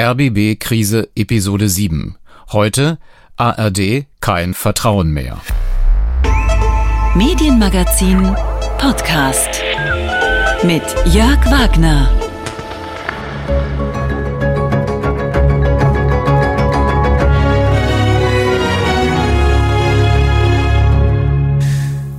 [0.00, 2.16] RBB-Krise Episode 7.
[2.52, 2.96] Heute
[3.36, 5.36] ARD kein Vertrauen mehr.
[7.14, 8.34] Medienmagazin
[8.78, 9.60] Podcast
[10.62, 12.08] mit Jörg Wagner.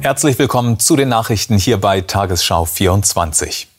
[0.02, 3.71] Herzlich willkommen zu den Nachrichten hier bei Tagesschau 24.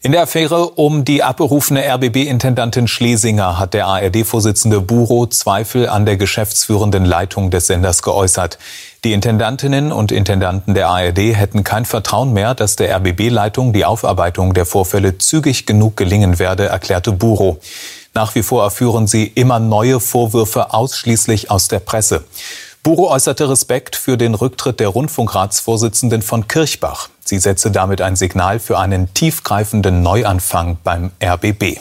[0.00, 6.16] In der Affäre um die abberufene RBB-Intendantin Schlesinger hat der ARD-Vorsitzende Buro Zweifel an der
[6.16, 8.60] geschäftsführenden Leitung des Senders geäußert.
[9.02, 14.54] Die Intendantinnen und Intendanten der ARD hätten kein Vertrauen mehr, dass der RBB-Leitung die Aufarbeitung
[14.54, 17.58] der Vorfälle zügig genug gelingen werde, erklärte Buro.
[18.14, 22.22] Nach wie vor erführen sie immer neue Vorwürfe ausschließlich aus der Presse.
[22.84, 27.08] Buro äußerte Respekt für den Rücktritt der Rundfunkratsvorsitzenden von Kirchbach.
[27.28, 31.76] Sie setze damit ein Signal für einen tiefgreifenden Neuanfang beim RBB.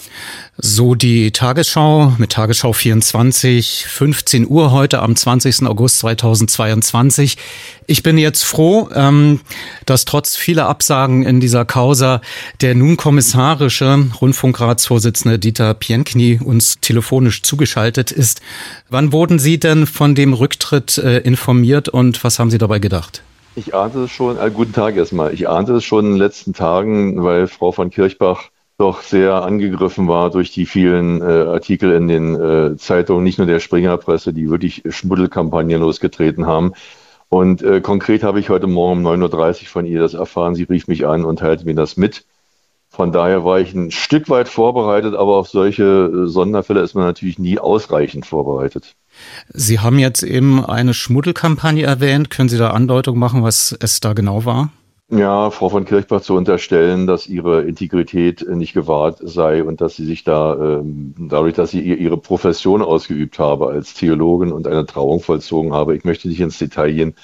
[0.58, 5.66] So die Tagesschau mit Tagesschau 24, 15 Uhr heute am 20.
[5.66, 7.38] August 2022.
[7.86, 9.40] Ich bin jetzt froh, ähm,
[9.86, 12.20] dass trotz vieler Absagen in dieser Causa
[12.60, 18.42] der nun kommissarische Rundfunkratsvorsitzende Dieter Pienkni uns telefonisch zugeschaltet ist.
[18.90, 23.22] Wann wurden Sie denn von dem Rücktritt äh, informiert und was haben Sie dabei gedacht?
[23.58, 25.34] Ich ahnte es schon, äh, guten Tag erstmal.
[25.34, 30.08] Ich ahnte es schon in den letzten Tagen, weil Frau von Kirchbach doch sehr angegriffen
[30.08, 34.52] war durch die vielen äh, Artikel in den äh, Zeitungen, nicht nur der Springerpresse, die
[34.52, 36.74] wirklich Schmuddelkampagnen losgetreten haben.
[37.30, 40.54] Und äh, konkret habe ich heute Morgen um 9.30 Uhr von ihr das erfahren.
[40.54, 42.26] Sie rief mich an und teilte mir das mit.
[42.90, 47.06] Von daher war ich ein Stück weit vorbereitet, aber auf solche äh, Sonderfälle ist man
[47.06, 48.96] natürlich nie ausreichend vorbereitet.
[49.54, 52.30] Sie haben jetzt eben eine Schmuddelkampagne erwähnt.
[52.30, 54.72] Können Sie da Andeutung machen, was es da genau war?
[55.10, 60.06] Ja, Frau von Kirchbach zu unterstellen, dass ihre Integrität nicht gewahrt sei und dass sie
[60.06, 65.22] sich da, ähm, dadurch, dass sie ihre Profession ausgeübt habe als Theologin und eine Trauung
[65.22, 67.16] vollzogen habe, ich möchte nicht ins Detail gehen,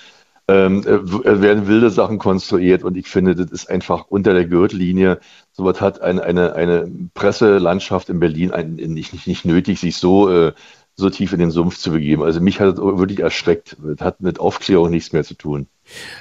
[0.48, 5.20] ähm, äh, werden wilde Sachen konstruiert und ich finde, das ist einfach unter der Gürtellinie.
[5.52, 8.52] Sowas hat eine, eine, eine Presselandschaft in Berlin
[8.94, 10.54] nicht, nicht, nicht nötig, sich so äh,
[10.96, 12.24] so tief in den Sumpf zu begeben.
[12.24, 13.78] Also mich hat es wirklich erschreckt.
[13.84, 15.68] Das hat mit Aufklärung nichts mehr zu tun.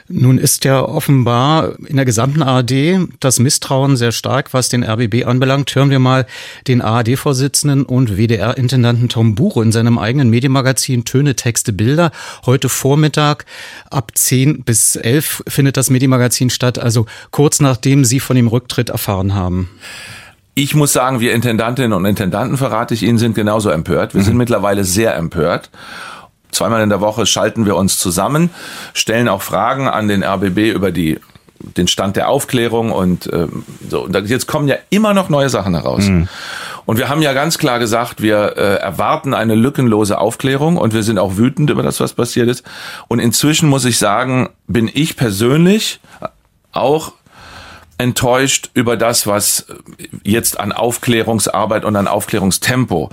[0.09, 5.25] Nun ist ja offenbar in der gesamten ARD das Misstrauen sehr stark, was den RBB
[5.25, 5.75] anbelangt.
[5.75, 6.27] Hören wir mal
[6.66, 12.10] den ARD-Vorsitzenden und WDR-Intendanten Tom Buche in seinem eigenen Medienmagazin Töne, Texte, Bilder.
[12.44, 13.47] Heute Vormittag
[13.91, 18.91] ab 10 bis 11 findet das Medienmagazin statt, also kurz nachdem Sie von dem Rücktritt
[18.91, 19.71] erfahren haben.
[20.55, 24.15] Ich muss sagen, wir Intendantinnen und Intendanten, verrate ich Ihnen, sind genauso empört.
[24.15, 24.27] Wir mhm.
[24.27, 25.71] sind mittlerweile sehr empört.
[26.51, 28.51] Zweimal in der Woche schalten wir uns zusammen,
[28.93, 31.19] stellen auch Fragen an den RBB über die
[31.77, 34.03] den Stand der Aufklärung und ähm, so.
[34.05, 36.07] Und jetzt kommen ja immer noch neue Sachen heraus.
[36.07, 36.29] Mhm.
[36.84, 41.03] Und wir haben ja ganz klar gesagt, wir äh, erwarten eine lückenlose Aufklärung und wir
[41.03, 42.65] sind auch wütend über das, was passiert ist.
[43.09, 46.01] Und inzwischen muss ich sagen, bin ich persönlich
[46.73, 47.13] auch
[47.98, 49.66] enttäuscht über das, was
[50.22, 53.10] jetzt an Aufklärungsarbeit und an Aufklärungstempo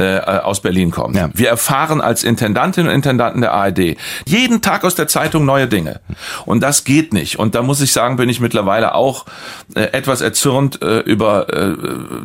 [0.00, 1.16] äh, aus Berlin kommt.
[1.16, 1.28] Ja.
[1.34, 3.96] Wir erfahren als Intendantinnen und Intendanten der ARD
[4.26, 6.00] jeden Tag aus der Zeitung neue Dinge.
[6.46, 7.38] Und das geht nicht.
[7.38, 9.26] Und da muss ich sagen, bin ich mittlerweile auch
[9.74, 11.76] äh, etwas erzürnt äh, über äh,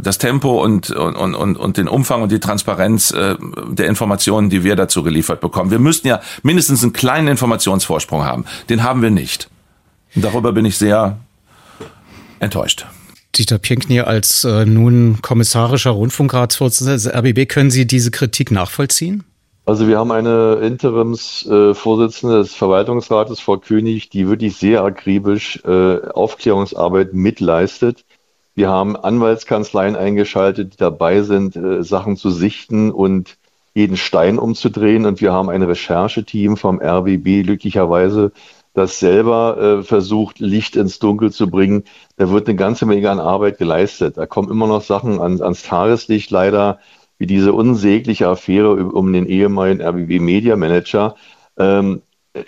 [0.02, 3.36] das Tempo und, und, und, und den Umfang und die Transparenz äh,
[3.68, 5.70] der Informationen, die wir dazu geliefert bekommen.
[5.70, 8.46] Wir müssten ja mindestens einen kleinen Informationsvorsprung haben.
[8.70, 9.50] Den haben wir nicht.
[10.16, 11.18] Und darüber bin ich sehr
[12.40, 12.86] enttäuscht.
[13.36, 19.24] Dieter Pinkney als äh, nun kommissarischer Rundfunkratsvorsitzender des RBB, können Sie diese Kritik nachvollziehen?
[19.66, 26.08] Also wir haben eine Interimsvorsitzende äh, des Verwaltungsrates, Frau König, die wirklich sehr akribisch äh,
[26.08, 28.06] Aufklärungsarbeit mitleistet.
[28.54, 33.38] Wir haben Anwaltskanzleien eingeschaltet, die dabei sind, äh, Sachen zu sichten und
[33.74, 35.06] jeden Stein umzudrehen.
[35.06, 38.32] Und wir haben ein Rechercheteam vom RBB glücklicherweise,
[38.76, 41.86] das selber äh, versucht, Licht ins Dunkel zu bringen,
[42.18, 44.18] da wird eine ganze Menge an Arbeit geleistet.
[44.18, 46.80] Da kommen immer noch Sachen an, ans Tageslicht leider,
[47.18, 51.16] wie diese unsägliche Affäre um den ehemaligen RBB Media Manager.
[51.58, 52.02] Ähm,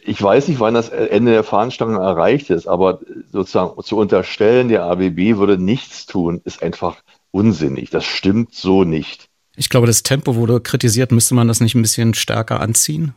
[0.04, 3.00] ich weiß nicht, wann das Ende der Fahnenstange erreicht ist, aber
[3.32, 6.98] sozusagen zu unterstellen, der RBB würde nichts tun, ist einfach
[7.32, 7.90] unsinnig.
[7.90, 9.30] Das stimmt so nicht.
[9.56, 11.14] Ich glaube, das Tempo wurde kritisiert.
[11.14, 13.14] Müsste man das nicht ein bisschen stärker anziehen?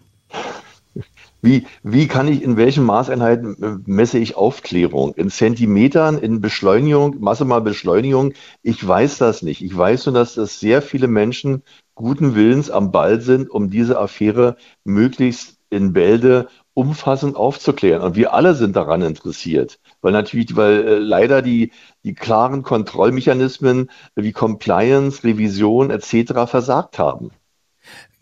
[1.43, 5.15] Wie, wie kann ich, in welchen Maßeinheiten äh, messe ich Aufklärung?
[5.15, 8.35] In Zentimetern, in Beschleunigung, Masse mal Beschleunigung?
[8.63, 9.63] Ich weiß das nicht.
[9.63, 11.63] Ich weiß nur, dass das sehr viele Menschen
[11.95, 18.03] guten Willens am Ball sind, um diese Affäre möglichst in Bälde umfassend aufzuklären.
[18.03, 21.73] Und wir alle sind daran interessiert, weil natürlich, weil äh, leider die,
[22.05, 26.47] die klaren Kontrollmechanismen wie Compliance, Revision etc.
[26.47, 27.31] versagt haben.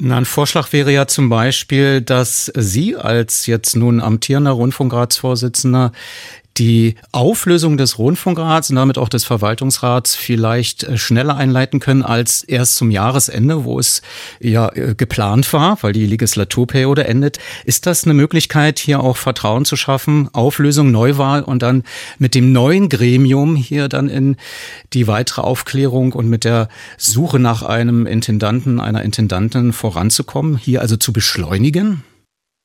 [0.00, 5.90] Na, ein Vorschlag wäre ja zum Beispiel, dass Sie als jetzt nun amtierender Rundfunkratsvorsitzender
[6.56, 12.42] die Auflösung des Rundfunkrats und damit auch des Verwaltungsrats vielleicht äh, schneller einleiten können als
[12.42, 14.02] erst zum Jahresende, wo es
[14.40, 17.38] ja äh, geplant war, weil die Legislaturperiode endet.
[17.64, 21.84] Ist das eine Möglichkeit, hier auch Vertrauen zu schaffen, Auflösung, Neuwahl und dann
[22.18, 24.36] mit dem neuen Gremium hier dann in
[24.92, 30.96] die weitere Aufklärung und mit der Suche nach einem Intendanten, einer Intendantin voranzukommen, hier also
[30.96, 32.02] zu beschleunigen?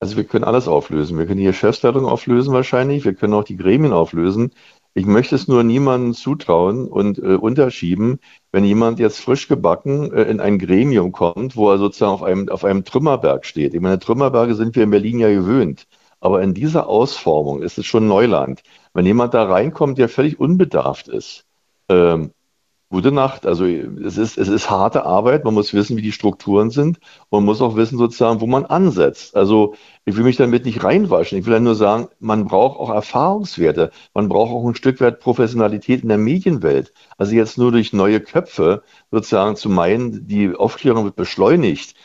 [0.03, 1.17] Also wir können alles auflösen.
[1.17, 3.05] Wir können die Geschäftsleitung auflösen wahrscheinlich.
[3.05, 4.51] Wir können auch die Gremien auflösen.
[4.93, 8.19] Ich möchte es nur niemandem zutrauen und äh, unterschieben,
[8.51, 12.49] wenn jemand jetzt frisch gebacken äh, in ein Gremium kommt, wo er sozusagen auf einem,
[12.49, 13.73] auf einem Trümmerberg steht.
[13.73, 15.87] Ich meine, Trümmerberge sind wir in Berlin ja gewöhnt.
[16.19, 18.61] Aber in dieser Ausformung ist es schon Neuland.
[18.93, 21.45] Wenn jemand da reinkommt, der völlig unbedarft ist,
[21.87, 22.31] ähm,
[22.93, 23.47] gute Nacht.
[23.47, 25.43] Also es ist, es ist harte Arbeit.
[25.45, 26.99] Man muss wissen, wie die Strukturen sind.
[27.31, 29.35] Man muss auch wissen, sozusagen, wo man ansetzt.
[29.35, 29.73] Also
[30.05, 31.39] ich will mich damit nicht reinwaschen.
[31.39, 33.91] Ich will ja nur sagen, man braucht auch Erfahrungswerte.
[34.13, 36.93] Man braucht auch ein Stück weit Professionalität in der Medienwelt.
[37.17, 41.95] Also jetzt nur durch neue Köpfe sozusagen zu meinen, die Aufklärung wird beschleunigt,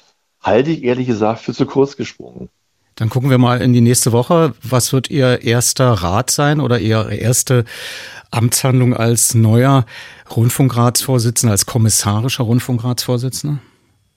[0.41, 2.49] halte ich ehrlich gesagt für zu kurz gesprungen.
[2.95, 4.55] Dann gucken wir mal in die nächste Woche.
[4.61, 7.65] Was wird Ihr erster Rat sein oder Ihre erste
[8.31, 9.85] Amtshandlung als neuer
[10.35, 13.59] Rundfunkratsvorsitzender, als kommissarischer Rundfunkratsvorsitzender?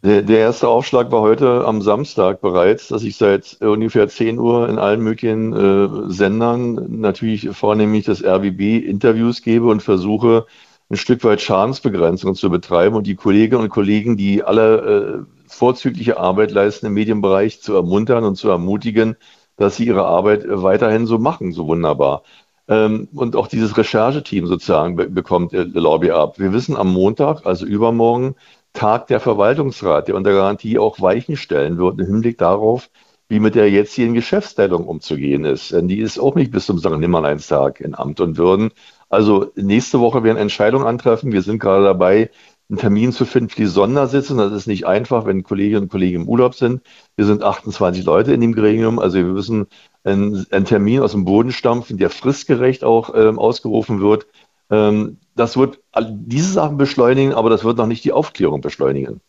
[0.03, 4.67] Der, der erste Aufschlag war heute am Samstag bereits, dass ich seit ungefähr 10 Uhr
[4.67, 10.47] in allen möglichen äh, Sendern, natürlich vornehmlich das RBB, Interviews gebe und versuche,
[10.89, 16.19] ein Stück weit Schadensbegrenzung zu betreiben und die Kolleginnen und Kollegen, die alle äh, vorzügliche
[16.19, 19.15] Arbeit leisten im Medienbereich, zu ermuntern und zu ermutigen,
[19.55, 22.23] dass sie ihre Arbeit weiterhin so machen, so wunderbar.
[22.71, 26.39] Ähm, und auch dieses Rechercheteam sozusagen be bekommt Lobby ab.
[26.39, 28.35] Wir wissen am Montag, also übermorgen,
[28.73, 32.89] Tag der Verwaltungsrat, der unter Garantie auch Weichen stellen wird im Hinblick darauf,
[33.27, 35.73] wie mit der jetzigen Geschäftsstellung umzugehen ist.
[35.73, 36.91] Denn die ist auch nicht bis zum St.
[36.91, 38.71] Nimmerleinstag in Amt und Würden.
[39.09, 41.33] Also nächste Woche werden Entscheidungen antreffen.
[41.33, 42.29] Wir sind gerade dabei,
[42.71, 44.37] einen Termin zu finden für die Sondersitzung.
[44.37, 46.81] Das ist nicht einfach, wenn Kolleginnen und Kollegen im Urlaub sind.
[47.17, 48.97] Wir sind 28 Leute in dem Gremium.
[48.97, 49.67] Also wir müssen
[50.05, 54.25] einen, einen Termin aus dem Boden stampfen, der fristgerecht auch ähm, ausgerufen wird.
[54.69, 59.21] Ähm, das wird diese Sachen beschleunigen, aber das wird noch nicht die Aufklärung beschleunigen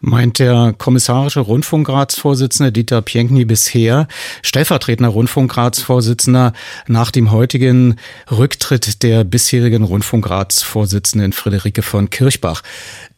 [0.00, 4.08] meint der kommissarische Rundfunkratsvorsitzende Dieter Pienkny bisher,
[4.42, 6.52] stellvertretender Rundfunkratsvorsitzender
[6.86, 7.96] nach dem heutigen
[8.30, 12.62] Rücktritt der bisherigen Rundfunkratsvorsitzenden Friederike von Kirchbach.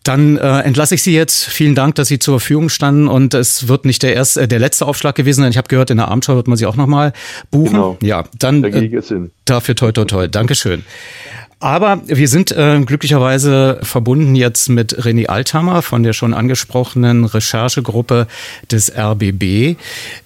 [0.04, 1.46] Dann äh, entlasse ich Sie jetzt.
[1.46, 3.08] Vielen Dank, dass Sie zur Verfügung standen.
[3.08, 5.50] Und es wird nicht der erste, äh, der letzte Aufschlag gewesen sein.
[5.50, 7.14] Ich habe gehört, in der Abendschau wird man Sie auch nochmal
[7.50, 7.72] buchen.
[7.72, 7.96] Genau.
[8.02, 9.02] Ja, dann da äh,
[9.46, 10.28] dafür toi toi toi.
[10.28, 10.84] Dankeschön.
[11.64, 18.26] Aber wir sind äh, glücklicherweise verbunden jetzt mit René Althammer von der schon angesprochenen Recherchegruppe
[18.70, 19.78] des RBB.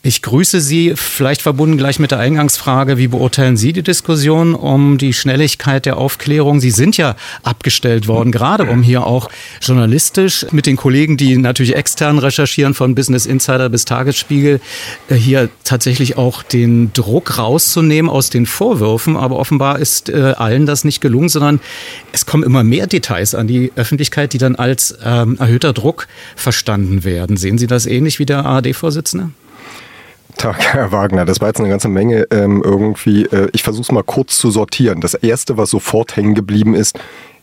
[0.03, 4.99] Ich grüße Sie, vielleicht verbunden gleich mit der Eingangsfrage, wie beurteilen Sie die Diskussion um
[4.99, 6.59] die Schnelligkeit der Aufklärung?
[6.59, 7.15] Sie sind ja
[7.45, 9.31] abgestellt worden, gerade um hier auch
[9.63, 14.61] journalistisch mit den Kollegen, die natürlich extern recherchieren, von Business Insider bis Tagesspiegel,
[15.09, 19.17] äh, hier tatsächlich auch den Druck rauszunehmen aus den Vorwürfen.
[19.17, 21.61] Aber offenbar ist äh, allen das nicht gelungen sondern
[22.13, 27.05] es kommen immer mehr Details an die Öffentlichkeit, die dann als ähm, erhöhter Druck verstanden
[27.05, 27.37] werden.
[27.37, 29.31] Sehen Sie das ähnlich wie der ARD-Vorsitzende?
[30.39, 31.25] Tag, Herr Wagner.
[31.25, 33.25] Das war jetzt eine ganze Menge ähm, irgendwie.
[33.25, 35.01] Äh, ich versuche es mal kurz zu sortieren.
[35.01, 36.99] Das Erste, was sofort hängen geblieben ist,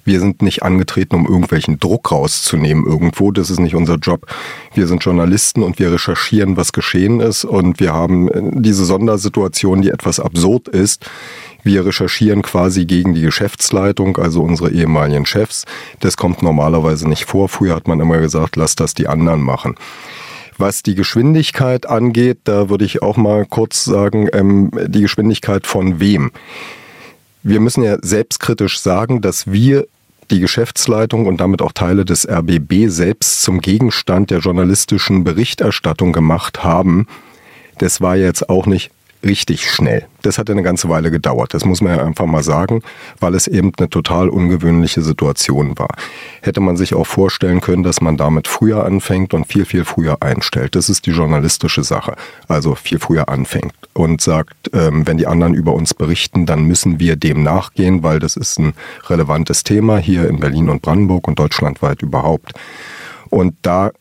[0.05, 3.31] wir sind nicht angetreten, um irgendwelchen Druck rauszunehmen irgendwo.
[3.31, 4.27] Das ist nicht unser Job.
[4.73, 7.43] Wir sind Journalisten und wir recherchieren, was geschehen ist.
[7.43, 11.05] Und wir haben äh, diese Sondersituation, die etwas absurd ist.
[11.65, 15.65] Wir recherchieren quasi gegen die Geschäftsleitung, also unsere ehemaligen Chefs.
[15.99, 17.49] Das kommt normalerweise nicht vor.
[17.49, 19.73] Früher hat man immer gesagt, lass das die anderen machen.
[20.59, 25.99] Was die Geschwindigkeit angeht, da würde ich auch mal kurz sagen, ähm, die Geschwindigkeit von
[25.99, 26.31] wem?
[27.41, 29.87] Wir müssen ja selbstkritisch sagen, dass wir
[30.29, 36.63] die Geschäftsleitung und damit auch Teile des RBB selbst zum Gegenstand der journalistischen Berichterstattung gemacht
[36.63, 37.07] haben.
[37.79, 38.91] Das war jetzt auch nicht
[39.25, 40.05] richtig schnell.
[40.21, 41.53] Das hat eine ganze Weile gedauert.
[41.53, 42.81] Das muss man ja einfach mal sagen,
[43.19, 45.89] weil es eben eine total ungewöhnliche Situation war.
[46.41, 50.21] Hätte man sich auch vorstellen können, dass man damit früher anfängt und viel, viel früher
[50.21, 50.75] einstellt.
[50.75, 52.15] Das ist die journalistische Sache.
[52.47, 56.99] Also viel früher anfängt und sagt, ähm, wenn die anderen über uns berichten, dann müssen
[56.99, 58.73] wir dem nachgehen, weil das ist ein
[59.07, 62.53] relevantes Thema hier in Berlin und Brandenburg und deutschlandweit überhaupt.
[63.29, 63.91] Und da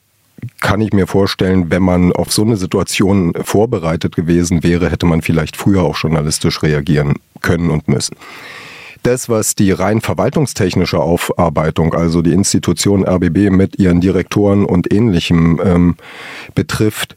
[0.61, 5.23] kann ich mir vorstellen, wenn man auf so eine Situation vorbereitet gewesen wäre, hätte man
[5.23, 8.17] vielleicht früher auch journalistisch reagieren können und müssen.
[9.03, 15.61] Das, was die rein verwaltungstechnische Aufarbeitung, also die Institution RBB mit ihren Direktoren und ähnlichem
[15.62, 15.97] ähm,
[16.55, 17.17] betrifft,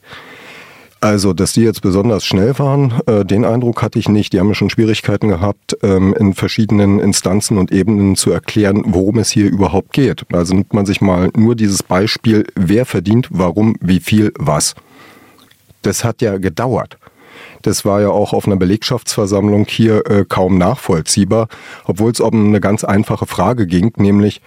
[0.99, 4.33] also, dass die jetzt besonders schnell waren, äh, den Eindruck hatte ich nicht.
[4.33, 9.29] Die haben schon Schwierigkeiten gehabt, ähm, in verschiedenen Instanzen und Ebenen zu erklären, worum es
[9.29, 10.23] hier überhaupt geht.
[10.33, 14.73] Also nimmt man sich mal nur dieses Beispiel, wer verdient, warum, wie viel, was.
[15.83, 16.97] Das hat ja gedauert.
[17.61, 21.47] Das war ja auch auf einer Belegschaftsversammlung hier äh, kaum nachvollziehbar,
[21.85, 24.41] obwohl es um eine ganz einfache Frage ging, nämlich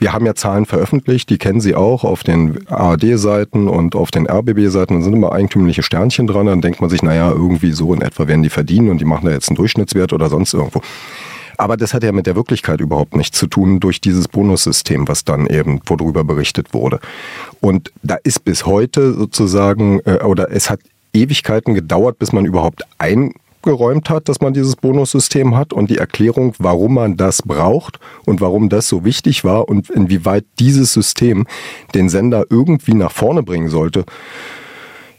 [0.00, 4.26] wir haben ja Zahlen veröffentlicht, die kennen Sie auch auf den ARD-Seiten und auf den
[4.28, 4.98] RBB-Seiten.
[4.98, 6.46] Da sind immer eigentümliche Sternchen dran.
[6.46, 9.26] Dann denkt man sich, naja, irgendwie so in etwa werden die verdienen und die machen
[9.26, 10.80] da jetzt einen Durchschnittswert oder sonst irgendwo.
[11.58, 15.24] Aber das hat ja mit der Wirklichkeit überhaupt nichts zu tun durch dieses Bonussystem, was
[15.24, 17.00] dann eben, worüber berichtet wurde.
[17.60, 20.80] Und da ist bis heute sozusagen, äh, oder es hat
[21.12, 22.84] Ewigkeiten gedauert, bis man überhaupt
[23.62, 28.40] eingeräumt hat, dass man dieses Bonussystem hat und die Erklärung, warum man das braucht und
[28.40, 31.46] warum das so wichtig war und inwieweit dieses System
[31.94, 34.04] den Sender irgendwie nach vorne bringen sollte.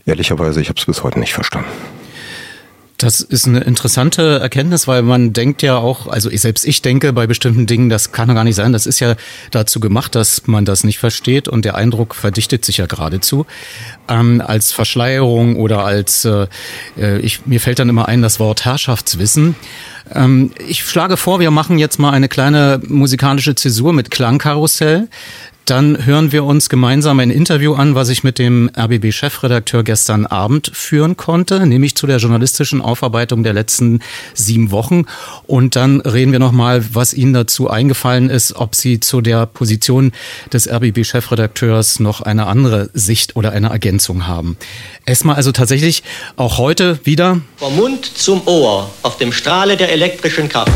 [0.05, 1.69] Ehrlicherweise, ich habe es bis heute nicht verstanden.
[3.03, 7.13] Das ist eine interessante Erkenntnis, weil man denkt ja auch, also ich, selbst ich denke
[7.13, 8.73] bei bestimmten Dingen, das kann doch gar nicht sein.
[8.73, 9.15] Das ist ja
[9.49, 13.47] dazu gemacht, dass man das nicht versteht und der Eindruck verdichtet sich ja geradezu
[14.07, 16.45] ähm, als Verschleierung oder als äh,
[16.95, 19.55] äh ich mir fällt dann immer ein das Wort Herrschaftswissen.
[20.13, 25.07] Ähm, ich schlage vor, wir machen jetzt mal eine kleine musikalische Zäsur mit Klangkarussell.
[25.65, 30.71] Dann hören wir uns gemeinsam ein Interview an, was ich mit dem RBB-Chefredakteur gestern Abend
[30.73, 33.99] führen konnte, nämlich zu der journalistischen Aufarbeitung der letzten
[34.33, 35.05] sieben Wochen.
[35.45, 40.11] Und dann reden wir nochmal, was Ihnen dazu eingefallen ist, ob Sie zu der Position
[40.51, 44.57] des RBB-Chefredakteurs noch eine andere Sicht oder eine Ergänzung haben.
[45.05, 46.03] Erstmal also tatsächlich
[46.37, 47.39] auch heute wieder.
[47.57, 50.71] Vom Mund zum Ohr auf dem Strahle der elektrischen Kraft.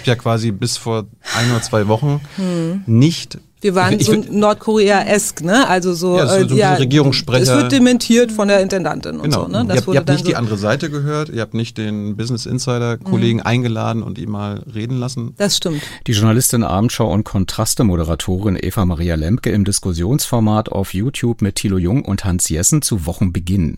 [0.00, 2.84] Habt ja quasi bis vor ein oder zwei Wochen hm.
[2.86, 5.68] nicht wir waren so Nordkorea-esk, ne?
[5.68, 7.42] Also so, ja, so, so äh, ja, Regierungssprecher.
[7.42, 9.24] Es wird dementiert von der Intendantin genau.
[9.24, 9.66] und so, ne?
[9.66, 12.16] Das ihr habt, ihr habt nicht so die andere Seite gehört, ihr habt nicht den
[12.16, 13.46] Business Insider-Kollegen mhm.
[13.46, 15.34] eingeladen und ihn mal reden lassen.
[15.36, 15.82] Das stimmt.
[16.06, 22.04] Die Journalistin Abendschau und Kontraste-Moderatorin Eva Maria Lemke im Diskussionsformat auf YouTube mit Thilo Jung
[22.06, 23.76] und Hans Jessen zu Wochenbeginn.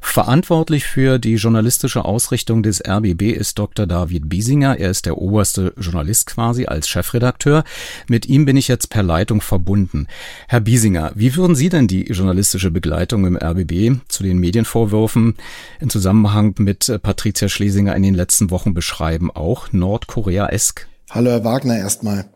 [0.00, 3.86] Verantwortlich für die journalistische Ausrichtung des RBB ist Dr.
[3.86, 4.78] David Biesinger.
[4.78, 7.64] Er ist der oberste Journalist quasi als Chefredakteur.
[8.08, 10.06] Mit ihm bin ich jetzt per Live Begleitung verbunden.
[10.46, 15.34] Herr Biesinger, wie würden Sie denn die journalistische Begleitung im RBB zu den Medienvorwürfen
[15.80, 19.32] in Zusammenhang mit äh, Patricia Schlesinger in den letzten Wochen beschreiben?
[19.32, 20.86] Auch Nordkorea-esk?
[21.10, 22.26] Hallo Herr Wagner erstmal.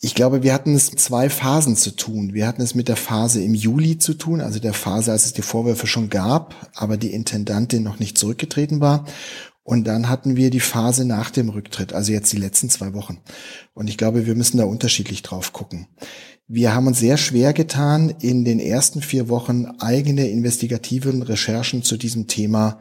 [0.00, 2.34] Ich glaube, wir hatten es zwei Phasen zu tun.
[2.34, 5.32] Wir hatten es mit der Phase im Juli zu tun, also der Phase, als es
[5.32, 9.06] die Vorwürfe schon gab, aber die Intendantin noch nicht zurückgetreten war.
[9.68, 13.18] Und dann hatten wir die Phase nach dem Rücktritt, also jetzt die letzten zwei Wochen.
[13.74, 15.88] Und ich glaube, wir müssen da unterschiedlich drauf gucken.
[16.46, 21.98] Wir haben uns sehr schwer getan, in den ersten vier Wochen eigene investigativen Recherchen zu
[21.98, 22.80] diesem Thema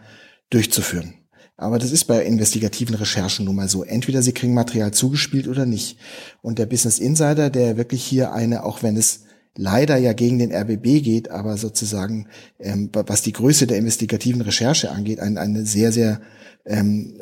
[0.50, 1.16] durchzuführen.
[1.58, 3.84] Aber das ist bei investigativen Recherchen nun mal so.
[3.84, 5.98] Entweder sie kriegen Material zugespielt oder nicht.
[6.42, 9.26] Und der Business Insider, der wirklich hier eine, auch wenn es
[9.58, 12.30] leider ja gegen den RBB geht, aber sozusagen,
[12.62, 16.22] ähm, was die Größe der investigativen Recherche angeht, ein, eine sehr, sehr
[16.68, 17.14] ähm,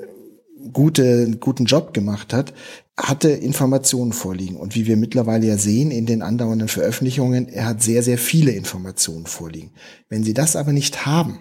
[0.73, 2.53] gute, guten Job gemacht hat,
[2.97, 4.55] hatte Informationen vorliegen.
[4.55, 8.51] Und wie wir mittlerweile ja sehen in den andauernden Veröffentlichungen, er hat sehr, sehr viele
[8.51, 9.71] Informationen vorliegen.
[10.09, 11.39] Wenn Sie das aber nicht haben,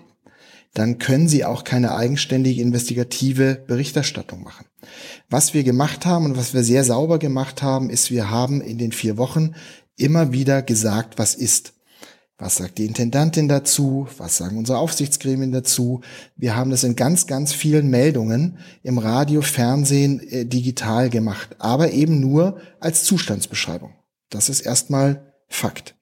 [0.75, 4.67] dann können Sie auch keine eigenständige investigative Berichterstattung machen.
[5.31, 8.79] Was wir gemacht haben und was wir sehr sauber gemacht haben, ist, wir haben in
[8.79, 9.55] den vier Wochen
[9.97, 11.75] immer wieder gesagt, was ist.
[12.37, 14.09] Was sagt die Intendantin dazu?
[14.19, 16.01] Was sagen unsere Aufsichtsgremien dazu?
[16.35, 21.93] Wir haben das in ganz, ganz vielen Meldungen im Radio, Fernsehen, äh, digital gemacht, aber
[21.93, 23.95] eben nur als Zustandsbeschreibung.
[24.31, 25.95] Das ist erstmal Fakt.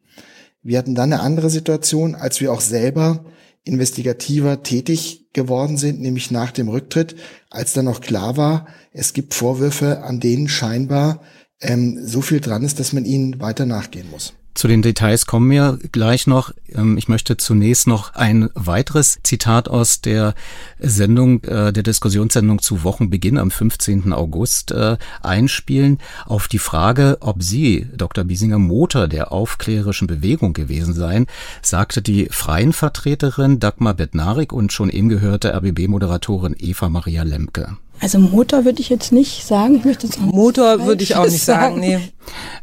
[0.63, 3.25] Wir hatten dann eine andere Situation, als wir auch selber
[3.65, 7.15] investigativer tätig geworden sind, nämlich nach dem Rücktritt,
[7.51, 11.21] als dann noch klar war, es gibt Vorwürfe, an denen scheinbar
[11.61, 14.35] ähm, so viel dran ist, dass man ihnen weiter nachgehen muss.
[14.55, 16.53] Zu den Details kommen wir gleich noch.
[16.75, 20.35] Ähm, ich möchte zunächst noch ein weiteres Zitat aus der
[20.79, 24.13] Sendung, äh, der Diskussionssendung zu Wochenbeginn am 15.
[24.13, 25.99] August äh, einspielen.
[26.27, 28.25] Auf die Frage, ob Sie, Dr.
[28.25, 31.27] Biesinger, Motor der aufklärerischen Bewegung gewesen seien,
[31.63, 37.79] sagte die freien Vertreterin Dagmar Bednarik und schon eben gehörte RBB-Moderatorin Eva Maria Lemke.
[38.01, 39.77] Also Motor würde ich jetzt nicht sagen.
[39.77, 41.81] Ich möchte sagen, Motor würde ich auch nicht sagen.
[41.81, 42.01] Nee.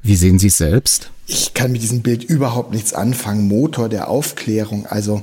[0.04, 1.12] Wie sehen Sie es selbst?
[1.32, 3.48] Ich kann mit diesem Bild überhaupt nichts anfangen.
[3.48, 4.88] Motor der Aufklärung.
[4.88, 5.22] Also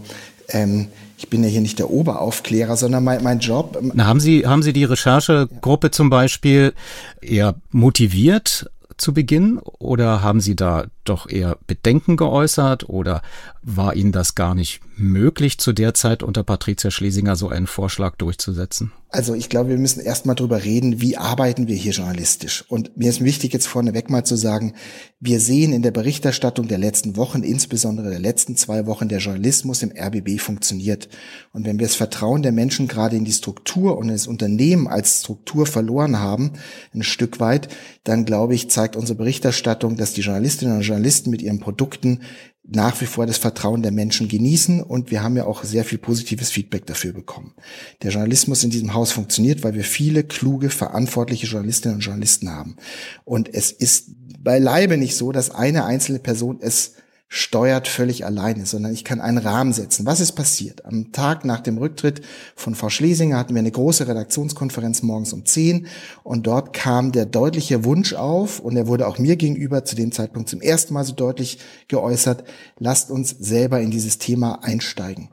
[0.50, 0.86] ähm,
[1.18, 3.76] ich bin ja hier nicht der Oberaufklärer, sondern mein, mein Job.
[3.92, 6.74] Na, haben Sie, haben Sie die Recherchegruppe zum Beispiel
[7.20, 13.22] eher motiviert zu Beginn oder haben Sie da doch eher Bedenken geäußert oder
[13.62, 18.16] war Ihnen das gar nicht möglich, zu der Zeit unter Patricia Schlesinger so einen Vorschlag
[18.16, 18.92] durchzusetzen?
[19.08, 22.64] Also ich glaube, wir müssen erst mal drüber reden, wie arbeiten wir hier journalistisch.
[22.68, 24.74] Und mir ist wichtig, jetzt vorneweg mal zu sagen,
[25.20, 29.82] wir sehen in der Berichterstattung der letzten Wochen, insbesondere der letzten zwei Wochen, der Journalismus
[29.82, 31.08] im RBB funktioniert.
[31.52, 35.20] Und wenn wir das Vertrauen der Menschen gerade in die Struktur und das Unternehmen als
[35.20, 36.52] Struktur verloren haben,
[36.92, 37.68] ein Stück weit,
[38.04, 40.95] dann glaube ich, zeigt unsere Berichterstattung, dass die Journalistinnen und Journalisten
[41.30, 42.20] mit ihren Produkten
[42.68, 45.98] nach wie vor das Vertrauen der Menschen genießen und wir haben ja auch sehr viel
[45.98, 47.54] positives Feedback dafür bekommen.
[48.02, 52.76] Der Journalismus in diesem Haus funktioniert, weil wir viele kluge, verantwortliche Journalistinnen und Journalisten haben.
[53.24, 54.10] Und es ist
[54.40, 56.94] beileibe nicht so, dass eine einzelne Person es
[57.28, 60.06] steuert völlig alleine, sondern ich kann einen Rahmen setzen.
[60.06, 60.84] Was ist passiert?
[60.84, 62.22] Am Tag nach dem Rücktritt
[62.54, 65.88] von Frau Schlesinger hatten wir eine große Redaktionskonferenz morgens um 10
[66.22, 70.12] und dort kam der deutliche Wunsch auf und er wurde auch mir gegenüber zu dem
[70.12, 72.44] Zeitpunkt zum ersten Mal so deutlich geäußert,
[72.78, 75.30] lasst uns selber in dieses Thema einsteigen.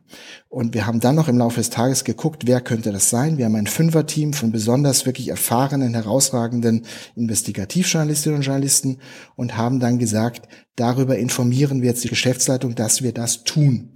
[0.54, 3.40] Und wir haben dann noch im Laufe des Tages geguckt, wer könnte das sein.
[3.40, 9.00] Wir haben ein Fünferteam von besonders wirklich erfahrenen, herausragenden Investigativjournalistinnen und Journalisten
[9.36, 13.94] und haben dann gesagt, darüber informieren wir jetzt die Geschäftsleitung, dass wir das tun.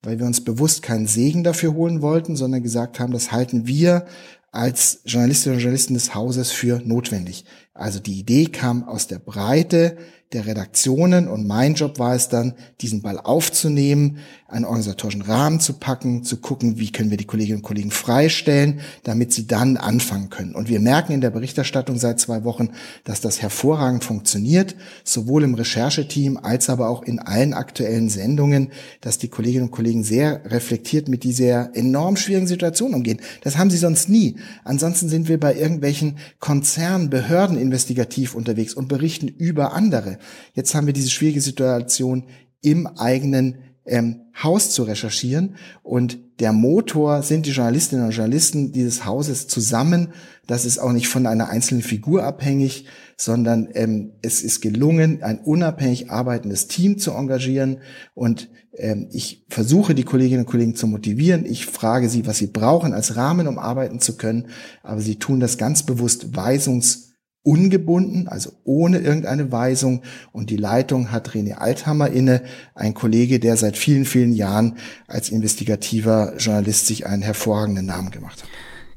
[0.00, 4.06] Weil wir uns bewusst keinen Segen dafür holen wollten, sondern gesagt haben, das halten wir
[4.52, 7.46] als Journalistinnen und Journalisten des Hauses für notwendig.
[7.74, 9.96] Also die Idee kam aus der Breite
[10.32, 14.18] der Redaktionen und mein Job war es dann, diesen Ball aufzunehmen,
[14.48, 18.80] einen organisatorischen Rahmen zu packen, zu gucken, wie können wir die Kolleginnen und Kollegen freistellen,
[19.02, 20.54] damit sie dann anfangen können.
[20.54, 22.70] Und wir merken in der Berichterstattung seit zwei Wochen,
[23.02, 29.18] dass das hervorragend funktioniert, sowohl im Rechercheteam als aber auch in allen aktuellen Sendungen, dass
[29.18, 33.20] die Kolleginnen und Kollegen sehr reflektiert mit dieser enorm schwierigen Situation umgehen.
[33.42, 34.36] Das haben sie sonst nie.
[34.62, 40.18] Ansonsten sind wir bei irgendwelchen Konzernen, Behörden investigativ unterwegs und berichten über andere.
[40.54, 42.24] Jetzt haben wir diese schwierige Situation
[42.62, 45.56] im eigenen ähm, Haus zu recherchieren.
[45.82, 50.08] Und der Motor sind die Journalistinnen und Journalisten dieses Hauses zusammen.
[50.46, 55.38] Das ist auch nicht von einer einzelnen Figur abhängig, sondern ähm, es ist gelungen, ein
[55.38, 57.78] unabhängig arbeitendes Team zu engagieren.
[58.14, 61.46] Und ähm, ich versuche, die Kolleginnen und Kollegen zu motivieren.
[61.46, 64.48] Ich frage sie, was sie brauchen als Rahmen, um arbeiten zu können.
[64.82, 67.05] Aber sie tun das ganz bewusst weisungs
[67.46, 70.02] ungebunden, also ohne irgendeine Weisung.
[70.32, 72.42] Und die Leitung hat René Althammer inne,
[72.74, 78.42] ein Kollege, der seit vielen, vielen Jahren als investigativer Journalist sich einen hervorragenden Namen gemacht
[78.42, 78.48] hat.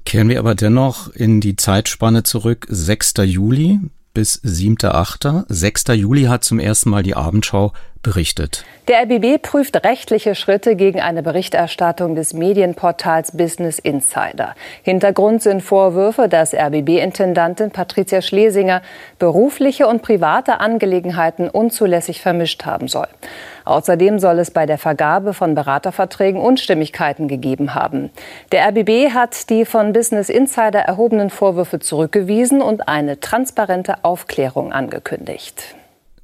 [0.06, 3.14] Kehren wir aber dennoch in die Zeitspanne zurück, 6.
[3.26, 3.80] Juli
[4.14, 5.46] bis 7.8.
[5.48, 5.84] 6.
[5.96, 8.64] Juli hat zum ersten Mal die Abendschau berichtet.
[8.88, 14.56] Der RBB prüft rechtliche Schritte gegen eine Berichterstattung des Medienportals Business Insider.
[14.84, 18.82] Hintergrund sind Vorwürfe, dass RBB-Intendantin Patricia Schlesinger
[19.20, 23.08] berufliche und private Angelegenheiten unzulässig vermischt haben soll.
[23.70, 28.10] Außerdem soll es bei der Vergabe von Beraterverträgen Unstimmigkeiten gegeben haben.
[28.52, 35.76] Der RBB hat die von Business Insider erhobenen Vorwürfe zurückgewiesen und eine transparente Aufklärung angekündigt.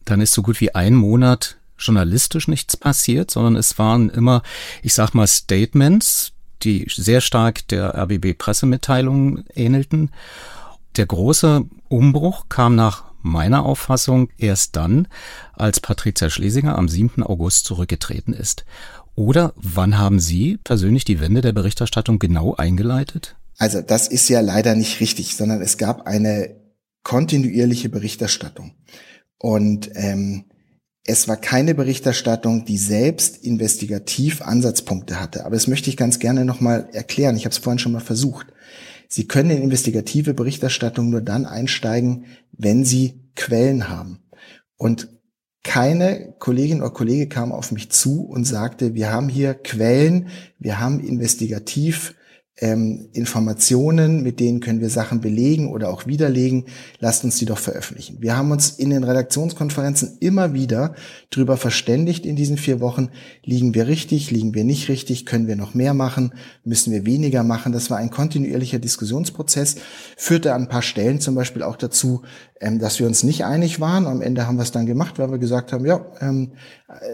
[0.06, 4.42] Dann ist so gut wie ein Monat journalistisch nichts passiert, sondern es waren immer,
[4.82, 6.32] ich sag mal, Statements,
[6.64, 10.10] die sehr stark der RBB-Pressemitteilung ähnelten.
[10.98, 15.08] Der große Umbruch kam nach meiner Auffassung erst dann,
[15.54, 17.24] als Patricia Schlesinger am 7.
[17.24, 18.66] August zurückgetreten ist.
[19.16, 23.36] Oder wann haben Sie persönlich die Wende der Berichterstattung genau eingeleitet?
[23.58, 26.56] Also das ist ja leider nicht richtig, sondern es gab eine
[27.04, 28.74] kontinuierliche Berichterstattung.
[29.38, 30.46] Und ähm,
[31.06, 35.46] es war keine Berichterstattung, die selbst investigativ Ansatzpunkte hatte.
[35.46, 37.38] Aber das möchte ich ganz gerne nochmal erklären.
[37.38, 38.48] Ich habe es vorhin schon mal versucht.
[39.08, 44.20] Sie können in investigative Berichterstattung nur dann einsteigen, wenn Sie Quellen haben.
[44.78, 45.10] Und
[45.64, 50.28] keine Kollegin oder Kollege kam auf mich zu und sagte, wir haben hier Quellen,
[50.60, 52.16] wir haben investigativ
[52.58, 56.66] ähm, Informationen, mit denen können wir Sachen belegen oder auch widerlegen,
[57.00, 58.18] lasst uns die doch veröffentlichen.
[58.22, 60.96] Wir haben uns in den Redaktionskonferenzen immer wieder
[61.32, 63.10] darüber verständigt in diesen vier Wochen,
[63.44, 67.44] liegen wir richtig, liegen wir nicht richtig, können wir noch mehr machen, müssen wir weniger
[67.44, 67.74] machen.
[67.74, 69.76] Das war ein kontinuierlicher Diskussionsprozess,
[70.16, 72.22] führte an ein paar Stellen zum Beispiel auch dazu,
[72.62, 74.08] ähm, dass wir uns nicht einig waren.
[74.08, 76.54] Am Ende haben wir es dann gemacht, weil wir gesagt haben, ja, ähm,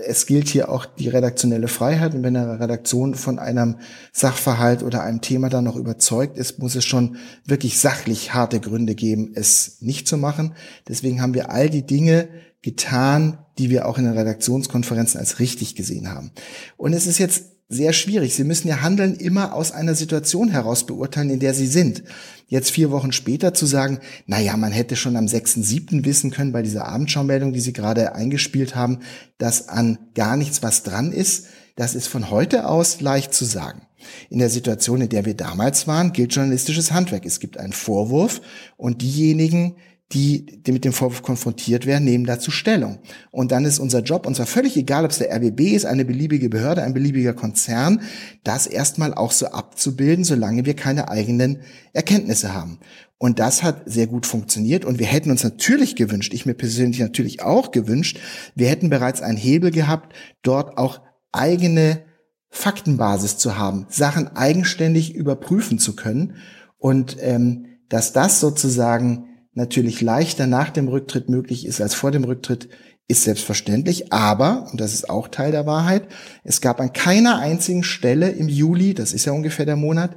[0.05, 2.13] es gilt hier auch die redaktionelle Freiheit.
[2.13, 3.77] Und wenn eine Redaktion von einem
[4.11, 8.93] Sachverhalt oder einem Thema dann noch überzeugt ist, muss es schon wirklich sachlich harte Gründe
[8.93, 10.53] geben, es nicht zu machen.
[10.87, 12.29] Deswegen haben wir all die Dinge
[12.61, 16.31] getan, die wir auch in den Redaktionskonferenzen als richtig gesehen haben.
[16.77, 18.35] Und es ist jetzt sehr schwierig.
[18.35, 22.03] Sie müssen ja Handeln immer aus einer Situation heraus beurteilen, in der Sie sind.
[22.47, 26.03] Jetzt vier Wochen später zu sagen, na ja, man hätte schon am 6.7.
[26.03, 28.99] wissen können bei dieser Abendschaumeldung, die Sie gerade eingespielt haben,
[29.37, 31.45] dass an gar nichts was dran ist,
[31.77, 33.87] das ist von heute aus leicht zu sagen.
[34.29, 37.25] In der Situation, in der wir damals waren, gilt journalistisches Handwerk.
[37.25, 38.41] Es gibt einen Vorwurf
[38.75, 39.75] und diejenigen,
[40.13, 42.99] die, die mit dem Vorwurf konfrontiert werden, nehmen dazu Stellung.
[43.31, 46.05] Und dann ist unser Job, und zwar völlig egal, ob es der RBB ist, eine
[46.05, 48.01] beliebige Behörde, ein beliebiger Konzern,
[48.43, 51.61] das erstmal auch so abzubilden, solange wir keine eigenen
[51.93, 52.79] Erkenntnisse haben.
[53.17, 54.83] Und das hat sehr gut funktioniert.
[54.83, 58.19] Und wir hätten uns natürlich gewünscht, ich mir persönlich natürlich auch gewünscht,
[58.55, 62.01] wir hätten bereits einen Hebel gehabt, dort auch eigene
[62.49, 66.35] Faktenbasis zu haben, Sachen eigenständig überprüfen zu können.
[66.77, 72.23] Und ähm, dass das sozusagen natürlich leichter nach dem Rücktritt möglich ist als vor dem
[72.23, 72.69] Rücktritt,
[73.07, 74.13] ist selbstverständlich.
[74.13, 76.07] Aber, und das ist auch Teil der Wahrheit,
[76.43, 80.15] es gab an keiner einzigen Stelle im Juli, das ist ja ungefähr der Monat,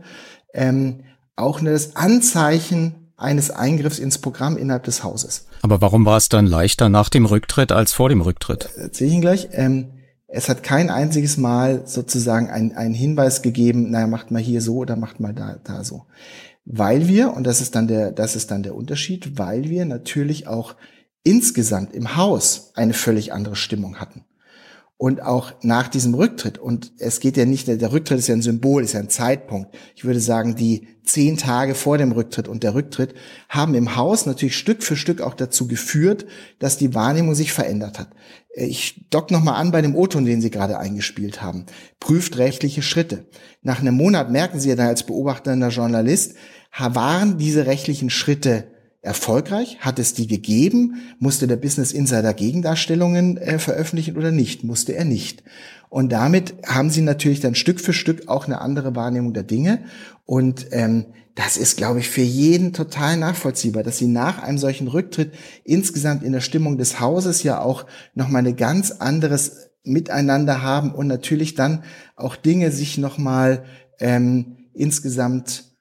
[0.53, 1.01] ähm,
[1.37, 5.47] auch nur das Anzeichen eines Eingriffs ins Programm innerhalb des Hauses.
[5.63, 8.69] Aber warum war es dann leichter nach dem Rücktritt als vor dem Rücktritt?
[8.77, 9.49] Erzähle ich Ihnen gleich.
[9.53, 9.91] Ähm,
[10.27, 14.97] es hat kein einziges Mal sozusagen einen Hinweis gegeben, naja, macht mal hier so oder
[14.97, 16.07] macht mal da, da so
[16.65, 20.47] weil wir, und das ist dann der, das ist dann der Unterschied, weil wir natürlich
[20.47, 20.75] auch
[21.23, 24.25] insgesamt im Haus eine völlig andere Stimmung hatten.
[24.97, 28.43] Und auch nach diesem Rücktritt, und es geht ja nicht, der Rücktritt ist ja ein
[28.43, 29.77] Symbol, ist ja ein Zeitpunkt.
[29.97, 33.13] Ich würde sagen, die zehn Tage vor dem Rücktritt und der Rücktritt
[33.49, 36.27] haben im Haus natürlich Stück für Stück auch dazu geführt,
[36.61, 38.11] dass die Wahrnehmung sich verändert hat.
[38.55, 41.67] Ich dock nochmal an bei dem O-Ton, den Sie gerade eingespielt haben.
[41.99, 43.27] Prüft rechtliche Schritte.
[43.63, 46.37] Nach einem Monat merken Sie ja dann als beobachtender Journalist,
[46.79, 48.69] waren diese rechtlichen Schritte
[49.05, 49.79] erfolgreich?
[49.81, 50.97] Hat es die gegeben?
[51.19, 54.65] Musste der Business Insider Gegendarstellungen äh, veröffentlichen oder nicht?
[54.65, 55.43] Musste er nicht.
[55.91, 59.85] Und damit haben sie natürlich dann Stück für Stück auch eine andere Wahrnehmung der Dinge.
[60.25, 64.89] Und ähm, das ist, glaube ich, für jeden total nachvollziehbar, dass sie nach einem solchen
[64.89, 65.33] Rücktritt
[65.65, 71.09] insgesamt in der Stimmung des Hauses ja auch nochmal ein ganz anderes Miteinander haben und
[71.09, 71.85] natürlich dann
[72.17, 73.65] auch Dinge sich nochmal
[74.01, 75.74] ähm, insgesamt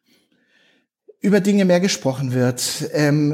[1.23, 3.33] über Dinge mehr gesprochen wird, ähm,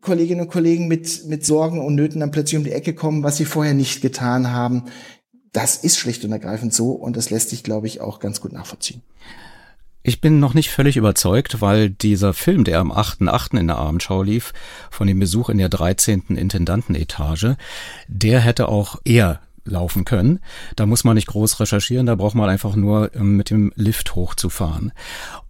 [0.00, 3.36] Kolleginnen und Kollegen mit, mit Sorgen und Nöten dann plötzlich um die Ecke kommen, was
[3.36, 4.84] sie vorher nicht getan haben.
[5.52, 8.52] Das ist schlicht und ergreifend so und das lässt sich, glaube ich, auch ganz gut
[8.52, 9.02] nachvollziehen.
[10.06, 13.58] Ich bin noch nicht völlig überzeugt, weil dieser Film, der am 8.8.
[13.58, 14.52] in der Abendschau lief,
[14.90, 16.24] von dem Besuch in der 13.
[16.36, 17.56] Intendantenetage,
[18.06, 20.40] der hätte auch eher laufen können.
[20.76, 24.14] Da muss man nicht groß recherchieren, da braucht man einfach nur ähm, mit dem Lift
[24.14, 24.92] hochzufahren.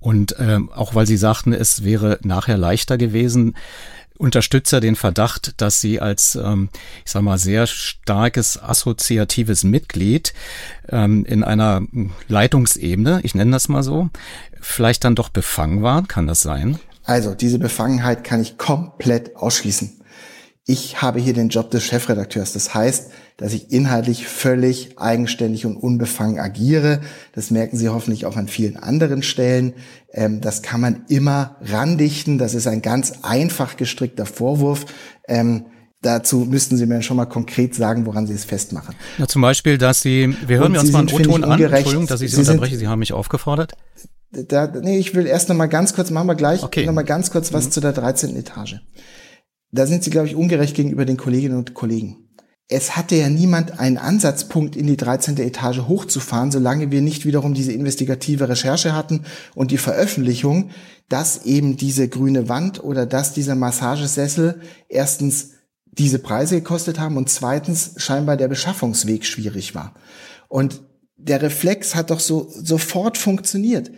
[0.01, 3.55] Und ähm, auch weil Sie sagten, es wäre nachher leichter gewesen,
[4.17, 6.69] Unterstützer den Verdacht, dass sie als, ähm,
[7.05, 10.35] ich sag mal, sehr starkes assoziatives Mitglied
[10.89, 11.83] ähm, in einer
[12.29, 14.11] Leitungsebene, ich nenne das mal so,
[14.61, 16.07] vielleicht dann doch befangen waren.
[16.07, 16.79] Kann das sein?
[17.03, 20.04] Also, diese Befangenheit kann ich komplett ausschließen
[20.67, 22.55] ich habe hier den Job des Chefredakteurs.
[22.55, 27.01] Das heißt, dass ich inhaltlich völlig eigenständig und unbefangen agiere.
[27.35, 29.75] Das merken Sie hoffentlich auch an vielen anderen Stellen.
[30.13, 32.39] Ähm, das kann man immer randichten.
[32.39, 34.87] Das ist ein ganz einfach gestrickter Vorwurf.
[35.29, 35.67] Ähm,
[36.01, 38.95] dazu müssten Sie mir schon mal konkret sagen, woran Sie es festmachen.
[39.19, 41.61] Ja, zum Beispiel, dass Sie, wir hören und uns mal einen O-Ton an.
[41.61, 42.79] Entschuldigung, dass ich Sie, Sie unterbreche.
[42.79, 43.73] Sie haben mich aufgefordert.
[44.31, 46.87] Da, nee, ich will erst noch mal ganz kurz, machen wir gleich, okay.
[46.87, 47.71] noch mal ganz kurz was mhm.
[47.71, 48.35] zu der 13.
[48.35, 48.81] Etage
[49.75, 52.29] da sind sie, glaube ich, ungerecht gegenüber den Kolleginnen und Kollegen.
[52.69, 55.37] Es hatte ja niemand einen Ansatzpunkt, in die 13.
[55.39, 60.71] Etage hochzufahren, solange wir nicht wiederum diese investigative Recherche hatten und die Veröffentlichung,
[61.09, 65.51] dass eben diese grüne Wand oder dass dieser Massagesessel erstens
[65.87, 69.95] diese Preise gekostet haben und zweitens scheinbar der Beschaffungsweg schwierig war.
[70.49, 70.81] Und
[71.17, 73.91] der Reflex hat doch so sofort funktioniert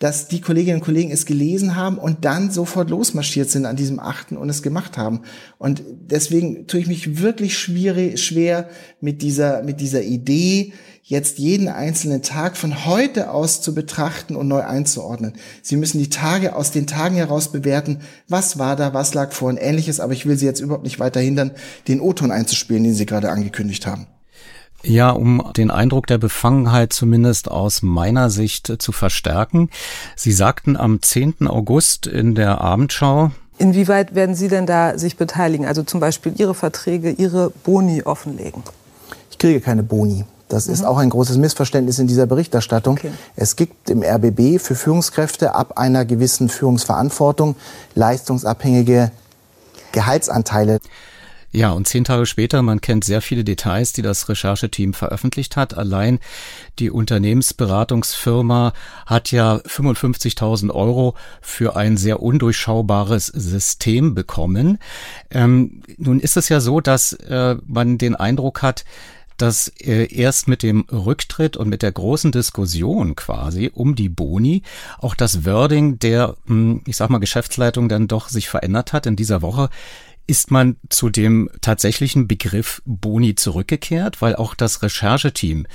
[0.00, 4.00] dass die Kolleginnen und Kollegen es gelesen haben und dann sofort losmarschiert sind an diesem
[4.00, 5.20] achten und es gemacht haben.
[5.56, 8.68] Und deswegen tue ich mich wirklich schwierig, schwer
[9.00, 10.72] mit dieser, mit dieser Idee,
[11.06, 15.34] jetzt jeden einzelnen Tag von heute aus zu betrachten und neu einzuordnen.
[15.62, 19.50] Sie müssen die Tage aus den Tagen heraus bewerten, was war da, was lag vor
[19.50, 21.52] und ähnliches, aber ich will Sie jetzt überhaupt nicht weiter hindern,
[21.88, 24.06] den O-Ton einzuspielen, den Sie gerade angekündigt haben.
[24.84, 29.70] Ja, um den Eindruck der Befangenheit zumindest aus meiner Sicht zu verstärken.
[30.14, 31.46] Sie sagten am 10.
[31.46, 35.64] August in der Abendschau, Inwieweit werden Sie denn da sich beteiligen?
[35.64, 38.62] Also zum Beispiel Ihre Verträge, Ihre Boni offenlegen?
[39.30, 40.24] Ich kriege keine Boni.
[40.48, 40.74] Das mhm.
[40.74, 42.96] ist auch ein großes Missverständnis in dieser Berichterstattung.
[42.98, 43.12] Okay.
[43.36, 47.54] Es gibt im RBB für Führungskräfte ab einer gewissen Führungsverantwortung
[47.94, 49.12] leistungsabhängige
[49.92, 50.80] Gehaltsanteile.
[51.54, 55.78] Ja, und zehn Tage später, man kennt sehr viele Details, die das Rechercheteam veröffentlicht hat.
[55.78, 56.18] Allein
[56.80, 58.72] die Unternehmensberatungsfirma
[59.06, 64.78] hat ja 55.000 Euro für ein sehr undurchschaubares System bekommen.
[65.30, 68.84] Ähm, nun ist es ja so, dass äh, man den Eindruck hat,
[69.36, 74.62] dass äh, erst mit dem Rücktritt und mit der großen Diskussion quasi um die Boni
[74.98, 79.06] auch das Wording der, hm, ich sag mal, Geschäftsleitung dann doch sich verändert hat.
[79.06, 79.70] In dieser Woche
[80.26, 85.66] ist man zu dem tatsächlichen Begriff Boni zurückgekehrt, weil auch das Rechercheteam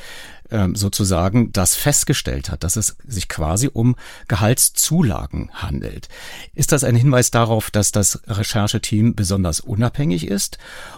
[0.52, 3.96] ähm, sozusagen das festgestellt hat, dass es sich quasi um
[4.28, 6.10] Gehaltszulagen handelt.
[6.56, 10.58] Ist das ein Hinweis darauf, dass das Rechercheteam besonders unabhängig ist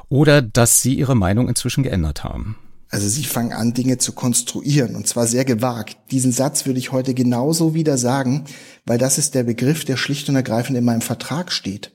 [0.10, 2.58] oder dass Sie Ihre Meinung inzwischen geändert haben?
[2.92, 5.96] Also sie fangen an, Dinge zu konstruieren und zwar sehr gewagt.
[6.12, 8.44] Diesen Satz würde ich heute genauso wieder sagen,
[8.86, 11.94] weil das ist der Begriff, der schlicht und ergreifend in meinem Vertrag steht.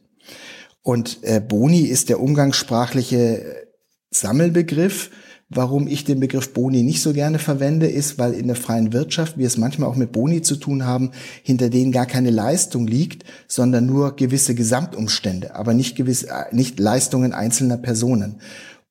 [0.87, 3.67] Und äh, Boni ist der umgangssprachliche
[4.13, 5.11] Sammelbegriff.
[5.49, 9.37] Warum ich den Begriff Boni nicht so gerne verwende, ist, weil in der freien Wirtschaft
[9.37, 11.11] wir es manchmal auch mit Boni zu tun haben,
[11.43, 16.79] hinter denen gar keine Leistung liegt, sondern nur gewisse Gesamtumstände, aber nicht gewisse, äh, nicht
[16.79, 18.37] Leistungen einzelner Personen.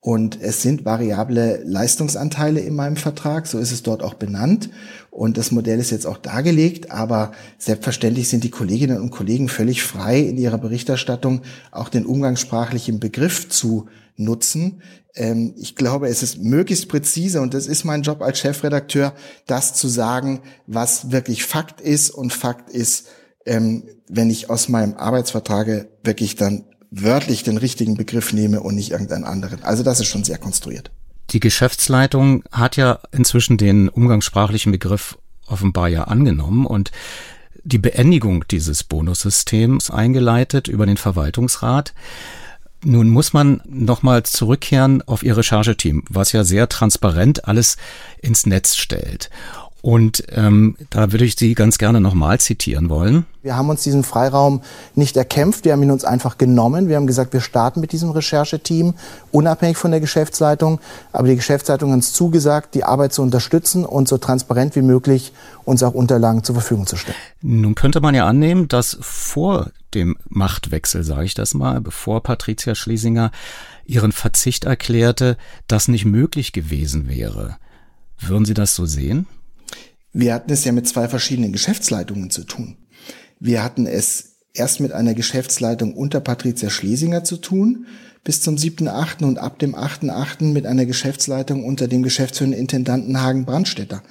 [0.06, 4.70] Und es sind variable Leistungsanteile in meinem Vertrag, so ist es dort auch benannt.
[5.10, 9.82] Und das Modell ist jetzt auch dargelegt, aber selbstverständlich sind die Kolleginnen und Kollegen völlig
[9.82, 11.42] frei, in ihrer Berichterstattung
[11.72, 14.80] auch den umgangssprachlichen Begriff zu nutzen.
[15.16, 19.12] Ähm, ich glaube, es ist möglichst präzise und das ist mein Job als Chefredakteur,
[19.48, 22.10] das zu sagen, was wirklich Fakt ist.
[22.10, 23.08] Und Fakt ist,
[23.44, 28.90] ähm, wenn ich aus meinem Arbeitsvertrag wirklich dann wörtlich den richtigen Begriff nehme und nicht
[28.90, 29.62] irgendeinen anderen.
[29.62, 30.90] Also das ist schon sehr konstruiert.
[31.30, 36.92] Die Geschäftsleitung hat ja inzwischen den umgangssprachlichen Begriff offenbar ja angenommen und
[37.64, 41.94] die Beendigung dieses Bonussystems eingeleitet über den Verwaltungsrat.
[42.84, 47.76] Nun muss man nochmal zurückkehren auf Ihr Rechercheteam, was ja sehr transparent alles
[48.22, 49.30] ins Netz stellt.
[49.86, 53.24] Und ähm, da würde ich Sie ganz gerne nochmal zitieren wollen.
[53.44, 54.62] Wir haben uns diesen Freiraum
[54.96, 56.88] nicht erkämpft, wir haben ihn uns einfach genommen.
[56.88, 58.94] Wir haben gesagt, wir starten mit diesem Rechercheteam,
[59.30, 60.80] unabhängig von der Geschäftsleitung.
[61.12, 65.32] Aber die Geschäftsleitung hat uns zugesagt, die Arbeit zu unterstützen und so transparent wie möglich
[65.64, 67.18] uns auch Unterlagen zur Verfügung zu stellen.
[67.40, 72.74] Nun könnte man ja annehmen, dass vor dem Machtwechsel, sage ich das mal, bevor Patricia
[72.74, 73.30] Schlesinger
[73.84, 75.36] ihren Verzicht erklärte,
[75.68, 77.56] das nicht möglich gewesen wäre.
[78.18, 79.28] Würden Sie das so sehen?
[80.18, 82.78] Wir hatten es ja mit zwei verschiedenen Geschäftsleitungen zu tun.
[83.38, 87.84] Wir hatten es erst mit einer Geschäftsleitung unter Patricia Schlesinger zu tun,
[88.24, 89.24] bis zum 7.8.
[89.24, 90.54] und ab dem 8.8.
[90.54, 94.02] mit einer Geschäftsleitung unter dem geschäftsführenden Intendanten Hagen Brandstätter.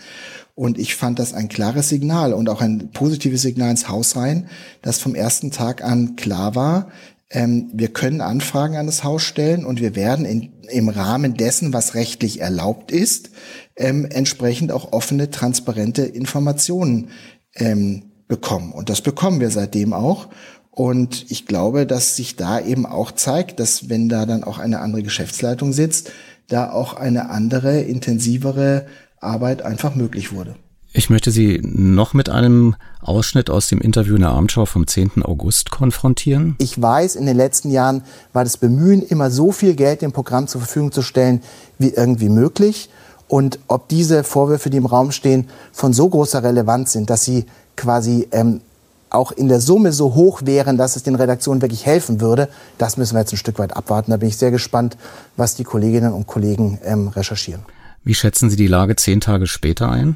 [0.53, 4.47] Und ich fand das ein klares Signal und auch ein positives Signal ins Haus rein,
[4.83, 6.91] dass vom ersten Tag an klar war,
[7.29, 11.73] ähm, wir können Anfragen an das Haus stellen und wir werden in, im Rahmen dessen,
[11.73, 13.31] was rechtlich erlaubt ist,
[13.75, 17.09] ähm, entsprechend auch offene, transparente Informationen
[17.55, 18.71] ähm, bekommen.
[18.71, 20.29] Und das bekommen wir seitdem auch.
[20.69, 24.79] Und ich glaube, dass sich da eben auch zeigt, dass wenn da dann auch eine
[24.81, 26.11] andere Geschäftsleitung sitzt,
[26.47, 28.85] da auch eine andere, intensivere
[29.19, 30.55] Arbeit einfach möglich wurde.
[30.97, 35.23] Ich möchte Sie noch mit einem Ausschnitt aus dem Interview in der Abendschau vom 10.
[35.23, 36.55] August konfrontieren.
[36.57, 40.47] Ich weiß, in den letzten Jahren war das Bemühen, immer so viel Geld dem Programm
[40.47, 41.41] zur Verfügung zu stellen,
[41.79, 42.89] wie irgendwie möglich.
[43.27, 47.45] Und ob diese Vorwürfe, die im Raum stehen, von so großer Relevanz sind, dass sie
[47.75, 48.61] quasi ähm,
[49.09, 52.95] auch in der Summe so hoch wären, dass es den Redaktionen wirklich helfen würde, das
[52.95, 54.11] müssen wir jetzt ein Stück weit abwarten.
[54.11, 54.95] Da bin ich sehr gespannt,
[55.35, 57.63] was die Kolleginnen und Kollegen ähm, recherchieren.
[58.05, 60.15] Wie schätzen Sie die Lage zehn Tage später ein?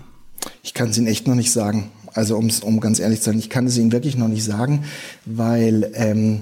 [0.63, 1.91] Ich kann es Ihnen echt noch nicht sagen.
[2.13, 4.83] Also um's, um ganz ehrlich zu sein, ich kann es Ihnen wirklich noch nicht sagen,
[5.25, 6.41] weil ähm,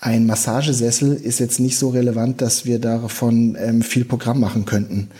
[0.00, 5.10] ein Massagesessel ist jetzt nicht so relevant, dass wir davon ähm, viel Programm machen könnten.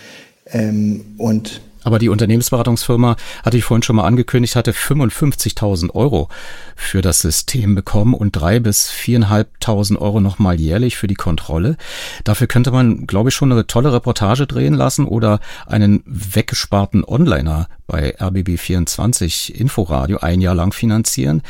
[0.46, 6.28] Ähm, und aber die Unternehmensberatungsfirma, hatte ich vorhin schon mal angekündigt, hatte 55.000 Euro
[6.76, 11.76] für das System bekommen und drei bis viereinhalbtausend Euro nochmal jährlich für die Kontrolle.
[12.24, 17.68] Dafür könnte man, glaube ich, schon eine tolle Reportage drehen lassen oder einen weggesparten Onliner
[17.86, 21.42] bei RBB24 Inforadio ein Jahr lang finanzieren.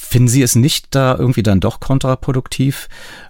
[0.00, 2.88] Finden Sie es nicht da irgendwie dann doch kontraproduktiv,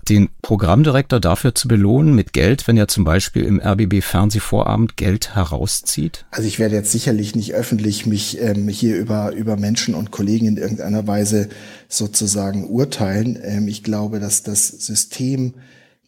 [0.08, 5.34] den Programmdirektor dafür zu belohnen mit Geld, wenn er zum Beispiel im RBB Fernsehvorabend Geld
[5.34, 6.26] herauszieht?
[6.30, 10.46] Also ich werde jetzt sicherlich nicht öffentlich mich ähm, hier über, über Menschen und Kollegen
[10.46, 11.48] in irgendeiner Weise
[11.88, 13.38] sozusagen urteilen.
[13.42, 15.54] Ähm, ich glaube, dass das System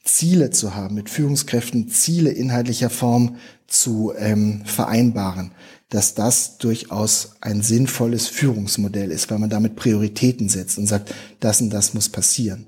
[0.05, 5.53] Ziele zu haben, mit Führungskräften Ziele inhaltlicher Form zu ähm, vereinbaren,
[5.91, 11.61] dass das durchaus ein sinnvolles Führungsmodell ist, weil man damit Prioritäten setzt und sagt, das
[11.61, 12.67] und das muss passieren.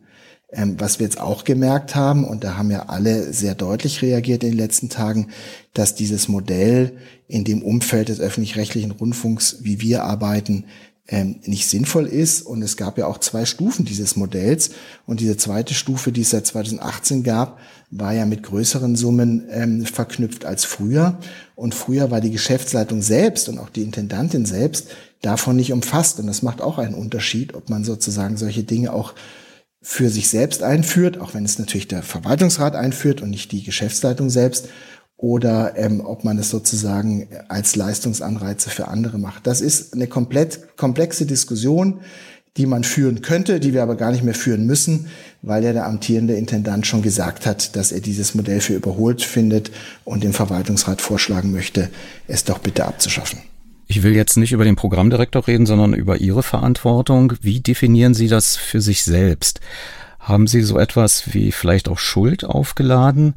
[0.52, 4.42] Ähm, was wir jetzt auch gemerkt haben, und da haben ja alle sehr deutlich reagiert
[4.42, 5.28] in den letzten Tagen,
[5.72, 10.64] dass dieses Modell in dem Umfeld des öffentlich-rechtlichen Rundfunks, wie wir arbeiten,
[11.08, 12.42] ähm, nicht sinnvoll ist.
[12.42, 14.70] Und es gab ja auch zwei Stufen dieses Modells.
[15.06, 17.58] Und diese zweite Stufe, die es seit 2018 gab,
[17.90, 21.18] war ja mit größeren Summen ähm, verknüpft als früher.
[21.54, 24.88] Und früher war die Geschäftsleitung selbst und auch die Intendantin selbst
[25.20, 26.18] davon nicht umfasst.
[26.20, 29.14] Und das macht auch einen Unterschied, ob man sozusagen solche Dinge auch
[29.82, 34.30] für sich selbst einführt, auch wenn es natürlich der Verwaltungsrat einführt und nicht die Geschäftsleitung
[34.30, 34.68] selbst,
[35.22, 39.46] oder ähm, ob man es sozusagen als Leistungsanreize für andere macht.
[39.46, 42.00] Das ist eine komplett komplexe Diskussion,
[42.56, 45.06] die man führen könnte, die wir aber gar nicht mehr führen müssen,
[45.40, 49.70] weil ja der amtierende Intendant schon gesagt hat, dass er dieses Modell für überholt findet
[50.04, 51.88] und dem Verwaltungsrat vorschlagen möchte,
[52.26, 53.38] es doch bitte abzuschaffen.
[53.86, 57.34] Ich will jetzt nicht über den Programmdirektor reden, sondern über Ihre Verantwortung.
[57.40, 59.60] Wie definieren Sie das für sich selbst?
[60.22, 63.34] Haben Sie so etwas wie vielleicht auch Schuld aufgeladen?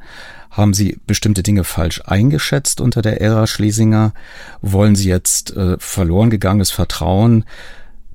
[0.52, 4.13] Haben Sie bestimmte Dinge falsch eingeschätzt unter der Ära Schlesinger?
[4.62, 7.43] Wollen Sie jetzt äh, verloren gegangenes Vertrauen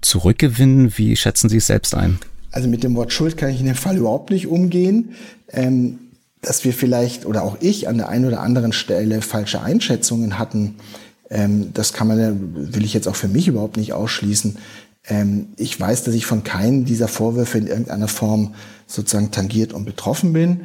[0.00, 0.96] zurückgewinnen?
[0.96, 2.20] Wie schätzen Sie es selbst ein?
[2.52, 5.16] Also mit dem Wort Schuld kann ich in dem Fall überhaupt nicht umgehen.
[5.48, 5.98] Ähm,
[6.40, 10.76] dass wir vielleicht oder auch ich an der einen oder anderen Stelle falsche Einschätzungen hatten,
[11.28, 14.56] ähm, das kann man, will ich jetzt auch für mich überhaupt nicht ausschließen.
[15.06, 18.54] Ähm, ich weiß, dass ich von keinem dieser Vorwürfe in irgendeiner Form
[18.86, 20.62] sozusagen tangiert und betroffen bin.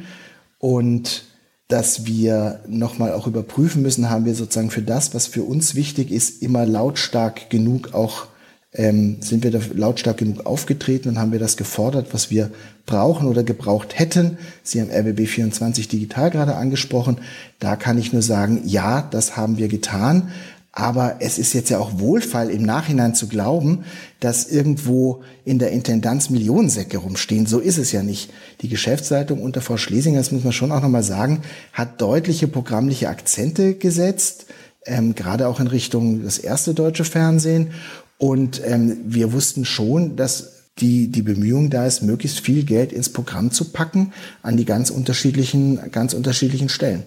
[0.58, 1.24] Und
[1.68, 6.10] dass wir nochmal auch überprüfen müssen, haben wir sozusagen für das, was für uns wichtig
[6.12, 8.28] ist, immer lautstark genug auch,
[8.72, 12.50] ähm, sind wir da lautstark genug aufgetreten und haben wir das gefordert, was wir
[12.84, 14.38] brauchen oder gebraucht hätten.
[14.62, 17.18] Sie haben RBB 24 digital gerade angesprochen.
[17.58, 20.30] Da kann ich nur sagen, ja, das haben wir getan.
[20.78, 23.86] Aber es ist jetzt ja auch Wohlfall im Nachhinein zu glauben,
[24.20, 27.46] dass irgendwo in der Intendanz Millionensäcke rumstehen.
[27.46, 28.30] So ist es ja nicht.
[28.60, 31.40] Die Geschäftsleitung unter Frau Schlesinger, das muss man schon auch nochmal sagen,
[31.72, 34.48] hat deutliche programmliche Akzente gesetzt,
[34.84, 37.70] ähm, gerade auch in Richtung das erste deutsche Fernsehen.
[38.18, 43.08] Und ähm, wir wussten schon, dass die, die Bemühung da ist, möglichst viel Geld ins
[43.08, 44.12] Programm zu packen
[44.42, 47.04] an die ganz unterschiedlichen, ganz unterschiedlichen Stellen.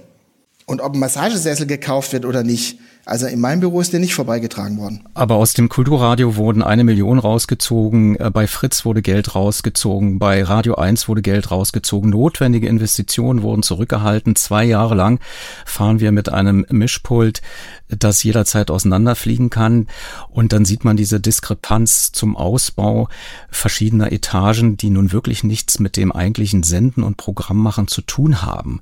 [0.65, 4.13] Und ob ein Massagesessel gekauft wird oder nicht, also in meinem Büro ist der nicht
[4.13, 5.03] vorbeigetragen worden.
[5.13, 10.43] Aber aus dem Kulturradio wurden eine Million rausgezogen, äh, bei Fritz wurde Geld rausgezogen, bei
[10.43, 14.35] Radio 1 wurde Geld rausgezogen, notwendige Investitionen wurden zurückgehalten.
[14.35, 15.19] Zwei Jahre lang
[15.65, 17.41] fahren wir mit einem Mischpult,
[17.87, 19.87] das jederzeit auseinanderfliegen kann.
[20.29, 23.09] Und dann sieht man diese Diskrepanz zum Ausbau
[23.49, 28.81] verschiedener Etagen, die nun wirklich nichts mit dem eigentlichen Senden und Programmmachen zu tun haben.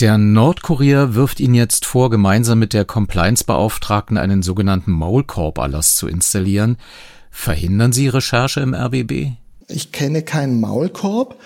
[0.00, 2.84] Der Nordkurier wirft Ihnen jetzt vor, gemeinsam mit der
[3.34, 6.76] Compliance-Beauftragten einen sogenannten Maulkorb-Erlass zu installieren.
[7.30, 9.32] Verhindern Sie Recherche im RBB?
[9.68, 11.36] Ich kenne keinen Maulkorb.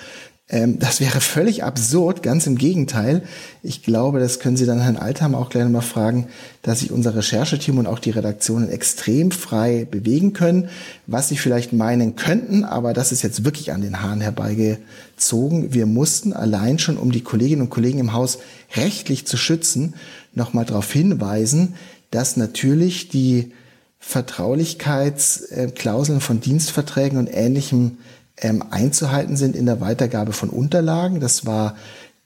[0.50, 3.22] Ähm, das wäre völlig absurd, ganz im Gegenteil.
[3.62, 6.28] Ich glaube, das können Sie dann Herrn Altham auch gleich mal fragen,
[6.62, 10.70] dass sich unser Rechercheteam und auch die Redaktionen extrem frei bewegen können.
[11.06, 15.74] Was Sie vielleicht meinen könnten, aber das ist jetzt wirklich an den Haaren herbeigezogen.
[15.74, 18.38] Wir mussten allein schon, um die Kolleginnen und Kollegen im Haus
[18.74, 19.94] rechtlich zu schützen,
[20.34, 21.74] nochmal darauf hinweisen,
[22.10, 23.52] dass natürlich die
[24.00, 27.98] Vertraulichkeitsklauseln von Dienstverträgen und ähnlichem
[28.40, 31.20] ähm, einzuhalten sind in der Weitergabe von Unterlagen.
[31.20, 31.76] Das war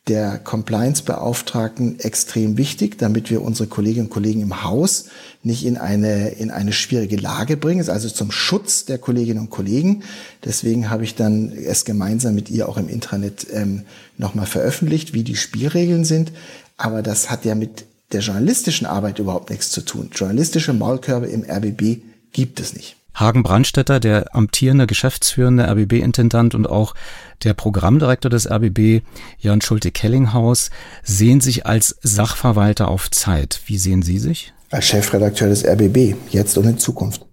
[0.08, 5.06] der Compliance-Beauftragten extrem wichtig, damit wir unsere Kolleginnen und Kollegen im Haus
[5.44, 10.02] nicht in eine, in eine schwierige Lage bringen, also zum Schutz der Kolleginnen und Kollegen.
[10.44, 13.82] Deswegen habe ich dann es gemeinsam mit ihr auch im Intranet ähm,
[14.18, 16.32] nochmal veröffentlicht, wie die Spielregeln sind.
[16.76, 20.10] Aber das hat ja mit der journalistischen Arbeit überhaupt nichts zu tun.
[20.12, 22.96] Journalistische Maulkörbe im RBB gibt es nicht.
[23.14, 26.94] Hagen Brandstetter, der amtierende geschäftsführende RBB-Intendant und auch
[27.44, 29.02] der Programmdirektor des RBB,
[29.38, 30.70] Jan Schulte-Kellinghaus,
[31.02, 33.60] sehen sich als Sachverwalter auf Zeit.
[33.66, 34.52] Wie sehen Sie sich?
[34.70, 37.26] Als Chefredakteur des RBB, jetzt und in Zukunft.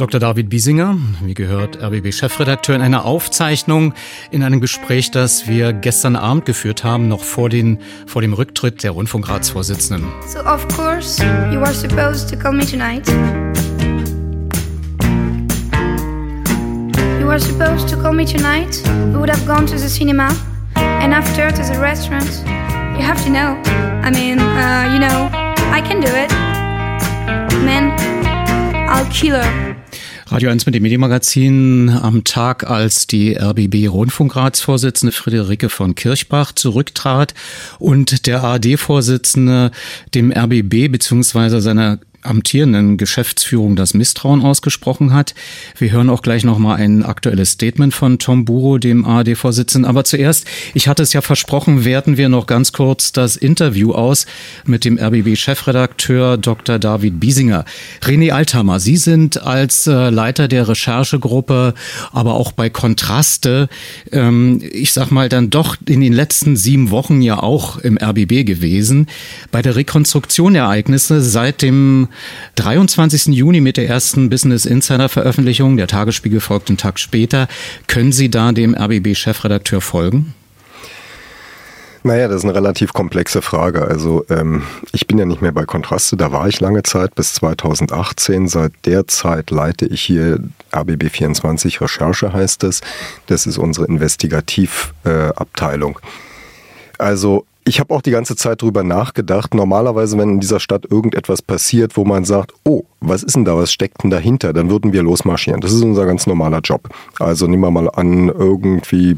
[0.00, 0.18] Dr.
[0.18, 3.92] David Biesinger, wie gehört, RBB-Chefredakteur, in einer Aufzeichnung
[4.30, 8.82] in einem Gespräch, das wir gestern Abend geführt haben, noch vor, den, vor dem Rücktritt
[8.82, 10.08] der Rundfunkratsvorsitzenden.
[10.26, 11.22] So of course
[11.52, 13.06] you are supposed to call me tonight.
[17.30, 20.28] were supposed to call me tonight, we would have gone to the cinema
[20.74, 22.42] and after to the restaurant.
[22.98, 23.54] You have to know.
[24.02, 25.30] I mean, uh, you know,
[25.70, 26.30] I can do it.
[27.64, 27.92] Man,
[28.88, 29.69] I'll kill her.
[30.30, 37.34] Radio 1 mit dem Medienmagazin am Tag, als die RBB-Rundfunkratsvorsitzende Friederike von Kirchbach zurücktrat
[37.80, 39.72] und der ARD-Vorsitzende
[40.14, 41.58] dem RBB bzw.
[41.58, 45.34] seiner amtierenden Geschäftsführung das Misstrauen ausgesprochen hat.
[45.78, 49.88] Wir hören auch gleich noch mal ein aktuelles Statement von Tom Buro, dem ARD-Vorsitzenden.
[49.88, 54.26] Aber zuerst, ich hatte es ja versprochen, werten wir noch ganz kurz das Interview aus
[54.66, 56.78] mit dem RBB-Chefredakteur Dr.
[56.78, 57.64] David Biesinger.
[58.02, 61.74] René Althammer, Sie sind als äh, Leiter der Recherchegruppe,
[62.12, 63.68] aber auch bei Kontraste,
[64.12, 68.44] ähm, ich sag mal, dann doch in den letzten sieben Wochen ja auch im RBB
[68.44, 69.06] gewesen.
[69.50, 72.09] Bei der Rekonstruktion der Ereignisse seit dem
[72.56, 73.26] 23.
[73.26, 75.76] Juni mit der ersten Business Insider Veröffentlichung.
[75.76, 77.48] Der Tagesspiegel folgt einen Tag später.
[77.86, 80.34] Können Sie da dem RBB-Chefredakteur folgen?
[82.02, 83.82] Naja, das ist eine relativ komplexe Frage.
[83.82, 87.34] Also ähm, ich bin ja nicht mehr bei Kontraste, da war ich lange Zeit, bis
[87.34, 88.48] 2018.
[88.48, 90.38] Seit der Zeit leite ich hier
[90.72, 92.80] RBB24 Recherche heißt es.
[93.26, 95.98] Das ist unsere Investigativabteilung.
[95.98, 99.54] Äh, also ich habe auch die ganze Zeit drüber nachgedacht.
[99.54, 103.56] Normalerweise, wenn in dieser Stadt irgendetwas passiert, wo man sagt, oh, was ist denn da,
[103.56, 105.60] was steckt denn dahinter, dann würden wir losmarschieren.
[105.60, 106.88] Das ist unser ganz normaler Job.
[107.20, 109.16] Also nehmen wir mal an, irgendwie,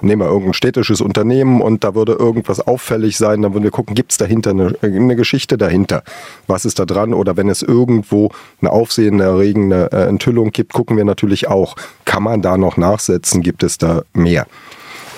[0.00, 3.94] nehmen wir irgendein städtisches Unternehmen und da würde irgendwas auffällig sein, dann würden wir gucken,
[3.94, 6.02] gibt es dahinter eine, eine, Geschichte dahinter?
[6.46, 7.12] Was ist da dran?
[7.12, 8.30] Oder wenn es irgendwo
[8.62, 13.62] eine aufsehenerregende äh, Enthüllung gibt, gucken wir natürlich auch, kann man da noch nachsetzen, gibt
[13.62, 14.46] es da mehr?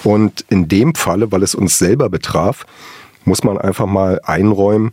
[0.04, 2.66] Und in dem Falle, weil es uns selber betraf,
[3.24, 4.92] muss man einfach mal einräumen,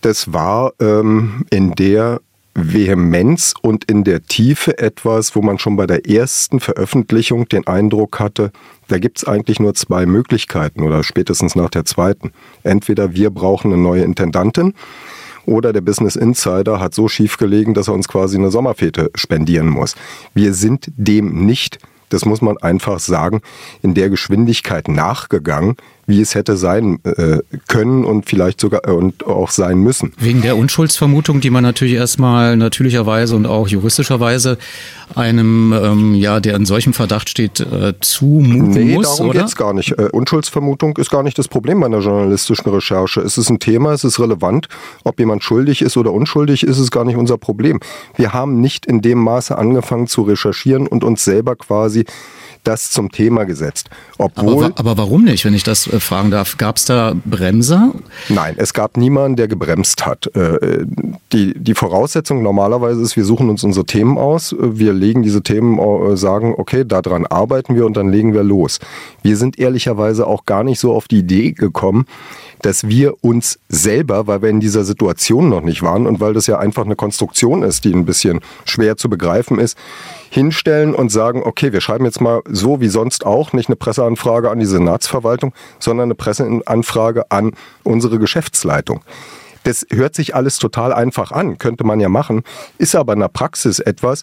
[0.00, 2.20] das war ähm, in der
[2.54, 8.20] Vehemenz und in der Tiefe etwas, wo man schon bei der ersten Veröffentlichung den Eindruck
[8.20, 8.52] hatte,
[8.86, 12.32] da gibt es eigentlich nur zwei Möglichkeiten oder spätestens nach der zweiten.
[12.62, 14.74] Entweder wir brauchen eine neue Intendantin
[15.46, 19.68] oder der Business Insider hat so schief gelegen, dass er uns quasi eine Sommerfete spendieren
[19.68, 19.96] muss.
[20.32, 23.40] Wir sind dem nicht das muss man einfach sagen,
[23.82, 25.76] in der Geschwindigkeit nachgegangen,
[26.06, 27.38] wie es hätte sein äh,
[27.68, 30.12] können und vielleicht sogar äh, und auch sein müssen.
[30.18, 34.58] Wegen der Unschuldsvermutung, die man natürlich erstmal natürlicherweise und auch juristischerweise
[35.14, 39.40] einem, ähm, ja, der in solchem Verdacht steht, äh, zumuten nee, muss, darum oder?
[39.40, 39.92] geht's gar nicht.
[39.92, 43.20] Äh, Unschuldsvermutung ist gar nicht das Problem bei einer journalistischen Recherche.
[43.20, 44.68] Es ist ein Thema, es ist relevant.
[45.04, 47.80] Ob jemand schuldig ist oder unschuldig, ist es gar nicht unser Problem.
[48.16, 52.04] Wir haben nicht in dem Maße angefangen zu recherchieren und uns selber quasi
[52.64, 53.90] das zum Thema gesetzt.
[54.18, 56.56] Obwohl, aber, aber warum nicht, wenn ich das äh, fragen darf?
[56.56, 57.92] Gab es da Bremser?
[58.28, 60.34] Nein, es gab niemanden, der gebremst hat.
[60.34, 60.84] Äh,
[61.32, 65.78] die, die Voraussetzung normalerweise ist, wir suchen uns unsere Themen aus, wir legen diese Themen,
[65.78, 68.80] äh, sagen, okay, daran arbeiten wir und dann legen wir los.
[69.22, 72.06] Wir sind ehrlicherweise auch gar nicht so auf die Idee gekommen,
[72.64, 76.46] dass wir uns selber, weil wir in dieser Situation noch nicht waren und weil das
[76.46, 79.76] ja einfach eine Konstruktion ist, die ein bisschen schwer zu begreifen ist,
[80.30, 84.50] hinstellen und sagen, okay, wir schreiben jetzt mal so wie sonst auch nicht eine Presseanfrage
[84.50, 87.52] an die Senatsverwaltung, sondern eine Presseanfrage an
[87.82, 89.02] unsere Geschäftsleitung.
[89.64, 92.44] Das hört sich alles total einfach an, könnte man ja machen,
[92.78, 94.22] ist aber in der Praxis etwas,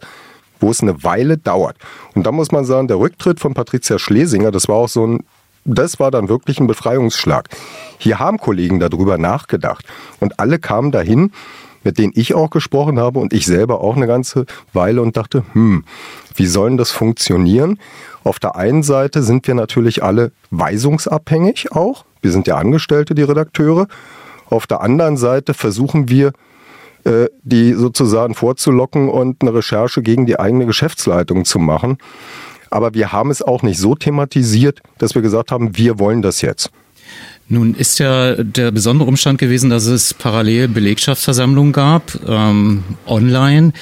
[0.60, 1.78] wo es eine Weile dauert.
[2.16, 5.24] Und da muss man sagen, der Rücktritt von Patricia Schlesinger, das war auch so ein
[5.66, 7.50] das war dann wirklich ein Befreiungsschlag.
[7.98, 9.86] Hier haben Kollegen darüber nachgedacht
[10.20, 11.32] und alle kamen dahin,
[11.84, 15.44] mit denen ich auch gesprochen habe und ich selber auch eine ganze Weile und dachte,
[15.54, 15.84] hm,
[16.36, 17.80] wie soll das funktionieren?
[18.24, 22.06] Auf der einen Seite sind wir natürlich alle weisungsabhängig auch.
[22.22, 23.88] Wir sind ja Angestellte, die Redakteure.
[24.48, 26.34] Auf der anderen Seite versuchen wir,
[27.04, 31.98] äh, die sozusagen vorzulocken und eine Recherche gegen die eigene Geschäftsleitung zu machen.
[32.72, 36.42] Aber wir haben es auch nicht so thematisiert, dass wir gesagt haben, wir wollen das
[36.42, 36.72] jetzt.
[37.48, 43.74] Nun ist ja der besondere Umstand gewesen, dass es parallel Belegschaftsversammlungen gab, ähm, online.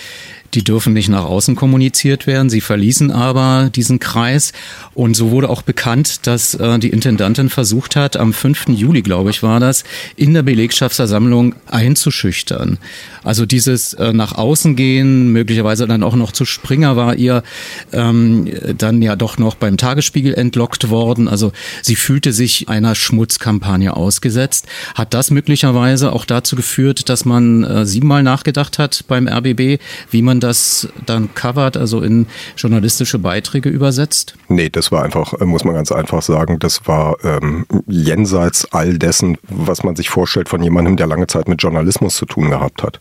[0.53, 2.49] Die dürfen nicht nach außen kommuniziert werden.
[2.49, 4.53] Sie verließen aber diesen Kreis.
[4.93, 8.69] Und so wurde auch bekannt, dass äh, die Intendantin versucht hat, am 5.
[8.69, 9.83] Juli, glaube ich, war das,
[10.15, 12.77] in der Belegschaftsversammlung einzuschüchtern.
[13.23, 17.43] Also dieses äh, nach außen gehen, möglicherweise dann auch noch zu Springer war ihr
[17.91, 18.47] ähm,
[18.77, 21.27] dann ja doch noch beim Tagesspiegel entlockt worden.
[21.27, 24.67] Also sie fühlte sich einer Schmutzkampagne ausgesetzt.
[24.95, 29.79] Hat das möglicherweise auch dazu geführt, dass man äh, siebenmal nachgedacht hat beim RBB,
[30.11, 32.27] wie man das dann covert, also in
[32.57, 34.35] journalistische Beiträge übersetzt?
[34.47, 38.97] Nee, das war einfach, äh, muss man ganz einfach sagen, das war ähm, jenseits all
[38.97, 42.83] dessen, was man sich vorstellt von jemandem, der lange Zeit mit Journalismus zu tun gehabt
[42.83, 42.99] hat.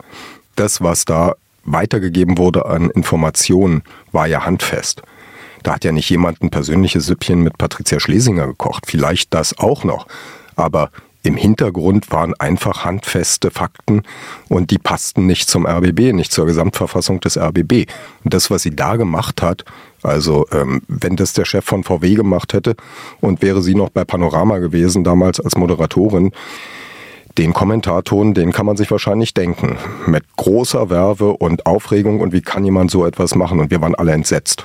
[0.57, 1.35] Das, was da
[1.65, 3.83] weitergegeben wurde an Informationen,
[4.13, 5.03] war ja handfest.
[5.63, 8.85] Da hat ja nicht jemand ein persönliches Süppchen mit Patricia Schlesinger gekocht.
[8.87, 10.07] Vielleicht das auch noch.
[10.57, 10.91] Aber
[11.23, 14.03] im Hintergrund waren einfach handfeste Fakten
[14.49, 17.87] und die passten nicht zum RBB, nicht zur Gesamtverfassung des RBB.
[18.25, 19.65] Und das, was sie da gemacht hat,
[20.03, 22.77] also ähm, wenn das der Chef von VW gemacht hätte
[23.21, 26.33] und wäre sie noch bei Panorama gewesen damals als Moderatorin,
[27.39, 29.77] den Kommentatorn, den kann man sich wahrscheinlich denken.
[30.07, 33.61] Mit großer Werbe und Aufregung und wie kann jemand so etwas machen?
[33.61, 34.65] Und wir waren alle entsetzt.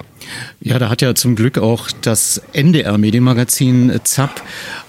[0.60, 4.42] Ja, da hat ja zum Glück auch das NDR-Medienmagazin ZAP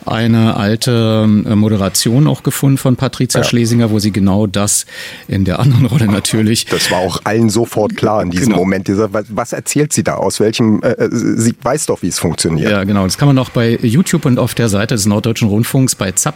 [0.06, 3.46] eine alte äh, Moderation auch gefunden von Patricia ja.
[3.46, 4.86] Schlesinger, wo sie genau das
[5.28, 6.66] in der anderen Rolle natürlich.
[6.74, 8.58] Das war auch allen sofort klar in diesem genau.
[8.58, 8.88] Moment.
[8.88, 10.16] Was erzählt sie da?
[10.16, 12.70] Aus welchem, äh, äh, sie weiß doch, wie es funktioniert.
[12.70, 13.04] Ja, genau.
[13.04, 16.34] Das kann man auch bei YouTube und auf der Seite des Norddeutschen Rundfunks bei ZAP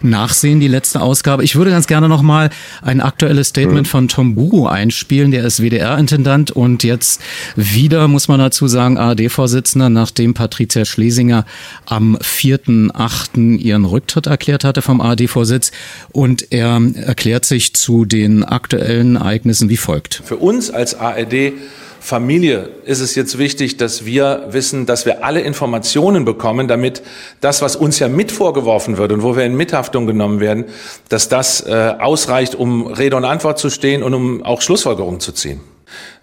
[0.00, 1.42] nachsehen, die letzte Ausgabe.
[1.42, 2.50] Ich würde ganz gerne nochmal
[2.82, 3.90] ein aktuelles Statement hm.
[3.90, 5.32] von Tom Buru einspielen.
[5.32, 7.20] Der ist WDR-Intendant und jetzt
[7.56, 11.44] wieder, muss man dazu sagen, ARD-Vorsitzender, nachdem Patricia Schlesinger
[11.86, 13.09] am 4.8.
[13.34, 15.72] ihren Rücktritt erklärt hatte vom ARD-Vorsitz.
[16.12, 20.22] Und er erklärt sich zu den aktuellen Ereignissen wie folgt.
[20.24, 21.52] Für uns als ARD
[22.00, 27.02] Familie ist es jetzt wichtig, dass wir wissen, dass wir alle Informationen bekommen, damit
[27.42, 30.64] das, was uns ja mit vorgeworfen wird und wo wir in Mithaftung genommen werden,
[31.10, 35.32] dass das äh, ausreicht, um Rede und Antwort zu stehen und um auch Schlussfolgerungen zu
[35.32, 35.60] ziehen.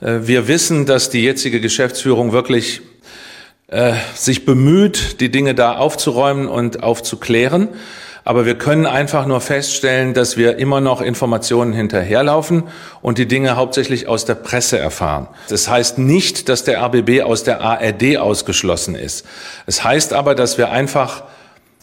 [0.01, 2.81] Äh, wir wissen, dass die jetzige Geschäftsführung wirklich
[3.67, 7.67] äh, sich bemüht, die Dinge da aufzuräumen und aufzuklären.
[8.23, 12.63] Aber wir können einfach nur feststellen, dass wir immer noch Informationen hinterherlaufen
[13.01, 15.27] und die Dinge hauptsächlich aus der Presse erfahren.
[15.49, 19.25] Das heißt nicht, dass der RBB aus der ARD ausgeschlossen ist.
[19.65, 21.23] Es heißt aber, dass wir einfach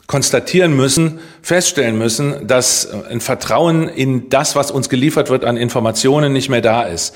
[0.07, 6.33] konstatieren müssen, feststellen müssen, dass ein Vertrauen in das, was uns geliefert wird an Informationen,
[6.33, 7.15] nicht mehr da ist.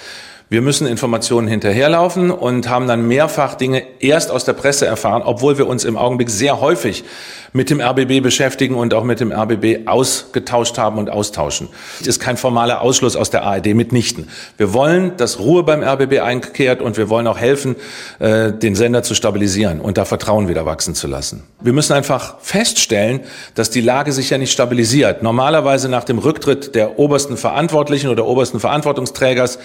[0.50, 5.58] Wir müssen Informationen hinterherlaufen und haben dann mehrfach Dinge erst aus der Presse erfahren, obwohl
[5.58, 7.04] wir uns im Augenblick sehr häufig
[7.52, 11.68] mit dem RBB beschäftigen und auch mit dem RBB ausgetauscht haben und austauschen.
[11.98, 14.30] Das ist kein formaler Ausschluss aus der ARD mitnichten.
[14.56, 17.76] Wir wollen, dass Ruhe beim RBB einkehrt und wir wollen auch helfen,
[18.18, 21.42] äh, den Sender zu stabilisieren und da Vertrauen wieder wachsen zu lassen.
[21.60, 23.20] Wir müssen einfach feststellen,
[23.54, 25.22] dass die Lage sich ja nicht stabilisiert.
[25.22, 29.58] Normalerweise nach dem Rücktritt der obersten Verantwortlichen oder obersten Verantwortungsträgers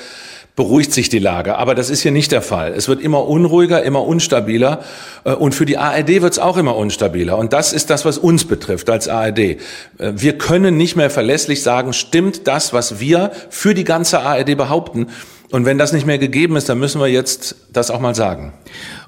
[0.55, 1.57] beruhigt sich die Lage.
[1.57, 2.73] Aber das ist hier nicht der Fall.
[2.73, 4.83] Es wird immer unruhiger, immer unstabiler.
[5.23, 7.37] Äh, und für die ARD wird es auch immer unstabiler.
[7.37, 9.39] Und das ist das, was uns betrifft als ARD.
[9.39, 9.57] Äh,
[9.97, 15.07] wir können nicht mehr verlässlich sagen, stimmt das, was wir für die ganze ARD behaupten.
[15.49, 18.53] Und wenn das nicht mehr gegeben ist, dann müssen wir jetzt das auch mal sagen.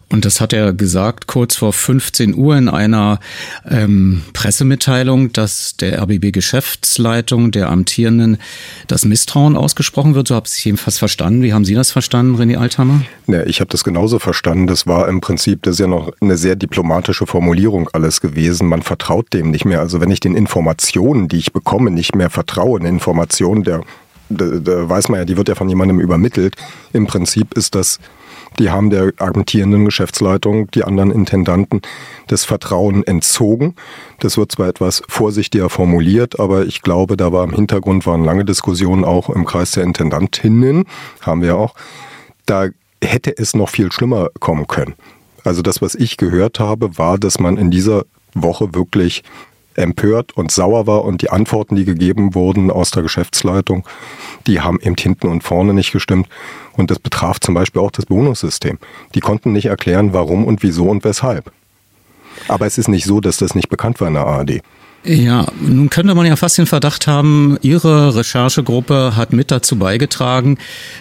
[0.09, 3.19] Und das hat er gesagt kurz vor 15 Uhr in einer
[3.67, 8.37] ähm, Pressemitteilung, dass der RBB-Geschäftsleitung der Amtierenden
[8.87, 10.27] das Misstrauen ausgesprochen wird.
[10.27, 11.41] So habe ich es jedenfalls verstanden.
[11.41, 13.01] Wie haben Sie das verstanden, René Althammer?
[13.27, 14.67] Ja, ich habe das genauso verstanden.
[14.67, 18.67] Das war im Prinzip, das ist ja noch eine sehr diplomatische Formulierung alles gewesen.
[18.67, 19.79] Man vertraut dem nicht mehr.
[19.79, 23.81] Also wenn ich den Informationen, die ich bekomme, nicht mehr vertraue, eine Information, der,
[24.29, 26.55] der, der weiß man ja, die wird ja von jemandem übermittelt.
[26.93, 27.99] Im Prinzip ist das
[28.59, 31.81] die haben der amtierenden Geschäftsleitung, die anderen Intendanten,
[32.27, 33.75] das Vertrauen entzogen.
[34.19, 38.45] Das wird zwar etwas vorsichtiger formuliert, aber ich glaube, da war im Hintergrund waren lange
[38.45, 40.85] Diskussionen auch im Kreis der Intendantinnen,
[41.21, 41.75] haben wir auch.
[42.45, 42.67] Da
[43.03, 44.95] hätte es noch viel schlimmer kommen können.
[45.43, 49.23] Also das, was ich gehört habe, war, dass man in dieser Woche wirklich
[49.75, 53.85] empört und sauer war und die Antworten, die gegeben wurden aus der Geschäftsleitung,
[54.47, 56.27] die haben eben hinten und vorne nicht gestimmt.
[56.73, 58.79] Und das betraf zum Beispiel auch das Bonussystem.
[59.13, 61.51] Die konnten nicht erklären, warum und wieso und weshalb.
[62.47, 64.61] Aber es ist nicht so, dass das nicht bekannt war in der ARD.
[65.05, 70.57] Ja, nun könnte man ja fast den Verdacht haben, Ihre Recherchegruppe hat mit dazu beigetragen,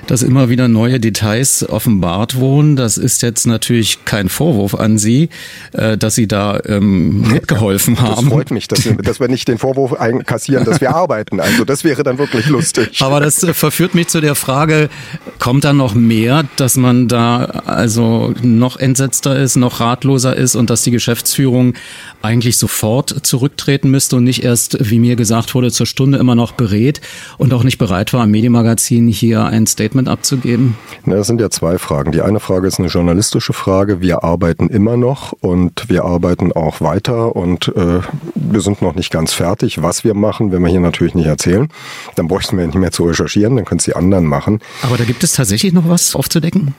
[0.07, 2.77] dass immer wieder neue Details offenbart wurden.
[2.77, 5.31] Das ist jetzt natürlich kein Vorwurf an Sie,
[5.73, 8.27] äh, dass Sie da ähm, mitgeholfen haben.
[8.27, 11.41] Das freut mich, dass wir, dass wir nicht den Vorwurf einkassieren, dass wir arbeiten.
[11.41, 13.01] Also das wäre dann wirklich lustig.
[13.01, 14.91] Aber das äh, verführt mich zu der Frage,
[15.39, 20.69] kommt da noch mehr, dass man da also noch entsetzter ist, noch ratloser ist und
[20.69, 21.73] dass die Geschäftsführung
[22.21, 26.51] eigentlich sofort zurücktreten müsste und nicht erst, wie mir gesagt wurde, zur Stunde immer noch
[26.51, 27.01] berät
[27.39, 30.77] und auch nicht bereit war, am Medienmagazin hier ein Statement abzugeben?
[31.05, 32.11] Na, das sind ja zwei Fragen.
[32.11, 34.01] Die eine Frage ist eine journalistische Frage.
[34.01, 38.01] Wir arbeiten immer noch und wir arbeiten auch weiter und äh,
[38.35, 39.81] wir sind noch nicht ganz fertig.
[39.81, 41.69] Was wir machen, wenn wir hier natürlich nicht erzählen,
[42.17, 44.59] dann bräuchten wir nicht mehr zu recherchieren, dann können es die anderen machen.
[44.83, 46.75] Aber da gibt es tatsächlich noch was aufzudecken?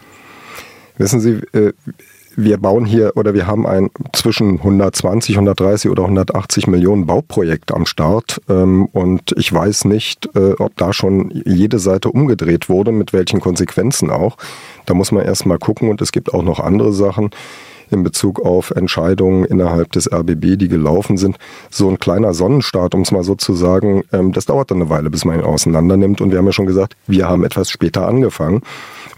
[0.97, 1.71] Wissen Sie, äh,
[2.35, 7.85] wir bauen hier oder wir haben ein zwischen 120, 130 oder 180 Millionen Bauprojekt am
[7.85, 13.13] Start ähm, und ich weiß nicht, äh, ob da schon jede Seite umgedreht wurde, mit
[13.13, 14.37] welchen Konsequenzen auch.
[14.85, 17.31] Da muss man erst mal gucken und es gibt auch noch andere Sachen
[17.91, 21.37] in Bezug auf Entscheidungen innerhalb des RBB, die gelaufen sind.
[21.69, 24.89] So ein kleiner Sonnenstart, um es mal so zu sagen, ähm, das dauert dann eine
[24.89, 26.21] Weile, bis man ihn auseinander nimmt.
[26.21, 28.61] Und wir haben ja schon gesagt, wir haben etwas später angefangen,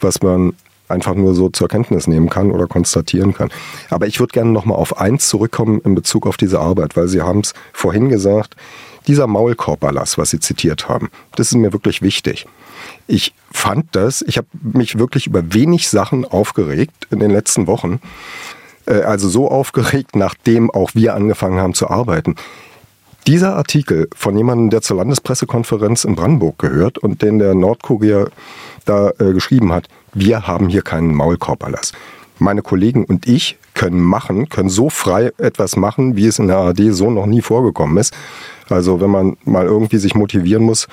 [0.01, 0.53] was man
[0.87, 3.49] einfach nur so zur Kenntnis nehmen kann oder konstatieren kann.
[3.89, 7.07] Aber ich würde gerne noch mal auf eins zurückkommen in Bezug auf diese Arbeit, weil
[7.07, 8.55] Sie haben es vorhin gesagt,
[9.07, 12.45] dieser Maulkorberlass, was Sie zitiert haben, das ist mir wirklich wichtig.
[13.07, 17.99] Ich fand das, ich habe mich wirklich über wenig Sachen aufgeregt in den letzten Wochen.
[18.85, 22.35] Äh, also so aufgeregt, nachdem auch wir angefangen haben zu arbeiten.
[23.27, 28.29] Dieser Artikel von jemandem, der zur Landespressekonferenz in Brandenburg gehört und den der Nordkurier
[28.85, 31.93] da äh, geschrieben hat, wir haben hier keinen Maulkorberlass.
[32.39, 36.57] Meine Kollegen und ich können machen, können so frei etwas machen, wie es in der
[36.57, 38.13] ARD so noch nie vorgekommen ist.
[38.69, 40.87] Also wenn man mal irgendwie sich motivieren muss,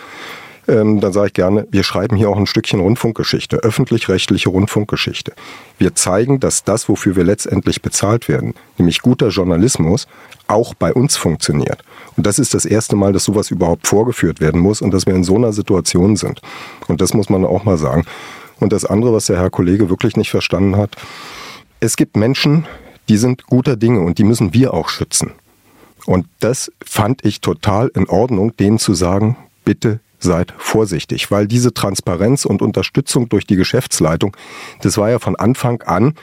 [0.66, 5.32] ähm, dann sage ich gerne, wir schreiben hier auch ein Stückchen Rundfunkgeschichte, öffentlich-rechtliche Rundfunkgeschichte.
[5.78, 10.06] Wir zeigen, dass das, wofür wir letztendlich bezahlt werden, nämlich guter Journalismus,
[10.46, 11.82] auch bei uns funktioniert.
[12.16, 15.14] Und das ist das erste Mal, dass sowas überhaupt vorgeführt werden muss und dass wir
[15.14, 16.40] in so einer Situation sind.
[16.88, 18.04] Und das muss man auch mal sagen.
[18.60, 20.96] Und das andere, was der Herr Kollege wirklich nicht verstanden hat,
[21.80, 22.66] es gibt Menschen,
[23.08, 25.32] die sind guter Dinge und die müssen wir auch schützen.
[26.06, 31.74] Und das fand ich total in Ordnung, denen zu sagen, bitte seid vorsichtig, weil diese
[31.74, 34.36] Transparenz und Unterstützung durch die Geschäftsleitung,
[34.80, 36.14] das war ja von Anfang an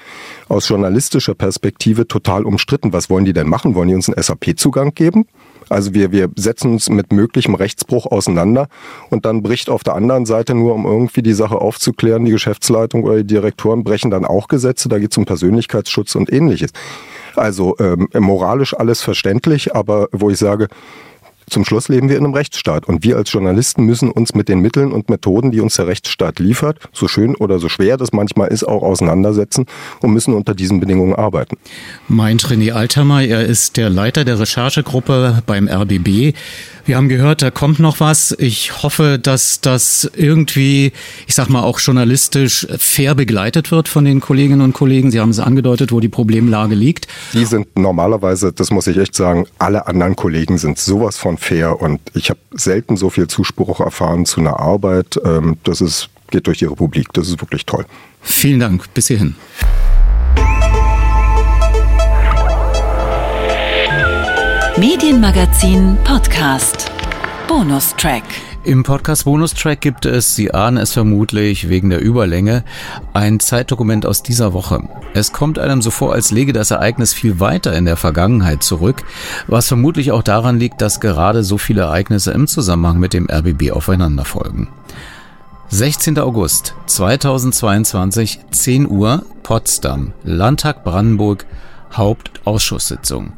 [0.50, 2.94] aus journalistischer Perspektive total umstritten.
[2.94, 3.76] Was wollen die denn machen?
[3.76, 5.26] Wollen die uns einen SAP-Zugang geben?
[5.72, 8.68] Also wir, wir setzen uns mit möglichem Rechtsbruch auseinander
[9.10, 13.04] und dann bricht auf der anderen Seite nur, um irgendwie die Sache aufzuklären, die Geschäftsleitung
[13.04, 16.72] oder die Direktoren brechen dann auch Gesetze, da geht es um Persönlichkeitsschutz und ähnliches.
[17.36, 20.68] Also ähm, moralisch alles verständlich, aber wo ich sage,
[21.52, 24.62] zum Schluss leben wir in einem Rechtsstaat und wir als Journalisten müssen uns mit den
[24.62, 28.48] Mitteln und Methoden, die uns der Rechtsstaat liefert, so schön oder so schwer das manchmal
[28.48, 29.66] ist, auch auseinandersetzen
[30.00, 31.58] und müssen unter diesen Bedingungen arbeiten.
[32.08, 36.34] Meint René Altermer, er ist der Leiter der Recherchegruppe beim RBB.
[36.86, 38.36] Wir haben gehört, da kommt noch was.
[38.40, 40.94] Ich hoffe, dass das irgendwie,
[41.28, 45.12] ich sag mal, auch journalistisch fair begleitet wird von den Kolleginnen und Kollegen.
[45.12, 47.08] Sie haben es angedeutet, wo die Problemlage liegt.
[47.34, 51.82] Die sind normalerweise, das muss ich echt sagen, alle anderen Kollegen sind sowas von fair
[51.82, 55.20] und ich habe selten so viel Zuspruch erfahren zu einer Arbeit.
[55.26, 57.12] Ähm, das ist, geht durch die Republik.
[57.14, 57.86] Das ist wirklich toll.
[58.22, 58.94] Vielen Dank.
[58.94, 59.36] Bis hierhin.
[64.78, 66.92] Medienmagazin Podcast.
[67.48, 68.24] Bonustrack.
[68.64, 72.64] Im Podcast Bonustrack gibt es, Sie ahnen es vermutlich wegen der Überlänge,
[73.12, 74.88] ein Zeitdokument aus dieser Woche.
[75.16, 79.04] Es kommt einem so vor, als lege das Ereignis viel weiter in der Vergangenheit zurück,
[79.48, 83.72] was vermutlich auch daran liegt, dass gerade so viele Ereignisse im Zusammenhang mit dem RBB
[83.72, 84.68] aufeinanderfolgen.
[85.70, 86.20] 16.
[86.20, 91.48] August 2022, 10 Uhr, Potsdam, Landtag Brandenburg,
[91.94, 93.34] Hauptausschusssitzung.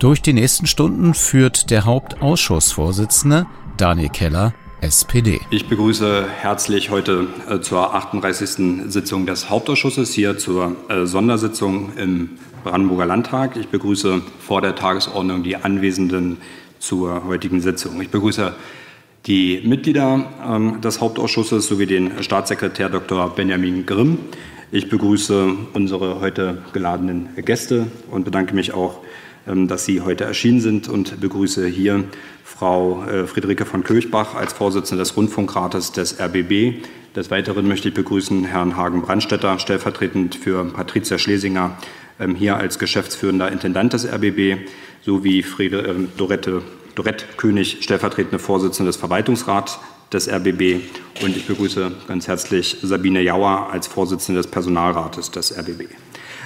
[0.00, 3.46] Durch die nächsten Stunden führt der Hauptausschussvorsitzende
[3.76, 4.52] Daniel Keller
[4.84, 5.40] SPD.
[5.48, 8.90] Ich begrüße herzlich heute äh, zur 38.
[8.92, 12.30] Sitzung des Hauptausschusses hier zur äh, Sondersitzung im
[12.64, 13.56] Brandenburger Landtag.
[13.56, 16.36] Ich begrüße vor der Tagesordnung die Anwesenden
[16.80, 17.98] zur heutigen Sitzung.
[18.02, 18.54] Ich begrüße
[19.24, 23.34] die Mitglieder ähm, des Hauptausschusses sowie den Staatssekretär Dr.
[23.34, 24.18] Benjamin Grimm.
[24.70, 29.00] Ich begrüße unsere heute geladenen Gäste und bedanke mich auch,
[29.46, 32.04] ähm, dass Sie heute erschienen sind und begrüße hier
[32.56, 36.84] Frau äh, Friederike von Kirchbach als Vorsitzende des Rundfunkrates des RBB.
[37.16, 41.76] Des Weiteren möchte ich begrüßen Herrn Hagen-Brandstetter, stellvertretend für Patricia Schlesinger,
[42.20, 44.68] ähm, hier als geschäftsführender Intendant des RBB,
[45.02, 46.62] sowie Friede, ähm, Dorette,
[46.94, 49.80] Dorette König, stellvertretende Vorsitzende des Verwaltungsrats
[50.12, 50.80] des RBB.
[51.22, 55.88] Und ich begrüße ganz herzlich Sabine Jauer als Vorsitzende des Personalrates des RBB.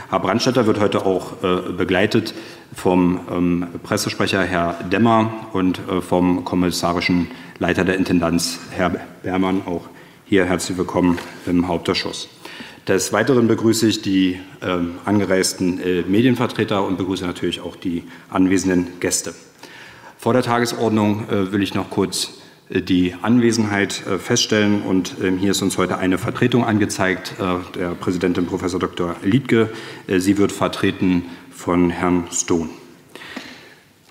[0.08, 2.32] Herr Brandstätter wird heute auch äh, begleitet
[2.78, 8.90] vom ähm, Pressesprecher Herr Demmer und äh, vom kommissarischen Leiter der Intendanz Herr
[9.22, 9.62] Bermann.
[9.66, 9.88] Auch
[10.24, 12.28] hier herzlich willkommen im Hauptausschuss.
[12.86, 19.00] Des Weiteren begrüße ich die äh, angereisten äh, Medienvertreter und begrüße natürlich auch die anwesenden
[19.00, 19.34] Gäste.
[20.16, 22.34] Vor der Tagesordnung äh, will ich noch kurz
[22.70, 24.82] äh, die Anwesenheit äh, feststellen.
[24.82, 27.34] Und ähm, hier ist uns heute eine Vertretung angezeigt,
[27.74, 28.62] der Präsidentin Prof.
[28.78, 29.16] Dr.
[29.22, 29.70] Liedke.
[30.06, 31.24] Sie wird vertreten
[31.58, 32.68] von Herrn Stone.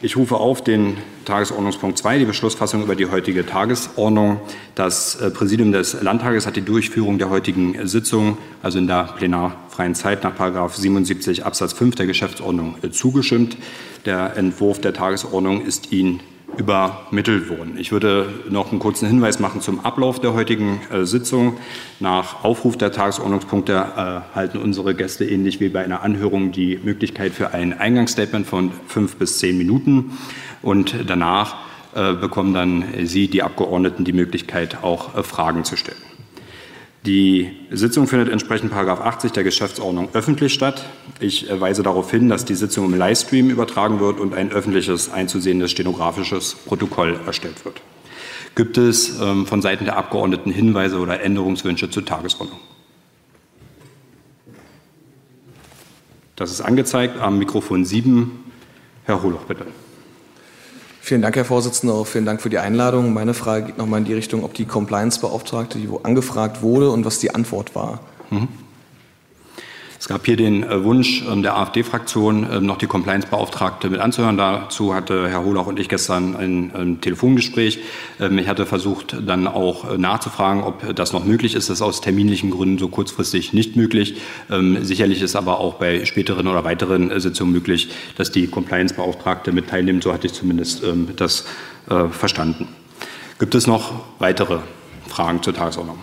[0.02, 4.42] Ich rufe auf den Tagesordnungspunkt 2, die Beschlussfassung über die heutige Tagesordnung.
[4.76, 9.96] Das äh, Präsidium des Landtages hat die Durchführung der heutigen Sitzung, also in der plenarfreien
[9.96, 10.36] Zeit nach
[10.70, 13.58] 77 Absatz 5 der Geschäftsordnung äh, zugestimmt.
[14.06, 16.20] Der Entwurf der Tagesordnung ist Ihnen
[16.56, 17.78] übermittelt wurden.
[17.78, 21.58] Ich würde noch einen kurzen Hinweis machen zum Ablauf der heutigen äh, Sitzung.
[22.00, 27.34] Nach Aufruf der Tagesordnungspunkte äh, halten unsere Gäste ähnlich wie bei einer Anhörung die Möglichkeit
[27.34, 30.18] für ein Eingangsstatement von fünf bis zehn Minuten.
[30.62, 31.58] Und danach
[31.94, 36.17] äh, bekommen dann Sie, die Abgeordneten, die Möglichkeit, auch äh, Fragen zu stellen.
[37.08, 40.84] Die Sitzung findet entsprechend 80 der Geschäftsordnung öffentlich statt.
[41.22, 45.72] Ich weise darauf hin, dass die Sitzung im Livestream übertragen wird und ein öffentliches einzusehendes
[45.72, 47.80] stenografisches Protokoll erstellt wird.
[48.56, 52.60] Gibt es ähm, von Seiten der Abgeordneten Hinweise oder Änderungswünsche zur Tagesordnung?
[56.36, 58.32] Das ist angezeigt am Mikrofon 7.
[59.06, 59.66] Herr Holoch, bitte.
[61.08, 61.96] Vielen Dank, Herr Vorsitzender.
[61.96, 63.14] Auch vielen Dank für die Einladung.
[63.14, 67.20] Meine Frage geht nochmal in die Richtung, ob die Compliance-Beauftragte, die angefragt wurde und was
[67.20, 68.02] die Antwort war.
[68.30, 68.50] Mhm.
[70.00, 74.38] Es gab hier den äh, Wunsch ähm, der AfD-Fraktion, ähm, noch die Compliance-Beauftragte mit anzuhören.
[74.38, 77.80] Dazu hatte Herr Hohlauch und ich gestern ein, ein Telefongespräch.
[78.20, 81.70] Ähm, ich hatte versucht, dann auch äh, nachzufragen, ob das noch möglich ist.
[81.70, 84.22] Das ist aus terminlichen Gründen so kurzfristig nicht möglich.
[84.82, 89.70] Sicherlich ist aber auch bei späteren oder weiteren äh, Sitzungen möglich, dass die Compliance-Beauftragte mit
[89.70, 90.04] teilnimmt.
[90.04, 90.84] So hatte ich zumindest
[91.16, 91.46] das
[92.12, 92.68] verstanden.
[93.40, 94.60] Gibt es noch weitere
[95.08, 96.00] Fragen zur Tagesordnung?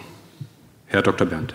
[0.86, 1.26] Herr Dr.
[1.26, 1.55] Berndt.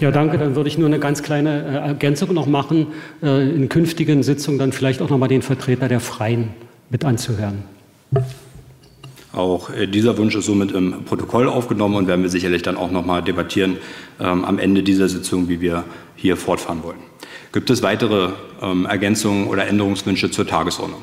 [0.00, 0.38] Ja, danke.
[0.38, 2.88] Dann würde ich nur eine ganz kleine äh, Ergänzung noch machen,
[3.22, 6.50] äh, in künftigen Sitzungen dann vielleicht auch noch mal den Vertreter der Freien
[6.90, 7.64] mit anzuhören.
[9.32, 12.90] Auch äh, dieser Wunsch ist somit im Protokoll aufgenommen und werden wir sicherlich dann auch
[12.90, 13.78] noch mal debattieren
[14.20, 16.98] ähm, am Ende dieser Sitzung, wie wir hier fortfahren wollen.
[17.52, 18.30] Gibt es weitere
[18.62, 21.02] ähm, Ergänzungen oder Änderungswünsche zur Tagesordnung?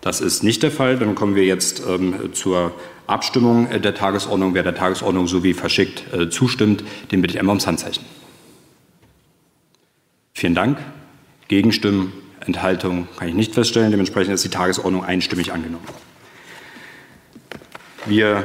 [0.00, 0.96] Das ist nicht der Fall.
[0.98, 2.72] Dann kommen wir jetzt ähm, zur
[3.06, 4.54] Abstimmung der Tagesordnung.
[4.54, 8.04] Wer der Tagesordnung so wie verschickt äh, zustimmt, den bitte ich einmal ums Handzeichen.
[10.32, 10.78] Vielen Dank.
[11.48, 12.12] Gegenstimmen,
[12.46, 13.90] Enthaltung kann ich nicht feststellen.
[13.90, 15.84] Dementsprechend ist die Tagesordnung einstimmig angenommen.
[18.06, 18.44] Wir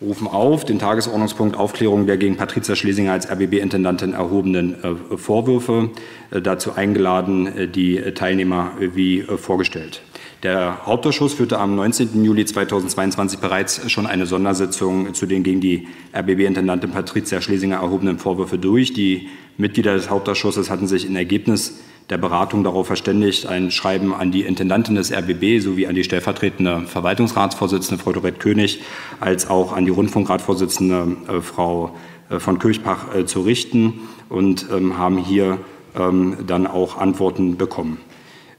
[0.00, 5.90] rufen auf den Tagesordnungspunkt Aufklärung der gegen Patricia Schlesinger als RBB-Intendantin erhobenen äh, Vorwürfe.
[6.30, 10.02] Äh, dazu eingeladen äh, die Teilnehmer äh, wie äh, vorgestellt.
[10.42, 12.24] Der Hauptausschuss führte am 19.
[12.24, 18.58] Juli 2022 bereits schon eine Sondersitzung zu den gegen die RBB-Intendantin Patricia Schlesinger erhobenen Vorwürfe
[18.58, 18.92] durch.
[18.92, 21.78] Die Mitglieder des Hauptausschusses hatten sich in Ergebnis
[22.10, 26.82] der Beratung darauf verständigt, ein Schreiben an die Intendantin des RBB sowie an die stellvertretende
[26.88, 28.80] Verwaltungsratsvorsitzende Frau Dorette König
[29.20, 31.94] als auch an die Rundfunkratvorsitzende äh, Frau
[32.30, 35.58] äh, von Kirchbach äh, zu richten und ähm, haben hier
[35.96, 37.98] ähm, dann auch Antworten bekommen.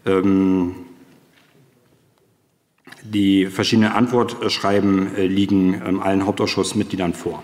[0.05, 0.75] Ähm,
[3.03, 7.43] die verschiedenen Antwortschreiben äh, liegen ähm, allen Hauptausschussmitgliedern vor.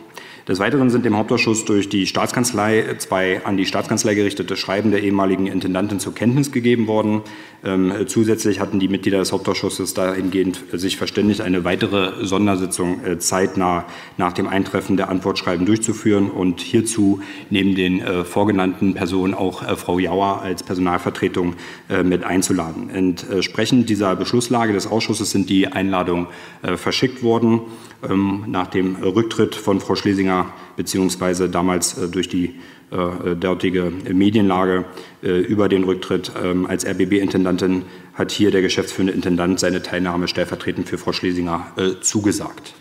[0.49, 5.03] Des Weiteren sind dem Hauptausschuss durch die Staatskanzlei zwei an die Staatskanzlei gerichtete Schreiben der
[5.03, 7.21] ehemaligen Intendantin zur Kenntnis gegeben worden.
[7.63, 13.85] Ähm, zusätzlich hatten die Mitglieder des Hauptausschusses dahingehend sich verständigt, eine weitere Sondersitzung äh, zeitnah
[14.17, 17.21] nach dem Eintreffen der Antwortschreiben durchzuführen und hierzu
[17.51, 21.57] neben den äh, vorgenannten Personen auch äh, Frau Jauer als Personalvertretung
[21.89, 22.89] äh, mit einzuladen.
[22.89, 26.25] Entsprechend dieser Beschlusslage des Ausschusses sind die Einladungen
[26.63, 27.61] äh, verschickt worden.
[28.09, 30.38] Ähm, nach dem Rücktritt von Frau Schlesinger
[30.75, 32.55] beziehungsweise damals äh, durch die
[32.91, 34.83] äh, dortige Medienlage
[35.21, 37.83] äh, über den Rücktritt ähm, als RBB-Intendantin
[38.15, 41.67] hat hier der geschäftsführende Intendant seine Teilnahme stellvertretend für Frau Schlesinger
[42.01, 42.73] zugesagt.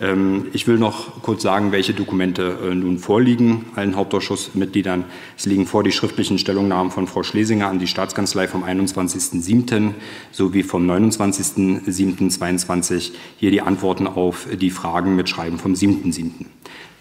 [0.00, 5.06] Ähm, ich will noch kurz sagen, welche Dokumente nun vorliegen allen Hauptausschussmitgliedern.
[5.36, 9.94] Es liegen vor die schriftlichen Stellungnahmen von Frau Schlesinger an die Staatskanzlei vom 21.07.
[10.30, 13.10] sowie vom 29.07.22.
[13.38, 16.46] Hier die Antworten auf die Fragen mit Schreiben vom 7.07.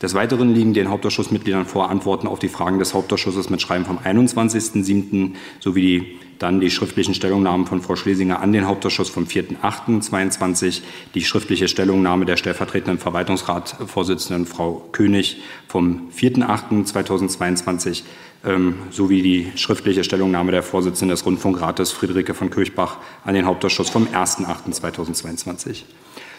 [0.02, 3.98] Des Weiteren liegen den Hauptausschussmitgliedern vor Antworten auf die Fragen des Hauptausschusses mit Schreiben vom
[3.98, 5.34] 21.07.
[5.60, 10.82] sowie die dann die schriftlichen Stellungnahmen von Frau Schlesinger an den Hauptausschuss vom 4.8.22,
[11.16, 15.38] die schriftliche Stellungnahme der stellvertretenden Verwaltungsratsvorsitzenden Frau König
[15.68, 18.04] vom 4.8.2022
[18.46, 23.90] ähm, sowie die schriftliche Stellungnahme der Vorsitzenden des Rundfunkrates Friederike von Kirchbach an den Hauptausschuss
[23.90, 25.84] vom 1.8.2022.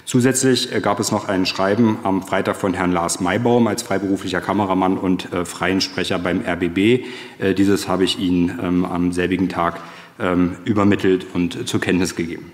[0.09, 4.41] Zusätzlich äh, gab es noch ein Schreiben am Freitag von Herrn Lars Maybaum als freiberuflicher
[4.41, 7.05] Kameramann und äh, freien Sprecher beim RBB.
[7.39, 9.83] Äh, dieses habe ich Ihnen ähm, am selbigen Tag
[10.19, 12.51] ähm, übermittelt und zur Kenntnis gegeben.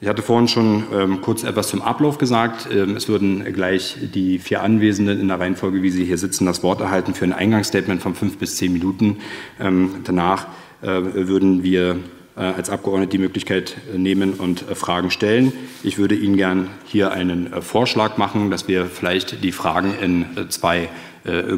[0.00, 2.66] Ich hatte vorhin schon ähm, kurz etwas zum Ablauf gesagt.
[2.72, 6.64] Ähm, es würden gleich die vier Anwesenden in der Reihenfolge, wie sie hier sitzen, das
[6.64, 9.18] Wort erhalten für ein Eingangsstatement von fünf bis zehn Minuten.
[9.60, 10.48] Ähm, danach
[10.80, 12.00] äh, würden wir
[12.34, 15.52] als Abgeordnete die Möglichkeit nehmen und Fragen stellen.
[15.82, 20.88] Ich würde Ihnen gern hier einen Vorschlag machen, dass wir vielleicht die Fragen in zwei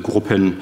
[0.02, 0.58] Gruppen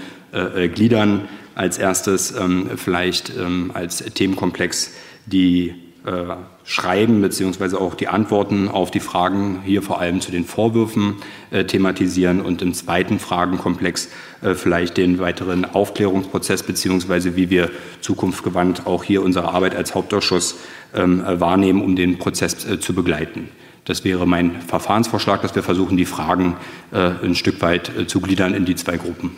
[0.75, 1.29] gliedern.
[1.55, 4.95] Als erstes ähm, vielleicht ähm, als Themenkomplex
[5.27, 5.75] die
[6.07, 6.35] äh,
[6.65, 7.77] Schreiben bzw.
[7.77, 11.17] auch die Antworten auf die Fragen hier vor allem zu den Vorwürfen
[11.51, 14.09] äh, thematisieren und im zweiten Fragenkomplex
[14.43, 17.35] äh, vielleicht den weiteren Aufklärungsprozess bzw.
[17.35, 20.57] wie wir zukunftsgewandt auch hier unsere Arbeit als Hauptausschuss
[20.95, 23.49] ähm, wahrnehmen, um den Prozess zu begleiten.
[23.85, 26.57] Das wäre mein Verfahrensvorschlag, dass wir versuchen, die Fragen
[26.93, 29.33] ein Stück weit zu gliedern in die zwei Gruppen.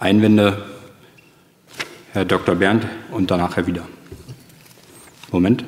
[0.00, 0.64] Einwände,
[2.12, 2.56] Herr Dr.
[2.56, 3.86] Berndt und danach Herr Wieder.
[5.34, 5.64] Moment.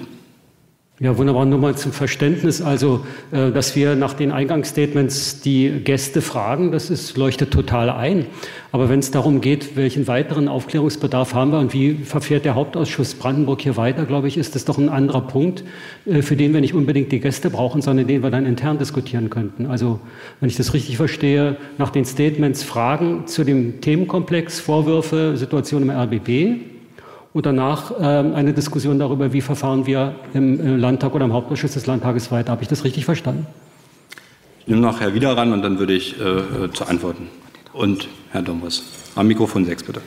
[0.99, 1.45] Ja, wunderbar.
[1.45, 2.63] Nur mal zum Verständnis.
[2.63, 8.25] Also, äh, dass wir nach den Eingangsstatements die Gäste fragen, das ist, leuchtet total ein.
[8.73, 13.15] Aber wenn es darum geht, welchen weiteren Aufklärungsbedarf haben wir und wie verfährt der Hauptausschuss
[13.15, 15.65] Brandenburg hier weiter, glaube ich, ist das doch ein anderer Punkt,
[16.07, 19.29] äh, für den wir nicht unbedingt die Gäste brauchen, sondern den wir dann intern diskutieren
[19.29, 19.67] könnten.
[19.67, 19.99] Also,
[20.41, 25.91] wenn ich das richtig verstehe, nach den Statements Fragen zu dem Themenkomplex, Vorwürfe, Situation im
[25.91, 26.76] RBB,
[27.37, 31.85] und danach ähm, eine Diskussion darüber, wie verfahren wir im, Landtag oder im Hauptausschuss des
[31.85, 32.51] Landtages weiter.
[32.51, 33.47] Habe ich das richtig verstanden?
[34.61, 37.29] Ich nehme nachher wieder ran und dann würde ich äh, zu antworten.
[37.75, 38.85] Und Herr Dombres.
[39.17, 40.01] Am Mikrofon 6, bitte.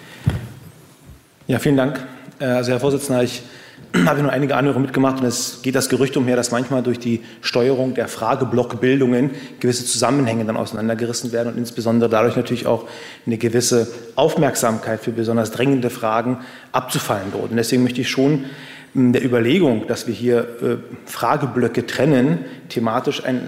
[1.45, 2.03] Ja, vielen Dank.
[2.39, 3.43] Äh, also, Herr Vorsitzender, ich
[4.05, 7.21] habe nur einige Anhörungen mitgemacht und es geht das Gerücht umher, dass manchmal durch die
[7.41, 12.85] Steuerung der Frageblockbildungen gewisse Zusammenhänge dann auseinandergerissen werden und insbesondere dadurch natürlich auch
[13.25, 16.39] eine gewisse Aufmerksamkeit für besonders drängende Fragen
[16.71, 17.51] abzufallen droht.
[17.51, 18.45] Und deswegen möchte ich schon
[18.93, 23.47] der Überlegung, dass wir hier äh, Frageblöcke trennen, thematisch ein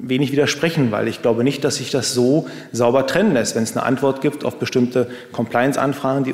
[0.00, 3.54] wenig widersprechen, weil ich glaube nicht, dass sich das so sauber trennen lässt.
[3.54, 6.32] Wenn es eine Antwort gibt auf bestimmte Compliance-Anfragen, die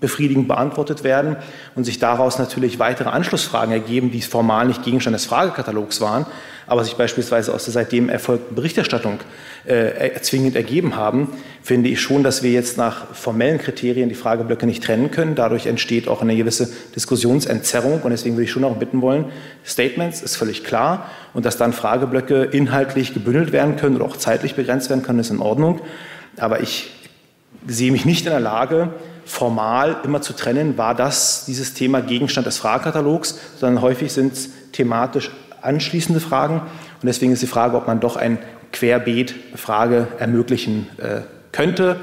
[0.00, 1.36] befriedigend beantwortet werden
[1.74, 6.26] und sich daraus natürlich weitere Anschlussfragen ergeben, die formal nicht Gegenstand des Fragekatalogs waren,
[6.66, 9.20] aber sich beispielsweise aus der seitdem erfolgten Berichterstattung
[9.64, 11.28] äh, zwingend ergeben haben,
[11.62, 15.34] finde ich schon, dass wir jetzt nach formellen Kriterien die Frageblöcke nicht trennen können.
[15.34, 19.26] Dadurch entsteht auch eine gewisse Diskussionsentzerrung und deswegen würde ich schon auch bitten wollen,
[19.64, 24.54] Statements ist völlig klar und dass dann Frageblöcke inhaltlich gebündelt werden können oder auch zeitlich
[24.54, 25.80] begrenzt werden können, ist in Ordnung.
[26.36, 26.90] Aber ich
[27.66, 28.90] sehe mich nicht in der Lage,
[29.26, 34.50] formal immer zu trennen, war das dieses Thema Gegenstand des Fragekatalogs, sondern häufig sind es
[34.72, 36.60] thematisch anschließende Fragen.
[36.60, 38.38] Und deswegen ist die Frage, ob man doch ein
[38.72, 41.22] Querbeet Frage ermöglichen äh,
[41.52, 41.96] könnte.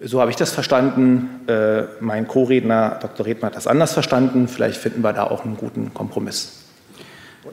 [0.00, 1.48] So habe ich das verstanden.
[1.48, 3.24] Äh, mein Co-Redner Dr.
[3.24, 4.48] Redmann hat das anders verstanden.
[4.48, 6.64] Vielleicht finden wir da auch einen guten Kompromiss.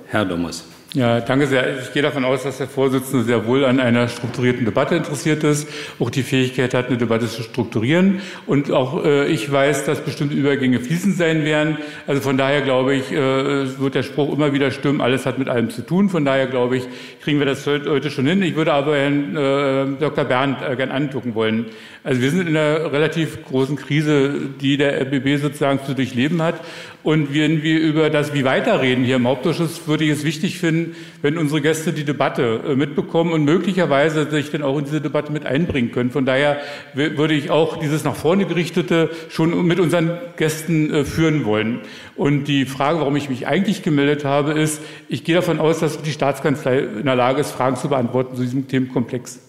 [0.07, 0.63] Herr Dommers.
[0.95, 1.81] Ja, danke sehr.
[1.83, 5.69] Ich gehe davon aus, dass der Vorsitzende sehr wohl an einer strukturierten Debatte interessiert ist,
[5.99, 8.21] auch die Fähigkeit hat, eine Debatte zu strukturieren.
[8.47, 11.77] Und auch äh, ich weiß, dass bestimmte Übergänge fließend sein werden.
[12.07, 15.47] Also von daher glaube ich, äh, wird der Spruch immer wieder stimmen, alles hat mit
[15.47, 16.09] allem zu tun.
[16.09, 16.87] Von daher glaube ich,
[17.21, 18.41] kriegen wir das heute schon hin.
[18.41, 20.25] Ich würde aber Herrn äh, Dr.
[20.25, 21.67] Bernd äh, gern angucken wollen.
[22.01, 26.61] Also wir sind in einer relativ großen Krise, die der RBB sozusagen zu durchleben hat.
[27.03, 30.95] Und wenn wir über das Wie weiterreden hier im Hauptausschuss, würde ich es wichtig finden,
[31.21, 35.31] wenn unsere Gäste die Debatte äh, mitbekommen und möglicherweise sich dann auch in diese Debatte
[35.33, 36.11] mit einbringen können.
[36.11, 36.61] Von daher
[36.93, 41.81] würde ich auch dieses nach vorne gerichtete schon mit unseren Gästen äh, führen wollen.
[42.15, 46.01] Und die Frage, warum ich mich eigentlich gemeldet habe, ist, ich gehe davon aus, dass
[46.01, 49.48] die Staatskanzlei in der Lage ist, Fragen zu beantworten zu diesem Themenkomplex.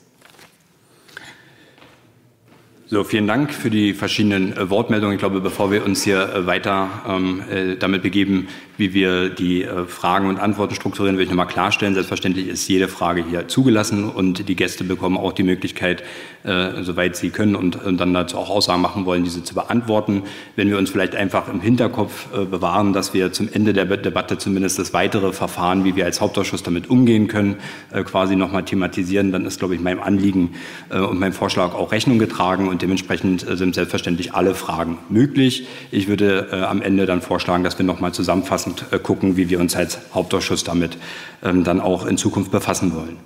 [2.93, 5.14] So, vielen Dank für die verschiedenen äh, Wortmeldungen.
[5.14, 9.62] Ich glaube, bevor wir uns hier äh, weiter ähm, äh, damit begeben, wie wir die
[9.62, 11.95] äh, Fragen und Antworten strukturieren, will ich nochmal klarstellen.
[11.95, 16.03] Selbstverständlich ist jede Frage hier zugelassen und die Gäste bekommen auch die Möglichkeit,
[16.43, 20.24] äh, soweit sie können und, und, dann dazu auch Aussagen machen wollen, diese zu beantworten.
[20.57, 24.36] Wenn wir uns vielleicht einfach im Hinterkopf äh, bewahren, dass wir zum Ende der Debatte
[24.38, 27.57] zumindest das weitere Verfahren, wie wir als Hauptausschuss damit umgehen können,
[27.93, 30.55] äh, quasi nochmal thematisieren, dann ist, glaube ich, meinem Anliegen
[30.88, 35.66] äh, und meinem Vorschlag auch Rechnung getragen und dementsprechend äh, sind selbstverständlich alle Fragen möglich.
[35.91, 39.76] Ich würde äh, am Ende dann vorschlagen, dass wir nochmal zusammenfassend gucken, wie wir uns
[39.76, 40.97] als Hauptausschuss damit
[41.43, 43.16] ähm, dann auch in Zukunft befassen wollen.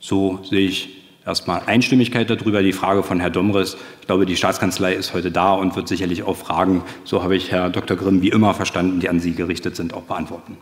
[0.00, 2.62] So sehe ich erstmal Einstimmigkeit darüber.
[2.62, 6.22] Die Frage von Herrn Domres, ich glaube, die Staatskanzlei ist heute da und wird sicherlich
[6.22, 7.96] auch Fragen, so habe ich Herr Dr.
[7.96, 10.56] Grimm wie immer verstanden, die an Sie gerichtet sind, auch beantworten.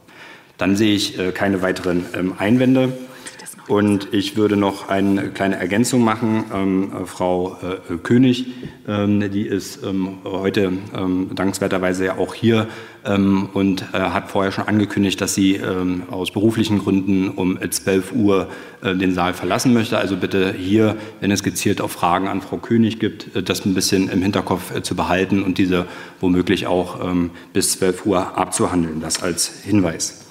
[0.58, 2.92] Dann sehe ich äh, keine weiteren ähm, Einwände.
[3.68, 6.44] Und ich würde noch eine kleine Ergänzung machen.
[6.52, 8.46] Ähm, äh, Frau äh, König,
[8.88, 12.66] ähm, die ist ähm, heute ähm, dankenswerterweise ja auch hier
[13.04, 18.12] ähm, und äh, hat vorher schon angekündigt, dass sie ähm, aus beruflichen Gründen um 12
[18.12, 18.48] Uhr
[18.82, 19.96] äh, den Saal verlassen möchte.
[19.96, 23.74] Also bitte hier, wenn es gezielt auf Fragen an Frau König gibt, äh, das ein
[23.74, 25.86] bisschen im Hinterkopf äh, zu behalten und diese
[26.20, 27.00] womöglich auch
[27.52, 29.00] bis 12 Uhr abzuhandeln.
[29.00, 30.21] Das als Hinweis.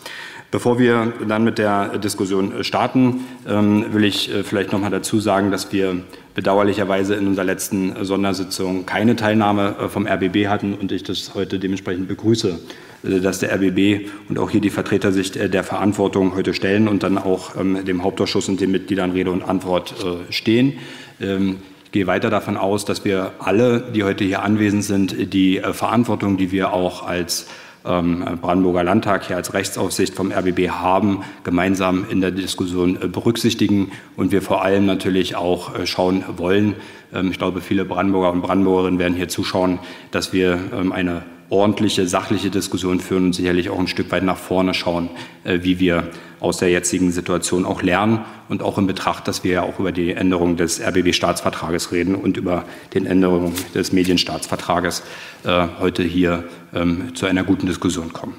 [0.51, 4.91] Bevor wir dann mit der Diskussion äh, starten, ähm, will ich äh, vielleicht noch mal
[4.91, 6.01] dazu sagen, dass wir
[6.35, 11.57] bedauerlicherweise in unserer letzten äh, Sondersitzung keine Teilnahme vom RBB hatten und ich das heute
[11.57, 12.59] dementsprechend begrüße,
[13.01, 17.17] dass der RBB und auch hier die Vertreter sich der Verantwortung heute stellen und dann
[17.17, 19.95] auch ähm, dem Hauptausschuss und den Mitgliedern Rede und Antwort
[20.29, 20.73] stehen.
[21.21, 25.61] Ähm, ich gehe weiter davon aus, dass wir alle, die heute hier anwesend sind, die
[25.71, 27.47] Verantwortung, die wir auch als
[27.83, 34.31] Brandenburger Landtag hier als Rechtsaufsicht vom RBB haben, gemeinsam in der Diskussion äh, berücksichtigen und
[34.31, 36.75] wir vor allem natürlich auch äh, schauen wollen.
[37.13, 39.79] Ähm, ich glaube, viele Brandenburger und Brandenburgerinnen werden hier zuschauen,
[40.11, 44.37] dass wir ähm, eine ordentliche, sachliche Diskussion führen und sicherlich auch ein Stück weit nach
[44.37, 45.09] vorne schauen,
[45.43, 46.09] äh, wie wir
[46.41, 49.91] aus der jetzigen Situation auch lernen und auch in Betracht, dass wir ja auch über
[49.91, 55.03] die Änderung des RBB-Staatsvertrages reden und über den Änderung des Medienstaatsvertrages
[55.45, 58.35] äh, heute hier ähm, zu einer guten Diskussion kommen.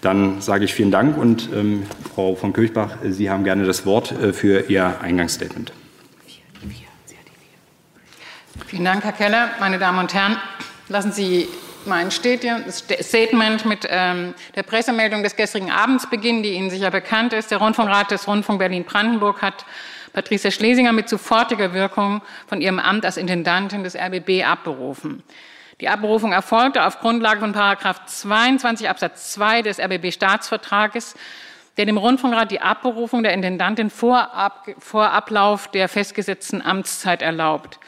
[0.00, 1.84] Dann sage ich vielen Dank und ähm,
[2.14, 5.72] Frau von Kirchbach, Sie haben gerne das Wort äh, für Ihr Eingangsstatement.
[8.66, 9.50] Vielen Dank, Herr Keller.
[9.60, 10.36] Meine Damen und Herren,
[10.88, 11.46] lassen Sie
[11.86, 17.50] mein Statement mit ähm, der Pressemeldung des gestrigen Abends beginnen, die Ihnen sicher bekannt ist.
[17.50, 19.64] Der Rundfunkrat des Rundfunk Berlin-Brandenburg hat
[20.12, 25.22] Patricia Schlesinger mit sofortiger Wirkung von ihrem Amt als Intendantin des RBB abberufen.
[25.80, 31.14] Die Abberufung erfolgte auf Grundlage von Paragraph 22 Absatz 2 des RBB Staatsvertrages,
[31.76, 37.80] der dem Rundfunkrat die Abberufung der Intendantin vor, Ab vor Ablauf der festgesetzten Amtszeit erlaubt.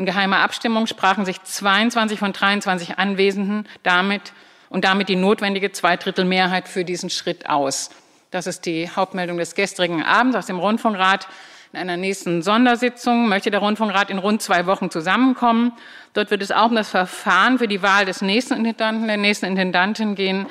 [0.00, 4.32] In geheimer Abstimmung sprachen sich 22 von 23 Anwesenden damit
[4.70, 7.90] und damit die notwendige Zweidrittelmehrheit für diesen Schritt aus.
[8.30, 11.28] Das ist die Hauptmeldung des gestrigen Abends aus dem Rundfunkrat.
[11.74, 15.72] In einer nächsten Sondersitzung möchte der Rundfunkrat in rund zwei Wochen zusammenkommen.
[16.14, 19.44] Dort wird es auch um das Verfahren für die Wahl des nächsten Intendanten, der nächsten
[19.44, 20.46] Intendantin gehen.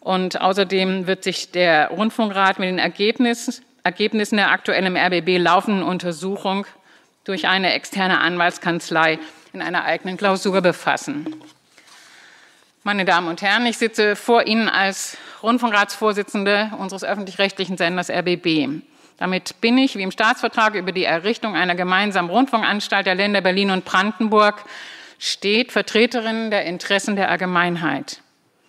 [0.00, 5.82] Und außerdem wird sich der Rundfunkrat mit den Ergebnissen, Ergebnissen der aktuell im RBB laufenden
[5.82, 6.64] Untersuchung
[7.24, 9.18] durch eine externe Anwaltskanzlei
[9.52, 11.42] in einer eigenen Klausur befassen.
[12.84, 18.82] Meine Damen und Herren, ich sitze vor Ihnen als Rundfunkratsvorsitzende unseres öffentlich-rechtlichen Senders RBB.
[19.18, 23.70] Damit bin ich, wie im Staatsvertrag über die Errichtung einer gemeinsamen Rundfunkanstalt der Länder Berlin
[23.70, 24.64] und Brandenburg
[25.18, 28.20] steht, Vertreterin der Interessen der Allgemeinheit.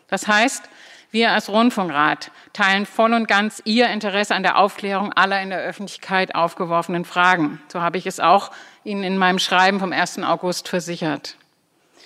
[0.10, 0.70] Das heißt,
[1.14, 5.60] wir als Rundfunkrat teilen voll und ganz Ihr Interesse an der Aufklärung aller in der
[5.60, 7.62] Öffentlichkeit aufgeworfenen Fragen.
[7.72, 8.52] So habe ich es auch
[8.84, 10.24] Ihnen in meinem Schreiben vom 1.
[10.24, 11.36] August versichert.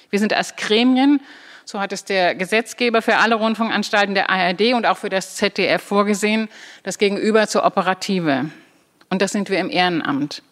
[0.10, 1.22] Wir sind als Gremien,
[1.64, 5.82] so hat es der Gesetzgeber für alle Rundfunkanstalten der ARD und auch für das ZDF
[5.82, 6.50] vorgesehen,
[6.84, 8.50] das Gegenüber zur Operative.
[9.10, 10.44] Und das sind wir im Ehrenamt.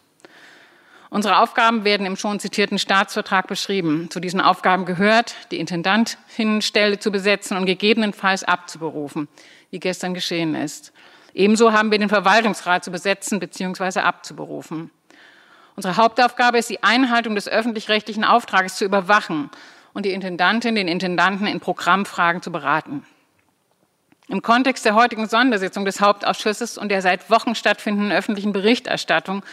[1.10, 4.10] Unsere Aufgaben werden im schon zitierten Staatsvertrag beschrieben.
[4.10, 9.28] Zu diesen Aufgaben gehört, die Intendantinnenstelle zu besetzen und gegebenenfalls abzuberufen,
[9.72, 10.92] wie gestern geschehen ist.
[11.34, 14.00] Ebenso haben wir den Verwaltungsrat zu besetzen bzw.
[14.00, 14.90] abzuberufen.
[15.76, 19.50] Unsere Hauptaufgabe ist die Einhaltung des öffentlich-rechtlichen Auftrages zu überwachen
[19.94, 23.06] und die Intendantin, den Intendanten in Programmfragen zu beraten.
[24.28, 29.44] Im Kontext der heutigen Sondersitzung des Hauptausschusses und der seit Wochen stattfindenden öffentlichen Berichterstattung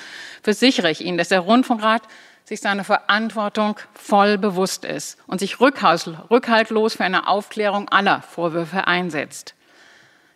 [0.43, 2.03] versichere ich Ihnen, dass der Rundfunkrat
[2.45, 9.55] sich seiner Verantwortung voll bewusst ist und sich rückhaltlos für eine Aufklärung aller Vorwürfe einsetzt.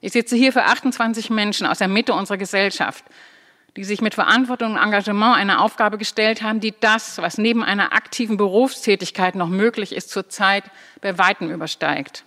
[0.00, 3.04] Ich sitze hier für 28 Menschen aus der Mitte unserer Gesellschaft,
[3.76, 7.92] die sich mit Verantwortung und Engagement einer Aufgabe gestellt haben, die das, was neben einer
[7.92, 10.64] aktiven Berufstätigkeit noch möglich ist, zurzeit
[11.00, 12.24] bei weitem übersteigt.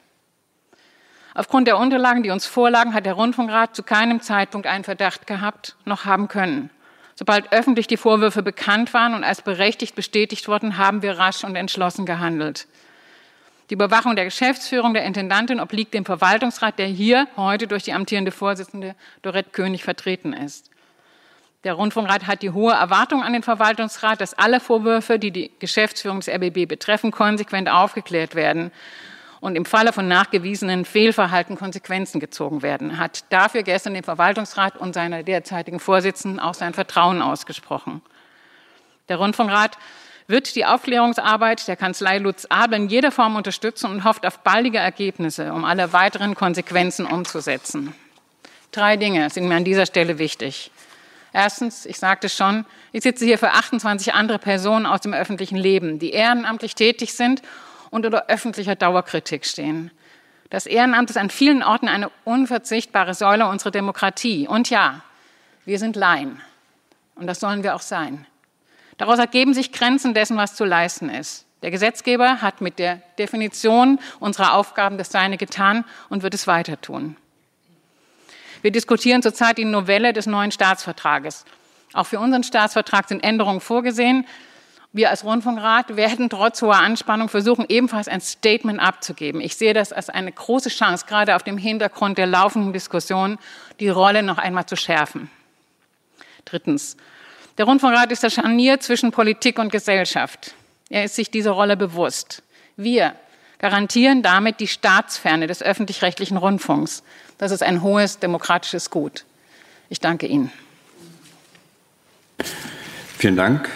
[1.33, 5.77] Aufgrund der Unterlagen, die uns vorlagen, hat der Rundfunkrat zu keinem Zeitpunkt einen Verdacht gehabt,
[5.85, 6.69] noch haben können.
[7.19, 11.57] Sobald öffentlich die Vorwürfe bekannt waren und als berechtigt bestätigt wurden, haben wir rasch und
[11.57, 12.65] entschlossen gehandelt.
[13.69, 18.31] Die Überwachung der Geschäftsführung der Intendantin obliegt dem Verwaltungsrat, der hier heute durch die amtierende
[18.31, 20.69] Vorsitzende Dorette König vertreten ist.
[21.65, 26.21] Der Rundfunkrat hat die hohe Erwartung an den Verwaltungsrat, dass alle Vorwürfe, die die Geschäftsführung
[26.21, 28.71] des RBB betreffen, konsequent aufgeklärt werden
[29.41, 34.93] und im Falle von nachgewiesenen Fehlverhalten Konsequenzen gezogen werden, hat dafür gestern dem Verwaltungsrat und
[34.93, 38.01] seiner derzeitigen Vorsitzenden auch sein Vertrauen ausgesprochen.
[39.07, 39.77] Der Rundfunkrat
[40.27, 44.77] wird die Aufklärungsarbeit der Kanzlei Lutz Abel in jeder Form unterstützen und hofft auf baldige
[44.77, 47.95] Ergebnisse, um alle weiteren Konsequenzen umzusetzen.
[48.71, 50.69] Drei Dinge sind mir an dieser Stelle wichtig.
[51.33, 55.97] Erstens, ich sagte schon, ich sitze hier für 28 andere Personen aus dem öffentlichen Leben,
[55.97, 57.41] die ehrenamtlich tätig sind
[57.89, 59.91] und unter öffentlicher Dauerkritik stehen.
[60.49, 64.47] Das Ehrenamt ist an vielen Orten eine unverzichtbare Säule unserer Demokratie.
[64.47, 65.01] Und ja,
[65.65, 66.41] wir sind Laien.
[67.15, 68.25] Und das sollen wir auch sein.
[68.97, 71.45] Daraus ergeben sich Grenzen dessen, was zu leisten ist.
[71.61, 76.79] Der Gesetzgeber hat mit der Definition unserer Aufgaben das Seine getan und wird es weiter
[76.79, 77.15] tun.
[78.61, 81.45] Wir diskutieren zurzeit die Novelle des neuen Staatsvertrages.
[81.93, 84.25] Auch für unseren Staatsvertrag sind Änderungen vorgesehen.
[84.91, 89.39] Wir als Rundfunkrat werden trotz hoher Anspannung versuchen, ebenfalls ein Statement abzugeben.
[89.39, 93.37] Ich sehe das als eine große Chance, gerade auf dem Hintergrund der laufenden Diskussion,
[93.79, 95.29] die Rolle noch einmal zu schärfen.
[96.45, 96.97] Drittens.
[97.59, 100.55] Der Rundfunkrat ist das Scharnier zwischen Politik und Gesellschaft.
[100.89, 102.41] Er ist sich dieser Rolle bewusst.
[102.75, 103.13] Wir
[103.59, 107.03] garantieren damit die Staatsferne des öffentlich-rechtlichen Rundfunks.
[107.37, 109.25] Das ist ein hohes demokratisches Gut.
[109.89, 110.51] Ich danke Ihnen.
[113.17, 113.69] Vielen Dank.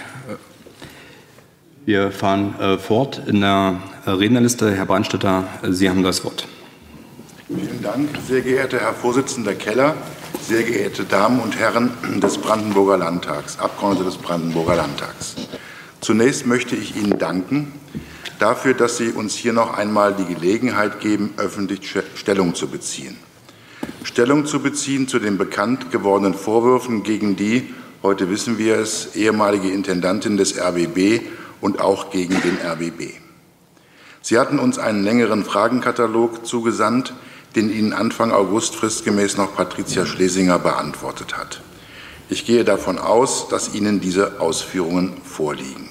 [1.86, 4.74] Wir fahren äh, fort in der Rednerliste.
[4.74, 6.48] Herr Brandstetter, Sie haben das Wort.
[7.50, 9.94] Vielen Dank, sehr geehrter Herr Vorsitzender Keller,
[10.42, 15.36] sehr geehrte Damen und Herren des Brandenburger Landtags, Abgeordnete des Brandenburger Landtags.
[16.00, 17.74] Zunächst möchte ich Ihnen danken
[18.40, 23.18] dafür, dass Sie uns hier noch einmal die Gelegenheit geben, öffentlich Stellung zu beziehen.
[24.06, 27.74] Stellung zu beziehen zu den bekannt gewordenen Vorwürfen gegen die,
[28.04, 31.24] heute wissen wir es, ehemalige Intendantin des RBB
[31.64, 33.14] und auch gegen den RBB.
[34.22, 37.14] Sie hatten uns einen längeren Fragenkatalog zugesandt,
[37.56, 41.62] den Ihnen Anfang August fristgemäß noch Patricia Schlesinger beantwortet hat.
[42.30, 45.88] Ich gehe davon aus, dass Ihnen diese Ausführungen vorliegen.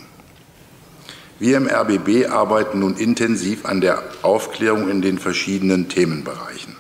[1.38, 6.76] Wir im RBB arbeiten nun intensiv an der Aufklärung in den verschiedenen Themenbereichen.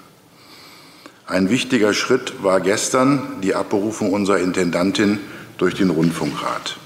[1.26, 5.18] Ein wichtiger Schritt war gestern die Abberufung unserer Intendantin
[5.56, 6.76] durch den Rundfunkrat.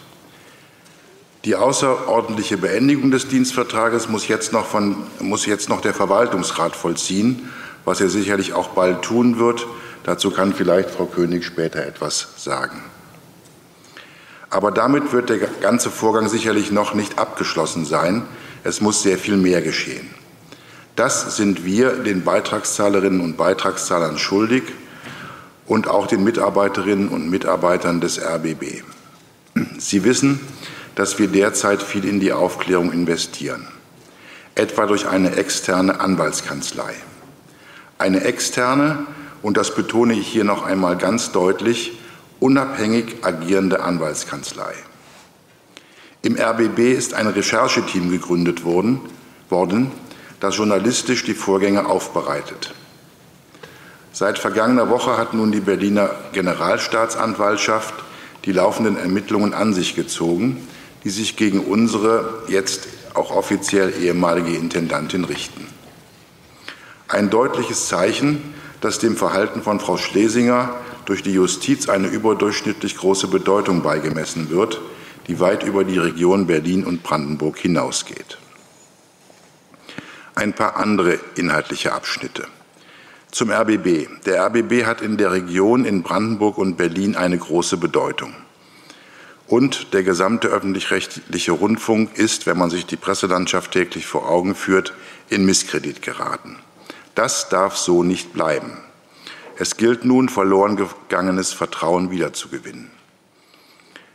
[1.46, 7.48] Die außerordentliche Beendigung des Dienstvertrages muss jetzt noch, von, muss jetzt noch der Verwaltungsrat vollziehen,
[7.84, 9.64] was er sicherlich auch bald tun wird.
[10.02, 12.82] Dazu kann vielleicht Frau König später etwas sagen.
[14.50, 18.24] Aber damit wird der ganze Vorgang sicherlich noch nicht abgeschlossen sein.
[18.64, 20.10] Es muss sehr viel mehr geschehen.
[20.96, 24.64] Das sind wir den Beitragszahlerinnen und Beitragszahlern schuldig
[25.66, 28.82] und auch den Mitarbeiterinnen und Mitarbeitern des RBB.
[29.78, 30.40] Sie wissen,
[30.96, 33.68] dass wir derzeit viel in die Aufklärung investieren,
[34.54, 36.94] etwa durch eine externe Anwaltskanzlei.
[37.98, 39.06] Eine externe,
[39.42, 41.98] und das betone ich hier noch einmal ganz deutlich,
[42.40, 44.72] unabhängig agierende Anwaltskanzlei.
[46.22, 49.00] Im RBB ist ein Rechercheteam gegründet worden,
[49.50, 49.92] worden,
[50.40, 52.74] das journalistisch die Vorgänge aufbereitet.
[54.12, 57.94] Seit vergangener Woche hat nun die Berliner Generalstaatsanwaltschaft
[58.46, 60.66] die laufenden Ermittlungen an sich gezogen,
[61.04, 65.66] die sich gegen unsere jetzt auch offiziell ehemalige Intendantin richten.
[67.08, 70.74] Ein deutliches Zeichen, das dem Verhalten von Frau Schlesinger
[71.04, 74.80] durch die Justiz eine überdurchschnittlich große Bedeutung beigemessen wird,
[75.28, 78.38] die weit über die Region Berlin und Brandenburg hinausgeht.
[80.34, 82.46] Ein paar andere inhaltliche Abschnitte.
[83.30, 84.08] Zum RBB.
[84.26, 88.34] Der RBB hat in der Region in Brandenburg und Berlin eine große Bedeutung
[89.48, 94.92] und der gesamte öffentlich-rechtliche Rundfunk ist, wenn man sich die Presselandschaft täglich vor Augen führt,
[95.28, 96.56] in Misskredit geraten.
[97.14, 98.76] Das darf so nicht bleiben.
[99.58, 102.90] Es gilt nun, verloren gegangenes Vertrauen wiederzugewinnen.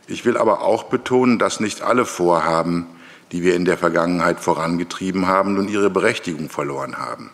[0.06, 2.86] Ich will aber auch betonen, dass nicht alle Vorhaben,
[3.32, 7.30] die wir in der Vergangenheit vorangetrieben haben, nun ihre Berechtigung verloren haben.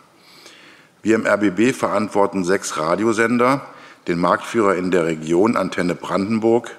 [1.01, 3.65] Wir im RBB verantworten sechs Radiosender,
[4.07, 6.75] den Marktführer in der Region Antenne Brandenburg,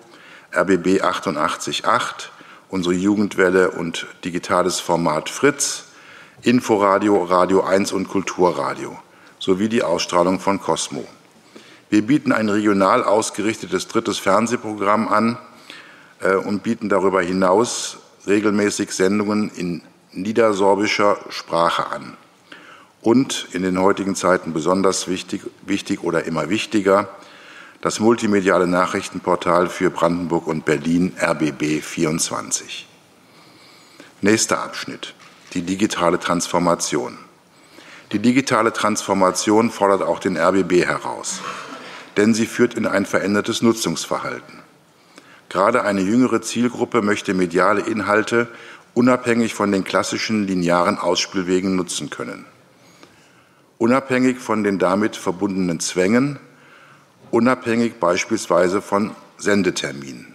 [0.52, 2.28] RBB 88.8,
[2.70, 5.84] unsere Jugendwelle und digitales Format Fritz,
[6.42, 8.98] Inforadio, Radio 1 und Kulturradio
[9.38, 11.04] sowie die Ausstrahlung von Cosmo.
[11.88, 15.38] Wir bieten ein regional ausgerichtetes drittes Fernsehprogramm an
[16.20, 19.82] äh, und bieten darüber hinaus regelmäßig Sendungen in
[20.12, 22.16] niedersorbischer Sprache an.
[23.02, 27.08] Und in den heutigen Zeiten besonders wichtig, wichtig oder immer wichtiger,
[27.80, 32.86] das multimediale Nachrichtenportal für Brandenburg und Berlin RBB 24.
[34.20, 35.14] Nächster Abschnitt.
[35.54, 37.16] Die digitale Transformation.
[38.12, 41.40] Die digitale Transformation fordert auch den RBB heraus,
[42.16, 44.58] denn sie führt in ein verändertes Nutzungsverhalten.
[45.48, 48.48] Gerade eine jüngere Zielgruppe möchte mediale Inhalte
[48.92, 52.44] unabhängig von den klassischen linearen Ausspielwegen nutzen können.
[53.78, 56.38] Unabhängig von den damit verbundenen Zwängen,
[57.30, 60.34] unabhängig beispielsweise von Sendeterminen.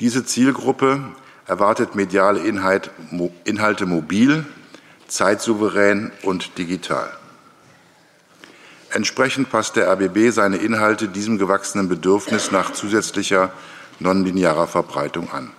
[0.00, 1.00] Diese Zielgruppe
[1.46, 2.90] erwartet mediale Inhalt,
[3.44, 4.46] Inhalte mobil,
[5.08, 7.10] zeitsouverän und digital.
[8.90, 13.52] Entsprechend passt der RBB seine Inhalte diesem gewachsenen Bedürfnis nach zusätzlicher
[13.98, 15.50] nonlinearer Verbreitung an.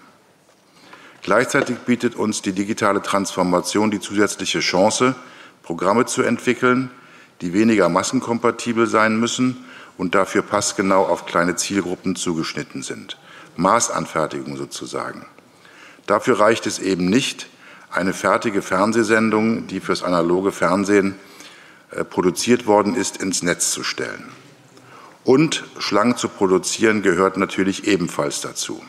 [1.21, 5.15] Gleichzeitig bietet uns die digitale Transformation die zusätzliche Chance,
[5.61, 6.89] Programme zu entwickeln,
[7.41, 9.63] die weniger massenkompatibel sein müssen
[10.01, 13.19] und dafür passgenau auf kleine Zielgruppen zugeschnitten sind.
[13.55, 15.27] Maßanfertigung sozusagen.
[16.07, 17.45] Dafür reicht es eben nicht,
[17.91, 21.19] eine fertige Fernsehsendung, die fürs analoge Fernsehen
[21.91, 24.31] äh, produziert worden ist, ins Netz zu stellen.
[25.23, 28.81] Und schlank zu produzieren gehört natürlich ebenfalls dazu.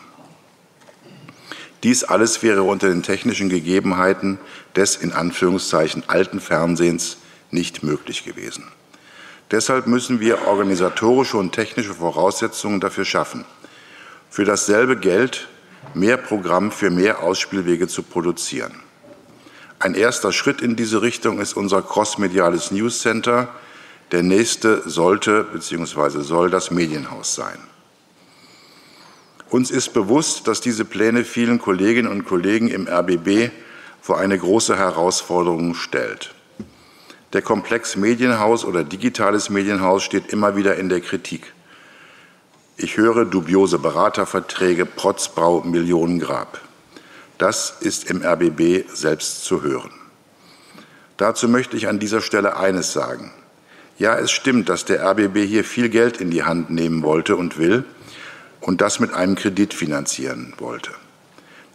[1.83, 4.39] Dies alles wäre unter den technischen Gegebenheiten
[4.75, 7.19] des in Anführungszeichen alten Fernsehens
[7.51, 8.65] nicht möglich gewesen.
[9.53, 13.45] Deshalb müssen wir organisatorische und technische Voraussetzungen dafür schaffen,
[14.31, 15.47] für dasselbe Geld
[15.95, 18.73] mehr Programm für mehr Ausspielwege zu produzieren.
[19.79, 23.49] Ein erster Schritt in diese Richtung ist unser crossmediales News Center.
[24.11, 26.23] Der nächste sollte bzw.
[26.23, 27.59] soll das Medienhaus sein.
[29.51, 33.51] Uns ist bewusst, dass diese Pläne vielen Kolleginnen und Kollegen im RBB
[34.01, 36.33] vor eine große Herausforderung stellt.
[37.33, 41.55] Der Komplex Medienhaus oder digitales Medienhaus steht immer wieder in der Kritik.
[42.77, 46.61] Ich höre dubiose Beraterverträge, Protzbau, Millionengrab.
[47.39, 49.93] Das ist im RBB selbst zu hören.
[51.17, 53.33] Dazu möchte ich an dieser Stelle eines sagen.
[53.99, 57.57] Ja, es stimmt, dass der RBB hier viel Geld in die Hand nehmen wollte und
[57.57, 57.85] will
[58.61, 60.91] und das mit einem Kredit finanzieren wollte.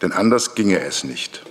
[0.03, 1.43] Denn anders ginge es nicht.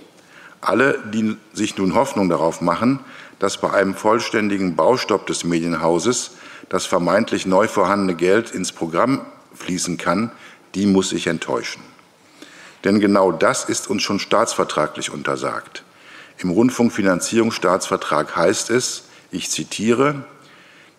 [0.61, 2.99] Alle, die sich nun Hoffnung darauf machen,
[3.39, 6.31] dass bei einem vollständigen Baustopp des Medienhauses
[6.69, 9.21] das vermeintlich neu vorhandene Geld ins Programm
[9.53, 10.31] fließen kann,
[10.75, 11.81] die muss ich enttäuschen.
[12.83, 15.83] Denn genau das ist uns schon staatsvertraglich untersagt.
[16.37, 20.25] Im Rundfunkfinanzierungsstaatsvertrag heißt es, ich zitiere,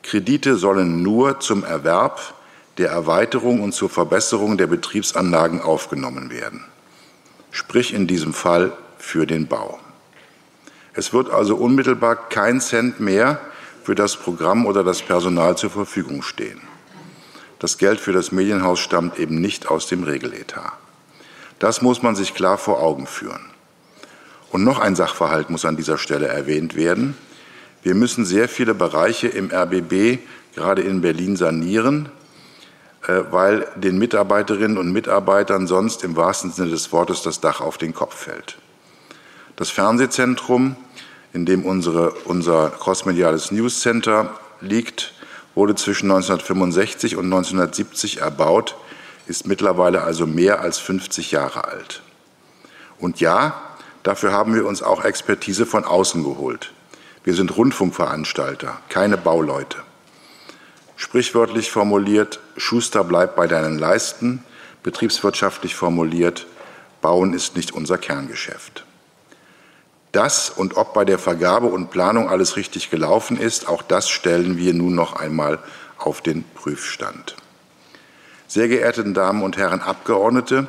[0.02, 2.34] Kredite sollen nur zum Erwerb
[2.78, 6.64] der Erweiterung und zur Verbesserung der Betriebsanlagen aufgenommen werden,
[7.50, 9.78] sprich in diesem Fall für den Bau.
[10.98, 13.40] Es wird also unmittelbar kein Cent mehr
[13.84, 16.60] für das Programm oder das Personal zur Verfügung stehen.
[17.60, 20.72] Das Geld für das Medienhaus stammt eben nicht aus dem Regeletat.
[21.60, 23.44] Das muss man sich klar vor Augen führen.
[24.50, 27.16] Und noch ein Sachverhalt muss an dieser Stelle erwähnt werden.
[27.84, 30.18] Wir müssen sehr viele Bereiche im RBB
[30.56, 32.08] gerade in Berlin sanieren,
[33.06, 37.78] äh, weil den Mitarbeiterinnen und Mitarbeitern sonst im wahrsten Sinne des Wortes das Dach auf
[37.78, 38.58] den Kopf fällt.
[39.54, 40.76] Das Fernsehzentrum,
[41.32, 45.12] in dem unsere, unser crossmediales News Center liegt,
[45.54, 48.76] wurde zwischen 1965 und 1970 erbaut,
[49.26, 52.02] ist mittlerweile also mehr als 50 Jahre alt.
[52.98, 53.60] Und ja,
[54.02, 56.72] dafür haben wir uns auch Expertise von außen geholt.
[57.24, 59.78] Wir sind Rundfunkveranstalter, keine Bauleute.
[60.96, 64.42] Sprichwörtlich formuliert, Schuster bleibt bei deinen Leisten,
[64.82, 66.46] betriebswirtschaftlich formuliert,
[67.00, 68.84] Bauen ist nicht unser Kerngeschäft.
[70.12, 74.56] Das und ob bei der Vergabe und Planung alles richtig gelaufen ist, auch das stellen
[74.56, 75.58] wir nun noch einmal
[75.98, 77.36] auf den Prüfstand.
[78.46, 80.68] Sehr geehrte Damen und Herren Abgeordnete,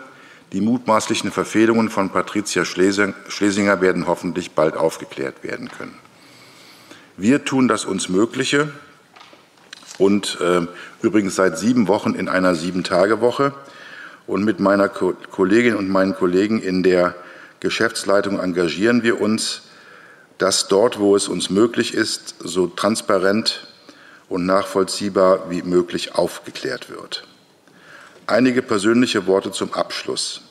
[0.52, 5.98] die mutmaßlichen Verfehlungen von Patricia Schlesinger werden hoffentlich bald aufgeklärt werden können.
[7.16, 8.74] Wir tun das uns Mögliche,
[10.00, 10.66] und äh,
[11.02, 13.54] übrigens seit sieben Wochen in einer Sieben-Tage-Woche.
[14.26, 17.16] Und mit meiner Ko Kollegin und meinen Kollegen in der
[17.60, 19.64] Geschäftsleitung engagieren wir uns,
[20.38, 23.68] dass dort, wo es uns möglich ist, so transparent
[24.30, 27.28] und nachvollziehbar wie möglich aufgeklärt wird.
[28.28, 30.42] Einige persönliche Worte zum Abschluss.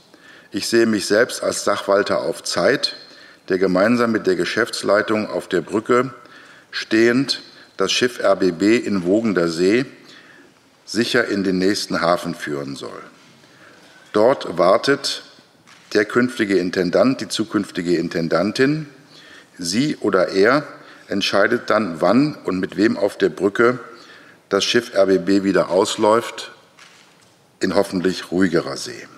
[0.51, 2.97] Ich sehe mich selbst als Sachwalter auf Zeit,
[3.49, 6.13] der gemeinsam mit der Geschäftsleitung auf der Brücke
[6.71, 7.41] stehend
[7.77, 9.87] das Schiff RBB in wogender See
[10.85, 13.03] sicher in den nächsten Hafen führen soll.
[14.13, 15.23] Dort wartet
[15.95, 18.87] der künftige Intendant, die zukünftige Intendantin.
[19.59, 20.65] Sie oder er
[21.09, 23.79] entscheidet dann, wann und mit wem auf der Brücke
[24.49, 26.53] das Schiff RBB wieder ausläuft,
[27.61, 29.09] in hoffentlich ruhigerer See.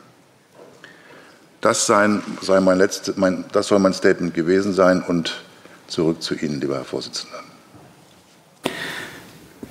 [1.60, 5.42] Das, sein, sei mein letzte, mein, das soll mein Statement gewesen sein und
[5.88, 7.42] zurück zu Ihnen, lieber Herr Vorsitzender.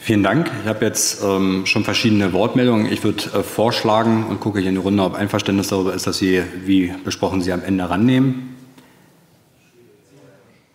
[0.01, 0.49] Vielen Dank.
[0.63, 2.91] Ich habe jetzt ähm, schon verschiedene Wortmeldungen.
[2.91, 6.17] Ich würde äh, vorschlagen und gucke hier in die Runde, ob Einverständnis darüber ist, dass
[6.17, 8.55] Sie, wie besprochen, Sie am Ende rannehmen.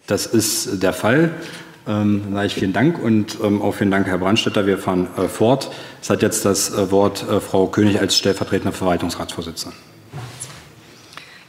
[0.06, 1.30] Das ist der Fall.
[1.86, 4.66] Ähm, sage ich vielen Dank und ähm, auch vielen Dank, Herr Brandstätter.
[4.66, 5.70] Wir fahren äh, fort.
[6.01, 9.76] Es hat jetzt das äh, Wort äh, Frau König als stellvertretende Verwaltungsratsvorsitzende.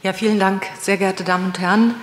[0.02, 1.94] Ja, vielen Dank, sehr geehrte Damen und Herren.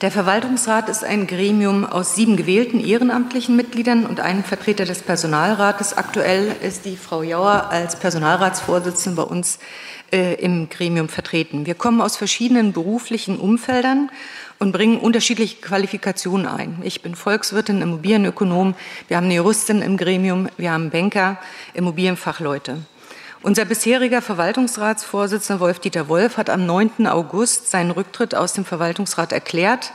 [0.00, 5.96] Der Verwaltungsrat ist ein Gremium aus sieben gewählten ehrenamtlichen Mitgliedern und einem Vertreter des Personalrates.
[5.96, 9.60] Aktuell ist die Frau Jauer als Personalratsvorsitzende bei uns
[10.12, 11.64] äh, im Gremium vertreten.
[11.64, 14.10] Wir kommen aus verschiedenen beruflichen Umfeldern
[14.58, 16.82] und bringen unterschiedliche Qualifikationen ein.
[16.82, 18.74] Ich bin Volkswirtin, Immobilienökonom,
[19.06, 21.38] wir haben eine Juristin im Gremium, wir haben Banker,
[21.72, 22.78] Immobilienfachleute.
[23.44, 27.06] Unser bisheriger Verwaltungsratsvorsitzender Wolf-Dieter Wolf hat am 9.
[27.06, 29.92] August seinen Rücktritt aus dem Verwaltungsrat erklärt.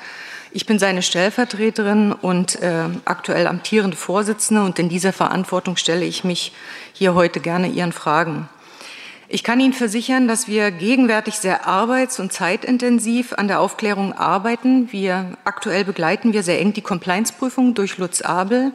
[0.51, 6.23] Ich bin seine Stellvertreterin und äh, aktuell amtierende Vorsitzende und in dieser Verantwortung stelle ich
[6.23, 6.51] mich
[6.93, 8.47] hier heute gerne Ihren Fragen.
[9.29, 14.91] Ich kann Ihnen versichern, dass wir gegenwärtig sehr arbeits- und zeitintensiv an der Aufklärung arbeiten.
[14.91, 18.73] Wir aktuell begleiten wir sehr eng die Compliance-Prüfung durch Lutz Abel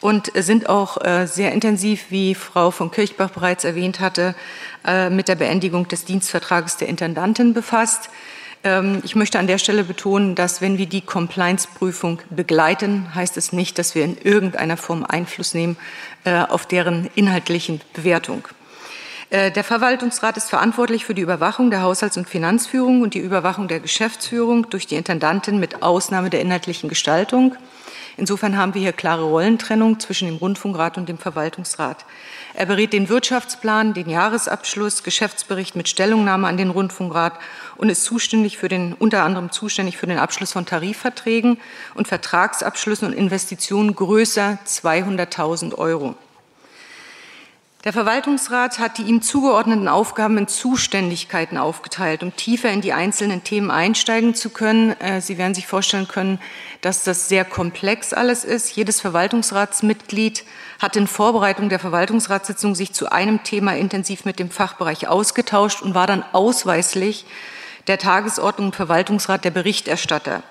[0.00, 4.34] und sind auch äh, sehr intensiv, wie Frau von Kirchbach bereits erwähnt hatte,
[4.86, 8.10] äh, mit der Beendigung des Dienstvertrages der Intendantin befasst.
[8.62, 13.52] Ähm, ich möchte an der Stelle betonen, dass wenn wir die Compliance-Prüfung begleiten, heißt es
[13.52, 15.76] nicht, dass wir in irgendeiner Form Einfluss nehmen
[16.24, 18.46] äh, auf deren inhaltlichen Bewertung.
[19.30, 23.78] Der Verwaltungsrat ist verantwortlich für die Überwachung der Haushalts- und Finanzführung und die Überwachung der
[23.78, 27.54] Geschäftsführung durch die Intendantin mit Ausnahme der inhaltlichen Gestaltung.
[28.18, 32.04] Insofern haben wir hier klare Rollentrennung zwischen dem Rundfunkrat und dem Verwaltungsrat.
[32.52, 37.34] Er berät den Wirtschaftsplan, den Jahresabschluss, Geschäftsbericht mit Stellungnahme an den Rundfunkrat
[37.76, 41.58] und ist zuständig für den, unter anderem zuständig für den Abschluss von Tarifverträgen
[41.94, 46.16] und Vertragsabschlüssen und Investitionen größer 200.000 Euro.
[47.88, 53.44] Der Verwaltungsrat hat die ihm zugeordneten Aufgaben in Zuständigkeiten aufgeteilt, um tiefer in die einzelnen
[53.44, 54.90] Themen einsteigen zu können.
[55.00, 56.38] Äh, Sie werden sich vorstellen können,
[56.82, 58.76] dass das sehr komplex alles ist.
[58.76, 60.44] Jedes Verwaltungsratsmitglied
[60.78, 65.94] hat in Vorbereitung der Verwaltungsratssitzung sich zu einem Thema intensiv mit dem Fachbereich ausgetauscht und
[65.94, 67.24] war dann ausweislich
[67.86, 70.42] der Tagesordnung im Verwaltungsrat der Berichterstatter.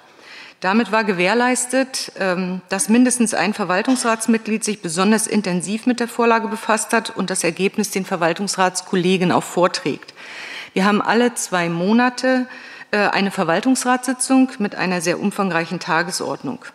[0.60, 6.94] Damit war gewährleistet, ähm, dass mindestens ein Verwaltungsratsmitglied sich besonders intensiv mit der Vorlage befasst
[6.94, 10.16] hat und das Ergebnis den Verwaltungsratskollegen auch vorträgt.
[10.74, 12.48] Wir haben alle zwei Monate
[12.90, 16.66] äh, eine Verwaltungsratssitzung mit einer sehr umfangreichen Tagesordnung.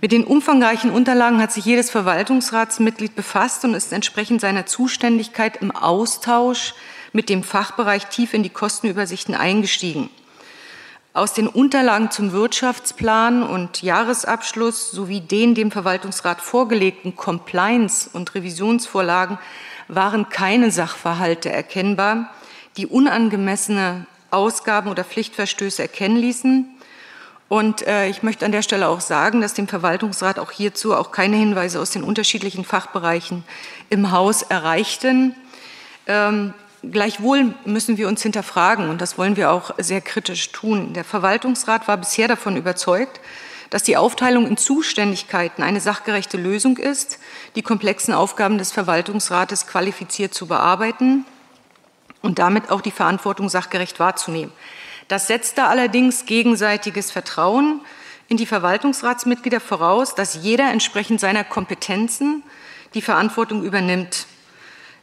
[0.00, 5.70] Mit den umfangreichen Unterlagen hat sich jedes Verwaltungsratsmitglied befasst und ist entsprechend seiner Zuständigkeit im
[5.70, 6.74] Austausch
[7.12, 10.10] mit dem Fachbereich tief in die Kostenübersichten eingestiegen.
[11.14, 19.38] Aus den Unterlagen zum Wirtschaftsplan und Jahresabschluss sowie den dem Verwaltungsrat vorgelegten Compliance- und Revisionsvorlagen
[19.88, 22.30] waren keine Sachverhalte erkennbar,
[22.76, 26.68] die unangemessene Ausgaben oder Pflichtverstöße erkennen ließen.
[27.48, 31.10] Und äh, ich möchte an der Stelle auch sagen, dass dem Verwaltungsrat auch hierzu auch
[31.10, 33.44] keine Hinweise aus den unterschiedlichen Fachbereichen
[33.88, 35.34] im Haus erreichten.
[36.06, 36.52] Ähm,
[36.82, 40.92] Gleichwohl müssen wir uns hinterfragen, und das wollen wir auch sehr kritisch tun.
[40.92, 43.20] Der Verwaltungsrat war bisher davon überzeugt,
[43.70, 47.18] dass die Aufteilung in Zuständigkeiten eine sachgerechte Lösung ist,
[47.56, 51.26] die komplexen Aufgaben des Verwaltungsrates qualifiziert zu bearbeiten
[52.22, 54.52] und damit auch die Verantwortung sachgerecht wahrzunehmen.
[55.08, 57.80] Das setzte allerdings gegenseitiges Vertrauen
[58.28, 62.42] in die Verwaltungsratsmitglieder voraus, dass jeder entsprechend seiner Kompetenzen
[62.94, 64.26] die Verantwortung übernimmt.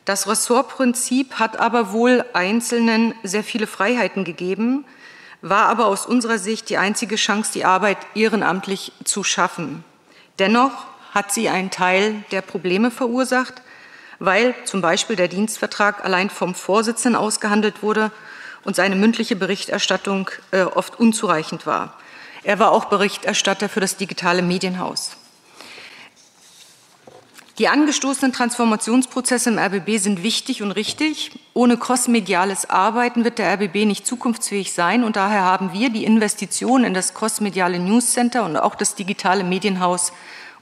[0.06, 4.86] Das Ressortprinzip hat aber wohl Einzelnen sehr viele Freiheiten gegeben,
[5.42, 9.84] war aber aus unserer Sicht die einzige Chance, die Arbeit ehrenamtlich zu schaffen.
[10.38, 13.62] Dennoch hat sie einen Teil der Probleme verursacht,
[14.20, 18.12] weil zum Beispiel der Dienstvertrag allein vom Vorsitzenden ausgehandelt wurde
[18.64, 21.94] und seine mündliche Berichterstattung äh, oft unzureichend war.
[22.44, 25.18] Er war auch Berichterstatter für das digitale Medienhaus.
[27.58, 31.32] Die angestoßenen Transformationsprozesse im RBB sind wichtig und richtig.
[31.54, 35.06] Ohne crossmediales Arbeiten wird der RBB nicht zukunftsfähig sein.
[35.06, 39.46] Und daher haben wir die Investition in das crossmediale News Center und auch das digitale
[39.46, 40.12] Medienhaus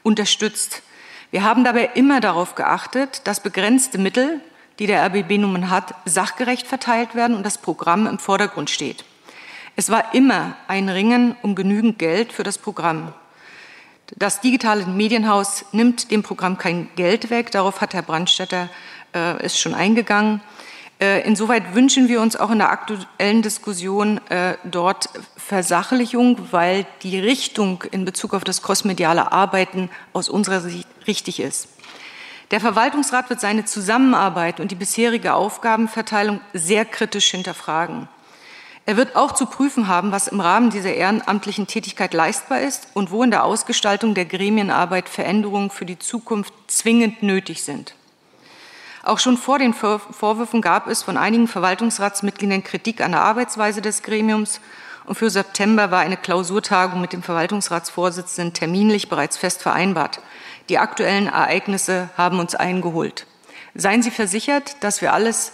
[0.03, 0.83] unterstützt.
[1.31, 4.39] Wir haben dabei immer darauf geachtet, dass begrenzte Mittel,
[4.77, 9.03] die der RBB nun hat, sachgerecht verteilt werden und das Programm im Vordergrund steht.
[9.75, 13.13] Es war immer ein Ringen um genügend Geld für das Programm.
[14.15, 17.51] Das digitale Medienhaus nimmt dem Programm kein Geld weg.
[17.51, 18.69] Darauf hat Herr Brandstätter
[19.15, 20.41] äh, ist schon eingegangen.
[21.01, 27.19] Äh, insoweit wünschen wir uns auch in der aktuellen Diskussion äh, dort Versachlichung, weil die
[27.19, 31.67] Richtung in Bezug auf das crossmediale Arbeiten aus unserer Sicht richtig ist.
[32.51, 38.07] Der Verwaltungsrat wird seine Zusammenarbeit und die bisherige Aufgabenverteilung sehr kritisch hinterfragen.
[38.85, 43.11] Er wird auch zu prüfen haben, was im Rahmen dieser ehrenamtlichen Tätigkeit leistbar ist und
[43.11, 47.95] wo in der Ausgestaltung der Gremienarbeit Veränderungen für die Zukunft zwingend nötig sind.
[49.03, 54.01] Auch schon vor den Vorwürfen gab es von einigen Verwaltungsratsmitgliedern Kritik an der Arbeitsweise des
[54.01, 54.59] Gremiums
[55.05, 60.21] und für September war eine Klausurtagung mit dem Verwaltungsratsvorsitzenden terminlich bereits fest vereinbart.
[60.69, 63.27] Die aktuellen Ereignisse haben uns eingeholt.
[63.75, 65.51] Seien Sie versichert, dass wir alles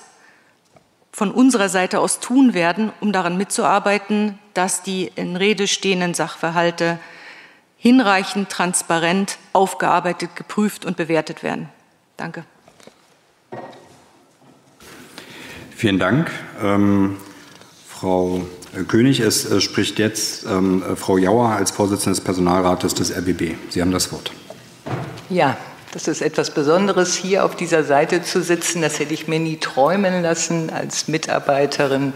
[1.19, 6.97] von unserer Seite aus tun werden, um daran mitzuarbeiten, dass die in Rede stehenden Sachverhalte
[7.75, 11.67] hinreichend, transparent, aufgearbeitet, geprüft und bewertet werden.
[12.15, 12.45] Danke.
[15.75, 16.31] Vielen Dank.
[16.63, 17.17] Ähm,
[17.85, 18.45] Frau
[18.87, 23.55] König, es äh, spricht jetzt ähm, Frau Jauer als Vorsitzende des Personalrates des RBB.
[23.69, 24.31] Sie haben das Wort.
[25.29, 25.57] Ja,
[25.91, 28.83] das ist etwas Besonderes, hier auf dieser Seite zu sitzen.
[28.83, 30.69] Das hätte ich mir nie träumen lassen.
[30.69, 32.13] Als Mitarbeiterin,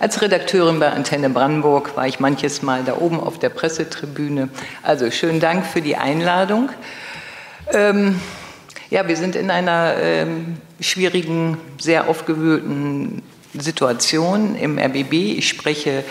[0.00, 4.48] als Redakteurin bei Antenne Brandenburg war ich manches Mal da oben auf der Pressetribüne.
[4.82, 6.70] Also schönen Dank für die Einladung.
[7.72, 8.20] Ähm,
[8.90, 13.22] ja, wir sind in einer ähm, schwierigen, sehr aufgewühlten
[13.54, 15.12] Situation im RBB.
[15.38, 16.02] Ich spreche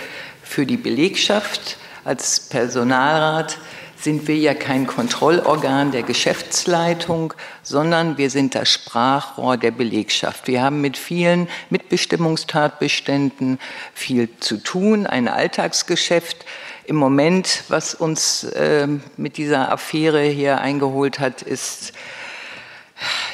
[0.43, 3.57] für die Belegschaft als Personalrat
[4.03, 7.33] sind wir ja kein Kontrollorgan der Geschäftsleitung,
[7.63, 10.47] sondern wir sind das Sprachrohr der Belegschaft.
[10.47, 13.59] Wir haben mit vielen Mitbestimmungstatbeständen
[13.93, 16.45] viel zu tun, ein Alltagsgeschäft.
[16.85, 18.87] Im Moment, was uns äh,
[19.17, 21.93] mit dieser Affäre hier eingeholt hat, ist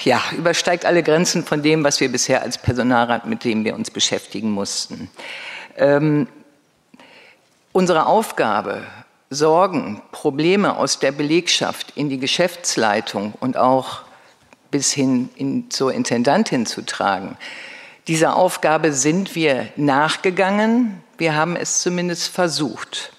[0.04, 3.92] ja, übersteigt alle Grenzen von dem, was wir bisher als Personalrat, mit dem wir uns
[3.92, 5.10] beschäftigen mussten.
[5.76, 6.28] Ähm,
[7.74, 8.84] unsere Aufgabe
[9.30, 14.02] Sorgen, Probleme aus der Belegschaft in die Geschäftsleitung und auch
[14.72, 17.38] bis hin in, zur Intendantin zu tragen.
[18.08, 21.04] Dieser Aufgabe sind wir nachgegangen.
[21.18, 23.12] Wir haben es zumindest versucht.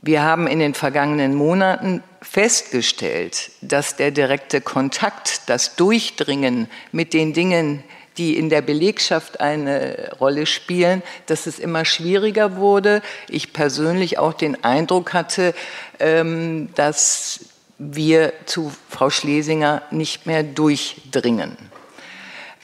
[0.00, 7.32] Wir haben in den vergangenen Monaten festgestellt, dass der direkte Kontakt, das Durchdringen mit den
[7.32, 7.82] Dingen,
[8.16, 13.02] die in der Belegschaft eine Rolle spielen, dass es immer schwieriger wurde.
[13.28, 15.54] Ich persönlich auch den Eindruck hatte,
[15.98, 17.40] ähm, dass
[17.78, 21.56] wir zu Frau Schlesinger nicht mehr durchdringen.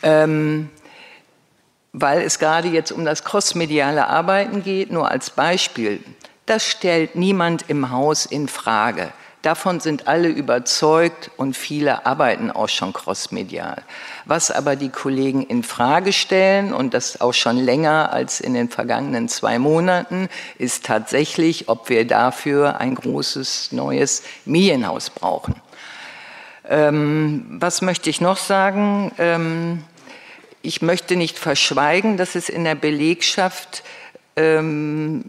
[0.03, 0.71] Ähm,
[1.93, 6.01] weil es gerade jetzt um das crossmediale Arbeiten geht, nur als Beispiel.
[6.47, 9.13] Das stellt niemand im Haus in Frage.
[9.43, 13.83] Davon sind alle überzeugt und viele arbeiten auch schon crossmedial.
[14.27, 18.69] Was aber die Kollegen in Frage stellen und das auch schon länger als in den
[18.69, 25.55] vergangenen zwei Monaten, ist tatsächlich, ob wir dafür ein großes neues Medienhaus brauchen.
[26.69, 29.11] Ähm, was möchte ich noch sagen?
[29.17, 29.85] Ähm,
[30.61, 33.85] ich möchte nicht verschweigen, dass es in der Belegschaft
[34.37, 35.25] ähm,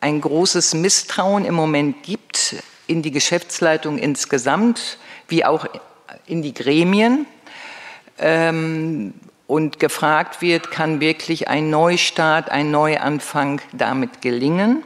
[0.00, 4.98] ein großes Misstrauen im Moment gibt in die Geschäftsleitung insgesamt,
[5.28, 5.66] wie auch
[6.26, 7.26] in die Gremien.
[8.18, 9.14] Ähm,
[9.46, 14.84] und gefragt wird, kann wirklich ein Neustart, ein Neuanfang damit gelingen?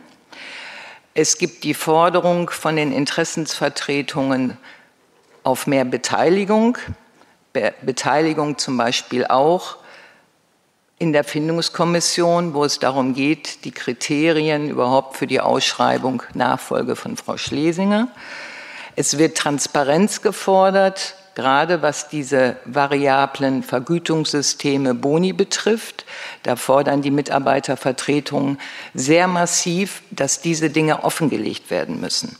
[1.15, 4.57] Es gibt die Forderung von den Interessensvertretungen
[5.43, 6.79] auf mehr Beteiligung,
[7.53, 9.77] Be Beteiligung zum Beispiel auch
[11.03, 17.17] in der Findungskommission, wo es darum geht, die Kriterien überhaupt für die Ausschreibung Nachfolge von
[17.17, 18.07] Frau Schlesinger.
[18.95, 26.05] Es wird Transparenz gefordert, gerade was diese variablen Vergütungssysteme Boni betrifft.
[26.45, 28.61] Da fordern die Mitarbeitervertretungen
[28.95, 32.37] sehr massiv, dass diese Dinge offengelegt werden müssen.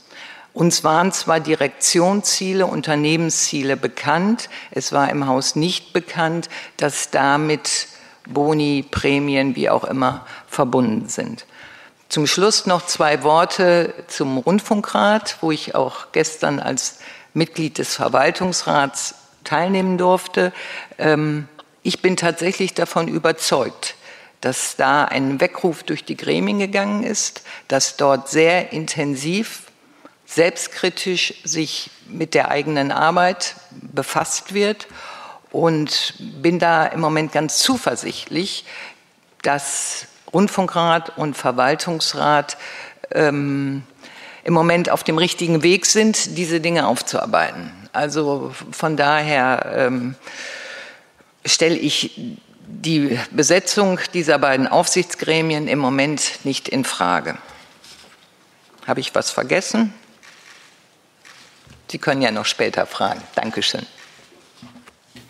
[0.53, 7.87] Uns waren zwar Direktionsziele, Unternehmensziele bekannt, es war im Haus nicht bekannt, dass damit
[8.27, 11.45] Boni, Prämien, wie auch immer, verbunden sind.
[12.09, 16.99] Zum Schluss noch zwei Worte zum Rundfunkrat, wo ich auch gestern als
[17.33, 20.53] Mitglied des Verwaltungsrats teilnehmen durfte.
[20.97, 21.47] Ähm,
[21.81, 23.95] ich bin tatsächlich davon überzeugt,
[24.41, 29.63] dass da ein Weckruf durch die Gremien gegangen ist, dass dort sehr intensiv,
[30.25, 34.87] selbstkritisch sich mit der eigenen Arbeit befasst wird
[35.53, 38.65] und bin da im Moment ganz zuversichtlich,
[39.43, 42.57] dass Rundfunkrat und Verwaltungsrat
[43.11, 43.83] ähm,
[44.43, 47.71] im Moment auf dem richtigen Weg sind, diese Dinge aufzuarbeiten.
[47.93, 50.15] Also von daher ähm,
[51.45, 52.19] stelle ich
[52.65, 57.37] die Besetzung dieser beiden Aufsichtsgremien im Moment nicht in Frage.
[58.87, 59.93] Habe ich was vergessen?
[61.91, 63.21] Sie können ja noch später fragen.
[63.35, 63.85] Dankeschön.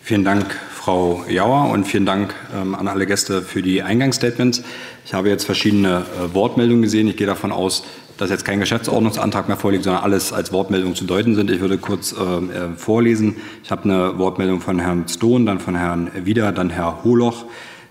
[0.06, 4.62] Vielen Dank, Frau Jauer und vielen Dank ähm, an alle Gäste für die Eingangsstatements.
[5.06, 7.08] Ich habe jetzt verschiedene äh, Wortmeldungen gesehen.
[7.08, 7.84] Ich gehe davon aus,
[8.18, 11.50] dass jetzt kein Geschäftsordnungsantrag mehr vorliegt, sondern alles als Wortmeldung zu deuten sind.
[11.50, 13.36] Ich würde kurz äh, äh vorlesen.
[13.62, 17.46] Ich habe eine Wortmeldung von Herrn Stohn, dann von Herrn Wieder, dann Herr Holoch,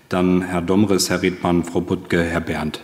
[0.08, 2.80] dann Herr Domres, Herr Redmann, Frau Buttke, Herr Berndt.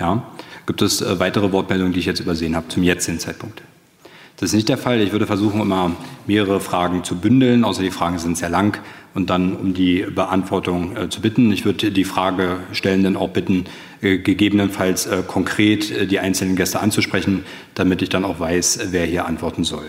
[0.00, 0.22] Ja.
[0.64, 3.60] Gibt es äh, weitere Wortmeldungen, die ich jetzt übersehen habe zum jetzigen Zeitpunkt?
[4.40, 5.02] Das ist nicht der Fall.
[5.02, 5.94] Ich würde versuchen, immer
[6.26, 8.80] mehrere Fragen zu bündeln, außer die Fragen sind sehr lang,
[9.12, 11.52] und dann um die Beantwortung äh, zu bitten.
[11.52, 13.66] Ich würde die Fragestellenden auch bitten,
[14.00, 17.44] äh, gegebenenfalls äh, konkret äh, die einzelnen Gäste anzusprechen,
[17.74, 19.84] damit ich dann auch weiß, wer hier antworten soll.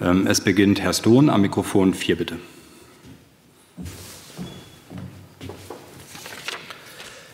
[0.00, 2.36] Ähm, es beginnt Herr Stohn am Mikrofon 4, bitte.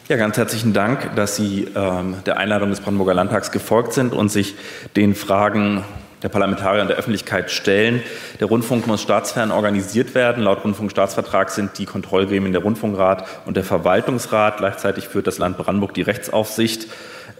[0.08, 4.30] Ja, ganz herzlichen Dank, dass Sie ähm, der Einladung des Brandenburger Landtags gefolgt sind und
[4.30, 4.54] sich
[4.96, 5.84] den Fragen
[6.22, 8.02] der Parlamentarier und der Öffentlichkeit stellen.
[8.40, 10.44] Der Rundfunk muss staatsfern organisiert werden.
[10.44, 14.58] Laut Rundfunkstaatsvertrag sind die Kontrollgremien der Rundfunkrat und der Verwaltungsrat.
[14.58, 16.86] Gleichzeitig führt das Land Brandenburg die Rechtsaufsicht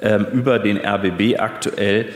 [0.01, 2.09] ähm, über den RBB aktuell.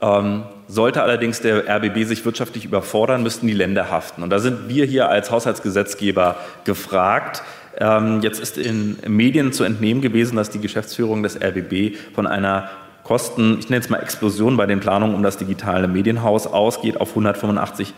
[0.00, 4.22] Ähm, sollte allerdings der RBB sich wirtschaftlich überfordern, müssten die Länder haften.
[4.22, 7.42] Und da sind wir hier als Haushaltsgesetzgeber gefragt.
[7.78, 12.70] Ähm, jetzt ist in Medien zu entnehmen gewesen, dass die Geschäftsführung des RBB von einer
[13.06, 17.10] Kosten, ich nenne es mal Explosion bei den Planungen um das digitale Medienhaus ausgeht auf
[17.10, 17.94] 185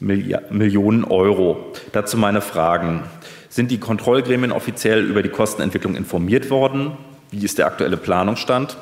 [0.00, 1.72] Millionen Euro.
[1.92, 3.02] Dazu meine Fragen.
[3.50, 6.92] Sind die Kontrollgremien offiziell über die Kostenentwicklung informiert worden?
[7.30, 8.78] Wie ist der aktuelle Planungsstand?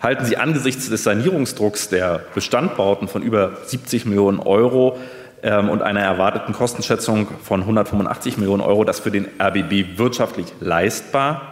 [0.00, 4.96] Halten Sie angesichts des Sanierungsdrucks der Bestandbauten von über 70 Millionen Euro
[5.42, 11.42] ähm, und einer erwarteten Kostenschätzung von 185 Millionen Euro das für den RBB wirtschaftlich leistbar?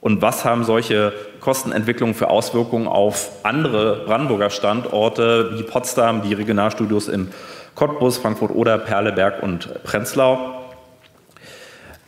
[0.00, 7.08] Und was haben solche Kostenentwicklungen für Auswirkungen auf andere Brandenburger Standorte wie Potsdam, die Regionalstudios
[7.08, 7.28] in
[7.74, 10.60] Cottbus, Frankfurt oder Perleberg und Prenzlau?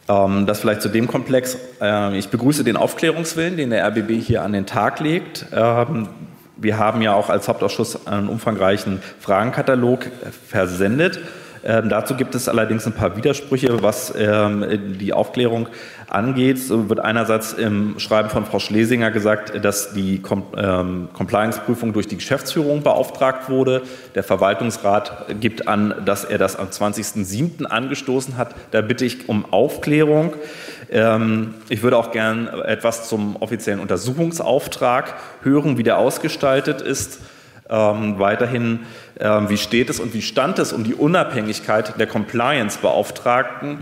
[0.08, 1.56] Ähm, das vielleicht zu dem Komplex.
[1.80, 5.46] Ähm, ich begrüße den Aufklärungswillen, den der RBB hier an den Tag legt.
[5.52, 6.08] Ähm,
[6.56, 10.06] wir haben ja auch als Hauptausschuss einen umfangreichen Fragenkatalog
[10.46, 11.20] versendet.
[11.64, 15.68] Ähm, dazu gibt es allerdings ein paar Widersprüche, was ähm, die Aufklärung
[16.12, 16.58] angeht.
[16.58, 20.20] So wird einerseits im Schreiben von Frau Schlesinger gesagt, dass die
[20.56, 23.82] ähm, Compliance-Prüfung durch die Geschäftsführung beauftragt wurde.
[24.14, 27.64] Der Verwaltungsrat gibt an, dass er das am 20.07.
[27.64, 28.54] angestoßen hat.
[28.70, 30.34] Da bitte ich um Aufklärung.
[30.90, 37.20] Ähm, ich würde auch gern etwas zum offiziellen Untersuchungsauftrag hören, wie der ausgestaltet ist.
[37.70, 38.80] Ähm, weiterhin,
[39.18, 43.78] ähm, wie steht es und wie stand es um die Unabhängigkeit der Compliance-Beauftragten?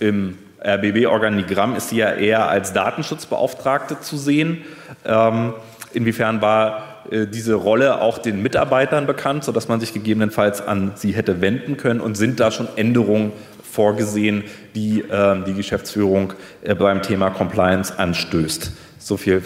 [0.00, 4.64] Im RBB-Organigramm ist sie ja eher als Datenschutzbeauftragte zu sehen.
[5.04, 5.54] Ähm,
[5.92, 11.12] inwiefern war äh, diese Rolle auch den Mitarbeitern bekannt, sodass man sich gegebenenfalls an sie
[11.12, 12.00] hätte wenden können?
[12.00, 13.32] Und sind da schon Änderungen
[13.62, 16.32] vorgesehen, die äh, die Geschäftsführung
[16.62, 18.72] äh, beim Thema Compliance anstößt?
[18.98, 19.42] So viel.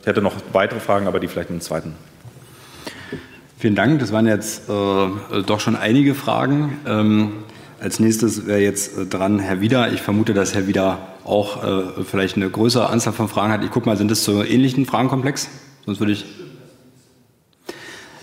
[0.00, 1.94] Ich hätte noch weitere Fragen, aber die vielleicht im zweiten.
[3.58, 3.98] Vielen Dank.
[4.00, 6.78] Das waren jetzt äh, doch schon einige Fragen.
[6.86, 7.32] Ähm,
[7.80, 9.92] als nächstes wäre jetzt äh, dran Herr Wieder.
[9.92, 13.62] Ich vermute, dass Herr Wieder auch äh, vielleicht eine größere Anzahl von Fragen hat.
[13.64, 15.48] Ich gucke mal, sind das so ähnlichen Fragenkomplex?
[15.86, 16.24] Sonst würde ich.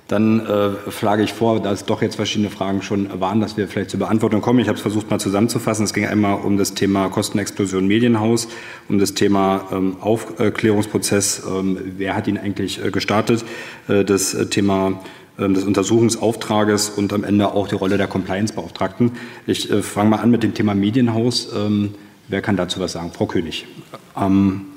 [0.08, 3.68] Dann äh, schlage ich vor, da es doch jetzt verschiedene Fragen schon waren, dass wir
[3.68, 4.60] vielleicht zur Beantwortung kommen.
[4.60, 5.84] Ich habe es versucht mal zusammenzufassen.
[5.84, 8.48] Es ging einmal um das Thema Kostenexplosion Medienhaus,
[8.88, 13.46] um das Thema ähm, Aufklärungsprozess, ähm, wer hat ihn eigentlich äh, gestartet,
[13.88, 15.02] äh, das äh, Thema
[15.38, 19.12] des Untersuchungsauftrages und am Ende auch die Rolle der Compliance-Beauftragten.
[19.46, 21.50] Ich äh, fange mal an mit dem Thema Medienhaus.
[21.54, 21.96] Ähm,
[22.28, 23.12] wer kann dazu was sagen?
[23.12, 23.66] Frau König.
[24.14, 24.68] Am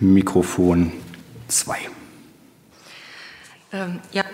[0.00, 0.92] Mikrofon
[1.48, 1.78] 2.
[3.72, 4.24] Ähm, ja,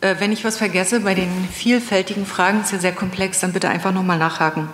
[0.00, 3.68] äh, wenn ich was vergesse bei den vielfältigen Fragen, ist ja sehr komplex, dann bitte
[3.68, 4.68] einfach nochmal nachhaken.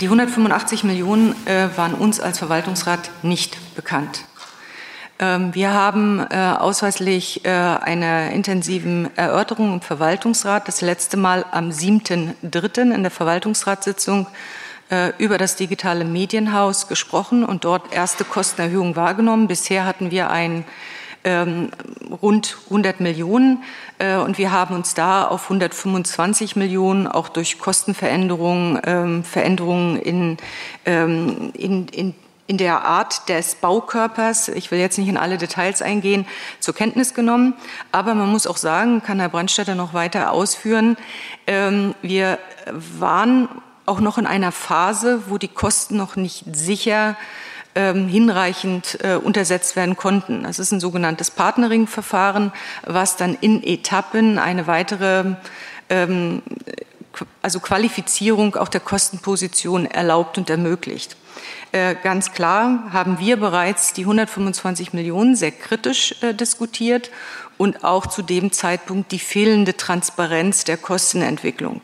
[0.00, 4.24] Die 185 Millionen äh, waren uns als Verwaltungsrat nicht bekannt.
[5.20, 11.70] Ähm, wir haben äh, ausweislich äh, eine intensiven Erörterung im Verwaltungsrat das letzte Mal am
[11.70, 12.94] 7.3.
[12.94, 14.28] in der Verwaltungsratssitzung
[14.90, 19.48] äh, über das digitale Medienhaus gesprochen und dort erste Kostenerhöhungen wahrgenommen.
[19.48, 20.64] Bisher hatten wir ein
[21.24, 21.72] ähm,
[22.22, 23.64] rund 100 Millionen
[24.24, 30.36] und wir haben uns da auf 125 Millionen auch durch Kostenveränderungen, ähm, Veränderungen in,
[30.84, 32.14] in, in
[32.48, 36.26] in der Art des Baukörpers, ich will jetzt nicht in alle Details eingehen,
[36.60, 37.54] zur Kenntnis genommen.
[37.92, 40.96] Aber man muss auch sagen, kann Herr Brandstätter noch weiter ausführen,
[41.46, 42.38] ähm, wir
[42.72, 43.48] waren
[43.84, 47.16] auch noch in einer Phase, wo die Kosten noch nicht sicher
[47.74, 50.42] ähm, hinreichend äh, untersetzt werden konnten.
[50.42, 52.52] Das ist ein sogenanntes Partnering-Verfahren,
[52.86, 55.36] was dann in Etappen eine weitere
[55.90, 56.42] ähm,
[57.42, 61.16] also Qualifizierung auch der Kostenposition erlaubt und ermöglicht.
[61.72, 67.10] Äh, ganz klar haben wir bereits die 125 Millionen sehr kritisch äh, diskutiert
[67.58, 71.82] und auch zu dem Zeitpunkt die fehlende Transparenz der Kostenentwicklung.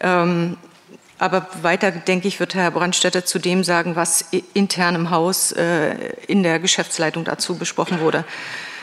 [0.00, 0.56] Ähm,
[1.18, 5.94] aber weiter, denke ich, wird Herr Brandstätter zu dem sagen, was intern im Haus äh,
[6.26, 8.24] in der Geschäftsleitung dazu besprochen wurde.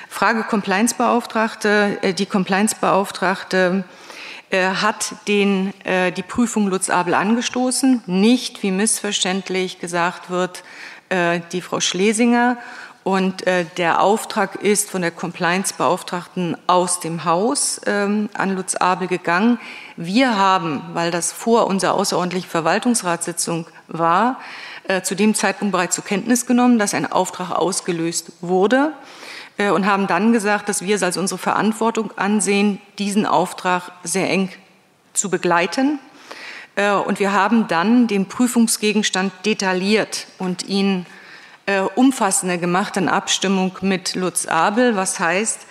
[0.10, 2.14] Frage Compliance-Beauftragte.
[2.18, 3.86] Die Compliance-Beauftragte
[4.58, 10.64] hat den, äh, die Prüfung Lutz Abel angestoßen, nicht, wie missverständlich gesagt wird,
[11.10, 12.58] äh, die Frau Schlesinger.
[13.04, 19.08] Und äh, der Auftrag ist von der Compliance-Beauftragten aus dem Haus ähm, an Lutz Abel
[19.08, 19.60] gegangen.
[19.98, 24.40] Wir haben, weil das vor unserer außerordentlichen Verwaltungsratssitzung war,
[24.88, 29.21] äh, zu dem Zeitpunkt bereits zur Kenntnis genommen, dass ein Auftrag ausgelöst wurde äh,
[29.58, 34.50] und haben dann gesagt, dass wir es als unsere Verantwortung ansehen, diesen Auftrag sehr eng
[35.14, 36.00] zu begleiten.
[36.76, 41.06] Äh, und wir haben dann den Prüfungsgegenstand detailliert und ihn
[41.66, 45.66] äh, umfassender gemacht in Abstimmung mit Lutz Abel, was heißt,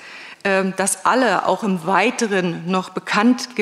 [0.44, 3.56] äh, dass alle auch im Weiteren noch bekannt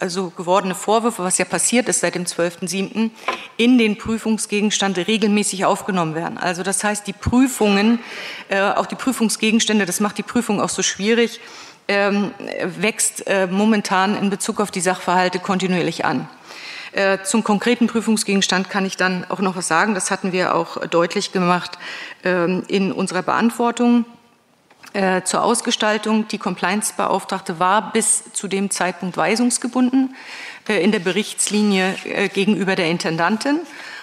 [0.00, 3.10] also gewordene Vorwürfe, was ja passiert ist seit dem 12.07.,
[3.56, 6.38] in den Prüfungsgegenstand regelmäßig aufgenommen werden.
[6.38, 7.98] Also das heißt, die Prüfungen,
[8.48, 11.40] äh, auch die Prüfungsgegenstände, das macht die Prüfung auch so schwierig,
[11.88, 12.32] ähm,
[12.64, 16.28] wächst äh, momentan in Bezug auf die Sachverhalte kontinuierlich an.
[16.92, 19.94] Äh, zum konkreten Prüfungsgegenstand kann ich dann auch noch was sagen.
[19.94, 21.78] Das hatten wir auch deutlich gemacht
[22.24, 24.04] ähm, in unserer Beantwortung.
[24.94, 26.28] Äh, zur Ausgestaltung.
[26.28, 30.14] Die Compliance-Beauftragte war bis zu dem Zeitpunkt weisungsgebunden
[30.66, 31.94] äh, in der Berichtslinie
[32.32, 33.60] gegenüber der Intendantin.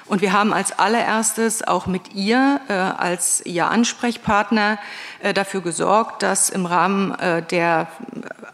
[0.07, 4.77] Und wir haben als allererstes auch mit ihr äh, als ihr Ansprechpartner
[5.19, 7.87] äh, dafür gesorgt, dass im Rahmen äh, der,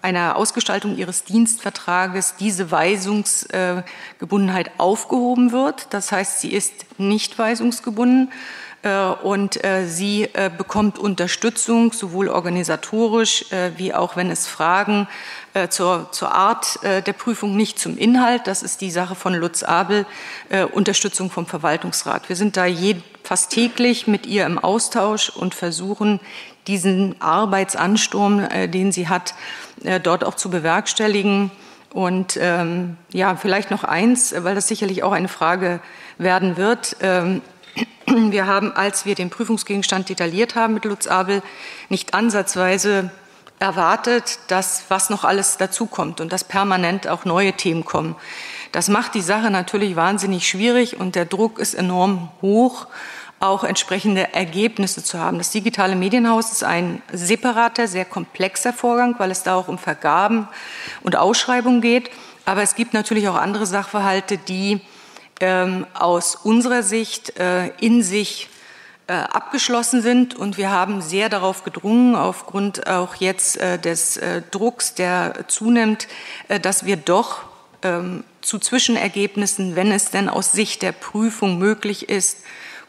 [0.01, 5.93] einer Ausgestaltung ihres Dienstvertrages diese Weisungsgebundenheit aufgehoben wird.
[5.93, 8.31] Das heißt, sie ist nicht weisungsgebunden äh,
[9.23, 13.45] und äh, sie äh, bekommt Unterstützung, sowohl organisatorisch
[13.77, 15.07] wie auch, wenn es Fragen
[15.69, 18.47] zur, zur Art der Prüfung, nicht zum Inhalt.
[18.47, 20.05] Das ist die Sache von Lutz Abel,
[20.71, 22.29] Unterstützung vom Verwaltungsrat.
[22.29, 26.21] Wir sind da je, fast täglich mit ihr im Austausch und versuchen,
[26.67, 29.33] diesen Arbeitsansturm, den sie hat,
[30.03, 31.51] dort auch zu bewerkstelligen.
[31.93, 35.81] Und ähm, ja, vielleicht noch eins, weil das sicherlich auch eine Frage
[36.17, 36.95] werden wird.
[37.01, 37.41] Ähm,
[38.05, 41.41] wir haben, als wir den Prüfungsgegenstand detailliert haben mit Lutz Abel,
[41.89, 43.11] nicht ansatzweise
[43.59, 48.15] erwartet, dass was noch alles dazukommt und dass permanent auch neue Themen kommen.
[48.71, 52.87] Das macht die Sache natürlich wahnsinnig schwierig und der Druck ist enorm hoch,
[53.39, 55.37] auch entsprechende Ergebnisse zu haben.
[55.37, 60.47] Das digitale Medienhaus ist ein separater, sehr komplexer Vorgang, weil es da auch um Vergaben
[61.01, 62.11] und Ausschreibungen geht.
[62.45, 64.81] Aber es gibt natürlich auch andere Sachverhalte, die
[65.93, 68.49] aus unserer Sicht äh, in sich
[69.07, 70.35] äh, abgeschlossen sind.
[70.35, 76.07] Und wir haben sehr darauf gedrungen, aufgrund auch jetzt äh, des äh, Drucks, der zunimmt,
[76.47, 77.43] äh, dass wir doch
[77.83, 82.39] ähm, zu Zwischenergebnissen, wenn es denn aus Sicht der Prüfung möglich ist,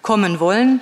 [0.03, 0.81] kommen wollen.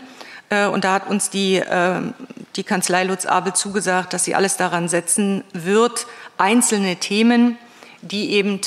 [0.50, 2.14] Äh, und da hat uns die, ähm,
[2.56, 6.06] die Kanzlei Lutz Abel zugesagt, dass sie alles daran setzen wird,
[6.36, 7.56] einzelne Themen,
[8.02, 8.60] die eben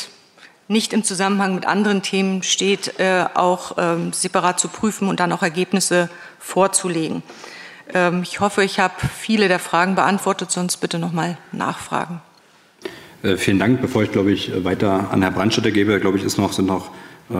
[0.67, 5.31] nicht im Zusammenhang mit anderen Themen steht, äh, auch ähm, separat zu prüfen und dann
[5.31, 6.09] auch Ergebnisse
[6.39, 7.23] vorzulegen.
[7.93, 12.21] Ähm, ich hoffe, ich habe viele der Fragen beantwortet, sonst bitte noch mal nachfragen.
[13.23, 13.81] Äh, vielen Dank.
[13.81, 16.91] Bevor ich, glaube ich, weiter an Herrn Brandstätter gebe, glaube ich, ist noch, sind noch
[17.29, 17.35] äh,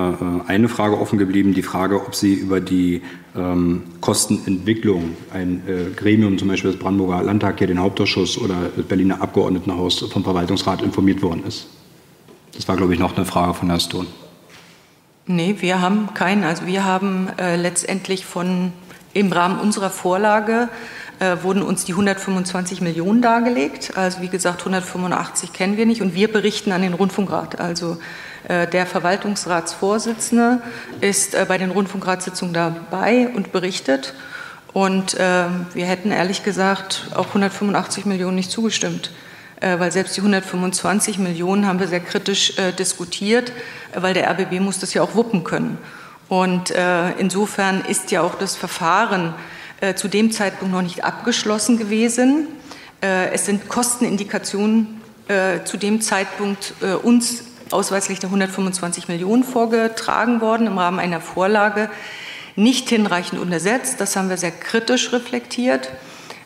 [0.48, 3.02] eine Frage offen geblieben, die Frage, ob Sie über die
[3.36, 8.86] ähm, Kostenentwicklung ein äh, Gremium, zum Beispiel das Brandenburger Landtag, hier den Hauptausschuss oder das
[8.86, 11.68] Berliner Abgeordnetenhaus vom Verwaltungsrat informiert worden ist.
[12.55, 14.07] Das war, glaube ich, noch eine Frage von Herrn Stone.
[15.25, 16.43] Nee, wir haben keinen.
[16.43, 18.73] Also wir haben äh, letztendlich von
[19.13, 20.69] im Rahmen unserer Vorlage
[21.19, 23.93] äh, wurden uns die 125 Millionen dargelegt.
[23.95, 27.59] Also wie gesagt, 185 kennen wir nicht und wir berichten an den Rundfunkrat.
[27.59, 27.97] Also
[28.47, 30.61] äh, der Verwaltungsratsvorsitzende
[30.99, 34.13] ist äh, bei den Rundfunkratssitzungen dabei und berichtet.
[34.73, 39.11] Und äh, wir hätten ehrlich gesagt auch 185 Millionen nicht zugestimmt.
[39.64, 43.53] Äh, weil selbst die 125 Millionen haben wir sehr kritisch äh, diskutiert,
[43.95, 45.77] weil der RBB muss das ja auch wuppen können.
[46.27, 49.34] Und äh, insofern ist ja auch das Verfahren
[49.98, 52.48] zu dem Zeitpunkt noch nicht abgeschlossen gewesen.
[53.02, 55.02] es sind Kostenindikationen
[55.65, 56.73] zu dem Zeitpunkt
[57.03, 61.90] uns ausweislich der 125 Millionen vorgetragen worden im Rahmen einer Vorlage,
[62.56, 63.99] nicht hinreichend untersetzt.
[63.99, 65.90] Das haben wir sehr kritisch reflektiert.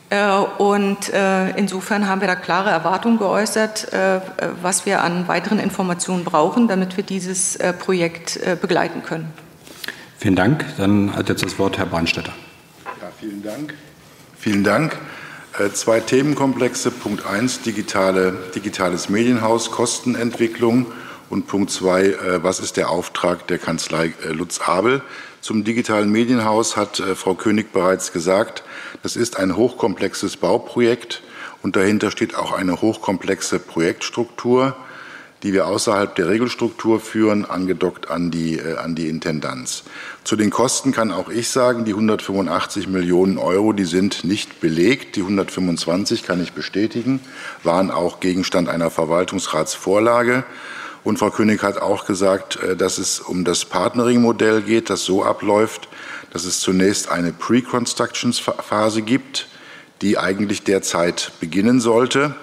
[0.10, 0.26] Äh,
[0.58, 4.22] und äh, insofern haben wir da klare Erwartungen geäußert, äh,
[4.62, 9.32] was wir an weiteren Informationen brauchen, damit wir dieses Projekt begleiten können.
[10.18, 10.66] Vielen Dank.
[10.78, 12.34] Dann hat jetzt das Wort Herr Bahnstetter.
[12.86, 13.74] Ja, vielen Dank.
[14.38, 14.98] Vielen Dank.
[15.74, 16.92] Zwei Themenkomplexe.
[16.92, 20.88] Punkt 1, digitale, digitales Medienhaus, Kostenentwicklung.
[21.30, 25.02] Und Punkt 2, was ist der Auftrag der Kanzlei Lutz Abel?
[25.42, 28.64] Zum digitalen Medienhaus hat Frau König bereits gesagt,
[29.04, 31.22] das ist ein hochkomplexes Bauprojekt
[31.64, 34.76] und dahinter steht auch eine hochkomplexe Projektstruktur,
[35.44, 39.84] die wir außerhalb der Regelstruktur führen, angedockt an die, äh, an die Intendanz.
[40.24, 45.16] Zu den Kosten kann auch ich sagen, die 185 Millionen Euro, die sind nicht belegt.
[45.16, 47.20] Die 125 kann ich bestätigen,
[47.64, 50.44] waren auch Gegenstand einer Verwaltungsratsvorlage.
[51.04, 55.24] Und Frau König hat auch gesagt, äh, dass es um das Partnering-Modell geht, das so
[55.24, 55.88] abläuft,
[56.32, 59.48] dass es zunächst eine Pre-Construction-Phase gibt,
[60.02, 62.36] die eigentlich derzeit beginnen sollte.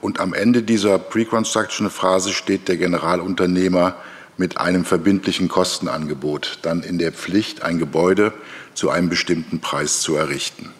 [0.00, 3.96] Und am Ende dieser Pre-Construction-Phase steht der Generalunternehmer
[4.36, 8.32] mit einem verbindlichen Kostenangebot dann in der Pflicht, ein Gebäude
[8.74, 10.70] zu einem bestimmten Preis zu errichten.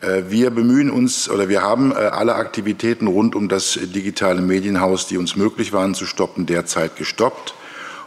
[0.00, 5.06] Äh, wir bemühen uns oder wir haben äh, alle Aktivitäten rund um das digitale Medienhaus,
[5.06, 7.54] die uns möglich waren zu stoppen, derzeit gestoppt.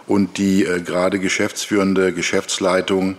[0.08, 3.18] Und die äh, gerade geschäftsführende Geschäftsleitung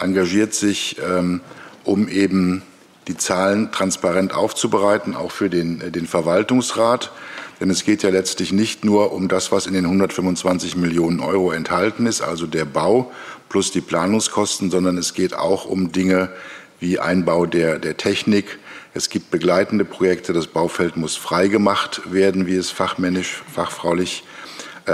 [0.00, 1.40] engagiert sich, ähm,
[1.84, 2.62] um eben
[3.08, 7.12] die Zahlen transparent aufzubereiten, auch für den, äh, den Verwaltungsrat.
[7.60, 11.52] Denn es geht ja letztlich nicht nur um das, was in den 125 Millionen Euro
[11.52, 13.12] enthalten ist, also der Bau
[13.48, 16.30] plus die Planungskosten, sondern es geht auch um Dinge
[16.78, 18.58] wie Einbau der, der Technik.
[18.94, 20.32] Es gibt begleitende Projekte.
[20.32, 24.39] Das Baufeld muss freigemacht werden, wie es fachmännisch, fachfraulich äh,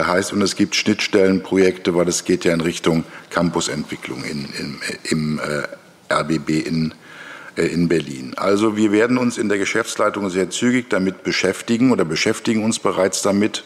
[0.05, 0.33] heißt.
[0.33, 6.13] Und es gibt Schnittstellenprojekte, weil es geht ja in Richtung Campusentwicklung in, in, im äh,
[6.13, 6.95] RBB in,
[7.57, 8.35] äh, in Berlin.
[8.37, 13.23] Also wir werden uns in der Geschäftsleitung sehr zügig damit beschäftigen oder beschäftigen uns bereits
[13.23, 13.65] damit,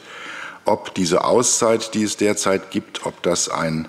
[0.65, 3.89] ob diese Auszeit, die es derzeit gibt, ob das ein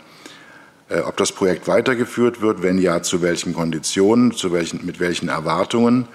[0.90, 5.30] äh, ob das Projekt weitergeführt wird, wenn ja, zu welchen Konditionen, zu welchen, mit welchen
[5.30, 6.08] Erwartungen.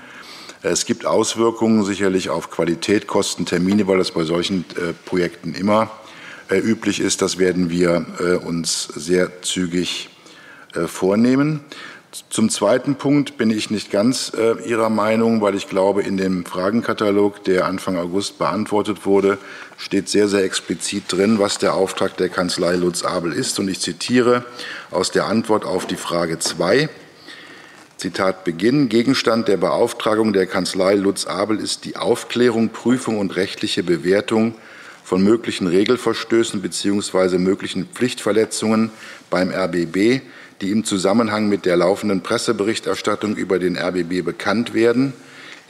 [0.62, 5.84] Es gibt Auswirkungen sicherlich auf Qualität, Kosten, Termine, weil das bei solchen äh, Projekten immer
[5.84, 6.05] äh,
[6.54, 7.22] üblich ist.
[7.22, 10.08] Das werden wir äh, uns sehr zügig
[10.74, 11.60] äh, vornehmen.
[12.30, 14.32] Zum zweiten Punkt bin ich nicht ganz
[14.64, 19.36] Ihrer Meinung, weil ich glaube, in dem Fragenkatalog, der Anfang August beantwortet wurde,
[19.76, 23.58] steht sehr, sehr explizit drin, was der Auftrag der Kanzlei Lutz Abel ist.
[23.58, 24.46] Und ich zitiere
[24.90, 26.88] aus der Antwort auf die Frage 2.
[27.98, 28.88] Zitat Beginn.
[28.88, 34.54] Gegenstand der Beauftragung der Kanzlei Lutz Abel ist die Aufklärung, Prüfung und rechtliche Bewertung
[35.06, 37.38] von möglichen Regelverstößen bzw.
[37.38, 38.90] möglichen Pflichtverletzungen
[39.30, 40.20] beim RBB,
[40.60, 45.12] die im Zusammenhang mit der laufenden Presseberichterstattung über den RBB bekannt werden,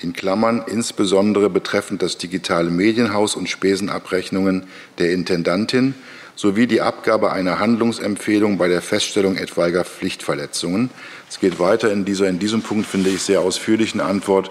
[0.01, 4.69] in Klammern insbesondere betreffend das digitale Medienhaus und Spesenabrechnungen
[4.99, 5.95] der Intendantin
[6.35, 10.89] sowie die Abgabe einer Handlungsempfehlung bei der Feststellung etwaiger Pflichtverletzungen.
[11.29, 14.51] Es geht weiter in dieser in diesem Punkt finde ich sehr ausführlichen Antwort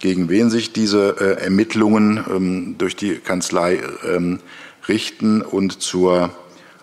[0.00, 4.40] gegen wen sich diese äh, Ermittlungen ähm, durch die Kanzlei ähm,
[4.88, 6.30] richten und zur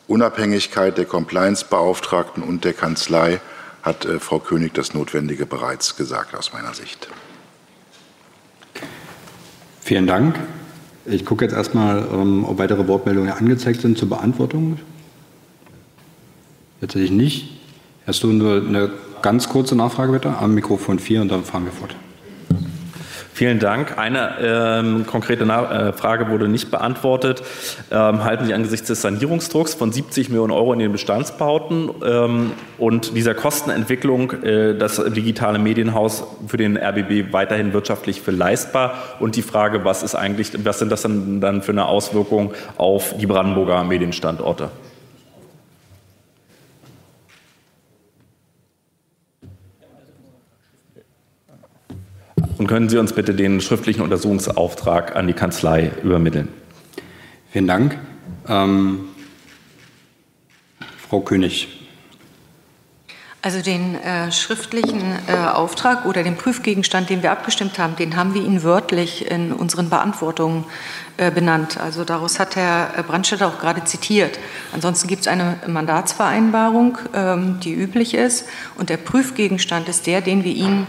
[0.08, 3.40] Unabhängigkeit der Compliance-Beauftragten und der Kanzlei
[3.82, 7.08] hat äh, Frau König das Notwendige bereits gesagt aus meiner Sicht.
[9.82, 10.40] Vielen Dank.
[11.06, 14.80] Ich gucke jetzt erstmal, ähm, ob weitere Wortmeldungen angezeigt sind zur Beantwortung.
[16.82, 17.60] Tatsächlich nicht.
[18.08, 21.72] Hast du nur eine ganz kurze Nachfrage bitte am Mikrofon 4 und dann fahren wir
[21.72, 21.96] fort.
[23.36, 23.98] Vielen Dank.
[23.98, 27.44] Eine ähm, konkrete Na äh, Frage wurde nicht beantwortet.
[27.92, 33.14] Ähm, halten Sie angesichts des Sanierungsdrucks von 70 Millionen Euro in den Bestandsbauten ähm, und
[33.18, 38.94] dieser Kostenentwicklung äh, das digitale Medienhaus für den RBB weiterhin wirtschaftlich für leistbar?
[39.20, 43.18] Und die Frage, was ist eigentlich, was sind das dann, dann für eine Auswirkung auf
[43.18, 44.70] die Brandenburger Medienstandorte?
[52.66, 56.48] Und können Sie uns bitte den schriftlichen Untersuchungsauftrag an die Kanzlei übermitteln?
[57.52, 57.96] Vielen Dank.
[58.48, 59.02] Ähm,
[61.08, 61.68] Frau König.
[63.44, 68.34] Also den äh, schriftlichen äh, Auftrag oder den Prüfgegenstand, den wir abgestimmt haben, den haben
[68.34, 70.64] wir Ihnen wörtlich in unseren Beantwortungen
[71.18, 71.80] äh, benannt.
[71.80, 74.40] Also daraus hat Herr Brandstätter auch gerade zitiert.
[74.74, 78.48] Ansonsten gibt es eine Mandatsvereinbarung, ähm, die üblich ist.
[78.76, 80.88] Und der Prüfgegenstand ist der, den wir Ihnen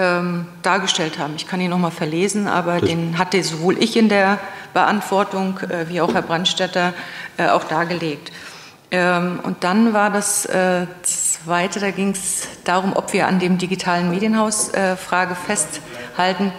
[0.00, 1.34] ähm, dargestellt haben.
[1.36, 4.38] Ich kann ihn noch mal verlesen, aber das den hatte sowohl ich in der
[4.72, 6.94] Beantwortung äh, wie auch Herr Brandstätter
[7.36, 8.32] äh, auch dargelegt.
[8.90, 13.58] Ähm, und dann war das äh, Zweite, da ging es darum, ob wir an dem
[13.58, 16.52] digitalen Medienhaus-Frage äh, festhalten.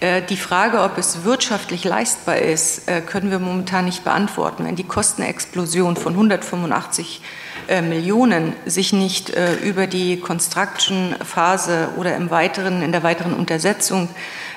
[0.00, 4.64] Äh, die Frage, ob es wirtschaftlich leistbar ist, äh, können wir momentan nicht beantworten.
[4.64, 7.20] Wenn die Kostenexplosion von 185
[7.68, 9.32] äh, Millionen sich nicht
[9.64, 14.08] über die Construction-Phase oder im weiteren, in der weiteren Untersetzung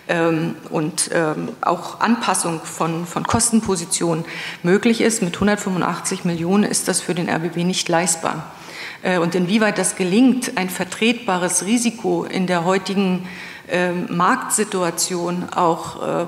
[0.07, 4.25] ähm, und ähm, auch Anpassung von, von Kostenpositionen
[4.63, 8.51] möglich ist, mit 185 Millionen ist das für den RBB nicht leistbar.
[9.21, 13.27] Und inwieweit das gelingt, ein vertretbares Risiko in der heutigen
[13.69, 16.25] ähm, Marktsituation auch äh,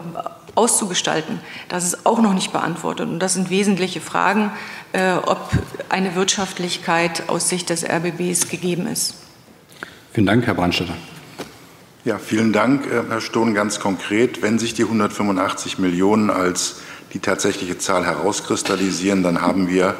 [0.59, 3.07] auszugestalten, das ist auch noch nicht beantwortet.
[3.07, 4.51] Und das sind wesentliche Fragen,
[4.91, 5.51] äh, ob
[5.87, 9.15] eine Wirtschaftlichkeit aus Sicht des RBBs gegeben ist.
[10.11, 10.95] Vielen Dank, Herr Brandstätter.
[12.03, 13.53] Ja, vielen Dank, äh, Herr Stohn.
[13.53, 16.81] Ganz konkret, wenn sich die 185 Millionen als
[17.13, 19.95] die tatsächliche Zahl herauskristallisieren, dann haben wir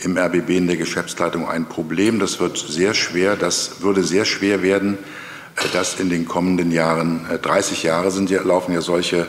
[0.00, 2.18] im RBB in der Geschäftsleitung ein Problem.
[2.18, 4.98] Das wird sehr schwer, das würde sehr schwer werden,
[5.72, 9.26] dass in den kommenden Jahren, 30 äh, Jahre sind ja, laufen ja solche äh,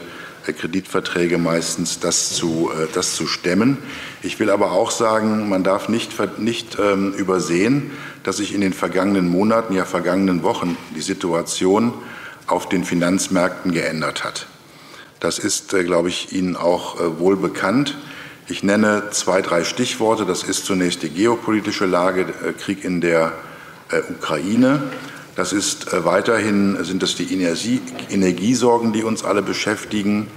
[0.52, 3.78] Kreditverträge meistens, das zu, äh, das zu stemmen.
[4.22, 7.92] Ich will aber auch sagen, man darf nicht, nicht ähm, übersehen,
[8.24, 11.94] dass sich in den vergangenen Monaten, ja vergangenen Wochen die Situation
[12.48, 14.48] auf den Finanzmärkten geändert hat.
[15.22, 17.98] Das ist, glaube ich, Ihnen auch wohl bekannt.
[18.50, 20.26] Ich nenne zwei, drei Stichworte.
[20.26, 22.26] Das ist zunächst die geopolitische Lage,
[22.60, 23.32] Krieg in der
[24.10, 24.84] Ukraine.
[25.36, 27.82] Das ist äh, weiterhin sind das die Energie,
[28.12, 30.28] Energiesorgen, die uns alle beschäftigen,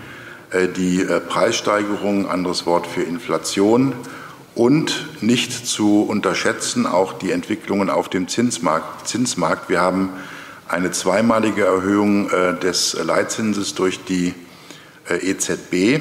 [0.51, 3.93] äh, die äh, Preissteigerung, anderes Wort für Inflation
[4.55, 9.06] und nicht zu unterschätzen auch die Entwicklungen auf dem Zinsmarkt.
[9.06, 9.68] Zinsmarkt.
[9.68, 10.10] Wir haben
[10.66, 12.28] eine zweimalige Erhöhung
[12.60, 14.35] des Leitzinses durch die
[15.09, 16.01] EZB.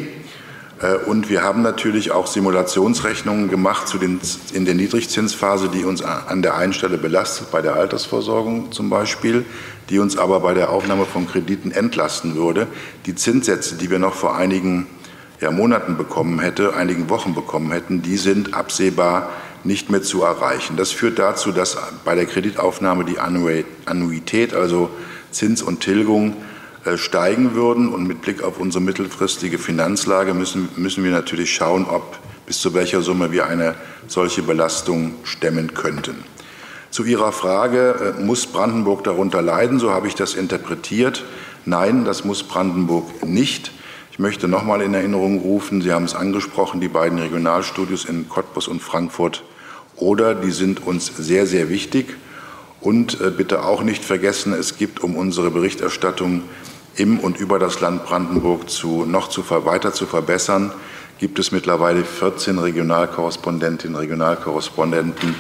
[0.82, 4.20] Äh, und wir haben natürlich auch Simulationsrechnungen gemacht zu den,
[4.54, 9.46] in der Niedrigzinsphase, die uns an der einen Stelle belastet, bei der Altersversorgung zum Beispiel,
[9.90, 12.68] die uns aber bei der Aufnahme von Krediten entlasten würde.
[13.06, 14.88] Die Zinssätze, die wir noch vor einigen
[15.42, 19.30] ja, Monaten bekommen hätten, einigen Wochen bekommen hätten, die sind absehbar
[19.64, 20.78] nicht mehr zu erreichen.
[20.78, 24.90] Das führt dazu, dass bei der Kreditaufnahme die Annuität, also
[25.32, 26.36] Zins und Tilgung,
[26.96, 27.90] steigen würden.
[27.90, 32.74] Und mit Blick auf unsere mittelfristige Finanzlage müssen, müssen wir natürlich schauen, ob bis zu
[32.74, 33.76] welcher Summe wir eine
[34.08, 36.24] solche Belastung stemmen könnten.
[36.92, 39.80] Zu Ihrer Frage, äh, muss Brandenburg darunter leiden?
[39.80, 41.24] So habe ich das interpretiert.
[41.66, 43.72] Nein, das muss Brandenburg nicht.
[44.12, 48.30] Ich möchte noch mal in Erinnerung rufen, Sie haben es angesprochen, die beiden Regionalstudios in
[48.30, 49.44] Cottbus und Frankfurt
[49.98, 52.16] oder, die sind uns sehr, sehr wichtig.
[52.80, 56.44] Und äh, bitte auch nicht vergessen, es gibt um unsere Berichterstattung
[56.98, 60.72] im und über das Land Brandenburg zu, noch zu, weiter zu verbessern,
[61.20, 65.36] gibt es mittlerweile 14 Regionalkorrespondentinnen und Regionalkorrespondenten,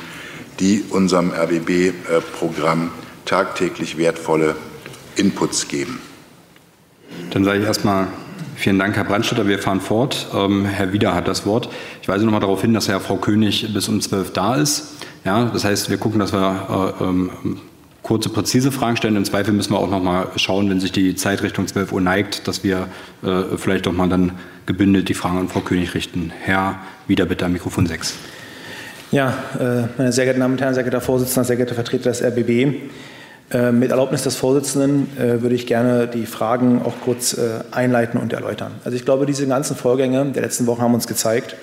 [0.59, 2.91] die unserem RBB-Programm
[3.25, 4.55] tagtäglich wertvolle
[5.15, 5.99] Inputs geben.
[7.31, 8.07] Dann sage ich erstmal
[8.55, 9.47] vielen Dank, Herr Brandstätter.
[9.47, 10.27] Wir fahren fort.
[10.33, 11.69] Ähm, Herr Wieder hat das Wort.
[12.01, 14.95] Ich weise noch mal darauf hin, dass Herr Frau König bis um 12 da ist.
[15.25, 17.31] Ja, das heißt, wir gucken, dass wir äh, ähm,
[18.05, 19.15] kurze, präzise Fragen stellen.
[19.15, 22.01] Im Zweifel müssen wir auch noch mal schauen, wenn sich die Zeit Richtung 12 Uhr
[22.01, 22.87] neigt, dass wir
[23.23, 24.33] äh, vielleicht doch mal dann
[24.67, 26.31] gebündelt die Fragen an Frau König richten.
[26.39, 28.13] Herr, wieder bitte am Mikrofon 6.
[29.11, 32.21] Ja, äh, meine sehr geehrten Damen und Herren, sehr geehrter Vorsitzender, sehr geehrter Vertreter des
[32.21, 32.75] RBB.
[33.51, 38.19] Äh, mit Erlaubnis des Vorsitzenden äh, würde ich gerne die Fragen auch kurz äh, einleiten
[38.19, 38.73] und erläutern.
[38.83, 41.55] Also ich glaube, diese ganzen Vorgänge der letzten Wochen haben uns gezeigt,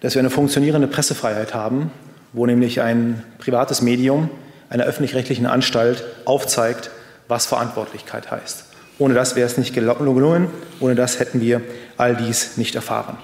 [0.00, 1.90] dass wir eine funktionierende Pressefreiheit haben,
[2.34, 4.28] wo nämlich ein privates Medium
[4.70, 6.90] einer öffentlich-rechtlichen Anstalt aufzeigt,
[7.28, 8.64] was Verantwortlichkeit heißt.
[8.98, 10.48] Ohne das wäre es nicht gelungen,
[10.80, 11.60] ohne das hätten wir
[11.96, 13.18] all dies nicht erfahren.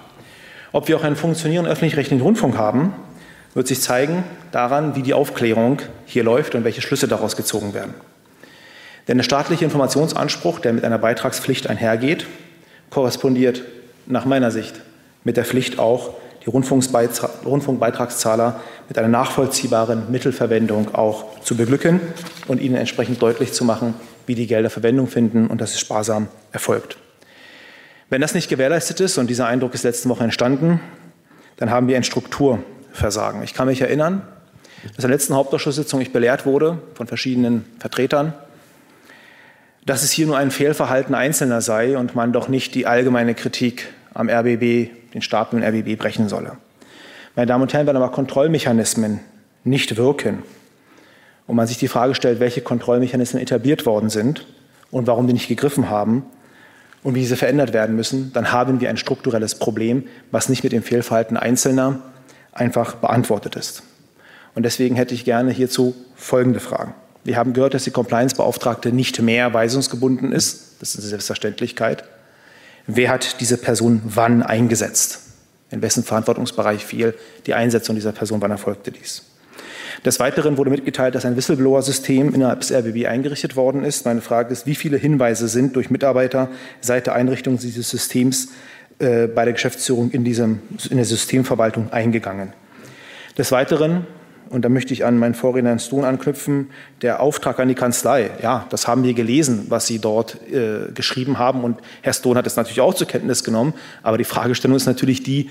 [0.72, 2.94] Ob wir auch einen funktionierenden öffentlich-rechtlichen Rundfunk haben,
[3.54, 7.94] wird sich zeigen daran, wie die Aufklärung hier läuft und welche Schlüsse daraus gezogen werden.
[9.06, 12.26] Denn der staatliche Informationsanspruch, der mit einer Beitragspflicht einhergeht,
[12.90, 13.62] korrespondiert
[14.06, 14.74] nach meiner Sicht
[15.24, 16.14] mit der Pflicht auch,
[16.44, 22.00] die Rundfunkbeitragszahler mit einer nachvollziehbaren Mittelverwendung auch zu beglücken
[22.48, 23.94] und ihnen entsprechend deutlich zu machen,
[24.26, 26.96] wie die Gelder Verwendung finden und dass es sparsam erfolgt.
[28.10, 30.80] Wenn das nicht gewährleistet ist, und dieser Eindruck ist letzte Woche entstanden,
[31.56, 33.42] dann haben wir ein Strukturversagen.
[33.42, 34.22] Ich kann mich erinnern,
[34.82, 38.34] dass in der letzten Hauptausschusssitzung ich belehrt wurde von verschiedenen Vertretern,
[39.86, 43.88] dass es hier nur ein Fehlverhalten Einzelner sei und man doch nicht die allgemeine Kritik
[44.12, 46.56] am RBB, den Staaten und RBB brechen solle.
[47.36, 49.18] Meine Damen und Herren, wenn aber Kontrollmechanismen
[49.64, 50.44] nicht wirken
[51.48, 54.46] und man sich die Frage stellt, welche Kontrollmechanismen etabliert worden sind
[54.92, 56.24] und warum die nicht gegriffen haben
[57.02, 60.72] und wie diese verändert werden müssen, dann haben wir ein strukturelles Problem, was nicht mit
[60.72, 62.02] dem Fehlverhalten Einzelner
[62.52, 63.82] einfach beantwortet ist.
[64.54, 66.94] Und deswegen hätte ich gerne hierzu folgende Fragen.
[67.24, 70.76] Wir haben gehört, dass die Compliance-Beauftragte nicht mehr weisungsgebunden ist.
[70.80, 72.04] Das ist eine Selbstverständlichkeit.
[72.86, 75.23] Wer hat diese Person wann eingesetzt?
[75.74, 77.14] In wessen Verantwortungsbereich fiel
[77.46, 78.40] die Einsetzung dieser Person?
[78.40, 79.24] Wann erfolgte dies?
[80.04, 84.04] Des Weiteren wurde mitgeteilt, dass ein Whistleblower-System innerhalb des RBB eingerichtet worden ist.
[84.04, 86.48] Meine Frage ist, wie viele Hinweise sind durch Mitarbeiter
[86.80, 88.50] seit der Einrichtung dieses Systems
[89.00, 90.60] äh, bei der Geschäftsführung in, diesem,
[90.90, 92.52] in der Systemverwaltung eingegangen?
[93.36, 94.06] Des Weiteren
[94.54, 96.70] und da möchte ich an meinen Vorredner Herrn Stone anknüpfen,
[97.02, 98.30] der Auftrag an die Kanzlei.
[98.42, 101.64] Ja, das haben wir gelesen, was Sie dort äh, geschrieben haben.
[101.64, 103.74] Und Herr Stone hat es natürlich auch zur Kenntnis genommen.
[104.02, 105.50] Aber die Fragestellung ist natürlich die,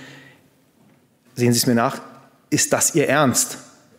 [1.36, 2.02] sehen Sie es mir nach,
[2.50, 3.58] ist das Ihr Ernst?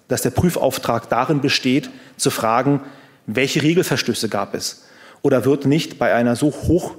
[0.09, 2.81] dass der Prüfauftrag darin besteht, zu fragen,
[3.27, 4.85] welche Regelverstöße gab es?
[5.23, 6.95] Oder wird nicht bei einer so hoch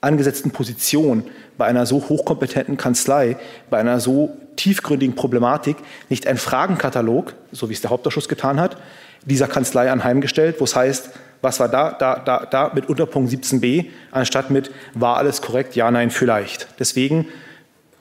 [0.00, 1.24] angesetzten Position,
[1.58, 3.36] bei einer so hochkompetenten Kanzlei,
[3.68, 5.76] bei einer so tiefgründigen Problematik
[6.08, 8.76] nicht ein Fragenkatalog, so wie es der Hauptausschuss getan hat,
[9.24, 11.10] dieser Kanzlei anheimgestellt, wo es heißt,
[11.42, 15.90] was war da, da, da, da mit Unterpunkt 17b, anstatt mit war alles korrekt, ja,
[15.90, 16.68] nein, vielleicht.
[16.78, 17.26] Deswegen,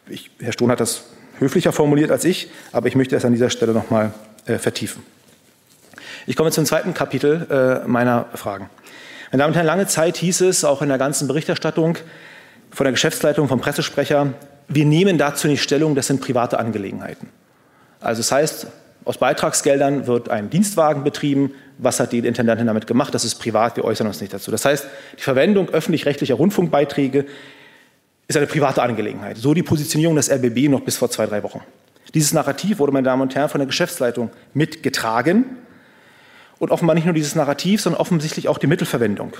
[0.07, 1.03] ich, Herr Stohn hat das
[1.39, 4.13] höflicher formuliert als ich, aber ich möchte es an dieser Stelle nochmal
[4.45, 5.03] äh, vertiefen.
[6.25, 8.69] Ich komme zum zweiten Kapitel äh, meiner Fragen.
[9.31, 11.97] Meine Damen und Herren, lange Zeit hieß es, auch in der ganzen Berichterstattung
[12.77, 14.33] von der Geschäftsleitung, vom Pressesprecher,
[14.67, 17.27] wir nehmen dazu nicht Stellung, das sind private Angelegenheiten.
[17.99, 18.67] Also das heißt,
[19.03, 21.53] aus Beitragsgeldern wird ein Dienstwagen betrieben.
[21.79, 23.15] Was hat die Intendantin damit gemacht?
[23.15, 24.51] Das ist privat, wir äußern uns nicht dazu.
[24.51, 24.85] Das heißt,
[25.17, 27.25] die Verwendung öffentlich-rechtlicher Rundfunkbeiträge
[28.27, 29.37] ist eine private Angelegenheit.
[29.37, 31.61] So die Positionierung des RBB noch bis vor zwei, drei Wochen.
[32.13, 35.45] Dieses Narrativ wurde, meine Damen und Herren, von der Geschäftsleitung mitgetragen.
[36.59, 39.33] Und offenbar nicht nur dieses Narrativ, sondern offensichtlich auch die Mittelverwendung.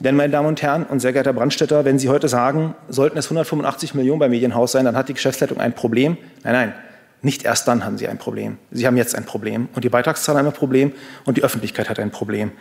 [0.00, 3.26] Denn, meine Damen und Herren und sehr geehrter Brandstätter, wenn Sie heute sagen, sollten es
[3.26, 6.16] 185 Millionen beim Medienhaus sein, dann hat die Geschäftsleitung ein Problem.
[6.42, 6.74] Nein, nein,
[7.20, 8.56] nicht erst dann haben Sie ein Problem.
[8.70, 9.68] Sie haben jetzt ein Problem.
[9.74, 10.92] Und die Beitragszahler haben ein Problem
[11.26, 12.52] und die Öffentlichkeit hat ein Problem.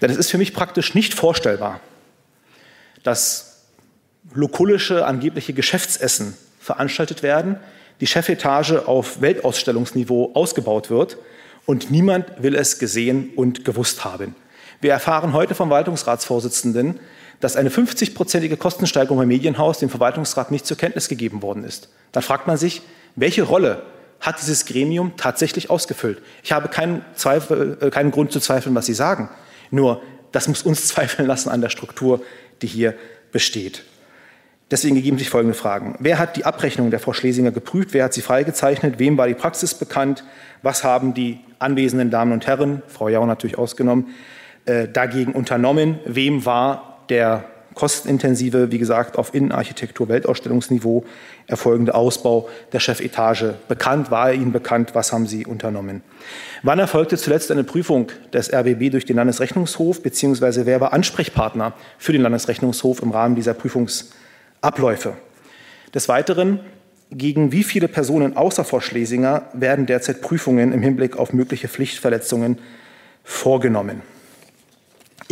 [0.00, 1.78] Denn es ist für mich praktisch nicht vorstellbar,
[3.04, 3.68] dass
[4.34, 7.60] lokulische, angebliche Geschäftsessen veranstaltet werden,
[8.00, 11.16] die Chefetage auf Weltausstellungsniveau ausgebaut wird
[11.66, 14.34] und niemand will es gesehen und gewusst haben.
[14.82, 16.98] Wir erfahren heute vom Verwaltungsratsvorsitzenden,
[17.38, 21.88] dass eine 50-prozentige Kostensteigerung beim Medienhaus dem Verwaltungsrat nicht zur Kenntnis gegeben worden ist.
[22.10, 22.82] Dann fragt man sich,
[23.14, 23.84] welche Rolle
[24.18, 26.20] hat dieses Gremium tatsächlich ausgefüllt?
[26.42, 29.30] Ich habe keinen, Zweifel, äh, keinen Grund zu zweifeln, was Sie sagen.
[29.70, 30.02] Nur,
[30.32, 32.20] das muss uns zweifeln lassen an der Struktur,
[32.60, 32.94] die hier
[33.30, 33.84] besteht.
[34.72, 35.94] Deswegen ergeben sich folgende Fragen.
[36.00, 37.90] Wer hat die Abrechnung der Frau Schlesinger geprüft?
[37.92, 38.98] Wer hat sie freigezeichnet?
[38.98, 40.24] Wem war die Praxis bekannt?
[40.62, 44.06] Was haben die anwesenden Damen und Herren, Frau Jau natürlich ausgenommen,
[44.66, 45.98] äh, dagegen unternommen?
[46.04, 47.44] Wem war der
[47.74, 51.04] kostenintensive, wie gesagt, auf Innenarchitektur Weltausstellungsniveau
[51.46, 54.10] erfolgende Ausbau der Chefetage bekannt?
[54.10, 54.94] War er Ihnen bekannt?
[54.94, 56.02] Was haben Sie unternommen?
[56.62, 62.12] Wann erfolgte zuletzt eine Prüfung des RBB durch den Landesrechnungshof, beziehungsweise wer war Ansprechpartner für
[62.12, 64.12] den Landesrechnungshof im Rahmen dieser Prüfungs
[64.60, 65.14] Abläufe.
[65.92, 66.60] Des Weiteren,
[67.10, 72.58] gegen wie viele Personen außer Frau Schlesinger werden derzeit Prüfungen im Hinblick auf mögliche Pflichtverletzungen
[73.24, 74.02] vorgenommen?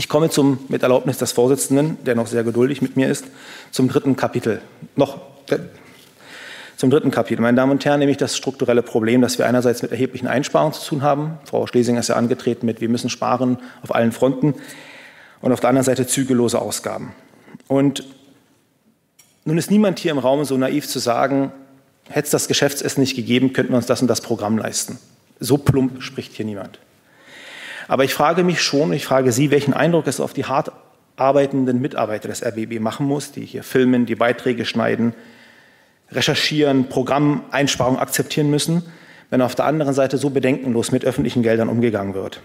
[0.01, 3.27] Ich komme zum, mit Erlaubnis des Vorsitzenden, der noch sehr geduldig mit mir ist,
[3.71, 4.63] zum dritten Kapitel.
[4.97, 5.21] Noch
[6.79, 7.43] zum dritten Kapitel.
[7.43, 10.89] Meine Damen und Herren, nämlich das strukturelle Problem, dass wir einerseits mit erheblichen Einsparungen zu
[10.89, 11.39] tun haben.
[11.45, 14.55] Frau Schlesinger ist ja angetreten mit, wir müssen sparen auf allen Fronten.
[15.43, 17.13] Und auf der anderen Seite zügellose Ausgaben.
[17.69, 18.05] Und
[19.45, 21.53] nun ist niemand hier im Raum so naiv zu sagen,
[22.09, 24.99] hätte es das Geschäftsessen nicht gegeben, könnten wir uns das und das Programm leisten.
[25.41, 26.79] So plump spricht hier niemand.
[27.91, 30.71] Aber ich frage mich schon, ich frage Sie, welchen Eindruck es auf die hart
[31.17, 35.13] arbeitenden Mitarbeiter des RBB machen muss, die hier filmen, die Beiträge schneiden,
[36.13, 38.85] recherchieren, Programmeinsparungen akzeptieren müssen,
[39.31, 42.41] wenn auf der anderen Seite so bedenkenlos mit öffentlichen Geldern umgegangen wird.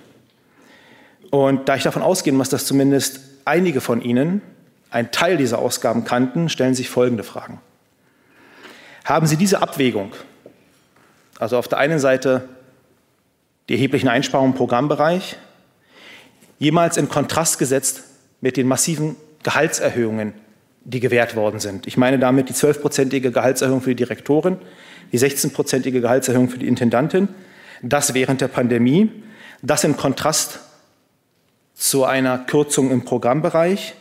[1.29, 4.41] Und da ich davon ausgehen muss, dass zumindest einige von Ihnen
[4.89, 7.59] einen Teil dieser Ausgaben kannten, stellen sich folgende Fragen.
[9.03, 10.11] Haben Sie diese Abwägung,
[11.37, 12.49] also auf der einen Seite
[13.69, 15.37] die erheblichen Einsparungen im Programmbereich,
[16.59, 18.03] jemals in Kontrast gesetzt
[18.41, 20.33] mit den massiven Gehaltserhöhungen,
[20.83, 21.87] die gewährt worden sind.
[21.87, 24.57] Ich meine damit die zwölfprozentige Gehaltserhöhung für die Direktorin,
[25.11, 27.29] die 16-prozentige Gehaltserhöhung für die Intendantin,
[27.81, 29.11] das während der Pandemie,
[29.61, 30.59] das in Kontrast
[31.73, 33.95] zu einer Kürzung im Programmbereich,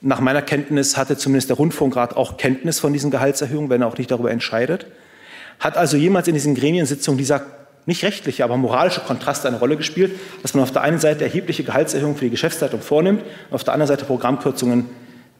[0.00, 3.98] nach meiner Kenntnis hatte zumindest der Rundfunkrat auch Kenntnis von diesen Gehaltserhöhungen, wenn er auch
[3.98, 4.86] nicht darüber entscheidet.
[5.58, 7.44] Hat also jemals in diesen Gremiensitzungen dieser
[7.88, 10.12] nicht rechtliche, aber moralische Kontrast eine Rolle gespielt,
[10.42, 13.72] dass man auf der einen Seite erhebliche Gehaltserhöhungen für die Geschäftsleitung vornimmt und auf der
[13.72, 14.84] anderen Seite Programmkürzungen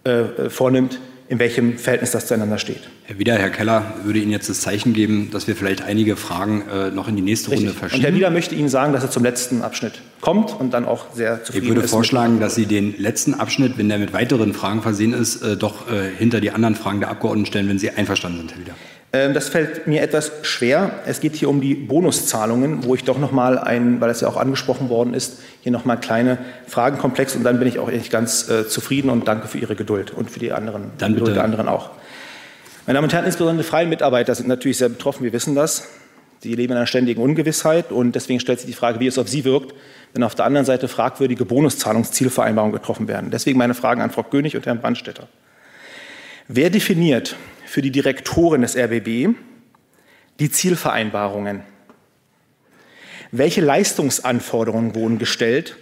[0.04, 0.98] äh, äh vornimmt,
[1.28, 2.88] in welchem Verhältnis das zueinander steht.
[3.04, 6.64] Herr Wieder, Herr Keller würde Ihnen jetzt das Zeichen geben, dass wir vielleicht einige Fragen
[6.72, 7.68] äh, noch in die nächste Richtig.
[7.68, 8.00] Runde verschieben.
[8.02, 11.12] Und Herr Wieder möchte Ihnen sagen, dass er zum letzten Abschnitt kommt und dann auch
[11.12, 11.68] sehr zufrieden ist.
[11.68, 15.12] Ich würde ist vorschlagen, dass Sie den letzten Abschnitt, wenn der mit weiteren Fragen versehen
[15.12, 18.52] ist, äh, doch äh, hinter die anderen Fragen der Abgeordneten stellen, wenn Sie einverstanden sind,
[18.52, 18.74] Herr Wieder.
[19.12, 20.90] Ähm, das fällt mir etwas schwer.
[21.06, 24.28] Es geht hier um die Bonuszahlungen, wo ich doch noch mal ein, weil es ja
[24.28, 28.10] auch angesprochen worden ist, hier noch mal kleine Fragenkomplex und dann bin ich auch echt
[28.10, 31.44] ganz äh, zufrieden und danke für Ihre Geduld und für die anderen, dann Geduld der
[31.44, 31.90] anderen auch.
[32.86, 35.24] Meine Damen und Herren, insbesondere freie Mitarbeiter sind natürlich sehr betroffen.
[35.24, 35.89] Wir wissen das.
[36.40, 39.28] Sie leben in einer ständigen Ungewissheit und deswegen stellt sich die Frage, wie es auf
[39.28, 39.74] Sie wirkt,
[40.12, 43.30] wenn auf der anderen Seite fragwürdige Bonuszahlungszielvereinbarungen getroffen werden.
[43.30, 45.26] Deswegen meine Fragen an Frau König und Herrn Brandstetter.
[46.47, 47.36] Wer definiert
[47.68, 49.36] für die Direktoren des RBB
[50.40, 51.62] die Zielvereinbarungen.
[53.30, 55.76] Welche Leistungsanforderungen wurden gestellt,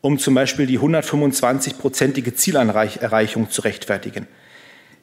[0.00, 4.28] um zum Beispiel die 125-prozentige Zielerreichung zu rechtfertigen?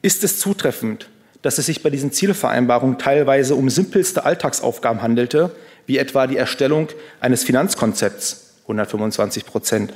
[0.02, 1.10] Ist es zutreffend,
[1.42, 5.54] dass es sich bei diesen Zielvereinbarungen teilweise um simpelste Alltagsaufgaben handelte,
[5.86, 6.88] wie etwa die Erstellung
[7.20, 9.94] eines Finanzkonzepts 125 Prozent,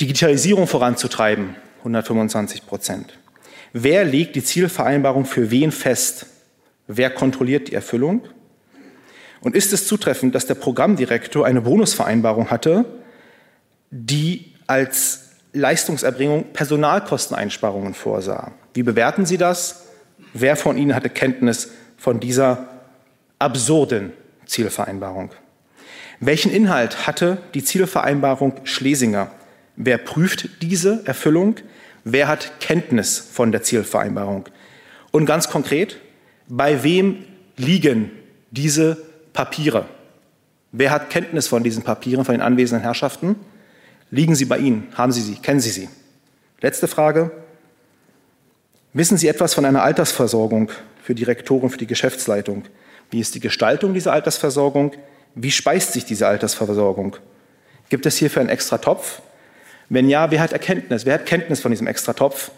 [0.00, 3.17] Digitalisierung voranzutreiben 125 Prozent,
[3.72, 6.26] Wer legt die Zielvereinbarung für wen fest?
[6.86, 8.22] Wer kontrolliert die Erfüllung?
[9.40, 12.84] Und ist es zutreffend, dass der Programmdirektor eine Bonusvereinbarung hatte,
[13.90, 18.52] die als Leistungserbringung Personalkosteneinsparungen vorsah?
[18.74, 19.86] Wie bewerten Sie das?
[20.34, 22.68] Wer von Ihnen hatte Kenntnis von dieser
[23.38, 24.12] absurden
[24.46, 25.30] Zielvereinbarung?
[26.20, 29.30] Welchen Inhalt hatte die Zielvereinbarung Schlesinger?
[29.76, 31.56] Wer prüft diese Erfüllung?
[32.10, 34.46] Wer hat Kenntnis von der Zielvereinbarung?
[35.10, 35.98] Und ganz konkret,
[36.48, 37.22] bei wem
[37.58, 38.10] liegen
[38.50, 38.96] diese
[39.34, 39.84] Papiere?
[40.72, 43.36] Wer hat Kenntnis von diesen Papieren, von den anwesenden Herrschaften?
[44.10, 44.88] Liegen sie bei Ihnen?
[44.94, 45.34] Haben Sie sie?
[45.34, 45.90] Kennen Sie sie?
[46.62, 47.30] Letzte Frage.
[48.94, 50.70] Wissen Sie etwas von einer Altersversorgung
[51.02, 52.64] für Direktoren, für die Geschäftsleitung?
[53.10, 54.92] Wie ist die Gestaltung dieser Altersversorgung?
[55.34, 57.16] Wie speist sich diese Altersversorgung?
[57.90, 59.20] Gibt es hierfür einen extra Topf?
[59.88, 61.06] Wenn ja, wer hat Erkenntnis?
[61.06, 62.50] Wer hat Kenntnis von diesem Extratopf?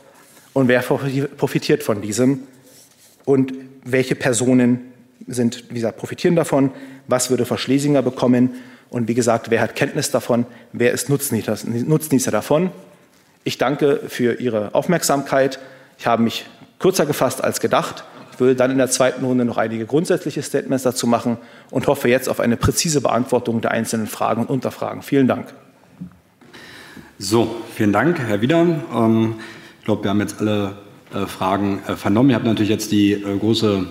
[0.52, 2.40] Und wer profitiert von diesem?
[3.24, 3.54] Und
[3.84, 4.92] welche Personen
[5.26, 6.72] sind, wie gesagt, profitieren davon?
[7.06, 8.54] Was würde Frau Schlesinger bekommen?
[8.88, 10.46] Und wie gesagt, wer hat Kenntnis davon?
[10.72, 12.70] Wer ist Nutznießer davon?
[13.44, 15.60] Ich danke für Ihre Aufmerksamkeit.
[15.98, 16.46] Ich habe mich
[16.80, 18.04] kürzer gefasst als gedacht.
[18.32, 21.36] Ich würde dann in der zweiten Runde noch einige grundsätzliche Statements dazu machen
[21.70, 25.02] und hoffe jetzt auf eine präzise Beantwortung der einzelnen Fragen und Unterfragen.
[25.02, 25.46] Vielen Dank.
[27.22, 28.60] So, vielen Dank, Herr Wieder.
[28.94, 29.34] Ähm,
[29.78, 30.76] ich glaube, wir haben jetzt alle
[31.12, 32.30] äh, Fragen äh, vernommen.
[32.30, 33.84] Ihr habt natürlich jetzt die äh, große,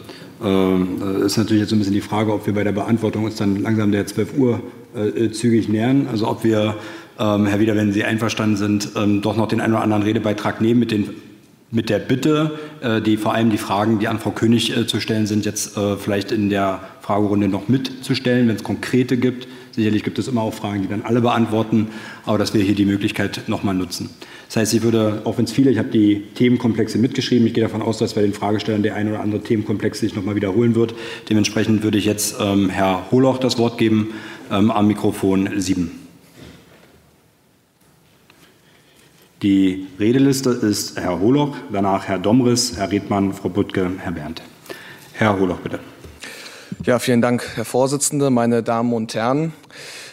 [0.43, 3.35] äh, ist natürlich jetzt so ein bisschen die Frage, ob wir bei der Beantwortung uns
[3.35, 4.63] dann langsam der 12 Uhr
[4.95, 6.07] äh, zügig nähern.
[6.09, 6.77] Also ob wir,
[7.19, 10.59] ähm, Herr Wieder, wenn Sie einverstanden sind, ähm, doch noch den einen oder anderen Redebeitrag
[10.59, 11.11] nehmen mit den
[11.69, 15.27] mit der Bitte, äh, die vor allem die Fragen, die an Frau König zu stellen
[15.27, 19.47] sind, jetzt vielleicht in der Fragerunde noch mitzustellen, wenn es konkrete gibt.
[19.71, 21.87] Sicherlich gibt es immer auch Fragen, die dann alle beantworten,
[22.25, 24.09] aber dass wir hier die Möglichkeit nochmal nutzen.
[24.47, 27.63] Das heißt, ich würde, auch wenn es viele, ich habe die Themenkomplexe mitgeschrieben, ich gehe
[27.63, 30.95] davon aus, dass bei den Fragestellern der ein oder andere Themenkomplex sich nochmal wiederholen wird.
[31.29, 34.09] Dementsprechend würde ich jetzt ähm, Herr Holoch das Wort geben
[34.51, 35.91] ähm, am Mikrofon 7.
[39.41, 44.41] Die Redeliste ist Herr Holoch, danach Herr Domris, Herr Redmann, Frau Buttke, Herr Berndt.
[45.13, 45.79] Herr Holoch, bitte.
[46.85, 49.51] Ja, vielen Dank, Herr Vorsitzender, meine Damen und Herren.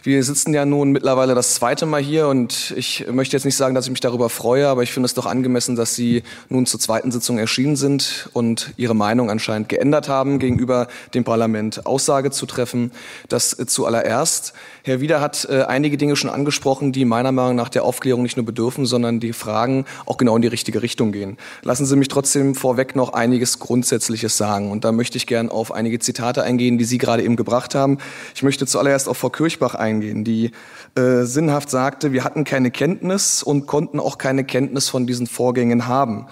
[0.02, 3.76] Wir sitzen ja nun mittlerweile das zweite Mal hier und ich möchte jetzt nicht sagen,
[3.76, 6.80] dass ich mich darüber freue, aber ich finde es doch angemessen, dass Sie nun zur
[6.80, 12.46] zweiten Sitzung erschienen sind und Ihre Meinung anscheinend geändert haben, gegenüber dem Parlament Aussage zu
[12.46, 12.90] treffen.
[13.28, 14.52] Das zuallererst.
[14.86, 18.36] Herr Wieder hat äh, einige Dinge schon angesprochen, die meiner Meinung nach der Aufklärung nicht
[18.36, 21.38] nur bedürfen, sondern die Fragen auch genau in die richtige Richtung gehen.
[21.62, 24.70] Lassen Sie mich trotzdem vorweg noch einiges Grundsätzliches sagen.
[24.70, 27.98] Und da möchte ich gern auf einige Zitate eingehen, die Sie gerade eben gebracht haben.
[28.36, 30.52] Ich möchte zuallererst auf Frau Kirchbach eingehen die
[30.94, 35.88] äh, sinnhaft sagte, wir hatten keine Kenntnis und konnten auch keine Kenntnis von diesen Vorgängen
[35.88, 36.28] haben.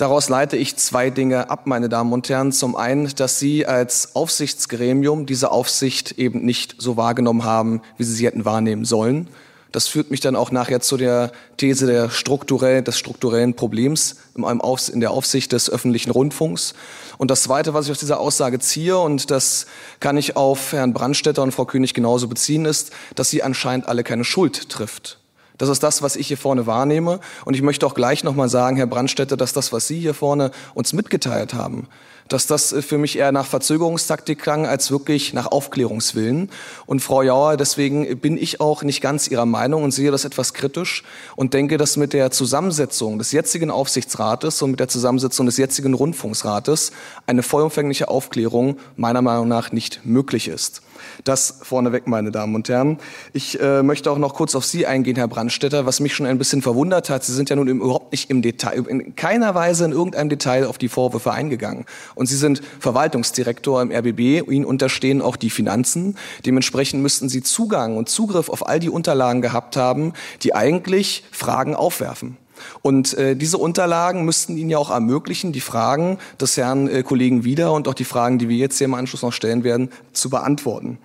[0.00, 2.52] Daraus leite ich zwei Dinge ab, meine Damen und Herren.
[2.52, 8.14] Zum einen, dass Sie als Aufsichtsgremium diese Aufsicht eben nicht so wahrgenommen haben, wie Sie
[8.14, 9.28] sie hätten wahrnehmen sollen.
[9.72, 15.00] Das führt mich dann auch nachher zu der These der strukturell, des strukturellen Problems in
[15.00, 16.72] der Aufsicht des öffentlichen Rundfunks.
[17.18, 19.66] Und das Zweite, was ich aus dieser Aussage ziehe, und das
[20.00, 24.02] kann ich auf Herrn Brandstätter und Frau König genauso beziehen, ist, dass sie anscheinend alle
[24.02, 25.19] keine Schuld trifft.
[25.60, 27.20] Das ist das, was ich hier vorne wahrnehme.
[27.44, 30.52] Und ich möchte auch gleich nochmal sagen, Herr Brandstätter, dass das, was Sie hier vorne
[30.72, 31.86] uns mitgeteilt haben,
[32.28, 36.48] dass das äh, für mich eher nach Verzögerungstaktik klang als wirklich nach Aufklärungswillen.
[36.86, 40.54] Und Frau Jauer, deswegen bin ich auch nicht ganz Ihrer Meinung und sehe das etwas
[40.54, 41.04] kritisch
[41.36, 45.92] und denke, dass mit der Zusammensetzung des jetzigen Aufsichtsrates und mit der Zusammensetzung des jetzigen
[45.92, 46.90] Rundfunksrates
[47.26, 50.80] eine vollumfängliche Aufklärung meiner Meinung nach nicht möglich ist.
[51.24, 52.98] Das vorneweg, meine Damen und Herren.
[53.32, 56.38] Ich äh, möchte auch noch kurz auf Sie eingehen, Herr Brandstetter, was mich schon ein
[56.38, 57.24] bisschen verwundert hat.
[57.24, 60.78] Sie sind ja nun überhaupt nicht im Detail, in keiner Weise in irgendeinem Detail auf
[60.78, 61.84] die Vorwürfe eingegangen.
[62.14, 64.48] Und Sie sind Verwaltungsdirektor im RBB.
[64.50, 66.16] Ihnen unterstehen auch die Finanzen.
[66.46, 71.74] Dementsprechend müssten Sie Zugang und Zugriff auf all die Unterlagen gehabt haben, die eigentlich Fragen
[71.74, 72.36] aufwerfen.
[72.82, 77.44] Und äh, diese Unterlagen müssten Ihnen ja auch ermöglichen, die Fragen des Herrn äh, Kollegen
[77.44, 80.30] Wieder und auch die Fragen, die wir jetzt hier im Anschluss noch stellen werden, zu
[80.30, 80.98] beantworten.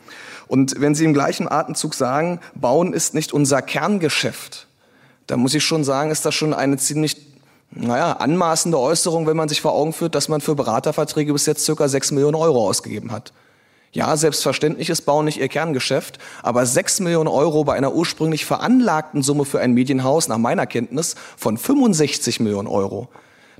[0.48, 4.68] Und wenn Sie im gleichen Atemzug sagen, Bauen ist nicht unser Kerngeschäft,
[5.28, 7.18] dann muss ich schon sagen, ist das schon eine ziemlich
[7.72, 11.66] naja, anmaßende Äußerung, wenn man sich vor Augen führt, dass man für Beraterverträge bis jetzt
[11.66, 13.34] circa sechs Millionen Euro ausgegeben hat.
[13.96, 19.24] Ja, selbstverständlich ist Bau nicht ihr Kerngeschäft, aber 6 Millionen Euro bei einer ursprünglich veranlagten
[19.24, 23.08] Summe für ein Medienhaus, nach meiner Kenntnis, von 65 Millionen Euro.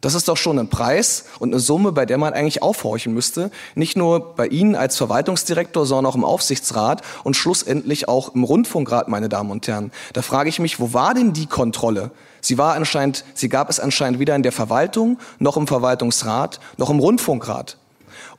[0.02, 3.50] Das ist doch schon ein Preis und eine Summe, bei der man eigentlich aufhorchen müsste.
[3.76, 9.08] Nicht nur bei Ihnen als Verwaltungsdirektor, sondern auch im Aufsichtsrat und schlussendlich auch im Rundfunkrat,
[9.08, 9.94] meine Damen und Herren.
[10.12, 12.12] Da frage ich mich, wo war denn die Kontrolle?
[12.42, 16.90] Sie war anscheinend, sie gab es anscheinend weder in der Verwaltung, noch im Verwaltungsrat, noch
[16.90, 17.78] im Rundfunkrat.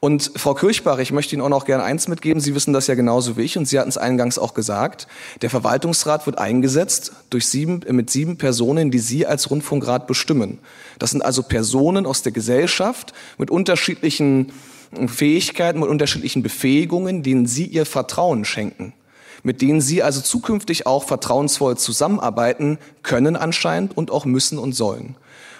[0.00, 2.40] Und Frau Kirchbach, ich möchte Ihnen auch noch gerne eins mitgeben.
[2.40, 5.06] Sie wissen das ja genauso wie ich und Sie hatten es eingangs auch gesagt.
[5.42, 10.58] Der Verwaltungsrat wird eingesetzt durch sieben, mit sieben Personen, die Sie als Rundfunkrat bestimmen.
[10.98, 14.52] Das sind also Personen aus der Gesellschaft mit unterschiedlichen
[15.06, 18.92] Fähigkeiten, mit unterschiedlichen Befähigungen, denen Sie Ihr Vertrauen schenken
[19.42, 25.14] mit denen Sie also zukünftig auch vertrauensvoll zusammenarbeiten können anscheinend und auch müssen und sollen.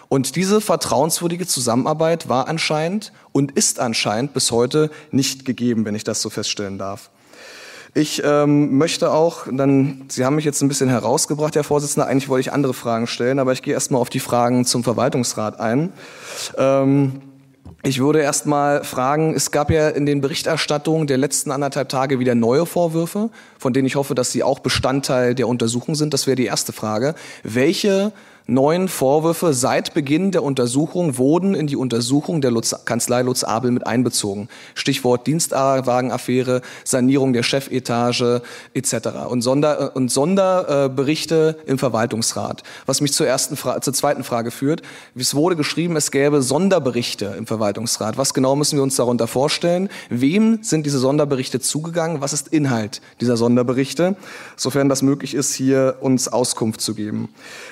[0.08, 6.04] Und diese vertrauenswürdige Zusammenarbeit war anscheinend und ist anscheinend bis heute nicht gegeben, wenn ich
[6.04, 7.10] das so feststellen darf.
[7.94, 12.28] Ich ähm, möchte auch, dann, Sie haben mich jetzt ein bisschen herausgebracht, Herr Vorsitzender, eigentlich
[12.28, 15.94] wollte ich andere Fragen stellen, aber ich gehe erstmal auf die Fragen zum Verwaltungsrat ein.
[16.58, 17.22] Ähm,
[17.82, 22.18] ich würde erst mal fragen, es gab ja in den Berichterstattungen der letzten anderthalb Tage
[22.18, 26.12] wieder neue Vorwürfe, von denen ich hoffe, dass sie auch Bestandteil der Untersuchung sind.
[26.12, 27.14] Das wäre die erste Frage.
[27.44, 28.12] Welche
[28.46, 33.70] neun Vorwürfe seit Beginn der Untersuchung wurden in die Untersuchung der Lutz, Kanzlei Lutz Abel
[33.70, 34.48] mit einbezogen.
[34.74, 38.42] Stichwort Dienstwagenaffäre, Sanierung der Chefetage
[38.74, 38.94] etc.
[39.28, 42.62] und, Sonder, und Sonderberichte im Verwaltungsrat.
[42.86, 44.82] Was mich zur ersten zur zweiten Frage führt.
[45.14, 48.18] Es wurde geschrieben, es gäbe Sonderberichte im Verwaltungsrat.
[48.18, 49.88] Was genau müssen wir uns darunter vorstellen?
[50.08, 52.20] Wem sind diese Sonderberichte zugegangen?
[52.20, 54.16] Was ist Inhalt dieser Sonderberichte?
[54.56, 57.28] Sofern das möglich ist, hier uns Auskunft zu geben.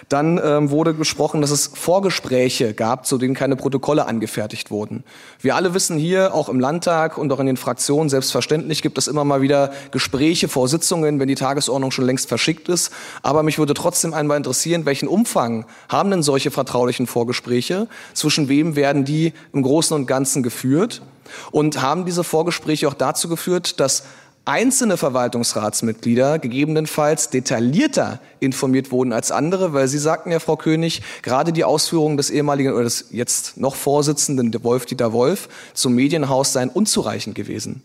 [0.09, 5.05] Dann ähm, wurde gesprochen, dass es Vorgespräche gab, zu denen keine Protokolle angefertigt wurden.
[5.41, 9.07] Wir alle wissen hier, auch im Landtag und auch in den Fraktionen, selbstverständlich gibt es
[9.07, 12.93] immer mal wieder Gespräche vor Sitzungen, wenn die Tagesordnung schon längst verschickt ist.
[13.23, 17.89] Aber mich würde trotzdem einmal interessieren, welchen Umfang haben denn solche vertraulichen Vorgespräche?
[18.13, 21.03] Zwischen wem werden die im Großen und Ganzen geführt?
[21.51, 24.05] Und haben diese Vorgespräche auch dazu geführt, dass
[24.45, 31.53] einzelne Verwaltungsratsmitglieder gegebenenfalls detaillierter informiert wurden als andere, weil Sie sagten ja, Frau König, gerade
[31.53, 37.35] die Ausführungen des ehemaligen oder des jetzt noch Vorsitzenden Wolf-Dieter Wolf zum Medienhaus seien unzureichend
[37.35, 37.83] gewesen.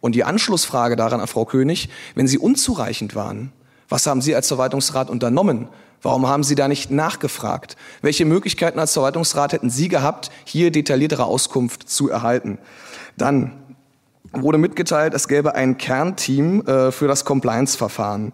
[0.00, 3.52] Und die Anschlussfrage daran an Frau König, wenn sie unzureichend waren,
[3.88, 5.68] was haben Sie als Verwaltungsrat unternommen?
[6.02, 7.76] Warum haben Sie da nicht nachgefragt?
[8.02, 12.58] Welche Möglichkeiten als Verwaltungsrat hätten Sie gehabt, hier detailliertere Auskunft zu erhalten?
[13.16, 13.52] Dann
[14.40, 18.32] wurde mitgeteilt, es gäbe ein Kernteam äh, für das Compliance-Verfahren.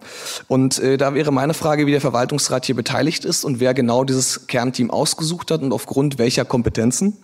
[0.48, 4.04] Und äh, da wäre meine Frage, wie der Verwaltungsrat hier beteiligt ist und wer genau
[4.04, 7.16] dieses Kernteam ausgesucht hat und aufgrund welcher Kompetenzen.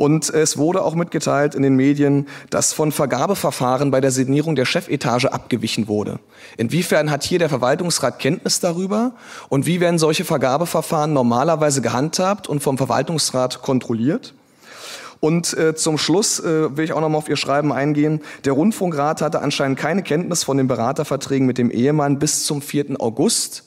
[0.00, 4.64] Und es wurde auch mitgeteilt in den Medien, dass von Vergabeverfahren bei der Sanierung der
[4.64, 6.20] Chefetage abgewichen wurde.
[6.56, 9.12] Inwiefern hat hier der Verwaltungsrat Kenntnis darüber
[9.50, 14.32] und wie werden solche Vergabeverfahren normalerweise gehandhabt und vom Verwaltungsrat kontrolliert?
[15.20, 18.20] Und äh, zum Schluss äh, will ich auch noch mal auf Ihr Schreiben eingehen.
[18.44, 22.98] Der Rundfunkrat hatte anscheinend keine Kenntnis von den Beraterverträgen mit dem Ehemann bis zum 4.
[22.98, 23.64] August.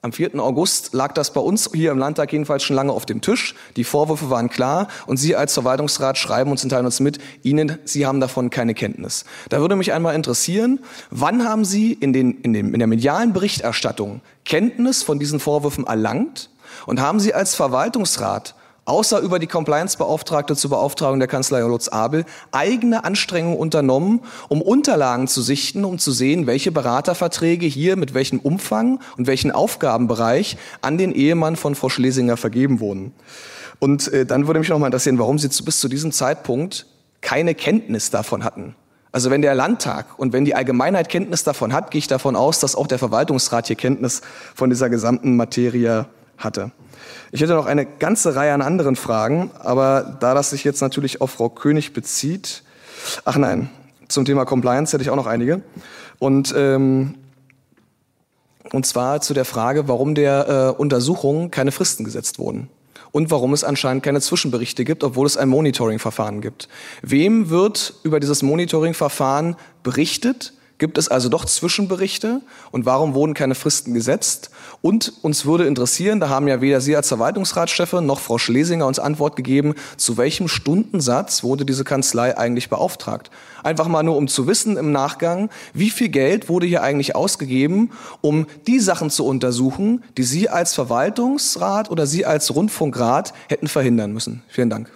[0.00, 0.38] Am 4.
[0.38, 3.54] August lag das bei uns hier im Landtag jedenfalls schon lange auf dem Tisch.
[3.76, 7.78] Die Vorwürfe waren klar und Sie als Verwaltungsrat schreiben uns und teilen uns mit, Ihnen,
[7.84, 9.24] Sie haben davon keine Kenntnis.
[9.48, 13.32] Da würde mich einmal interessieren, wann haben Sie in, den, in, dem, in der medialen
[13.32, 16.50] Berichterstattung Kenntnis von diesen Vorwürfen erlangt
[16.84, 18.54] und haben Sie als Verwaltungsrat
[18.84, 25.28] außer über die Compliance-Beauftragte zur Beauftragung der Kanzlei Lutz Abel, eigene Anstrengungen unternommen, um Unterlagen
[25.28, 30.98] zu sichten, um zu sehen, welche Beraterverträge hier mit welchem Umfang und welchen Aufgabenbereich an
[30.98, 33.12] den Ehemann von Frau Schlesinger vergeben wurden.
[33.78, 36.86] Und äh, dann würde mich noch mal interessieren, warum Sie zu, bis zu diesem Zeitpunkt
[37.20, 38.76] keine Kenntnis davon hatten.
[39.12, 42.58] Also wenn der Landtag und wenn die Allgemeinheit Kenntnis davon hat, gehe ich davon aus,
[42.58, 44.22] dass auch der Verwaltungsrat hier Kenntnis
[44.54, 46.06] von dieser gesamten Materie
[46.36, 46.72] hatte.
[47.32, 51.20] Ich hätte noch eine ganze Reihe an anderen Fragen, aber da das sich jetzt natürlich
[51.20, 52.62] auf Frau König bezieht,
[53.24, 53.70] ach nein,
[54.08, 55.62] zum Thema Compliance hätte ich auch noch einige.
[56.18, 57.14] Und, ähm,
[58.72, 62.68] und zwar zu der Frage, warum der äh, Untersuchung keine Fristen gesetzt wurden
[63.14, 66.68] und warum es anscheinend keine Zwischenberichte gibt, obwohl es ein Monitoring-Verfahren gibt.
[67.02, 70.52] Wem wird über dieses Monitoring-Verfahren berichtet?
[70.78, 72.40] Gibt es also doch Zwischenberichte?
[72.72, 74.50] Und warum wurden keine Fristen gesetzt?
[74.84, 78.98] Und uns würde interessieren, da haben ja weder Sie als Verwaltungsratschefin noch Frau Schlesinger uns
[78.98, 83.30] Antwort gegeben, zu welchem Stundensatz wurde diese Kanzlei eigentlich beauftragt?
[83.62, 87.92] Einfach mal nur, um zu wissen im Nachgang, wie viel Geld wurde hier eigentlich ausgegeben,
[88.20, 94.12] um die Sachen zu untersuchen, die Sie als Verwaltungsrat oder Sie als Rundfunkrat hätten verhindern
[94.12, 94.42] müssen.
[94.48, 94.90] Vielen Dank.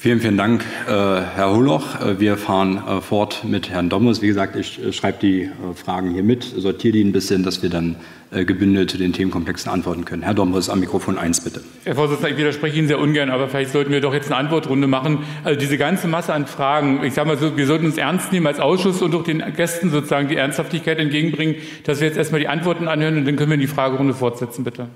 [0.00, 2.00] Vielen, vielen Dank, äh, Herr Holoch.
[2.00, 4.22] Äh, wir fahren äh, fort mit Herrn Dommers.
[4.22, 7.96] Wie gesagt, ich schreibe die Fragen hier mit, sortiere die ein bisschen, dass wir dann
[8.30, 10.22] gebündelt zu den Themenkomplexen antworten können.
[10.22, 11.62] Herr Dommers, am Mikrofon 1 bitte.
[11.84, 14.86] Herr Vorsitzender, ich widerspreche Ihnen sehr ungern, aber vielleicht sollten wir doch jetzt eine Antwortrunde
[14.86, 15.20] machen.
[15.44, 18.46] Also diese ganze Masse an Fragen, ich sage mal so, wir sollten uns ernst nehmen
[18.46, 22.48] als Ausschuss und auch den Gästen sozusagen die Ernsthaftigkeit entgegenbringen, dass wir jetzt erstmal die
[22.48, 24.88] Antworten anhören und dann können wir die Fragerunde fortsetzen, bitte.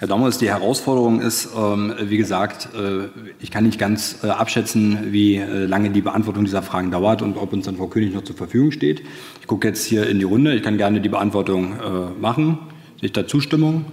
[0.00, 3.08] Herr Dommers, die Herausforderung ist, ähm, wie gesagt, äh,
[3.38, 7.36] ich kann nicht ganz äh, abschätzen, wie äh, lange die Beantwortung dieser Fragen dauert und
[7.36, 9.02] ob uns dann Frau König noch zur Verfügung steht.
[9.42, 10.54] Ich gucke jetzt hier in die Runde.
[10.54, 11.74] Ich kann gerne die Beantwortung
[12.18, 12.60] machen.
[12.98, 13.84] Sehe ich da Zustimmung?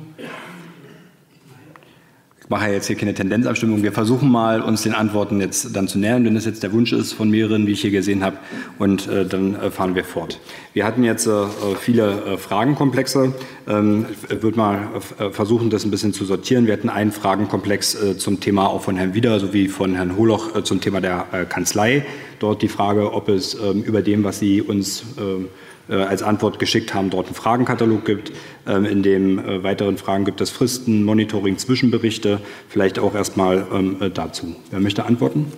[2.50, 3.84] Mache jetzt hier keine Tendenzabstimmung.
[3.84, 6.94] Wir versuchen mal, uns den Antworten jetzt dann zu nähern, wenn das jetzt der Wunsch
[6.94, 8.38] ist von mehreren, wie ich hier gesehen habe.
[8.80, 10.40] Und äh, dann äh, fahren wir fort.
[10.74, 11.46] Wir hatten jetzt äh,
[11.78, 13.34] viele äh, Fragenkomplexe.
[13.68, 14.88] Ähm, ich würde mal
[15.20, 16.68] äh, versuchen, das ein bisschen zu sortieren.
[16.68, 20.64] Wir hatten einen Fragenkomplex äh, zum Thema auch von Herrn Wieder sowie von Herrn Holoch
[20.64, 22.06] zum Thema der Kanzlei.
[22.40, 25.48] Dort die Frage, ob es ähm, über dem, was Sie uns ähm, äh,
[25.94, 28.32] als Antwort geschickt haben, dort einen Fragenkatalog gibt.
[28.68, 32.40] Ähm, in dem äh, weiteren Fragen gibt es Fristen, Monitoring, Zwischenberichte.
[32.70, 34.56] Vielleicht auch erstmal ähm, äh, dazu.
[34.72, 35.52] Wer möchte antworten?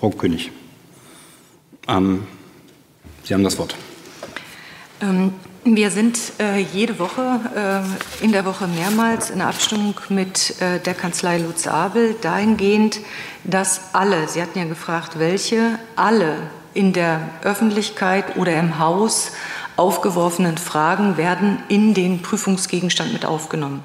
[0.00, 0.50] Frau König.
[1.88, 2.24] Ähm,
[3.22, 3.74] Sie haben das Wort.
[5.68, 7.40] Wir sind äh, jede Woche,
[8.22, 13.00] äh, in der Woche mehrmals in Abstimmung mit äh, der Kanzlei Lutz Abel dahingehend,
[13.42, 16.36] dass alle, Sie hatten ja gefragt, welche, alle
[16.72, 19.32] in der Öffentlichkeit oder im Haus
[19.76, 23.82] aufgeworfenen Fragen werden in den Prüfungsgegenstand mit aufgenommen.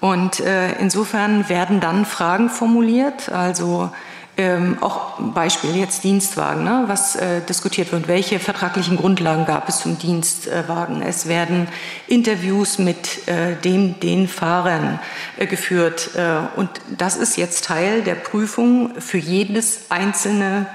[0.00, 3.90] Und äh, insofern werden dann Fragen formuliert, also
[4.38, 9.78] ähm, auch Beispiel jetzt Dienstwagen, ne, was äh, diskutiert wird, welche vertraglichen Grundlagen gab es
[9.78, 11.00] zum Dienstwagen.
[11.00, 11.68] Es werden
[12.06, 15.00] Interviews mit äh, dem, den Fahrern
[15.38, 16.68] äh, geführt äh, und
[16.98, 20.66] das ist jetzt Teil der Prüfung für jedes einzelne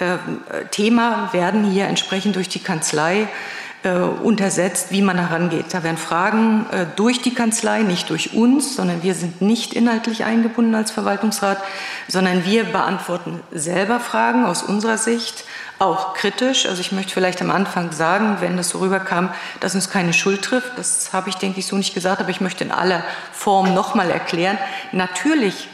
[0.00, 0.16] äh,
[0.72, 3.28] Thema werden hier entsprechend durch die Kanzlei
[3.84, 5.66] äh, untersetzt, wie man herangeht.
[5.70, 10.24] Da werden Fragen äh, durch die Kanzlei, nicht durch uns, sondern wir sind nicht inhaltlich
[10.24, 11.58] eingebunden als Verwaltungsrat,
[12.08, 15.44] sondern wir beantworten selber Fragen aus unserer Sicht,
[15.78, 16.66] auch kritisch.
[16.66, 19.28] Also ich möchte vielleicht am Anfang sagen, wenn das so rüberkam,
[19.60, 22.40] dass uns keine Schuld trifft, das habe ich, denke ich, so nicht gesagt, aber ich
[22.40, 23.02] möchte in aller
[23.32, 24.56] Form nochmal erklären.
[24.92, 25.68] Natürlich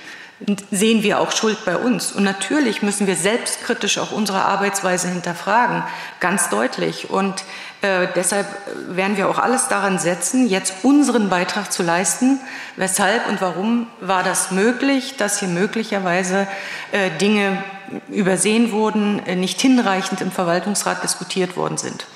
[0.70, 2.12] sehen wir auch Schuld bei uns.
[2.12, 5.82] Und natürlich müssen wir selbstkritisch auch unsere Arbeitsweise hinterfragen,
[6.18, 7.10] ganz deutlich.
[7.10, 7.44] Und
[7.82, 8.46] äh, deshalb
[8.88, 12.40] werden wir auch alles daran setzen, jetzt unseren Beitrag zu leisten.
[12.76, 16.46] Weshalb und warum war das möglich, dass hier möglicherweise
[16.92, 17.62] äh, Dinge
[18.08, 22.06] übersehen wurden, äh, nicht hinreichend im Verwaltungsrat diskutiert worden sind.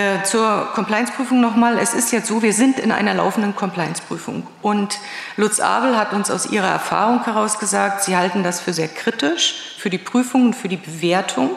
[0.00, 1.76] Äh, zur Compliance-Prüfung nochmal.
[1.78, 4.46] Es ist jetzt so, wir sind in einer laufenden Compliance-Prüfung.
[4.62, 4.98] Und
[5.36, 9.74] Lutz Abel hat uns aus ihrer Erfahrung heraus gesagt, sie halten das für sehr kritisch,
[9.76, 11.50] für die Prüfung und für die Bewertung,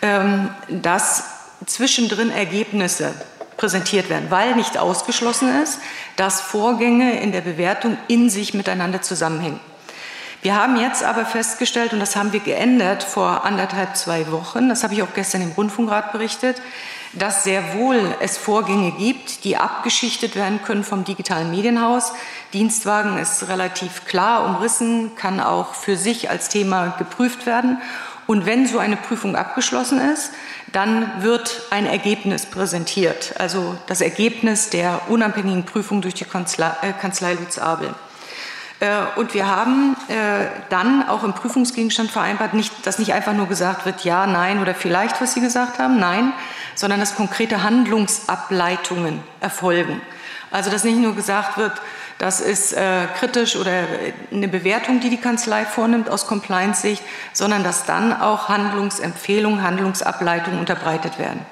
[0.00, 1.24] ähm, dass
[1.66, 3.14] zwischendrin Ergebnisse
[3.56, 5.80] präsentiert werden, weil nicht ausgeschlossen ist,
[6.14, 9.58] dass Vorgänge in der Bewertung in sich miteinander zusammenhängen.
[10.42, 14.82] Wir haben jetzt aber festgestellt, und das haben wir geändert vor anderthalb, zwei Wochen, das
[14.82, 16.60] habe ich auch gestern im Rundfunkrat berichtet,
[17.12, 22.12] dass sehr wohl es Vorgänge gibt, die abgeschichtet werden können vom digitalen Medienhaus.
[22.52, 27.80] Dienstwagen ist relativ klar umrissen, kann auch für sich als Thema geprüft werden.
[28.26, 30.32] Und wenn so eine Prüfung abgeschlossen ist,
[30.72, 36.92] dann wird ein Ergebnis präsentiert, also das Ergebnis der unabhängigen Prüfung durch die Kanzlei, äh,
[36.92, 37.94] Kanzlei Lutz Abel.
[38.82, 43.46] Äh, und wir haben äh, dann auch im Prüfungsgegenstand vereinbart, nicht, dass nicht einfach nur
[43.46, 46.32] gesagt wird, ja, nein oder vielleicht, was Sie gesagt haben, nein,
[46.74, 50.00] sondern dass konkrete Handlungsableitungen erfolgen.
[50.50, 51.80] Also dass nicht nur gesagt wird,
[52.18, 53.84] das ist äh, kritisch oder
[54.32, 61.20] eine Bewertung, die die Kanzlei vornimmt aus Compliance-Sicht, sondern dass dann auch Handlungsempfehlungen, Handlungsableitungen unterbreitet
[61.20, 61.46] werden.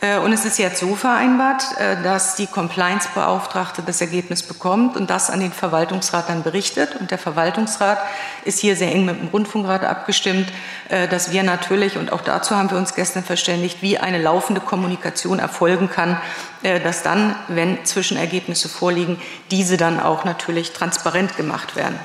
[0.00, 5.08] Äh, und es ist jetzt so vereinbart, äh, dass die Compliance-Beauftragte das Ergebnis bekommt und
[5.10, 6.96] das an den Verwaltungsrat dann berichtet.
[7.00, 7.98] Und der Verwaltungsrat
[8.44, 10.48] ist hier sehr eng mit dem Rundfunkrat abgestimmt,
[10.88, 14.60] äh, dass wir natürlich, und auch dazu haben wir uns gestern verständigt, wie eine laufende
[14.60, 16.18] Kommunikation erfolgen kann,
[16.62, 19.20] dass dann, wenn Zwischenergebnisse vorliegen,
[19.50, 21.98] diese dann auch natürlich transparent gemacht werden.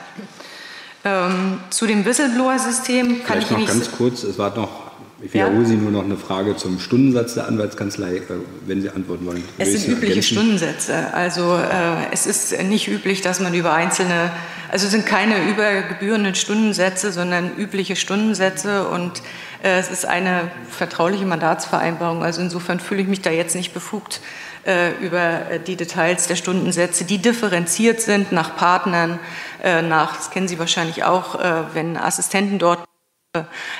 [1.04, 4.81] Ähm, zu dem Whistleblower-System kann Vielleicht ich noch ganz kurz, es war noch
[5.23, 5.65] ich wiederhole ja.
[5.65, 8.22] Sie nur noch eine Frage zum Stundensatz der Anwaltskanzlei, äh,
[8.65, 9.43] wenn Sie antworten wollen.
[9.57, 10.34] Es sind übliche ergänzen?
[10.34, 11.14] Stundensätze.
[11.14, 14.31] Also äh, es ist nicht üblich, dass man über einzelne,
[14.72, 19.22] also es sind keine übergebührenden Stundensätze, sondern übliche Stundensätze und
[19.64, 22.23] äh, es ist eine vertrauliche Mandatsvereinbarung.
[22.23, 24.22] Also insofern fühle ich mich da jetzt nicht befugt,
[24.65, 29.19] äh, über die Details der Stundensätze, die differenziert sind nach Partnern,
[29.64, 32.84] äh, nach, das kennen Sie wahrscheinlich auch, äh, wenn Assistenten dort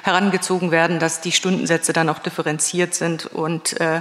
[0.04, 3.26] herangezogen werden, dass die Stundensätze dann auch differenziert sind.
[3.26, 3.98] Und äh,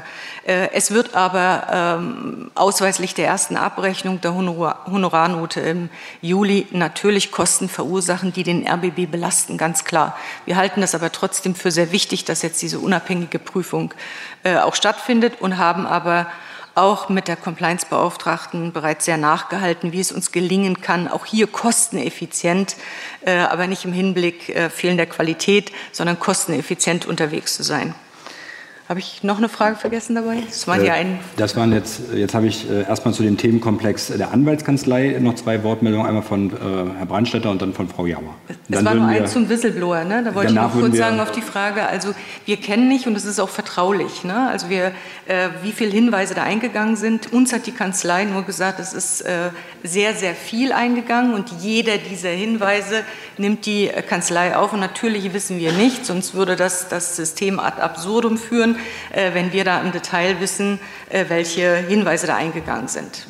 [0.46, 5.90] äh, es wird aber ähm, ausweislich der ersten Abrechnung der Honor Honorarnote im
[6.20, 10.16] Juli natürlich Kosten verursachen, die den RBB belasten, ganz klar.
[10.46, 13.92] Wir halten das aber trotzdem für sehr wichtig, dass jetzt diese unabhängige Prüfung
[14.44, 16.28] äh, auch stattfindet und haben aber
[16.74, 22.76] auch mit der Compliance-Beauftragten bereits sehr nachgehalten, wie es uns gelingen kann, auch hier kosteneffizient,
[23.24, 27.94] äh, aber nicht im Hinblick äh, fehlender Qualität, sondern kosteneffizient unterwegs zu sein.
[28.90, 30.38] Habe ich noch eine Frage vergessen dabei?
[30.48, 31.20] Das waren ja äh, ein.
[31.36, 35.62] Das waren jetzt, jetzt habe ich äh, erstmal zu dem Themenkomplex der Anwaltskanzlei noch zwei
[35.62, 36.54] Wortmeldungen, einmal von äh,
[36.96, 38.34] Herrn Brandstätter und dann von Frau Jauer.
[38.68, 40.24] Es war nur eins zum Whistleblower, ne?
[40.24, 41.86] Da wollte ich noch kurz sagen auf die Frage.
[41.86, 42.14] Also
[42.46, 44.24] wir kennen nicht und es ist auch vertraulich.
[44.24, 44.48] Ne?
[44.48, 44.86] Also wir,
[45.28, 47.32] äh, wie viele Hinweise da eingegangen sind.
[47.32, 49.50] Uns hat die Kanzlei nur gesagt, es ist äh,
[49.84, 53.04] sehr, sehr viel eingegangen und jeder dieser Hinweise
[53.38, 54.72] nimmt die Kanzlei auf.
[54.72, 58.79] Und natürlich wissen wir nicht, sonst würde das das System ad absurdum führen
[59.32, 60.78] wenn wir da im Detail wissen,
[61.08, 63.26] äh, welche Hinweise da eingegangen sind.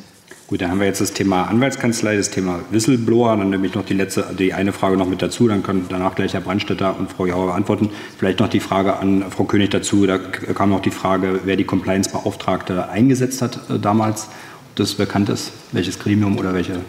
[0.47, 3.37] Gut, dann haben wir jetzt das Thema Anwaltskanzlei, das Thema Whistleblower.
[3.37, 5.47] Dann nehme ich noch die letzte, die eine Frage noch mit dazu.
[5.47, 7.89] Dann können danach gleich Herr Brandstätter und Frau Jauer beantworten.
[8.17, 10.05] Vielleicht noch die Frage an Frau König dazu.
[10.05, 14.25] Da kam noch die Frage, wer die Compliance-Beauftragte eingesetzt hat äh, damals.
[14.71, 16.81] Ob das bekannt ist, welches Gremium oder welche?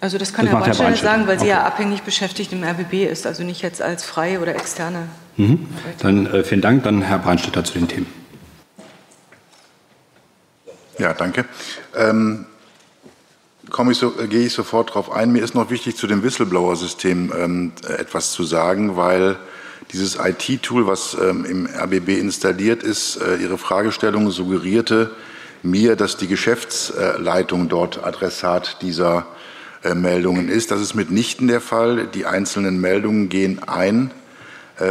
[0.00, 3.28] Also das kann das Herr Brandstätter sagen, weil sie ja abhängig beschäftigt im RBB ist,
[3.28, 5.06] also nicht jetzt als freie oder externe
[5.36, 5.66] Mhm.
[6.00, 6.84] Dann äh, vielen Dank.
[6.84, 8.06] Dann Herr Brandstätter zu den Themen.
[10.98, 11.44] Ja, danke.
[11.94, 12.46] Ähm,
[13.90, 15.32] ich so, äh, gehe ich sofort darauf ein.
[15.32, 19.36] Mir ist noch wichtig, zu dem Whistleblower-System ähm, etwas zu sagen, weil
[19.92, 25.10] dieses IT-Tool, was ähm, im RBB installiert ist, äh, Ihre Fragestellung suggerierte
[25.62, 29.26] mir, dass die Geschäftsleitung dort Adressat dieser
[29.84, 30.70] äh, Meldungen ist.
[30.70, 32.06] Das ist mitnichten der Fall.
[32.06, 34.25] Die einzelnen Meldungen gehen ein äh,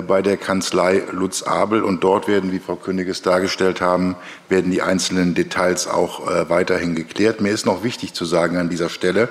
[0.08, 4.16] bei der Kanzlei Lutz Abel und dort werden, wie Frau König es dargestellt haben,
[4.50, 7.40] werden die einzelnen Details auch äh, weiterhin geklärt.
[7.40, 9.30] Mir ist noch wichtig zu sagen an dieser Stelle,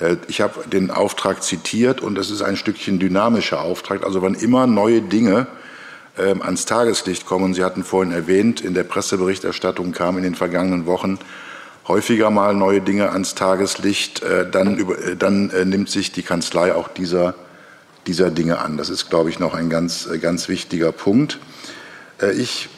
[0.00, 4.04] äh, ich habe den Auftrag zitiert und es ist ein Stückchen dynamischer Auftrag.
[4.04, 5.46] Also wann immer neue Dinge
[6.18, 10.86] ähm, ans Tageslicht kommen, Sie hatten vorhin erwähnt, in der Presseberichterstattung kam in den vergangenen
[10.86, 11.20] Wochen
[11.86, 14.84] häufiger mal neue Dinge ans Tageslicht, dann,
[15.20, 17.36] dann nimmt sich die Kanzlei auch dieser
[18.06, 18.76] dieser Dinge an.
[18.76, 21.38] Das ist, glaube ich, noch ein ganz, äh, ganz wichtiger Punkt.
[22.20, 22.68] Äh, ich,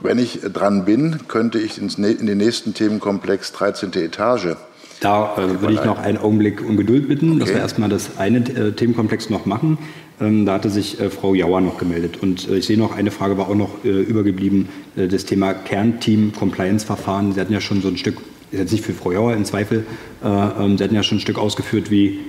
[0.00, 3.92] wenn ich dran bin, könnte ich in den nächsten Themenkomplex 13.
[3.94, 4.56] Etage.
[5.00, 7.40] Da äh, würde ich noch einen Augenblick um Geduld bitten, okay.
[7.40, 9.78] dass wir erstmal das eine äh, Themenkomplex noch machen.
[10.20, 12.18] Ähm, da hatte sich äh, Frau Jauer noch gemeldet.
[12.22, 17.32] Und äh, ich sehe noch, eine Frage war auch noch übergeblieben, das Thema Kernteam-Compliance-Verfahren.
[17.32, 18.16] Sie hatten ja schon so ein Stück,
[18.52, 19.84] jetzt nicht für Frau Jauer im Zweifel,
[20.24, 22.20] ähm, Sie hatten ja schon ein Stück ausgeführt, wie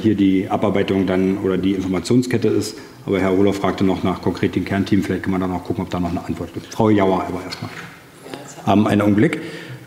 [0.00, 2.76] hier die Abarbeitung dann oder die Informationskette ist.
[3.06, 5.02] Aber Herr Olof fragte noch nach konkret dem Kernteam.
[5.02, 6.72] Vielleicht kann man dann auch gucken, ob da noch eine Antwort gibt.
[6.72, 7.70] Frau Jauer aber erstmal.
[8.66, 9.40] Ähm, einen Augenblick.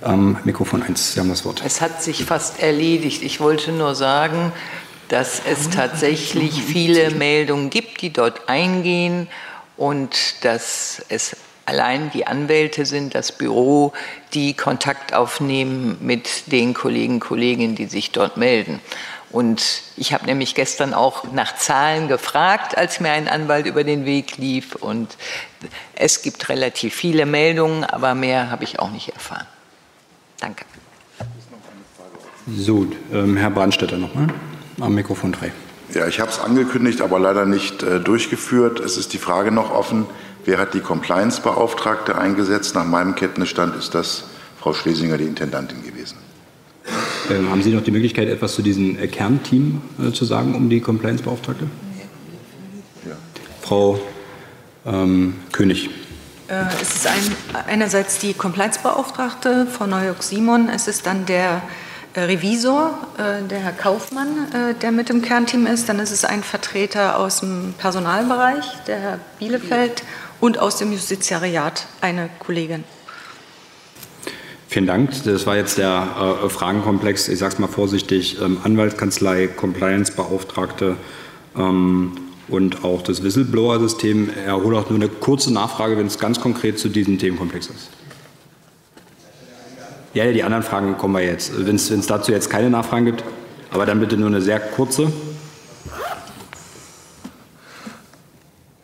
[0.03, 1.61] Ähm, Mikrofon 1, Sie haben das Wort.
[1.65, 3.21] Es hat sich fast erledigt.
[3.21, 4.51] Ich wollte nur sagen,
[5.09, 9.27] dass es tatsächlich viele Meldungen gibt, die dort eingehen
[9.77, 11.35] und dass es
[11.65, 13.93] allein die Anwälte sind, das Büro,
[14.33, 18.79] die Kontakt aufnehmen mit den Kollegen, Kolleginnen, die sich dort melden.
[19.31, 24.05] Und ich habe nämlich gestern auch nach Zahlen gefragt, als mir ein Anwalt über den
[24.05, 24.75] Weg lief.
[24.75, 25.15] Und
[25.95, 29.47] es gibt relativ viele Meldungen, aber mehr habe ich auch nicht erfahren.
[30.39, 30.65] Danke.
[32.47, 34.27] So, ähm, Herr Brandstätter nochmal
[34.79, 35.51] am Mikrofon 3.
[35.93, 38.79] Ja, ich habe es angekündigt, aber leider nicht äh, durchgeführt.
[38.79, 40.07] Es ist die Frage noch offen,
[40.45, 42.75] wer hat die Compliance-Beauftragte eingesetzt?
[42.75, 44.25] Nach meinem Kenntnisstand ist das
[44.59, 46.17] Frau Schlesinger, die Intendantin gewesen.
[47.29, 50.69] Ähm, haben Sie noch die Möglichkeit, etwas zu diesem äh, Kernteam äh, zu sagen, um
[50.69, 51.67] die Compliance-Beauftragte?
[53.05, 53.15] Ja.
[53.61, 53.99] Frau
[54.85, 55.89] ähm, König.
[56.47, 60.69] Äh, es ist ein, einerseits die Compliance-Beauftragte, Frau Neujock-Simon.
[60.69, 61.61] Es ist dann der
[62.13, 62.97] äh, Revisor,
[63.49, 64.47] der Herr Kaufmann,
[64.81, 65.87] der mit im Kernteam ist.
[65.87, 70.03] Dann ist es ein Vertreter aus dem Personalbereich, der Herr Bielefeld,
[70.41, 72.83] und aus dem Justiziariat eine Kollegin.
[74.71, 75.11] Vielen Dank.
[75.25, 80.95] Das war jetzt der äh, Fragenkomplex, ich sage es mal vorsichtig, ähm, Anwaltskanzlei, Compliance-Beauftragte
[81.57, 82.13] ähm,
[82.47, 84.29] und auch das Whistleblower-System.
[84.45, 87.89] Er holt auch nur eine kurze Nachfrage, wenn es ganz konkret zu diesem Themenkomplex ist.
[90.13, 91.51] Ja, die anderen Fragen kommen wir jetzt.
[91.67, 93.25] Wenn es dazu jetzt keine Nachfragen gibt,
[93.71, 95.11] aber dann bitte nur eine sehr kurze.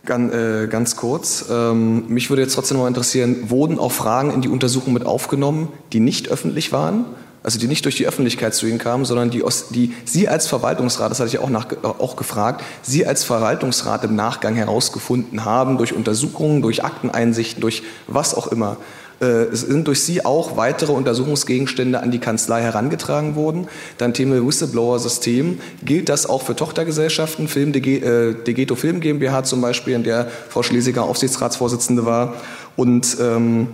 [0.07, 1.43] Ganz, äh, ganz kurz.
[1.51, 5.67] Ähm, mich würde jetzt trotzdem noch interessieren, wurden auch Fragen in die Untersuchung mit aufgenommen,
[5.91, 7.03] die nicht öffentlich waren?
[7.43, 11.11] Also die nicht durch die Öffentlichkeit zu Ihnen kamen, sondern die, die Sie als Verwaltungsrat,
[11.11, 15.93] das hatte ich auch, nach, auch gefragt, Sie als Verwaltungsrat im Nachgang herausgefunden haben, durch
[15.93, 18.77] Untersuchungen, durch Akteneinsichten, durch was auch immer.
[19.19, 23.67] Äh, es sind durch Sie auch weitere Untersuchungsgegenstände an die Kanzlei herangetragen worden.
[23.97, 25.59] Dann Thema Whistleblower-System.
[25.83, 30.63] Gilt das auch für Tochtergesellschaften, Film, äh, Degeto Film GmbH zum Beispiel, in der Frau
[30.63, 32.35] Schlesinger Aufsichtsratsvorsitzende war.
[32.75, 33.69] Und ähm,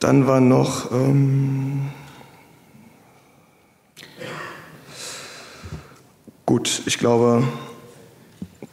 [0.00, 0.90] dann war noch...
[0.90, 1.90] Ähm,
[6.44, 7.42] gut, ich glaube,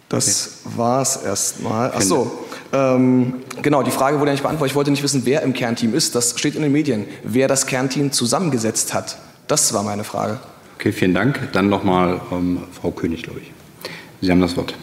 [0.09, 1.91] das war es erstmal.
[1.95, 2.42] Ach so,
[2.73, 4.71] ähm, genau, die Frage wurde ja nicht beantwortet.
[4.71, 6.15] Ich wollte nicht wissen, wer im Kernteam ist.
[6.15, 7.05] Das steht in den Medien.
[7.23, 9.17] Wer das Kernteam zusammengesetzt hat,
[9.47, 10.39] das war meine Frage.
[10.75, 11.51] Okay, vielen Dank.
[11.53, 13.51] Dann nochmal ähm, Frau König, glaube ich.
[14.21, 14.73] Sie haben das Wort.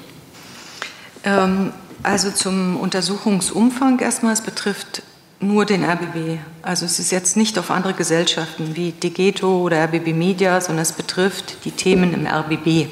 [1.25, 1.73] Ähm,
[2.05, 4.35] also zum Untersuchungsumfang erstmal.
[4.35, 5.03] Es betrifft
[5.41, 6.39] nur den RBB.
[6.62, 10.93] Also es ist jetzt nicht auf andere Gesellschaften wie Degeto oder RBB Media, sondern es
[10.93, 12.89] betrifft die Themen im RBB.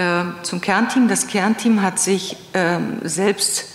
[0.00, 1.08] Äh, zum Kernteam.
[1.08, 3.66] Das Kernteam hat sich äh, selbst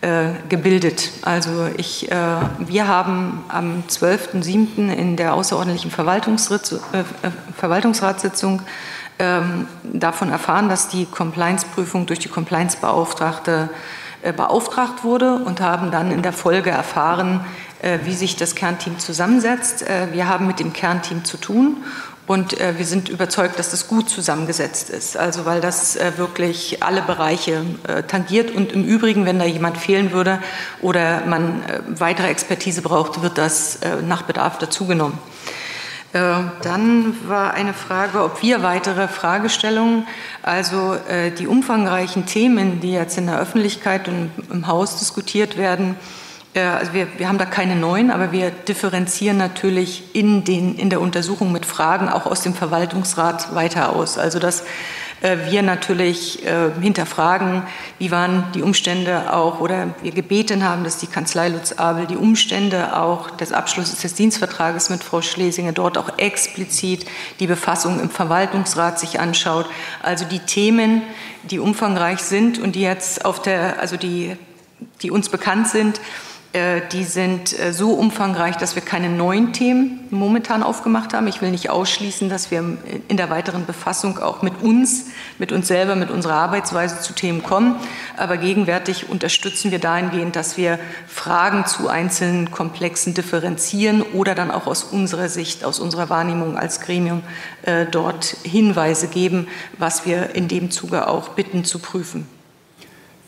[0.00, 1.10] äh, gebildet.
[1.20, 2.16] Also ich, äh,
[2.60, 4.90] wir haben am 12.07.
[4.90, 8.62] in der außerordentlichen Verwaltungsratssitzung
[9.18, 13.68] ähm, davon erfahren, dass die Compliance-Prüfung durch die Compliance-Beauftragte
[14.36, 17.40] beauftragt wurde und haben dann in der Folge erfahren,
[18.04, 19.82] wie sich das Kernteam zusammensetzt.
[20.12, 21.78] Wir haben mit dem Kernteam zu tun
[22.30, 25.16] und äh, wir sind überzeugt, dass das gut zusammengesetzt ist.
[25.16, 28.54] Also weil das äh, wirklich alle Bereiche äh, tangiert.
[28.54, 30.38] Und im Übrigen, wenn da jemand fehlen würde
[30.80, 35.18] oder man äh, weitere Expertise braucht, wird das äh, nach Bedarf dazugenommen.
[36.12, 36.20] Äh,
[36.62, 40.06] dann war eine Frage, ob wir weitere Fragestellungen,
[40.44, 40.96] also
[41.36, 45.96] die umfangreichen Themen, die jetzt in der Öffentlichkeit und im Haus diskutiert werden,
[46.54, 51.00] also wir, wir haben da keine neuen, aber wir differenzieren natürlich in, den, in der
[51.00, 54.18] Untersuchung mit Fragen auch aus dem Verwaltungsrat weiter aus.
[54.18, 54.64] Also dass
[55.20, 57.62] äh, wir natürlich äh, hinterfragen,
[57.98, 62.16] wie waren die Umstände auch, oder wir gebeten haben, dass die Kanzlei Lutz Abel die
[62.16, 67.06] Umstände auch des Abschlusses des Dienstvertrages mit Frau Schlesinger dort auch explizit
[67.38, 69.66] die Befassung im Verwaltungsrat sich anschaut.
[70.02, 71.02] Also die Themen,
[71.44, 74.36] die umfangreich sind und die jetzt auf der, also die,
[75.02, 80.00] die uns bekannt sind, äh, die sind äh, so umfangreich, dass wir keine neuen Themen
[80.10, 81.28] momentan aufgemacht haben.
[81.28, 85.06] Ich will nicht ausschließen, dass wir in der weiteren Befassung auch mit uns,
[85.38, 87.76] mit uns selber, mit unserer Arbeitsweise zu Themen kommen.
[88.16, 94.66] Aber gegenwärtig unterstützen wir dahingehend, dass wir Fragen zu einzelnen Komplexen differenzieren oder dann auch
[94.66, 97.22] aus unserer Sicht, aus unserer Wahrnehmung als Gremium
[97.62, 99.46] äh, dort Hinweise geben,
[99.78, 102.39] was wir in dem Zuge auch bitten zu prüfen.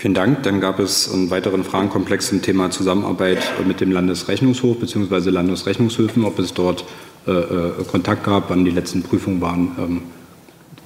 [0.03, 0.43] Vielen Dank.
[0.43, 5.31] Dann gab es einen weiteren Fragenkomplex zum Thema Zusammenarbeit mit dem Landesrechnungshof bzw.
[5.31, 6.85] Landesrechnungshöfen, ob es dort
[7.25, 9.77] äh, äh, Kontakt gab, wann die letzten Prüfungen waren.
[9.79, 10.03] Ähm,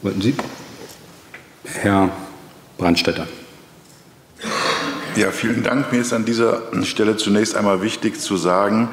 [0.03, 0.35] wollten Sie?
[1.65, 2.11] Herr
[2.77, 3.27] Brandstätter.
[5.17, 5.93] Ja, vielen Dank.
[5.93, 8.91] Mir ist an dieser Stelle zunächst einmal wichtig zu sagen,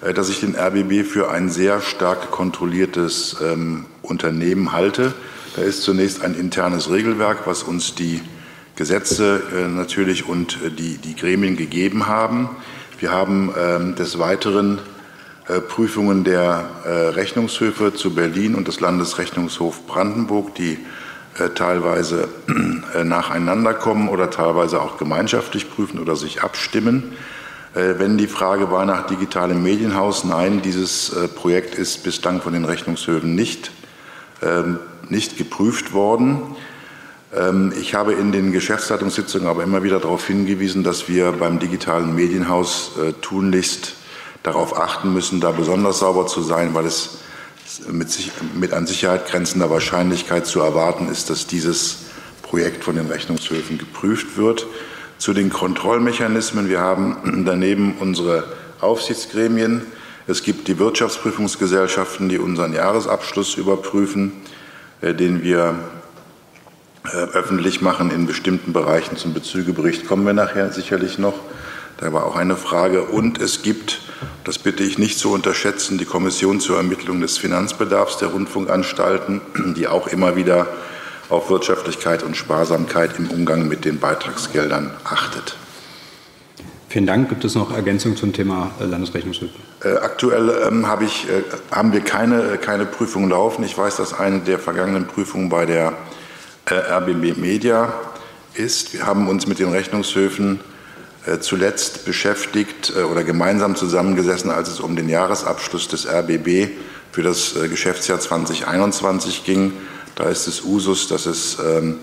[0.00, 5.12] äh, dass ich den RBB für ein sehr stark kontrolliertes ähm, Unternehmen halte.
[5.54, 8.22] Da ist zunächst ein internes Regelwerk, was uns die
[8.76, 12.50] Gesetze äh, natürlich und äh, die, die Gremien gegeben haben.
[13.00, 14.78] Wir haben ähm, des Weiteren
[15.48, 20.78] äh, Prüfungen der Rechnungshöfe zu Berlin und des Landesrechnungshof Brandenburg, die
[21.54, 22.28] teilweise
[23.04, 27.12] nacheinander kommen oder teilweise auch gemeinschaftlich prüfen oder sich abstimmen.
[27.74, 33.34] Wenn die Frage war nach digitalem Medienhaus, nein, dieses Projekt ist bislang von den Rechnungshöfen
[33.34, 33.70] nicht,
[34.42, 34.78] ähm,
[35.10, 36.56] nicht geprüft worden.
[37.34, 42.14] Ähm, ich habe in den Geschäftsleitungssitzungen aber immer wieder darauf hingewiesen, dass wir beim digitalen
[42.14, 43.94] Medienhaus äh, tunlichst
[44.42, 47.18] darauf achten müssen, da besonders sauber zu sein, weil es
[47.90, 51.98] mit, sich, mit an Sicherheit grenzender Wahrscheinlichkeit zu erwarten ist, dass dieses
[52.42, 54.66] Projekt von den Rechnungshöfen geprüft wird.
[55.18, 56.68] Zu den Kontrollmechanismen.
[56.68, 58.44] Wir haben daneben unsere
[58.80, 59.82] Aufsichtsgremien.
[60.28, 64.32] Es gibt die Wirtschaftsprüfungsgesellschaften, die unseren Jahresabschluss überprüfen,
[65.00, 65.78] äh, den wir
[67.12, 69.16] öffentlich machen in bestimmten Bereichen.
[69.16, 71.34] Zum Bezügebericht kommen wir nachher sicherlich noch.
[71.98, 73.04] Da war auch eine Frage.
[73.04, 74.00] Und es gibt,
[74.44, 79.40] das bitte ich nicht zu unterschätzen, die Kommission zur Ermittlung des Finanzbedarfs der Rundfunkanstalten,
[79.76, 80.68] die auch immer wieder
[81.28, 85.56] auf Wirtschaftlichkeit und Sparsamkeit im Umgang mit den Beitragsgeldern achtet.
[86.88, 87.28] Vielen Dank.
[87.28, 89.54] Gibt es noch Ergänzungen zum Thema äh, Landesrechnungshilfe?
[89.82, 93.64] Äh, aktuell ähm, hab ich, äh, haben wir keine, äh, keine Prüfung laufen.
[93.64, 95.92] Ich weiß, dass eine der vergangenen Prüfungen bei der äh,
[96.68, 97.94] RBB Media
[98.54, 98.92] ist.
[98.92, 100.60] Wir haben uns mit den Rechnungshöfen
[101.24, 106.70] äh, zuletzt beschäftigt oder gemeinsam zusammengesessen, als es um den Jahresabschluss des RBB
[107.12, 109.72] für das Geschäftsjahr 2021 ging.
[110.16, 111.98] Da ist es Usus, dass es ähm,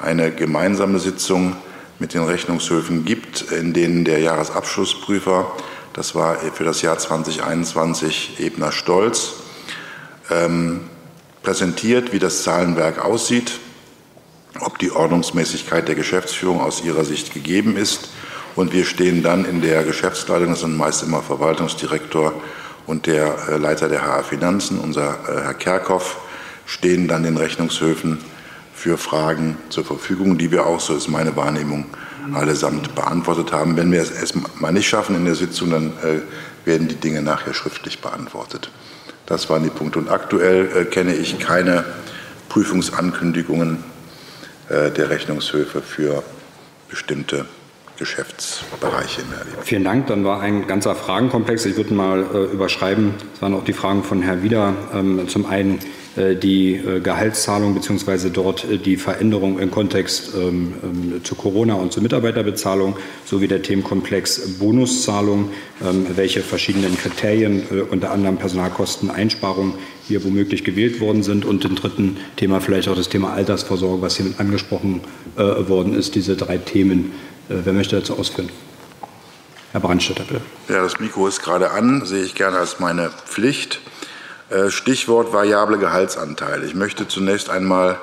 [0.00, 1.56] eine gemeinsame Sitzung
[1.98, 5.50] mit den Rechnungshöfen gibt, in denen der Jahresabschlussprüfer,
[5.92, 9.32] das war für das Jahr 2021 Ebner Stolz,
[10.30, 10.82] ähm,
[11.42, 13.60] präsentiert, wie das Zahlenwerk aussieht,
[14.60, 18.10] ob die Ordnungsmäßigkeit der Geschäftsführung aus ihrer Sicht gegeben ist.
[18.56, 22.34] Und wir stehen dann in der Geschäftsleitung, das sind meist immer Verwaltungsdirektor
[22.86, 26.18] und der äh, Leiter der HR Finanzen, unser äh, Herr Kerkhoff,
[26.66, 28.18] stehen dann den Rechnungshöfen
[28.72, 31.86] für Fragen zur Verfügung, die wir auch, so ist meine Wahrnehmung,
[32.32, 33.76] allesamt beantwortet haben.
[33.76, 37.54] Wenn wir es erstmal nicht schaffen in der Sitzung, dann äh, werden die Dinge nachher
[37.54, 38.70] schriftlich beantwortet.
[39.26, 39.98] Das waren die Punkte.
[39.98, 41.84] Und aktuell kenne ich keine
[42.48, 43.82] Prüfungsankündigungen
[44.68, 46.22] der Rechnungshöfe für
[46.88, 47.46] bestimmte
[47.98, 49.22] Geschäftsbereiche
[49.62, 50.08] Vielen Dank.
[50.08, 51.64] Dann war ein ganzer Fragenkomplex.
[51.66, 53.14] Ich würde mal äh, überschreiben.
[53.34, 54.74] Es waren auch die Fragen von Herrn Wieder.
[54.92, 55.78] Ähm, zum einen
[56.16, 58.30] äh, die äh, Gehaltszahlung bzw.
[58.30, 63.62] dort äh, die Veränderung im Kontext ähm, ähm, zu Corona und zur Mitarbeiterbezahlung sowie der
[63.62, 65.50] Themenkomplex Bonuszahlung,
[65.84, 69.74] ähm, welche verschiedenen Kriterien, unter anderem Personalkosteneinsparungen,
[70.06, 71.44] hier womöglich gewählt worden sind.
[71.44, 75.00] Und im dritten Thema vielleicht auch das Thema Altersvorsorge, was hier mit angesprochen
[75.36, 76.14] worden ist.
[76.14, 77.12] Diese drei Themen.
[77.48, 78.48] Wer möchte dazu ausführen?
[79.74, 80.40] Herr Brandstätter, bitte.
[80.68, 83.80] Ja, das Mikro ist gerade an, sehe ich gerne als meine Pflicht.
[84.48, 86.64] Äh, Stichwort variable Gehaltsanteile.
[86.64, 87.98] Ich möchte zunächst einmal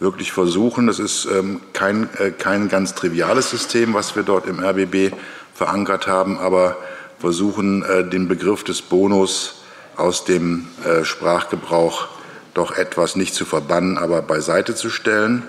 [0.00, 4.62] wirklich versuchen, das ist ähm, kein, äh, kein ganz triviales System, was wir dort im
[4.62, 5.14] RBB
[5.54, 6.76] verankert haben, aber
[7.20, 9.63] versuchen, äh, den Begriff des Bonus
[9.96, 10.66] aus dem
[11.02, 12.08] Sprachgebrauch
[12.54, 15.42] doch etwas nicht zu verbannen, aber beiseite zu stellen.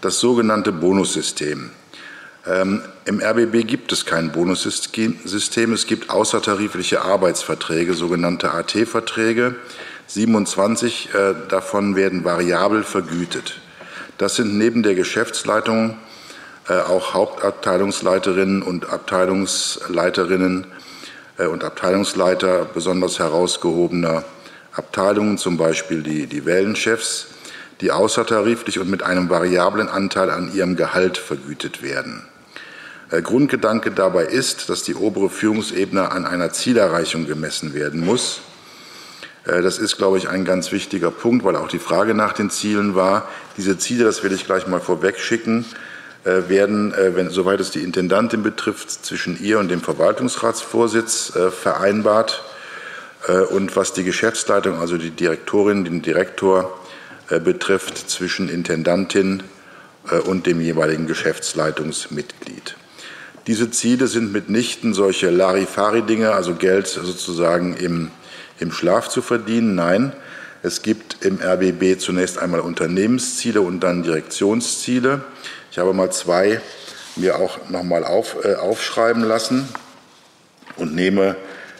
[0.00, 1.70] Das sogenannte Bonussystem.
[2.44, 5.72] Ähm, Im RBB gibt es kein Bonussystem.
[5.72, 9.54] Es gibt außertarifliche Arbeitsverträge, sogenannte AT-Verträge.
[10.08, 13.60] 27 äh, davon werden variabel vergütet.
[14.18, 15.96] Das sind neben der Geschäftsleitung
[16.68, 20.81] äh, auch Hauptabteilungsleiterinnen und Abteilungsleiterinnen äh,
[21.46, 24.24] und Abteilungsleiter besonders herausgehobener
[24.72, 27.28] Abteilungen, zum Beispiel die, die Wellenchefs,
[27.80, 32.26] die außertariflich und mit einem variablen Anteil an ihrem Gehalt vergütet werden.
[33.20, 38.40] Grundgedanke dabei ist, dass die obere Führungsebene an einer Zielerreichung gemessen werden muss.
[39.44, 42.48] Äh, das ist, glaube ich, ein ganz wichtiger Punkt, weil auch die Frage nach den
[42.48, 43.28] Zielen war.
[43.56, 45.91] Diese Ziele, das will ich gleich mal vorweg schicken, äh,
[46.24, 52.44] werden, äh, wenn, soweit es die Intendantin betrifft, zwischen ihr und dem Verwaltungsratsvorsitz vereinbart.
[53.50, 56.76] Und was die Geschäftsleitung, also die Direktorin, den Direktor
[57.28, 59.44] betrifft, zwischen Intendantin
[60.24, 62.74] und dem jeweiligen Geschäftsleitungsmitglied.
[63.48, 68.10] Diese Ziele sind mitnichten solche Larifari-Dinge, also Geld sozusagen im,
[68.60, 69.74] im Schlaf zu verdienen.
[69.74, 70.12] Nein,
[70.62, 75.22] es gibt im RBB zunächst einmal Unternehmensziele und dann Direktionsziele.
[75.72, 76.60] Ich habe mal zwei
[77.16, 79.66] mir auch nochmal auf, äh, aufschreiben lassen
[80.76, 81.34] und nehme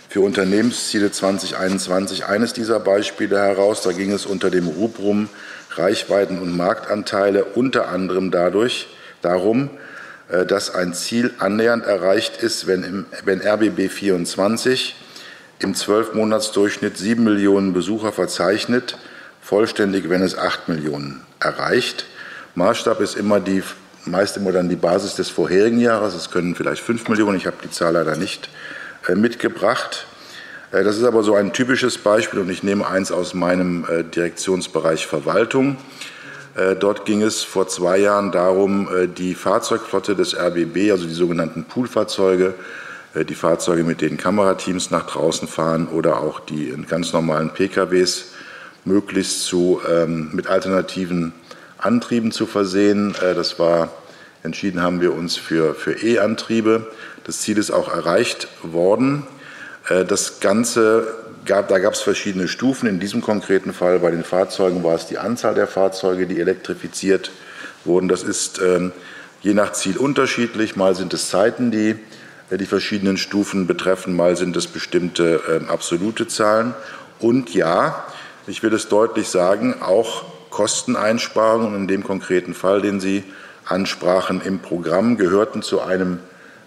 [0.08, 3.82] für Unternehmensziele 2021 eines dieser Beispiele heraus.
[3.82, 5.28] Da ging es unter dem Rubrum
[5.72, 8.88] Reichweiten und Marktanteile unter anderem dadurch
[9.20, 9.68] darum,
[10.30, 14.96] äh, dass ein Ziel annähernd erreicht ist, wenn, im, wenn RBB 24
[15.58, 18.96] im Zwölfmonatsdurchschnitt sieben Millionen Besucher verzeichnet,
[19.42, 22.06] vollständig, wenn es acht Millionen erreicht.
[22.54, 23.62] Maßstab ist immer die
[24.04, 26.14] meist immer dann die Basis des vorherigen Jahres.
[26.14, 28.48] Es können vielleicht 5 Millionen, ich habe die Zahl leider nicht
[29.08, 30.06] äh, mitgebracht.
[30.70, 34.04] Äh, das ist aber so ein typisches Beispiel und ich nehme eins aus meinem äh,
[34.04, 35.76] Direktionsbereich Verwaltung.
[36.80, 42.52] Dort ging es vor zwei Jahren darum, die Fahrzeugflotte des RBB, also die sogenannten Poolfahrzeuge,
[43.14, 48.32] die Fahrzeuge, mit denen Kamerateams nach draußen fahren oder auch die ganz normalen PKWs,
[48.84, 51.32] möglichst zu, ähm, mit alternativen
[51.82, 53.14] Antrieben zu versehen.
[53.20, 53.90] Das war,
[54.42, 56.90] entschieden haben wir uns für, für E-Antriebe.
[57.24, 59.26] Das Ziel ist auch erreicht worden.
[59.88, 61.06] Äh, das Ganze
[61.44, 62.88] gab, da gab es verschiedene Stufen.
[62.88, 67.30] In diesem konkreten Fall bei den Fahrzeugen war es die Anzahl der Fahrzeuge, die elektrifiziert
[67.84, 68.08] wurden.
[68.08, 68.92] Das ist ähm,
[69.40, 70.76] je nach Ziel unterschiedlich.
[70.76, 71.96] Mal sind es Zeiten, die
[72.50, 76.74] äh, die verschiedenen Stufen betreffen, mal sind es bestimmte äh, absolute Zahlen.
[77.18, 78.04] Und ja,
[78.46, 83.24] ich will es deutlich sagen, auch Kosteneinsparungen in dem konkreten Fall, den Sie
[83.64, 86.20] ansprachen im Programm, gehörten zu einem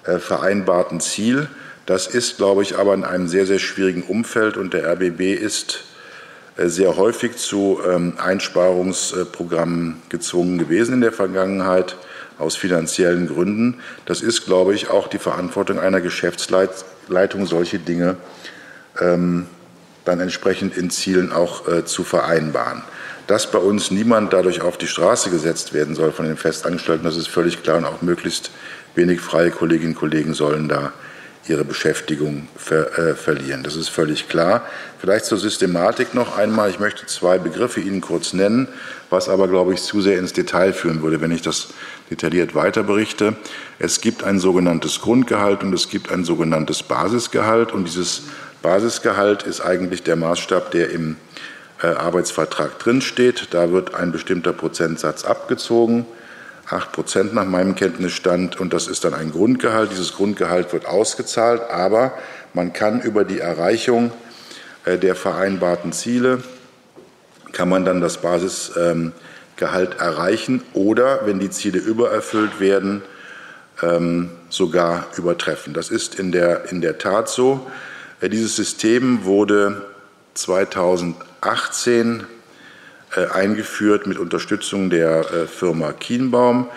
[0.04, 1.48] äh, vereinbarten Ziel.
[1.86, 5.84] Das ist, glaube ich, aber in einem sehr, sehr schwierigen Umfeld und der RBB ist
[6.58, 11.96] äh, sehr häufig zu ähm, Einsparungsprogrammen gezwungen gewesen in der Vergangenheit
[12.40, 13.80] aus finanziellen Gründen.
[14.06, 18.18] Das ist, glaube ich, auch die Verantwortung einer Geschäftsleitung, solche Dinge
[19.00, 19.46] ähm,
[20.06, 22.84] dann entsprechend in Zielen auch äh, zu vereinbaren.
[23.28, 27.18] Dass bei uns niemand dadurch auf die Straße gesetzt werden soll von den Festangestellten, das
[27.18, 28.52] ist völlig klar und auch möglichst
[28.94, 30.94] wenig freie Kolleginnen und Kollegen sollen da
[31.48, 33.64] ihre Beschäftigung ver, äh, verlieren.
[33.64, 34.66] Das ist völlig klar.
[35.00, 36.70] Vielleicht zur Systematik noch einmal.
[36.70, 38.68] Ich möchte zwei Begriffe Ihnen kurz nennen,
[39.10, 41.68] was aber, glaube ich, zu sehr ins Detail führen würde, wenn ich das
[42.10, 43.36] detailliert weiter berichte.
[43.80, 47.72] Es gibt ein sogenanntes Grundgehalt und es gibt ein sogenanntes Basisgehalt.
[47.72, 48.24] Und dieses
[48.62, 51.18] Basisgehalt ist eigentlich der Maßstab, der im
[51.86, 53.50] äh, Arbeitsvertrag drinsteht.
[53.52, 56.08] Da wird ein bestimmter Prozentsatz abgezogen,
[56.68, 59.92] 8 Prozent nach meinem Kenntnisstand, und das ist dann ein Grundgehalt.
[59.92, 62.14] Dieses Grundgehalt wird ausgezahlt, aber
[62.56, 64.12] man kann über die Erreichung
[64.86, 66.42] äh, der vereinbarten Ziele,
[67.52, 69.14] kann man dann das Basisgehalt
[69.94, 73.04] ähm, erreichen oder, wenn die Ziele übererfüllt werden,
[73.84, 75.76] ähm, sogar übertreffen.
[75.76, 77.68] Das ist in der, in der Tat so.
[78.22, 79.84] Äh, dieses System wurde
[80.34, 82.26] 2008 18
[83.16, 86.70] äh, eingeführt mit Unterstützung der äh, Firma Kienbaum.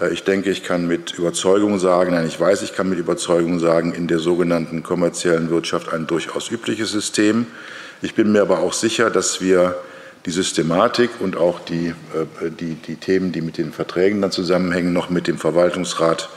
[0.00, 3.58] Äh, ich denke, ich kann mit Überzeugung sagen, nein, ich weiß, ich kann mit Überzeugung
[3.60, 7.46] sagen, in der sogenannten kommerziellen Wirtschaft ein durchaus übliches System.
[8.02, 9.76] Ich bin mir aber auch sicher, dass wir
[10.24, 11.94] die Systematik und auch die,
[12.58, 16.28] die, die Themen, die mit den Verträgen dann zusammenhängen, noch mit dem Verwaltungsrat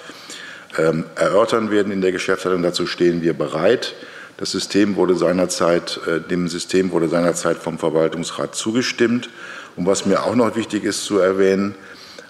[0.77, 2.61] ähm, erörtern werden in der Geschäftsleitung.
[2.61, 3.95] Dazu stehen wir bereit.
[4.39, 9.29] Das System wurde seinerzeit, äh, dem System wurde seinerzeit vom Verwaltungsrat zugestimmt.
[9.75, 11.75] Und was mir auch noch wichtig ist zu erwähnen,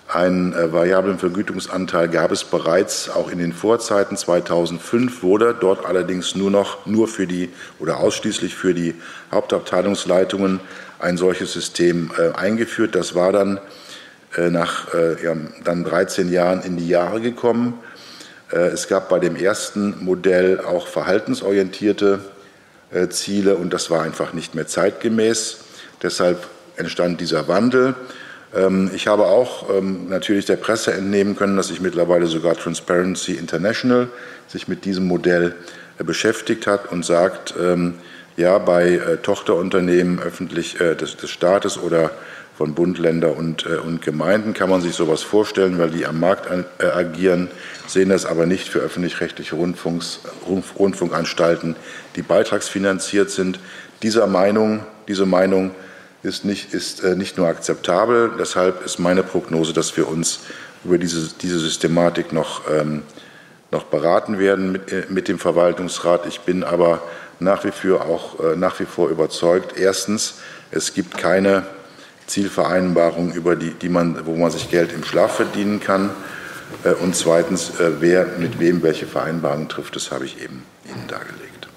[0.07, 4.17] einen äh, variablen Vergütungsanteil gab es bereits auch in den Vorzeiten.
[4.17, 8.95] 2005 wurde dort allerdings nur noch nur für die oder ausschließlich für die
[9.31, 10.61] Hauptabteilungsleitungen
[10.97, 12.95] ein solches System äh, eingeführt.
[12.95, 13.59] Das war dann
[14.35, 17.75] äh, nach äh, ja, dann 13 Jahren in die Jahre gekommen.
[18.51, 22.19] Äh, es gab bei dem ersten Modell auch verhaltensorientierte
[22.91, 25.59] äh, Ziele und das war einfach nicht mehr zeitgemäß.
[26.01, 26.47] Deshalb
[26.77, 27.95] entstand dieser Wandel.
[28.55, 33.33] Ähm, ich habe auch ähm, natürlich der Presse entnehmen können, dass sich mittlerweile sogar Transparency
[33.33, 34.07] International
[34.47, 35.55] sich mit diesem Modell
[35.99, 37.95] äh, beschäftigt hat und sagt, ähm,
[38.37, 42.11] ja, bei Tochterunternehmen öffentlich des, des Staates oder
[42.59, 46.19] von Bund, Länder und, äh, und Gemeinden kann man sich sowas vorstellen, weil die am
[46.19, 47.47] Markt an, äh, agieren,
[47.87, 51.77] sehen das aber nicht für öffentlich-rechtliche Rundfunkanstalten,
[52.17, 53.61] die beitragsfinanziert sind.
[54.03, 55.71] Dieser Meinung, diese Meinung
[56.21, 60.41] ist nicht, ist, äh, nicht nur akzeptabel, deshalb ist meine Prognose, dass wir uns
[60.83, 63.03] über diese, diese Systematik noch, ähm,
[63.71, 66.25] noch beraten werden mit, äh, mit dem Verwaltungsrat.
[66.25, 67.03] Ich bin aber
[67.39, 69.77] nach wie vor auch äh, nach wie vor überzeugt.
[69.77, 70.39] Erstens,
[70.71, 71.63] es gibt keine
[72.29, 76.11] Zielvereinbarung, über die, die man, wo man sich Geld im Schlaf verdienen kann.
[76.83, 81.07] Äh, und zweitens, äh, wer mit wem welche Vereinbarungen trifft, das habe ich eben Ihnen
[81.07, 81.67] dargelegt.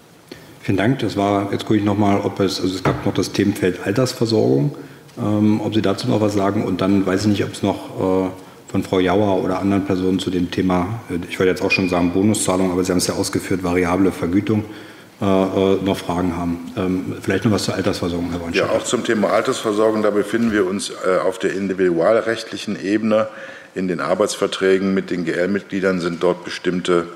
[0.60, 1.00] Vielen Dank.
[1.00, 4.76] Das war, jetzt gucke ich nochmal, ob es, also es gab noch das Themenfeld Altersversorgung,
[5.18, 6.64] ähm, ob Sie dazu noch was sagen.
[6.64, 8.30] Und dann weiß ich nicht, ob es noch äh,
[8.68, 11.88] von Frau Jauer oder anderen Personen zu dem Thema, äh, ich wollte jetzt auch schon
[11.88, 14.64] sagen Bonuszahlung, aber Sie haben es ja ausgeführt, variable Vergütung.
[15.22, 16.72] Äh, äh, noch Fragen haben.
[16.76, 18.66] Ähm, vielleicht noch was zur Altersversorgung, Herr Weinstein.
[18.66, 20.02] Ja, auch zum Thema Altersversorgung.
[20.02, 23.28] Da befinden wir uns äh, auf der individualrechtlichen Ebene.
[23.76, 27.06] In den Arbeitsverträgen mit den GL-Mitgliedern sind dort bestimmte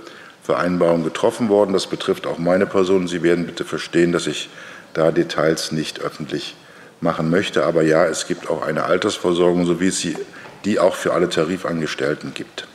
[0.45, 1.73] Vereinbarungen getroffen worden.
[1.73, 3.09] Das betrifft auch meine Person.
[3.09, 4.51] Sie werden bitte verstehen, dass ich
[4.95, 6.55] da Details nicht öffentlich
[7.01, 7.65] machen möchte.
[7.65, 10.17] Aber ja, es gibt auch eine Altersversorgung, so wie es sie
[10.65, 12.69] die auch für alle Tarifangestellten gibt.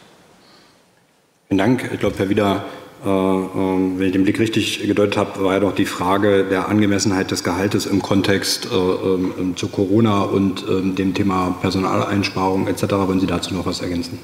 [1.48, 1.90] Vielen Dank.
[1.94, 2.66] Ich glaube, Herr Wieder,
[3.04, 7.44] wenn ich den Blick richtig gedeutet habe, war ja doch die Frage der Angemessenheit des
[7.44, 12.84] Gehaltes im Kontext äh, ähm, zu Corona und ähm, dem Thema Personaleinsparung etc.
[12.92, 14.20] Wollen Sie dazu noch was ergänzen?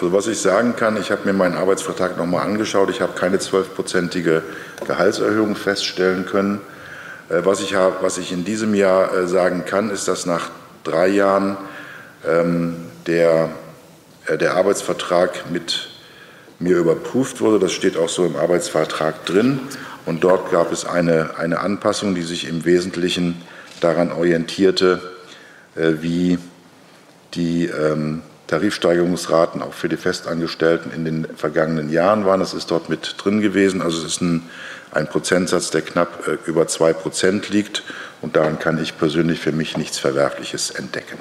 [0.00, 2.88] Also was ich sagen kann, ich habe mir meinen Arbeitsvertrag nochmal angeschaut.
[2.88, 4.42] Ich habe keine zwölfprozentige
[4.86, 6.62] Gehaltserhöhung feststellen können.
[7.28, 10.48] Äh, was ich, habe, was ich in diesem Jahr äh, sagen kann, ist, dass nach
[10.84, 11.58] drei Jahren
[12.26, 13.50] ähm, der,
[14.26, 15.90] äh, der Arbeitsvertrag mit
[16.60, 17.58] mir überprüft wurde.
[17.58, 19.60] Das steht auch so im Arbeitsvertrag drin.
[20.06, 23.42] Und dort gab es eine, eine Anpassung, die sich im Wesentlichen
[23.80, 25.00] daran orientierte,
[25.74, 26.38] äh, wie
[27.34, 32.40] die ähm, Tarifsteigerungsraten auch für die Festangestellten in den vergangenen Jahren waren.
[32.40, 33.80] Das ist dort mit drin gewesen.
[33.80, 34.42] Also es ist ein,
[34.92, 37.82] ein Prozentsatz, der knapp äh, über zwei Prozent liegt.
[38.20, 41.18] Und daran kann ich persönlich für mich nichts Verwerfliches entdecken.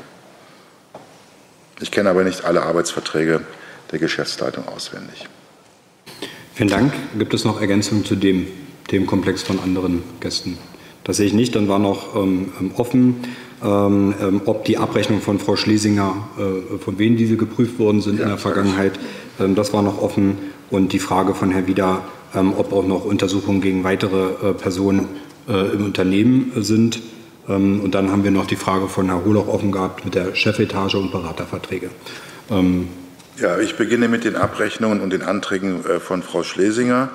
[1.80, 3.42] Ich kenne aber nicht alle Arbeitsverträge
[3.92, 5.28] der Geschäftsleitung auswendig.
[6.54, 6.94] Vielen Dank.
[7.18, 8.48] Gibt es noch Ergänzungen zu dem
[8.88, 10.58] Themenkomplex von anderen Gästen?
[11.04, 11.56] Das sehe ich nicht.
[11.56, 13.16] Dann war noch ähm, ähm offen,
[13.64, 18.18] ähm, ähm, ob die Abrechnung von Frau Schlesinger, äh, von wem diese geprüft worden sind
[18.18, 19.00] ja, in der Vergangenheit,
[19.40, 20.38] ähm, das war noch offen.
[20.70, 22.04] Und die Frage von Herrn Wieder,
[22.36, 25.08] ähm, ob auch noch Untersuchungen gegen weitere äh, Personen
[25.48, 27.02] äh, im Unternehmen sind.
[27.48, 30.94] und dann haben wir noch die Frage von Herrn Holoch offen gehabt mit der Chefetage
[30.94, 31.90] und Beraterverträge.
[33.40, 37.08] Ja, ich beginne mit den Abrechnungen und den Anträgen äh, von Frau Schlesinger.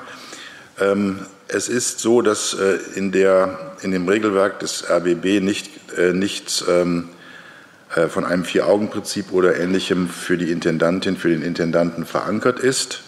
[0.81, 6.15] Ähm, es ist so, dass äh, in, der, in dem Regelwerk des RBB nicht, äh,
[6.15, 7.11] nichts ähm,
[8.09, 13.03] von einem Vier-Augen-Prinzip oder Ähnlichem für die Intendantin, für den Intendanten verankert ist.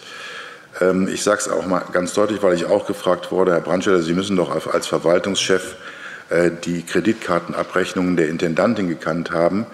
[0.79, 4.03] Ähm, ich sage es auch mal ganz deutlich, weil ich auch gefragt wurde, Herr Brandstetter,
[4.03, 5.75] Sie müssen doch als Verwaltungschef
[6.65, 9.65] die Kreditkartenabrechnungen der Intendantin gekannt haben.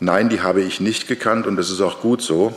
[0.00, 2.56] Nein, die habe ich nicht gekannt und das ist auch gut so.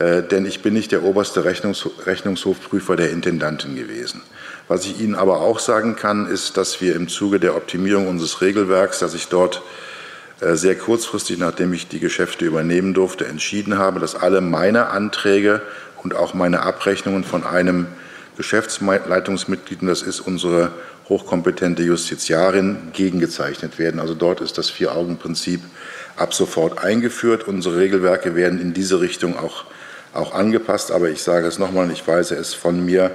[0.00, 4.22] Äh, denn ich bin nicht der oberste Rechnungs Rechnungshofprüfer der Intendanten gewesen.
[4.66, 8.40] Was ich Ihnen aber auch sagen kann, ist, dass wir im Zuge der Optimierung unseres
[8.40, 9.62] Regelwerks, dass ich dort
[10.40, 15.60] äh, sehr kurzfristig, nachdem ich die Geschäfte übernehmen durfte, entschieden habe, dass alle meine Anträge
[16.02, 17.86] und auch meine Abrechnungen von einem
[18.38, 20.72] Geschäftsleitungsmitglied, das ist unsere
[21.10, 24.00] hochkompetente Justiziarin, gegengezeichnet werden.
[24.00, 25.60] Also dort ist das Vier-Augen-Prinzip
[26.16, 27.46] ab sofort eingeführt.
[27.46, 29.64] Unsere Regelwerke werden in diese Richtung auch
[30.14, 30.92] auch angepasst.
[30.92, 33.10] Aber ich sage es nochmal, ich weise es von mir.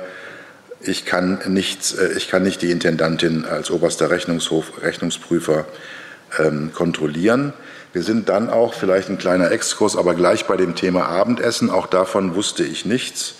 [0.81, 5.65] Ich kann, nichts, äh, ich kann nicht die Intendantin als oberster Rechnungshof, Rechnungsprüfer
[6.39, 7.53] ähm, kontrollieren.
[7.93, 11.69] Wir sind dann auch, vielleicht ein kleiner Exkurs, aber gleich bei dem Thema Abendessen.
[11.69, 13.35] Auch davon wusste ich nichts.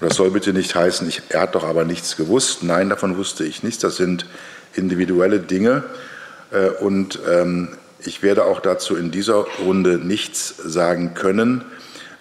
[0.00, 2.64] Das soll bitte nicht heißen, ich, er hat doch aber nichts gewusst.
[2.64, 3.80] Nein, davon wusste ich nichts.
[3.80, 4.26] Das sind
[4.74, 5.84] individuelle Dinge.
[6.50, 7.68] Äh, und ähm,
[8.00, 11.64] ich werde auch dazu in dieser Runde nichts sagen können.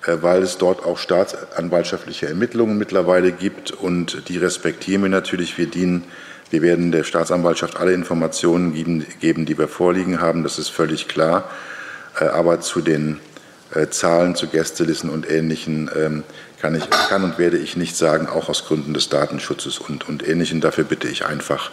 [0.05, 5.57] Äh, weil es dort auch staatsanwaltschaftliche Ermittlungen mittlerweile gibt und die respektieren wir natürlich.
[5.57, 6.05] Wir dienen,
[6.49, 8.73] wir werden der Staatsanwaltschaft alle Informationen
[9.19, 11.49] geben, die wir vorliegen haben, das ist völlig klar.
[12.19, 13.19] Äh, aber zu den
[13.75, 16.23] äh, Zahlen, zu Gästelisten und Ähnlichen ähm,
[16.59, 20.27] kann, ich, kann und werde ich nicht sagen, auch aus Gründen des Datenschutzes und, und
[20.27, 20.61] Ähnlichem.
[20.61, 21.71] Dafür bitte ich einfach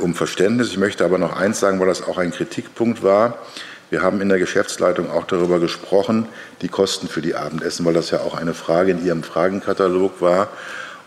[0.00, 0.68] um Verständnis.
[0.68, 3.38] Ich möchte aber noch eins sagen, weil das auch ein Kritikpunkt war.
[3.90, 6.28] Wir haben in der Geschäftsleitung auch darüber gesprochen,
[6.62, 10.48] die Kosten für die Abendessen, weil das ja auch eine Frage in Ihrem Fragenkatalog war.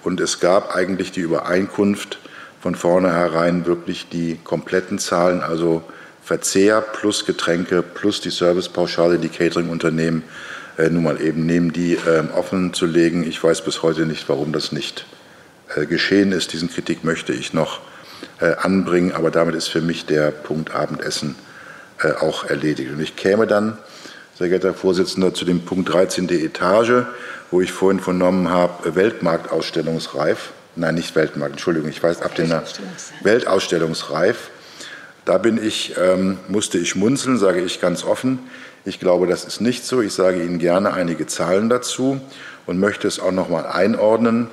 [0.04, 2.20] Und es gab eigentlich die Übereinkunft
[2.62, 5.82] von vornherein wirklich die kompletten Zahlen, also
[6.22, 10.24] Verzehr plus Getränke plus die Servicepauschale, die Catering-Unternehmen
[10.78, 13.24] äh, nun mal eben nehmen, die äh, offen zu legen.
[13.26, 15.06] Ich weiß bis heute nicht, warum das nicht
[15.76, 16.52] äh, geschehen ist.
[16.52, 17.80] Diesen Kritik möchte ich noch
[18.42, 21.36] äh, anbringen, aber damit ist für mich der Punkt Abendessen
[22.04, 22.92] äh, auch erledigt.
[22.92, 23.78] Und ich käme dann,
[24.38, 26.30] sehr geehrter Herr Vorsitzender, zu dem Punkt 13.
[26.30, 27.06] Etage,
[27.52, 30.52] wo ich vorhin vernommen habe, Weltmarktausstellungsreif.
[30.76, 32.52] Nein, nicht Weltmarkt, Entschuldigung, ich weiß ab den
[33.22, 34.50] Weltausstellungsreif.
[35.26, 38.40] Da bin ich, ähm, musste ich munzeln, sage ich ganz offen.
[38.86, 40.02] Ich glaube, das ist nicht so.
[40.02, 42.20] Ich sage Ihnen gerne einige Zahlen dazu
[42.66, 44.48] und möchte es auch noch mal einordnen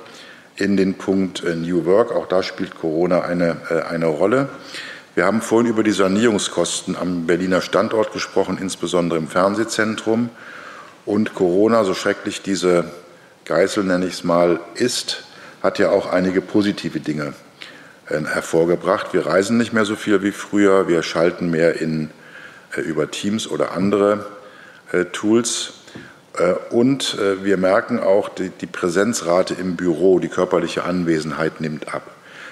[0.55, 2.11] in den Punkt äh, New Work.
[2.11, 4.47] Auch da spielt Corona eine, äh, eine Rolle.
[5.13, 10.29] Wir haben vorhin über die Sanierungskosten am Berliner Standort gesprochen, insbesondere im Fernsehzentrum.
[11.05, 12.85] Und Corona, so schrecklich diese
[13.43, 15.25] Geißel, nenne ich es mal, ist,
[15.61, 17.33] hat ja auch einige positive Dinge
[18.07, 19.13] äh, hervorgebracht.
[19.13, 22.09] Wir reisen nicht mehr so viel wie früher, wir schalten mehr in,
[22.77, 24.25] äh, über Teams oder andere
[24.93, 25.73] äh, Tools.
[26.37, 32.10] Äh, und wir merken auch, die, die Präsenzrate im Büro, die körperliche Anwesenheit nimmt ab.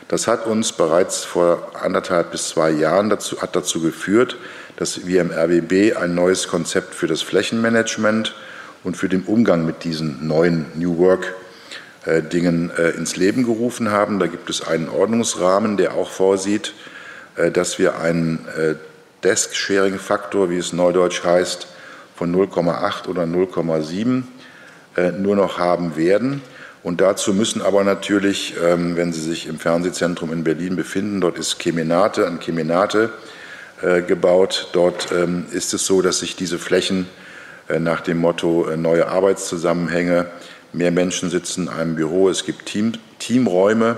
[0.09, 4.37] Das hat uns bereits vor anderthalb bis zwei Jahren dazu, hat dazu geführt,
[4.75, 8.35] dass wir im RBB ein neues Konzept für das Flächenmanagement
[8.83, 11.35] und für den Umgang mit diesen neuen New Work
[12.05, 14.19] äh, Dingen äh, ins Leben gerufen haben.
[14.19, 16.73] Da gibt es einen Ordnungsrahmen, der auch vorsieht,
[17.35, 18.39] äh, dass wir einen
[19.23, 21.67] Desk-Sharing-Faktor, wie es neudeutsch heißt,
[22.15, 24.23] von 0,8 oder 0,7
[24.97, 26.41] äh, nur noch haben werden.
[26.81, 31.37] Und dazu müssen aber natürlich, ähm, wenn Sie sich im Fernsehzentrum in Berlin befinden, dort
[31.37, 33.11] ist Kemenate an Kemenate
[33.81, 34.69] äh, gebaut.
[34.73, 37.07] Dort ähm, ist es so, dass sich diese Flächen
[37.67, 40.27] äh, nach dem Motto neue Arbeitszusammenhänge,
[40.71, 43.97] mehr Menschen sitzen in einem Büro, es gibt Team, Teamräume,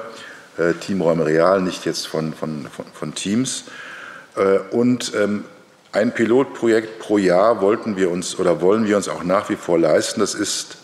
[0.80, 3.66] Teamräume real, nicht jetzt von, von, von, von Teams.
[4.72, 5.44] Und ähm,
[5.92, 9.78] ein Pilotprojekt pro Jahr wollten wir uns oder wollen wir uns auch nach wie vor
[9.78, 10.22] leisten.
[10.22, 10.78] Das ist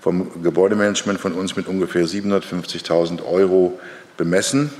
[0.00, 3.78] vom Gebäudemanagement von uns mit ungefähr 750.000 Euro
[4.16, 4.70] bemessen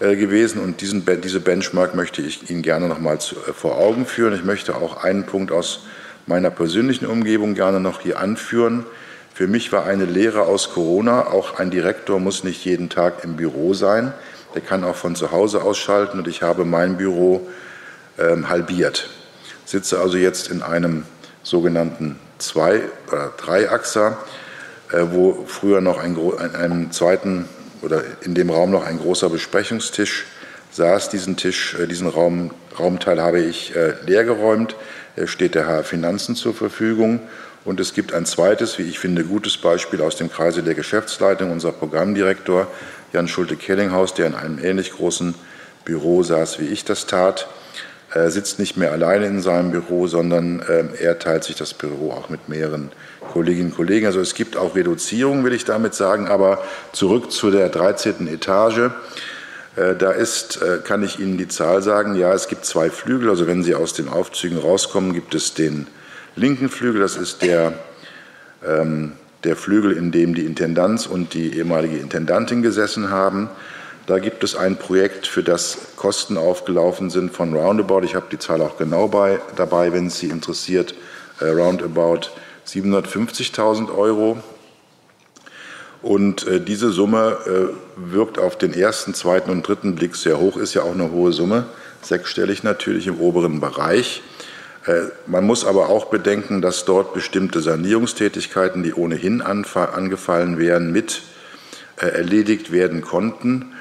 [0.00, 0.60] äh, gewesen.
[0.60, 4.34] Und diesen, diese Benchmark möchte ich Ihnen gerne noch mal zu, äh, vor Augen führen.
[4.34, 5.80] Ich möchte auch einen Punkt aus
[6.26, 8.86] meiner persönlichen Umgebung gerne noch hier anführen.
[9.34, 13.36] Für mich war eine Lehre aus Corona, auch ein Direktor muss nicht jeden Tag im
[13.36, 14.14] Büro sein.
[14.54, 17.46] Der kann auch von zu Hause ausschalten und ich habe mein Büro
[18.16, 19.10] ähm, halbiert.
[19.64, 21.04] Sitze also jetzt in einem
[21.42, 24.18] sogenannten Zwei- oder Dreiachser
[24.90, 27.48] wo früher noch ein, in einem zweiten
[27.82, 30.24] oder in dem Raum noch ein großer Besprechungstisch
[30.72, 31.10] saß.
[31.10, 34.74] Diesen Tisch, äh, diesen Raum, Raumteil habe ich äh, leergeräumt.
[35.16, 37.20] Er steht der HR Finanzen zur Verfügung.
[37.64, 41.50] Und es gibt ein zweites, wie ich finde, gutes Beispiel aus dem Kreise der Geschäftsleitung,
[41.50, 42.66] unser Programmdirektor
[43.12, 45.34] Jan Schulte-Kellinghaus, der in einem ähnlich großen
[45.84, 47.46] Büro saß, wie ich das tat.
[48.12, 52.12] Er sitzt nicht mehr alleine in seinem Büro, sondern ähm, er teilt sich das Büro
[52.12, 52.90] auch mit mehreren
[53.34, 54.06] Kolleginnen und Kollegen.
[54.06, 56.28] Also es gibt auch Reduzierungen, will ich damit sagen.
[56.28, 58.28] Aber zurück zu der 13.
[58.28, 58.90] Etage.
[59.74, 63.28] Äh, da ist, äh, kann ich Ihnen die Zahl sagen, ja, es gibt zwei Flügel.
[63.28, 65.88] Also wenn Sie aus den Aufzügen rauskommen, gibt es den
[66.36, 67.00] linken Flügel.
[67.00, 67.72] Das ist der,
[68.64, 73.48] ähm, der Flügel, in dem die Intendanz und die ehemalige Intendantin gesessen haben.
[74.06, 78.02] Da gibt es ein Projekt, für das Kosten aufgelaufen sind von Roundabout.
[78.04, 80.94] Ich habe die Zahl auch genau bei, dabei, wenn es Sie interessiert.
[81.40, 82.28] Äh, roundabout
[82.66, 84.38] 750.000 Euro.
[86.02, 90.56] Und äh, diese Summe äh, wirkt auf den ersten, zweiten und dritten Blick sehr hoch,
[90.56, 91.64] ist ja auch eine hohe Summe,
[92.02, 94.22] sechsstellig natürlich im oberen Bereich.
[94.86, 101.22] Äh, man muss aber auch bedenken, dass dort bestimmte Sanierungstätigkeiten, die ohnehin angefallen wären, mit
[101.96, 103.72] äh, erledigt werden konnten.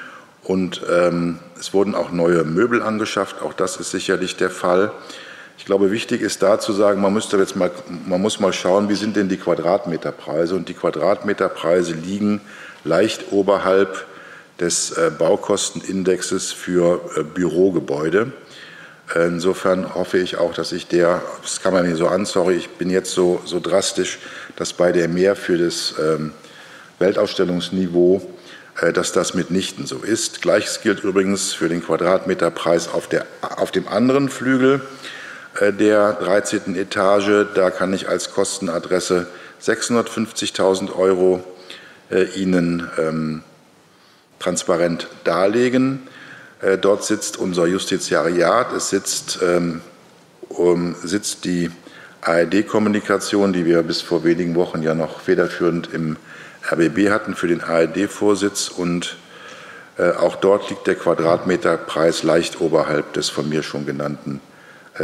[0.43, 3.41] Und ähm, es wurden auch neue Möbel angeschafft.
[3.41, 4.91] Auch das ist sicherlich der Fall.
[5.63, 7.71] Ich glaube, wichtig ist da zu sagen, man, müsste jetzt mal,
[8.05, 10.55] man muss mal schauen, wie sind denn die Quadratmeterpreise.
[10.55, 12.41] Und die Quadratmeterpreise liegen
[12.83, 14.05] leicht oberhalb
[14.59, 18.33] des äh, Baukostenindexes für äh, Bürogebäude.
[19.15, 22.71] Insofern hoffe ich auch, dass ich der, das kann man mir so an, sorry, ich
[22.71, 24.19] bin jetzt so, so drastisch,
[24.57, 26.33] dass bei der mehr für das ähm,
[26.99, 28.21] Weltausstellungsniveau
[28.81, 30.41] äh, dass das mitnichten so ist.
[30.41, 34.81] Gleiches gilt übrigens für den Quadratmeterpreis auf, der, auf dem anderen Flügel
[35.61, 36.75] der 13.
[36.75, 37.47] Etage.
[37.53, 39.27] Da kann ich als Kostenadresse
[39.61, 41.43] 650.000 Euro
[42.09, 43.43] äh, Ihnen ähm,
[44.39, 46.07] transparent darlegen.
[46.81, 49.81] Dort sitzt unser Justiziariat, es sitzt, ähm,
[50.47, 51.69] um, sitzt die
[52.21, 56.15] ARD-Kommunikation, die wir bis vor wenigen Wochen ja noch federführend im
[56.71, 59.17] RBB hatten für den ARD-Vorsitz und
[59.97, 64.52] äh, auch dort liegt der Quadratmeterpreis leicht oberhalb des von mir schon genannten äh,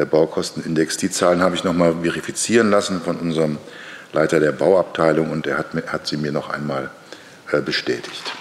[0.10, 0.98] Baukostenindex.
[0.98, 3.58] Die Zahlen habe ich noch mal verifizieren lassen von unserem
[4.14, 6.90] Leiter der Bauabteilung und er hat, hat sie mir noch einmal
[7.52, 8.34] äh, bestätigt.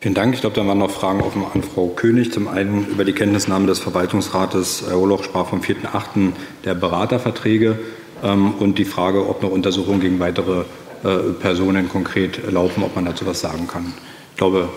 [0.00, 0.34] Vielen Dank.
[0.34, 2.32] Ich glaube, da waren noch Fragen offen an Frau König.
[2.32, 4.82] Zum einen über die Kenntnisnahme des Verwaltungsrates.
[4.88, 6.32] Herr Oloch sprach vom 4.8.
[6.64, 7.78] der Beraterverträge
[8.24, 10.64] ähm, und die Frage, ob noch Untersuchungen gegen weitere
[11.04, 13.92] äh, Personen konkret laufen, ob man dazu was sagen kann.
[14.32, 14.68] Ich glaube,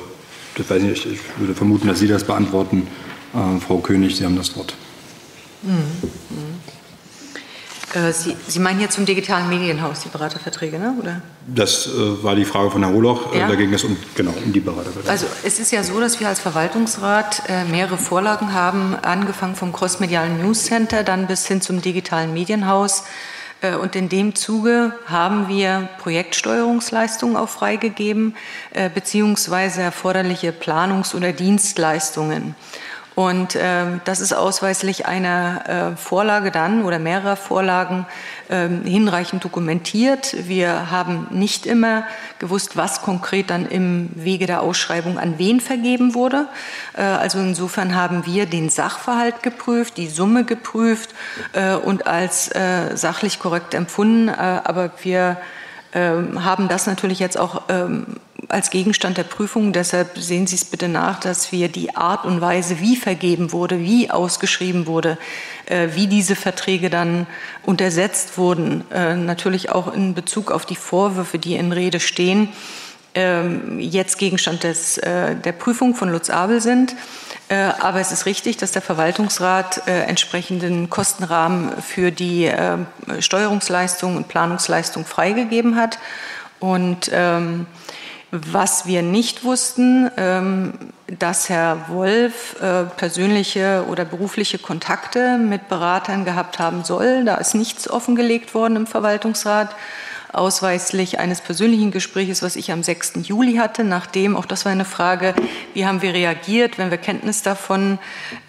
[0.55, 2.87] das weiß ich, nicht, ich würde vermuten, dass Sie das beantworten.
[3.33, 4.75] Äh, Frau König, Sie haben das Wort.
[5.65, 6.61] Mhm.
[7.95, 10.95] Äh, Sie, Sie, meinen jetzt zum digitalen Medienhaus die Beraterverträge, ne?
[10.99, 11.21] oder?
[11.47, 13.33] Das äh, war die Frage von Herrn Holoch.
[13.33, 13.47] Äh, ja.
[13.47, 15.09] Da ging es um, genau, um die Beraterverträge.
[15.09, 19.71] Also es ist ja so, dass wir als Verwaltungsrat äh, mehrere Vorlagen haben, angefangen vom
[19.71, 23.05] Crossmedialen News Center, dann bis hin zum digitalen Medienhaus.
[23.61, 28.35] Äh, und in dem Zuge haben wir Projektsteuerungsleistungen auch freigegeben,
[28.93, 32.55] beziehungsweise erforderliche Planungs- oder Dienstleistungen.
[33.15, 38.05] Und äh, das ist ausweislich einer äh, Vorlage dann oder mehrerer Vorlagen
[38.49, 40.35] äh, hinreichend dokumentiert.
[40.47, 42.03] Wir haben nicht immer
[42.39, 46.47] gewusst, was konkret dann im Wege der Ausschreibung an wen vergeben wurde.
[46.97, 51.11] Äh, also insofern haben wir den Sachverhalt geprüft, die Summe geprüft
[51.53, 54.29] äh, und als äh, sachlich korrekt empfunden.
[54.29, 55.37] aber wir
[55.93, 58.17] ähm, haben das natürlich jetzt auch ähm,
[58.49, 59.73] als Gegenstand der Prüfung.
[59.73, 63.79] Deshalb sehen Sie es bitte nach, dass wir die Art und Weise, wie vergeben wurde,
[63.79, 65.17] wie ausgeschrieben wurde,
[65.65, 67.27] äh, wie diese Verträge dann
[67.63, 72.49] untersetzt wurden, äh, natürlich auch in Bezug auf die Vorwürfe, die in Rede stehen,
[73.13, 76.95] ähm, jetzt Gegenstand des, äh, der Prüfung von Lutz Abel sind.
[77.47, 82.51] Aber es ist richtig, dass der Verwaltungsrat entsprechenden Kostenrahmen für die
[83.19, 85.99] Steuerungsleistung und Planungsleistung freigegeben hat.
[86.59, 87.67] Und ähm,
[88.51, 90.73] was wir nicht wussten, ähm,
[91.07, 97.23] dass Herr Wolf äh, persönliche oder berufliche Kontakte mit Beratern gehabt haben soll.
[97.25, 99.75] Da ist nichts offengelegt worden im Verwaltungsrat
[100.35, 103.13] ausweislich eines persönlichen Gespräches, was ich am 6.
[103.23, 105.33] Juli hatte, nachdem, auch das war eine Frage,
[105.73, 107.97] wie haben wir reagiert, wenn wir Kenntnis davon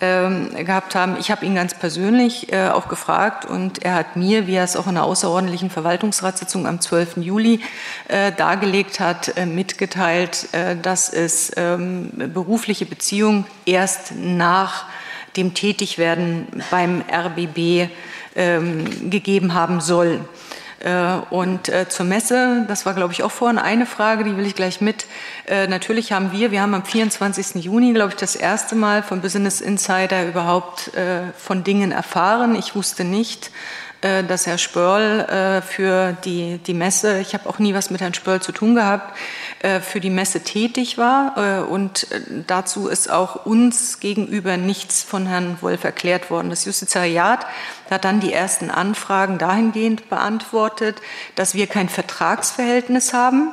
[0.01, 1.17] ähm, gehabt haben.
[1.19, 4.77] Ich habe ihn ganz persönlich äh, auch gefragt und er hat mir, wie er es
[4.77, 7.19] auch in einer außerordentlichen Verwaltungsratssitzung am 12.
[7.19, 7.61] Juli
[8.09, 14.87] äh, dargelegt hat, äh, mitgeteilt, äh, dass es ähm, berufliche Beziehungen erst nach
[15.37, 17.91] dem Tätigwerden beim RBB
[18.35, 20.21] ähm, gegeben haben soll.
[20.87, 24.47] Äh, und äh, zur Messe, das war, glaube ich, auch vorhin eine Frage, die will
[24.47, 25.07] ich gleich mit.
[25.47, 27.65] Äh, natürlich haben wir, wir haben am 24.
[27.65, 30.93] Juni, glaube ich, das erste Mal vom Business Insider überhaupt
[31.37, 32.55] von Dingen erfahren.
[32.55, 33.51] Ich wusste nicht,
[34.01, 38.15] dass Herr Spörl äh, für die, die Messe, ich habe auch nie was mit Herrn
[38.15, 39.17] Spörl zu tun gehabt,
[39.61, 41.69] äh, für die Messe tätig war.
[41.69, 42.07] Und
[42.47, 46.51] dazu ist auch uns gegenüber nichts von Herrn Wolf erklärt worden.
[46.51, 47.47] Das Justizariat
[47.91, 51.01] hat dann die ersten Anfragen dahingehend beantwortet,
[51.35, 53.51] dass wir kein Vertragsverhältnis haben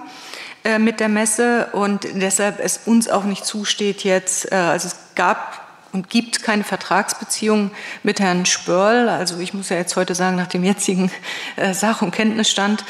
[0.79, 5.62] mit der Messe und deshalb es uns auch nicht zusteht jetzt, also es gab
[5.93, 9.07] und gibt keine Vertragsbeziehung mit Herrn Spörl.
[9.07, 11.11] Also ich muss ja jetzt heute sagen, nach dem jetzigen
[11.55, 12.83] äh, Sach- und Kenntnisstand.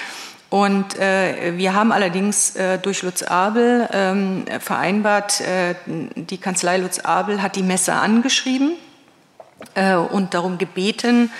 [0.50, 7.00] Und äh, wir haben allerdings äh, durch Lutz Abel ähm, vereinbart, äh, die Kanzlei Lutz
[7.00, 8.74] Abel hat die Messe angeschrieben
[10.12, 11.32] und darum gebeten,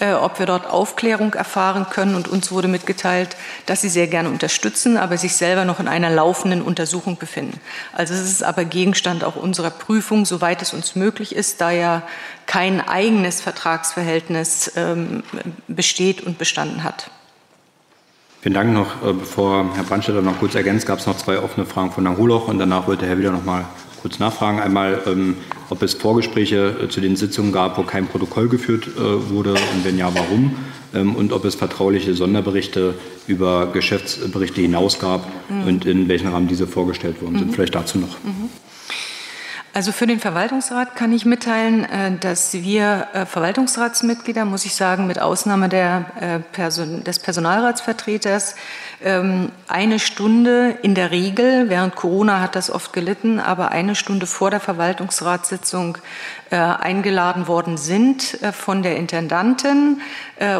[0.00, 2.14] äh, ob wir dort Aufklärung erfahren können.
[2.14, 3.36] Und uns wurde mitgeteilt,
[3.66, 7.60] dass sie sehr gerne unterstützen, aber sich selber noch in einer laufenden Untersuchung befinden.
[7.92, 12.02] Also es ist aber Gegenstand auch unserer Prüfung, soweit es uns möglich ist, da ja
[12.46, 15.22] kein eigenes Vertragsverhältnis ähm,
[15.68, 17.10] besteht und bestanden hat.
[18.40, 21.64] Vielen Dank noch, äh, bevor Herr Brandstätter noch kurz ergänzt, gab es noch zwei offene
[21.64, 23.66] Fragen von Herrn Holoch und danach wollte Herr wieder noch mal
[24.02, 24.60] kurz nachfragen.
[24.60, 25.36] Einmal, ähm,
[25.72, 29.84] ob es Vorgespräche äh, zu den Sitzungen gab, wo kein Protokoll geführt äh, wurde und
[29.84, 30.54] wenn ja, warum?
[30.94, 32.94] Ähm, und ob es vertrauliche Sonderberichte
[33.26, 35.66] über Geschäftsberichte hinaus gab mhm.
[35.66, 37.48] und in welchem Rahmen diese vorgestellt worden sind.
[37.48, 37.54] Mhm.
[37.54, 38.22] Vielleicht dazu noch.
[38.22, 38.50] Mhm.
[39.74, 45.18] Also für den Verwaltungsrat kann ich mitteilen, äh, dass wir Verwaltungsratsmitglieder, muss ich sagen, mit
[45.18, 48.56] Ausnahme der, äh, des Personalratsvertreters,
[49.04, 54.50] eine Stunde in der Regel, während Corona hat das oft gelitten, aber eine Stunde vor
[54.50, 55.98] der Verwaltungsratssitzung
[56.50, 60.00] eingeladen worden sind von der Intendantin.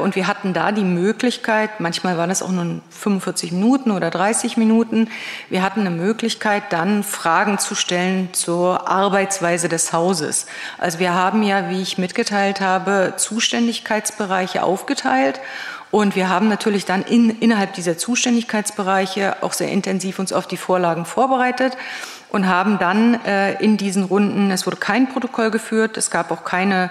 [0.02, 4.56] Und wir hatten da die Möglichkeit, manchmal waren es auch nur 45 Minuten oder 30
[4.56, 5.08] Minuten,
[5.50, 10.46] wir hatten eine Möglichkeit, dann Fragen zu stellen zur Arbeit Arbeitsweise des Hauses.
[10.78, 15.40] Also wir haben ja, wie ich mitgeteilt habe, Zuständigkeitsbereiche aufgeteilt
[15.92, 20.56] und wir haben natürlich dann in, innerhalb dieser Zuständigkeitsbereiche auch sehr intensiv uns auf die
[20.56, 21.76] Vorlagen vorbereitet
[22.30, 26.44] und haben dann äh, in diesen Runden, es wurde kein Protokoll geführt, es gab auch
[26.44, 26.90] keine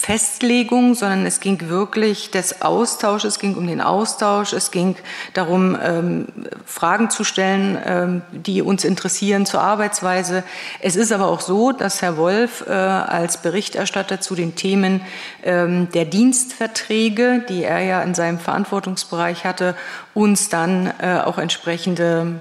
[0.00, 4.96] Festlegung, sondern es ging wirklich des Austausches, es ging um den Austausch, es ging
[5.34, 6.26] darum, ähm,
[6.64, 10.42] Fragen zu stellen, ähm, die uns interessieren zur Arbeitsweise.
[10.80, 15.02] Es ist aber auch so, dass Herr Wolf äh, als Berichterstatter zu den Themen
[15.44, 19.76] ähm, der Dienstverträge, die er ja in seinem Verantwortungsbereich hatte,
[20.14, 22.40] uns dann äh, auch entsprechende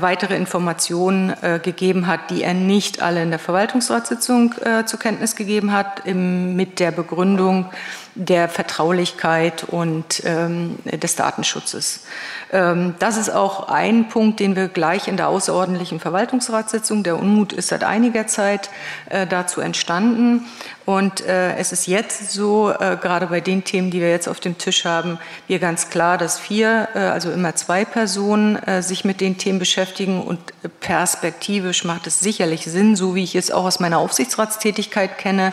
[0.00, 5.36] weitere Informationen äh, gegeben hat, die er nicht alle in der Verwaltungsratssitzung äh, zur Kenntnis
[5.36, 7.66] gegeben hat, mit der Begründung,
[8.14, 12.04] der Vertraulichkeit und ähm, des Datenschutzes.
[12.52, 17.52] Ähm, das ist auch ein Punkt, den wir gleich in der außerordentlichen Verwaltungsratssitzung, der Unmut
[17.52, 18.70] ist seit einiger Zeit
[19.08, 20.46] äh, dazu entstanden.
[20.84, 24.40] Und äh, es ist jetzt so, äh, gerade bei den Themen, die wir jetzt auf
[24.40, 29.04] dem Tisch haben, wir ganz klar, dass vier, äh, also immer zwei Personen äh, sich
[29.04, 30.40] mit den Themen beschäftigen und
[30.80, 35.52] perspektivisch macht es sicherlich Sinn, so wie ich es auch aus meiner Aufsichtsratstätigkeit kenne,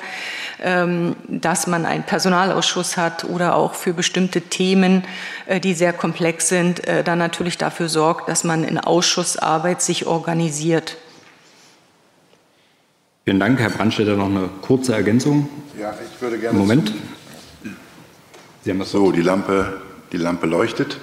[0.64, 5.04] ähm, dass man einen Personalausschuss hat oder auch für bestimmte Themen,
[5.46, 10.08] äh, die sehr komplex sind, äh, dann natürlich dafür sorgt, dass man in Ausschussarbeit sich
[10.08, 10.98] organisiert.
[13.30, 13.60] Vielen Dank.
[13.60, 15.48] Herr Brandstätter, noch eine kurze Ergänzung.
[15.80, 16.58] Ja, ich würde gerne.
[16.58, 16.92] Moment.
[18.64, 20.98] Sie haben das so, die Lampe, die Lampe leuchtet.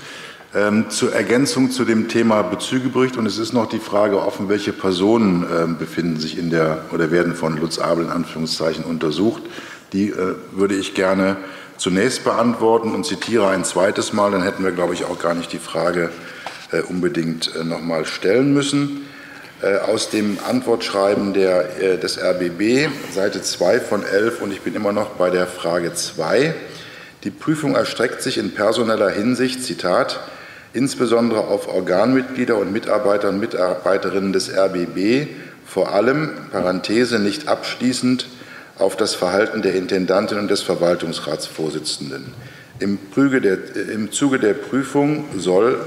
[0.52, 4.72] Ähm, zur Ergänzung zu dem Thema Bezügebericht und es ist noch die Frage offen, welche
[4.72, 9.44] Personen ähm, befinden sich in der oder werden von Lutz Abel in Anführungszeichen untersucht.
[9.92, 11.36] Die äh, würde ich gerne
[11.76, 15.52] zunächst beantworten und zitiere ein zweites Mal, dann hätten wir, glaube ich, auch gar nicht
[15.52, 16.10] die Frage
[16.72, 19.05] äh, unbedingt äh, noch mal stellen müssen.
[19.62, 24.74] Äh, aus dem Antwortschreiben der, äh, des RBB, Seite 2 von 11, und ich bin
[24.74, 26.54] immer noch bei der Frage 2.
[27.24, 30.20] Die Prüfung erstreckt sich in personeller Hinsicht, Zitat,
[30.74, 35.26] insbesondere auf Organmitglieder und Mitarbeiter und Mitarbeiterinnen des RBB,
[35.64, 38.26] vor allem, Parenthese nicht abschließend,
[38.78, 42.34] auf das Verhalten der Intendantin und des Verwaltungsratsvorsitzenden.
[42.78, 45.80] Im, der, äh, Im Zuge der Prüfung soll,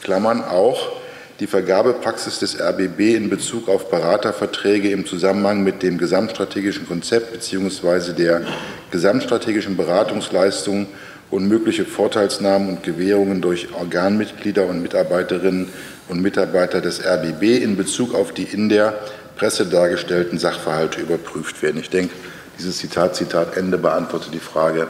[0.00, 0.99] Klammern, auch
[1.40, 8.12] die Vergabepraxis des RBB in Bezug auf Beraterverträge im Zusammenhang mit dem gesamtstrategischen Konzept bzw.
[8.12, 8.42] der
[8.90, 10.86] gesamtstrategischen Beratungsleistungen
[11.30, 15.70] und mögliche Vorteilsnahmen und Gewährungen durch Organmitglieder und Mitarbeiterinnen
[16.08, 18.98] und Mitarbeiter des RBB in Bezug auf die in der
[19.36, 21.80] Presse dargestellten Sachverhalte überprüft werden.
[21.80, 22.12] Ich denke,
[22.58, 24.88] dieses Zitat, Zitat Ende beantwortet die Frage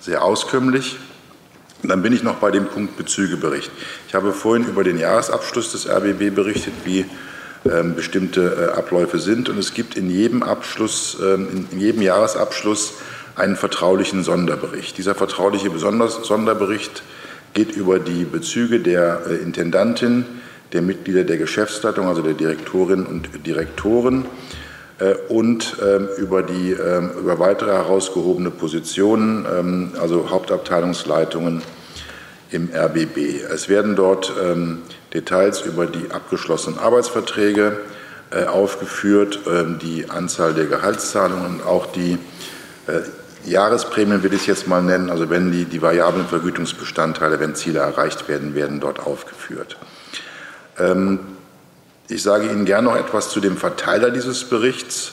[0.00, 0.96] sehr auskömmlich.
[1.82, 3.70] Und dann bin ich noch bei dem Punkt Bezügebericht.
[4.08, 7.06] Ich habe vorhin über den Jahresabschluss des RBB berichtet, wie
[7.64, 9.48] ähm, bestimmte äh, Abläufe sind.
[9.48, 12.94] Und es gibt in jedem Abschluss, ähm, in jedem Jahresabschluss
[13.36, 14.98] einen vertraulichen Sonderbericht.
[14.98, 17.02] Dieser vertrauliche Sonderbericht
[17.54, 20.24] geht über die Bezüge der äh, Intendantin,
[20.72, 24.24] der Mitglieder der Geschäftsleitung, also der Direktorinnen und Direktoren,
[25.28, 31.62] und ähm, über, die, ähm, über weitere herausgehobene Positionen, ähm, also Hauptabteilungsleitungen
[32.50, 33.44] im RBB.
[33.52, 34.32] Es werden dort
[35.14, 37.78] Details über die abgeschlossenen Arbeitsverträge
[38.32, 39.38] äh, aufgeführt,
[39.80, 42.18] die Anzahl der Gehaltszahlungen und auch die
[42.88, 43.02] äh,
[43.48, 47.78] Jahresprämien will ich es jetzt mal nennen, also wenn die, die variablen Vergütungsbestandteile, wenn Ziele
[47.80, 49.78] erreicht werden, werden dort aufgeführt.
[52.10, 55.12] Ich sage Ihnen gerne noch etwas zu dem Verteiler dieses Berichts.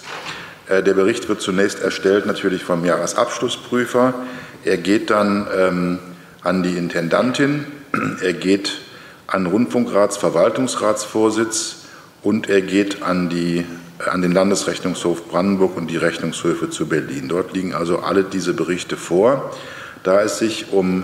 [0.68, 4.16] Äh, der Bericht wird zunächst erstellt natürlich vom Jahresabschlussprüfer.
[4.64, 6.00] Er geht dann ähm,
[6.42, 7.68] an die Intendantin,
[8.24, 8.80] er geht
[9.28, 11.84] an Rundfunkratsverwaltungsratsvorsitz
[12.24, 13.64] und er geht an, die,
[14.00, 17.28] äh, an den Landesrechnungshof Brandenburg und die Rechnungshöfe zu Berlin.
[17.28, 19.56] Dort liegen also alle diese Berichte vor.
[20.02, 21.04] Da es sich um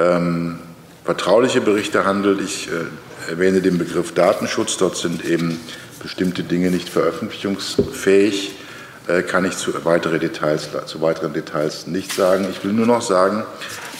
[0.00, 0.60] ähm,
[1.04, 2.86] vertrauliche Berichte handelt, ich äh,
[3.28, 4.76] erwähne den Begriff Datenschutz.
[4.78, 5.60] Dort sind eben
[6.02, 8.52] bestimmte Dinge nicht veröffentlichungsfähig.
[9.06, 12.46] Äh, kann ich zu, weitere Details, zu weiteren Details nicht sagen.
[12.50, 13.44] Ich will nur noch sagen,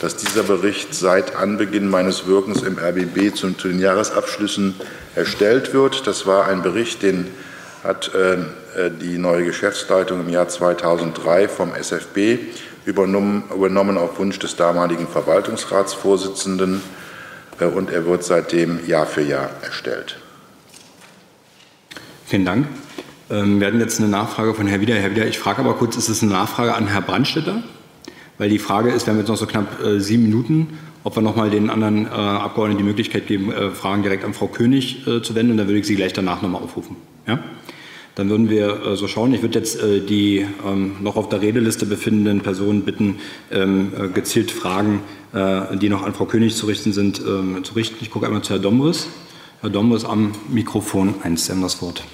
[0.01, 4.75] dass dieser Bericht seit Anbeginn meines Wirkens im RBB zu, zu den Jahresabschlüssen
[5.15, 6.07] erstellt wird.
[6.07, 7.27] Das war ein Bericht, den
[7.85, 12.39] hat äh, äh die neue Geschäftsleitung im Jahr 2003 vom SFB
[12.85, 16.83] übernommen, übernommen auf Wunsch des damaligen Verwaltungsratsvorsitzenden
[17.67, 20.19] und er wird seitdem Jahr für Jahr erstellt.
[22.27, 22.67] Vielen Dank.
[23.31, 24.95] Ähm, wir hatten jetzt eine Nachfrage von Herrn Wieder.
[24.95, 27.63] Herr Wieder, ich frage aber kurz, ist es eine Nachfrage an Herrn Brandstetter?
[28.39, 31.23] Weil die Frage ist, wir haben jetzt noch so knapp äh, sieben Minuten, ob wir
[31.23, 35.35] noch mal den anderen äh, Abgeordneten die Möglichkeit geben, Fragen direkt an Frau König zu
[35.35, 35.53] wenden.
[35.53, 36.97] Und dann würde ich Sie gleich danach noch mal aufrufen.
[37.27, 37.39] Ja?
[38.19, 39.33] Dann würden wir so schauen.
[39.33, 45.01] Ich würde jetzt die ähm, noch auf der Redeliste befindenden Personen bitten, ähm, gezielt Fragen
[45.33, 47.97] äh, die noch an Frau König zu richten sind, ähm, zu richten.
[48.01, 49.09] Ich gucke einmal zu Herrn Dombris.
[49.61, 52.05] Herr Dombris am Mikrofon 1, Sie haben das Wort.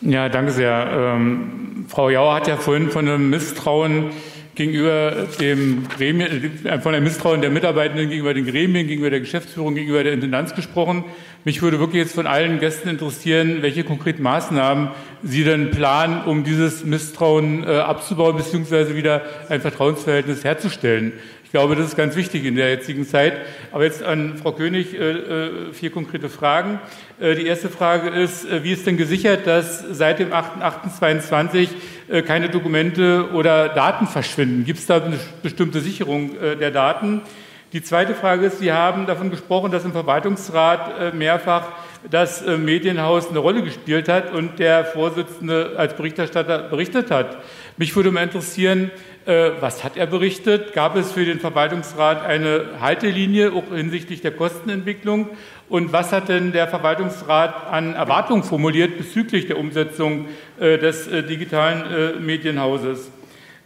[0.00, 1.14] Ja, danke sehr.
[1.16, 4.10] Ähm, Frau Jauer hat ja vorhin von einem Misstrauen
[4.54, 9.74] gegenüber dem Gremien, äh, von einem Misstrauen der Mitarbeitenden gegenüber den Gremien, gegenüber der Geschäftsführung,
[9.74, 11.04] gegenüber der Intendanz gesprochen.
[11.44, 14.90] Mich würde wirklich jetzt von allen Gästen interessieren, welche konkreten Maßnahmen
[15.22, 21.12] Sie denn planen, um dieses Misstrauen äh, abzubauen, beziehungsweise wieder ein Vertrauensverhältnis herzustellen.
[21.48, 23.32] Ich glaube, das ist ganz wichtig in der jetzigen Zeit.
[23.72, 26.78] Aber jetzt an Frau König äh, äh, vier konkrete Fragen.
[27.18, 31.66] Äh, die erste Frage ist, wie ist denn gesichert, dass seit dem 8.8.22 äh,
[32.22, 34.64] keine Dokumente oder Daten verschwinden?
[34.64, 37.22] Gibt es da eine bestimmte Sicherung äh, der Daten?
[37.74, 41.68] Die zweite Frage ist, Sie haben davon gesprochen, dass im Verwaltungsrat äh, mehrfach
[42.10, 47.36] das äh, Medienhaus eine Rolle gespielt hat und der Vorsitzende als Berichterstatter berichtet hat.
[47.76, 49.17] Mich würde mal interessieren, äh,
[49.60, 50.72] was hat er berichtet?
[50.72, 55.28] Gab es für den Verwaltungsrat eine Haltelinie, auch hinsichtlich der Kostenentwicklung?
[55.68, 63.10] Und was hat denn der Verwaltungsrat an Erwartungen formuliert bezüglich der Umsetzung des digitalen Medienhauses?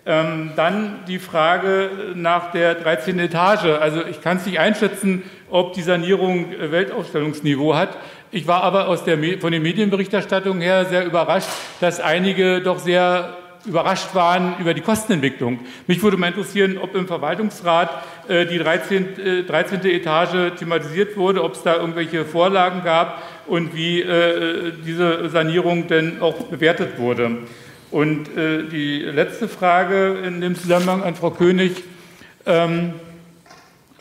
[0.05, 3.21] Ähm, dann die Frage nach der 13.
[3.21, 3.67] Etage.
[3.81, 7.97] Also ich kann es nicht einschätzen, ob die Sanierung Weltausstellungsniveau hat.
[8.33, 11.49] Ich war aber der, von den Medienberichterstattungen her sehr überrascht,
[11.81, 15.61] dass einige doch sehr überrascht waren über die Kostenentwicklung.
[15.87, 17.91] Mich würde mal interessieren, ob im Verwaltungsrat
[18.29, 19.85] äh, die 13, äh, 13.
[19.85, 26.21] Etage thematisiert wurde, ob es da irgendwelche Vorlagen gab und wie äh, diese Sanierung denn
[26.21, 27.39] auch bewertet wurde.
[27.91, 31.85] Und äh, die letzte Frage in dem Zusammenhang an Frau König.
[32.47, 32.95] Ähm,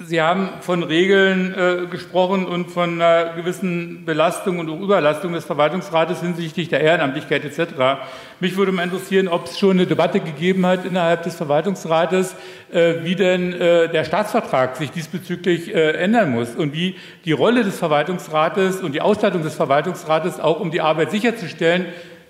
[0.05, 6.21] Sie haben von Regeln äh, gesprochen und von einer gewissen Belastung und Überlastung des Verwaltungsrates
[6.21, 8.01] hinsichtlich der Ehrenamtlichkeit etc.
[8.39, 12.35] Mich würde mal interessieren, ob es schon eine Debatte gegeben hat innerhalb des Verwaltungsrates,
[12.71, 17.63] äh, wie denn äh, der Staatsvertrag sich diesbezüglich äh, ändern muss und wie die Rolle
[17.63, 21.85] des Verwaltungsrates und die Ausstattung des Verwaltungsrates auch um die Arbeit sicherzustellen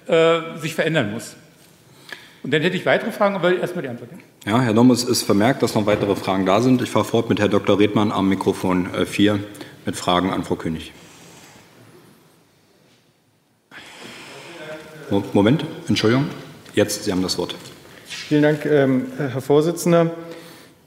[0.08, 1.36] äh, sich verändern muss.
[2.44, 4.10] Und dann hätte ich weitere Fragen, aber erstmal die Antwort.
[4.44, 6.82] Ja, Herr Dommes ist vermerkt, dass noch weitere Fragen da sind.
[6.82, 7.78] Ich fahre fort mit Herrn Dr.
[7.78, 9.38] Redmann am Mikrofon 4 äh,
[9.86, 10.94] mit Fragen an Frau König.
[15.34, 16.26] Moment, Entschuldigung.
[16.74, 17.54] Jetzt, Sie haben das Wort.
[18.06, 20.10] Vielen Dank, ähm, Herr Vorsitzender.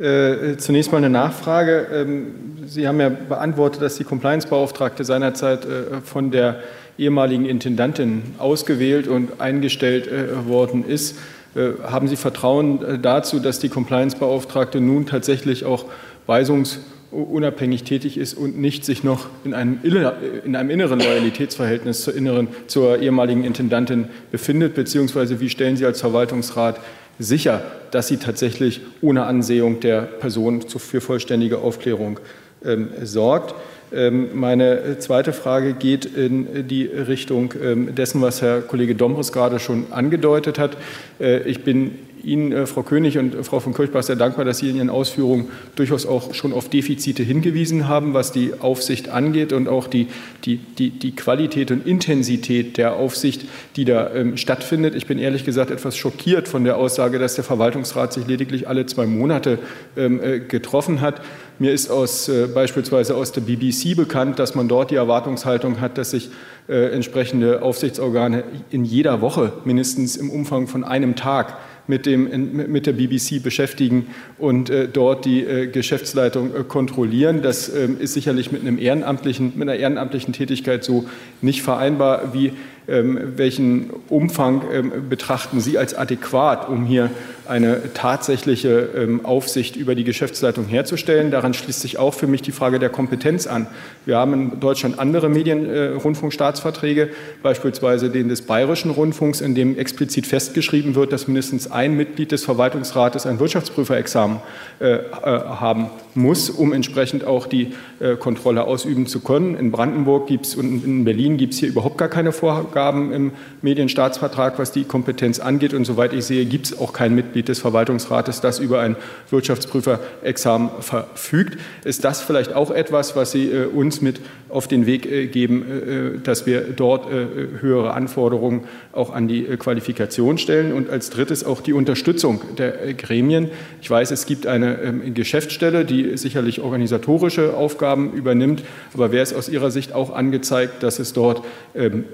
[0.01, 1.87] Äh, zunächst mal eine Nachfrage.
[1.93, 2.35] Ähm,
[2.67, 6.59] Sie haben ja beantwortet, dass die Compliance-Beauftragte seinerzeit äh, von der
[6.99, 10.09] ehemaligen Intendantin ausgewählt und eingestellt
[10.47, 11.17] worden ist.
[11.55, 15.85] Äh, haben Sie Vertrauen äh, dazu, dass die Compliance-Beauftragte nun tatsächlich auch
[16.27, 22.49] weisungsunabhängig tätig ist und nicht sich noch in einem, in einem inneren Loyalitätsverhältnis zur, inneren,
[22.67, 24.75] zur ehemaligen Intendantin befindet?
[24.75, 26.81] Beziehungsweise wie stellen Sie als Verwaltungsrat
[27.19, 32.19] sicher, dass sie tatsächlich ohne Ansehung der Person für vollständige Aufklärung
[32.65, 33.55] ähm, sorgt?
[33.95, 39.59] Ähm, meine zweite Frage geht in die Richtung ähm, dessen, was Herr Kollege Dombres gerade
[39.59, 40.77] schon angedeutet hat.
[41.21, 41.93] Äh, ich bin
[42.25, 45.49] Ihnen, äh, Frau König und Frau von Kirchbach, sehr dankbar, dass Sie in Ihren Ausführungen
[45.77, 50.09] durchaus auch schon auf Defizite hingewiesen haben, was die Aufsicht angeht und auch die,
[50.45, 53.45] die, die, die Qualität und Intensität der Aufsicht,
[53.77, 54.95] die da ähm, stattfindet.
[54.95, 58.87] Ich bin ehrlich gesagt etwas schockiert von der Aussage, dass der Verwaltungsrat sich lediglich alle
[58.87, 59.59] zwei Monate
[59.97, 61.21] ähm, äh, getroffen hat.
[61.59, 65.99] Mir ist aus, äh, beispielsweise aus der BBC bekannt, dass man dort die Erwartungshaltung hat,
[65.99, 66.31] dass sich
[66.69, 72.87] äh, entsprechende Aufsichtsorgane in jeder Woche mindestens im Umfang von einem Tag mit, dem, mit
[72.87, 74.07] der BBC beschäftigen
[74.39, 77.43] und äh, dort die äh, Geschäftsleitung äh, kontrollieren.
[77.43, 81.05] Das ähm, ist sicherlich mit, einem ehrenamtlichen, mit einer ehrenamtlichen Tätigkeit so
[81.41, 82.33] nicht vereinbar.
[82.35, 82.53] Wie,
[82.87, 87.11] welchen Umfang ähm, betrachten Sie als adäquat, um hier
[87.47, 91.31] eine tatsächliche ähm, Aufsicht über die Geschäftsleitung herzustellen.
[91.31, 93.67] Daran schließt sich auch für mich die Frage der Kompetenz an.
[94.07, 97.09] Wir haben in Deutschland andere Medienrundfunkstaatsverträge, äh,
[97.43, 102.45] beispielsweise den des Bayerischen Rundfunks, in dem explizit festgeschrieben wird, dass mindestens ein Mitglied des
[102.45, 104.39] Verwaltungsrates ein Wirtschaftsprüferexamen
[104.81, 107.73] äh, äh, haben muss, um entsprechend auch die
[108.21, 109.57] Kontrolle ausüben zu können.
[109.57, 113.33] In Brandenburg gibt es und in Berlin gibt es hier überhaupt gar keine Vorgaben im
[113.63, 115.75] Medienstaatsvertrag, was die Kompetenz angeht.
[115.75, 118.97] Und soweit ich sehe, gibt es auch kein Mitglied des Verwaltungsrates, das über ein
[119.31, 121.59] Wirtschaftsprüferexamen verfügt.
[121.85, 125.63] Ist das vielleicht auch etwas, was Sie äh, uns mit auf den Weg äh, geben,
[125.63, 130.73] äh, dass wir dort höhere Anforderungen auch an die Qualifikation stellen?
[130.73, 133.51] Und als drittes auch die Unterstützung der Gremien.
[133.81, 138.63] Ich weiß, es gibt eine ähm, Geschäftsstelle, die sicherlich organisatorische Aufgaben übernimmt,
[138.93, 141.45] aber wäre es aus Ihrer Sicht auch angezeigt, dass es dort
[141.75, 142.05] ähm,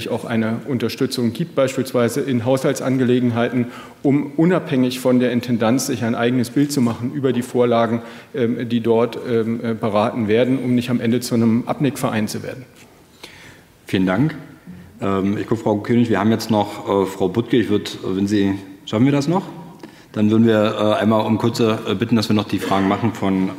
[0.00, 3.66] inhaltlich auch eine Unterstützung gibt, beispielsweise in Haushaltsangelegenheiten,
[4.02, 8.02] um unabhängig von der Intendanz sich ein eigenes Bild zu machen über die Vorlagen,
[8.34, 12.42] ähm, die dort ähm, äh, beraten werden, um nicht am Ende zu einem Abnickverein zu
[12.42, 12.64] werden.
[13.86, 14.34] Vielen Dank.
[15.00, 17.56] Ähm, ich gucke, Frau König, wir haben jetzt noch äh, Frau Butke.
[17.56, 18.54] Ich würde, wenn Sie,
[18.86, 19.44] schaffen wir das noch?
[20.12, 23.50] Dann würden wir äh, einmal um kurze bitten, dass wir noch die Fragen machen von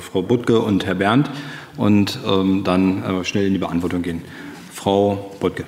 [0.00, 1.30] Frau Butke und Herr Berndt
[1.76, 4.22] und dann schnell in die Beantwortung gehen.
[4.72, 5.64] Frau Butke.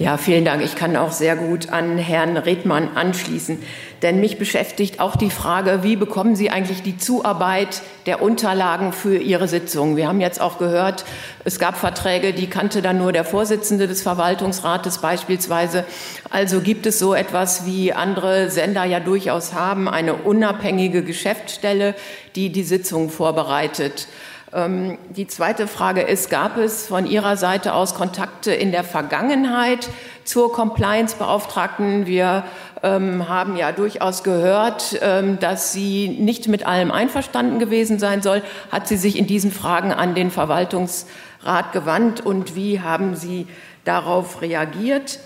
[0.00, 0.62] Ja, vielen Dank.
[0.62, 3.58] Ich kann auch sehr gut an Herrn Redmann anschließen.
[4.02, 9.16] Denn mich beschäftigt auch die Frage, wie bekommen Sie eigentlich die Zuarbeit der Unterlagen für
[9.16, 9.96] Ihre Sitzungen?
[9.96, 11.04] Wir haben jetzt auch gehört,
[11.44, 15.84] es gab Verträge, die kannte dann nur der Vorsitzende des Verwaltungsrates beispielsweise.
[16.30, 21.96] Also gibt es so etwas, wie andere Sender ja durchaus haben, eine unabhängige Geschäftsstelle,
[22.36, 24.06] die die Sitzungen vorbereitet.
[24.52, 29.88] Ähm, die zweite Frage ist, gab es von Ihrer Seite aus Kontakte in der Vergangenheit
[30.24, 32.06] zur Compliance-Beauftragten?
[32.06, 32.44] Wir
[32.82, 38.42] ähm, haben ja durchaus gehört, ähm, dass sie nicht mit allem einverstanden gewesen sein soll.
[38.72, 43.46] Hat sie sich in diesen Fragen an den Verwaltungsrat gewandt und wie haben Sie
[43.84, 45.18] darauf reagiert?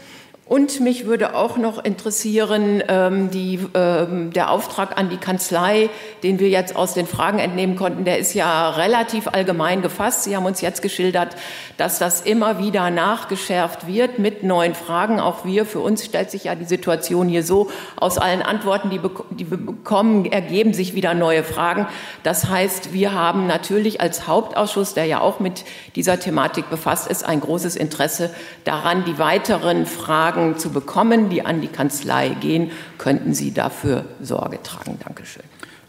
[0.44, 5.88] Und mich würde auch noch interessieren, ähm, die, ähm, der Auftrag an die Kanzlei,
[6.24, 10.24] den wir jetzt aus den Fragen entnehmen konnten, der ist ja relativ allgemein gefasst.
[10.24, 11.36] Sie haben uns jetzt geschildert,
[11.76, 15.20] dass das immer wieder nachgeschärft wird mit neuen Fragen.
[15.20, 19.00] Auch wir, für uns stellt sich ja die Situation hier so, aus allen Antworten, die,
[19.30, 21.86] die wir bekommen, ergeben sich wieder neue Fragen.
[22.24, 25.64] Das heißt, wir haben natürlich als Hauptausschuss, der ja auch mit
[25.94, 31.44] dieser Thematik befasst ist, ein großes Interesse daran, die weiteren Fragen Fragen zu bekommen, die
[31.44, 34.98] an die Kanzlei gehen, könnten Sie dafür Sorge tragen.
[35.04, 35.42] Dankeschön.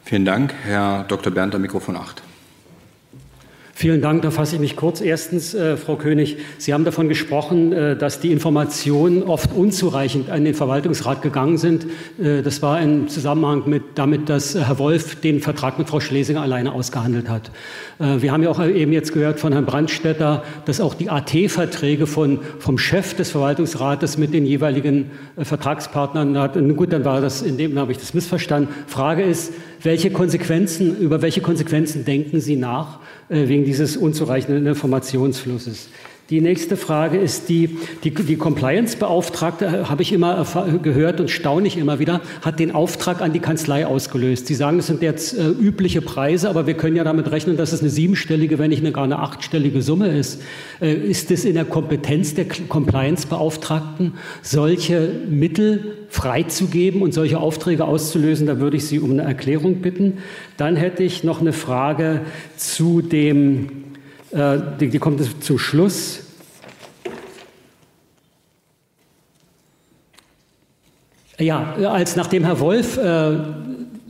[0.04, 0.54] Vielen Dank.
[0.66, 1.32] Herr Dr.
[1.32, 2.22] Berndt, Mikrofon 8.
[3.76, 4.22] Vielen Dank.
[4.22, 5.02] Da fasse ich mich kurz.
[5.02, 10.46] Erstens, äh, Frau König, Sie haben davon gesprochen, äh, dass die Informationen oft unzureichend an
[10.46, 11.88] den Verwaltungsrat gegangen sind.
[12.22, 16.44] Äh, das war im Zusammenhang mit damit, dass Herr Wolf den Vertrag mit Frau Schlesinger
[16.44, 17.50] alleine ausgehandelt hat.
[17.98, 22.06] Äh, wir haben ja auch eben jetzt gehört von Herrn Brandstetter, dass auch die AT-Verträge
[22.06, 26.54] von, vom Chef des Verwaltungsrates mit den jeweiligen äh, Vertragspartnern hat.
[26.78, 28.72] Gut, dann war das, in dem habe ich das missverstanden.
[28.86, 33.00] Frage ist, welche Konsequenzen, über welche Konsequenzen denken Sie nach?
[33.30, 35.90] Äh, wegen dieses unzureichenden Informationsflusses.
[36.34, 40.44] Die nächste Frage ist die, die, die Compliance-Beauftragte, äh, habe ich immer
[40.82, 44.48] gehört und staune ich immer wieder, hat den Auftrag an die Kanzlei ausgelöst.
[44.48, 47.72] Sie sagen, es sind jetzt äh, übliche Preise, aber wir können ja damit rechnen, dass
[47.72, 50.42] es eine siebenstellige, wenn nicht eine, gar eine achtstellige Summe ist.
[50.82, 58.48] Äh, ist es in der Kompetenz der Compliance-Beauftragten, solche Mittel freizugeben und solche Aufträge auszulösen?
[58.48, 60.14] Da würde ich Sie um eine Erklärung bitten.
[60.58, 62.22] Dann hätte ich noch eine Frage
[62.58, 63.84] zu dem
[64.34, 66.23] äh, die, die kommt zum Schluss.
[71.44, 73.38] Ja, als nachdem Herr Wolf äh,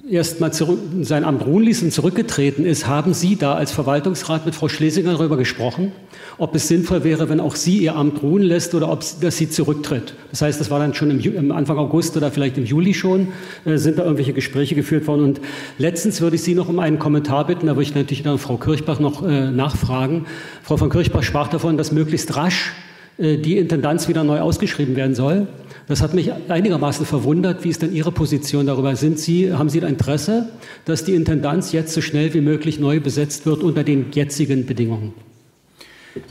[0.07, 4.45] erst mal zurück, sein Amt ruhen ließ und zurückgetreten ist, haben Sie da als Verwaltungsrat
[4.45, 5.91] mit Frau Schlesinger darüber gesprochen,
[6.37, 9.49] ob es sinnvoll wäre, wenn auch sie ihr Amt ruhen lässt oder ob dass sie
[9.49, 10.13] zurücktritt.
[10.29, 13.29] Das heißt, das war dann schon im, im Anfang August oder vielleicht im Juli schon,
[13.65, 15.23] äh, sind da irgendwelche Gespräche geführt worden.
[15.23, 15.41] Und
[15.79, 18.57] letztens würde ich Sie noch um einen Kommentar bitten, da würde ich natürlich dann Frau
[18.57, 20.27] Kirchbach noch äh, nachfragen.
[20.61, 22.73] Frau von Kirchbach sprach davon, dass möglichst rasch
[23.17, 25.47] die Intendanz wieder neu ausgeschrieben werden soll.
[25.87, 27.63] Das hat mich einigermaßen verwundert.
[27.63, 28.95] Wie ist denn Ihre Position darüber?
[28.95, 30.49] Sind Sie, haben Sie ein Interesse,
[30.85, 35.13] dass die Intendanz jetzt so schnell wie möglich neu besetzt wird unter den jetzigen Bedingungen?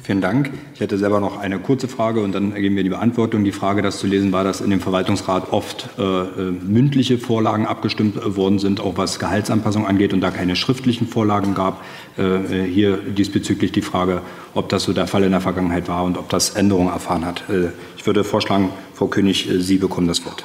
[0.05, 0.51] Vielen Dank.
[0.75, 3.43] Ich hätte selber noch eine kurze Frage und dann ergeben wir die Beantwortung.
[3.43, 7.67] Die Frage, das zu lesen war, dass in dem Verwaltungsrat oft äh, äh mündliche Vorlagen
[7.67, 11.83] abgestimmt äh, worden sind, auch was Gehaltsanpassung angeht und da keine schriftlichen Vorlagen gab.
[12.17, 14.23] Äh, hier diesbezüglich die Frage,
[14.55, 17.43] ob das so der Fall in der Vergangenheit war und ob das Änderungen erfahren hat.
[17.49, 20.45] Äh, ich würde vorschlagen, Frau König, äh, Sie bekommen das Wort.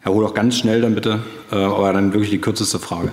[0.00, 1.20] Herr Hohl, auch ganz schnell dann bitte,
[1.50, 3.10] aber dann wirklich die kürzeste Frage.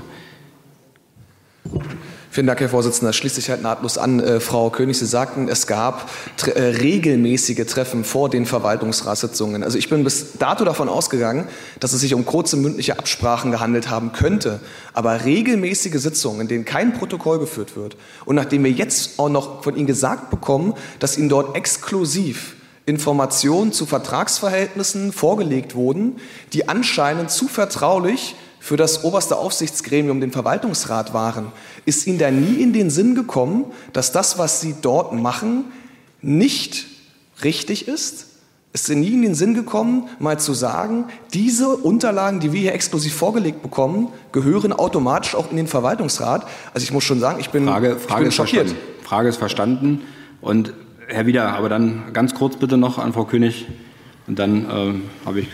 [2.34, 3.10] Vielen Dank, Herr Vorsitzender.
[3.10, 4.20] Das schließt sich halt nahtlos an.
[4.20, 6.10] Äh, Frau König, Sie sagten, es gab
[6.48, 9.64] äh, regelmäßige Treffen vor den Verwaltungsratssitzungen.
[9.64, 11.48] Also ich bin bis dato davon ausgegangen,
[11.80, 14.62] dass es sich um kurze mündliche Absprachen gehandelt haben könnte.
[14.94, 19.64] Aber regelmäßige Sitzungen, in denen kein Protokoll geführt wird und nachdem wir jetzt auch noch
[19.64, 22.56] von Ihnen gesagt bekommen, dass Ihnen dort exklusiv
[22.88, 26.16] Informationen zu Vertragsverhältnissen vorgelegt wurden,
[26.52, 31.48] die anscheinend zu vertraulich für das oberste Aufsichtsgremium, den Verwaltungsrat waren,
[31.84, 35.66] ist Ihnen da nie in den Sinn gekommen, dass das, was Sie dort machen,
[36.22, 36.86] nicht
[37.44, 38.28] richtig ist?
[38.72, 42.74] Ist Ihnen nie in den Sinn gekommen, mal zu sagen, diese Unterlagen, die wir hier
[42.74, 46.48] exklusiv vorgelegt bekommen, gehören automatisch auch in den Verwaltungsrat?
[46.74, 48.70] Also ich muss schon sagen, ich bin, Frage, Frage ich bin schockiert.
[48.70, 49.04] Verstanden.
[49.04, 50.02] Frage ist verstanden.
[50.40, 50.74] Und
[51.08, 53.68] Herr Wieder, aber dann ganz kurz bitte noch an Frau König.
[54.26, 55.50] Und dann äh, habe ich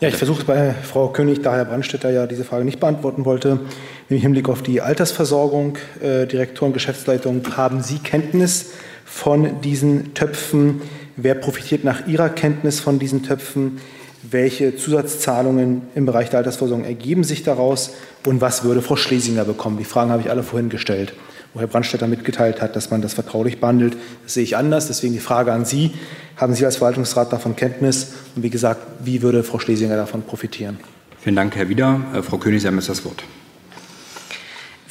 [0.00, 3.60] ja, ich versuche bei Frau König, da Herr Brandstätter ja diese Frage nicht beantworten wollte,
[4.08, 8.70] im Hinblick auf die Altersversorgung, äh, Direktor und Geschäftsleitung, haben Sie Kenntnis
[9.04, 10.80] von diesen Töpfen?
[11.16, 13.78] Wer profitiert nach Ihrer Kenntnis von diesen Töpfen?
[14.22, 17.90] Welche Zusatzzahlungen im Bereich der Altersversorgung ergeben sich daraus?
[18.24, 19.76] Und was würde Frau Schlesinger bekommen?
[19.76, 21.12] Die Fragen habe ich alle vorhin gestellt.
[21.54, 23.96] Wo Herr Brandstätter mitgeteilt hat, dass man das vertraulich behandelt.
[24.24, 24.86] Das sehe ich anders.
[24.88, 25.92] Deswegen die Frage an Sie.
[26.36, 28.14] Haben Sie als Verwaltungsrat davon Kenntnis?
[28.36, 30.78] Und wie gesagt, wie würde Frau Schlesinger davon profitieren?
[31.18, 32.00] Vielen Dank, Herr Wieder.
[32.14, 33.24] Äh, Frau König, Sie haben jetzt das Wort.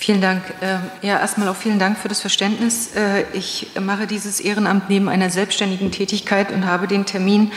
[0.02, 0.44] Vielen Dank.
[0.62, 2.96] Ähm, ja, erstmal auch vielen Dank für das Verständnis.
[2.96, 7.52] Äh, ich mache dieses Ehrenamt neben einer selbstständigen Tätigkeit und habe den Termin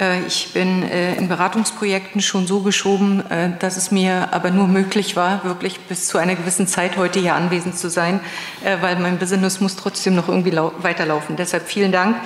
[0.00, 3.22] äh, ich bin äh, in Beratungsprojekten schon so geschoben,
[3.58, 7.34] dass es mir aber nur möglich war, wirklich bis zu einer gewissen Zeit heute hier
[7.34, 8.20] anwesend zu sein,
[8.80, 11.36] weil mein Business muss trotzdem noch irgendwie weiterlaufen.
[11.36, 12.16] Deshalb vielen Dank.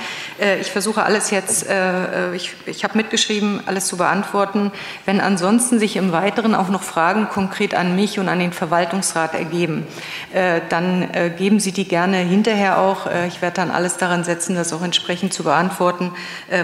[0.61, 1.67] Ich versuche alles jetzt,
[2.35, 4.73] ich, ich habe mitgeschrieben, alles zu beantworten.
[5.05, 9.35] Wenn ansonsten sich im Weiteren auch noch Fragen konkret an mich und an den Verwaltungsrat
[9.35, 9.56] ergeben,
[10.69, 13.07] dann geben Sie die gerne hinterher auch.
[13.27, 16.13] Ich werde dann alles daran setzen, das auch entsprechend zu beantworten,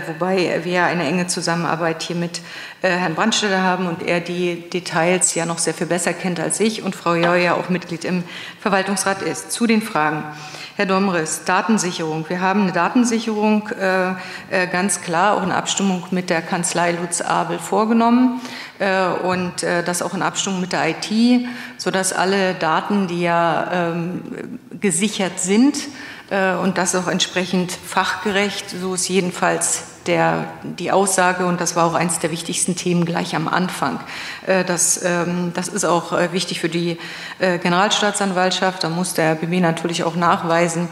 [0.06, 2.40] wobei wir eine enge Zusammenarbeit hier mit
[2.82, 6.58] äh, Herrn Brandstätter haben und er die Details ja noch sehr viel besser kennt als
[6.58, 8.24] ich und Frau Jau ja auch Mitglied im
[8.60, 9.52] Verwaltungsrat ist.
[9.52, 10.24] Zu den Fragen.
[10.74, 12.28] Herr Domres, Datensicherung.
[12.28, 14.12] Wir haben eine Datensicherung äh,
[14.50, 18.40] äh, ganz klar auch in Abstimmung mit der Kanzlei Lutz Abel vorgenommen
[18.72, 18.72] äh,
[19.23, 21.47] und äh, das auch in Abstimmung mit der IT,
[21.78, 24.23] sodass alle Daten, die ja ähm,
[24.81, 25.77] gesichert sind
[26.31, 31.84] äh, und das auch entsprechend fachgerecht, so ist jedenfalls der, die Aussage, und das war
[31.86, 34.00] auch eines der wichtigsten Themen gleich am Anfang.
[34.47, 36.98] Äh, das, ähm, das ist auch äh, wichtig für die
[37.39, 38.84] äh, Generalstaatsanwaltschaft.
[38.84, 40.89] Da muss der BB natürlich auch nachweisen,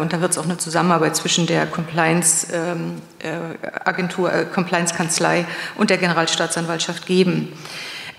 [0.00, 7.06] und da wird es auch eine Zusammenarbeit zwischen der Compliance-Agentur, ähm, Compliance-Kanzlei und der Generalstaatsanwaltschaft
[7.06, 7.52] geben.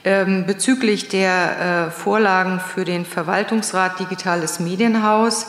[0.04, 5.46] Ähm, bezüglich der Vorlagen für den Verwaltungsrat Digitales Medienhaus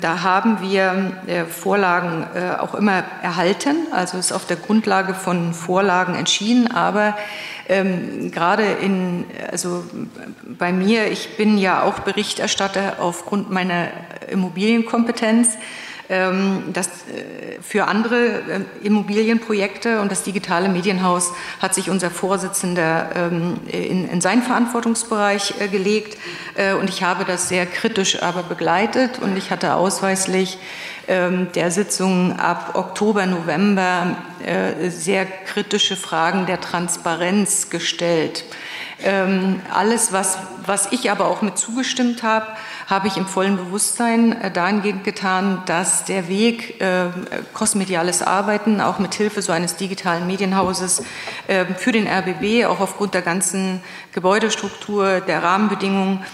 [0.00, 5.52] da haben wir äh, Vorlagen äh, auch immer erhalten, also ist auf der Grundlage von
[5.52, 7.16] Vorlagen entschieden, aber
[7.68, 9.84] ähm, gerade in, also
[10.58, 13.88] bei mir, ich bin ja auch Berichterstatter aufgrund meiner
[14.28, 15.56] Immobilienkompetenz.
[16.10, 23.08] Ähm, das, äh, für andere äh, Immobilienprojekte und das digitale Medienhaus hat sich unser Vorsitzender
[23.16, 26.18] ähm, in, in seinen Verantwortungsbereich äh, gelegt
[26.80, 30.58] und ich habe das sehr kritisch aber begleitet und ich hatte ausweislich
[31.08, 34.16] ähm, der Sitzung ab Oktober, November
[34.88, 38.44] sehr kritische Fragen der Transparenz gestellt.
[39.72, 42.46] Alles, was, was ich aber auch mit zugestimmt habe,
[42.86, 47.06] habe ich im vollen Bewusstsein äh, dahingehend getan, dass der Weg äh,
[47.52, 51.02] kosmediales Arbeiten auch mit Hilfe so eines digitalen Medienhauses
[51.46, 53.82] äh, für den RBB auch aufgrund der ganzen
[54.12, 56.24] Gebäudestruktur, der Rahmenbedingungen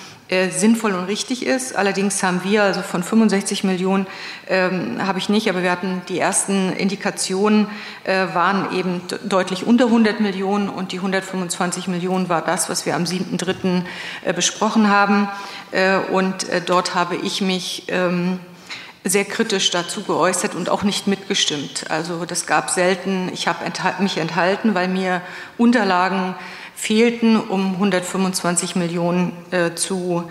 [0.51, 1.75] sinnvoll und richtig ist.
[1.75, 4.07] Allerdings haben wir, also von 65 Millionen
[4.49, 7.67] ähm, habe ich nicht, aber wir hatten die ersten Indikationen,
[8.05, 12.95] äh, waren eben deutlich unter 100 Millionen und die 125 Millionen war das, was wir
[12.95, 13.83] am 7.3.
[14.25, 15.29] Äh, besprochen haben.
[15.73, 18.39] Äh, und äh, dort habe ich mich ähm,
[19.05, 21.87] sehr kritisch dazu geäußert und auch nicht mitgestimmt.
[21.89, 23.65] Also das gab selten, ich habe
[24.01, 25.23] mich enthalten, weil mir
[25.57, 26.35] Unterlagen
[26.81, 30.31] fehlten, um 125 Millionen äh, zu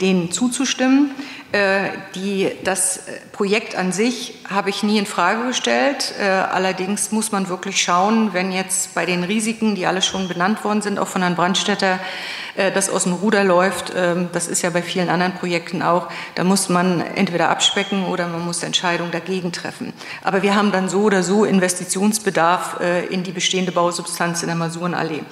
[0.00, 1.10] denen zuzustimmen.
[1.52, 3.00] Äh, die, das
[3.32, 6.14] Projekt an sich habe ich nie in Frage gestellt.
[6.20, 10.62] Äh, allerdings muss man wirklich schauen, wenn jetzt bei den Risiken, die alle schon benannt
[10.62, 11.98] worden sind, auch von Herrn Brandstätter,
[12.54, 16.06] äh, das aus dem Ruder läuft, ähm, das ist ja bei vielen anderen Projekten auch,
[16.36, 19.92] da muss man entweder abspecken oder man muss Entscheidungen dagegen treffen.
[20.22, 22.78] Aber wir haben dann so oder so Investitionsbedarf
[23.10, 25.22] in die bestehende Bausubstanz in der Masurenallee.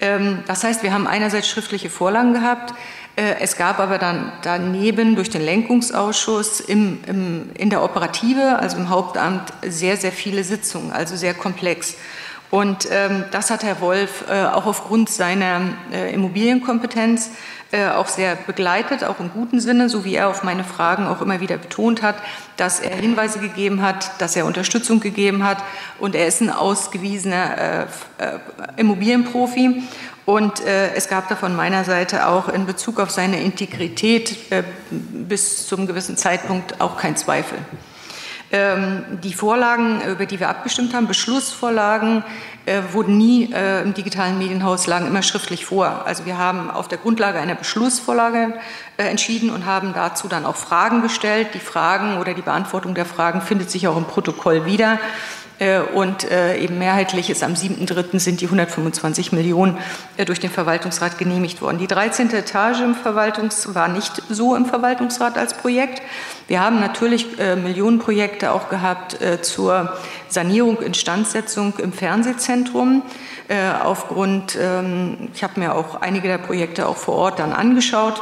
[0.00, 2.74] Ähm, das heißt, wir haben einerseits schriftliche Vorlagen gehabt,
[3.16, 8.76] äh, es gab aber dann daneben durch den Lenkungsausschuss im, im, in der Operative, also
[8.76, 11.96] im Hauptamt, sehr, sehr viele Sitzungen, also sehr komplex.
[12.50, 15.60] Und ähm, das hat Herr Wolf äh, auch aufgrund seiner
[15.92, 17.30] äh, Immobilienkompetenz
[17.96, 21.40] auch sehr begleitet, auch im guten Sinne, so wie er auf meine Fragen auch immer
[21.40, 22.16] wieder betont hat,
[22.56, 25.58] dass er Hinweise gegeben hat, dass er Unterstützung gegeben hat
[25.98, 27.82] und er ist ein ausgewiesener äh,
[28.18, 28.38] äh,
[28.76, 29.82] Immobilienprofi.
[30.26, 34.62] Und äh, es gab da von meiner Seite auch in Bezug auf seine Integrität äh,
[34.90, 37.58] bis zum gewissen Zeitpunkt auch kein Zweifel.
[38.52, 42.24] Ähm, die Vorlagen, über die wir abgestimmt haben, Beschlussvorlagen,
[42.66, 46.04] äh, wurden nie äh, im digitalen Medienhaus, lagen immer schriftlich vor.
[46.06, 48.54] Also wir haben auf der Grundlage einer Beschlussvorlage
[48.96, 51.48] äh, entschieden und haben dazu dann auch Fragen gestellt.
[51.54, 54.98] Die Fragen oder die Beantwortung der Fragen findet sich auch im Protokoll wieder.
[55.58, 58.18] Äh, und äh, eben mehrheitlich ist am 7.3.
[58.18, 59.78] sind die 125 Millionen
[60.16, 61.78] äh, durch den Verwaltungsrat genehmigt worden.
[61.78, 62.32] Die 13.
[62.34, 66.02] Etage im Verwaltungs war nicht so im Verwaltungsrat als Projekt.
[66.48, 69.96] Wir haben natürlich Millionenprojekte auch gehabt zur
[70.28, 73.02] Sanierung, Instandsetzung im Fernsehzentrum.
[73.82, 78.20] Aufgrund, ähm, ich habe mir auch einige der Projekte auch vor Ort dann angeschaut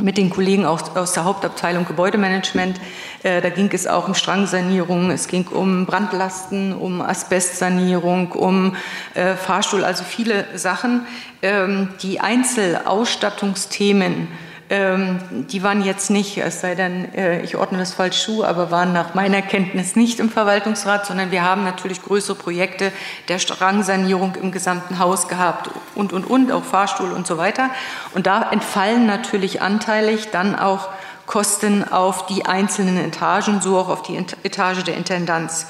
[0.00, 2.80] mit den Kollegen aus, aus der Hauptabteilung Gebäudemanagement.
[3.22, 8.76] Äh, da ging es auch um Strangsanierung, es ging um Brandlasten, um Asbestsanierung, um
[9.14, 11.06] äh, Fahrstuhl, also viele Sachen.
[11.42, 14.28] Ähm, die Einzelausstattungsthemen
[14.70, 18.92] die waren jetzt nicht, es sei denn, äh, ich ordne das falsch zu, aber waren
[18.92, 22.92] nach meiner Kenntnis nicht im Verwaltungsrat, sondern wir haben natürlich größere Projekte
[23.26, 27.70] der Strangsanierung im gesamten Haus gehabt und, und, und, auch Fahrstuhl und so weiter.
[28.14, 30.90] Und da entfallen natürlich anteilig dann auch
[31.26, 35.66] Kosten auf die einzelnen Etagen, so auch auf die Etage der Intendanz.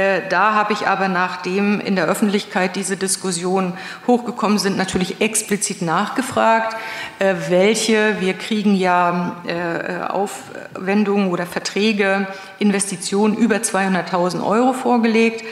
[0.00, 3.74] Äh, da habe ich aber, nachdem in der Öffentlichkeit diese Diskussionen
[4.06, 6.74] hochgekommen sind, natürlich explizit nachgefragt,
[7.18, 12.26] äh, welche, wir kriegen ja äh, Aufwendungen oder Verträge,
[12.58, 15.44] Investitionen über 200.000 Euro vorgelegt.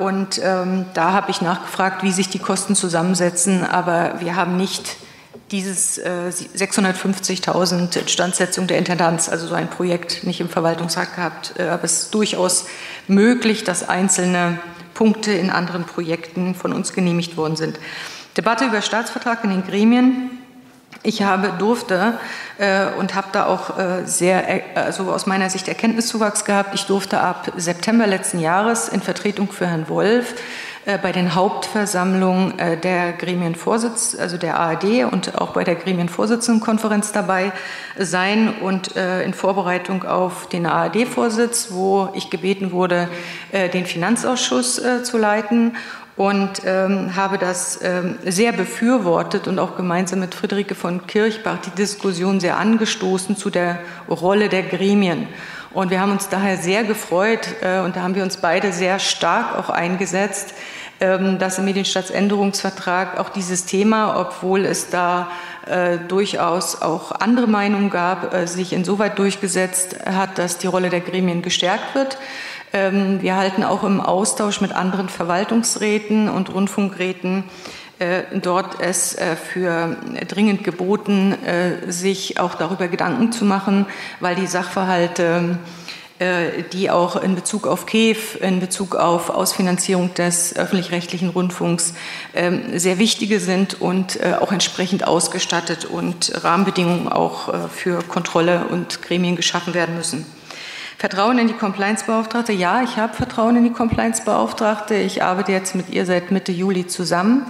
[0.00, 4.96] Und ähm, da habe ich nachgefragt, wie sich die Kosten zusammensetzen, aber wir haben nicht
[5.50, 11.54] dieses äh, 650.000 Instandsetzung der Intendanz, also so ein Projekt nicht im Verwaltungsrat gehabt.
[11.58, 12.66] Äh, aber es ist durchaus
[13.08, 14.58] möglich, dass einzelne
[14.94, 17.78] Punkte in anderen Projekten von uns genehmigt worden sind.
[18.36, 20.30] Debatte über Staatsvertrag in den Gremien.
[21.02, 22.18] Ich habe, durfte
[22.56, 26.74] äh, und habe da auch äh, sehr, äh, also aus meiner Sicht Erkenntniszuwachs gehabt.
[26.74, 30.34] Ich durfte ab September letzten Jahres in Vertretung für Herrn Wolf
[31.02, 37.52] bei den Hauptversammlungen äh, der Gremienvorsitz, also der ARD und auch bei der Gremienvorsitzendenkonferenz dabei
[37.98, 43.08] sein und äh, in Vorbereitung auf den ARD-Vorsitz, wo ich gebeten wurde,
[43.52, 45.72] den Finanzausschuss zu leiten
[46.16, 51.70] und ähm, habe das ähm, sehr befürwortet und auch gemeinsam mit Friederike von Kirchbach die
[51.70, 55.26] Diskussion sehr angestoßen zu der Rolle der Gremien.
[55.72, 59.00] Und wir haben uns daher sehr gefreut äh, und da haben wir uns beide sehr
[59.00, 60.54] stark auch eingesetzt,
[61.38, 65.28] dass im Medienstaatsänderungsvertrag auch dieses Thema, obwohl es da
[65.66, 71.00] äh, durchaus auch andere Meinungen gab, äh, sich insoweit durchgesetzt hat, dass die Rolle der
[71.00, 72.18] Gremien gestärkt wird.
[72.74, 77.44] Ähm, wir halten auch im Austausch mit anderen Verwaltungsräten und Rundfunkräten
[77.98, 79.16] äh, dort es
[79.52, 79.96] für
[80.28, 81.36] dringend geboten,
[81.86, 83.86] sich auch darüber Gedanken zu machen,
[84.18, 85.58] weil die Sachverhalte
[86.72, 91.94] die auch in Bezug auf KEF, in Bezug auf Ausfinanzierung des öffentlich-rechtlichen Rundfunks
[92.34, 99.34] ähm, sehr wichtige sind und auch entsprechend ausgestattet und Rahmenbedingungen auch für Kontrolle und Gremien
[99.34, 100.24] geschaffen werden müssen.
[100.98, 102.52] Vertrauen in die Compliance-Beauftragte.
[102.52, 104.94] Ja, ich habe Vertrauen in die Compliance-Beauftragte.
[104.94, 107.44] Ich arbeite jetzt mit ihr seit Mitte Juli zusammen.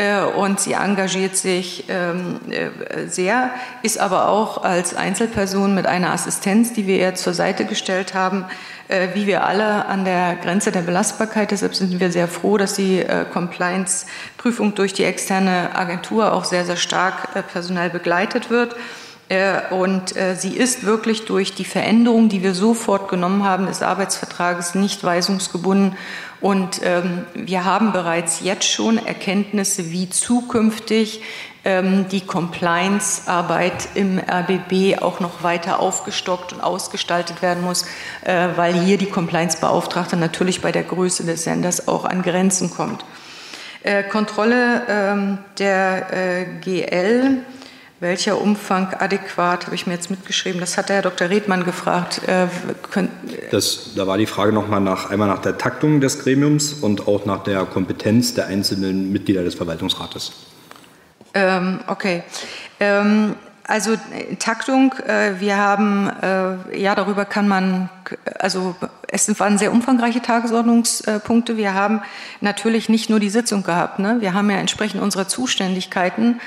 [0.00, 3.50] Äh, und sie engagiert sich ähm, äh, sehr,
[3.82, 8.46] ist aber auch als Einzelperson mit einer Assistenz, die wir ihr zur Seite gestellt haben,
[8.88, 11.50] äh, wie wir alle an der Grenze der Belastbarkeit.
[11.50, 16.76] Deshalb sind wir sehr froh, dass die Compliance-Prüfung durch die externe Agentur auch sehr, sehr
[16.76, 18.76] stark personell begleitet wird.
[19.70, 25.04] Und sie ist wirklich durch die Veränderung, die wir sofort genommen haben, des Arbeitsvertrages nicht
[25.04, 25.96] weisungsgebunden
[26.40, 31.22] und ähm, wir haben bereits jetzt schon Erkenntnisse, wie zukünftig
[31.64, 37.84] ähm, die Compliance-Arbeit im RBB auch noch weiter aufgestockt und ausgestaltet werden muss,
[38.24, 43.04] äh, weil hier die Compliance-Beauftragte natürlich bei der Größe des Senders auch an Grenzen kommt.
[43.82, 47.44] Äh, Kontrolle ähm, der äh, GL
[48.00, 50.60] welcher Umfang adäquat, habe ich mir jetzt mitgeschrieben.
[50.60, 51.28] Das hat der Herr Dr.
[51.28, 52.22] Redmann gefragt.
[52.26, 52.46] Äh,
[53.50, 57.26] das, da war die Frage nochmal nach, einmal nach der Taktung des Gremiums und auch
[57.26, 60.32] nach der Kompetenz der einzelnen Mitglieder des Verwaltungsrates.
[61.34, 62.22] Ähm, okay.
[62.80, 63.36] Ähm,
[63.70, 63.94] also
[64.40, 67.88] Taktung, äh, wir haben, äh, ja, darüber kann man,
[68.40, 68.74] also
[69.06, 71.56] es waren sehr umfangreiche Tagesordnungspunkte.
[71.56, 72.02] Wir haben
[72.40, 74.00] natürlich nicht nur die Sitzung gehabt.
[74.00, 74.16] Ne?
[74.18, 76.40] Wir haben ja entsprechend unserer Zuständigkeiten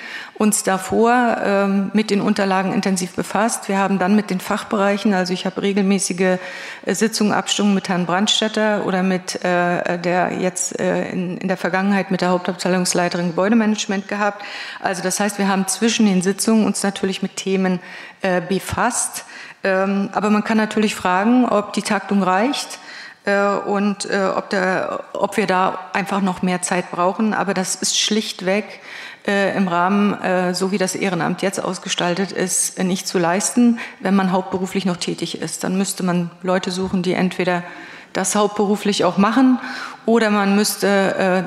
[0.44, 3.70] uns davor ähm, mit den Unterlagen intensiv befasst.
[3.70, 6.38] Wir haben dann mit den Fachbereichen, also ich habe regelmäßige
[6.86, 11.56] äh, Sitzungen, Abstimmungen mit Herrn Brandstetter oder mit äh, der jetzt äh, in, in der
[11.56, 14.44] Vergangenheit mit der Hauptabteilungsleiterin Gebäudemanagement gehabt.
[14.82, 17.80] Also das heißt, wir haben zwischen den Sitzungen uns natürlich mit Themen
[18.22, 19.24] äh, befasst.
[19.64, 22.80] Ähm, aber man kann natürlich fragen, ob die Taktung reicht
[23.24, 27.34] äh, und äh, ob, der, ob wir da einfach noch mehr Zeit brauchen.
[27.34, 28.82] Aber das ist schlichtweg
[29.26, 33.80] äh, im Rahmen, äh, so wie das Ehrenamt jetzt ausgestaltet ist, äh, nicht zu leisten,
[34.02, 35.64] wenn man hauptberuflich noch tätig ist.
[35.64, 37.64] Dann müsste man Leute suchen, die entweder
[38.12, 39.60] das hauptberuflich auch machen
[40.06, 41.46] oder man müsste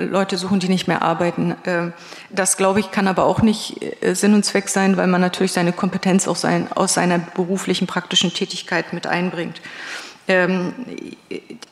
[0.00, 1.54] Leute suchen, die nicht mehr arbeiten.
[1.64, 1.92] Äh,
[2.30, 3.78] das, glaube ich, kann aber auch nicht
[4.14, 6.38] Sinn und Zweck sein, weil man natürlich seine Kompetenz auch
[6.74, 9.60] aus seiner beruflichen, praktischen Tätigkeit mit einbringt.
[10.28, 10.74] Ähm,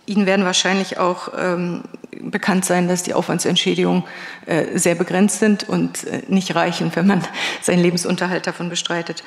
[0.07, 1.83] Ihnen werden wahrscheinlich auch ähm,
[2.23, 4.05] bekannt sein, dass die Aufwandsentschädigungen
[4.47, 7.23] äh, sehr begrenzt sind und äh, nicht reichen, wenn man
[7.61, 9.23] seinen Lebensunterhalt davon bestreitet.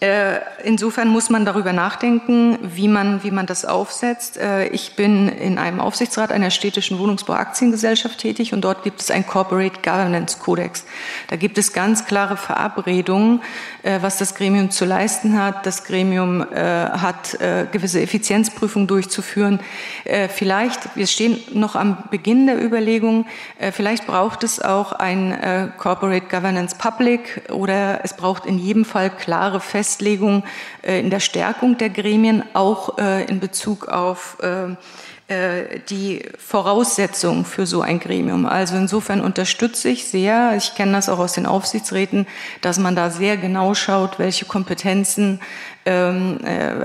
[0.00, 4.36] Äh, insofern muss man darüber nachdenken, wie man, wie man das aufsetzt.
[4.36, 9.26] Äh, ich bin in einem Aufsichtsrat einer städtischen Wohnungsbauaktiengesellschaft tätig und dort gibt es ein
[9.26, 10.84] Corporate Governance Codex.
[11.28, 13.40] Da gibt es ganz klare Verabredungen,
[13.84, 15.64] äh, was das Gremium zu leisten hat.
[15.64, 17.38] Das Gremium hat
[17.72, 19.60] gewisse Effizienzprüfungen durchzuführen.
[20.28, 23.26] Vielleicht, wir stehen noch am Beginn der Überlegung,
[23.72, 29.60] vielleicht braucht es auch ein Corporate Governance Public oder es braucht in jedem Fall klare
[29.60, 30.42] Festlegungen Festlegung
[30.82, 34.74] äh, in der Stärkung der Gremien, auch äh, in Bezug auf äh,
[35.88, 38.46] die Voraussetzungen für so ein Gremium.
[38.46, 42.26] Also insofern unterstütze ich sehr, ich kenne das auch aus den Aufsichtsräten,
[42.60, 45.40] dass man da sehr genau schaut, welche Kompetenzen
[45.84, 46.38] ähm,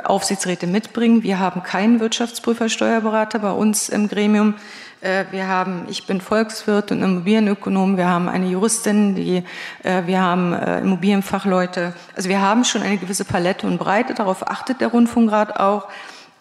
[0.03, 1.21] Aufsichtsräte mitbringen.
[1.21, 4.55] Wir haben keinen Wirtschaftsprüfer, Steuerberater bei uns im Gremium.
[5.01, 7.97] Äh, wir haben, ich bin Volkswirt und Immobilienökonom.
[7.97, 9.43] Wir haben eine Juristin, die,
[9.83, 11.93] äh, wir haben äh, Immobilienfachleute.
[12.15, 14.13] Also wir haben schon eine gewisse Palette und Breite.
[14.13, 15.87] Darauf achtet der Rundfunkrat auch.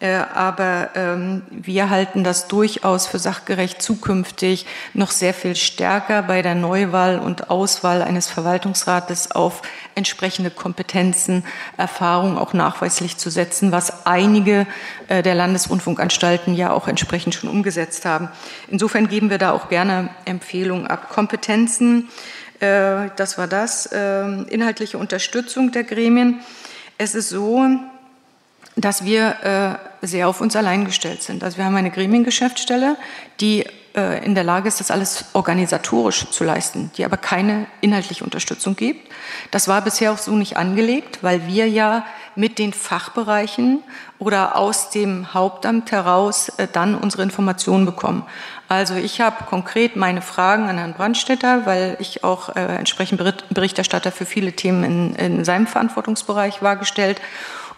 [0.01, 4.65] Äh, aber ähm, wir halten das durchaus für sachgerecht zukünftig
[4.95, 9.61] noch sehr viel stärker bei der Neuwahl und Auswahl eines Verwaltungsrates auf
[9.93, 11.43] entsprechende Kompetenzen,
[11.77, 14.65] Erfahrung auch nachweislich zu setzen, was einige
[15.07, 18.29] äh, der Landesrundfunkanstalten ja auch entsprechend schon umgesetzt haben.
[18.69, 21.09] Insofern geben wir da auch gerne Empfehlungen ab.
[21.09, 22.09] Kompetenzen,
[22.59, 26.39] äh, das war das, ähm, inhaltliche Unterstützung der Gremien.
[26.97, 27.67] Es ist so,
[28.75, 29.35] dass wir
[30.01, 31.43] sehr auf uns allein gestellt sind.
[31.43, 32.97] Also wir haben eine Gremiengeschäftsstelle,
[33.39, 33.65] die
[33.95, 38.75] äh, in der Lage ist, das alles organisatorisch zu leisten, die aber keine inhaltliche Unterstützung
[38.75, 39.11] gibt.
[39.51, 42.05] Das war bisher auch so nicht angelegt, weil wir ja
[42.35, 43.83] mit den Fachbereichen
[44.17, 48.23] oder aus dem Hauptamt heraus äh, dann unsere Informationen bekommen.
[48.69, 54.13] Also ich habe konkret meine Fragen an Herrn Brandstätter, weil ich auch äh, entsprechend Berichterstatter
[54.13, 57.19] für viele Themen in, in seinem Verantwortungsbereich war gestellt.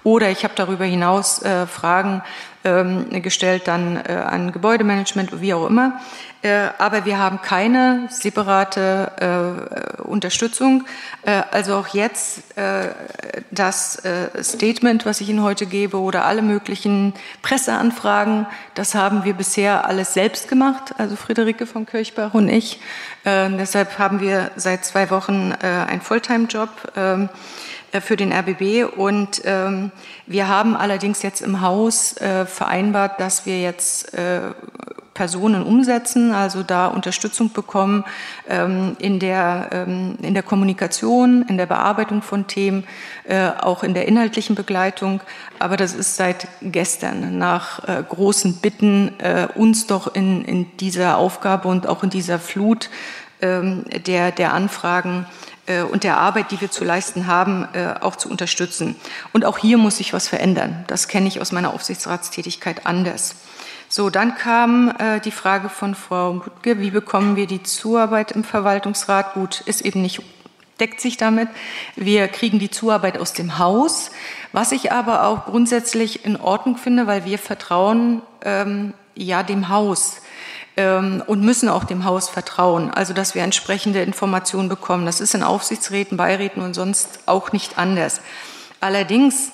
[0.03, 2.21] Oder ich habe darüber hinaus äh, Fragen
[2.65, 5.99] ähm, gestellt dann äh, an Gebäudemanagement, wie auch immer.
[6.41, 10.85] Äh, aber wir haben keine separate äh, Unterstützung.
[11.23, 12.89] Äh, also auch jetzt äh,
[13.51, 14.01] das
[14.41, 20.13] Statement, was ich Ihnen heute gebe, oder alle möglichen Presseanfragen, das haben wir bisher alles
[20.13, 22.79] selbst gemacht, also Friederike von Kirchbach und ich.
[23.25, 26.69] deshalb haben wir seit zwei Wochen einen Fulltime-Job.
[27.93, 28.97] Äh, für den RBB.
[28.97, 29.91] Und ähm,
[30.25, 34.41] wir haben allerdings jetzt im Haus äh, vereinbart, dass wir jetzt äh,
[35.13, 38.03] Personen umsetzen, also da Unterstützung bekommen
[38.49, 42.83] ähm, in, der, ähm, in der Kommunikation, in der Bearbeitung von Themen,
[43.25, 45.21] äh, auch in der inhaltlichen Begleitung.
[45.59, 51.17] Aber das ist seit gestern nach äh, großen Bitten, äh, uns doch in, in dieser
[51.17, 52.89] Aufgabe und auch in dieser Flut
[53.43, 55.27] ähm, der, der Anfragen
[55.83, 58.95] und der Arbeit, die wir zu leisten haben, äh, auch zu unterstützen.
[59.31, 60.83] Und auch hier muss sich was verändern.
[60.87, 63.35] Das kenne ich aus meiner Aufsichtsratstätigkeit anders.
[63.87, 68.43] So, dann kam äh, die Frage von Frau Mutke, wie bekommen wir die Zuarbeit im
[68.43, 69.35] Verwaltungsrat?
[69.35, 70.21] Gut, ist eben nicht
[70.79, 71.47] deckt sich damit.
[71.95, 74.11] Wir kriegen die Zuarbeit aus dem Haus,
[74.51, 80.21] was ich aber auch grundsätzlich in Ordnung finde, weil wir vertrauen ähm, ja dem Haus
[80.75, 85.05] und müssen auch dem Haus vertrauen, also dass wir entsprechende Informationen bekommen.
[85.05, 88.21] Das ist in Aufsichtsräten, Beiräten und sonst auch nicht anders.
[88.79, 89.51] Allerdings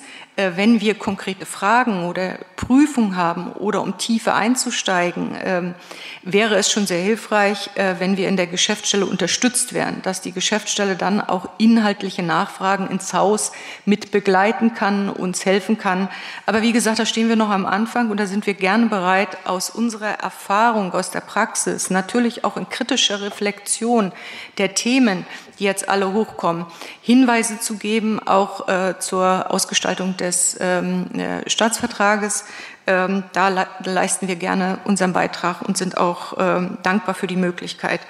[0.56, 5.74] wenn wir konkrete Fragen oder Prüfungen haben oder um tiefer einzusteigen, ähm,
[6.22, 10.32] wäre es schon sehr hilfreich, äh, wenn wir in der Geschäftsstelle unterstützt werden, dass die
[10.32, 13.52] Geschäftsstelle dann auch inhaltliche Nachfragen ins Haus
[13.84, 16.08] mit begleiten kann, uns helfen kann.
[16.46, 19.38] Aber wie gesagt, da stehen wir noch am Anfang und da sind wir gerne bereit,
[19.44, 24.12] aus unserer Erfahrung, aus der Praxis, natürlich auch in kritischer Reflexion
[24.58, 25.24] der Themen,
[25.60, 26.66] die jetzt alle hochkommen,
[27.02, 32.44] Hinweise zu geben, auch äh, zur Ausgestaltung des ähm, äh, Staatsvertrages.
[32.86, 37.36] Ähm, da le leisten wir gerne unseren Beitrag und sind auch ähm, dankbar für die
[37.36, 38.00] Möglichkeit.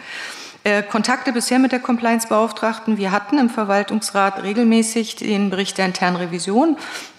[0.62, 2.98] Äh, Kontakte bisher mit der Compliance-Beauftragten.
[2.98, 6.76] Wir hatten im Verwaltungsrat regelmäßig den Bericht der internen Revision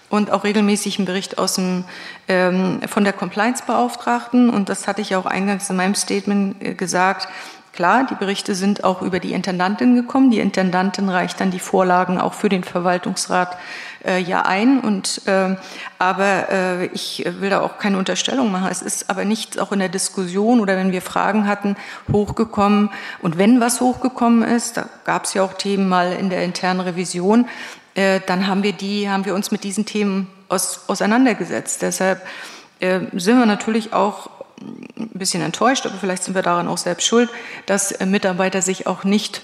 [0.08, 1.84] und auch regelmäßig einen Bericht aus dem,
[2.28, 4.50] ähm, von der Compliance-Beauftragten.
[4.50, 7.28] Und das hatte ich auch eingangs in meinem Statement äh, gesagt.
[7.72, 10.30] Klar, die Berichte sind auch über die Intendantin gekommen.
[10.30, 13.56] Die Intendantin reicht dann die Vorlagen auch für den Verwaltungsrat
[14.04, 14.80] äh, ja ein.
[14.80, 15.56] Und, äh,
[15.98, 18.68] aber äh, ich will da auch keine Unterstellung machen.
[18.70, 21.76] Es ist aber nicht auch in der Diskussion oder wenn wir Fragen hatten,
[22.12, 22.90] hochgekommen.
[23.22, 26.80] Und wenn was hochgekommen ist, da gab es ja auch Themen mal in der internen
[26.80, 27.48] Revision,
[27.94, 31.80] äh, dann haben wir die, haben wir uns mit diesen Themen aus, auseinandergesetzt.
[31.80, 32.20] Deshalb
[32.80, 34.28] äh, sind wir natürlich auch
[34.96, 37.30] ein bisschen enttäuscht, aber vielleicht sind wir daran auch selbst schuld,
[37.66, 39.42] dass Mitarbeiter sich auch nicht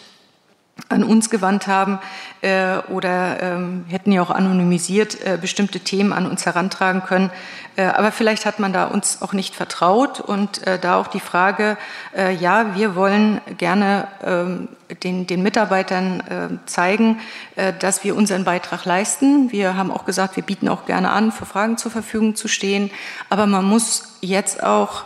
[0.89, 1.99] an uns gewandt haben
[2.41, 7.31] äh, oder ähm, hätten ja auch anonymisiert äh, bestimmte Themen an uns herantragen können.
[7.77, 11.21] Äh, aber vielleicht hat man da uns auch nicht vertraut und äh, da auch die
[11.21, 11.77] Frage,
[12.17, 14.69] äh, ja, wir wollen gerne ähm,
[15.03, 17.21] den, den Mitarbeitern äh, zeigen,
[17.57, 19.53] äh, dass wir unseren Beitrag leisten.
[19.53, 22.91] Wir haben auch gesagt, wir bieten auch gerne an, für Fragen zur Verfügung zu stehen.
[23.29, 25.05] Aber man muss jetzt auch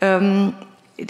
[0.00, 0.52] ähm,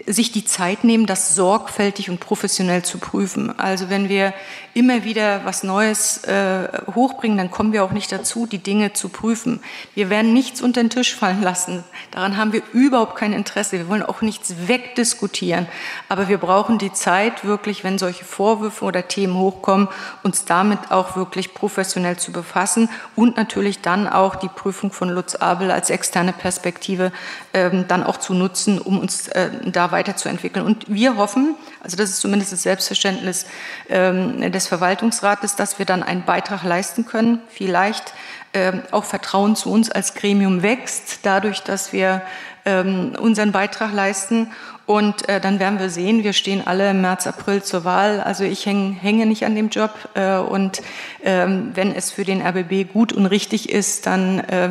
[0.07, 3.59] sich die Zeit nehmen, das sorgfältig und professionell zu prüfen.
[3.59, 4.33] Also wenn wir
[4.75, 9.09] immer wieder was Neues äh, hochbringen, dann kommen wir auch nicht dazu, die Dinge zu
[9.09, 9.61] prüfen.
[9.95, 11.85] Wir werden nichts unter den Tisch fallen lassen.
[12.11, 13.79] Daran haben wir überhaupt kein Interesse.
[13.79, 15.67] Wir wollen auch nichts wegdiskutieren.
[16.09, 19.89] Aber wir brauchen die Zeit wirklich, wenn solche Vorwürfe oder Themen hochkommen,
[20.23, 25.35] uns damit auch wirklich professionell zu befassen und natürlich dann auch die Prüfung von Lutz
[25.35, 27.13] Abel als externe Perspektive
[27.53, 30.65] ähm, dann auch zu nutzen, um uns äh, da weiterzuentwickeln.
[30.65, 33.47] Und wir hoffen, also das ist zumindest das Selbstverständnis
[33.89, 37.41] ähm, des Verwaltungsrates, dass wir dann einen Beitrag leisten können.
[37.49, 38.15] Vielleicht
[38.55, 42.23] ähm, auch Vertrauen zu uns als Gremium wächst, dadurch, dass wir
[42.65, 44.51] ähm, unseren Beitrag leisten.
[44.85, 48.21] Und äh, dann werden wir sehen, wir stehen alle im März, April zur Wahl.
[48.21, 49.93] Also ich häng, hänge nicht an dem Job.
[50.15, 50.83] Äh, und
[51.23, 54.71] ähm, wenn es für den RBB gut und richtig ist, dann äh,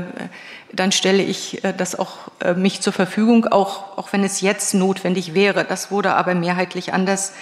[0.73, 4.73] dann stelle ich äh, das auch äh, mich zur Verfügung, auch, auch wenn es jetzt
[4.73, 5.65] notwendig wäre.
[5.65, 7.33] Das wurde aber mehrheitlich anders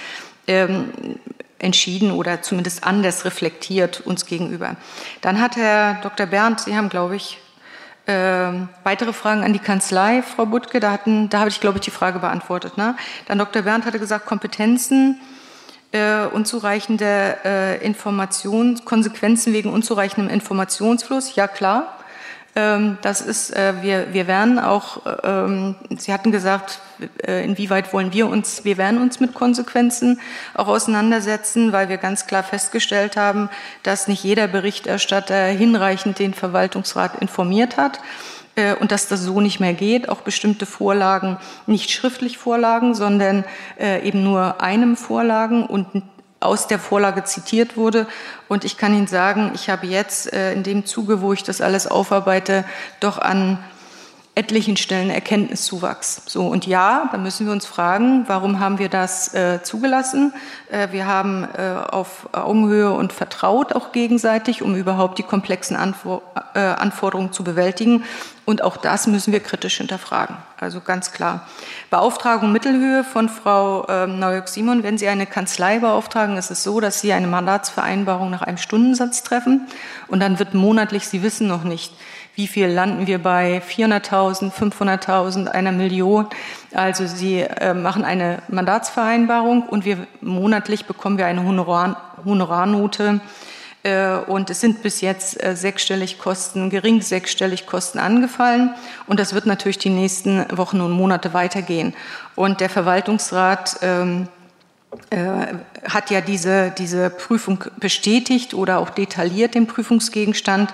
[0.47, 0.91] ähm,
[1.59, 4.75] entschieden oder zumindest anders reflektiert uns gegenüber.
[5.21, 6.25] Dann hat Herr Dr.
[6.25, 7.37] Berndt, Sie haben, glaube ich,
[8.05, 8.51] äh,
[8.83, 10.79] weitere Fragen an die Kanzlei, Frau Butke.
[10.79, 12.77] Da, hatten, da habe ich, glaube ich, die Frage beantwortet.
[12.77, 12.95] Ne?
[13.27, 13.61] Dann Dr.
[13.61, 15.19] Berndt hatte gesagt, Kompetenzen,
[15.91, 21.35] äh, unzureichende äh, Informationen, Konsequenzen wegen unzureichendem Informationsfluss.
[21.35, 21.98] Ja, klar.
[22.59, 26.79] Ähm, das ist, äh, wir, wir werden auch, ähm, Sie hatten gesagt,
[27.25, 30.19] äh, inwieweit wollen wir uns, wir werden uns mit Konsequenzen
[30.53, 33.49] auch auseinandersetzen, weil wir ganz klar festgestellt haben,
[33.83, 38.01] dass nicht jeder Berichterstatter hinreichend den Verwaltungsrat informiert hat
[38.55, 43.45] äh, und dass das so nicht mehr geht, auch bestimmte Vorlagen nicht schriftlich vorlagen, sondern
[44.03, 45.87] eben nur einem Vorlagen und
[46.39, 48.07] aus der Vorlage zitiert wurde.
[48.47, 51.61] Und ich kann Ihnen sagen, ich habe jetzt äh, in dem Zuge, wo ich das
[51.61, 52.63] alles aufarbeite,
[52.99, 53.59] doch an
[54.39, 56.21] etlichen Stellen Erkenntniszuwachs.
[56.25, 60.33] So und ja, da müssen wir uns fragen, warum haben wir das äh, zugelassen?
[60.71, 66.21] Äh, wir haben äh, auf Augenhöhe und vertraut auch gegenseitig, um überhaupt die komplexen Anfor
[66.53, 68.05] äh, Anforderungen zu bewältigen.
[68.45, 70.37] Und auch das müssen wir kritisch hinterfragen.
[70.57, 71.47] Also ganz klar.
[71.89, 74.83] Beauftragung Mittelhöhe von Frau ähm, Neujörg-Simon.
[74.83, 79.21] Wenn Sie eine Kanzlei beauftragen, ist es so, dass Sie eine Mandatsvereinbarung nach einem Stundensatz
[79.21, 79.67] treffen
[80.07, 81.93] und dann wird monatlich, Sie wissen noch nicht,
[82.39, 86.27] wie viel landen wir bei 400.000, 500.000, einer Million.
[86.73, 93.19] Also Sie äh, machen eine Mandatsvereinbarung und wir monatlich bekommen wir eine Honorar, Honorarnote.
[93.83, 98.73] Äh, und es sind bis jetzt äh, sechsstellig Kosten, gering sechsstellig Kosten angefallen.
[99.05, 101.93] Und das wird natürlich die nächsten Wochen und Monate weitergehen.
[102.35, 104.29] Und der Verwaltungsrat ähm,
[105.09, 105.55] äh,
[105.87, 110.73] hat ja diese, diese Prüfung bestätigt oder auch detailliert den Prüfungsgegenstand.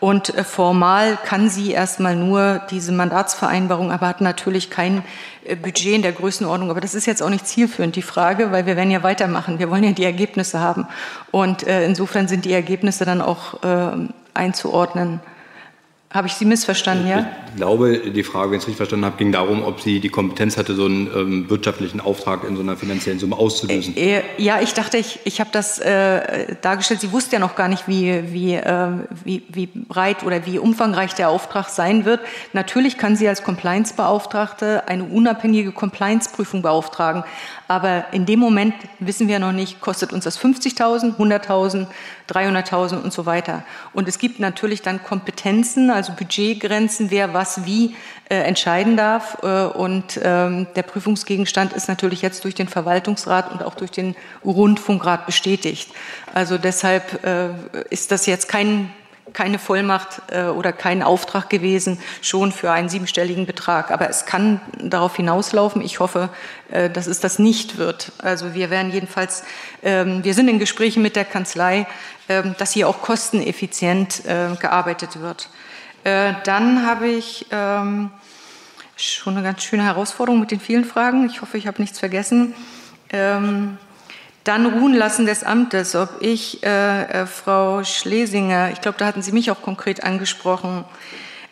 [0.00, 5.04] Und äh, formal kann sie erstmal nur diese Mandatsvereinbarung, aber hat natürlich kein
[5.44, 6.70] äh, Budget in der Größenordnung.
[6.70, 9.58] Aber das ist jetzt auch nicht zielführend, die Frage, weil wir werden ja weitermachen.
[9.58, 10.86] Wir wollen ja die Ergebnisse haben.
[11.30, 13.60] Und insofern sind die Ergebnisse dann auch
[14.34, 15.20] einzuordnen.
[16.12, 17.30] Habe ich Sie missverstanden, ja?
[17.50, 20.08] Ich glaube, die Frage, wenn ich es richtig verstanden habe, ging darum, ob sie die
[20.08, 23.96] Kompetenz hatte, so einen ähm, wirtschaftlichen Auftrag in so einer finanziellen Summe auszulösen.
[23.96, 27.00] Äh, äh ja, ich dachte, ich, ich habe das äh, dargestellt.
[27.00, 28.88] Sie wusste ja noch gar nicht, wie, wie, äh,
[29.22, 32.20] wie, wie breit oder wie umfangreich der Auftrag sein wird.
[32.54, 37.22] Natürlich kann sie als Compliance-Beauftragte eine unabhängige Compliance-Prüfung beauftragen.
[37.70, 41.86] Aber in dem Moment wissen wir noch nicht, kostet uns das 50.000, 100.000,
[42.28, 43.62] 300.000 und so weiter.
[43.92, 47.94] Und es gibt natürlich dann Kompetenzen, also Budgetgrenzen, wer was wie
[48.28, 49.38] äh, entscheiden darf.
[49.44, 54.16] Äh, und ähm, der Prüfungsgegenstand ist natürlich jetzt durch den Verwaltungsrat und auch durch den
[54.44, 55.92] Rundfunkrat bestätigt.
[56.34, 57.50] Also deshalb äh,
[57.88, 58.90] ist das jetzt kein
[59.32, 63.90] keine Vollmacht äh, oder kein Auftrag gewesen, schon für einen siebenstelligen Betrag.
[63.90, 65.82] Aber es kann darauf hinauslaufen.
[65.82, 66.30] Ich hoffe,
[66.70, 68.12] äh, dass es das nicht wird.
[68.18, 69.44] Also wir werden jedenfalls,
[69.82, 71.86] ähm, wir sind in Gesprächen mit der Kanzlei,
[72.28, 75.48] äh, dass hier auch kosteneffizient äh, gearbeitet wird.
[76.04, 78.10] Äh, dann habe ich ähm,
[78.96, 81.26] schon eine ganz schöne Herausforderung mit den vielen Fragen.
[81.26, 82.54] Ich hoffe, ich habe nichts vergessen.
[83.12, 83.78] Ähm,
[84.44, 89.22] dann ruhen lassen des Amtes, ob ich, äh, äh, Frau Schlesinger, ich glaube, da hatten
[89.22, 90.84] Sie mich auch konkret angesprochen.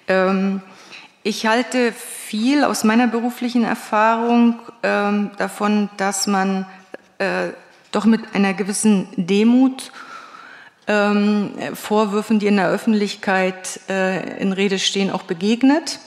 [0.06, 0.62] Ähm,
[1.24, 6.64] Ich halte viel aus meiner beruflichen Erfahrung ähm, davon, dass man
[7.18, 7.52] äh,
[7.90, 9.92] doch mit einer gewissen Demut
[10.86, 15.98] ähm, Vorwürfen, die in der Öffentlichkeit äh, in Rede stehen, auch begegnet.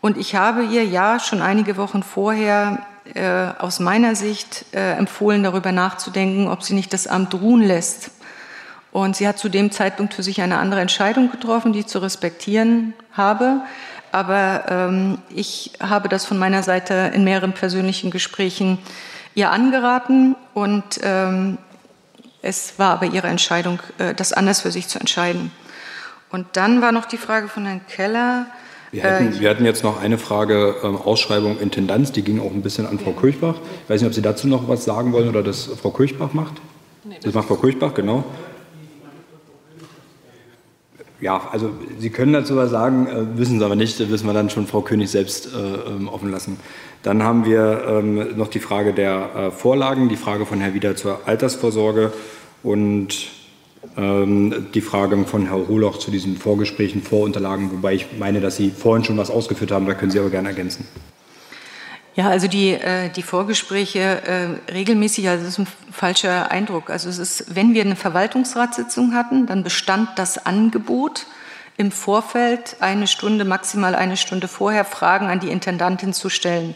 [0.00, 5.42] Und ich habe ihr ja schon einige Wochen vorher äh, aus meiner Sicht äh, empfohlen,
[5.42, 8.10] darüber nachzudenken, ob sie nicht das Amt ruhen lässt.
[8.92, 11.98] Und sie hat zu dem Zeitpunkt für sich eine andere Entscheidung getroffen, die ich zu
[11.98, 13.60] respektieren habe.
[14.12, 18.78] Aber ähm, ich habe das von meiner Seite in mehreren persönlichen Gesprächen
[19.34, 21.58] ihr angeraten und ähm,
[22.40, 25.50] es war aber ihre Entscheidung, äh, das anders für sich zu entscheiden.
[26.30, 28.46] Und dann war noch die Frage von Herrn Keller.
[28.94, 32.52] Wir hatten, äh, wir hatten jetzt noch eine Frage, ähm, Ausschreibung Intendanz, die ging auch
[32.52, 33.56] ein bisschen an Frau Kirchbach.
[33.84, 36.54] Ich weiß nicht, ob Sie dazu noch was sagen wollen oder das Frau Kirchbach macht.
[37.22, 38.24] Das macht Frau Kirchbach, genau.
[41.20, 44.32] Ja, also Sie können dazu was sagen, äh, wissen Sie aber nicht, das wissen wir
[44.32, 46.58] dann schon Frau König selbst äh, ähm, offen lassen.
[47.02, 50.94] Dann haben wir ähm, noch die Frage der äh, Vorlagen, die Frage von Herrn Wieder
[50.94, 52.12] zur Altersvorsorge
[52.62, 53.30] und
[53.96, 59.04] die Frage von Herrn Holoch zu diesen Vorgesprächen, Vorunterlagen, wobei ich meine, dass Sie vorhin
[59.04, 60.86] schon was ausgeführt haben, da können Sie aber gerne ergänzen.
[62.16, 66.88] Ja, also die, äh, die Vorgespräche äh, regelmäßig, also das ist ein falscher Eindruck.
[66.88, 71.26] Also es ist, wenn wir eine Verwaltungsratssitzung hatten, dann bestand das Angebot,
[71.76, 76.74] im Vorfeld eine Stunde, maximal eine Stunde vorher Fragen an die Intendantin zu stellen.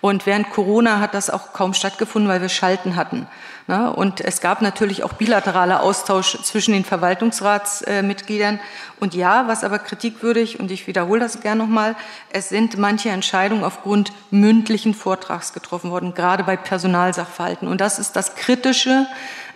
[0.00, 3.26] Und während Corona hat das auch kaum stattgefunden, weil wir Schalten hatten.
[3.68, 8.60] Und es gab natürlich auch bilateraler Austausch zwischen den Verwaltungsratsmitgliedern.
[8.98, 11.94] Und ja, was aber kritikwürdig, und ich wiederhole das gern nochmal,
[12.30, 17.68] es sind manche Entscheidungen aufgrund mündlichen Vortrags getroffen worden, gerade bei Personalsachverhalten.
[17.68, 19.06] Und das ist das Kritische,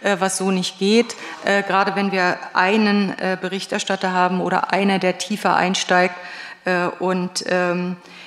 [0.03, 1.17] äh, was so nicht geht.
[1.47, 6.17] Äh, gerade wenn wir einen äh, Berichterstatter haben oder einer, der tiefer einsteigt
[7.01, 8.22] und ähm, äh,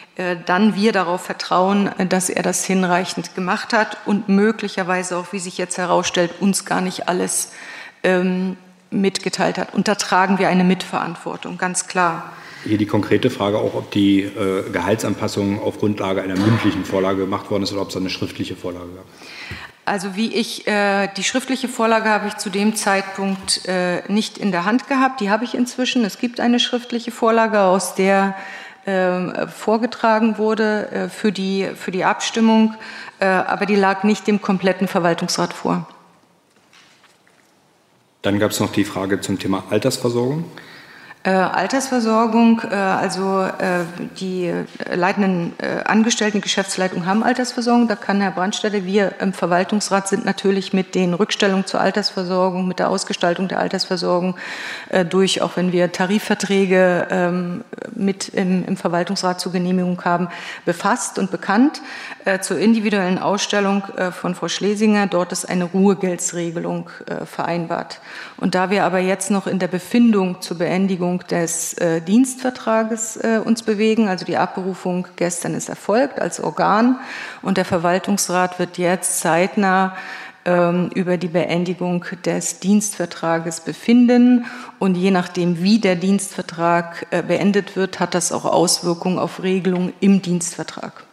[0.46, 5.40] dann wir darauf vertrauen, äh, dass er das hinreichend gemacht hat und möglicherweise auch, wie
[5.40, 7.52] sich jetzt herausstellt, uns gar nicht alles
[8.04, 8.58] ähm,
[8.92, 9.74] mitgeteilt hat.
[9.74, 12.32] Und da tragen wir eine Mitverantwortung, ganz klar.
[12.64, 17.52] Hier die konkrete Frage auch, ob die äh, Gehaltsanpassung auf Grundlage einer mündlichen Vorlage gemacht
[17.52, 19.06] worden ist oder ob es eine schriftliche Vorlage gab.
[19.88, 24.52] Also wie ich äh, die schriftliche Vorlage habe ich zu dem Zeitpunkt äh, nicht in
[24.52, 25.22] der Hand gehabt.
[25.22, 26.04] Die habe ich inzwischen.
[26.04, 28.65] Es gibt eine schriftliche Vorlage, aus der äh,
[29.48, 32.76] vorgetragen wurde äh, für, die, für die Abstimmung,
[33.20, 35.88] äh, aber die lag nicht dem kompletten Verwaltungsrat vor.
[38.22, 40.46] Dann gab es noch die Frage zum Thema Altersversorgung.
[41.26, 43.86] Äh, Altersversorgung, äh, also äh,
[44.20, 44.54] die
[44.94, 45.54] leitenden
[45.86, 47.88] Angestellten, die Geschäftsleitung haben Altersversorgung.
[47.88, 52.78] Da kann Herr Brandstätter, wir im Verwaltungsrat sind natürlich mit den Rückstellungen zur Altersversorgung, mit
[52.78, 54.36] der Ausgestaltung der Altersversorgung
[55.10, 57.64] durch, auch wenn wir Tarifverträge ähm,
[57.96, 60.28] mit im, Verwaltungsrat zur Genehmigung haben,
[60.66, 61.82] befasst und bekannt.
[62.42, 66.90] Zur individuellen Ausstellung von Frau Schlesinger, dort ist eine Ruhegeldsregelung
[67.26, 68.00] vereinbart.
[68.38, 73.18] Und da wir aber jetzt noch in der Befindung zur Beendigung Abberufung des äh, Dienstvertrages
[73.18, 74.08] äh, uns bewegen.
[74.08, 77.00] Also die Abberufung gestern ist erfolgt als Organ
[77.42, 79.96] und der Verwaltungsrat wird jetzt zeitnah
[80.46, 84.46] ähm, über die Beendigung des Dienstvertrages befinden.
[84.80, 89.94] Und je nachdem, wie der Dienstvertrag äh, beendet wird, hat das auch Auswirkungen auf Regelungen
[90.02, 91.04] im Dienstvertrag.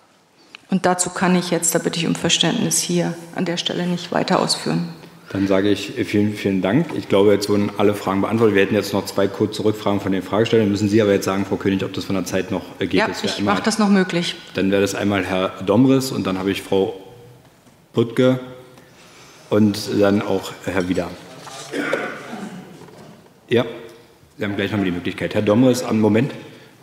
[0.70, 4.10] Und dazu kann ich jetzt, da bitte ich um Verständnis, hier an der Stelle nicht
[4.10, 4.88] weiter ausführen.
[5.32, 6.88] Dann sage ich vielen, vielen Dank.
[6.94, 8.54] Ich glaube, jetzt wurden alle Fragen beantwortet.
[8.54, 10.68] Wir hätten jetzt noch zwei kurze Rückfragen von den Fragestellern.
[10.68, 12.92] Müssen Sie aber jetzt sagen, Frau König, ob das von der Zeit noch geht.
[12.92, 14.34] Ja, ich mache das noch möglich.
[14.52, 17.00] Dann wäre das einmal Herr Domres und dann habe ich Frau
[17.94, 18.40] Puttke
[19.48, 21.10] und dann auch Herr Wieder.
[23.48, 23.64] Ja,
[24.36, 25.34] Sie haben gleich noch die Möglichkeit.
[25.34, 26.32] Herr Domres, am Moment,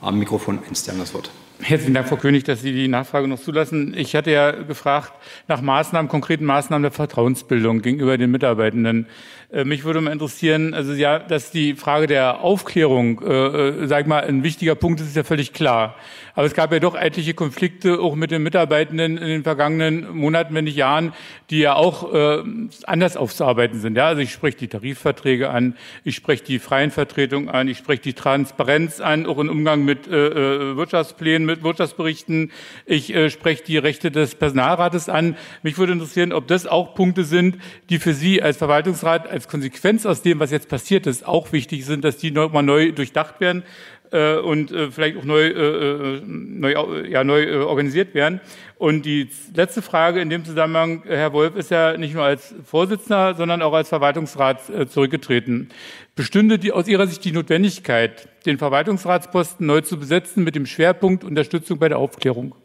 [0.01, 1.29] am Mikrofon 1, Sie haben das Wort.
[1.61, 3.93] Herzlichen Dank, Frau König, dass Sie die Nachfrage noch zulassen.
[3.97, 5.11] Ich hatte ja gefragt
[5.49, 9.07] nach Maßnahmen, konkreten Maßnahmen der Vertrauensbildung gegenüber den Mitarbeitenden.
[9.51, 14.01] Äh, mich würde mal interessieren, also ja, dass die Frage der Aufklärung, äh, äh, sag
[14.01, 15.95] ich mal, ein wichtiger Punkt ist, ist ja völlig klar.
[16.35, 20.53] Aber es gab ja doch etliche Konflikte auch mit den Mitarbeitenden in den vergangenen Monaten,
[20.53, 21.13] wenn nicht Jahren,
[21.49, 22.43] die ja auch äh,
[22.83, 23.97] anders aufzuarbeiten sind.
[23.97, 28.03] Ja, also ich spreche die Tarifverträge an, ich spreche die freien Vertretungen an, ich spreche
[28.03, 32.51] die Transparenz an, auch im Umgang mit äh, äh Wirtschaftsplänen, mit Wirtschaftsberichten.
[32.85, 35.35] Ich äh, spreche die Rechte des Personalrates an.
[35.63, 37.57] Mich würde interessieren, ob das auch Punkte sind,
[37.89, 41.85] die für Sie als Verwaltungsrat als Konsequenz aus dem, was jetzt passiert ist, auch wichtig
[41.85, 43.63] sind, dass die nochmal neu durchdacht werden.
[44.11, 46.73] äh, und äh, vielleicht auch neu, äh, äh neu,
[47.07, 48.41] ja, neu äh, organisiert werden.
[48.77, 53.35] Und die letzte Frage in dem Zusammenhang, Herr Wolf ist ja nicht nur als Vorsitzender,
[53.35, 55.69] sondern auch als Verwaltungsrat äh, zurückgetreten.
[56.15, 61.23] Bestünde die, aus Ihrer Sicht die Notwendigkeit, den Verwaltungsratsposten neu zu besetzen mit dem Schwerpunkt
[61.23, 62.55] Unterstützung bei der Aufklärung?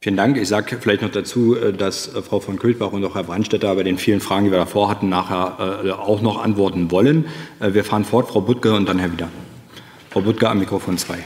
[0.00, 0.36] Vielen Dank.
[0.36, 3.74] Ich sage vielleicht noch dazu, äh, dass äh, Frau von Kültbach und auch Herr Brandstetter
[3.74, 7.26] bei den vielen Fragen, die wir davor hatten, nachher äh, auch noch antworten wollen.
[7.58, 9.28] Wir fahren fort, Frau Butke und dann Herr Wieder.
[10.10, 11.18] Frau Butke am Mikrofon 2.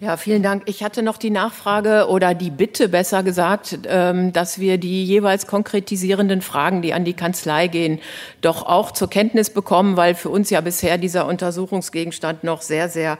[0.00, 0.62] Ja, vielen Dank.
[0.66, 5.46] Ich hatte noch die Nachfrage oder die Bitte besser gesagt, ähm, dass wir die jeweils
[5.46, 8.00] konkretisierenden Fragen, die an die Kanzlei gehen,
[8.40, 13.18] doch auch zur Kenntnis bekommen, weil für uns ja bisher dieser Untersuchungsgegenstand noch sehr, sehr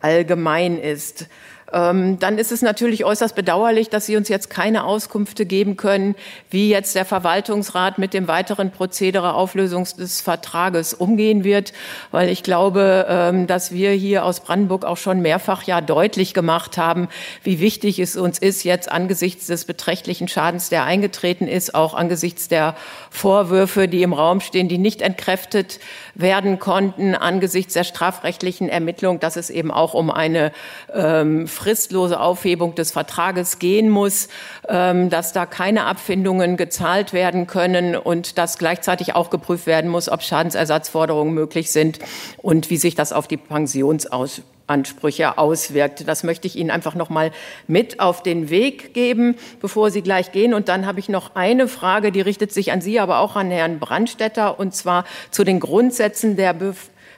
[0.00, 1.28] allgemein ist.
[1.74, 6.14] Ähm, dann ist es natürlich äußerst bedauerlich, dass Sie uns jetzt keine Auskünfte geben können,
[6.48, 11.72] wie jetzt der Verwaltungsrat mit dem weiteren Prozedere Auflösung des Vertrages umgehen wird,
[12.12, 16.78] weil ich glaube, ähm, dass wir hier aus Brandenburg auch schon mehrfach ja deutlich gemacht
[16.78, 17.08] haben,
[17.42, 22.46] wie wichtig es uns ist, jetzt angesichts des beträchtlichen Schadens, der eingetreten ist, auch angesichts
[22.46, 22.76] der
[23.10, 25.80] Vorwürfe, die im Raum stehen, die nicht entkräftet
[26.14, 30.52] werden konnten, angesichts der strafrechtlichen Ermittlung, dass es eben auch um eine
[30.92, 34.28] ähm, fristlose Aufhebung des Vertrages gehen muss,
[34.68, 40.08] ähm, dass da keine Abfindungen gezahlt werden können und dass gleichzeitig auch geprüft werden muss,
[40.08, 41.98] ob Schadensersatzforderungen möglich sind
[42.38, 46.08] und wie sich das auf die Pensionsaus Ansprüche auswirkt.
[46.08, 47.30] Das möchte ich Ihnen einfach noch mal
[47.66, 50.54] mit auf den Weg geben, bevor Sie gleich gehen.
[50.54, 53.50] Und dann habe ich noch eine Frage, die richtet sich an Sie, aber auch an
[53.50, 56.74] Herrn Brandstetter, und zwar zu den Grundsätzen der Be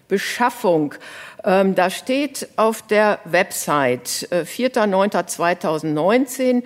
[0.08, 0.94] Beschaffung.
[1.42, 6.62] Ähm, da steht auf der Website äh, 4.9.2019,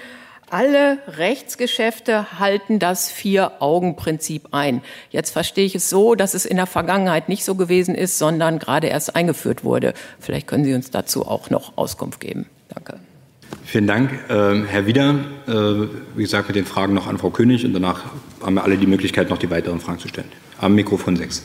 [0.50, 4.82] alle Rechtsgeschäfte halten das Vier-Augen-Prinzip ein.
[5.10, 8.58] Jetzt verstehe ich es so, dass es in der Vergangenheit nicht so gewesen ist, sondern
[8.58, 9.94] gerade erst eingeführt wurde.
[10.18, 12.46] Vielleicht können Sie uns dazu auch noch Auskunft geben.
[12.68, 12.98] Danke.
[13.64, 14.12] Vielen Dank.
[14.28, 15.14] Äh, Herr Wieder,
[15.46, 15.52] äh,
[16.16, 18.04] wie gesagt, mit den Fragen noch an Frau König und danach
[18.42, 20.28] haben wir alle die Möglichkeit, noch die weiteren Fragen zu stellen.
[20.58, 21.42] Am Mikrofon 6.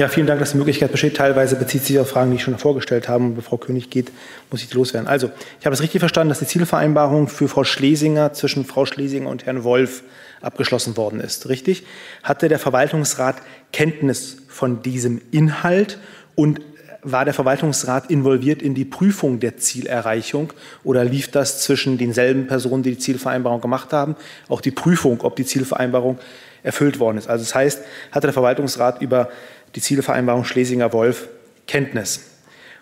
[0.00, 1.18] Ja, vielen Dank, dass die Möglichkeit besteht.
[1.18, 3.22] Teilweise bezieht sich auf Fragen, die ich schon vorgestellt habe.
[3.22, 4.10] Und bevor König geht,
[4.50, 5.06] muss ich loswerden.
[5.06, 9.28] Also, ich habe es richtig verstanden, dass die Zielvereinbarung für Frau Schlesinger zwischen Frau Schlesinger
[9.28, 10.02] und Herrn Wolf
[10.40, 11.50] abgeschlossen worden ist.
[11.50, 11.84] Richtig?
[12.22, 13.42] Hatte der Verwaltungsrat
[13.74, 15.98] Kenntnis von diesem Inhalt
[16.34, 16.62] und
[17.02, 22.82] war der Verwaltungsrat involviert in die Prüfung der Zielerreichung oder lief das zwischen denselben Personen,
[22.82, 24.16] die die Zielvereinbarung gemacht haben,
[24.48, 26.18] auch die Prüfung, ob die Zielvereinbarung
[26.62, 27.28] erfüllt worden ist?
[27.28, 29.28] Also das heißt, hatte der Verwaltungsrat über
[29.74, 31.28] die Zielvereinbarung Schlesinger-Wolf
[31.66, 32.26] Kenntnis.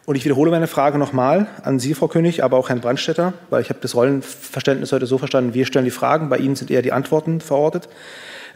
[0.07, 3.60] Und ich wiederhole meine Frage nochmal an Sie, Frau König, aber auch Herrn Brandstetter, weil
[3.60, 6.81] ich habe das Rollenverständnis heute so verstanden, wir stellen die Fragen, bei Ihnen sind eher
[6.81, 7.91] die Antworten verortet.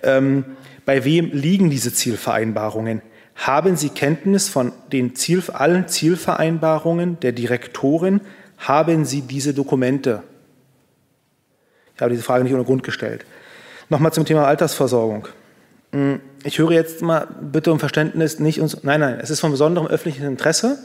[0.03, 0.45] Ähm,
[0.87, 3.03] bei wem liegen diese Zielvereinbarungen?
[3.35, 8.23] Haben Sie Kenntnis von den Ziel, allen Zielvereinbarungen der Direktorin?
[8.57, 10.23] Haben Sie diese Dokumente?
[11.95, 13.27] Ich habe diese Frage nicht ohne Grund gestellt.
[13.91, 15.29] Nochmal zum Thema Altersversorgung.
[16.45, 18.83] Ich höre jetzt mal bitte um Verständnis nicht uns.
[18.83, 20.79] Nein, nein, es ist von besonderem öffentlichen Interesse.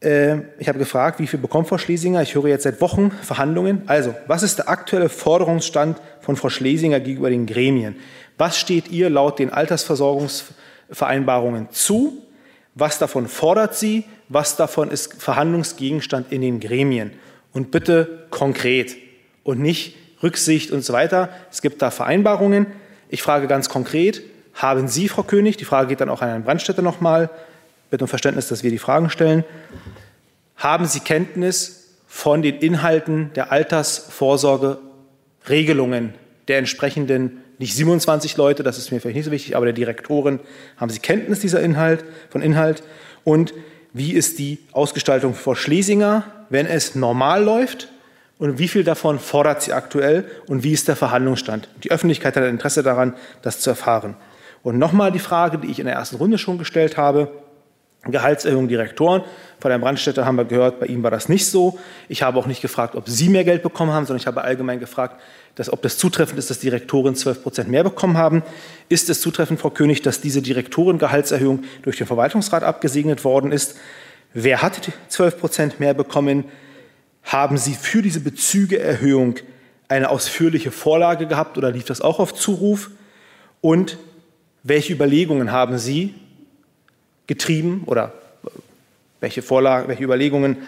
[0.00, 2.22] Äh, ich habe gefragt, wie viel bekommt Frau Schlesinger?
[2.22, 3.82] Ich höre jetzt seit Wochen Verhandlungen.
[3.86, 7.96] Also, was ist der aktuelle Forderungsstand von Frau Schlesinger gegenüber den Gremien?
[8.38, 12.22] Was steht ihr laut den Altersversorgungsvereinbarungen zu?
[12.74, 14.04] Was davon fordert sie?
[14.28, 17.10] Was davon ist Verhandlungsgegenstand in den Gremien?
[17.52, 18.94] Und bitte konkret
[19.42, 21.30] und nicht Rücksicht und so weiter.
[21.50, 22.66] Es gibt da Vereinbarungen.
[23.08, 24.22] Ich frage ganz konkret,
[24.56, 27.30] haben Sie, Frau König, die Frage geht dann auch an Herrn Brandstätter nochmal,
[27.90, 29.44] bitte um Verständnis, dass wir die Fragen stellen,
[30.56, 36.14] haben Sie Kenntnis von den Inhalten der Altersvorsorgeregelungen
[36.48, 40.40] der entsprechenden, nicht 27 Leute, das ist mir vielleicht nicht so wichtig, aber der Direktoren,
[40.76, 42.82] haben Sie Kenntnis dieser Inhalt, von Inhalt?
[43.24, 43.52] Und
[43.92, 47.88] wie ist die Ausgestaltung vor Schlesinger, wenn es normal läuft?
[48.38, 50.26] Und wie viel davon fordert sie aktuell?
[50.46, 51.70] Und wie ist der Verhandlungsstand?
[51.84, 54.14] Die Öffentlichkeit hat ein Interesse daran, das zu erfahren.
[54.66, 57.30] Und nochmal die Frage, die ich in der ersten Runde schon gestellt habe.
[58.02, 59.22] Gehaltserhöhung Direktoren.
[59.60, 61.78] Von Herrn Brandstätter haben wir gehört, bei ihm war das nicht so.
[62.08, 64.80] Ich habe auch nicht gefragt, ob Sie mehr Geld bekommen haben, sondern ich habe allgemein
[64.80, 65.20] gefragt,
[65.54, 68.42] dass, ob das zutreffend ist, dass Direktoren 12 Prozent mehr bekommen haben.
[68.88, 73.76] Ist es zutreffend, Frau König, dass diese Direktorengehaltserhöhung durch den Verwaltungsrat abgesegnet worden ist?
[74.34, 76.42] Wer hat 12 Prozent mehr bekommen?
[77.22, 79.36] Haben Sie für diese Bezügeerhöhung
[79.86, 82.90] eine ausführliche Vorlage gehabt oder lief das auch auf Zuruf?
[83.60, 83.96] Und
[84.66, 86.14] welche Überlegungen haben Sie
[87.26, 88.12] getrieben oder
[89.20, 90.58] welche Vorlagen, welche Überlegungen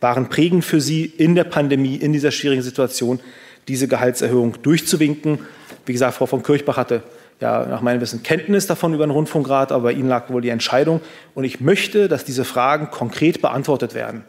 [0.00, 3.18] waren prägend für Sie in der Pandemie, in dieser schwierigen Situation,
[3.66, 5.38] diese Gehaltserhöhung durchzuwinken?
[5.86, 7.02] Wie gesagt, Frau von Kirchbach hatte
[7.40, 11.00] ja nach meinem Wissen Kenntnis davon über den Rundfunkrat, aber Ihnen lag wohl die Entscheidung.
[11.34, 14.24] Und ich möchte, dass diese Fragen konkret beantwortet werden.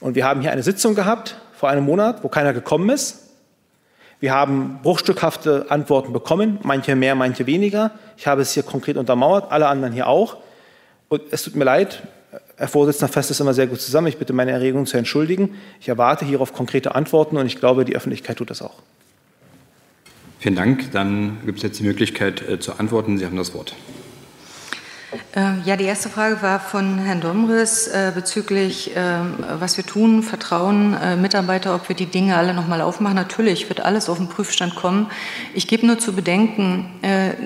[0.00, 3.27] Und wir haben hier eine Sitzung gehabt vor einem Monat, wo keiner gekommen ist.
[4.20, 7.92] Wir haben bruchstückhafte Antworten bekommen, manche mehr, manche weniger.
[8.16, 10.38] Ich habe es hier konkret untermauert, alle anderen hier auch.
[11.08, 12.02] Und es tut mir leid,
[12.56, 14.08] Herr Vorsitzender, fasst es immer sehr gut zusammen.
[14.08, 15.54] Ich bitte meine Erregung zu entschuldigen.
[15.80, 18.74] Ich erwarte hierauf konkrete Antworten und ich glaube, die Öffentlichkeit tut das auch.
[20.40, 20.90] Vielen Dank.
[20.90, 23.18] Dann gibt es jetzt die Möglichkeit äh, zu antworten.
[23.18, 23.74] Sie haben das Wort.
[25.34, 29.20] Äh, ja, die erste Frage war von Herrn Domris äh, bezüglich, äh,
[29.58, 33.16] was wir tun, Vertrauen, äh, Mitarbeiter, ob wir die Dinge alle nochmal aufmachen.
[33.16, 35.10] Natürlich wird alles auf den Prüfstand kommen.
[35.54, 36.86] Ich gebe nur zu bedenken,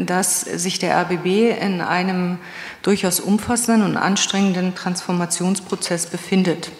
[0.06, 2.38] dass sich der RBB in einem
[2.82, 6.70] durchaus umfassenden und anstrengenden Transformationsprozess befindet.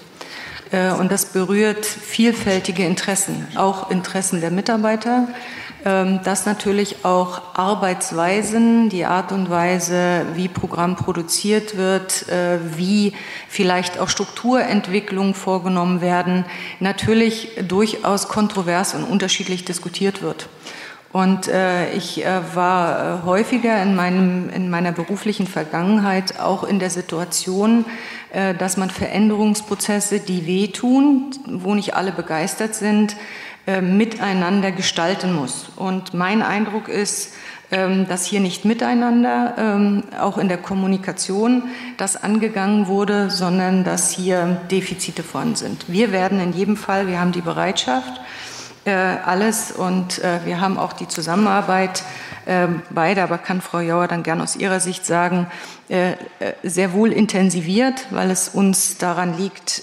[0.73, 5.28] Äh, und das berührt vielfältige Interessen, auch Interessen der Mitarbeiter,
[5.84, 13.12] ähm, dass natürlich auch Arbeitsweisen, die Art und Weise, wie Programm produziert wird, äh, wie
[13.49, 16.44] vielleicht auch Strukturentwicklungen vorgenommen werden,
[16.81, 20.49] natürlich durchaus kontrovers und unterschiedlich diskutiert wird.
[21.12, 26.78] Und äh, ich äh, war äh, häufiger in, meinem, in meiner beruflichen Vergangenheit auch in
[26.78, 27.84] der Situation,
[28.32, 33.16] äh, dass man Veränderungsprozesse, die wehtun, wo nicht alle begeistert sind,
[33.66, 35.66] äh, miteinander gestalten muss.
[35.76, 37.34] Und mein Eindruck ist,
[37.70, 41.65] ähm, dass hier nicht miteinander, ähm, auch in der Kommunikation,
[41.97, 45.84] das angegangen wurde, sondern dass hier Defizite vorhanden sind.
[45.89, 48.20] Wir werden in jedem Fall, wir haben die Bereitschaft,
[48.91, 52.02] alles und äh, wir haben auch die Zusammenarbeit
[52.47, 55.47] ähm, beide, aber kann Frau Jauer dann gern aus ihrer Sicht sagen,
[56.62, 59.83] sehr wohl intensiviert, weil es uns daran liegt,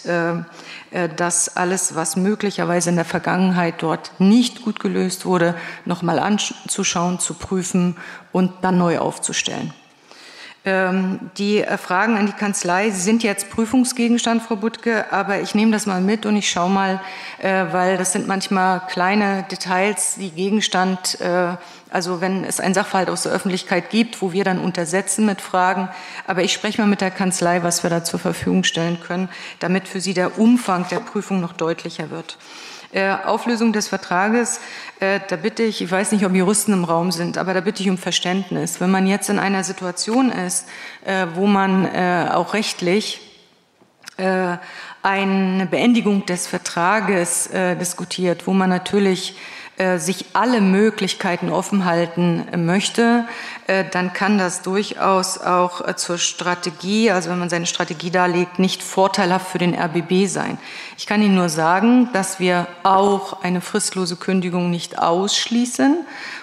[0.91, 5.53] äh, dass alles, was möglicherweise in der Vergangenheit dort nicht gut gelöst wurde,
[5.85, 7.95] nochmal anzuschauen, zu prüfen
[8.31, 9.71] und dann neu aufzustellen.
[10.65, 15.71] Ähm, die äh, Fragen an die Kanzlei sind jetzt Prüfungsgegenstand, Frau Butke, aber ich nehme
[15.71, 17.01] das mal mit und ich schaue mal,
[17.41, 21.17] äh, weil das sind manchmal kleine Details, die Gegenstand
[21.91, 25.89] also wenn es einen Sachverhalt aus der Öffentlichkeit gibt, wo wir dann untersetzen mit Fragen.
[26.27, 29.29] Aber ich spreche mal mit der Kanzlei, was wir da zur Verfügung stellen können,
[29.59, 32.37] damit für Sie der Umfang der Prüfung noch deutlicher wird.
[32.91, 34.59] Äh, Auflösung des Vertrages,
[34.99, 37.83] äh, da bitte ich, ich weiß nicht, ob Juristen im Raum sind, aber da bitte
[37.83, 38.81] ich um Verständnis.
[38.81, 40.67] Wenn man jetzt in einer Situation ist,
[41.05, 41.87] äh, wo man
[42.29, 43.21] auch rechtlich
[44.17, 49.37] eine Beendigung des Vertrages diskutiert, wo man natürlich
[49.97, 53.25] sich alle Möglichkeiten offen halten möchte,
[53.67, 58.57] äh, dann kann das durchaus auch äh, zur Strategie, also wenn man seine Strategie darlegt,
[58.57, 60.57] nicht vorteilhaft für den RBB sein.
[60.97, 65.99] Ich kann Ihnen nur sagen, dass wir auch eine fristlose Kündigung nicht ausschließen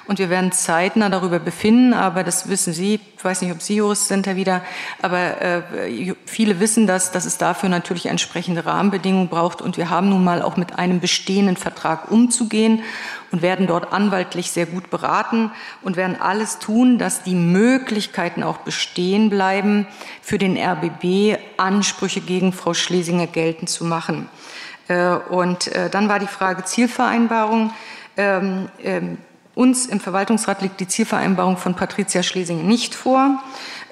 [0.06, 3.76] und wir werden zeitnah darüber befinden, aber das wissen Sie, ich weiß nicht, ob Sie
[3.76, 4.62] Jurist sind, Herr Wieder,
[5.02, 10.08] aber äh, viele wissen das, dass es dafür natürlich entsprechende Rahmenbedingungen braucht und wir haben
[10.08, 12.82] nun mal auch mit einem bestehenden Vertrag umzugehen
[13.32, 15.50] und werden dort anwaltlich sehr gut beraten
[15.82, 19.86] und werden alles tun, dass die Möglichkeiten auch bestehen bleiben,
[20.22, 24.28] für den RBB Ansprüche gegen Frau Schlesinger geltend zu machen.
[24.88, 27.72] Äh, und äh, dann war die Frage Zielvereinbarung.
[29.56, 33.42] Uns im Verwaltungsrat liegt die Zielvereinbarung von Patricia Schlesinger nicht vor.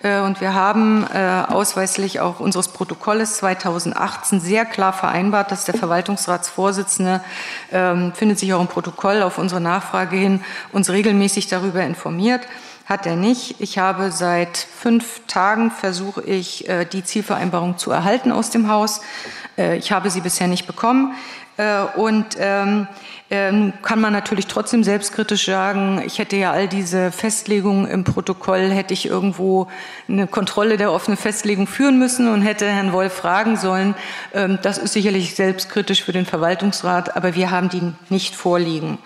[0.03, 7.25] Äh, und wir haben ausweislich auch unseres Protokolles 2018 sehr klar vereinbart, dass der Verwaltungsratsvorsitzende,
[7.73, 12.43] ähm, findet sich auch im Protokoll auf unsere Nachfrage hin, uns regelmäßig darüber informiert.
[12.85, 13.63] Hat er nicht.
[13.63, 19.01] Ich habe seit fünf Tagen versuche ich, die Zielvereinbarung zu erhalten aus dem Haus.
[19.57, 21.15] Äh, ich habe sie bisher nicht bekommen.
[21.57, 22.89] Äh, und ähm,
[23.83, 28.95] kann man natürlich trotzdem selbstkritisch sagen, ich hätte ja all diese Festlegungen im Protokoll, hätte
[28.95, 29.69] ich irgendwo
[30.09, 33.95] eine Kontrolle der offenen Festlegung führen müssen und hätte Herrn Wolf fragen sollen.
[34.33, 38.99] Ähm, das ist sicherlich selbstkritisch für den Verwaltungsrat, aber wir haben die nicht vorliegen.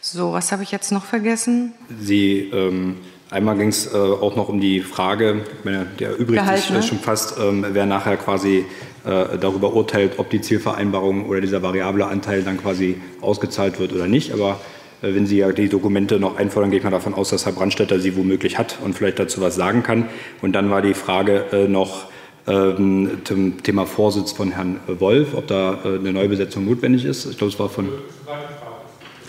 [0.00, 1.72] So, was habe ich jetzt noch vergessen?
[2.00, 2.96] Sie ähm
[3.30, 6.82] Einmal ging es äh, auch noch um die Frage, der übrig sich ne?
[6.82, 8.64] schon fast, ähm, wer nachher quasi äh,
[9.02, 14.32] darüber urteilt, ob die Zielvereinbarung oder dieser variable Anteil dann quasi ausgezahlt wird oder nicht.
[14.32, 14.60] Aber
[15.02, 17.52] äh, wenn Sie ja die Dokumente noch einfordern, gehe ich mal davon aus, dass Herr
[17.52, 20.08] Brandstätter sie womöglich hat und vielleicht dazu was sagen kann.
[20.42, 22.06] Und dann war die Frage äh, noch
[22.46, 27.26] ähm, zum Thema Vorsitz von Herrn Wolf, ob da äh, eine Neubesetzung notwendig ist.
[27.26, 27.88] Ich glaube, es war von.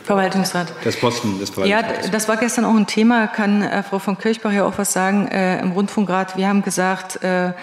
[0.03, 0.73] Verwaltungsrat.
[0.83, 2.05] Das Posten des Verwaltungsrats.
[2.05, 3.27] Ja, das war gestern auch ein Thema.
[3.27, 6.37] Kann äh, Frau von Kirchbach ja auch was sagen äh, im Rundfunkrat.
[6.37, 7.53] Wir haben gesagt, äh, äh,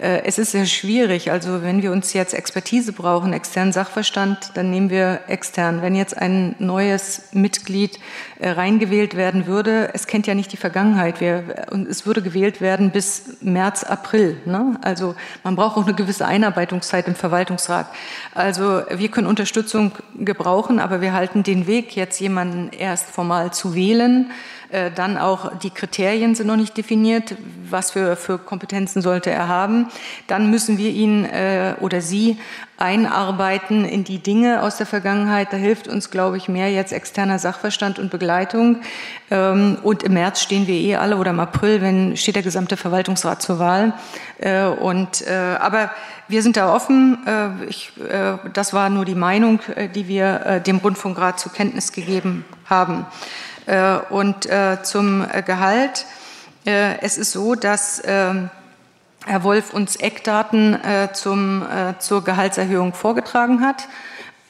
[0.00, 1.32] es ist sehr schwierig.
[1.32, 5.82] Also wenn wir uns jetzt Expertise brauchen, externen Sachverstand, dann nehmen wir extern.
[5.82, 7.98] Wenn jetzt ein neues Mitglied
[8.38, 11.20] äh, reingewählt werden würde, es kennt ja nicht die Vergangenheit.
[11.20, 14.36] Wir, und es würde gewählt werden bis März, April.
[14.44, 14.78] Ne?
[14.82, 17.88] Also man braucht auch eine gewisse Einarbeitungszeit im Verwaltungsrat.
[18.34, 23.74] Also wir können Unterstützung gebrauchen, aber wir halten den Weg, jetzt jemanden erst formal zu
[23.74, 24.57] wählen, äh,
[24.94, 27.34] dann auch die Kriterien sind noch nicht definiert.
[27.70, 29.88] Was für, für Kompetenzen sollte er haben?
[30.26, 32.38] Dann müssen wir ihn äh, oder sie
[32.78, 35.52] einarbeiten in die Dinge aus der Vergangenheit.
[35.52, 38.78] Da hilft uns, glaube ich, mehr jetzt externer Sachverstand und Begleitung.
[39.30, 42.76] Ähm, und im März stehen wir eh alle oder im April, wenn steht der gesamte
[42.76, 43.94] Verwaltungsrat zur Wahl.
[44.38, 45.90] Äh, und äh, aber
[46.28, 47.18] wir sind da offen.
[47.26, 51.52] Äh, ich, äh, das war nur die Meinung, äh, die wir äh, dem Rundfunkrat zur
[51.52, 53.06] Kenntnis gegeben haben.
[53.68, 56.06] Äh, und äh, zum äh, Gehalt.
[56.64, 58.50] Es ist so, dass ähm,
[59.24, 60.76] Herr Wolf uns Eckdaten
[61.14, 61.62] zum,
[61.98, 63.88] zur Gehaltserhöhung vorgetragen hat.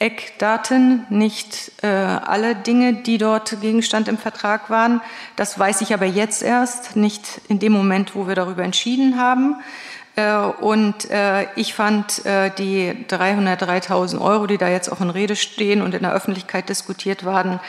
[0.01, 5.01] Eckdaten, nicht äh, alle Dinge, die dort Gegenstand im Vertrag waren.
[5.37, 9.57] Das weiß ich aber jetzt erst, nicht in dem Moment, wo wir darüber entschieden haben.
[10.19, 15.37] Äh, und äh, ich fand äh, die 303.000 Euro, die da jetzt auch in Rede
[15.37, 17.61] stehen und in der Öffentlichkeit diskutiert waren,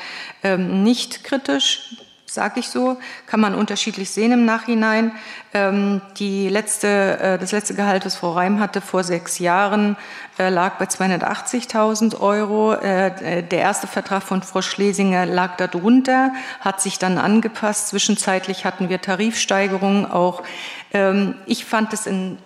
[0.43, 1.95] ähm, nicht kritisch
[2.30, 5.11] sage ich so, kann man unterschiedlich sehen im Nachhinein.
[5.53, 9.98] Ähm, die letzte, das letzte Gehalt, das Frau Reim hatte vor sechs Jahren,
[10.38, 12.75] lag bei 280.000 Euro.
[12.75, 17.90] der erste Vertrag von Frau Schlesinger lag darunter, hat sich dann angepasst.
[17.90, 20.43] Zwischenzeitlich hatten wir Tarifsteigerungen auch
[20.93, 22.38] ähm, ich fand es in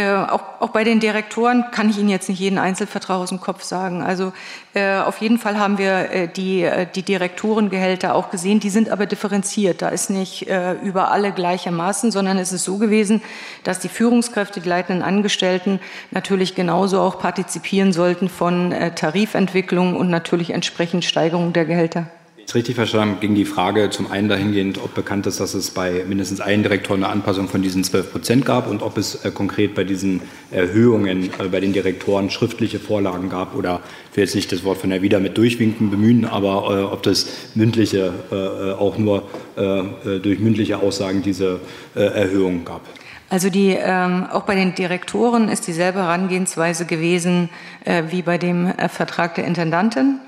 [0.00, 3.40] äh, auch, auch, bei den Direktoren kann ich Ihnen jetzt nicht jeden Einzelvertrag aus dem
[3.40, 4.02] Kopf sagen.
[4.02, 4.32] Also
[4.74, 8.60] äh, auf jeden Fall haben wir äh, die, äh, die Direktorengehälter auch gesehen.
[8.60, 9.82] Die sind aber differenziert.
[9.82, 13.20] Da ist nicht äh, über alle gleichermaßen, sondern es ist so gewesen,
[13.64, 15.80] dass die Führungskräfte, die leitenden Angestellten
[16.10, 22.06] natürlich genauso auch partizipieren sollten von äh, Tarifentwicklung und natürlich entsprechend Steigerung der Gehälter
[22.50, 26.04] es richtig verstanden ging die Frage zum einen dahingehend, ob bekannt ist, dass es bei
[26.08, 29.76] mindestens einem Direktor eine Anpassung von diesen 12 Prozent gab und ob es äh, konkret
[29.76, 33.80] bei diesen Erhöhungen äh, bei den Direktoren schriftliche Vorlagen gab oder
[34.10, 37.04] ich will jetzt nicht das Wort von der Wieder mit Durchwinken bemühen, aber äh, ob
[37.04, 41.60] das mündliche äh, äh, auch nur äh, durch mündliche Aussagen diese
[41.94, 42.80] Erhöhungen gab.
[43.28, 47.48] Also die, ähm, auch bei den Direktoren ist dieselbe Herangehensweise gewesen
[47.84, 50.20] äh, wie bei dem äh, Vertrag der Intendanten.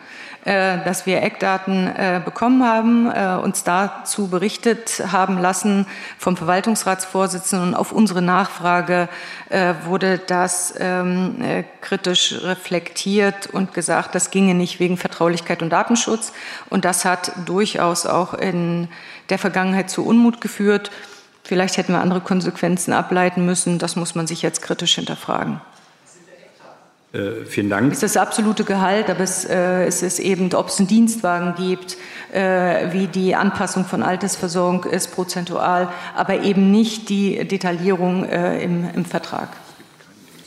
[0.45, 5.87] Äh, dass wir Eckdaten äh, bekommen haben, äh, uns dazu berichtet haben lassen
[6.19, 7.69] vom Verwaltungsratsvorsitzenden.
[7.69, 9.09] Und auf unsere Nachfrage
[9.85, 16.33] wurde das ähm, kritisch reflektiert und gesagt, das ginge nicht wegen Vertraulichkeit und Datenschutz.
[16.71, 18.89] Und das hat durchaus auch in
[19.29, 20.91] der Vergangenheit zu Unmut geführt.
[21.45, 23.79] Vielleicht hätten wir andere Konsequenzen ableiten müssen.
[23.79, 25.61] Das muss man sich jetzt kritisch hinterfragen.
[27.13, 27.93] Äh, vielen Dank.
[27.93, 31.55] Es ist das absolute Gehalt, aber es, äh, es ist eben, ob es einen Dienstwagen
[31.55, 31.99] gibt,
[32.33, 38.89] äh, wie die Anpassung von Altersversorgung ist, prozentual, aber eben nicht die Detaillierung äh, im,
[38.95, 39.49] im Vertrag.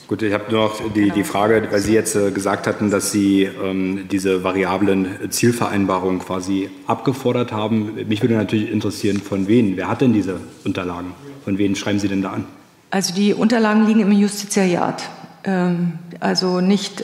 [0.07, 3.11] Gut, ich habe nur noch die, die Frage, weil Sie jetzt äh, gesagt hatten, dass
[3.11, 7.93] Sie ähm, diese variablen Zielvereinbarungen quasi abgefordert haben.
[8.07, 9.77] Mich würde natürlich interessieren, von wem?
[9.77, 11.13] Wer hat denn diese Unterlagen?
[11.43, 12.45] Von wem schreiben Sie denn da an?
[12.89, 15.09] Also die Unterlagen liegen im Justiziariat.
[15.45, 17.03] Ähm, also nicht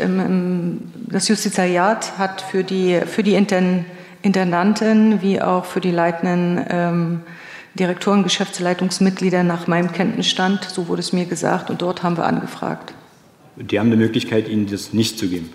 [1.07, 3.85] das Justizariat hat für die, für die Intern,
[4.21, 7.21] Intendanten wie auch für die leitenden ähm,
[7.73, 12.93] Direktoren, Geschäftsleitungsmitglieder nach meinem Kenntnisstand, so wurde es mir gesagt, und dort haben wir angefragt.
[13.55, 15.51] Die haben eine Möglichkeit, Ihnen das nicht zu geben?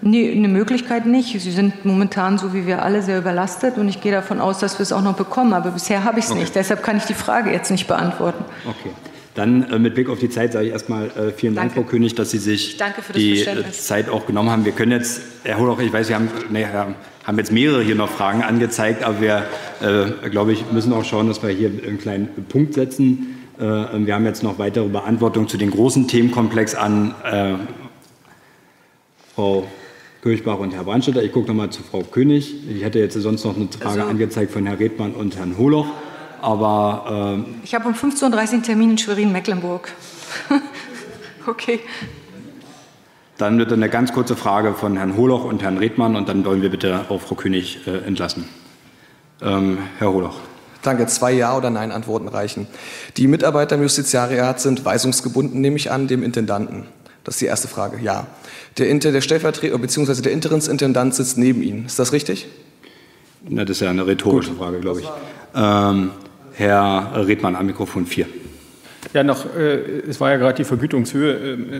[0.00, 1.40] Nee, eine Möglichkeit nicht.
[1.40, 4.78] Sie sind momentan, so wie wir alle, sehr überlastet und ich gehe davon aus, dass
[4.78, 6.40] wir es auch noch bekommen, aber bisher habe ich es okay.
[6.40, 6.54] nicht.
[6.56, 8.44] Deshalb kann ich die Frage jetzt nicht beantworten.
[8.68, 8.90] Okay.
[9.34, 12.14] Dann äh, mit Blick auf die Zeit sage ich erstmal äh, vielen Dank, Frau König,
[12.14, 12.76] dass Sie sich
[13.14, 14.64] die äh, Zeit auch genommen haben.
[14.64, 18.10] Wir können jetzt, Herr Holoch, ich weiß, Sie haben, nee, haben jetzt mehrere hier noch
[18.10, 19.46] Fragen angezeigt, aber wir,
[19.80, 23.38] äh, glaube ich, müssen auch schauen, dass wir hier einen kleinen Punkt setzen.
[23.58, 27.54] Äh, wir haben jetzt noch weitere Beantwortungen zu den großen Themenkomplex an äh,
[29.34, 29.66] Frau
[30.22, 31.22] Kirchbach und Herr Brandstätter.
[31.22, 32.54] Ich gucke noch mal zu Frau König.
[32.68, 35.86] Ich hätte jetzt sonst noch eine Frage also, angezeigt von Herrn Redmann und Herrn Holoch.
[36.42, 39.88] Aber ähm, ich habe um 15.30 Uhr einen Termin in Schwerin-Mecklenburg.
[41.46, 41.80] okay.
[43.38, 46.60] Dann wird eine ganz kurze Frage von Herrn Holoch und Herrn Redmann und dann wollen
[46.60, 48.48] wir bitte auch Frau König äh, entlassen.
[49.40, 50.36] Ähm, Herr Holoch.
[50.82, 51.06] Danke.
[51.06, 52.66] Zwei Ja- oder Nein-Antworten reichen.
[53.16, 56.86] Die Mitarbeiter im Justiziariat sind weisungsgebunden, nehme ich an, dem Intendanten.
[57.24, 57.98] Das ist die erste Frage.
[58.02, 58.26] Ja.
[58.78, 60.20] Der, Inter, der Stellvertreter bzw.
[60.22, 61.86] der Interimsintendant sitzt neben Ihnen.
[61.86, 62.48] Ist das richtig?
[63.48, 64.58] Na, das ist ja eine rhetorische Gut.
[64.58, 65.08] Frage, glaube ich.
[65.54, 66.10] Ähm,
[66.54, 68.26] Herr Redmann am Mikrofon 4.
[69.12, 71.32] Ja, noch, äh, es war ja gerade die Vergütungshöhe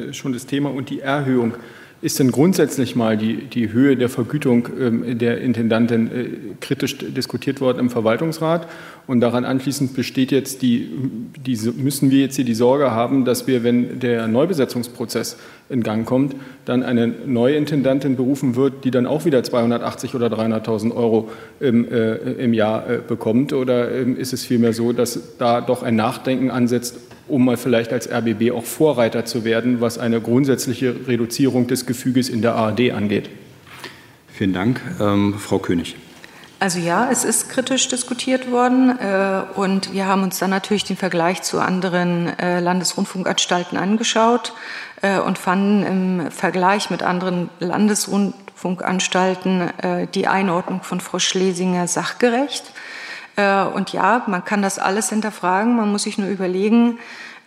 [0.09, 1.55] äh, schon das Thema und die Erhöhung.
[2.03, 6.29] Ist denn grundsätzlich mal die, die Höhe der Vergütung ähm, der Intendantin äh,
[6.61, 8.67] kritisch diskutiert worden im Verwaltungsrat?
[9.07, 10.91] Und daran anschließend besteht jetzt die,
[11.47, 15.37] die, müssen wir jetzt hier die Sorge haben, dass wir, wenn der Neubesetzungsprozess
[15.69, 20.27] in Gang kommt, dann eine neue Intendantin berufen wird, die dann auch wieder 280 oder
[20.27, 23.53] 300.000 Euro im, äh, im Jahr äh, bekommt?
[23.53, 27.93] Oder ähm, ist es vielmehr so, dass da doch ein Nachdenken ansetzt, um mal vielleicht
[27.93, 32.93] als RBB auch Vorreiter zu werden, was eine grundsätzliche Reduzierung des Gefüges in der ARD
[32.93, 33.31] angeht.
[34.29, 34.81] Vielen Dank.
[35.01, 35.97] Ähm, Frau König.
[36.63, 40.97] Also ja, es ist kritisch diskutiert worden äh, und wir haben uns dann natürlich den
[40.97, 44.53] Vergleich zu anderen äh, Landesrundfunkanstalten angeschaut
[45.03, 52.63] äh, und fanden im Vergleich mit anderen Landesrundfunkanstalten äh, die Einordnung von Frau Schlesinger sachgerecht.
[53.37, 55.77] Äh, und ja, man kann das alles hinterfragen.
[55.77, 56.99] Man muss sich nur überlegen,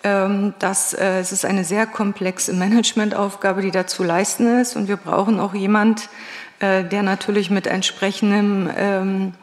[0.04, 4.76] ähm, dass äh, es ist eine sehr komplexe Managementaufgabe, die da zu leisten ist.
[4.76, 6.10] Und wir brauchen auch jemand,
[6.60, 9.34] äh, der natürlich mit entsprechendem ähm,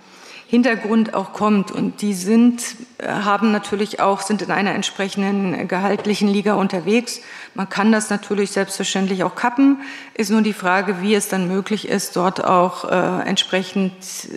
[0.52, 1.72] Hintergrund auch kommt.
[1.72, 2.62] Und die sind,
[2.98, 7.22] äh, haben natürlich auch, sind in einer entsprechenden gehaltlichen Liga unterwegs.
[7.54, 9.78] Man kann das natürlich selbstverständlich auch kappen.
[10.12, 13.94] Ist nur die Frage, wie es dann möglich ist, dort auch äh, entsprechend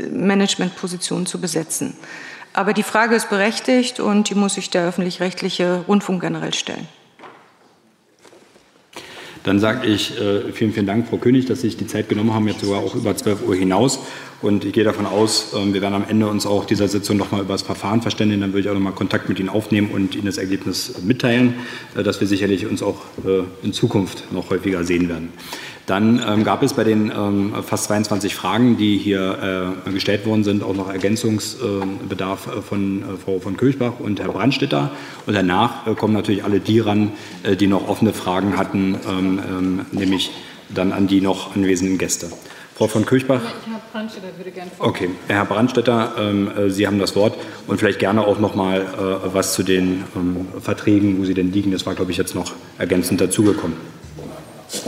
[0.10, 1.98] Managementpositionen zu besetzen.
[2.54, 6.88] Aber die Frage ist berechtigt und die muss sich der öffentlich-rechtliche Rundfunk generell stellen.
[9.46, 12.34] Dann sage ich äh, vielen, vielen Dank, Frau König, dass Sie sich die Zeit genommen
[12.34, 14.00] haben, jetzt sogar auch über 12 Uhr hinaus.
[14.46, 17.32] Und ich gehe davon aus, äh, wir werden am Ende uns auch dieser Sitzung noch
[17.32, 18.42] mal über das Verfahren verständigen.
[18.42, 21.56] Dann würde ich auch noch mal Kontakt mit Ihnen aufnehmen und Ihnen das Ergebnis mitteilen,
[21.96, 25.30] äh, dass wir sicherlich uns auch äh, in Zukunft noch häufiger sehen werden.
[25.88, 30.44] Dann ähm, gab es bei den ähm, fast 22 Fragen, die hier äh, gestellt worden
[30.44, 34.92] sind, auch noch Ergänzungsbedarf äh, von äh, Frau von Kirchbach und Herr Brandstetter.
[35.26, 39.40] Und danach äh, kommen natürlich alle die ran, äh, die noch offene Fragen hatten, ähm,
[39.50, 40.30] ähm, nämlich
[40.70, 42.30] dann an die noch anwesenden Gäste.
[42.76, 43.40] Frau von Kirchbach.
[43.42, 47.38] Herr würde gerne Okay, Herr Brandstetter, ähm, äh, Sie haben das Wort
[47.68, 51.54] und vielleicht gerne auch noch mal äh, was zu den ähm, Verträgen, wo sie denn
[51.54, 51.72] liegen.
[51.72, 53.78] Das war, glaube ich, jetzt noch ergänzend dazugekommen.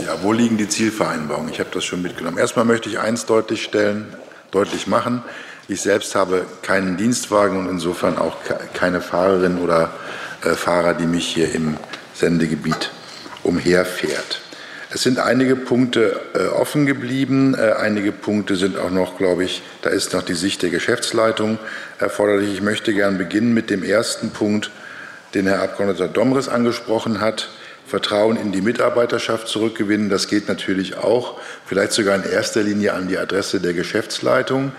[0.04, 1.50] Ja, wo liegen die Zielvereinbarungen?
[1.50, 2.36] Ich habe das schon mitgenommen.
[2.36, 4.14] Erstmal möchte ich eins deutlich stellen,
[4.50, 5.22] deutlich machen.
[5.66, 8.36] Ich selbst habe keinen Dienstwagen und insofern auch
[8.74, 9.92] keine Fahrerin oder
[10.44, 11.78] äh, Fahrer, die mich hier im
[12.12, 12.90] Sendegebiet
[13.44, 14.42] umherfährt.
[14.98, 17.54] Es sind einige Punkte äh, offen geblieben.
[17.54, 21.60] Äh, einige Punkte sind auch noch, glaube ich, da ist noch die Sicht der Geschäftsleitung
[22.00, 22.52] erforderlich.
[22.54, 24.72] Ich möchte gern beginnen mit dem ersten Punkt,
[25.34, 27.48] den Herr Abgeordneter Domres angesprochen hat.
[27.86, 30.08] Vertrauen in die Mitarbeiterschaft zurückgewinnen.
[30.08, 34.72] Das geht natürlich auch, vielleicht sogar in erster Linie an die Adresse der Geschäftsleitung.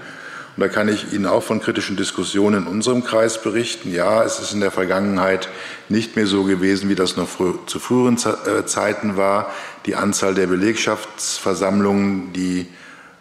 [0.59, 3.93] Und da kann ich Ihnen auch von kritischen Diskussionen in unserem Kreis berichten.
[3.93, 5.47] Ja, es ist in der Vergangenheit
[5.87, 7.29] nicht mehr so gewesen, wie das noch
[7.65, 9.53] zu früheren äh, Zeiten war.
[9.85, 12.67] Die Anzahl der Belegschaftsversammlungen, die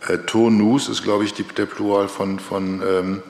[0.09, 3.23] äh, Turnus ist, glaube ich, die, der Plural von, von, ähm,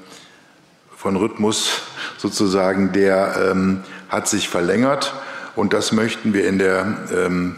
[0.96, 1.82] von Rhythmus
[2.16, 5.12] sozusagen, der ähm, hat sich verlängert.
[5.54, 7.56] Und das möchten wir in der ähm,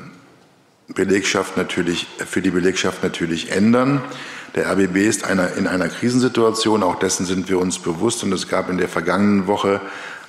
[0.89, 4.03] Belegschaft natürlich, für die Belegschaft natürlich ändern.
[4.57, 8.25] Der RBB ist einer, in einer Krisensituation, auch dessen sind wir uns bewusst.
[8.25, 9.81] Und es gab in der vergangenen Woche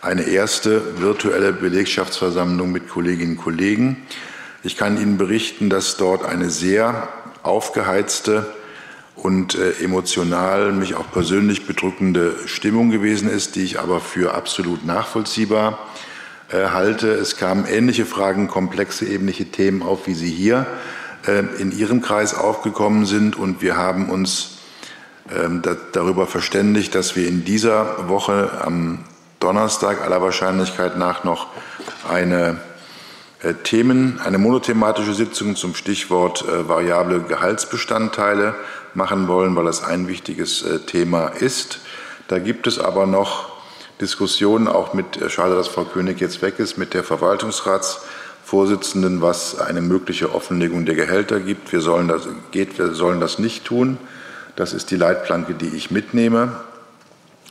[0.02, 3.98] eine erste virtuelle Belegschaftsversammlung mit Kolleginnen und Kollegen.
[4.64, 7.10] Ich kann Ihnen berichten, dass dort eine sehr
[7.42, 8.46] aufgeheizte
[9.16, 14.86] und äh, emotional, mich auch persönlich bedrückende Stimmung gewesen ist, die ich aber für absolut
[14.86, 15.80] nachvollziehbar
[16.50, 17.12] äh, halte.
[17.12, 20.68] Es kamen ähnliche Fragen, komplexe, ähnliche Themen auf, wie sie hier
[21.28, 23.36] in Ihrem Kreis aufgekommen sind.
[23.36, 24.58] Und wir haben uns
[25.30, 29.00] ähm, darüber verständigt, dass wir in dieser Woche am
[29.40, 31.48] Donnerstag aller Wahrscheinlichkeit nach noch
[32.10, 32.60] eine
[33.44, 38.56] äh, Themen, eine monothematische Sitzung zum Stichwort variable Gehaltsbestandteile
[38.94, 41.80] machen wollen, weil das ein wichtiges Thema ist.
[42.28, 43.52] Da gibt es aber noch
[44.02, 47.04] Diskussionen auch mit, äh, schade, dass Frau König jetzt weg ist, mit der
[48.52, 51.72] Verwaltungsratsvorsitzenden, was eine mögliche Offenlegung der Gehälter gibt.
[51.72, 53.98] Wir sollen das, geht, wir sollen das nicht tun.
[54.58, 56.58] Das ist die Leitplanke, die ich mitnehme.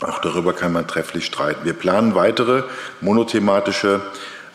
[0.03, 1.65] Auch darüber kann man trefflich streiten.
[1.65, 2.65] Wir planen weitere
[3.01, 4.03] monothematische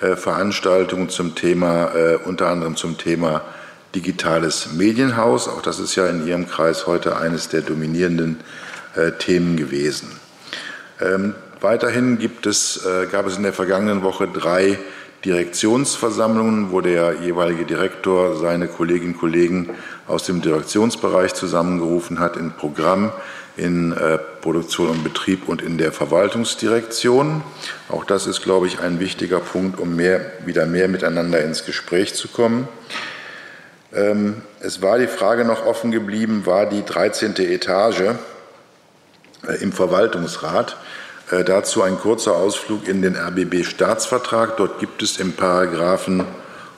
[0.01, 3.41] äh, Veranstaltungen zum Thema, äh, unter anderem zum Thema
[3.95, 5.47] digitales Medienhaus.
[5.47, 8.39] Auch das ist ja in Ihrem Kreis heute eines der dominierenden
[8.95, 10.11] äh, Themen gewesen.
[11.01, 14.77] Ähm, Weiterhin gibt es, äh, gab es in der vergangenen Woche drei
[15.25, 19.69] Direktionsversammlungen, wo der jeweilige Direktor seine Kolleginnen und Kollegen
[20.07, 23.11] aus dem Direktionsbereich zusammengerufen hat in Programm,
[23.57, 27.41] in äh, Produktion und Betrieb und in der Verwaltungsdirektion.
[27.89, 32.13] Auch das ist, glaube ich, ein wichtiger Punkt, um mehr, wieder mehr miteinander ins Gespräch
[32.13, 32.67] zu kommen.
[33.93, 37.35] Ähm, es war die Frage noch offen geblieben, war die 13.
[37.37, 38.01] Etage
[39.47, 40.77] äh, im Verwaltungsrat.
[41.31, 44.57] Äh, dazu ein kurzer Ausflug in den RBB-Staatsvertrag.
[44.57, 46.23] Dort gibt es im Paragraphen,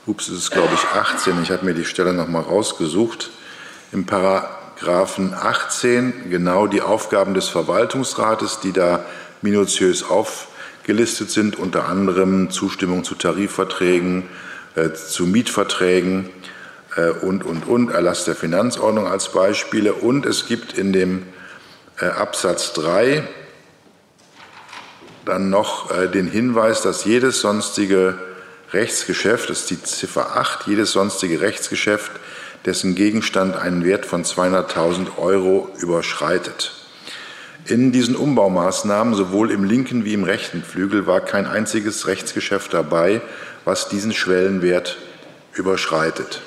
[0.05, 3.29] ups, es ist glaube ich 18, ich habe mir die Stelle noch mal rausgesucht,
[3.91, 9.03] im Paragraphen 18 genau die Aufgaben des Verwaltungsrates, die da
[9.41, 14.29] minutiös aufgelistet sind, unter anderem Zustimmung zu Tarifverträgen,
[14.75, 16.29] äh, zu Mietverträgen
[16.95, 19.91] äh, und, und, und, Erlass der Finanzordnung als Beispiele.
[19.91, 21.23] Und es gibt in dem
[21.99, 23.27] Absatz 3
[25.27, 28.17] dann noch äh, den Hinweis, dass jedes sonstige
[28.73, 32.11] Rechtsgeschäft, das ist die Ziffer 8, jedes sonstige Rechtsgeschäft,
[32.65, 36.73] dessen Gegenstand einen Wert von 200.000 Euro überschreitet.
[37.65, 43.21] In diesen Umbaumaßnahmen, sowohl im linken wie im rechten Flügel, war kein einziges Rechtsgeschäft dabei,
[43.65, 44.97] was diesen Schwellenwert
[45.53, 46.41] überschreitet.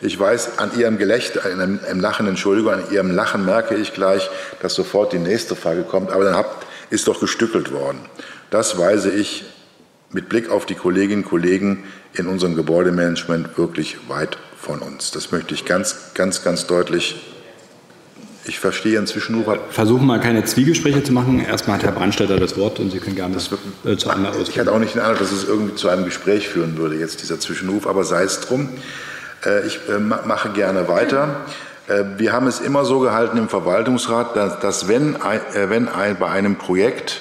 [0.00, 4.74] Ich weiß, an Ihrem Gelächter, an Lachen, Entschuldigung, an Ihrem Lachen merke ich gleich, dass
[4.74, 7.98] sofort die nächste Frage kommt, aber dann habt ist doch gestückelt worden.
[8.50, 9.44] Das weise ich
[10.10, 11.84] mit Blick auf die Kolleginnen und Kollegen
[12.14, 15.10] in unserem Gebäudemanagement wirklich weit von uns.
[15.10, 17.16] Das möchte ich ganz, ganz, ganz deutlich.
[18.44, 19.58] Ich verstehe inzwischen nur.
[19.68, 21.38] Versuchen mal keine Zwiegespräche zu machen.
[21.38, 23.50] Erstmal hat Herr Brandstätter das Wort und Sie können gerne das
[23.84, 26.48] äh, zu einem Ich hatte auch nicht den Eindruck, dass es irgendwie zu einem Gespräch
[26.48, 28.70] führen würde, jetzt dieser Zwischenruf, aber sei es drum.
[29.44, 31.44] Äh, ich äh, mache gerne weiter.
[31.88, 36.16] Äh, wir haben es immer so gehalten im Verwaltungsrat, dass, dass wenn, äh, wenn ein,
[36.16, 37.20] bei einem Projekt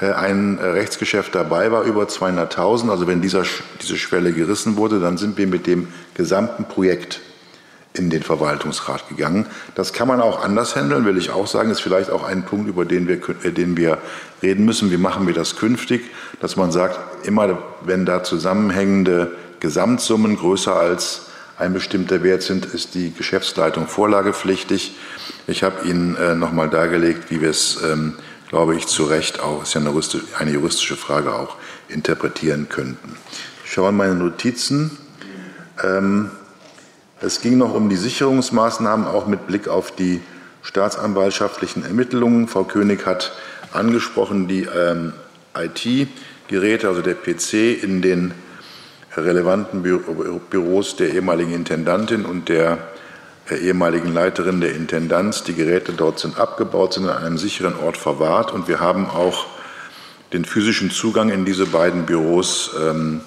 [0.00, 3.42] äh, ein Rechtsgeschäft dabei war über 200.000, also wenn dieser,
[3.82, 7.20] diese Schwelle gerissen wurde, dann sind wir mit dem gesamten Projekt
[7.94, 9.46] in den Verwaltungsrat gegangen.
[9.74, 12.68] Das kann man auch anders handeln, will ich auch sagen, ist vielleicht auch ein Punkt,
[12.68, 13.96] über den wir, den wir
[14.42, 14.90] reden müssen.
[14.90, 16.02] Wie machen wir das künftig?
[16.40, 21.22] Dass man sagt, immer wenn da zusammenhängende Gesamtsummen größer als
[21.58, 24.94] ein bestimmter Wert sind, ist die Geschäftsleitung vorlagepflichtig.
[25.46, 28.14] Ich habe Ihnen äh, noch mal dargelegt, wie wir es, ähm,
[28.48, 29.92] glaube ich, zu Recht auch, ist ja eine,
[30.38, 31.56] eine juristische Frage auch,
[31.88, 33.16] interpretieren könnten.
[33.64, 34.98] Ich schaue in meine Notizen.
[35.82, 36.30] Ähm,
[37.20, 40.20] es ging noch um die Sicherungsmaßnahmen, auch mit Blick auf die
[40.62, 42.48] staatsanwaltschaftlichen Ermittlungen.
[42.48, 43.32] Frau König hat
[43.72, 45.14] angesprochen, die ähm,
[45.54, 48.34] IT-Geräte, also der PC in den
[49.16, 52.78] relevanten Büros der ehemaligen Intendantin und der
[53.50, 55.44] ehemaligen Leiterin der Intendanz.
[55.44, 59.46] Die Geräte dort sind abgebaut, sind an einem sicheren Ort verwahrt und wir haben auch
[60.32, 63.20] den physischen Zugang in diese beiden Büros ähm,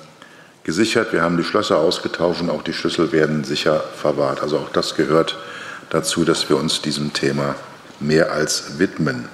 [0.64, 1.14] gesichert.
[1.14, 4.42] Wir haben die Schlösser ausgetauscht und auch die Schlüssel werden sicher verwahrt.
[4.42, 5.38] Also auch das gehört
[5.90, 7.56] dazu, dass wir uns diesem Thema
[8.00, 9.30] mehr als widmen.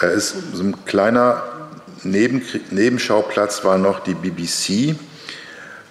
[0.00, 1.42] Äh, so ein kleiner
[2.02, 4.96] Neben Nebenschauplatz war noch die BBC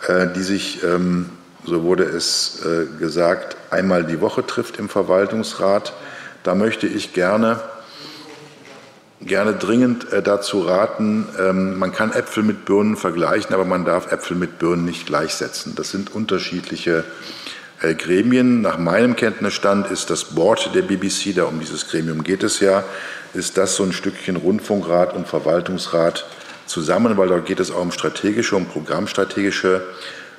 [0.07, 1.29] die sich, ähm,
[1.65, 5.93] so wurde es äh, gesagt, einmal die Woche trifft im Verwaltungsrat.
[6.43, 7.59] Da möchte ich gerne,
[9.21, 14.11] gerne dringend äh, dazu raten, ähm, man kann Äpfel mit Birnen vergleichen, aber man darf
[14.11, 15.73] Äpfel mit Birnen nicht gleichsetzen.
[15.75, 17.03] Das sind unterschiedliche
[17.81, 18.61] Gremien.
[18.61, 22.85] Nach meinem Kenntnisstand ist das Board der BBC, da um dieses Gremium geht es ja,
[23.33, 26.25] ist das so ein Stückchen Rundfunkrat und Verwaltungsrat
[26.65, 29.83] zusammen, weil dort geht es auch um strategische, um programmstrategische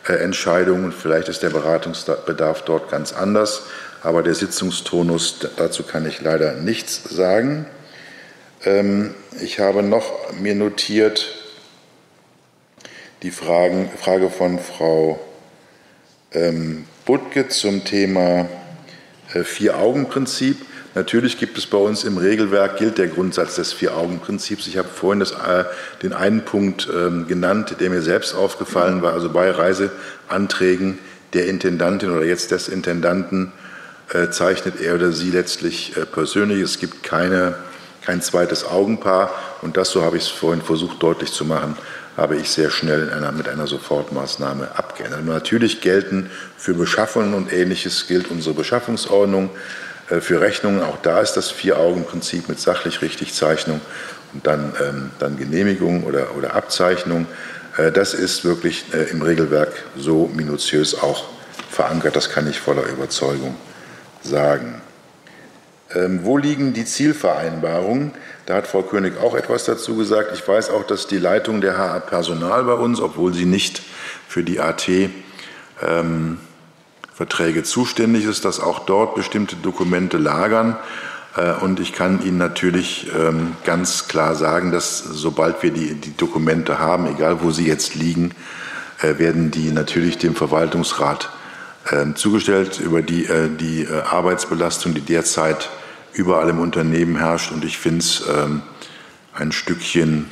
[0.09, 0.93] äh, Entscheidungen.
[0.93, 3.63] Vielleicht ist der Beratungsbedarf dort ganz anders,
[4.03, 7.67] aber der Sitzungstonus, dazu kann ich leider nichts sagen.
[8.65, 11.35] Ähm, ich habe noch mir notiert
[13.23, 15.19] die Fragen, Frage von Frau
[16.33, 18.49] ähm, Butke zum Thema
[19.33, 20.59] äh, Vier-Augen-Prinzip.
[20.97, 24.67] Natürlich gibt es bei uns im Regelwerk, gilt der Grundsatz des Vier-Augen-Prinzips.
[24.67, 25.65] Ich habe vorhin das, äh,
[26.03, 29.13] den einen Punkt ähm, genannt, der mir selbst aufgefallen war.
[29.13, 30.99] Also bei Reiseanträgen
[31.35, 33.53] der Intendantin oder jetzt des Intendanten
[34.15, 36.63] äh, zeichnet er oder sie letztlich äh, persönlich.
[36.63, 37.57] Es gibt keine,
[38.01, 39.35] kein zweites Augenpaar.
[39.61, 41.77] Und das, so habe ich es vorhin versucht deutlich zu machen,
[42.17, 45.27] habe ich sehr schnell einer, mit einer Sofortmaßnahme abgeändert.
[45.27, 49.51] Natürlich gelten für Beschaffungen und Ähnliches gilt unsere Beschaffungsordnung.
[50.09, 50.83] Äh, für Rechnungen.
[50.83, 53.81] Auch da ist das Vier-Augen-Prinzip mit sachlich Richtigzeichnung
[54.33, 57.27] und dann, ähm, dann Genehmigung oder, oder Abzeichnung.
[57.77, 61.25] Äh, das ist wirklich äh, im Regelwerk so minutiös auch
[61.71, 62.17] verankert.
[62.17, 63.57] Das kann ich voller Überzeugung
[64.23, 64.81] sagen.
[65.95, 68.13] Ähm, wo liegen die Zielvereinbarungen?
[68.47, 70.31] Da hat Frau König auch etwas dazu gesagt.
[70.35, 73.83] Ich weiß auch, dass die Leitung der HA Personal bei uns, obwohl sie nicht
[74.29, 76.39] für die AT ähm,
[77.17, 80.77] Verträge zuständig ist, dass auch dort bestimmte Dokumente lagern.
[81.35, 86.15] Äh, und ich kann Ihnen natürlich ähm, ganz klar sagen, dass sobald wir die, die
[86.15, 88.33] Dokumente haben, egal wo sie jetzt liegen,
[89.01, 91.31] äh, werden die natürlich dem Verwaltungsrat
[91.91, 95.71] ähm, zugestellt über die, äh, die Arbeitsbelastung, die derzeit
[96.13, 97.51] überall im Unternehmen herrscht.
[97.51, 98.61] Und ich finde es ähm,
[99.35, 100.31] ein Stückchen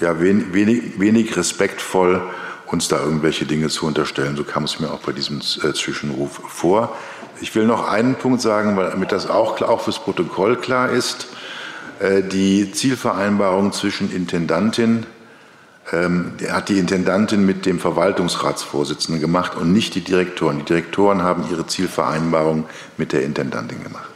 [0.00, 2.22] ja, wenig, wenig respektvoll,
[2.66, 4.36] uns da irgendwelche Dinge zu unterstellen.
[4.36, 6.96] So kam es mir auch bei diesem äh, Zwischenruf vor.
[7.40, 11.28] Ich will noch einen Punkt sagen, weil, damit das auch, auch fürs Protokoll klar ist.
[12.00, 15.06] Äh, die Zielvereinbarung zwischen Intendantin
[15.92, 20.58] ähm, hat die Intendantin mit dem Verwaltungsratsvorsitzenden gemacht und nicht die Direktoren.
[20.58, 24.10] Die Direktoren haben ihre Zielvereinbarung mit der Intendantin gemacht.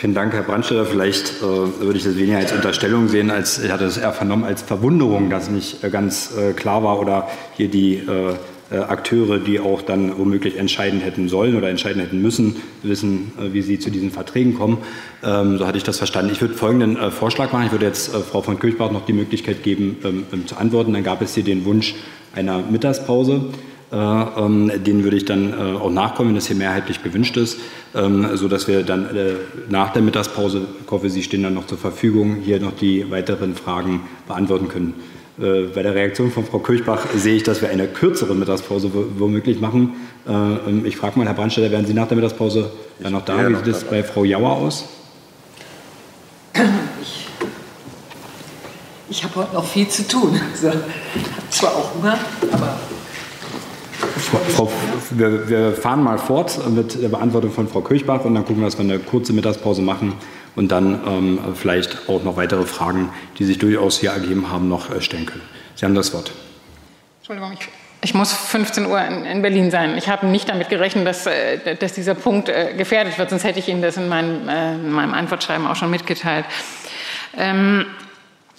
[0.00, 0.86] Vielen Dank, Herr Brandstetter.
[0.86, 4.44] Vielleicht äh, würde ich das weniger als Unterstellung sehen, als ich hatte es eher vernommen
[4.44, 8.32] als Verwunderung, dass nicht äh, ganz äh, klar war oder hier die äh,
[8.74, 13.52] äh, Akteure, die auch dann womöglich entscheiden hätten sollen oder entscheiden hätten müssen, wissen, äh,
[13.52, 14.78] wie sie zu diesen Verträgen kommen.
[15.22, 16.32] Ähm, so hatte ich das verstanden.
[16.32, 17.66] Ich würde folgenden Vorschlag machen.
[17.66, 20.94] Ich würde jetzt Frau von Kirchbach noch die Möglichkeit geben, ähm, ähm, zu antworten.
[20.94, 21.94] Dann gab es hier den Wunsch
[22.34, 23.50] einer Mittagspause.
[23.92, 27.58] Äh, ähm, den würde ich dann äh, auch nachkommen, wenn das hier mehrheitlich gewünscht ist,
[27.94, 29.32] ähm, sodass wir dann äh,
[29.68, 33.54] nach der Mittagspause, ich hoffe, Sie stehen dann noch zur Verfügung, hier noch die weiteren
[33.54, 34.94] Fragen beantworten können.
[35.36, 39.94] Bei der Reaktion von Frau Kirchbach sehe ich, dass wir eine kürzere Mittagspause womöglich machen.
[40.28, 43.48] Ähm, ich frage mal, Herr Brandstetter, werden Sie nach der Mittagspause dann noch da?
[43.48, 44.84] Wie sieht es bei Frau Jauer aus?
[47.00, 47.26] Ich,
[49.08, 50.38] ich habe heute noch viel zu tun.
[50.52, 50.68] Also,
[51.14, 52.18] ich habe zwar auch Hunger,
[52.52, 52.78] aber
[54.30, 54.70] Frau,
[55.10, 58.66] wir, wir, fahren mal fort mit der Beantwortung von Frau Kirchbach und dann gucken wir,
[58.66, 60.14] dass wir eine kurze Mittagspause machen
[60.54, 64.90] und dann ähm, vielleicht auch noch weitere Fragen, die sich durchaus hier ergeben haben, noch
[64.90, 65.42] äh, stellen können.
[65.74, 66.30] Sie haben das Wort.
[67.18, 67.68] Entschuldigung, ich,
[68.02, 69.98] ich muss 15 Uhr in, in, Berlin sein.
[69.98, 73.58] Ich habe nicht damit gerechnet, dass, äh, dass dieser Punkt äh, gefährdet wird, sonst hätte
[73.58, 76.44] ich Ihnen das in meinem, in meinem Antwortschreiben auch schon mitgeteilt.
[77.36, 77.86] Ähm,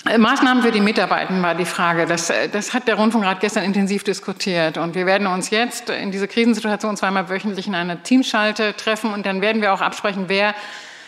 [0.03, 2.07] Maßnahmen für die Mitarbeitenden war die Frage.
[2.07, 4.77] Das, das hat der Rundfunkrat gestern intensiv diskutiert.
[4.77, 9.13] Und wir werden uns jetzt in dieser Krisensituation zweimal wöchentlich in einer Teamschalte treffen.
[9.13, 10.55] Und dann werden wir auch absprechen, wer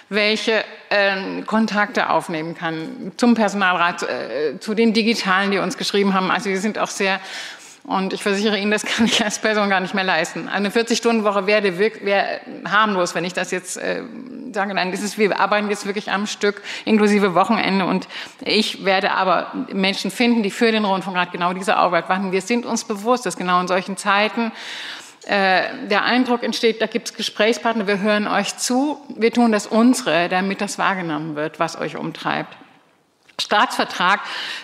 [0.10, 6.30] welche äh, Kontakte aufnehmen kann zum Personalrat, äh, zu den Digitalen, die uns geschrieben haben.
[6.30, 7.20] Also wir sind auch sehr
[7.84, 10.48] und ich versichere Ihnen, das kann ich als Person gar nicht mehr leisten.
[10.48, 14.04] Eine 40-Stunden-Woche wäre, wäre harmlos, wenn ich das jetzt äh,
[14.54, 14.74] sage.
[14.74, 17.86] Nein, das ist, wir arbeiten jetzt wirklich am Stück, inklusive Wochenende.
[17.86, 18.08] Und
[18.42, 22.32] ich werde aber Menschen finden, die für den Rundfunkrat genau diese Arbeit machen.
[22.32, 24.54] Wir sind uns bewusst, dass genau in solchen Zeiten
[25.26, 29.68] äh, der Eindruck entsteht, da gibt es Gesprächspartner, wir hören euch zu, wir tun das
[29.68, 32.58] unsere, damit das wahrgenommen wird, was euch umtreibt.
[33.42, 34.20] Staatsvertrag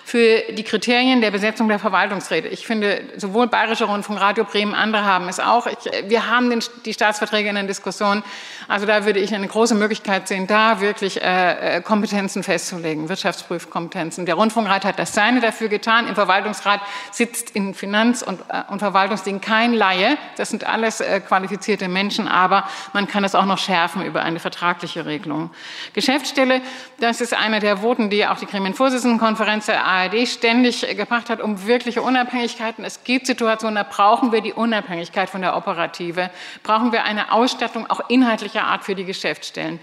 [0.05, 2.47] für die Kriterien der Besetzung der Verwaltungsräte.
[2.47, 5.67] Ich finde, sowohl Bayerischer Rundfunk, Radio Bremen, andere haben es auch.
[5.67, 8.23] Ich, wir haben den, die Staatsverträge in der Diskussion.
[8.67, 14.27] Also da würde ich eine große Möglichkeit sehen, da wirklich äh, äh, Kompetenzen festzulegen, Wirtschaftsprüfkompetenzen.
[14.27, 16.07] Der Rundfunkrat hat das Seine dafür getan.
[16.07, 16.81] Im Verwaltungsrat
[17.11, 20.17] sitzt in Finanz- und, äh, und Verwaltungsdingen kein Laie.
[20.37, 24.39] Das sind alles äh, qualifizierte Menschen, aber man kann es auch noch schärfen über eine
[24.39, 25.49] vertragliche Regelung.
[25.93, 26.61] Geschäftsstelle,
[26.99, 31.65] das ist einer der Voten, die auch die Gremienvorsitzendenkonferenz der ARD ständig gebracht hat, um
[31.65, 32.83] wirkliche Unabhängigkeiten.
[32.83, 36.29] Es gibt Situationen, da brauchen wir die Unabhängigkeit von der Operative,
[36.61, 39.79] brauchen wir eine Ausstattung auch inhaltlicher Art für die Geschäftsstellen.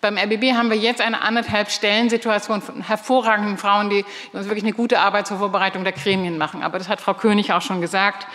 [0.00, 4.72] Beim RBB haben wir jetzt eine anderthalb Stellensituation von hervorragenden Frauen, die uns wirklich eine
[4.72, 6.64] gute Arbeit zur Vorbereitung der Gremien machen.
[6.64, 8.26] Aber das hat Frau König auch schon gesagt.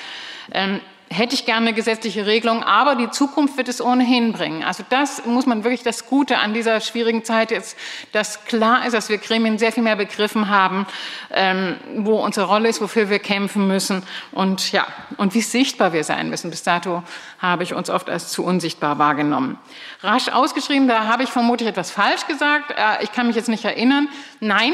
[0.53, 0.80] Ähm,
[1.11, 4.64] hätte ich gerne eine gesetzliche Regelung, aber die Zukunft wird es ohnehin bringen.
[4.64, 7.77] Also das muss man wirklich das Gute an dieser schwierigen Zeit jetzt,
[8.14, 10.88] dass klar ist, dass wir Gremien sehr viel mehr begriffen haben,
[11.31, 16.06] ähm, wo unsere Rolle ist, wofür wir kämpfen müssen und ja, und wie sichtbar wir
[16.06, 16.49] sein müssen.
[16.49, 17.03] Bis dato
[17.40, 19.59] habe ich uns oft als zu unsichtbar wahrgenommen.
[20.01, 22.72] Rasch ausgeschrieben, da habe ich vermutlich etwas falsch gesagt.
[22.72, 24.07] Äh, ich kann mich jetzt nicht erinnern.
[24.40, 24.73] Nein,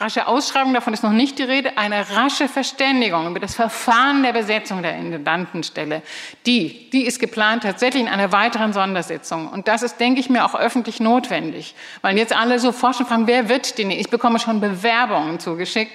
[0.00, 4.32] Rasche Ausschreibung, davon ist noch nicht die Rede, eine rasche Verständigung über das Verfahren der
[4.32, 6.02] Besetzung der Intendantenstelle.
[6.46, 9.48] Die, die ist geplant tatsächlich in einer weiteren Sondersitzung.
[9.48, 11.74] Und das ist, denke ich mir, auch öffentlich notwendig.
[12.00, 13.92] Weil jetzt alle so forschen, fragen, wer wird die?
[13.92, 15.90] Ich bekomme schon Bewerbungen zugeschickt.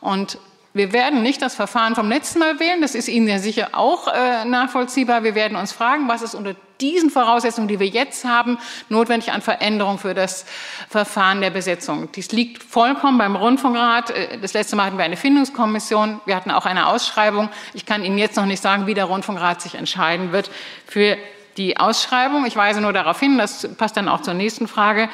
[0.00, 0.38] Und
[0.74, 2.80] wir werden nicht das Verfahren vom letzten Mal wählen.
[2.80, 5.24] Das ist Ihnen ja sicher auch äh, nachvollziehbar.
[5.24, 9.42] Wir werden uns fragen, was ist unter diesen Voraussetzungen, die wir jetzt haben, notwendig an
[9.42, 10.44] Veränderungen für das
[10.88, 12.12] Verfahren der Besetzung.
[12.12, 14.10] Dies liegt vollkommen beim Rundfunkrat.
[14.10, 16.20] Äh, das letzte Mal hatten wir eine Findungskommission.
[16.26, 17.48] Wir hatten auch eine Ausschreibung.
[17.74, 20.50] Ich kann Ihnen jetzt noch nicht sagen, wie der Rundfunkrat sich entscheiden wird
[20.86, 21.16] für
[21.56, 22.46] die Ausschreibung.
[22.46, 25.08] Ich weise nur darauf hin, das passt dann auch zur nächsten Frage,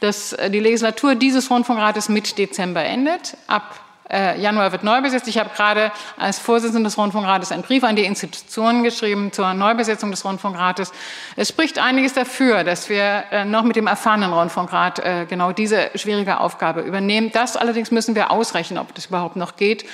[0.00, 3.36] dass äh, die Legislatur dieses Rundfunkrates mit Dezember endet.
[3.46, 5.28] Ab äh, Januar wird neu besetzt.
[5.28, 10.10] Ich habe gerade als Vorsitzende des Rundfunkrates einen Brief an die Institutionen geschrieben zur Neubesetzung
[10.10, 10.92] des Rundfunkrates.
[11.36, 15.90] Es spricht einiges dafür, dass wir äh, noch mit dem erfahrenen Rundfunkrat äh, genau diese
[15.94, 17.30] schwierige Aufgabe übernehmen.
[17.32, 19.84] Das allerdings müssen wir ausrechnen, ob das überhaupt noch geht.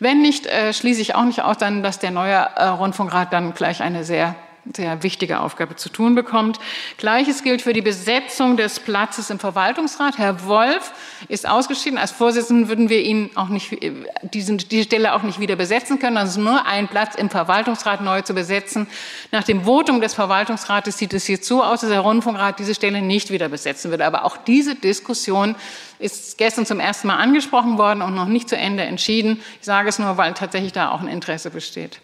[0.00, 4.04] Wenn nicht, schließe ich auch nicht aus, dann, dass der neue Rundfunkrat dann gleich eine
[4.04, 4.36] sehr
[4.74, 6.58] sehr wichtige Aufgabe zu tun bekommt.
[6.96, 10.18] Gleiches gilt für die Besetzung des Platzes im Verwaltungsrat.
[10.18, 10.92] Herr Wolf
[11.28, 11.98] ist ausgeschieden.
[11.98, 13.76] Als Vorsitzenden würden wir ihn auch nicht,
[14.22, 16.16] diesen, die Stelle auch nicht wieder besetzen können.
[16.16, 18.86] Also nur ein Platz im Verwaltungsrat neu zu besetzen.
[19.32, 23.02] Nach dem Votum des Verwaltungsrates sieht es jetzt so aus, dass der Rundfunkrat diese Stelle
[23.02, 24.02] nicht wieder besetzen wird.
[24.02, 25.54] Aber auch diese Diskussion
[25.98, 29.40] ist gestern zum ersten Mal angesprochen worden und noch nicht zu Ende entschieden.
[29.60, 32.00] Ich sage es nur, weil tatsächlich da auch ein Interesse besteht.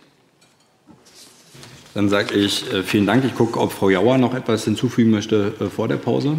[1.95, 3.25] Dann sage ich äh, vielen Dank.
[3.25, 6.37] Ich gucke, ob Frau Jauer noch etwas hinzufügen möchte äh, vor der Pause.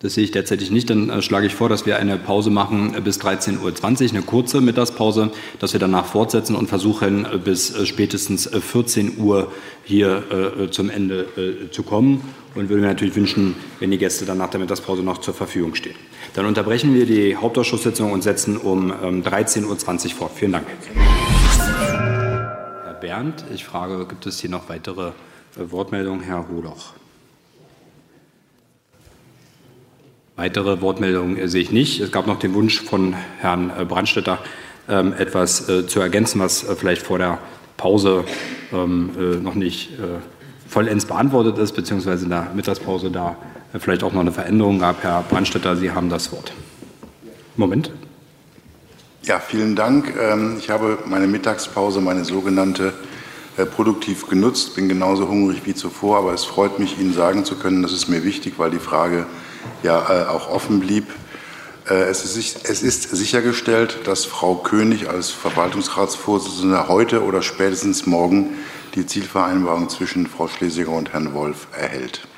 [0.00, 0.88] Das sehe ich derzeit nicht.
[0.88, 4.62] Dann äh, schlage ich vor, dass wir eine Pause machen bis 13.20 Uhr, eine kurze
[4.62, 9.52] Mittagspause, dass wir danach fortsetzen und versuchen, bis spätestens 14 Uhr
[9.84, 12.22] hier zum Ende zu kommen.
[12.54, 15.74] Und würde mir natürlich wünschen, wenn die Gäste dann nach der Mittagspause noch zur Verfügung
[15.74, 15.96] stehen.
[16.34, 20.32] Dann unterbrechen wir die Hauptausschusssitzung und setzen um 13.20 ähm, Uhr fort.
[20.34, 20.66] Vielen Dank.
[23.04, 23.44] Bernd.
[23.52, 25.12] Ich frage, gibt es hier noch weitere äh,
[25.70, 26.22] Wortmeldungen?
[26.22, 26.94] Herr Holoch.
[30.36, 32.00] Weitere Wortmeldungen äh, sehe ich nicht.
[32.00, 34.38] Es gab noch den Wunsch von Herrn äh, Brandstetter,
[34.88, 37.40] ähm, etwas zu ergänzen, was vielleicht vor der
[37.76, 38.24] Pause
[38.72, 39.90] ähm, noch nicht
[40.66, 43.36] vollends beantwortet ist, beziehungsweise in der Mittagspause da
[43.78, 45.02] vielleicht auch noch eine Veränderung gab.
[45.02, 46.52] Herr Brandstetter, Sie haben das Wort.
[47.56, 47.90] Moment.
[49.26, 50.12] Ja, vielen Dank.
[50.20, 52.92] Ähm, ich habe meine Mittagspause, meine sogenannte,
[53.56, 57.56] äh, produktiv genutzt, bin genauso hungrig wie zuvor, aber es freut mich, Ihnen sagen zu
[57.56, 59.24] können, das ist mir wichtig, weil die Frage
[59.82, 61.06] ja äh, auch offen blieb.
[61.88, 68.58] Äh, es ist, es ist sichergestellt, dass Frau König als Verwaltungsratsvorsitzende heute oder spätestens morgen
[68.94, 72.28] die Zielvereinbarung zwischen Frau Schlesinger und Herrn Wolf erhält.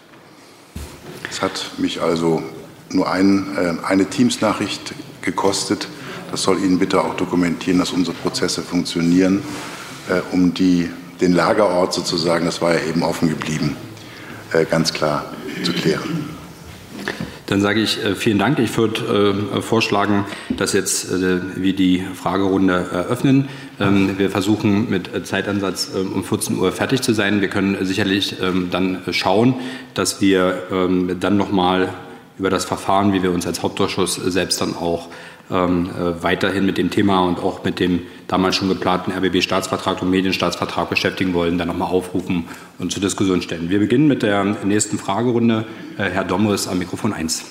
[1.29, 2.45] Es hat mich also
[2.91, 5.89] nur ein, eine Teamsnachricht gekostet,
[6.31, 9.43] das soll Ihnen bitte auch dokumentieren, dass unsere Prozesse funktionieren,
[10.09, 10.91] äh, um die,
[11.21, 13.77] den Lagerort sozusagen, das war ja eben offen geblieben,
[14.53, 15.25] äh, ganz klar
[15.65, 16.37] zu klären.
[17.47, 18.59] Dann sage ich äh, vielen Dank.
[18.59, 23.49] Ich würde äh, vorschlagen, dass jetzt äh, wir die Fragerunde eröffnen.
[23.79, 27.41] Ähm, wir versuchen mit Zeitansatz ähm, um 14 Uhr fertig zu sein.
[27.41, 29.55] Wir können sicherlich ähm, dann schauen,
[29.95, 31.95] dass wir ähm, dann nochmal
[32.39, 35.09] über das Verfahren, wie wir uns als Hauptausschuss selbst dann auch
[35.51, 40.11] ähm, äh, weiterhin mit dem Thema und auch mit dem damals schon geplanten RBB-Staatsvertrag und
[40.11, 42.45] Medienstaatsvertrag beschäftigen wollen, dann nochmal aufrufen
[42.79, 43.71] und zur Diskussion stellen.
[43.71, 45.65] Wir beginnen mit der nächsten Fragerunde.
[45.99, 47.45] Äh, Herr Domres am Mikrofon 1.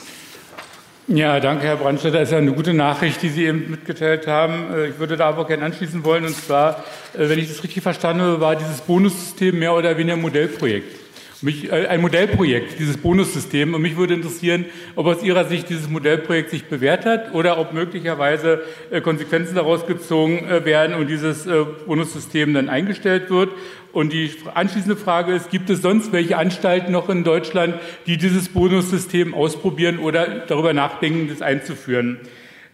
[1.07, 2.19] Ja, danke, Herr Brandstätter.
[2.19, 4.73] Das ist ja eine gute Nachricht, die Sie eben mitgeteilt haben.
[4.73, 6.25] Äh, ich würde da aber gerne anschließen wollen.
[6.25, 6.83] Und zwar,
[7.13, 11.04] wenn ich das richtig verstanden habe, war dieses Bonussystem mehr oder weniger ein Modellprojekt.
[11.41, 13.73] Mich, äh, ein Modellprojekt, dieses Bonussystem.
[13.73, 14.65] Und mich würde interessieren,
[14.95, 19.85] ob aus Ihrer Sicht dieses Modellprojekt sich bewährt hat oder ob möglicherweise äh, Konsequenzen daraus
[19.85, 21.47] gezogen äh, werden und dieses
[21.85, 23.49] Bonussystem dann eingestellt wird.
[23.91, 27.75] Und die anschließende Frage ist, gibt es sonst welche Anstalten noch in Deutschland,
[28.07, 32.19] die dieses Bonussystem ausprobieren oder darüber nachdenken, das einzuführen?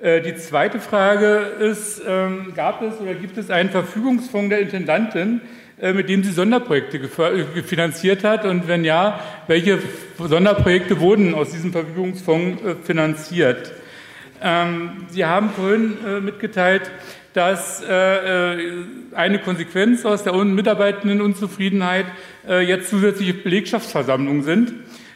[0.03, 5.41] Die zweite Frage ist, ähm, gab es oder gibt es einen Verfügungsfonds der Intendantin,
[5.93, 8.45] mit dem sie Sonderprojekte äh, finanziert hat?
[8.45, 9.79] Und wenn ja, welche
[10.17, 13.71] Sonderprojekte wurden aus diesem Verfügungsfonds äh, finanziert?
[14.41, 16.91] Ähm, sie haben vorhin mitgeteilt,
[17.33, 22.05] dass eine Konsequenz aus der Mitarbeitendenunzufriedenheit
[22.45, 24.73] jetzt zusätzliche Belegschaftsversammlungen sind.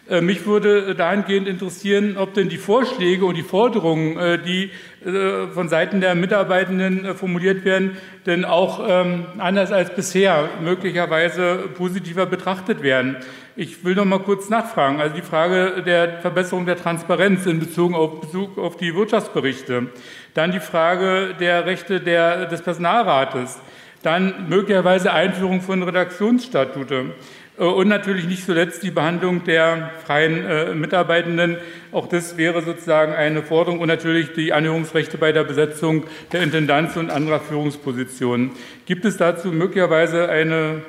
[0.08, 4.72] Äh, mich würde dahingehend interessieren, ob denn die Vorschläge und die Forderungen, äh, die
[5.04, 12.28] äh, von Seiten der Mitarbeitenden formuliert werden, denn auch ähm, anders als bisher möglicherweise positiver
[12.28, 13.18] betrachtet werden.
[13.56, 15.00] Ich will noch mal kurz nachfragen.
[15.00, 19.88] Also die Frage der Verbesserung der Transparenz in Bezug auf, Bezug auf die Wirtschaftsberichte.
[20.34, 23.60] Dann die Frage der Rechte der, des Personalrates.
[24.04, 27.14] Dann möglicherweise Einführung von Redaktionsstatute.
[27.58, 31.58] Äh, und natürlich nicht zuletzt die Behandlung der freien äh, Mitarbeitenden.
[31.92, 36.98] Auch das wäre sozusagen eine Forderung und natürlich die Anhörungsrechte bei der Besetzung der Intendanz
[36.98, 38.52] und anderer Führungspositionen.
[38.86, 40.82] Gibt es dazu möglicherweise eine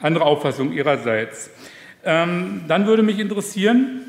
[0.00, 1.50] andere Auffassung Ihrerseits?
[2.04, 4.02] Ähm, dann würde mich interessieren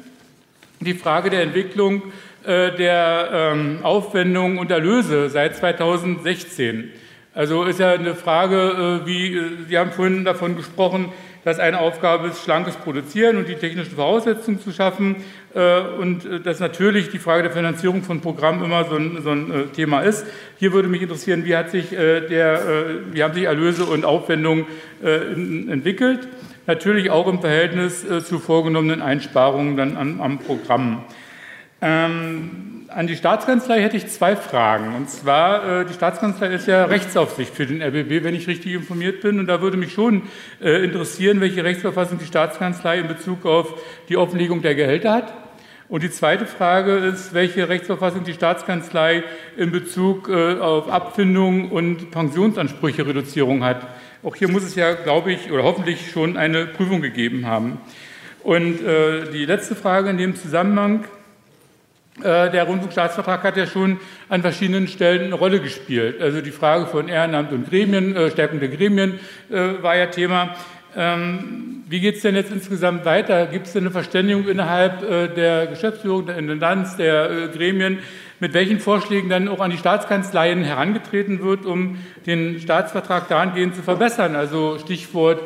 [0.82, 2.04] die Frage der Entwicklung
[2.46, 6.92] äh, der ähm, Aufwendungen und Erlöse seit 2016.
[7.36, 11.12] Also ist ja eine Frage, äh, wie Sie haben vorhin davon gesprochen,
[11.44, 15.18] dass eine Aufgabe ist, schlankes Produzieren und die technischen Voraussetzungen zu schaffen
[15.54, 19.32] äh, und äh, dass natürlich die Frage der Finanzierung von Programmen immer so ein, so
[19.32, 20.26] ein äh, Thema ist.
[20.60, 24.66] Hier würde mich interessieren, wie, hat sich, der, wie haben sich Erlöse und Aufwendungen
[25.04, 26.30] entwickelt?
[26.66, 31.04] Natürlich auch im Verhältnis zu vorgenommenen Einsparungen dann am, am Programm.
[31.82, 34.96] Ähm, an die Staatskanzlei hätte ich zwei Fragen.
[34.96, 39.20] Und zwar, äh, die Staatskanzlei ist ja Rechtsaufsicht für den RBB, wenn ich richtig informiert
[39.20, 39.38] bin.
[39.38, 40.22] Und da würde mich schon
[40.62, 43.74] äh, interessieren, welche Rechtsverfassung die Staatskanzlei in Bezug auf
[44.08, 45.34] die Offenlegung der Gehälter hat.
[45.90, 49.26] Und die zweite Frage ist, welche Rechtsverfassung die Staatskanzlei
[49.58, 53.86] in Bezug äh, auf Abfindung und Pensionsansprüche Reduzierung hat.
[54.24, 57.78] Auch hier muss es ja, glaube ich, oder hoffentlich schon eine Prüfung gegeben haben.
[58.42, 58.78] Und
[59.34, 61.08] die letzte Frage in dem Zusammenhang äh,
[62.24, 66.22] der Rundfunkstaatsvertrag hat ja schon an verschiedenen Stellen eine Rolle gespielt.
[66.22, 69.20] Also die Frage von Ehrenamt und Gremien, äh, Stärkung der Gremien
[69.50, 70.56] äh, war ja Thema.
[70.96, 73.48] Ähm, wie geht es denn jetzt insgesamt weiter?
[73.48, 78.00] Gibt es denn eine Verständigung innerhalb der Geschäftsführung, der Intendanz, der Gremien,
[78.40, 83.84] mit welchen Vorschlägen dann auch an die Staatskanzleien herangetreten wird, um den Staatsvertrag dahingehend zu
[83.84, 84.36] verbessern?
[84.36, 85.42] Also Stichwort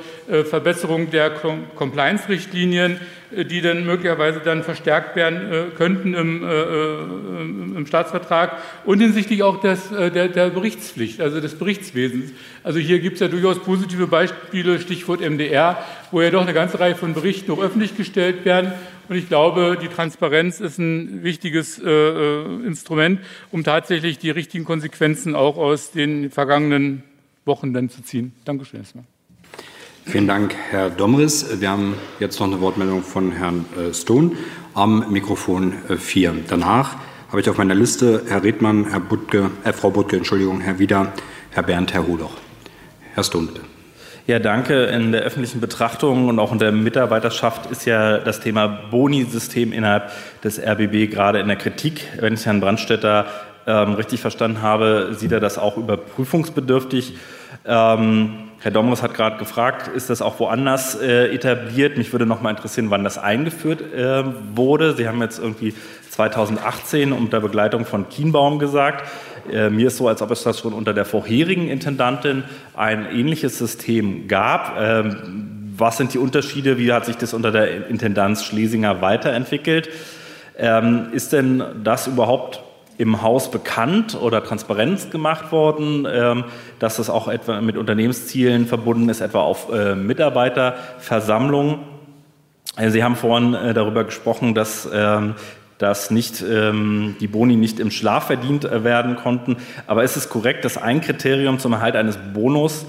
[0.45, 1.31] Verbesserung der
[1.75, 2.97] Compliance-Richtlinien, äh,
[3.31, 9.61] die dann möglicherweise dann verstärkt werden äh, könnten im, äh, im Staatsvertrag und hinsichtlich auch
[9.61, 12.31] des, der, der Berichtspflicht, also des Berichtswesens.
[12.63, 16.79] Also hier gibt es ja durchaus positive Beispiele, Stichwort MDR, wo ja doch eine ganze
[16.79, 18.73] Reihe von Berichten auch öffentlich gestellt werden.
[19.09, 23.19] Und ich glaube, die Transparenz ist ein wichtiges äh, Instrument,
[23.51, 27.03] um tatsächlich die richtigen Konsequenzen auch aus den vergangenen
[27.45, 28.33] Wochen dann zu ziehen.
[28.45, 29.05] Dankeschön erstmal.
[30.09, 31.61] Vielen Dank, Herr Domris.
[31.61, 34.31] Wir haben jetzt noch eine Wortmeldung von Herrn äh, Stone
[34.73, 36.29] am Mikrofon 4.
[36.31, 36.95] Äh, Danach
[37.27, 41.13] habe ich auf meiner Liste Herr Redmann, Herr Butke, äh, Frau Butke, Entschuldigung, Herr Wieder,
[41.51, 42.31] Herr Bernd, Herr Hudoch.
[43.13, 43.61] Herr Stone, bitte.
[44.25, 44.85] Ja, danke.
[44.85, 50.11] In der öffentlichen Betrachtung und auch in der Mitarbeiterschaft ist ja das Thema Boni-System innerhalb
[50.43, 52.07] des RBB gerade in der Kritik.
[52.19, 53.27] Wenn ich Herrn Brandstätter
[53.67, 57.15] ähm, richtig verstanden habe, sieht er das auch überprüfungsbedürftig.
[57.63, 61.97] Ähm, Herr Domres hat gerade gefragt, ist das auch woanders äh, etabliert?
[61.97, 64.23] Mich würde noch mal interessieren, wann das eingeführt äh,
[64.53, 64.95] wurde.
[64.95, 65.73] Sie haben jetzt irgendwie
[66.09, 69.07] 2018 unter Begleitung von Kienbaum gesagt.
[69.49, 72.43] Äh, mir ist so, als ob es das schon unter der vorherigen Intendantin
[72.75, 74.75] ein ähnliches System gab.
[74.77, 75.15] Ähm,
[75.77, 76.77] was sind die Unterschiede?
[76.77, 79.87] Wie hat sich das unter der Intendanz Schlesinger weiterentwickelt?
[80.57, 82.61] Ähm, ist denn das überhaupt
[82.99, 86.43] im Haus bekannt oder Transparenz gemacht worden, ähm,
[86.79, 91.79] dass das auch etwa mit Unternehmenszielen verbunden ist, etwa auf äh, Mitarbeiterversammlungen.
[92.75, 95.35] Äh, Sie haben vorhin äh, darüber gesprochen, dass ähm,
[95.77, 99.55] dass nicht ähm, die Boni nicht im Schlaf verdient werden konnten.
[99.87, 102.85] Aber ist es korrekt, dass ein Kriterium zum Erhalt eines Bonus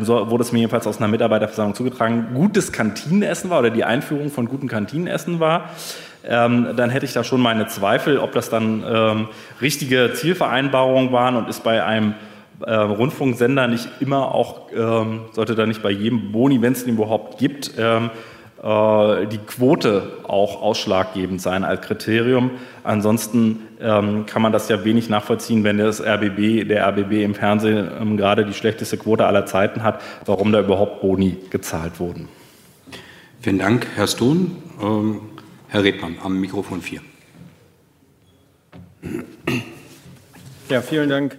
[0.00, 4.30] so wurde es mir jedenfalls aus einer Mitarbeiterversammlung zugetragen, gutes Kantinenessen war oder die Einführung
[4.30, 5.70] von gutem Kantinenessen war
[6.28, 9.28] ähm, dann hätte ich da schon meine Zweifel, ob das dann ähm,
[9.60, 12.14] richtige Zielvereinbarungen waren und ist bei einem
[12.60, 16.94] äh, Rundfunksender nicht immer auch, ähm, sollte da nicht bei jedem Boni, wenn es den
[16.94, 18.10] überhaupt gibt, ähm,
[18.62, 22.52] äh, die Quote auch ausschlaggebend sein als Kriterium.
[22.84, 27.90] Ansonsten ähm, kann man das ja wenig nachvollziehen, wenn das RBB, der RBB im Fernsehen
[28.00, 32.28] ähm, gerade die schlechteste Quote aller Zeiten hat, warum da überhaupt Boni gezahlt wurden.
[33.40, 35.31] Vielen Dank, Herr Stun.
[35.72, 37.00] Herr Redmann am Mikrofon 4.
[40.68, 41.38] Ja, vielen Dank,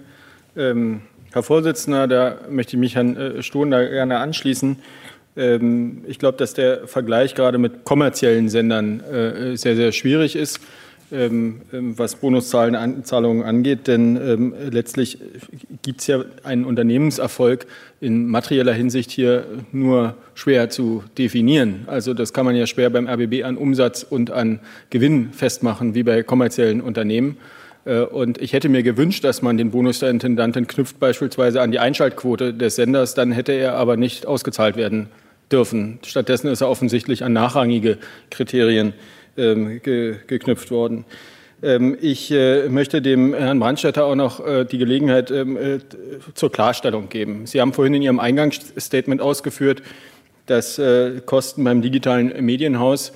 [0.56, 2.08] ähm, Herr Vorsitzender.
[2.08, 4.80] Da möchte ich mich Herrn äh, Stohn da gerne anschließen.
[5.36, 10.58] Ähm, ich glaube, dass der Vergleich gerade mit kommerziellen Sendern äh, sehr, sehr schwierig ist.
[11.12, 15.18] Ähm, ähm, was Bonuszahlungen angeht, denn ähm, letztlich
[15.82, 17.66] gibt es ja einen Unternehmenserfolg
[18.00, 21.84] in materieller Hinsicht hier nur schwer zu definieren.
[21.86, 26.02] Also das kann man ja schwer beim RBB an Umsatz und an Gewinn festmachen, wie
[26.02, 27.36] bei kommerziellen Unternehmen.
[27.84, 31.70] Äh, und ich hätte mir gewünscht, dass man den Bonus der Intendantin knüpft beispielsweise an
[31.70, 35.08] die Einschaltquote des Senders, dann hätte er aber nicht ausgezahlt werden
[35.52, 35.98] dürfen.
[36.04, 37.98] Stattdessen ist er offensichtlich an nachrangige
[38.30, 38.94] Kriterien
[39.36, 41.04] ähm, geknüpft worden.
[41.64, 45.78] Ähm, ich äh, möchte dem Herrn Brandstätter auch noch äh, die Gelegenheit ähm, äh,
[46.34, 47.46] zur Klarstellung geben.
[47.46, 49.82] Sie haben vorhin in Ihrem Eingangsstatement ausgeführt,
[50.46, 50.78] dass
[51.24, 53.14] Kosten beim digitalen Medienhaus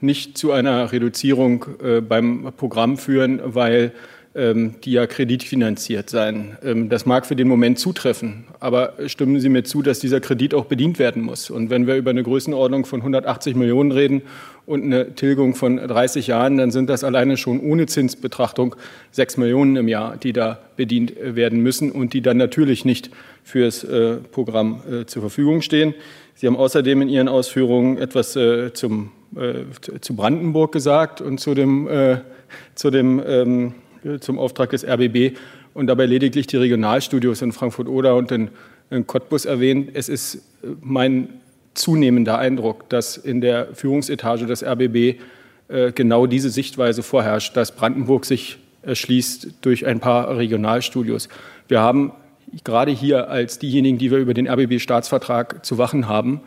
[0.00, 1.66] nicht zu einer Reduzierung
[2.08, 3.92] beim Programm führen, weil
[4.38, 6.56] die ja kreditfinanziert sein.
[6.62, 10.54] Ähm, das mag für den Moment zutreffen, aber stimmen Sie mir zu, dass dieser Kredit
[10.54, 11.50] auch bedient werden muss.
[11.50, 14.22] Und wenn wir über eine Größenordnung von 180 Millionen reden
[14.64, 18.76] und eine Tilgung von 30 Jahren, dann sind das alleine schon ohne Zinsbetrachtung
[19.10, 23.10] 6 Millionen im Jahr, die da bedient werden müssen und die dann natürlich nicht
[23.42, 25.94] fürs äh, Programm äh, zur Verfügung stehen.
[26.36, 29.10] Sie haben außerdem in Ihren Ausführungen etwas äh, zum,
[30.00, 31.86] zu Brandenburg gesagt und zu dem,
[32.74, 33.74] zu dem ähm,
[34.20, 35.36] zum Auftrag des RBB
[35.74, 38.50] und dabei lediglich die Regionalstudios in Frankfurt-Oder und in,
[38.90, 39.90] in Cottbus erwähnt.
[39.94, 41.28] Es ist äh, mein
[41.74, 45.20] zunehmender Eindruck, dass in der Führungsetage des RBB
[45.68, 51.28] äh, genau diese Sichtweise vorherrscht, dass Brandenburg sich erschließt durch ein paar Regionalstudios.
[51.68, 52.12] Wir haben
[52.64, 56.40] gerade hier als diejenigen, die wir über den RBB-Staatsvertrag zu wachen haben,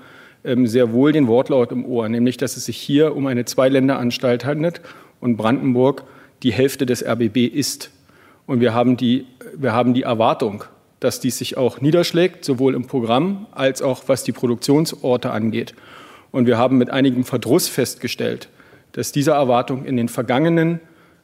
[0.43, 4.43] ähm, sehr wohl den Wortlaut im Ohr, nämlich dass es sich hier um eine Zweiländeranstalt
[4.45, 4.81] handelt
[5.19, 6.03] und Brandenburg
[6.43, 7.91] die Hälfte des RBB ist.
[8.45, 10.63] Und wir haben die, wir haben die Erwartung,
[10.99, 15.73] dass dies sich auch niederschlägt, sowohl im Programm als auch was die Produktionsorte angeht.
[16.31, 18.49] Und wir haben mit einigem Verdruss festgestellt,
[18.93, 20.79] dass dieser Erwartung in den vergangenen,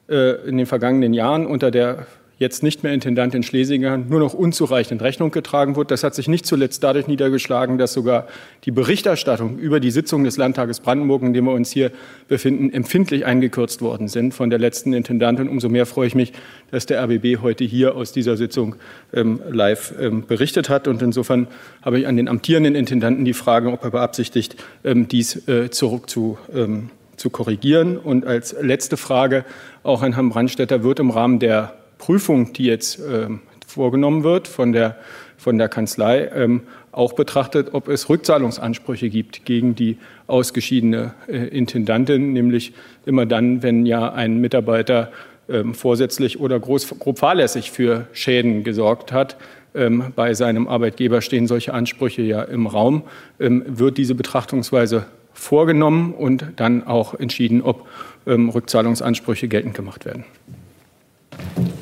[0.10, 2.08] äh, in den vergangenen Jahren unter der
[2.40, 5.90] jetzt nicht mehr Intendantin Schlesinger, nur noch unzureichend Rechnung getragen wird.
[5.90, 8.28] Das hat sich nicht zuletzt dadurch niedergeschlagen, dass sogar
[8.66, 11.92] die Berichterstattung über die Sitzung des Landtages Brandenburg, in dem wir uns hier
[12.28, 15.50] befinden, empfindlich eingekürzt worden sind von der letzten Intendantin.
[15.50, 16.34] Umso mehr freue ich mich,
[16.70, 18.76] dass der RBB heute hier aus dieser Sitzung
[19.14, 20.88] ähm, live ähm, berichtet hat.
[20.88, 21.48] Und insofern
[21.82, 26.10] habe ich an den amtierenden Intendanten die Frage, ob er beabsichtigt, ähm, dies äh, zurück
[26.10, 27.98] zu ähm, zu korrigieren.
[27.98, 29.44] Und als letzte Frage
[29.82, 33.28] auch an Herrn Brandstätter wird im Rahmen der Prüfung, die jetzt äh,
[33.66, 34.98] vorgenommen wird von der,
[35.38, 36.62] von der Kanzlei, ähm,
[36.92, 42.74] auch betrachtet, ob es Rückzahlungsansprüche gibt gegen die ausgeschiedene äh, Intendantin, nämlich
[43.06, 45.12] immer dann, wenn ja ein Mitarbeiter
[45.50, 49.38] ähm, vorsätzlich oder groß, grob fahrlässig für Schäden gesorgt hat.
[49.76, 53.04] Ähm, bei seinem Arbeitgeber stehen solche Ansprüche ja im Raum.
[53.40, 57.88] Ähm, wird diese Betrachtungsweise vorgenommen und dann auch entschieden, ob
[58.26, 60.26] ähm, Rückzahlungsansprüche geltend gemacht werden.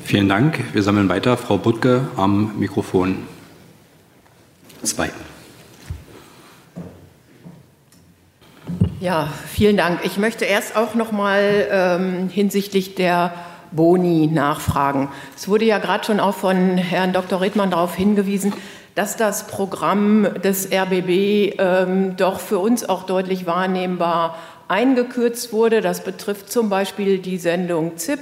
[0.04, 0.58] Vielen Dank.
[0.72, 1.36] Wir sammeln weiter.
[1.36, 3.26] Frau Butke am Mikrofon
[4.82, 5.10] 2.
[9.00, 10.00] Ja, vielen Dank.
[10.04, 13.34] Ich möchte erst auch noch mal ähm, hinsichtlich der
[13.72, 15.10] Boni nachfragen.
[15.36, 17.40] Es wurde ja gerade schon auch von Herrn Dr.
[17.40, 18.52] Redmann darauf hingewiesen,
[18.94, 25.82] dass das Programm des RBB ähm, doch für uns auch deutlich wahrnehmbar eingekürzt wurde.
[25.82, 28.20] Das betrifft zum Beispiel die Sendung ZIP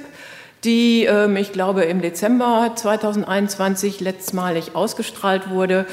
[0.64, 5.86] die, ähm, ich glaube, im Dezember 2021 letztmalig ausgestrahlt wurde.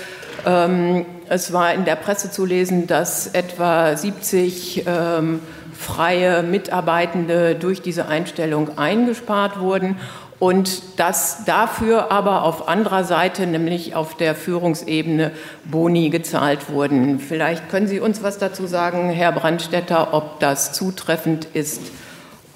[0.46, 5.40] Ähm, es war in der Presse zu lesen, dass etwa 70 ähm,
[5.78, 9.98] freie Mitarbeitende durch diese Einstellung eingespart wurden
[10.42, 15.32] und dass dafür aber auf anderer Seite, nämlich auf der Führungsebene,
[15.66, 17.20] Boni gezahlt wurden.
[17.20, 21.82] Vielleicht können Sie uns was dazu sagen, Herr Brandstetter, ob das zutreffend ist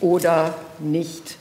[0.02, 1.35] oder nicht.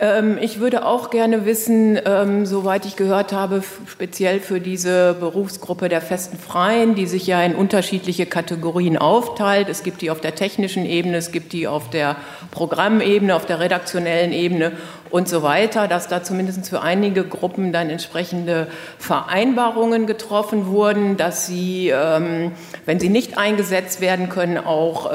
[0.00, 5.88] Ähm, ich würde auch gerne wissen, ähm, soweit ich gehört habe, speziell für diese Berufsgruppe
[5.88, 9.68] der festen Freien, die sich ja in unterschiedliche Kategorien aufteilt.
[9.68, 12.16] Es gibt die auf der technischen Ebene, es gibt die auf der
[12.50, 14.72] Programmebene, auf der redaktionellen Ebene
[15.10, 18.66] und so weiter, dass da zumindest für einige Gruppen dann entsprechende
[18.98, 22.50] Vereinbarungen getroffen wurden, dass sie, ähm,
[22.86, 25.10] wenn sie nicht eingesetzt werden können, auch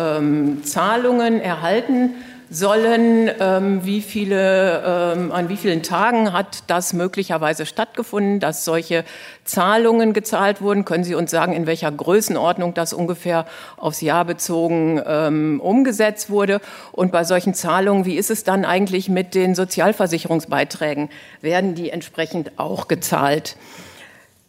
[0.63, 2.15] Zahlungen erhalten
[2.53, 9.05] sollen, ähm, wie viele, ähm, an wie vielen Tagen hat das möglicherweise stattgefunden, dass solche
[9.45, 10.83] Zahlungen gezahlt wurden?
[10.83, 13.45] Können Sie uns sagen, in welcher Größenordnung das ungefähr
[13.77, 16.59] aufs Jahr bezogen ähm, umgesetzt wurde?
[16.91, 21.09] Und bei solchen Zahlungen, wie ist es dann eigentlich mit den Sozialversicherungsbeiträgen?
[21.39, 23.55] Werden die entsprechend auch gezahlt?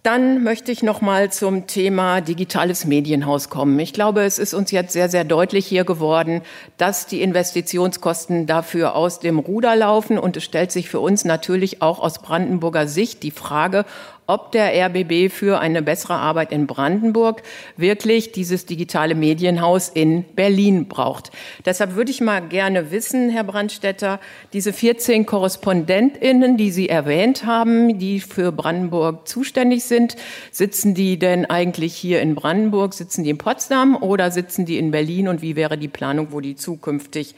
[0.03, 3.79] Dann möchte ich noch mal zum Thema digitales Medienhaus kommen.
[3.79, 6.43] Ich glaube, es ist uns jetzt sehr, sehr deutlich hier geworden,
[6.77, 10.19] dass die Investitionskosten dafür aus dem Ruder laufen.
[10.19, 13.85] Und es stellt sich für uns natürlich auch aus Brandenburger Sicht die Frage,
[14.33, 17.43] ob der RBB für eine bessere Arbeit in Brandenburg
[17.77, 21.33] wirklich dieses digitale Medienhaus in Berlin braucht.
[21.67, 24.21] Deshalb würde ich mal gerne wissen, Herr Brandstetter,
[24.55, 30.17] diese 14 Korrespondentinnen, die Sie erwähnt haben, die für Brandenburg zuständig sind,
[30.51, 34.93] sitzen die denn eigentlich hier in Brandenburg, sitzen die in Potsdam oder sitzen die in
[34.93, 37.35] Berlin und wie wäre die Planung, wo die zukünftig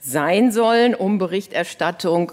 [0.00, 2.32] sein sollen, um Berichterstattung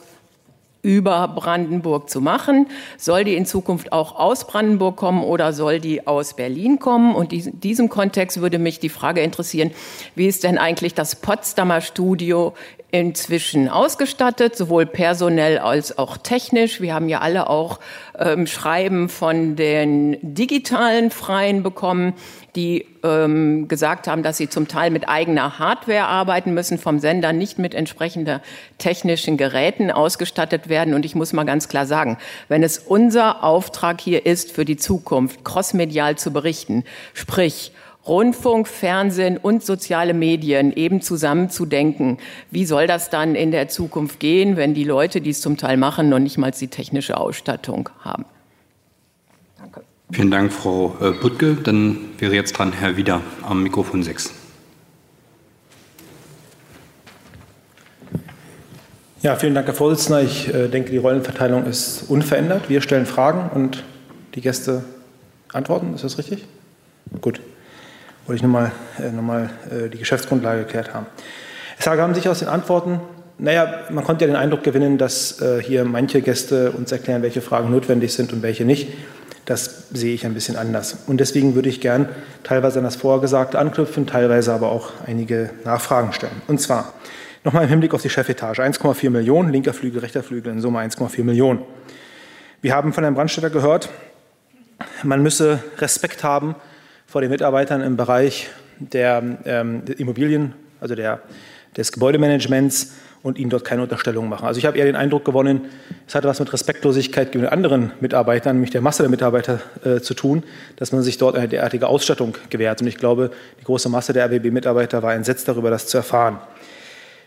[0.85, 2.67] über Brandenburg zu machen.
[2.97, 7.15] Soll die in Zukunft auch aus Brandenburg kommen oder soll die aus Berlin kommen?
[7.15, 9.71] Und in diesem Kontext würde mich die Frage interessieren,
[10.13, 12.53] wie ist denn eigentlich das Potsdamer Studio
[12.99, 16.81] inzwischen ausgestattet, sowohl personell als auch technisch.
[16.81, 17.79] Wir haben ja alle auch
[18.17, 22.13] ähm, Schreiben von den digitalen Freien bekommen,
[22.55, 27.33] die ähm, gesagt haben, dass sie zum Teil mit eigener Hardware arbeiten müssen, vom Sender
[27.33, 28.41] nicht mit entsprechender
[28.77, 30.93] technischen Geräten ausgestattet werden.
[30.93, 32.17] Und ich muss mal ganz klar sagen,
[32.47, 36.83] wenn es unser Auftrag hier ist, für die Zukunft crossmedial zu berichten,
[37.13, 37.71] sprich
[38.07, 42.19] Rundfunk, Fernsehen und soziale Medien eben zusammenzudenken.
[42.51, 45.77] Wie soll das dann in der Zukunft gehen, wenn die Leute, die es zum Teil
[45.77, 48.25] machen, noch nicht mal die technische Ausstattung haben?
[49.57, 49.81] Danke.
[50.11, 51.51] Vielen Dank, Frau Puttke.
[51.51, 54.31] Äh, dann wäre jetzt dran Herr Wieder am Mikrofon 6.
[59.23, 60.21] Ja, vielen Dank, Herr Vorsitzender.
[60.21, 62.69] Ich äh, denke, die Rollenverteilung ist unverändert.
[62.69, 63.83] Wir stellen Fragen und
[64.35, 64.83] die Gäste
[65.51, 65.95] antworten.
[65.95, 66.45] Ist das richtig?
[67.21, 67.41] Gut
[68.25, 71.05] wollte ich nochmal äh, noch mal, äh, die Geschäftsgrundlage geklärt haben.
[71.77, 72.99] Es ergaben sich aus den Antworten,
[73.37, 77.41] naja, man konnte ja den Eindruck gewinnen, dass äh, hier manche Gäste uns erklären, welche
[77.41, 78.93] Fragen notwendig sind und welche nicht.
[79.45, 80.97] Das sehe ich ein bisschen anders.
[81.05, 82.07] Und deswegen würde ich gern
[82.43, 86.41] teilweise an das Vorgesagte anknüpfen, teilweise aber auch einige Nachfragen stellen.
[86.47, 86.93] Und zwar
[87.43, 88.59] nochmal im Hinblick auf die Chefetage.
[88.59, 91.61] 1,4 Millionen, linker Flügel, rechter Flügel, in Summe 1,4 Millionen.
[92.61, 93.89] Wir haben von Herrn Brandstätter gehört,
[95.03, 96.55] man müsse Respekt haben
[97.15, 101.21] vor den Mitarbeitern im Bereich der, ähm, Immobilien, also der,
[101.77, 102.91] des Gebäudemanagements
[103.23, 104.45] und ihnen dort keine Unterstellungen machen.
[104.45, 105.61] Also ich habe eher den Eindruck gewonnen,
[106.05, 110.13] es hatte was mit Respektlosigkeit gegenüber anderen Mitarbeitern, nämlich der Masse der Mitarbeiter äh, zu
[110.13, 110.43] tun,
[110.75, 112.81] dass man sich dort eine derartige Ausstattung gewährt.
[112.81, 116.39] Und ich glaube, die große Masse der RBB-Mitarbeiter war entsetzt darüber, das zu erfahren.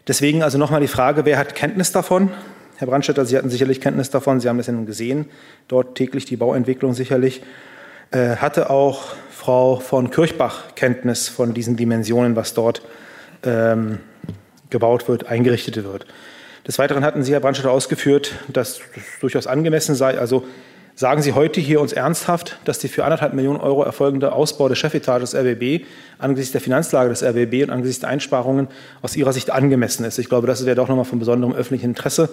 [0.06, 2.28] Deswegen also nochmal die Frage, wer hat Kenntnis davon?
[2.76, 5.30] Herr Brandstätter, Sie hatten sicherlich Kenntnis davon, Sie haben das ja nun gesehen,
[5.66, 7.40] dort täglich die Bauentwicklung sicherlich.
[8.10, 9.14] Äh, hatte auch
[9.48, 12.82] Frau von Kirchbach Kenntnis von diesen Dimensionen, was dort
[13.42, 13.98] ähm,
[14.68, 16.04] gebaut wird, eingerichtet wird.
[16.66, 20.18] Des Weiteren hatten Sie, Herr Brandstätter, ausgeführt, dass das durchaus angemessen sei.
[20.18, 20.44] Also
[20.96, 24.74] sagen Sie heute hier uns ernsthaft, dass die für anderthalb Millionen Euro erfolgende Ausbau der
[24.74, 25.86] Chefetage des RBB
[26.18, 28.68] angesichts der Finanzlage des RBB und angesichts der Einsparungen
[29.00, 30.18] aus Ihrer Sicht angemessen ist.
[30.18, 32.28] Ich glaube, das wäre doch nochmal von besonderem öffentlichem Interesse,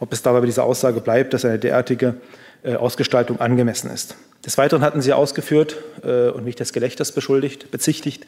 [0.00, 2.16] ob es dabei bei dieser Aussage bleibt, dass eine derartige
[2.64, 4.16] Ausgestaltung angemessen ist.
[4.46, 8.26] Des Weiteren hatten Sie ausgeführt äh, und mich des Gelächters beschuldigt, bezichtigt,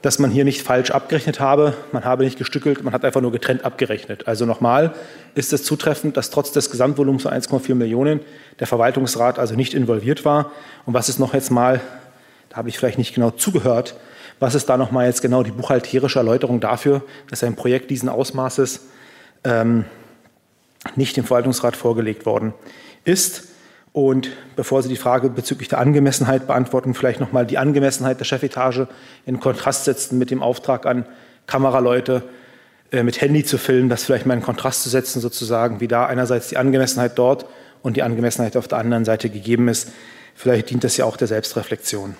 [0.00, 1.74] dass man hier nicht falsch abgerechnet habe.
[1.92, 4.28] Man habe nicht gestückelt, man hat einfach nur getrennt abgerechnet.
[4.28, 4.94] Also nochmal
[5.34, 8.20] ist es zutreffend, dass trotz des Gesamtvolumens von 1,4 Millionen
[8.60, 10.52] der Verwaltungsrat also nicht involviert war.
[10.86, 11.80] Und was ist noch jetzt mal,
[12.48, 13.94] da habe ich vielleicht nicht genau zugehört,
[14.38, 18.86] was ist da nochmal jetzt genau die buchhalterische Erläuterung dafür, dass ein Projekt diesen Ausmaßes
[19.44, 19.84] ähm,
[20.94, 22.85] nicht dem Verwaltungsrat vorgelegt worden ist.
[23.92, 28.26] Und bevor Sie die Frage bezüglich der Angemessenheit beantworten, vielleicht noch mal die Angemessenheit der
[28.26, 28.88] Chefetage
[29.24, 31.06] in Kontrast setzen mit dem Auftrag an
[31.46, 32.22] Kameraleute
[32.90, 36.04] äh, mit Handy zu filmen, das vielleicht mal in Kontrast zu setzen, sozusagen, wie da
[36.06, 37.46] einerseits die Angemessenheit dort
[37.82, 39.88] und die Angemessenheit auf der anderen Seite gegeben ist.
[40.34, 42.16] Vielleicht dient das ja auch der Selbstreflexion.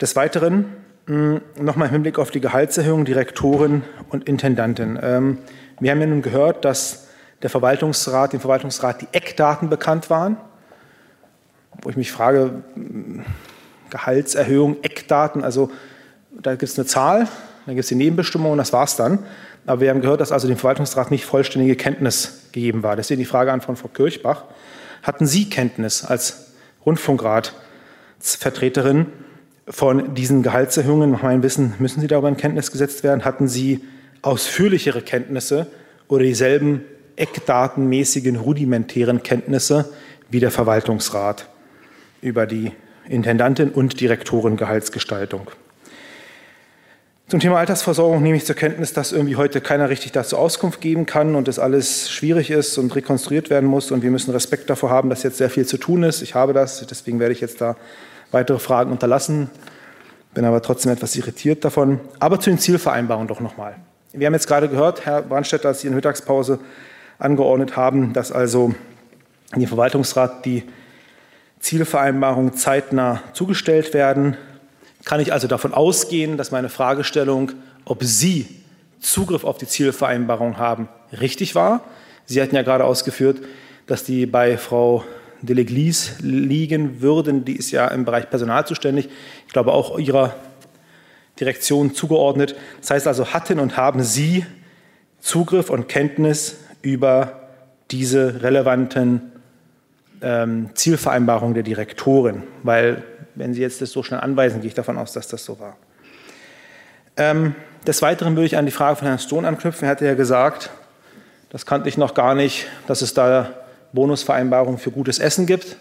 [0.00, 0.66] Des Weiteren
[1.06, 4.98] hm, noch mal im Hinblick auf die Gehaltserhöhung Direktoren und Intendanten.
[5.02, 5.38] Ähm,
[5.80, 7.08] wir haben ja nun gehört, dass
[7.42, 10.36] der Verwaltungsrat, dem Verwaltungsrat die Eckdaten bekannt waren,
[11.82, 12.62] wo ich mich frage,
[13.90, 15.70] Gehaltserhöhung, Eckdaten, also
[16.30, 17.26] da gibt es eine Zahl,
[17.66, 19.18] dann gibt es die Nebenbestimmungen, das war es dann.
[19.66, 22.96] Aber wir haben gehört, dass also dem Verwaltungsrat nicht vollständige Kenntnis gegeben war.
[22.96, 24.44] Deswegen die Frage an von Frau Kirchbach.
[25.02, 26.52] Hatten Sie Kenntnis als
[26.84, 29.06] Rundfunkratsvertreterin
[29.68, 31.10] von diesen Gehaltserhöhungen?
[31.10, 33.24] Nach meinem Wissen müssen Sie darüber in Kenntnis gesetzt werden.
[33.24, 33.84] Hatten Sie
[34.22, 35.66] ausführlichere Kenntnisse
[36.08, 36.84] oder dieselben
[37.20, 39.92] eckdatenmäßigen, rudimentären Kenntnisse
[40.30, 41.48] wie der Verwaltungsrat
[42.22, 42.72] über die
[43.08, 45.50] Intendantin und Direktorengehaltsgestaltung.
[47.30, 51.06] Zum Thema Altersversorgung nehme ich zur Kenntnis, dass irgendwie heute keiner richtig dazu Auskunft geben
[51.06, 53.92] kann und das alles schwierig ist und rekonstruiert werden muss.
[53.92, 56.22] Und wir müssen Respekt davor haben, dass jetzt sehr viel zu tun ist.
[56.22, 57.76] Ich habe das, deswegen werde ich jetzt da
[58.32, 59.48] weitere Fragen unterlassen,
[60.34, 62.00] bin aber trotzdem etwas irritiert davon.
[62.18, 63.76] Aber zu den Zielvereinbarungen doch nochmal.
[64.12, 66.58] Wir haben jetzt gerade gehört, Herr Brandstätter, als Sie in Mittagspause
[67.20, 68.74] angeordnet haben, dass also
[69.54, 70.64] den Verwaltungsrat die
[71.60, 74.36] Zielvereinbarungen zeitnah zugestellt werden.
[75.04, 77.52] Kann ich also davon ausgehen, dass meine Fragestellung,
[77.84, 78.48] ob Sie
[79.00, 80.88] Zugriff auf die Zielvereinbarung haben,
[81.20, 81.82] richtig war?
[82.26, 83.38] Sie hatten ja gerade ausgeführt,
[83.86, 85.04] dass die bei Frau
[85.42, 87.44] Deleglis liegen würden.
[87.44, 89.08] Die ist ja im Bereich Personal zuständig.
[89.46, 90.34] Ich glaube auch Ihrer
[91.38, 92.54] Direktion zugeordnet.
[92.80, 94.44] Das heißt also, hatten und haben Sie
[95.20, 97.40] Zugriff und Kenntnis über
[97.90, 99.32] diese relevanten
[100.22, 102.42] ähm, Zielvereinbarungen der Direktoren?
[102.62, 103.02] Weil,
[103.34, 105.76] wenn Sie jetzt das so schnell anweisen, gehe ich davon aus, dass das so war.
[107.16, 107.54] Ähm,
[107.86, 109.84] des Weiteren würde ich an die Frage von Herrn Stone anknüpfen.
[109.86, 110.70] Er hatte ja gesagt,
[111.50, 113.50] das kannte ich noch gar nicht, dass es da
[113.92, 115.76] Bonusvereinbarungen für gutes Essen gibt.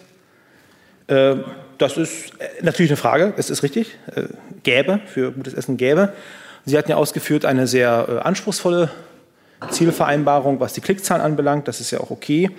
[1.08, 1.36] Äh,
[1.78, 4.24] das ist äh, natürlich eine Frage, es ist richtig, äh,
[4.64, 6.14] gäbe, für gutes Essen gäbe.
[6.66, 8.92] Sie hatten ja ausgeführt eine sehr anspruchsvolle
[9.70, 12.50] Zielvereinbarung, was die Klickzahlen anbelangt, das ist ja auch okay.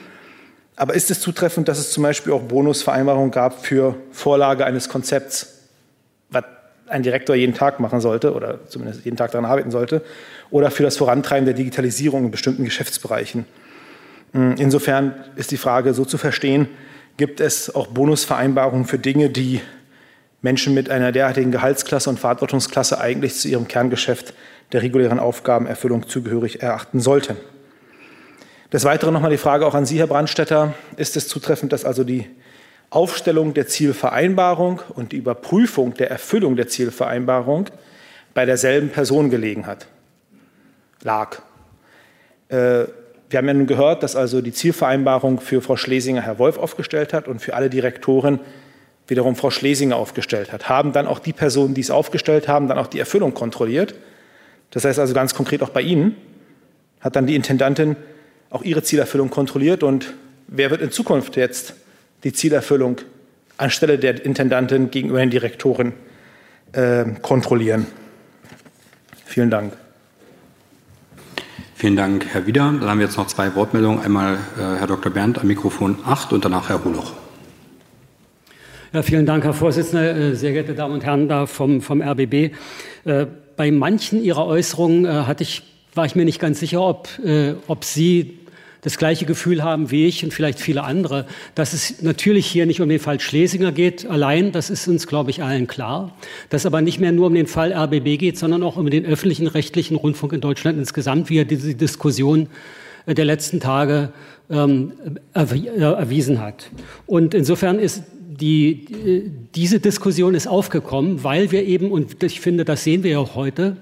[0.76, 5.66] Aber ist es zutreffend, dass es zum Beispiel auch Bonusvereinbarungen gab für Vorlage eines Konzepts,
[6.30, 6.44] was
[6.86, 10.02] ein Direktor jeden Tag machen sollte oder zumindest jeden Tag daran arbeiten sollte,
[10.50, 13.44] oder für das Vorantreiben der Digitalisierung in bestimmten Geschäftsbereichen?
[14.32, 16.68] Hm, insofern ist die Frage so zu verstehen,
[17.16, 19.60] gibt es auch Bonusvereinbarungen für Dinge, die
[20.42, 24.32] Menschen mit einer derartigen Gehaltsklasse und Verantwortungsklasse eigentlich zu ihrem Kerngeschäft
[24.72, 27.36] der regulären Aufgabenerfüllung zugehörig erachten sollten.
[28.72, 30.74] Des Weiteren nochmal die Frage auch an Sie, Herr Brandstetter.
[30.96, 32.26] Ist es zutreffend, dass also die
[32.88, 37.66] Aufstellung der Zielvereinbarung und die Überprüfung der Erfüllung der Zielvereinbarung
[38.32, 39.88] bei derselben Person gelegen hat?
[41.02, 41.38] Lag.
[42.48, 42.84] Äh,
[43.28, 47.12] wir haben ja nun gehört, dass also die Zielvereinbarung für Frau Schlesinger Herr Wolf aufgestellt
[47.12, 48.40] hat und für alle Direktoren
[49.06, 50.68] wiederum Frau Schlesinger aufgestellt hat.
[50.68, 53.94] Haben dann auch die Personen, die es aufgestellt haben, dann auch die Erfüllung kontrolliert?
[54.70, 56.16] Das heißt also ganz konkret auch bei Ihnen
[57.00, 57.96] hat dann die Intendantin
[58.50, 60.14] auch ihre Zielerfüllung kontrolliert und
[60.48, 61.74] wer wird in Zukunft jetzt
[62.24, 62.98] die Zielerfüllung
[63.56, 65.92] anstelle der Intendantin gegenüber den Direktoren
[66.72, 67.86] äh, kontrollieren?
[69.24, 69.72] Vielen Dank.
[71.74, 72.64] Vielen Dank, Herr Wieder.
[72.64, 74.02] Dann haben wir jetzt noch zwei Wortmeldungen.
[74.02, 75.10] Einmal äh, Herr Dr.
[75.10, 77.14] Berndt am Mikrofon 8 und danach Herr Holoch.
[78.92, 82.52] Ja, vielen Dank, Herr Vorsitzender, äh, sehr geehrte Damen und Herren da vom, vom RBB.
[83.04, 83.26] Äh,
[83.60, 85.60] bei manchen Ihrer Äußerungen äh, hatte ich,
[85.94, 87.10] war ich mir nicht ganz sicher, ob,
[87.66, 88.38] ob Sie
[88.80, 92.80] das gleiche Gefühl haben wie ich und vielleicht viele andere, dass es natürlich hier nicht
[92.80, 96.16] um den Fall Schlesinger geht allein, das ist uns, glaube ich, allen klar,
[96.48, 99.46] dass aber nicht mehr nur um den Fall RBB geht, sondern auch um den öffentlichen
[99.46, 102.48] rechtlichen Rundfunk in Deutschland insgesamt, wie er diese Diskussion
[103.04, 104.14] äh, der letzten Tage
[104.48, 104.92] ähm,
[105.34, 105.40] äh,
[105.76, 106.70] erwiesen hat.
[107.04, 108.04] Und insofern ist
[108.40, 113.12] die, äh, diese Diskussion ist aufgekommen, weil wir eben, und ich finde, das sehen wir
[113.12, 113.76] ja auch heute,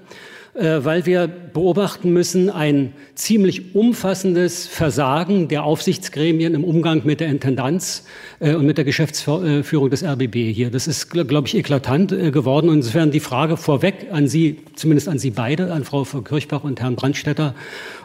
[0.53, 7.29] äh, weil wir beobachten müssen ein ziemlich umfassendes Versagen der Aufsichtsgremien im Umgang mit der
[7.29, 8.03] Intendanz
[8.39, 10.69] äh, und mit der Geschäftsführung des RBB hier.
[10.69, 12.69] Das ist, glaube ich, eklatant geworden.
[12.71, 16.95] insofern die Frage vorweg an Sie, zumindest an Sie beide, an Frau Kirchbach und Herrn
[16.95, 17.55] Brandstetter,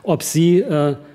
[0.03, 0.63] ob Sie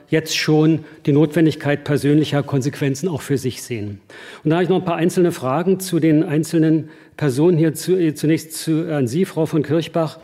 [0.09, 4.01] jetzt schon die Notwendigkeit persönlicher Konsequenzen auch für sich sehen.
[4.43, 7.73] Und da habe ich noch ein paar einzelne Fragen zu den einzelnen Personen hier.
[7.73, 10.19] Zunächst zu, an Sie, Frau von Kirchbach.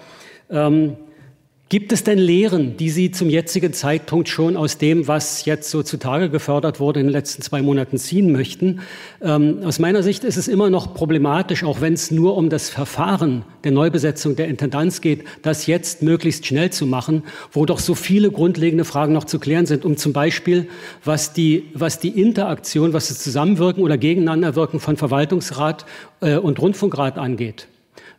[0.49, 0.97] Ähm,
[1.67, 5.81] Gibt es denn Lehren, die Sie zum jetzigen Zeitpunkt schon aus dem, was jetzt so
[5.81, 8.81] zutage gefördert wurde, in den letzten zwei Monaten ziehen möchten?
[9.19, 12.69] Ähm, aus meiner Sicht ist es immer noch problematisch, auch wenn es nur um das
[12.69, 17.95] Verfahren der Neubesetzung der Intendanz geht, das jetzt möglichst schnell zu machen, wo doch so
[17.95, 20.67] viele grundlegende Fragen noch zu klären sind, um zum Beispiel,
[21.03, 25.87] was die, was die Interaktion, was das Zusammenwirken oder Gegeneinanderwirken von Verwaltungsrat
[26.21, 27.67] äh, und Rundfunkrat angeht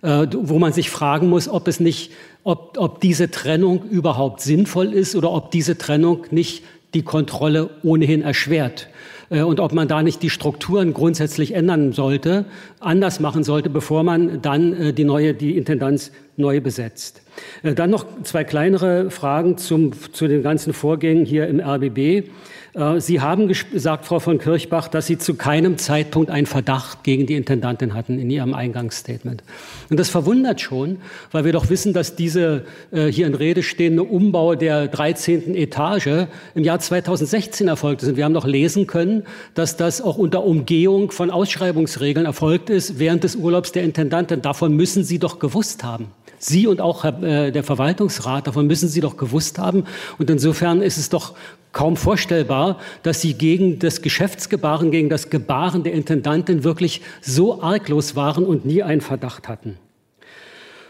[0.02, 2.12] äh, wo man sich fragen muss, ob es nicht,
[2.46, 6.62] ob, ob diese Trennung überhaupt sinnvoll ist oder ob diese Trennung nicht
[6.94, 8.88] die Kontrolle ohnehin erschwert
[9.30, 12.44] äh, und ob man da nicht die Strukturen grundsätzlich ändern sollte,
[12.78, 17.22] anders machen sollte, bevor man dann äh, die neue, die Intendanz neu besetzt.
[17.64, 22.30] Dann noch zwei kleinere Fragen zum, zu den ganzen Vorgängen hier im RBB.
[22.76, 27.26] Äh, Sie haben gesagt, Frau von Kirchbach, dass Sie zu keinem Zeitpunkt einen Verdacht gegen
[27.26, 29.42] die Intendantin hatten in Ihrem Eingangsstatement.
[29.90, 30.98] Und das verwundert schon,
[31.32, 35.54] weil wir doch wissen, dass diese äh, hier in Rede stehende Umbau der 13.
[35.54, 38.10] Etage im Jahr 2016 erfolgt ist.
[38.10, 39.24] Und wir haben noch lesen können,
[39.54, 44.42] dass das auch unter Umgehung von Ausschreibungsregeln erfolgt ist während des Urlaubs der Intendantin.
[44.42, 46.08] Davon müssen Sie doch gewusst haben.
[46.38, 49.84] Sie und auch äh, der Verwaltungsrat, davon müssen Sie doch gewusst haben.
[50.18, 51.34] Und insofern ist es doch
[51.72, 58.16] kaum vorstellbar, dass Sie gegen das Geschäftsgebaren, gegen das Gebaren der Intendantin wirklich so arglos
[58.16, 59.78] waren und nie einen Verdacht hatten.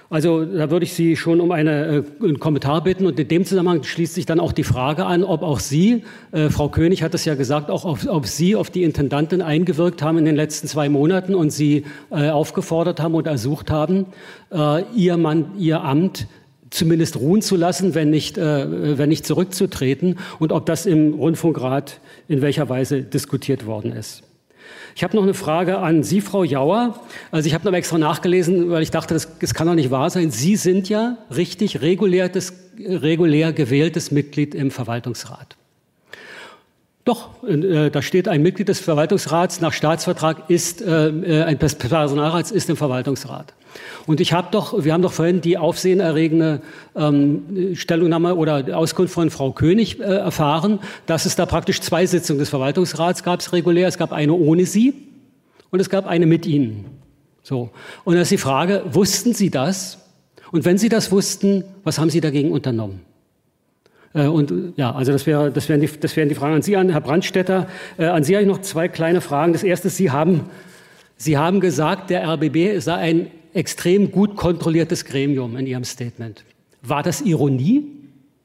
[0.08, 3.06] Also da würde ich Sie schon um eine, äh, einen Kommentar bitten.
[3.06, 6.48] Und in dem Zusammenhang schließt sich dann auch die Frage an, ob auch Sie, äh,
[6.48, 10.18] Frau König hat es ja gesagt, auch auf, ob Sie auf die Intendantin eingewirkt haben
[10.18, 14.06] in den letzten zwei Monaten und Sie äh, aufgefordert haben und ersucht haben,
[14.52, 16.28] äh, Ihr, Mann, Ihr Amt
[16.70, 22.00] zumindest ruhen zu lassen, wenn nicht, äh, wenn nicht zurückzutreten und ob das im Rundfunkrat
[22.28, 24.22] in welcher Weise diskutiert worden ist.
[24.96, 26.98] Ich habe noch eine Frage an Sie, Frau Jauer.
[27.30, 30.08] Also ich habe noch extra nachgelesen, weil ich dachte, das, das kann doch nicht wahr
[30.08, 30.30] sein.
[30.30, 35.55] Sie sind ja richtig regulär, das, regulär gewähltes Mitglied im Verwaltungsrat.
[37.06, 42.50] Doch, äh, da steht ein Mitglied des Verwaltungsrats nach Staatsvertrag ist, äh, äh ein Personalrats
[42.50, 43.54] ist im Verwaltungsrat.
[44.06, 46.62] Und ich habe doch, wir haben doch vorhin die aufsehenerregende
[46.96, 52.40] ähm, Stellungnahme oder Auskunft von Frau König äh, erfahren, dass es da praktisch zwei Sitzungen
[52.40, 53.86] des Verwaltungsrats gab, es regulär.
[53.86, 54.92] Es gab eine ohne Sie
[55.70, 56.86] und es gab eine mit Ihnen.
[57.44, 57.70] So.
[58.02, 59.98] Und da ist die Frage, wussten Sie das?
[60.50, 63.02] Und wenn Sie das wussten, was haben Sie dagegen unternommen?
[64.16, 66.76] Äh, und ja, also das, wäre, das, wären die, das wären die Fragen an Sie,
[66.76, 67.68] an Herr Brandstetter.
[67.98, 69.52] Äh, an Sie habe ich noch zwei kleine Fragen.
[69.52, 70.48] Das erste, Sie haben,
[71.16, 76.44] Sie haben gesagt, der RBB sei ein extrem gut kontrolliertes Gremium in Ihrem Statement.
[76.82, 77.84] War das Ironie?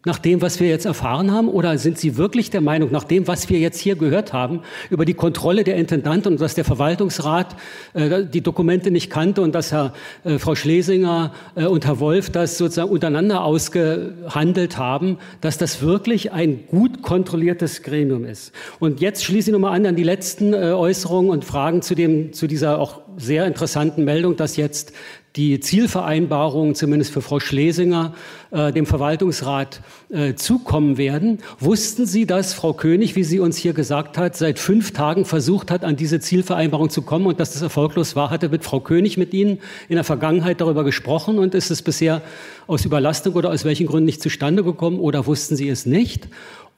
[0.06, 1.48] Nach dem, was wir jetzt erfahren haben?
[1.48, 5.06] Oder sind Sie wirklich der Meinung, nach dem, was wir jetzt hier gehört haben, über
[5.06, 7.56] die Kontrolle der Intendanten und dass der Verwaltungsrat
[7.94, 12.30] äh, die Dokumente nicht kannte und dass Herr, äh, Frau Schlesinger äh, und Herr Wolf
[12.30, 18.54] das sozusagen untereinander ausgehandelt haben, dass das wirklich ein gut kontrolliertes Gremium ist?
[18.80, 22.34] Und jetzt schließe ich nochmal an an die letzten äh, Äußerungen und Fragen zu, dem,
[22.34, 24.94] zu dieser auch sehr interessanten Meldung, dass jetzt
[25.36, 28.14] die Zielvereinbarungen, zumindest für Frau Schlesinger,
[28.52, 29.80] äh, dem Verwaltungsrat
[30.10, 31.40] äh, zukommen werden.
[31.60, 35.72] Wussten Sie, dass Frau König, wie sie uns hier gesagt hat, seit fünf Tagen versucht
[35.72, 38.30] hat, an diese Zielvereinbarung zu kommen und dass das erfolglos war?
[38.30, 42.22] Hatte mit Frau König mit Ihnen in der Vergangenheit darüber gesprochen und ist es bisher
[42.68, 46.28] aus Überlastung oder aus welchen Gründen nicht zustande gekommen oder wussten Sie es nicht?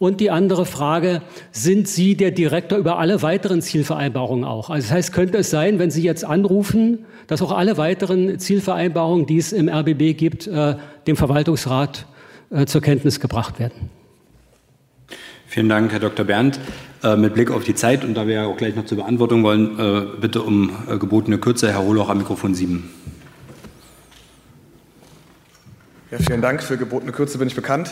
[0.03, 1.21] Und die andere Frage,
[1.53, 4.69] sind Sie der Direktor über alle weiteren Zielvereinbarungen auch?
[4.69, 9.27] Also das heißt, könnte es sein, wenn Sie jetzt anrufen, dass auch alle weiteren Zielvereinbarungen,
[9.27, 10.75] die es im RBB gibt, äh,
[11.07, 12.05] dem Verwaltungsrat
[12.49, 13.89] äh, zur Kenntnis gebracht werden?
[15.47, 16.25] Vielen Dank, Herr Dr.
[16.25, 16.59] Berndt.
[17.01, 19.41] Äh, mit Blick auf die Zeit und da wir ja auch gleich noch zur Beantwortung
[19.43, 21.71] wollen, bitte um gebotene Kürze.
[21.71, 22.89] Herr Holoch am Mikrofon 7.
[26.13, 26.61] Ja, vielen Dank.
[26.61, 27.89] Für gebotene Kürze bin ich bekannt.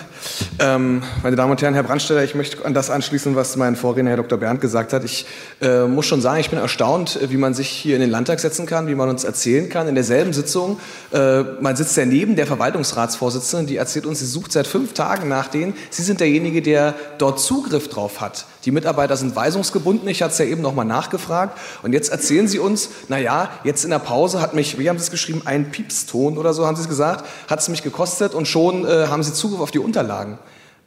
[0.59, 4.11] Ähm, meine Damen und Herren, Herr Brandstetter, ich möchte an das anschließen, was mein Vorredner,
[4.11, 4.37] Herr Dr.
[4.37, 5.03] Berndt, gesagt hat.
[5.03, 5.25] Ich
[5.59, 8.67] äh, muss schon sagen, ich bin erstaunt, wie man sich hier in den Landtag setzen
[8.67, 9.87] kann, wie man uns erzählen kann.
[9.87, 10.79] In derselben Sitzung,
[11.11, 15.27] äh, man sitzt ja neben der Verwaltungsratsvorsitzenden, die erzählt uns, sie sucht seit fünf Tagen
[15.27, 15.73] nach denen.
[15.89, 18.45] Sie sind derjenige, der dort Zugriff drauf hat.
[18.65, 20.07] Die Mitarbeiter sind weisungsgebunden.
[20.07, 21.57] Ich hatte es ja eben noch mal nachgefragt.
[21.83, 24.97] Und jetzt erzählen Sie uns, na ja, jetzt in der Pause hat mich, wie haben
[24.99, 28.33] Sie es geschrieben, ein Piepston oder so haben Sie es gesagt, hat es mich gekostet
[28.33, 30.37] und schon äh, haben Sie Zugriff auf die Unterlagen.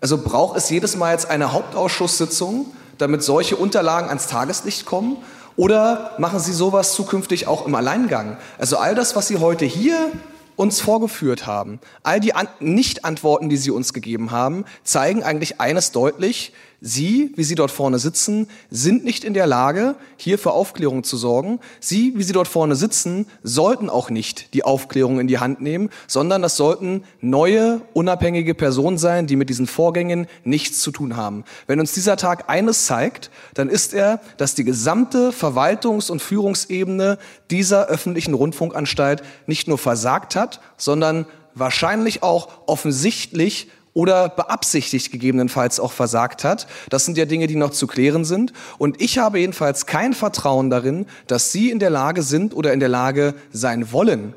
[0.01, 2.67] Also braucht es jedes Mal jetzt eine Hauptausschusssitzung,
[2.99, 5.17] damit solche Unterlagen ans Tageslicht kommen?
[5.57, 8.36] Oder machen Sie sowas zukünftig auch im Alleingang?
[8.59, 10.11] Also all das, was Sie heute hier
[10.57, 15.93] uns vorgeführt haben, all die An Nicht-Antworten, die Sie uns gegeben haben, zeigen eigentlich eines
[15.93, 16.53] deutlich,
[16.86, 21.16] Sie, wie Sie dort vorne sitzen, sind nicht in der Lage, hier für Aufklärung zu
[21.16, 21.58] sorgen.
[21.80, 25.88] Sie, wie Sie dort vorne sitzen, sollten auch nicht die Aufklärung in die Hand nehmen,
[26.06, 31.44] sondern das sollten neue, unabhängige Personen sein, die mit diesen Vorgängen nichts zu tun haben.
[31.66, 37.16] Wenn uns dieser Tag eines zeigt, dann ist er, dass die gesamte Verwaltungs- und Führungsebene
[37.50, 45.92] dieser öffentlichen Rundfunkanstalt nicht nur versagt hat, sondern wahrscheinlich auch offensichtlich oder beabsichtigt gegebenenfalls auch
[45.92, 46.66] versagt hat.
[46.90, 48.52] Das sind ja Dinge, die noch zu klären sind.
[48.76, 52.81] Und ich habe jedenfalls kein Vertrauen darin, dass Sie in der Lage sind oder in
[52.81, 54.34] der Lage sein wollen,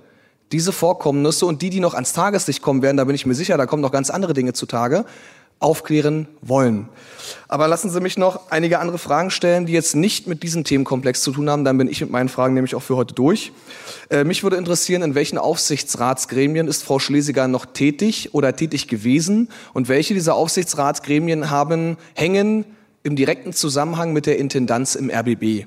[0.51, 3.57] diese Vorkommnisse und die, die noch ans Tageslicht kommen werden, da bin ich mir sicher,
[3.57, 5.03] da kommen noch ganz andere Dinge zutage,
[5.59, 6.87] aufklären wollen.
[7.47, 11.21] Aber lassen Sie mich noch einige andere Fragen stellen, die jetzt nicht mit diesem Themenkomplex
[11.21, 11.63] zu tun haben.
[11.63, 13.51] Dann bin ich mit meinen Fragen nämlich auch für heute durch.
[14.09, 19.49] Äh, mich würde interessieren, in welchen Aufsichtsratsgremien ist Frau Schlesiger noch tätig oder tätig gewesen?
[19.73, 22.65] Und welche dieser Aufsichtsratsgremien haben, hängen
[23.03, 25.65] im direkten Zusammenhang mit der Intendanz im RBB?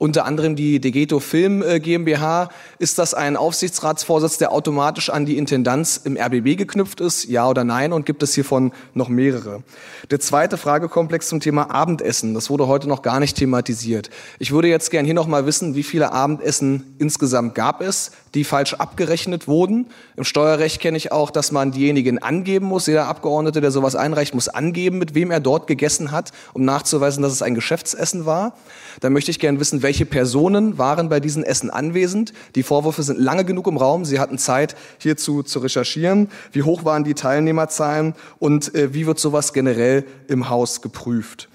[0.00, 2.48] Unter anderem die Degeto Film äh, GmbH.
[2.78, 7.24] Ist das ein Aufsichtsratsvorsitz, der automatisch an die Intendanz im RBB geknüpft ist?
[7.28, 7.92] Ja oder nein?
[7.92, 9.62] Und gibt es hiervon noch mehrere?
[10.10, 12.32] Der zweite Fragekomplex zum Thema Abendessen.
[12.32, 14.08] Das wurde heute noch gar nicht thematisiert.
[14.38, 18.44] Ich würde jetzt gern hier noch mal wissen, wie viele Abendessen insgesamt gab es, die
[18.44, 19.88] falsch abgerechnet wurden.
[20.16, 22.86] Im Steuerrecht kenne ich auch, dass man diejenigen angeben muss.
[22.86, 27.22] Jeder Abgeordnete, der sowas einreicht, muss angeben, mit wem er dort gegessen hat, um nachzuweisen,
[27.22, 28.54] dass es ein Geschäftsessen war.
[29.00, 32.32] Da möchte ich gern wissen, welche Personen waren bei diesen Essen anwesend.
[32.54, 34.04] Die Vorwürfe sind lange genug im Raum.
[34.04, 36.28] Sie hatten Zeit, hierzu zu recherchieren.
[36.52, 41.48] Wie hoch waren die Teilnehmerzahlen und äh, wie wird sowas generell im Haus geprüft?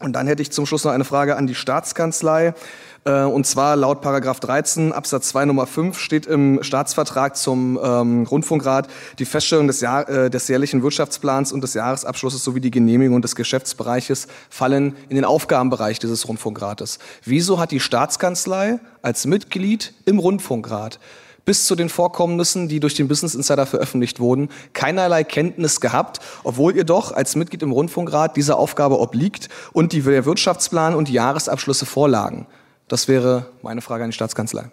[0.00, 2.54] Und dann hätte ich zum Schluss noch eine Frage an die Staatskanzlei.
[3.04, 8.24] Äh, und zwar laut Paragraph 13 Absatz 2 Nummer 5 steht im Staatsvertrag zum ähm,
[8.24, 13.20] Rundfunkrat die Feststellung des, Jahr, äh, des jährlichen Wirtschaftsplans und des Jahresabschlusses sowie die Genehmigung
[13.20, 16.98] des Geschäftsbereiches fallen in den Aufgabenbereich dieses Rundfunkrates.
[17.24, 20.98] Wieso hat die Staatskanzlei als Mitglied im Rundfunkrat
[21.44, 26.74] bis zu den Vorkommnissen, die durch den Business Insider veröffentlicht wurden, keinerlei Kenntnis gehabt, obwohl
[26.74, 31.84] ihr doch als Mitglied im Rundfunkrat dieser Aufgabe obliegt und die Wirtschaftsplan und die Jahresabschlüsse
[31.84, 32.46] vorlagen.
[32.88, 34.70] Das wäre meine Frage an die Staatskanzlei.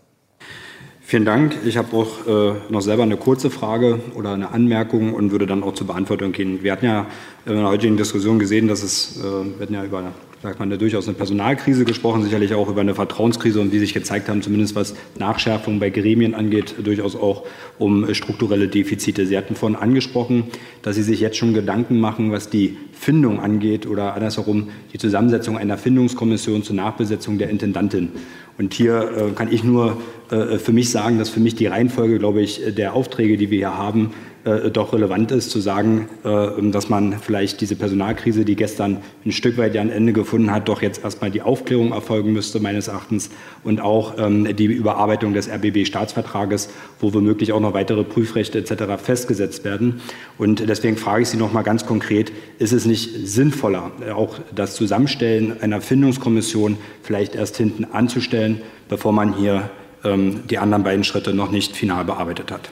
[1.02, 1.58] Vielen Dank.
[1.66, 5.62] Ich habe auch äh, noch selber eine kurze Frage oder eine Anmerkung und würde dann
[5.64, 6.64] auch zur Beantwortung gehen.
[6.64, 7.06] Wir hatten ja
[7.46, 10.04] in der heutigen Diskussion gesehen, dass es, äh, wir hatten ja über
[10.42, 14.28] sagt man, durchaus eine Personalkrise gesprochen, sicherlich auch über eine Vertrauenskrise und wie sich gezeigt
[14.28, 17.46] haben, zumindest was Nachschärfung bei Gremien angeht, durchaus auch
[17.78, 19.28] um strukturelle Defizite.
[19.28, 20.46] Sie hatten vorhin angesprochen,
[20.82, 25.58] dass Sie sich jetzt schon Gedanken machen, was die Findung angeht oder andersherum die Zusammensetzung
[25.58, 28.10] einer Findungskommission zur Nachbesetzung der Intendantin.
[28.58, 32.18] Und hier äh, kann ich nur äh, für mich sagen, dass für mich die Reihenfolge,
[32.18, 34.12] glaube ich, der Aufträge, die wir hier haben,
[34.44, 39.32] äh, doch relevant ist, zu sagen, äh, dass man vielleicht diese Personalkrise, die gestern ein
[39.32, 42.88] Stück weit ja ein Ende gefunden hat, doch jetzt erstmal die Aufklärung erfolgen müsste, meines
[42.88, 43.30] Erachtens,
[43.64, 49.02] und auch ähm, die Überarbeitung des RBB-Staatsvertrages, wo womöglich auch noch weitere Prüfrechte etc.
[49.04, 50.02] festgesetzt werden.
[50.38, 54.40] Und deswegen frage ich Sie noch mal ganz konkret, ist es nicht sinnvoller, äh, auch
[54.56, 59.70] das Zusammenstellen einer Findungskommission vielleicht erst hinten anzustellen, bevor man hier
[60.04, 62.72] ähm, die anderen beiden Schritte noch nicht final bearbeitet hat?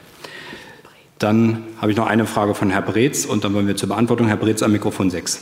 [1.19, 4.27] Dann habe ich noch eine Frage von Herrn Breetz und dann wollen wir zur Beantwortung.
[4.27, 5.39] Herr Breetz am Mikrofon 6.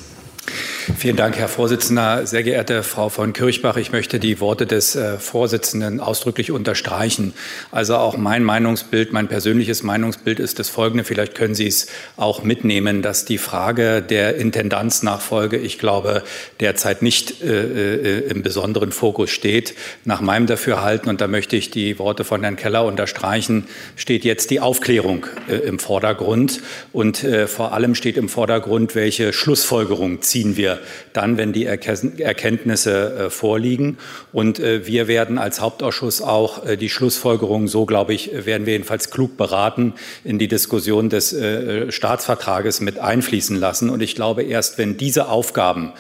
[0.96, 2.26] Vielen Dank, Herr Vorsitzender.
[2.26, 7.34] Sehr geehrte Frau von Kirchbach, ich möchte die Worte des äh, Vorsitzenden ausdrücklich unterstreichen.
[7.72, 11.04] Also auch mein Meinungsbild, mein persönliches Meinungsbild ist das folgende.
[11.04, 16.24] Vielleicht können Sie es auch mitnehmen, dass die Frage der Intendanznachfolge, ich glaube,
[16.62, 19.76] derzeit nicht äh, äh, im besonderen Fokus steht.
[20.06, 23.68] Nach meinem Dafürhalten, und da möchte ich die Worte von Herrn Keller unterstreichen,
[23.98, 26.62] steht jetzt die Aufklärung äh, im Vordergrund.
[26.94, 30.77] Und äh, vor allem steht im Vordergrund, welche Schlussfolgerung ziehen wir
[31.14, 33.98] dann, wenn die Erkenntnisse äh, vorliegen.
[34.32, 38.74] Und äh, wir werden als Hauptausschuss auch äh, die Schlussfolgerungen, so glaube ich, werden wir
[38.74, 41.36] jedenfalls klug beraten, in die Diskussion des
[41.90, 43.90] Staatsvertrages mit einfließen lassen.
[43.90, 45.94] Und ich glaube, erst wenn diese Aufgaben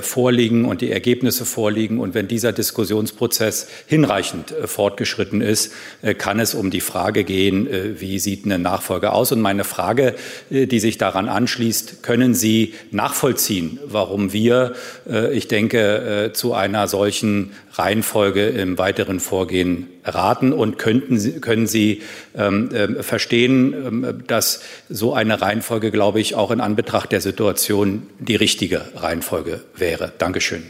[0.00, 5.72] vorliegen und die Ergebnisse vorliegen und wenn dieser Diskussionsprozess hinreichend fortgeschritten ist,
[6.18, 9.32] kann es um die Frage gehen, wie sieht eine Nachfolge aus?
[9.32, 10.14] Und meine Frage,
[10.50, 14.74] die sich daran anschließt, können Sie nachvollziehen, warum wir,
[15.08, 21.66] äh, ich denke, äh, zu einer solchen Reihenfolge im weiteren Vorgehen raten und könnten können
[21.66, 22.02] Sie
[22.36, 28.02] ähm, äh, verstehen, ähm, dass so eine Reihenfolge, glaube ich, auch in Anbetracht der Situation
[28.18, 30.12] die richtige Reihenfolge wäre.
[30.18, 30.62] Dankeschön.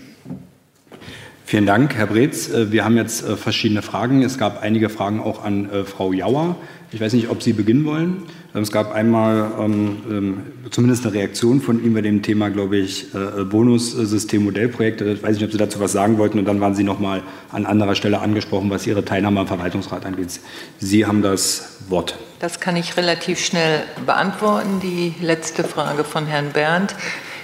[1.44, 2.48] Vielen Dank, Herr Breetz.
[2.50, 4.22] Äh, wir haben jetzt verschiedene Fragen.
[4.22, 6.56] Es gab einige Fragen auch an Frau Jauer.
[6.92, 8.24] Ich weiß nicht, ob Sie beginnen wollen.
[8.52, 13.14] Es gab einmal ähm, ähm, zumindest eine Reaktion von ihm bei dem Thema, glaube ich,
[13.14, 15.04] äh, Bonussystem Modellprojekte.
[15.04, 16.38] Ich weiß nicht, ob Sie dazu was sagen wollten.
[16.38, 20.04] Und dann waren Sie noch mal an anderer Stelle angesprochen, was Ihre Teilnahme am Verwaltungsrat
[20.04, 20.40] angeht.
[20.78, 22.18] Sie haben das Wort.
[22.40, 24.80] Das kann ich relativ schnell beantworten.
[24.82, 26.96] Die letzte Frage von Herrn Berndt.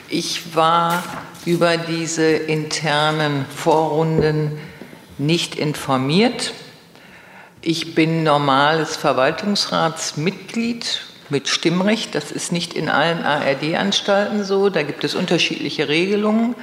[0.08, 1.04] Ich war
[1.44, 4.52] über diese internen Vorrunden
[5.18, 6.52] nicht informiert.
[7.68, 12.14] Ich bin normales Verwaltungsratsmitglied mit Stimmrecht.
[12.14, 14.70] Das ist nicht in allen ARD-Anstalten so.
[14.70, 16.54] Da gibt es unterschiedliche Regelungen.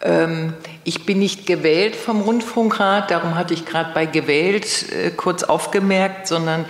[0.00, 5.42] Ähm, ich bin nicht gewählt vom Rundfunkrat, darum hatte ich gerade bei gewählt äh, kurz
[5.42, 6.66] aufgemerkt, sondern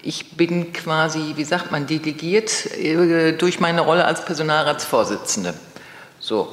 [0.00, 5.52] ich bin quasi, wie sagt man, delegiert äh, durch meine Rolle als Personalratsvorsitzende.
[6.18, 6.50] So.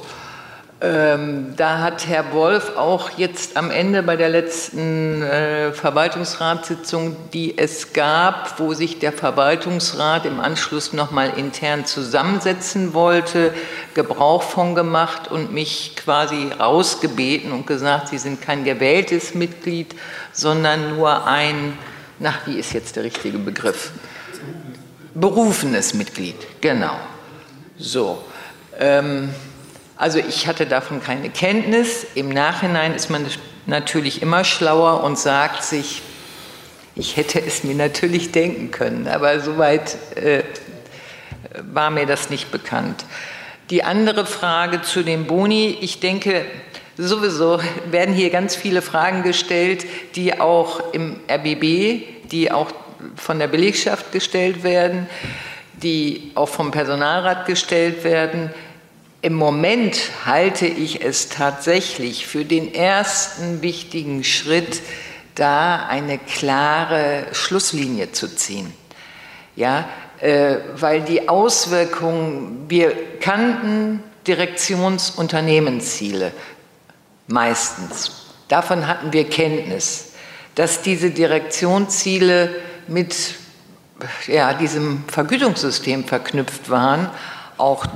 [0.84, 7.56] Ähm, da hat Herr Wolf auch jetzt am Ende bei der letzten äh, Verwaltungsratssitzung, die
[7.56, 13.54] es gab, wo sich der Verwaltungsrat im Anschluss nochmal intern zusammensetzen wollte,
[13.94, 19.94] Gebrauch von gemacht und mich quasi rausgebeten und gesagt, Sie sind kein gewähltes Mitglied,
[20.32, 21.78] sondern nur ein,
[22.18, 23.92] nach wie ist jetzt der richtige Begriff?
[25.14, 26.98] Berufenes Mitglied, genau.
[27.78, 28.22] So.
[28.78, 29.30] Ähm,
[29.96, 32.06] also ich hatte davon keine Kenntnis.
[32.14, 33.26] Im Nachhinein ist man
[33.66, 36.02] natürlich immer schlauer und sagt sich,
[36.96, 40.42] ich hätte es mir natürlich denken können, aber soweit äh,
[41.62, 43.04] war mir das nicht bekannt.
[43.70, 46.44] Die andere Frage zu dem Boni, ich denke,
[46.96, 52.70] sowieso werden hier ganz viele Fragen gestellt, die auch im RBB, die auch
[53.16, 55.08] von der Belegschaft gestellt werden,
[55.82, 58.50] die auch vom Personalrat gestellt werden.
[59.24, 64.82] Im Moment halte ich es tatsächlich für den ersten wichtigen Schritt,
[65.34, 68.70] da eine klare Schlusslinie zu ziehen.
[69.56, 69.88] Ja,
[70.20, 76.32] äh, weil die Auswirkungen, wir kannten Direktionsunternehmensziele
[77.26, 78.26] meistens.
[78.48, 80.10] Davon hatten wir Kenntnis.
[80.54, 82.54] dass diese Direktionsziele
[82.88, 83.36] mit
[84.26, 87.08] ja, diesem Vergütungssystem verknüpft waren.
[87.56, 87.86] Auch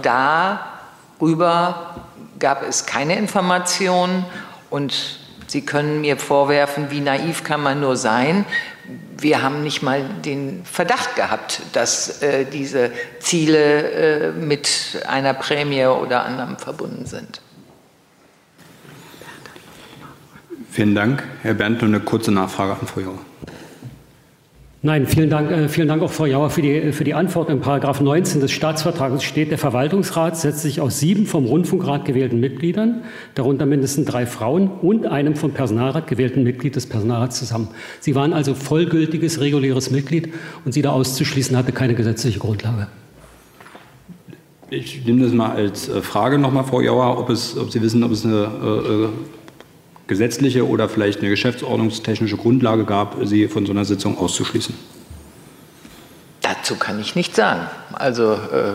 [1.19, 1.97] darüber
[2.39, 4.25] gab es keine Informationen
[4.71, 8.45] und Sie können mir vorwerfen, wie naiv kann man nur sein.
[9.17, 15.87] Wir haben nicht mal den Verdacht gehabt, dass äh, diese Ziele äh, mit einer Prämie
[15.87, 17.41] oder anderem verbunden sind.
[20.71, 21.25] Vielen Dank.
[21.43, 23.19] Herr Berndt, eine kurze Nachfrage an Frau Jauer.
[24.81, 27.51] Nein, vielen Dank, äh, vielen Dank auch Frau Jauer für die, für die Antwort.
[27.51, 32.39] In Paragraph 19 des Staatsvertrages steht, der Verwaltungsrat setzt sich aus sieben vom Rundfunkrat gewählten
[32.39, 33.03] Mitgliedern,
[33.35, 37.69] darunter mindestens drei Frauen und einem vom Personalrat gewählten Mitglied des Personalrats zusammen.
[37.99, 40.33] Sie waren also vollgültiges, reguläres Mitglied
[40.65, 42.87] und Sie da auszuschließen hatte keine gesetzliche Grundlage.
[44.71, 48.05] Ich nehme das mal als äh, Frage nochmal, Frau Jauer, ob, es, ob Sie wissen,
[48.05, 49.09] ob es eine äh, äh
[50.09, 54.75] gesetzliche oder vielleicht eine geschäftsordnungstechnische Grundlage gab, sie von so einer Sitzung auszuschließen?
[56.41, 57.69] Dazu kann ich nichts sagen.
[57.93, 58.73] Also, äh,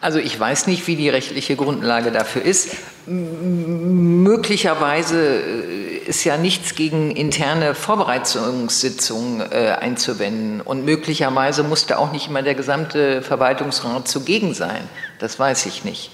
[0.00, 2.76] also ich weiß nicht, wie die rechtliche Grundlage dafür ist.
[3.06, 10.60] M möglicherweise äh, ist ja nichts gegen interne Vorbereitungssitzungen äh, einzuwenden.
[10.60, 14.88] Und möglicherweise musste auch nicht immer der gesamte Verwaltungsrat zugegen sein.
[15.18, 16.10] Das weiß ich nicht.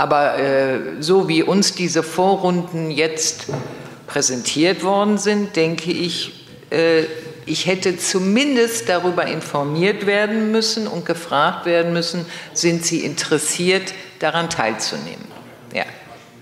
[0.00, 3.48] Aber äh, so wie uns diese Vorrunden jetzt
[4.06, 7.02] präsentiert worden sind, denke ich, äh,
[7.44, 14.48] ich hätte zumindest darüber informiert werden müssen und gefragt werden müssen, sind Sie interessiert, daran
[14.48, 15.26] teilzunehmen.
[15.74, 15.84] Ja.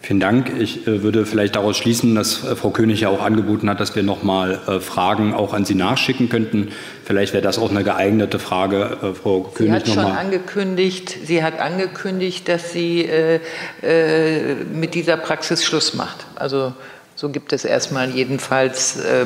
[0.02, 0.52] Vielen Dank.
[0.56, 3.96] Ich äh, würde vielleicht daraus schließen, dass äh, Frau König ja auch angeboten hat, dass
[3.96, 6.68] wir noch mal äh, Fragen auch an Sie nachschicken könnten.
[7.08, 9.86] Vielleicht wäre das auch eine geeignete Frage, Frau König.
[9.86, 13.40] Sie hat schon angekündigt, sie hat angekündigt, dass sie äh,
[13.82, 16.26] äh, mit dieser Praxis Schluss macht.
[16.34, 16.74] Also
[17.16, 19.24] so gibt es erstmal jedenfalls äh,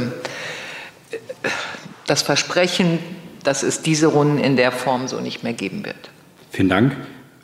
[2.07, 3.01] das Versprechen,
[3.43, 6.11] dass es diese Runden in der Form so nicht mehr geben wird.
[6.53, 6.97] Vielen Dank.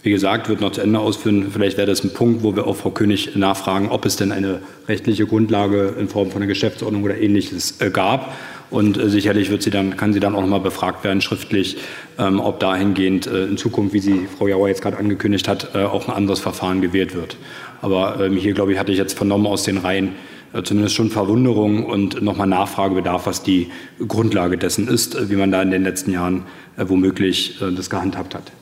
[0.02, 1.50] Wie gesagt, wird noch zu Ende ausführen.
[1.52, 4.60] Vielleicht wäre das ein Punkt, wo wir auch Frau König nachfragen, ob es denn eine
[4.86, 8.32] rechtliche Grundlage in Form von einer Geschäftsordnung oder ähnliches äh, gab.
[8.70, 11.78] Und äh, sicherlich wird sie dann, kann sie dann auch noch mal befragt werden, schriftlich,
[12.18, 15.84] ähm, ob dahingehend äh, in Zukunft, wie sie Frau Jauer jetzt gerade angekündigt hat, äh,
[15.84, 17.36] auch ein anderes Verfahren gewählt wird.
[17.80, 20.12] Aber ähm, hier, glaube ich, hatte ich jetzt vernommen aus den Reihen
[20.52, 23.68] äh, zumindest schon Verwunderung und nochmal Nachfragebedarf, was die
[24.06, 26.44] Grundlage dessen ist, äh, wie man da in den letzten Jahren
[26.80, 28.52] womöglich das gehandhabt hat.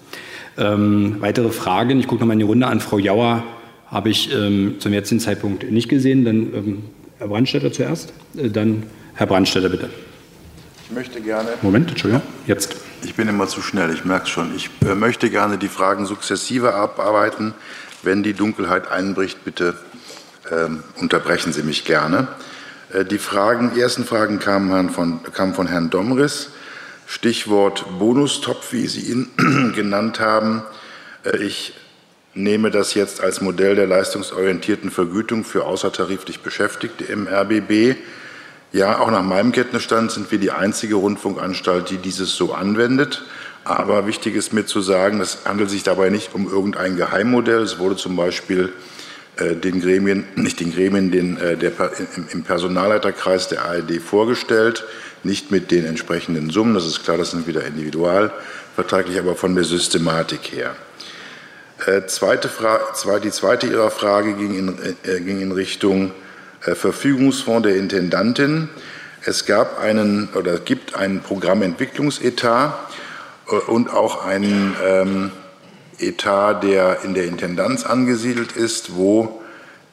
[0.56, 2.80] Ähm, weitere Fragen, ich gucke nochmal in die Runde an.
[2.80, 3.44] Frau Jauer
[3.88, 6.24] habe ich ähm, zum jetzigen Zeitpunkt nicht gesehen.
[6.24, 6.82] Dann ähm,
[7.18, 8.84] Herr Brandstätter zuerst, äh, dann
[9.16, 9.88] Herr Brandstätter bitte.
[10.84, 11.48] Ich möchte gerne.
[11.62, 12.76] Moment, Entschuldigung, jetzt.
[13.02, 14.54] Ich bin immer zu schnell, ich merke es schon.
[14.54, 17.54] Ich äh, möchte gerne die Fragen sukzessive abarbeiten.
[18.02, 19.74] Wenn die Dunkelheit einbricht, bitte
[20.50, 22.28] ähm, unterbrechen Sie mich gerne.
[22.92, 26.50] Äh, die Fragen, die ersten Fragen kamen von, kamen von Herrn Domris.
[27.06, 30.62] Stichwort Bonustopf, wie Sie ihn genannt haben.
[31.24, 31.72] Äh, ich
[32.34, 37.96] nehme das jetzt als Modell der leistungsorientierten Vergütung für außertariflich Beschäftigte im RBB.
[38.72, 43.24] Ja, auch nach meinem Kenntnisstand sind wir die einzige Rundfunkanstalt, die dieses so anwendet.
[43.64, 47.62] Aber wichtig ist mir zu sagen, es handelt sich dabei nicht um irgendein Geheimmodell.
[47.62, 48.72] Es wurde zum Beispiel
[49.36, 51.72] äh, den Gremien, nicht den Gremien, den, äh, der,
[52.16, 54.84] im, im Personalleiterkreis der ARD vorgestellt
[55.26, 59.64] nicht mit den entsprechenden Summen, das ist klar, das sind wieder individualvertraglich, aber von der
[59.64, 60.74] Systematik her.
[61.86, 64.68] Äh, zweite Frage, die zweite Ihrer Frage ging in,
[65.04, 66.12] äh, ging in Richtung
[66.74, 68.68] Verfügungsfonds der Intendantin.
[69.24, 72.74] Es gab einen oder gibt einen Programmentwicklungsetat
[73.48, 75.32] äh, und auch einen ähm,
[75.98, 79.42] Etat, der in der Intendanz angesiedelt ist, wo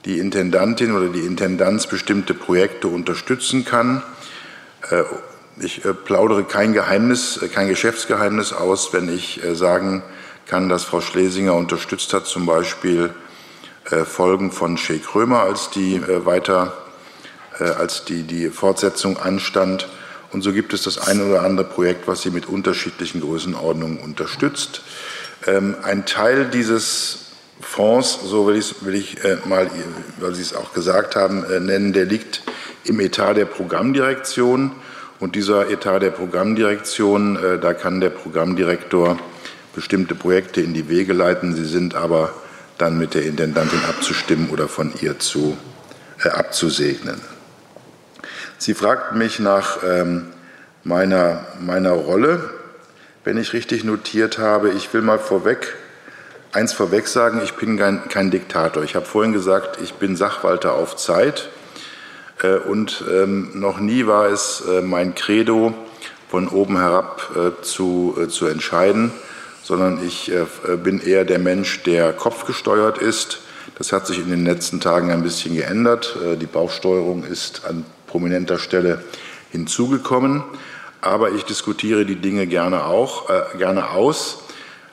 [0.06, 4.04] die Intendantin oder die Intendanz bestimmte Projekte unterstützen kann.
[4.90, 5.04] Äh,
[5.60, 10.04] ich äh, plaudere kein Geheimnis, äh, kein Geschäftsgeheimnis aus, wenn ich sagen
[10.46, 13.12] kann, dass Frau Schlesinger unterstützt hat, zum Beispiel
[14.06, 16.74] Folgen von Sheikh Römer, als die weiter,
[17.60, 19.90] als die, die Fortsetzung anstand.
[20.32, 24.82] Und so gibt es das eine oder andere Projekt, was sie mit unterschiedlichen Größenordnungen unterstützt.
[25.46, 27.20] Ähm, ein Teil dieses
[27.62, 29.70] Fonds, so will ich, will ich mal,
[30.20, 32.42] weil Sie es auch gesagt haben, nennen, der liegt
[32.84, 34.72] im Etat der Programmdirektion.
[35.20, 39.18] Und dieser Etat der Programmdirektion, äh, da kann der Programmdirektor
[39.74, 41.56] bestimmte Projekte in die Wege leiten.
[41.56, 42.34] Sie sind aber
[42.78, 45.58] dann mit der Intendantin abzustimmen oder von ihr zu,
[46.24, 47.22] äh, abzusegnen.
[48.58, 50.28] Sie fragt mich nach ähm,
[50.84, 52.50] meiner, meiner Rolle,
[53.24, 54.72] wenn ich richtig notiert habe.
[54.72, 55.76] Ich will mal vorweg
[56.54, 58.84] eins vorweg sagen, ich bin kein, kein Diktator.
[58.84, 61.50] Ich habe vorhin gesagt, ich bin Sachwalter auf Zeit.
[62.42, 65.74] Äh, und ähm, noch nie war es äh, mein Credo,
[66.30, 69.12] von oben herab äh, zu, äh, zu entscheiden,
[69.64, 70.46] sondern ich äh,
[70.78, 73.40] bin eher der Mensch, der kopfgesteuert ist.
[73.78, 76.16] Das hat sich in den letzten Tagen ein bisschen geändert.
[76.24, 79.02] Äh, die Bauchsteuerung ist an prominenter Stelle
[79.52, 80.44] hinzugekommen.
[81.02, 84.44] Aber ich diskutiere die Dinge gerne auch, äh, gerne aus.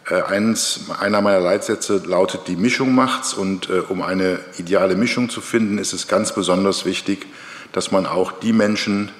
[0.08, 3.34] Äh, eins, einer meiner Leitsätze lautet, die Mischung macht's.
[3.34, 7.26] Und äh, um eine ideale Mischung zu finden, ist es ganz besonders wichtig,
[7.72, 9.10] dass man auch die Menschen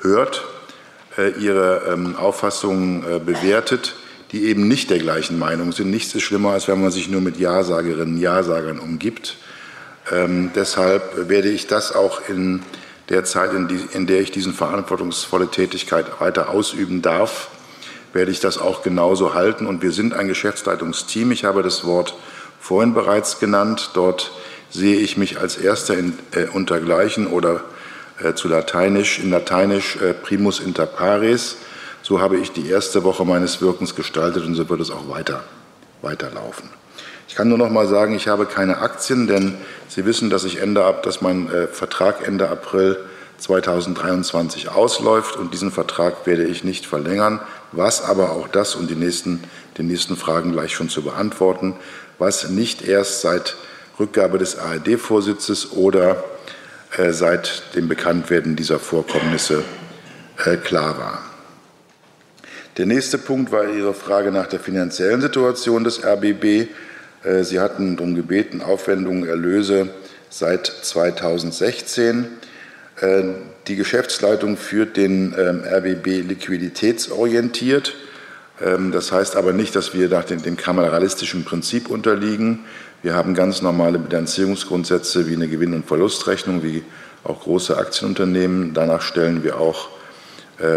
[0.00, 0.44] hört,
[1.16, 3.94] äh, ihre ähm, Auffassungen bewertet,
[4.34, 5.90] die eben nicht der gleichen Meinung sind.
[5.90, 9.36] Nichts ist schlimmer, als wenn man sich nur mit Ja-Sagerinnen, Ja-Sagern umgibt.
[10.10, 12.60] Ähm, deshalb werde ich das auch in
[13.10, 17.48] der Zeit, in, die, in der ich diesen verantwortungsvolle Tätigkeit weiter ausüben darf,
[18.12, 19.68] werde ich das auch genauso halten.
[19.68, 21.30] Und wir sind ein Geschäftsleitungsteam.
[21.30, 22.16] Ich habe das Wort
[22.58, 23.90] vorhin bereits genannt.
[23.94, 24.32] Dort
[24.68, 27.62] sehe ich mich als Erster in, äh, untergleichen oder
[28.18, 31.58] äh, zu Lateinisch, in Lateinisch äh, primus inter pares.
[32.04, 35.42] So habe ich die erste Woche meines Wirkens gestaltet und so wird es auch weiter,
[36.02, 36.68] weiterlaufen.
[37.28, 39.54] Ich kann nur noch mal sagen, ich habe keine Aktien, denn
[39.88, 42.98] Sie wissen, dass ich Ende ab, dass mein äh, Vertrag Ende April
[43.38, 47.40] 2023 ausläuft und diesen Vertrag werde ich nicht verlängern.
[47.72, 49.42] Was aber auch das und die nächsten,
[49.78, 51.74] die nächsten Fragen gleich schon zu beantworten,
[52.18, 53.56] was nicht erst seit
[53.98, 56.22] Rückgabe des ARD-Vorsitzes oder
[56.98, 59.64] äh, seit dem Bekanntwerden dieser Vorkommnisse
[60.44, 61.33] äh, klar war.
[62.76, 66.68] Der nächste Punkt war Ihre Frage nach der finanziellen Situation des RBB.
[67.22, 69.88] Äh, Sie hatten darum gebeten, Aufwendungen, Erlöse
[70.30, 72.26] seit 2016.
[73.66, 77.94] Die Geschäftsleitung führt den ähm, RBB liquiditätsorientiert.
[78.62, 82.60] Ähm, das heißt aber nicht, dass wir nach dem kameralistischen Prinzip unterliegen.
[83.02, 86.82] Wir haben ganz normale Bilanzierungsgrundsätze wie eine Gewinn- und Verlustrechnung, wie
[87.24, 88.74] auch große Aktienunternehmen.
[88.74, 89.93] Danach stellen wir auch äh,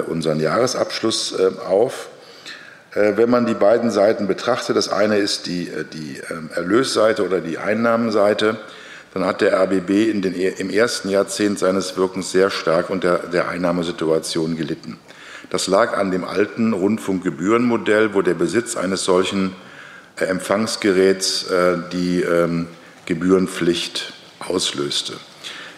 [0.08, 2.10] unseren Jahresabschluss äh, auf.
[2.94, 7.42] Äh, wenn man die beiden Seiten betrachtet, das eine ist die, die ähm, Erlösseite oder
[7.42, 8.58] die Einnahmenseite,
[9.14, 13.50] dann hat der RBB in den, im ersten Jahrzehnt seines Wirkens sehr stark unter der
[13.50, 15.00] Einnahmesituation gelitten.
[15.50, 19.56] Das lag an dem alten Rundfunkgebührenmodell, wo der Besitz eines solchen
[20.20, 22.68] äh, Empfangsgeräts äh, die ähm,
[23.06, 25.14] Gebührenpflicht auslöste.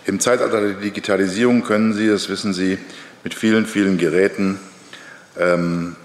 [0.06, 2.80] Im Zeitalter der Digitalisierung können Sie, das wissen Sie,
[3.24, 4.60] mit vielen, vielen Geräten
[5.38, 5.96] ähm,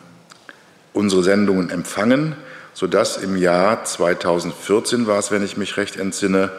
[0.93, 2.37] unsere Sendungen empfangen,
[2.73, 6.51] sodass im Jahr 2014 war es, wenn ich mich recht entsinne,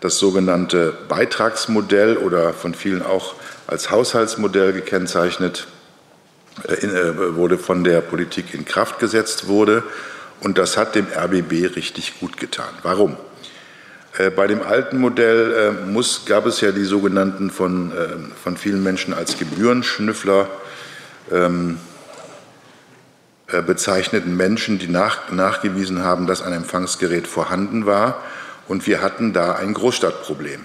[0.00, 3.34] das sogenannte Beitragsmodell oder von vielen auch
[3.66, 5.66] als Haushaltsmodell gekennzeichnet
[6.66, 9.82] äh, wurde, von der Politik in Kraft gesetzt wurde.
[10.40, 12.70] Und das hat dem RBB richtig gut getan.
[12.82, 13.16] Warum?
[14.18, 18.08] Äh, bei dem alten Modell äh, muss, gab es ja die sogenannten von, äh,
[18.42, 20.48] von vielen Menschen als Gebührenschnüffler
[21.30, 21.78] ähm,
[23.46, 28.20] äh, bezeichneten Menschen, die nach, nachgewiesen haben, dass ein Empfangsgerät vorhanden war.
[28.66, 30.60] Und wir hatten da ein Großstadtproblem.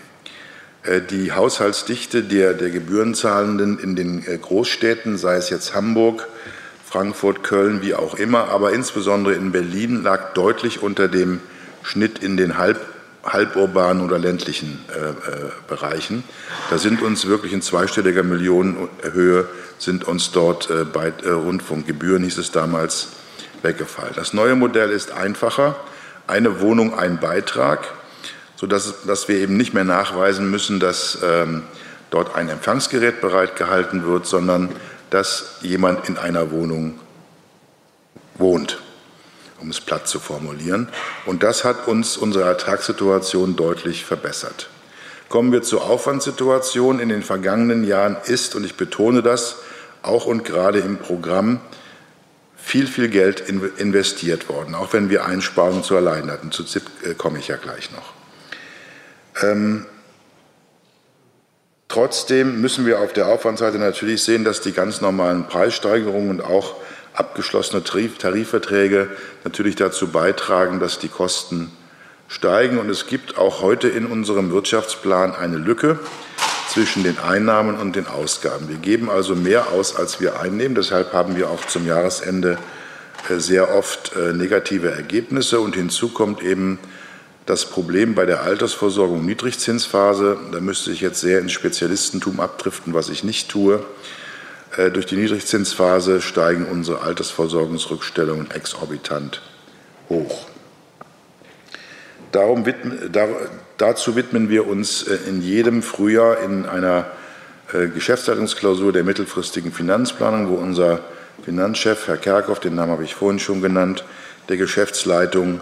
[1.10, 6.28] Die Haushaltsdichte der, der Gebührenzahlenden in den Großstädten, sei es jetzt Hamburg,
[6.88, 11.40] Frankfurt, Köln, wie auch immer, aber insbesondere in Berlin lag deutlich unter dem
[11.82, 12.80] Schnitt in den halb,
[13.26, 15.14] halburbanen oder ländlichen äh, äh,
[15.68, 16.24] Bereichen.
[16.70, 19.48] Da sind uns wirklich in zweistelliger Millionenhöhe
[19.78, 23.10] sind uns dort äh, bei äh, Rundfunkgebühren, hieß es damals,
[23.62, 24.14] weggefallen.
[24.16, 25.76] Das neue Modell ist einfacher.
[26.28, 27.88] Eine Wohnung, ein Beitrag,
[28.56, 31.64] sodass dass wir eben nicht mehr nachweisen müssen, dass ähm,
[32.10, 34.70] dort ein Empfangsgerät bereitgehalten wird, sondern
[35.10, 37.00] dass jemand in einer Wohnung
[38.38, 38.80] wohnt,
[39.60, 40.90] um es platt zu formulieren.
[41.26, 44.70] Und das hat uns unsere Ertragssituation deutlich verbessert.
[45.30, 47.00] Kommen wir zur Aufwandssituation.
[47.00, 49.58] In den vergangenen Jahren ist, und ich betone das,
[50.02, 51.60] auch und gerade im Programm
[52.56, 53.42] viel, viel Geld
[53.78, 56.52] investiert worden, auch wenn wir Einsparungen zu erleiden hatten.
[56.52, 58.14] Zu ZIP äh, komme ich ja gleich noch.
[59.44, 59.86] Ähm,
[61.88, 66.76] Trotzdem müssen wir auf der Aufwandseite natürlich sehen, dass die ganz normalen Preissteigerungen und auch
[67.16, 69.10] abgeschlossene Tarifverträge
[69.44, 71.72] natürlich dazu beitragen, dass die Kosten
[72.28, 72.78] steigen.
[72.78, 76.00] Und es gibt auch heute in unserem Wirtschaftsplan eine Lücke
[76.70, 78.68] zwischen den Einnahmen und den Ausgaben.
[78.68, 80.76] Wir geben also mehr aus, als wir einnehmen.
[80.76, 82.58] Deshalb haben wir auch zum Jahresende
[83.30, 85.60] äh, sehr oft äh, negative Ergebnisse.
[85.60, 86.80] Und hinzu kommt eben
[87.46, 90.38] das Problem bei der Altersversorgung Niedrigzinsphase.
[90.52, 93.86] Da müsste ich jetzt sehr ins Spezialistentum abdriften, was ich nicht tue.
[94.78, 99.42] Äh, durch die Niedrigzinsphase steigen unsere Altersversorgungsrückstellungen exorbitant
[100.10, 100.48] hoch.
[102.32, 103.28] darum widmen, da,
[103.78, 107.06] dazu widmen wir uns äh, in jedem Frühjahr in einer
[107.74, 111.00] äh, Geschäftsleitungsklausur der mittelfristigen Finanzplanung, wo unser
[111.44, 114.04] Finanzchef, Herr Kerkhoff, den Namen habe ich vorhin schon genannt,
[114.50, 115.62] der Geschäftsleitung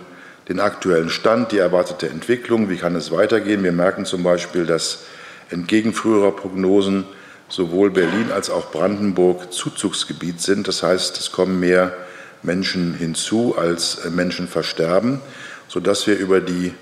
[0.50, 3.64] den aktuellen Stand, die erwartete Entwicklung, wie kann es weitergehen.
[3.64, 5.04] Wir merken zum Beispiel, dass
[5.50, 7.06] entgegen früherer Prognosen
[7.54, 10.68] sowohl Berlin als auch Brandenburg Zuzugsgebiet sind.
[10.68, 11.94] Das heißt, es kommen mehr
[12.42, 15.22] Menschen hinzu, als äh, Menschen versterben,
[15.68, 16.74] sodass wir über die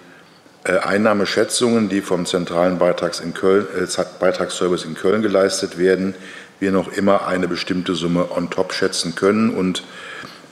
[0.63, 6.15] äh, Einnahmeschätzungen, die vom zentralen Beitrags in Köln, äh, Beitragsservice in Köln geleistet werden,
[6.61, 9.49] wir noch immer eine bestimmte Summe on top schätzen können.
[9.49, 9.83] Und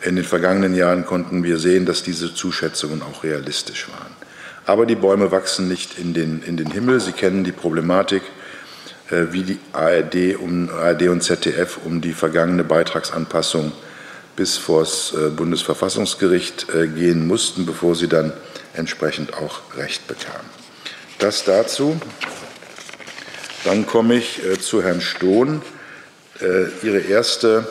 [0.02, 4.12] in den vergangenen Jahren konnten wir sehen, dass diese Zuschätzungen auch realistisch waren.
[4.66, 7.00] Aber die Bäume wachsen nicht in den, in den Himmel.
[7.00, 8.22] Sie kennen die Problematik,
[9.10, 13.72] wie die ARD, um, ARD und ZDF um die vergangene Beitragsanpassung
[14.36, 18.34] bis vor das äh, Bundesverfassungsgericht äh, gehen mussten, bevor sie dann
[18.74, 20.48] entsprechend auch Recht bekamen.
[21.18, 22.00] Das dazu.
[23.66, 25.62] Dann komme ich zu Herrn Stohn.
[26.82, 27.68] Ihre erste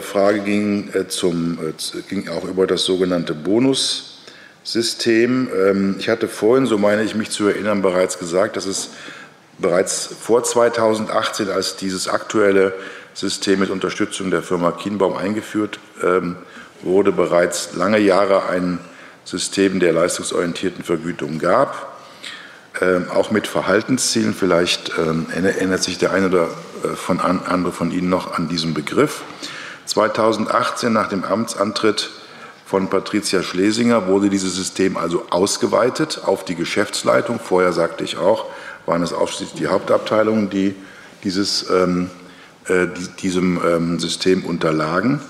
[0.00, 1.60] Frage ging, zum,
[2.08, 5.48] ging auch über das sogenannte Bonussystem.
[5.54, 8.90] Ähm, ich hatte vorhin, so meine ich mich zu erinnern, bereits gesagt, dass es
[9.58, 12.74] bereits vor 2018, als dieses aktuelle
[13.14, 16.36] System mit Unterstützung der Firma Kienbaum eingeführt ähm,
[16.82, 18.78] wurde, bereits lange Jahre ein
[19.24, 21.98] System der leistungsorientierten Vergütung gab,
[22.80, 24.34] ähm, auch mit Verhaltenszielen.
[24.34, 26.48] Vielleicht ähm, erinnert sich der eine oder
[26.84, 29.22] äh, von andere von Ihnen noch an diesen Begriff.
[29.86, 32.10] 2018 nach dem Amtsantritt
[32.64, 37.40] von Patricia Schlesinger wurde dieses System also ausgeweitet auf die Geschäftsleitung.
[37.40, 38.44] Vorher sagte ich auch,
[38.88, 40.74] waren es ausschließlich die Hauptabteilungen, die
[41.22, 42.10] dieses ähm,
[42.68, 42.86] äh,
[43.22, 45.20] diesem ähm, System unterlagen.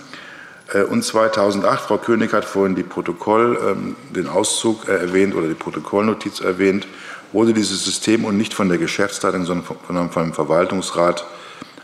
[0.72, 5.46] Äh, und 2008, Frau König hat vorhin die Protokoll, ähm, den Auszug äh, erwähnt oder
[5.46, 6.88] die Protokollnotiz erwähnt,
[7.32, 11.26] wurde dieses System und nicht von der Geschäftsleitung, sondern vom Verwaltungsrat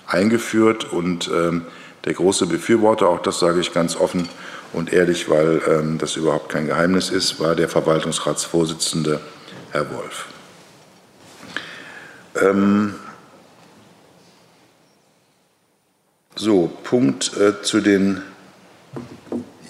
[0.09, 0.93] eingeführt.
[0.93, 1.67] Und ähm,
[2.05, 4.29] der große Befürworter, auch das sage ich ganz offen
[4.73, 9.21] und ehrlich, weil das überhaupt kein Geheimnis ist, war der Verwaltungsratsvorsitzende
[9.71, 10.27] Herr Wolf.
[16.37, 18.23] So, Punkt äh, zu den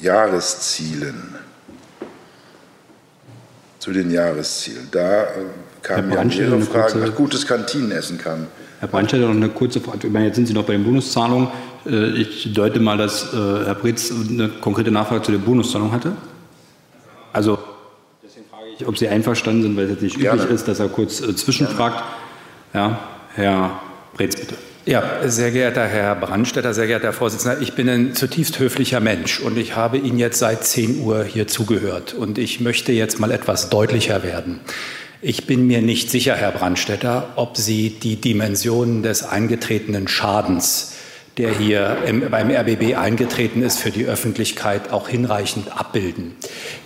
[0.00, 1.34] Jahreszielen.
[3.78, 4.88] Zu den Jahreszielen.
[4.90, 5.26] Da äh,
[5.82, 6.92] kamen ja mehrere Fragen.
[6.92, 8.46] Kurze, gutes Kantinenessen kam.
[8.80, 10.06] Herr Brandstätter, noch eine kurze Frage.
[10.06, 11.48] Ich meine, jetzt sind Sie noch bei den Bonuszahlungen.
[11.86, 16.12] Äh, ich deute mal, dass äh, Herr Britz eine konkrete Nachfrage zu der Bonuszahlung hatte.
[17.34, 17.58] Also,
[18.22, 20.42] deswegen frage ich, ob Sie einverstanden sind, weil es jetzt nicht Gerne.
[20.42, 22.02] üblich ist, dass er kurz äh, zwischenfragt.
[22.74, 22.98] Ja,
[23.34, 23.80] Herr
[24.14, 24.56] Bretz, bitte.
[24.84, 29.38] Ja, sehr geehrter Herr Brandstätter, sehr geehrter Herr Vorsitzender, ich bin ein zutiefst höflicher Mensch
[29.38, 33.30] und ich habe Ihnen jetzt seit 10 Uhr hier zugehört und ich möchte jetzt mal
[33.30, 34.60] etwas deutlicher werden.
[35.22, 40.93] Ich bin mir nicht sicher, Herr Brandstätter, ob Sie die Dimensionen des eingetretenen Schadens,
[41.36, 46.36] der hier im, beim RBB eingetreten ist, für die Öffentlichkeit auch hinreichend abbilden.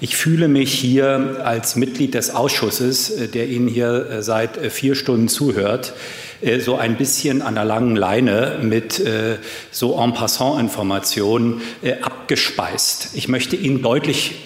[0.00, 4.70] Ich fühle mich hier als Mitglied des Ausschusses, äh, der Ihnen hier äh, seit äh,
[4.70, 5.92] vier Stunden zuhört,
[6.60, 9.02] so ein bisschen an der langen Leine mit
[9.72, 11.62] so en passant Informationen
[12.00, 13.08] abgespeist.
[13.14, 14.36] Ich möchte Ihnen deutlich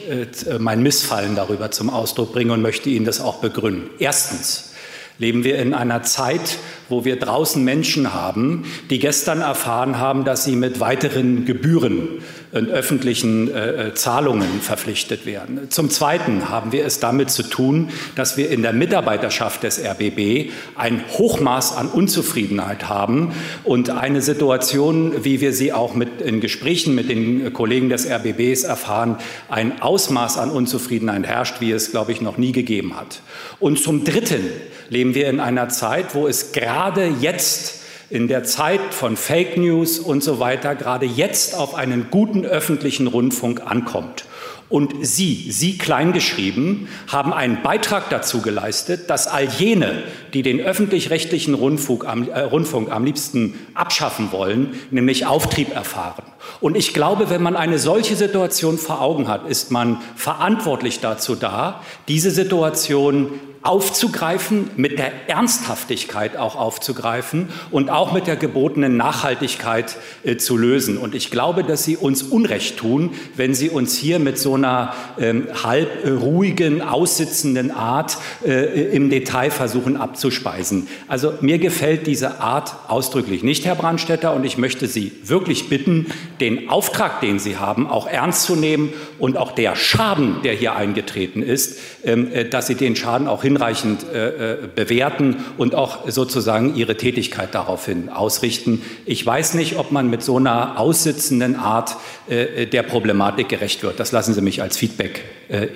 [0.59, 3.91] mein Missfallen darüber zum Ausdruck bringen und möchte Ihnen das auch begründen.
[3.99, 4.73] Erstens
[5.19, 6.57] leben wir in einer Zeit,
[6.93, 12.21] wo wir draußen Menschen haben, die gestern erfahren haben, dass sie mit weiteren Gebühren
[12.53, 15.71] und öffentlichen äh, äh, Zahlungen verpflichtet werden.
[15.71, 20.51] Zum Zweiten haben wir es damit zu tun, dass wir in der Mitarbeiterschaft des RBB
[20.77, 23.33] ein Hochmaß an Unzufriedenheit haben
[23.65, 28.65] und eine Situation, wie wir sie auch mit, in Gesprächen mit den Kollegen des RBBs
[28.65, 29.17] erfahren,
[29.49, 33.23] ein Ausmaß an Unzufriedenheit herrscht, wie es, glaube ich, noch nie gegeben hat.
[33.61, 34.45] Und zum Dritten
[34.91, 36.82] leben wir in einer Zeit, wo es gerade
[37.21, 37.81] jetzt
[38.11, 43.07] in der Zeit von Fake News und so weiter gerade jetzt auf einen guten öffentlichen
[43.07, 44.25] Rundfunk ankommt.
[44.69, 50.03] Und Sie, Sie kleingeschrieben, haben einen Beitrag dazu geleistet, dass all jene,
[50.35, 56.25] die den öffentlich-rechtlichen Rundfunk äh, Rundfunk am liebsten abschaffen wollen, nämlich Auftrieb erfahren.
[56.61, 61.35] Und ich glaube, wenn man eine solche Situation vor Augen hat, ist man verantwortlich dazu
[61.35, 69.97] da, diese Situation aufzugreifen, mit der Ernsthaftigkeit auch aufzugreifen und auch mit der gebotenen Nachhaltigkeit
[70.25, 70.99] äh, zu lösen.
[70.99, 74.95] Und ich glaube, dass Sie uns Unrecht tun, wenn Sie uns hier mit so einer
[75.19, 80.87] ähm, halb ruhigen, aussitzenden Art äh, im Detail versuchen abzuholen abzuspeisen.
[81.09, 86.07] Also mir gefällt diese Art ausdrücklich nicht, Herr Brandstätter, und ich möchte Sie wirklich bitten,
[86.41, 90.77] den Auftrag, den Sie haben, auch ernst zu nehmen und auch der Schaden, der hier
[90.77, 96.09] eingetreten ist, ähm, äh, dass Sie den Schaden auch hinreichend äh, äh, bewerten und auch
[96.09, 98.83] sozusagen Ihre Tätigkeit daraufhin ausrichten.
[99.05, 101.97] Ich weiß nicht, ob man mit so einer aussitzenden Art
[102.29, 103.99] der Problematik gerecht wird.
[103.99, 105.23] Das lassen Sie mich als Feedback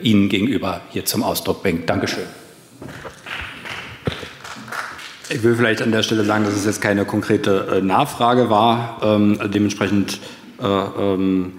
[0.02, 1.84] Ihnen gegenüber hier zum Ausdruck bringen.
[1.86, 2.45] Dankeschön.
[5.28, 9.00] Ich will vielleicht an der Stelle sagen, dass es jetzt keine konkrete Nachfrage war.
[9.02, 10.20] Ähm, dementsprechend
[10.60, 11.54] äh, ähm,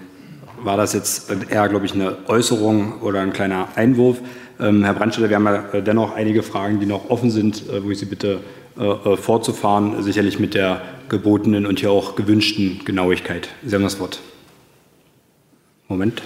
[0.62, 4.18] war das jetzt eher, glaube ich, eine Äußerung oder ein kleiner Einwurf.
[4.58, 7.84] Ähm, Herr Brandstätter, wir haben ja äh, dennoch einige Fragen, die noch offen sind, äh,
[7.84, 8.40] wo ich Sie bitte
[8.78, 13.50] äh, fortzufahren, sicherlich mit der gebotenen und hier auch gewünschten Genauigkeit.
[13.64, 14.20] Sie haben das Wort.
[15.88, 16.22] Moment.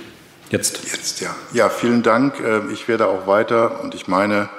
[0.51, 0.85] Jetzt.
[0.85, 1.35] Jetzt, ja.
[1.53, 2.35] Ja, vielen Dank.
[2.73, 4.51] Ich werde auch weiter und ich meine,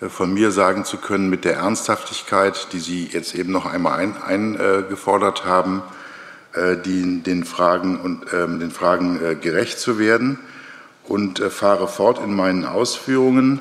[0.00, 5.44] von mir sagen zu können, mit der Ernsthaftigkeit, die Sie jetzt eben noch einmal eingefordert
[5.44, 5.82] ein, haben,
[6.84, 10.38] die, den Fragen, und, ähm, den Fragen gerecht zu werden
[11.08, 13.60] und äh, fahre fort in meinen Ausführungen.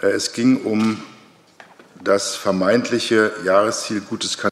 [0.00, 1.02] Äh, es ging um
[2.02, 4.50] das vermeintliche Jahresziel Gutes kann.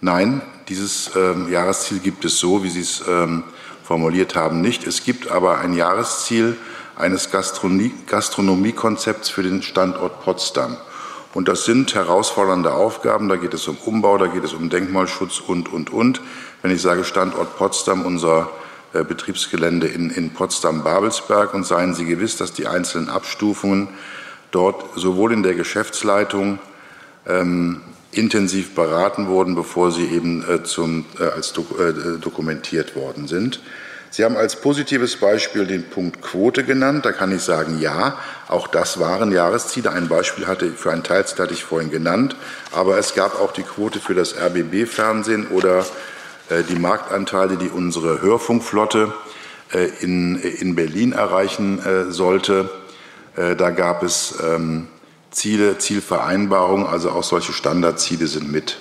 [0.00, 3.44] Nein, dieses ähm, Jahresziel gibt es so, wie Sie es ähm,
[3.82, 4.86] formuliert haben, nicht.
[4.86, 6.56] Es gibt aber ein Jahresziel
[6.96, 10.76] eines Gastronomie Gastronomiekonzepts für den Standort Potsdam.
[11.34, 13.28] Und das sind herausfordernde Aufgaben.
[13.28, 16.22] Da geht es um Umbau, da geht es um Denkmalschutz und, und, und.
[16.62, 18.48] Wenn ich sage Standort Potsdam, unser
[18.94, 23.88] äh, Betriebsgelände in, in Potsdam-Babelsberg und seien Sie gewiss, dass die einzelnen Abstufungen
[24.50, 26.58] dort sowohl in der Geschäftsleitung
[27.26, 33.28] ähm, intensiv beraten wurden, bevor sie eben äh, zum, äh, als do, äh, dokumentiert worden
[33.28, 33.60] sind.
[34.10, 37.04] Sie haben als positives Beispiel den Punkt Quote genannt.
[37.04, 38.16] Da kann ich sagen, ja,
[38.48, 39.90] auch das waren Jahresziele.
[39.90, 42.36] Ein Beispiel hatte für einen Teilzeit hatte ich vorhin genannt.
[42.72, 45.84] Aber es gab auch die Quote für das RBB-Fernsehen oder
[46.48, 49.12] äh, die Marktanteile, die unsere Hörfunkflotte
[49.72, 52.70] äh, in, in Berlin erreichen äh, sollte.
[53.58, 54.88] Da gab es ähm,
[55.30, 58.78] Ziele, Zielvereinbarungen, also auch solche Standardziele sind mit,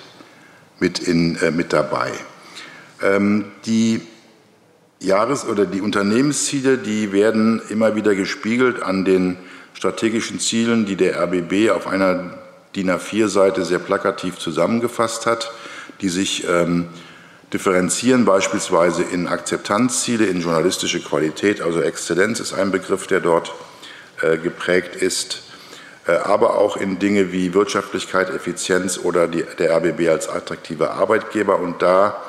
[0.80, 2.14] mit, in, mit dabei.
[3.04, 4.00] Ähm, die
[5.06, 9.38] Jahres- oder die Unternehmensziele, die werden immer wieder gespiegelt an den
[9.74, 12.38] strategischen Zielen, die der RBB auf einer
[12.76, 15.52] DIN A4-Seite sehr plakativ zusammengefasst hat,
[16.02, 16.88] die sich ähm,
[17.54, 23.54] differenzieren, beispielsweise in Akzeptanzziele, in journalistische Qualität, also Exzellenz ist ein Begriff, der dort
[24.22, 25.44] äh, geprägt ist,
[26.08, 31.60] äh, aber auch in Dinge wie Wirtschaftlichkeit, Effizienz oder die, der RBB als attraktiver Arbeitgeber.
[31.60, 32.22] Und da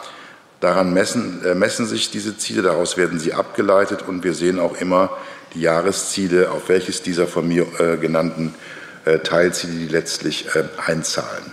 [0.61, 4.81] daran messen, äh, messen sich diese Ziele, daraus werden sie abgeleitet und wir sehen auch
[4.81, 5.11] immer
[5.55, 8.55] die Jahresziele, auf welches dieser von mir äh, genannten
[9.05, 11.53] äh, Teilziele die letztlich äh, einzahlen.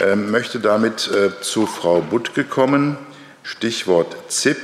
[0.00, 2.96] Ähm, möchte damit äh, zu Frau Buttke kommen.
[3.42, 4.58] Stichwort ZIP.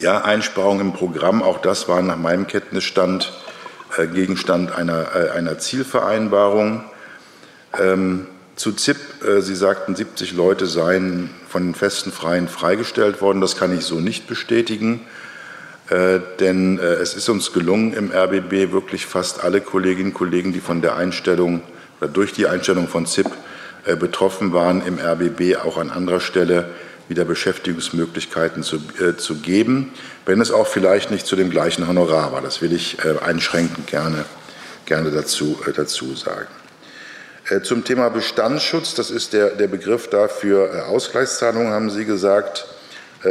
[0.00, 3.32] Ja, Einsparung im Programm, auch das war nach meinem Kenntnisstand
[3.96, 6.84] äh, Gegenstand einer, einer Zielvereinbarung.
[7.78, 8.26] Ähm,
[8.58, 8.96] zu ZIP,
[9.40, 13.40] Sie sagten, 70 Leute seien von den festen Freien freigestellt worden.
[13.40, 15.00] Das kann ich so nicht bestätigen,
[15.88, 20.82] denn es ist uns gelungen, im RBB wirklich fast alle Kolleginnen und Kollegen, die von
[20.82, 21.62] der Einstellung
[22.00, 23.30] oder durch die Einstellung von ZIP
[23.84, 26.68] äh, betroffen waren, im RBB auch an anderer Stelle
[27.08, 29.92] wieder Beschäftigungsmöglichkeiten zu, äh, zu geben,
[30.26, 32.42] wenn es auch vielleicht nicht zu dem gleichen Honorar war.
[32.42, 34.24] Das will ich äh, einschränkend gerne,
[34.84, 36.57] gerne dazu, äh, dazu sagen.
[37.50, 42.66] Äh, zum Thema Bestandsschutz, das ist der, der Begriff dafür äh, Ausgleichszahlungen, haben Sie gesagt,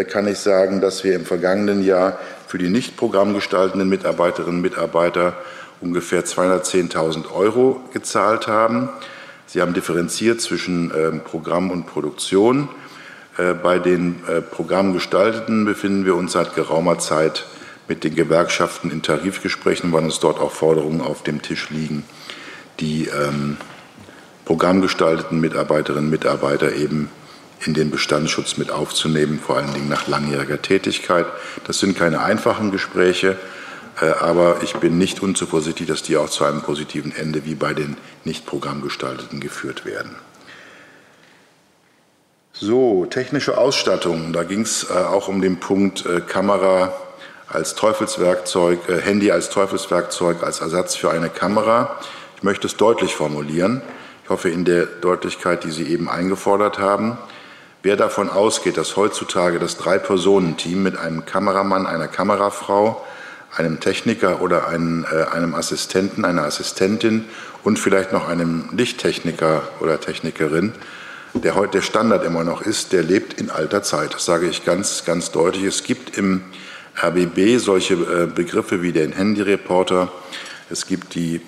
[0.10, 5.38] kann ich sagen, dass wir im vergangenen Jahr für die nicht programmgestaltenden Mitarbeiterinnen und Mitarbeiter
[5.80, 8.90] ungefähr 210.000 Euro gezahlt haben.
[9.46, 12.68] Sie haben differenziert zwischen ähm, Programm und Produktion.
[13.38, 17.46] Äh, bei den äh, Programmgestalteten befinden wir uns seit geraumer Zeit
[17.88, 22.04] mit den Gewerkschaften in Tarifgesprächen, weil uns dort auch Forderungen auf dem Tisch liegen,
[22.82, 23.56] die ähm,
[24.48, 27.10] programmgestalteten Mitarbeiterinnen und Mitarbeiter eben
[27.66, 31.26] in den Bestandsschutz mit aufzunehmen, vor allen Dingen nach langjähriger Tätigkeit.
[31.66, 33.38] Das sind keine einfachen Gespräche,
[34.00, 37.74] äh, aber ich bin nicht unzuversichtlich, dass die auch zu einem positiven Ende wie bei
[37.74, 40.16] den nicht programmgestalteten geführt werden.
[42.54, 44.32] So, technische Ausstattung.
[44.32, 46.94] Da ging es äh, auch um den Punkt äh, Kamera
[47.50, 51.98] als Teufelswerkzeug, Handy als Teufelswerkzeug, als Ersatz für eine Kamera.
[52.38, 53.82] Ich möchte es deutlich formulieren.
[54.28, 57.18] Ich hoffe in der Deutlichkeit, die Sie eben eingefordert haben.
[57.82, 63.06] Wer davon ausgeht, dass heutzutage das Drei-Personen-Team mit einem Kameramann, einer Kamerafrau
[63.56, 67.24] einem Techniker oder einem, äh, einem Assistenten, einer Assistentin
[67.64, 70.74] und vielleicht noch einem Lichttechniker oder Technikerin,
[71.34, 74.14] der heute der Standard immer noch ist, der lebt in alter Zeit.
[74.14, 75.64] Das sage ich ganz, ganz deutlich.
[75.64, 76.42] Es gibt im
[77.02, 80.12] RBB solche äh, Begriffe wie den Handyreporter.
[80.70, 81.40] Es gibt die,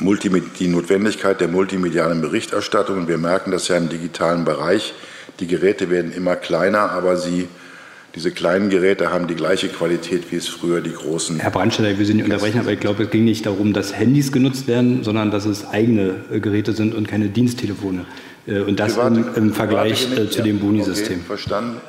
[0.00, 2.98] die Notwendigkeit der multimedialen Berichterstattung.
[2.98, 4.94] Und wir merken das ja im digitalen Bereich.
[5.38, 7.48] Die Geräte werden immer kleiner, aber sie
[8.14, 11.38] diese kleinen Geräte haben die gleiche Qualität wie es früher die großen.
[11.38, 14.32] Herr Brandstetter, wir sind nicht unterbrechen, aber ich glaube, es ging nicht darum, dass Handys
[14.32, 18.06] genutzt werden, sondern dass es eigene äh, Geräte sind und keine Diensttelefone.
[18.48, 21.18] Äh, und das private, im, im, Vergleich äh, zu dem Boni-System.
[21.18, 21.80] Okay, verstanden.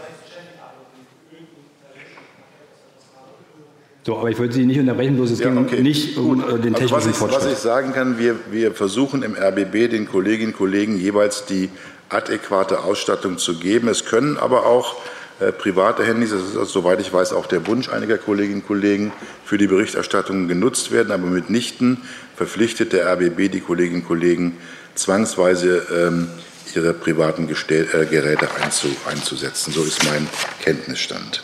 [4.04, 5.76] So, aber ich wollte Sie nicht unterbrechen, bloß es ja, okay.
[5.76, 6.64] ging nicht um Gut.
[6.64, 7.44] den technischen also was ich, Fortschritt.
[7.44, 11.70] Was ich sagen kann, wir, wir versuchen im RBB den Kolleginnen und Kollegen jeweils die
[12.10, 13.88] adäquate Ausstattung zu geben.
[13.88, 14.96] Es können aber auch
[15.40, 18.68] äh, private Handys, das ist also, soweit ich weiß auch der Wunsch einiger Kolleginnen und
[18.68, 19.12] Kollegen,
[19.46, 21.98] für die Berichterstattung genutzt werden, aber mitnichten
[22.36, 24.58] verpflichtet der RBB die Kolleginnen und Kollegen
[24.96, 26.28] zwangsweise ähm,
[26.76, 29.72] ihre privaten Gestell äh, Geräte einzu einzusetzen.
[29.72, 30.28] So ist mein
[30.62, 31.44] Kenntnisstand.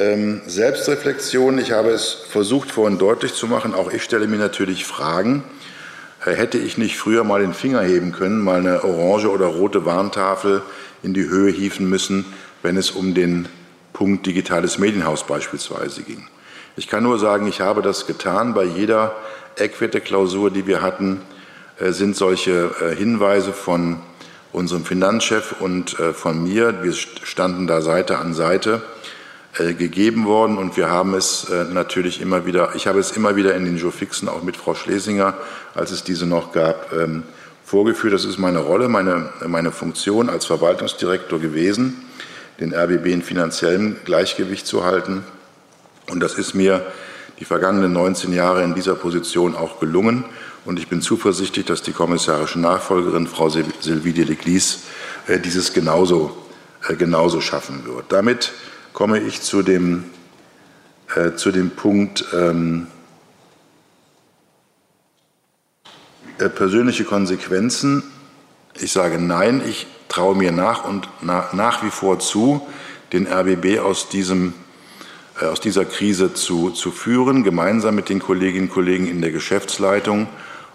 [0.00, 4.86] Ähm, Selbstreflexion, ich habe es versucht vorhin deutlich zu machen, auch ich stelle mir natürlich
[4.86, 5.44] Fragen.
[6.24, 9.84] Äh, hätte ich nicht früher mal den Finger heben können, mal eine orange oder rote
[9.84, 10.62] Warntafel
[11.02, 12.24] in die Höhe hieven müssen,
[12.62, 13.46] wenn es um den
[13.92, 16.26] Punkt digitales Medienhaus beispielsweise ging.
[16.78, 18.54] Ich kann nur sagen, ich habe das getan.
[18.54, 19.14] Bei jeder
[19.56, 21.20] Eckwerte-Klausur, die wir hatten,
[21.78, 24.00] äh, sind solche äh, Hinweise von
[24.52, 28.82] unserem Finanzchef und von mir, wir standen da Seite an Seite,
[29.58, 33.64] gegeben worden und wir haben es natürlich immer wieder, ich habe es immer wieder in
[33.64, 35.34] den Jofixen auch mit Frau Schlesinger,
[35.74, 37.24] als es diese noch gab, ähm,
[37.70, 38.12] vorgeführt.
[38.12, 42.04] Das ist meine Rolle, meine, meine Funktion als Verwaltungsdirektor gewesen,
[42.58, 45.24] den RBB in finanziellem Gleichgewicht zu halten.
[46.10, 46.84] Und das ist mir
[47.38, 50.24] die vergangenen 19 Jahre in dieser Position auch gelungen.
[50.64, 54.80] Und ich bin zuversichtlich, dass die kommissarische Nachfolgerin, Frau Sylvie de Leglis,
[55.28, 56.36] äh, dieses genauso,
[56.88, 58.06] äh, genauso schaffen wird.
[58.08, 58.52] Damit
[58.92, 60.04] komme ich zu dem,
[61.14, 62.86] äh, zu dem Punkt, ähm,
[66.40, 68.02] Äh, persönliche Konsequenzen.
[68.80, 72.66] Ich sage nein, ich traue mir nach und nach, nach wie vor zu,
[73.12, 74.54] den RBB aus, diesem,
[75.40, 79.32] äh, aus dieser Krise zu, zu führen, gemeinsam mit den Kolleginnen und Kollegen in der
[79.32, 80.28] Geschäftsleitung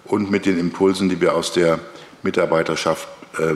[0.03, 1.79] und mit den Impulsen, die wir aus der
[2.21, 3.07] Mitarbeiterschaft
[3.39, 3.55] äh,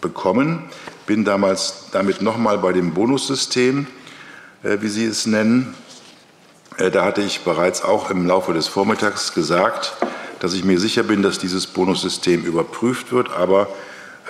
[0.00, 0.64] bekommen.
[1.06, 3.86] Bin damals damit nochmal bei dem Bonussystem,
[4.62, 5.74] äh, wie Sie es nennen.
[6.78, 9.94] Äh, da hatte ich bereits auch im Laufe des Vormittags gesagt,
[10.40, 13.30] dass ich mir sicher bin, dass dieses Bonussystem überprüft wird.
[13.32, 13.68] Aber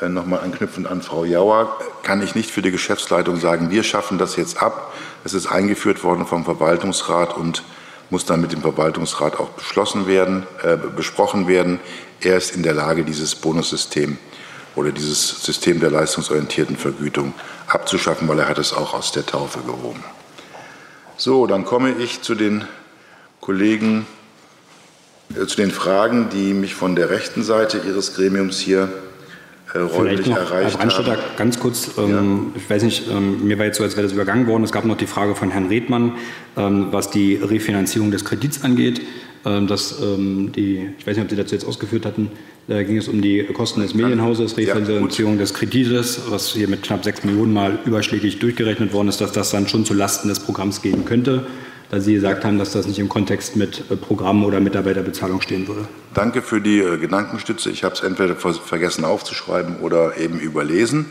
[0.01, 4.19] äh, nochmal anknüpfend an Frau Jauer, kann ich nicht für die Geschäftsleitung sagen, wir schaffen
[4.19, 4.93] das jetzt ab.
[5.23, 7.63] Es ist eingeführt worden vom Verwaltungsrat und
[8.11, 11.79] muss dann mit dem Verwaltungsrat auch beschlossen werden, äh, besprochen werden.
[12.21, 14.19] Er ist in der Lage, dieses Bonussystem
[14.77, 17.35] oder dieses System der leistungsorientierten Vergütung
[17.67, 20.03] abzuschaffen, weil er hat es auch aus der Taufe gehoben.
[21.17, 22.65] So, dann komme ich zu den
[23.41, 24.07] Kollegen
[25.35, 28.89] äh, zu den Fragen, die mich von der rechten Seite Ihres Gremiums hier
[29.73, 31.19] äh, räumlich erreicht Herr haben.
[31.37, 32.61] ganz kurz, ähm, ja.
[32.61, 34.65] ich weiß nicht, ähm, mir war jetzt so, als wäre das übergangen worden.
[34.65, 36.13] Es gab noch die Frage von Herrn Redmann,
[36.57, 39.01] ähm, was die Refinanzierung des Kredits angeht.
[39.47, 42.31] Ähm, dass, ähm, die, ich weiß nicht, ob Sie dazu jetzt ausgeführt hatten,
[42.67, 46.83] da ging es um die Kosten des Medienhauses, Refinanzierung ja, des Kredites, was hier mit
[46.83, 50.83] knapp 6 Millionen mal überschlägig durchgerechnet worden ist, dass das dann schon zulasten des Programms
[50.83, 51.47] gehen könnte
[51.95, 55.69] da Sie gesagt haben, dass das nicht im Kontext mit äh, Programm oder Mitarbeiterbezahlung stehen
[55.69, 55.87] würde.
[56.13, 57.71] Danke für die äh, Gedankenstütze.
[57.71, 61.07] Ich habe es entweder vergessen aufzuschreiben oder eben überlesen.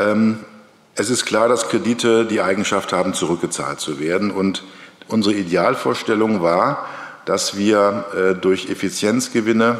[0.00, 0.38] Ähm,
[0.96, 4.30] es ist klar, dass Kredite die Eigenschaft haben, zurückgezahlt zu werden.
[4.30, 4.64] Und
[5.08, 6.86] unsere Idealvorstellung war,
[7.24, 9.78] dass wir äh, durch Effizienzgewinne,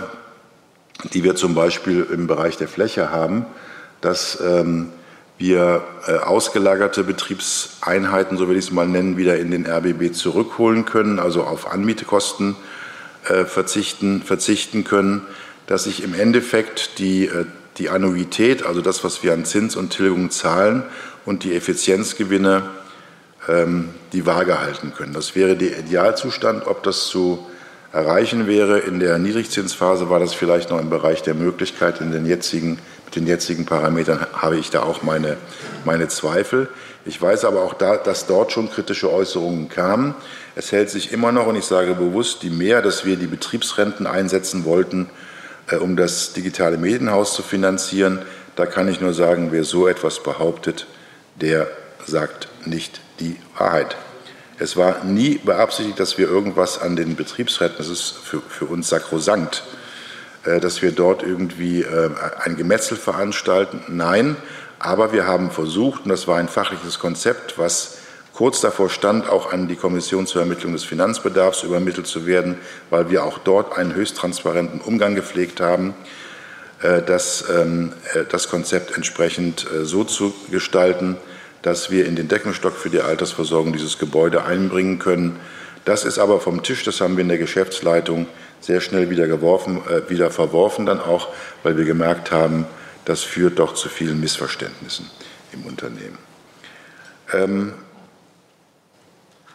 [1.12, 3.46] die wir zum Beispiel im Bereich der Fläche haben,
[4.00, 4.90] dass ähm,
[5.38, 10.84] wir äh, ausgelagerte Betriebseinheiten, so will ich es mal nennen, wieder in den RBB zurückholen
[10.84, 12.56] können, also auf Anmietekosten
[13.28, 15.22] äh, verzichten, verzichten können,
[15.66, 17.46] dass sich im Endeffekt die, äh,
[17.78, 20.84] die Annuität, also das, was wir an Zins und Tilgung zahlen,
[21.24, 22.64] und die Effizienzgewinne
[23.48, 25.14] ähm, die Waage halten können.
[25.14, 26.66] Das wäre der Idealzustand.
[26.66, 27.46] Ob das zu
[27.94, 32.26] erreichen wäre in der Niedrigzinsphase, war das vielleicht noch im Bereich der Möglichkeit in den
[32.26, 32.78] jetzigen
[33.14, 35.36] den jetzigen Parametern habe ich da auch meine,
[35.84, 36.68] meine Zweifel.
[37.04, 40.14] Ich weiß aber auch, da, dass dort schon kritische Äußerungen kamen.
[40.56, 44.06] Es hält sich immer noch, und ich sage bewusst, die mehr, dass wir die Betriebsrenten
[44.06, 45.10] einsetzen wollten,
[45.68, 48.22] äh, um das digitale Medienhaus zu finanzieren.
[48.56, 50.86] Da kann ich nur sagen, wer so etwas behauptet,
[51.40, 51.66] der
[52.06, 53.96] sagt nicht die Wahrheit.
[54.58, 58.88] Es war nie beabsichtigt, dass wir irgendwas an den Betriebsräten, das ist für, für uns
[58.88, 59.64] sakrosankt,
[60.44, 63.82] äh, dass wir dort irgendwie äh, ein Gemetzel veranstalten.
[63.88, 64.36] Nein,
[64.78, 67.98] aber wir haben versucht, und das war ein fachliches Konzept, was
[68.32, 72.56] kurz davor stand, auch an die Kommission zur Ermittlung des Finanzbedarfs übermittelt zu werden,
[72.90, 75.94] weil wir auch dort einen höchst transparenten Umgang gepflegt haben,
[76.80, 77.92] äh, das, ähm,
[78.30, 81.16] das Konzept entsprechend so zu gestalten,
[81.64, 85.40] dass wir in den Deckenstock für die Altersversorgung dieses Gebäude einbringen können.
[85.86, 88.26] Das ist aber vom Tisch, das haben wir in der Geschäftsleitung
[88.60, 91.28] sehr schnell wieder, geworfen, äh, wieder verworfen, dann auch,
[91.62, 92.66] weil wir gemerkt haben,
[93.06, 95.10] das führt doch zu vielen Missverständnissen
[95.54, 96.18] im Unternehmen.
[97.32, 97.72] Ähm,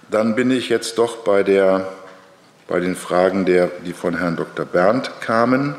[0.09, 1.92] dann bin ich jetzt doch bei, der,
[2.67, 4.65] bei den Fragen, der, die von Herrn Dr.
[4.65, 5.75] Berndt kamen.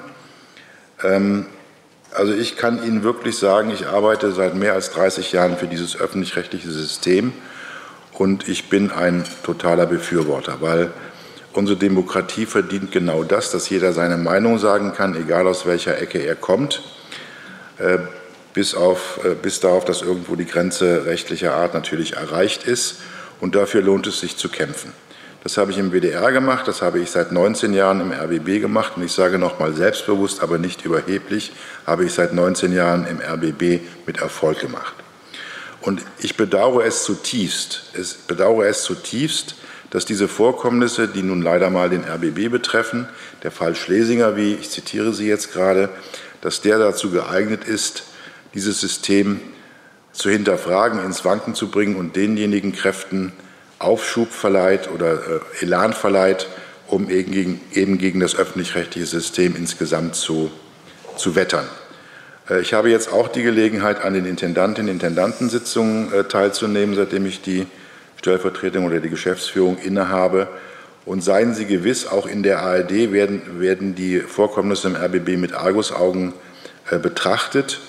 [1.02, 1.46] Ähm,
[2.12, 5.98] also ich kann Ihnen wirklich sagen, ich arbeite seit mehr als 30 Jahren für dieses
[5.98, 7.32] öffentlich-rechtliche System
[8.12, 10.92] und ich bin ein totaler Befürworter, weil
[11.52, 16.18] unsere Demokratie verdient genau das, dass jeder seine Meinung sagen kann, egal aus welcher Ecke
[16.18, 16.82] er kommt,
[17.78, 17.98] äh,
[18.52, 22.96] bis, auf, äh, bis darauf, dass irgendwo die Grenze rechtlicher Art natürlich erreicht ist.
[23.40, 24.92] Und dafür lohnt es sich zu kämpfen.
[25.42, 28.92] Das habe ich im WDR gemacht, das habe ich seit 19 Jahren im RBB gemacht
[28.96, 31.52] und ich sage nochmal selbstbewusst, aber nicht überheblich,
[31.86, 34.94] habe ich seit 19 Jahren im RBB mit Erfolg gemacht.
[35.80, 39.54] Und ich bedauere es zutiefst, ich bedauere es zutiefst,
[39.88, 43.08] dass diese Vorkommnisse, die nun leider mal den RBB betreffen,
[43.42, 45.88] der Fall Schlesinger, wie ich zitiere Sie jetzt gerade,
[46.42, 48.04] dass der dazu geeignet ist,
[48.54, 49.40] dieses System
[50.12, 53.32] zu hinterfragen, ins Wanken zu bringen und denjenigen Kräften
[53.80, 56.46] Aufschub verleiht oder äh, Elan verleiht,
[56.86, 60.50] um eben gegen, eben gegen das öffentlich-rechtliche System insgesamt zu,
[61.16, 61.66] zu wettern.
[62.48, 67.26] Äh, ich habe jetzt auch die Gelegenheit, an den Intendantinnen und Intendantensitzungen äh, teilzunehmen, seitdem
[67.26, 67.66] ich die
[68.16, 70.48] Stellvertretung oder die Geschäftsführung innehabe.
[71.06, 75.54] Und seien Sie gewiss, auch in der ARD werden, werden die Vorkommnisse im RBB mit
[75.54, 76.34] Argusaugen
[76.90, 77.80] äh, betrachtet.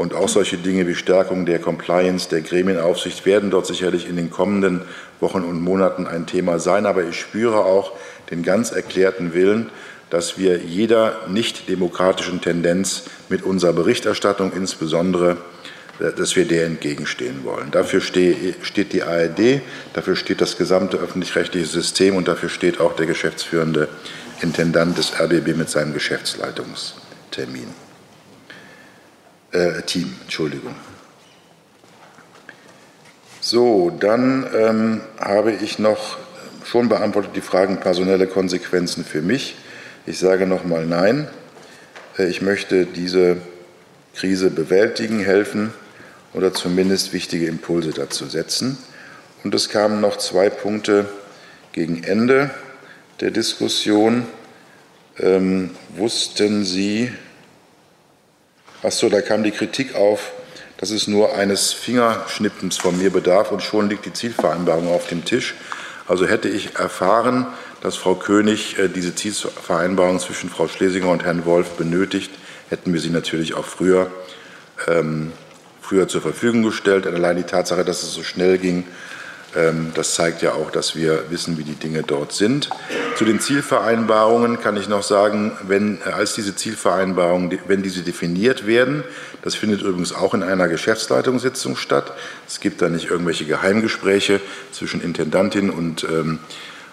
[0.00, 4.30] Und auch solche Dinge wie Stärkung der Compliance, der Gremienaufsicht werden dort sicherlich in den
[4.30, 4.80] kommenden
[5.20, 6.86] Wochen und Monaten ein Thema sein.
[6.86, 7.92] Aber ich spüre auch
[8.30, 9.68] den ganz erklärten Willen,
[10.08, 15.36] dass wir jeder nicht demokratischen Tendenz mit unserer Berichterstattung insbesondere
[15.98, 17.70] äh, dass wir der entgegenstehen wollen.
[17.70, 19.60] Dafür steht die ARD,
[19.92, 23.90] dafür steht das gesamte öffentlich-rechtliche System und dafür steht auch der geschäftsführende
[24.40, 27.89] Intendant des RBB mit seinem Geschäftsleitungstermin.
[29.52, 30.74] Äh, Team, Entschuldigung.
[33.40, 36.18] So, dann ähm, habe ich noch
[36.64, 39.56] schon beantwortet die Fragen personelle Konsequenzen für mich.
[40.06, 41.28] Ich sage nochmal Nein.
[42.16, 43.38] Äh, ich möchte diese
[44.14, 45.72] Krise bewältigen, helfen
[46.32, 48.78] oder zumindest wichtige Impulse dazu setzen.
[49.42, 51.08] Und es kamen noch zwei Punkte
[51.72, 52.50] gegen Ende
[53.20, 54.26] der Diskussion.
[55.18, 57.10] Ähm, wussten Sie,
[58.82, 60.32] ach so, da kam die Kritik auf,
[60.76, 65.24] dass es nur eines Fingerschnippens von mir bedarf und schon liegt die Zielvereinbarung auf dem
[65.24, 65.54] Tisch.
[66.08, 67.46] Also hätte ich erfahren,
[67.82, 72.30] dass Frau König äh, diese Zielvereinbarung zwischen Frau Schlesinger und Herrn Wolf benötigt,
[72.68, 74.10] hätten wir sie natürlich auch früher
[74.86, 75.32] ähm,
[75.90, 77.06] früher zur Verfügung gestellt.
[77.06, 78.84] Und allein die Tatsache, dass es so schnell ging,
[79.56, 82.70] ähm, das zeigt ja auch, dass wir wissen, wie die Dinge dort sind.
[83.20, 88.66] Zu den Zielvereinbarungen kann ich noch sagen, wenn äh, als diese Zielvereinbarungen, wenn diese definiert
[88.66, 89.04] werden,
[89.42, 92.14] das findet übrigens auch in einer Geschäftsleitungssitzung statt.
[92.48, 94.40] Es gibt da nicht irgendwelche Geheimgespräche
[94.72, 96.38] zwischen Intendantin und, ähm,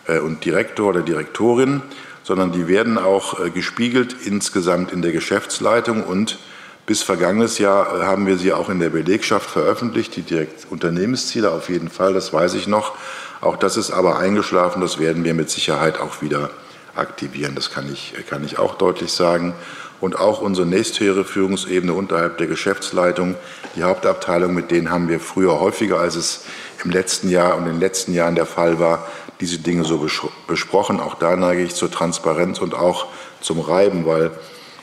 [0.09, 1.81] äh, und Direktor oder Direktorin,
[2.23, 6.39] sondern die werden auch äh, gespiegelt insgesamt in der Geschäftsleitung und
[6.85, 11.51] bis vergangenes Jahr äh, haben wir sie auch in der Belegschaft veröffentlicht, die direkt Unternehmensziele
[11.51, 12.97] auf jeden Fall, das weiß ich noch.
[13.41, 16.49] Auch das ist aber eingeschlafen, das werden wir mit Sicherheit auch wieder
[16.95, 19.53] aktivieren, das kann ich, kann ich auch deutlich sagen.
[19.99, 23.35] Und auch unsere nächsthöhere Führungsebene unterhalb der Geschäftsleitung,
[23.75, 26.45] die Hauptabteilung, mit denen haben wir früher häufiger, als es
[26.83, 29.07] im letzten Jahr und in den letzten Jahren der Fall war,
[29.39, 30.07] diese Dinge so
[30.47, 30.99] besprochen.
[30.99, 33.07] Auch da neige ich zur Transparenz und auch
[33.41, 34.31] zum Reiben, weil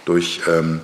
[0.04, 0.80] durch ähm,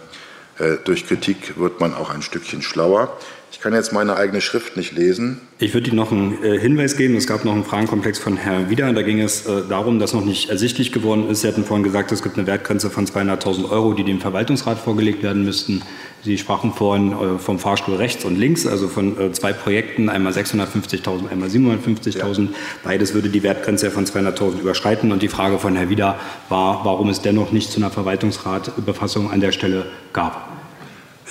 [0.60, 3.16] äh, durch Kritik wird man auch ein Stückchen schlauer.
[3.52, 5.40] Ich kann jetzt meine eigene Schrift nicht lesen.
[5.58, 7.16] Ich würde Ihnen noch einen äh, Hinweis geben.
[7.16, 8.92] Es gab noch einen Fragenkomplex von Herrn Wieder.
[8.92, 11.40] Da ging es äh, darum, dass noch nicht ersichtlich geworden ist.
[11.40, 15.24] Sie hatten vorhin gesagt, es gibt eine Wertgrenze von 200.000 Euro, die dem Verwaltungsrat vorgelegt
[15.24, 15.82] werden müssten.
[16.22, 20.32] Sie sprachen vorhin äh, vom Fahrstuhl rechts und links, also von äh, zwei Projekten, einmal
[20.32, 22.42] 650.000, einmal 750.000.
[22.42, 22.48] Ja.
[22.84, 25.10] Beides würde die Wertgrenze von 200.000 überschreiten.
[25.10, 29.40] Und die Frage von Herrn Wieder war, warum es dennoch nicht zu einer Verwaltungsratbefassung an
[29.40, 30.59] der Stelle gab.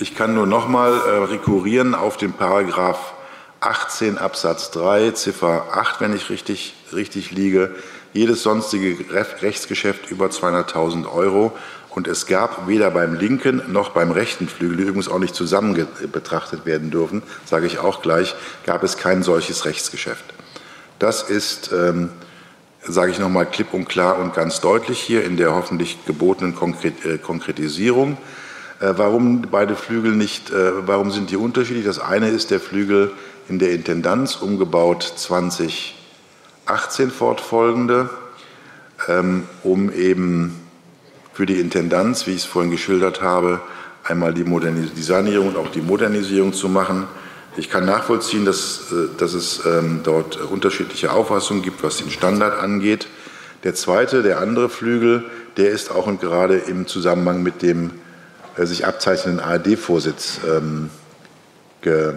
[0.00, 3.12] Ich kann nur noch mal äh, rekurrieren auf den Paragraph
[3.60, 7.74] 18 Absatz 3, Ziffer 8, wenn ich richtig, richtig liege,
[8.14, 11.52] jedes sonstige Rechtsgeschäft über 200.000 Euro.
[11.90, 15.86] Und es gab weder beim linken noch beim rechten Flügel, die übrigens auch nicht zusammen
[16.10, 18.34] betrachtet werden dürfen, sage ich auch gleich,
[18.64, 20.24] gab es kein solches Rechtsgeschäft.
[20.98, 22.08] Das ist, ähm,
[22.80, 27.04] sage ich nochmal klipp und klar und ganz deutlich hier in der hoffentlich gebotenen Konkret
[27.04, 28.16] äh, Konkretisierung.
[28.80, 31.84] Äh, warum beide Flügel nicht, äh, warum sind die unterschiedlich?
[31.84, 33.12] Das eine ist der Flügel
[33.48, 38.08] in der Intendanz, umgebaut 2018 fortfolgende,
[39.06, 40.58] ähm, um eben
[41.34, 43.60] für die Intendanz, wie ich es vorhin geschildert habe,
[44.02, 47.06] einmal die, Modernis die Sanierung und auch die Modernisierung zu machen.
[47.58, 52.58] Ich kann nachvollziehen, dass, äh, dass es ähm, dort unterschiedliche Auffassungen gibt, was den Standard
[52.58, 53.08] angeht.
[53.62, 55.24] Der zweite, der andere Flügel,
[55.58, 57.90] der ist auch und gerade im Zusammenhang mit dem
[58.66, 60.90] sich abzeichnenden ARD-Vorsitz ähm,
[61.82, 62.14] ge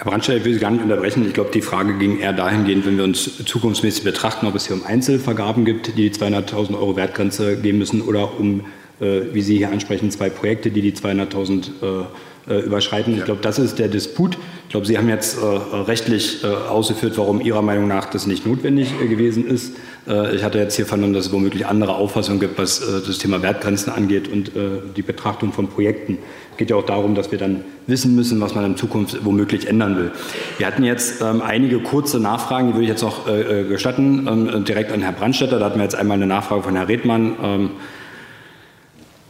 [0.00, 1.26] Herr Brandstein, ich will Sie gar nicht unterbrechen.
[1.26, 4.74] Ich glaube, die Frage ging eher dahingehend, wenn wir uns zukunftsmäßig betrachten, ob es hier
[4.74, 8.64] um Einzelvergaben gibt, die die 200.000 Euro Wertgrenze geben müssen, oder um,
[8.98, 12.04] äh, wie Sie hier ansprechen, zwei Projekte, die die 200.000 äh, äh,
[12.46, 13.16] überschreiten.
[13.16, 14.36] Ich glaube, das ist der Disput.
[14.70, 15.46] Ich glaube, Sie haben jetzt äh,
[15.78, 19.74] rechtlich äh, ausgeführt, warum Ihrer Meinung nach das nicht notwendig äh, gewesen ist.
[20.06, 23.18] Äh, ich hatte jetzt hier vernommen, dass es womöglich andere Auffassungen gibt, was äh, das
[23.18, 24.52] Thema Wertgrenzen angeht und
[24.96, 26.18] die Betrachtung von Projekten.
[26.52, 29.66] Es geht ja auch darum, dass wir dann wissen müssen, was man in Zukunft womöglich
[29.66, 30.12] ändern will.
[30.58, 34.92] Wir hatten jetzt ähm, einige kurze Nachfragen, die würde ich jetzt noch gestatten, ähm, direkt
[34.92, 35.58] an Herrn Brandstätter.
[35.58, 37.32] Da hatten wir jetzt einmal eine Nachfrage von Herrn Redmann.
[37.42, 37.70] Ähm,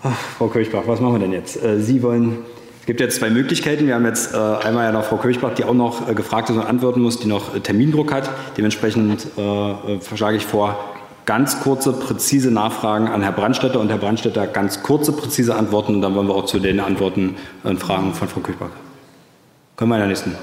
[0.02, 1.58] ach, Frau Kirchbach, was machen wir denn jetzt?
[1.78, 2.38] Sie wollen
[2.80, 3.86] es gibt jetzt zwei Möglichkeiten.
[3.86, 6.56] Wir haben jetzt äh, einmal ja noch Frau Kirchbach, die auch noch äh, gefragt ist
[6.56, 8.30] und antworten muss, die noch äh, Termindruck hat.
[8.56, 10.78] Dementsprechend äh, äh, verschlage ich vor,
[11.26, 15.96] ganz kurze, präzise Nachfragen an Herrn Brandstätter und Herr Brandstätter ganz kurze, präzise Antworten.
[15.96, 18.70] Und dann wollen wir auch zu den Antworten und Fragen von Frau Kirchbach.
[19.76, 20.34] Können wir in der nächsten?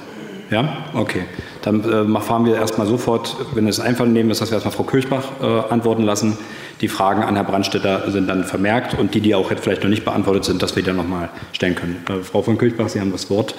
[0.52, 0.78] Ja?
[0.94, 1.24] Okay.
[1.64, 5.42] Dann äh, fahren wir erstmal sofort, wenn es einvernehmen ist, dass wir erstmal Frau Kirchbach
[5.70, 6.38] antworten lassen.
[6.81, 9.90] Die Fragen an Herrn Brandstätter sind dann vermerkt und die, die auch jetzt vielleicht noch
[9.90, 12.06] nicht beantwortet sind, dass wir die dann nochmal stellen können.
[12.10, 13.56] Äh, Frau von Külchbach, Sie haben das Wort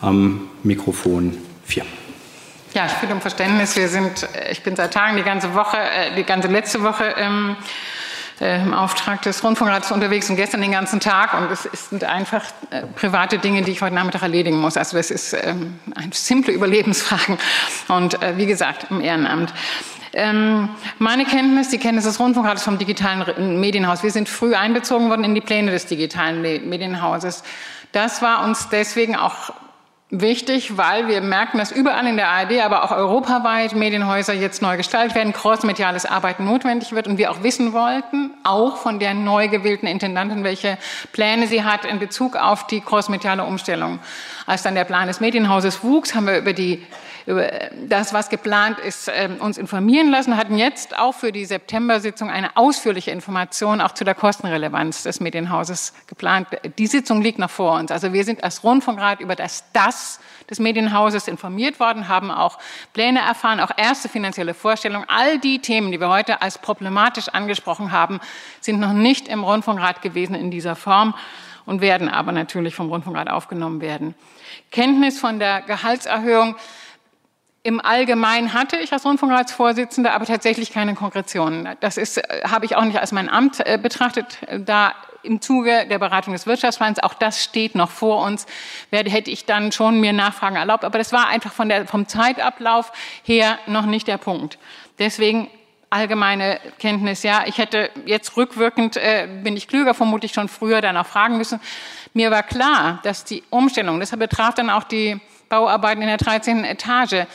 [0.00, 1.84] am Mikrofon 4.
[2.74, 3.74] Ja, ich bitte um Verständnis.
[3.76, 7.14] Wir sind, äh, ich bin seit Tagen die ganze Woche, äh, die ganze letzte Woche
[7.16, 7.56] ähm,
[8.38, 11.32] äh, im Auftrag des Rundfunkrats unterwegs und gestern den ganzen Tag.
[11.32, 12.44] Und es sind einfach
[12.96, 14.76] private Dinge, die ich heute Nachmittag erledigen muss.
[14.76, 17.38] Also das ist ähm, eine simple Überlebensfragen.
[17.88, 19.54] Und äh, wie gesagt, im Ehrenamt.
[20.18, 25.24] Ähm, meine Kenntnis, die Kenntnis des Rundfunkrates vom digitalen Medienhaus, wir sind früh einbezogen worden
[25.24, 27.44] in die Pläne des digitalen Medienhauses.
[27.92, 29.52] Das war uns deswegen auch
[30.08, 34.78] wichtig, weil wir merken, dass überall in der ARD, aber auch europaweit Medienhäuser jetzt neu
[34.78, 39.48] gestaltet werden, crossmediales Arbeiten notwendig wird und wir auch wissen wollten, auch von der neu
[39.48, 40.78] gewählten Intendantin, welche
[41.12, 43.98] Pläne sie hat in Bezug auf die crossmediale Umstellung.
[44.46, 46.86] Als dann der Plan des Medienhauses wuchs, haben wir über die
[47.26, 47.50] über
[47.88, 52.56] das, was geplant ist, ähm, uns informieren lassen, hatten jetzt auch für die September-Sitzung eine
[52.56, 56.48] ausführliche Information auch zu der Kostenrelevanz des Medienhauses geplant.
[56.78, 57.90] Die Sitzung liegt noch vor uns.
[57.90, 62.58] Also wir sind als Rundfunkrat über das Das des Medienhauses informiert worden, haben auch
[62.92, 65.06] Pläne erfahren, auch erste finanzielle Vorstellungen.
[65.08, 68.20] All die Themen, die wir heute als problematisch angesprochen haben,
[68.60, 71.14] sind noch nicht im Rundfunkrat gewesen in dieser Form
[71.64, 74.14] und werden aber natürlich vom Rundfunkrat aufgenommen werden.
[74.70, 76.56] Kenntnis von der Gehaltserhöhung
[77.66, 81.68] im Allgemeinen hatte ich als Rundfunkratsvorsitzende aber tatsächlich keine Konkretionen.
[81.80, 85.84] Das ist, äh, habe ich auch nicht als mein Amt äh, betrachtet, da im Zuge
[85.90, 88.46] der Beratung des Wirtschaftsplans, auch das steht noch vor uns,
[88.92, 90.84] hätte ich dann schon mir Nachfragen erlaubt.
[90.84, 92.92] Aber das war einfach von der, vom Zeitablauf
[93.24, 94.58] her noch nicht der Punkt.
[95.00, 95.50] Deswegen
[95.90, 101.06] allgemeine Kenntnis, ja, ich hätte jetzt rückwirkend, äh, bin ich klüger, vermutlich schon früher danach
[101.06, 101.58] fragen müssen.
[102.14, 106.64] Mir war klar, dass die Umstellung, deshalb betraf dann auch die Bauarbeiten in der 13.
[106.64, 107.26] Etage,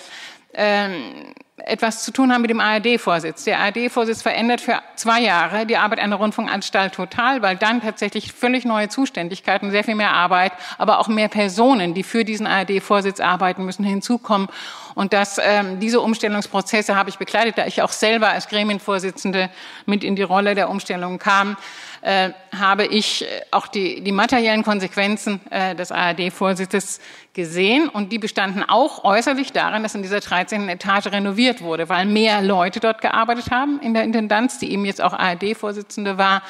[0.54, 1.34] ähm,
[1.66, 3.44] etwas zu tun haben mit dem ARD-Vorsitz.
[3.44, 8.66] Der ARD-Vorsitz verändert für zwei Jahre die Arbeit einer Rundfunkanstalt total, weil dann tatsächlich völlig
[8.66, 13.64] neue Zuständigkeiten, sehr viel mehr Arbeit, aber auch mehr Personen, die für diesen ARD-Vorsitz arbeiten
[13.64, 14.48] müssen, hinzukommen.
[14.96, 19.50] Und das, ähm, diese Umstellungsprozesse habe ich begleitet, da ich auch selber als Gremienvorsitzende
[19.86, 21.58] mit in die Rolle der Umstellung kam
[22.02, 27.00] äh, habe ich äh, auch die, die materiellen Konsequenzen äh, des ARD-Vorsitzes
[27.34, 27.90] gesehen.
[27.90, 30.68] Und die bestanden auch äußerlich darin, dass in dieser 13.
[30.70, 35.02] Etage renoviert wurde, weil mehr Leute dort gearbeitet haben in der Intendanz, die eben jetzt
[35.02, 36.42] auch ARD-Vorsitzende war.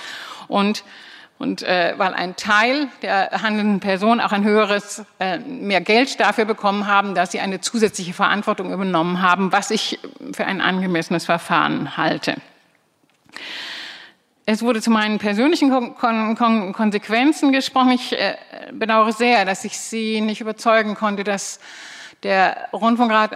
[0.48, 0.84] Und
[1.38, 6.46] und äh, weil ein Teil der handelnden Personen auch ein höheres, äh, mehr Geld dafür
[6.46, 9.98] bekommen haben, dass sie eine zusätzliche Verantwortung übernommen haben, was ich
[10.34, 12.36] für ein angemessenes Verfahren halte.
[14.52, 17.92] Es wurde zu meinen persönlichen Kon Kon Konsequenzen gesprochen.
[17.92, 18.36] Ich äh,
[18.74, 21.62] bedauere sehr, dass ich Sie nicht überzeugen konnte, dass
[22.24, 23.32] Der Rundfunkrat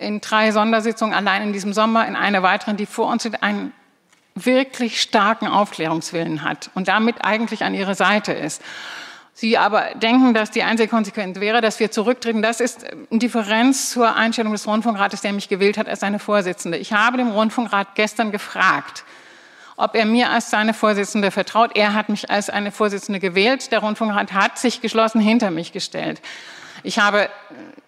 [0.00, 3.72] in drei Sondersitzungen allein in diesem Sommer, in einer weiteren, die vor uns sind, einen
[4.34, 8.60] wirklich starken Aufklärungswillen hat und damit eigentlich an ihrer Seite ist.
[9.32, 12.42] Sie aber denken, dass die einzige Konsequenz wäre, dass wir zurücktreten.
[12.42, 16.76] Das ist eine Differenz zur Einstellung des Rundfunkrates, der mich gewählt hat als seine Vorsitzende.
[16.76, 19.04] Ich habe dem Rundfunkrat gestern gefragt,
[19.80, 21.74] ob er mir als seine Vorsitzende vertraut.
[21.74, 23.72] Er hat mich als eine Vorsitzende gewählt.
[23.72, 26.20] Der Rundfunkrat hat sich geschlossen hinter mich gestellt.
[26.82, 27.30] Ich habe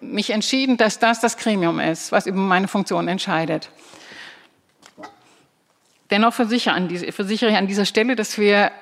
[0.00, 3.68] mich entschieden, dass das das Gremium ist, was über meine Funktion entscheidet.
[6.10, 8.72] Dennoch versichere, ich an dieser Stelle, dass wir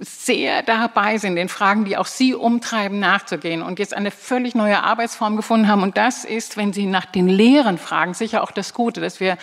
[0.00, 4.82] sehr dabei sind, den Fragen, die auch Sie umtreiben, nachzugehen und jetzt eine völlig neue
[4.82, 5.82] Arbeitsform gefunden haben.
[5.82, 9.36] Und das ist, wenn Sie nach den Lehren fragen, sicher auch das Gute, dass wir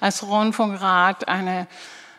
[0.00, 1.66] als Rundfunkrat eine,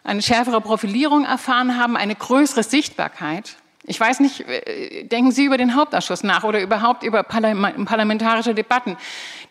[0.03, 3.55] eine schärfere Profilierung erfahren haben, eine größere Sichtbarkeit.
[3.87, 8.97] Ich weiß nicht, äh, denken Sie über den Hauptausschuss nach oder überhaupt über parlamentarische Debatten?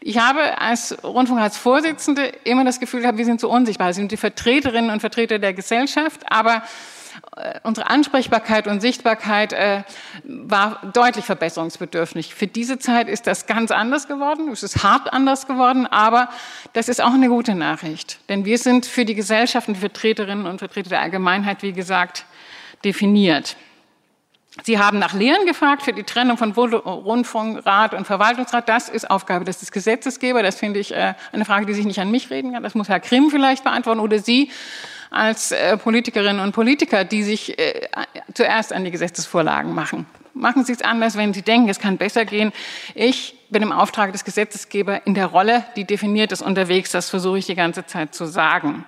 [0.01, 3.89] Ich habe als Rundfunkratsvorsitzende immer das Gefühl gehabt, wir sind zu unsichtbar.
[3.89, 6.65] Wir sind die Vertreterinnen und Vertreter der Gesellschaft, aber
[7.65, 9.83] unsere Ansprechbarkeit und Sichtbarkeit äh,
[10.25, 12.35] war deutlich verbesserungsbedürftig.
[12.35, 14.49] Für diese Zeit ist das ganz anders geworden.
[14.53, 16.29] Es ist hart anders geworden, aber
[16.75, 18.21] das ist auch eine gute Nachricht.
[18.29, 22.25] Denn wir sind für die Gesellschaft und Vertreterinnen und Vertreter der Allgemeinheit, wie gesagt,
[22.85, 23.57] definiert.
[24.63, 28.69] Sie haben nach Lehren gefragt für die Trennung von Rundfunkrat und Verwaltungsrat.
[28.69, 30.43] Das ist Aufgabe des Gesetzesgebers.
[30.43, 32.63] Das finde ich äh, eine Frage, die sich nicht an mich reden kann.
[32.63, 34.53] Das muss Herr Grimm vielleicht beantworten oder Sie
[35.11, 37.89] als äh, Politikerinnen und Politiker, die sich äh,
[38.35, 40.07] zuerst an die Gesetzesvorlagen machen.
[40.35, 42.53] Machen Sie es anders, wenn Sie denken, es kann besser gehen.
[42.95, 46.91] Ich bin im Auftrag des Gesetzesgebers in der Rolle, die definiert ist, unterwegs.
[46.91, 48.85] Das versuche ich die ganze Zeit zu sagen.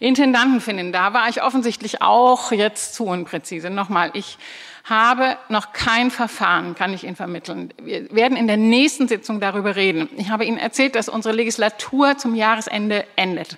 [0.00, 3.70] Intendanten finden, da war ich offensichtlich auch jetzt zu unpräzise.
[3.70, 4.36] Nochmal, ich
[4.84, 7.72] habe noch kein Verfahren, kann ich Ihnen vermitteln.
[7.82, 10.08] Wir werden in der nächsten Sitzung darüber reden.
[10.16, 13.56] Ich habe Ihnen erzählt, dass unsere Legislatur zum Jahresende endet.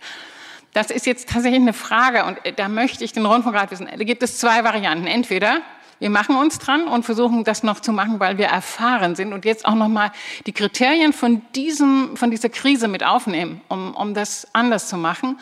[0.72, 3.88] Das ist jetzt tatsächlich eine Frage und äh, da möchte ich den Rundfunkrat wissen.
[3.90, 5.06] Da gibt es zwei Varianten.
[5.06, 5.62] Entweder
[6.00, 9.44] wir machen uns dran und versuchen das noch zu machen, weil wir erfahren sind und
[9.44, 10.12] jetzt auch noch mal
[10.46, 15.40] die Kriterien von diesem, von dieser Krise mit aufnehmen, um, um das anders zu machen.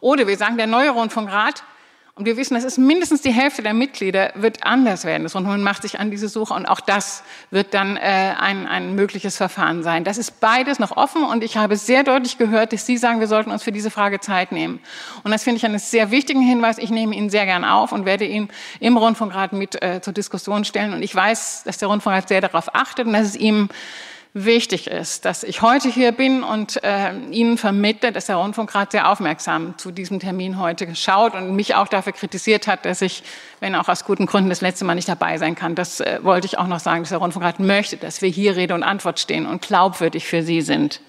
[0.00, 1.64] Oder wir sagen, der neue Rundfunkrat
[2.20, 5.26] und wir wissen, das ist mindestens die Hälfte der Mitglieder wird anders werden.
[5.26, 8.94] Und man macht sich an diese Suche und auch das wird dann äh, ein, ein
[8.94, 10.04] mögliches Verfahren sein.
[10.04, 13.26] Das ist beides noch offen und ich habe sehr deutlich gehört, dass Sie sagen, wir
[13.26, 14.80] sollten uns für diese Frage Zeit nehmen.
[15.24, 16.76] Und das finde ich einen sehr wichtigen Hinweis.
[16.76, 20.66] Ich nehme ihn sehr gern auf und werde ihn im Rundfunkrat mit äh, zur Diskussion
[20.66, 20.92] stellen.
[20.92, 23.70] Und ich weiß, dass der Rundfunkrat sehr darauf achtet und dass es ihm
[24.32, 29.10] wichtig ist, dass ich heute hier bin und äh, Ihnen vermittle, dass der Rundfunkrat sehr
[29.10, 33.24] aufmerksam zu diesem Termin heute schaut und mich auch dafür kritisiert hat, dass ich,
[33.58, 35.74] wenn auch aus guten Gründen, das letzte Mal nicht dabei sein kann.
[35.74, 38.74] Das äh, wollte ich auch noch sagen, dass der Rundfunkrat möchte, dass wir hier Rede
[38.74, 41.00] und Antwort stehen und glaubwürdig für Sie sind.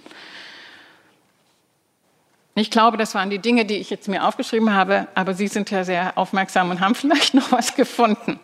[2.56, 5.72] Ich glaube, das waren die Dinge, die ich jetzt mir aufgeschrieben habe, aber Sie sind
[5.72, 8.40] ja sehr aufmerksam und haben vielleicht noch was gefunden.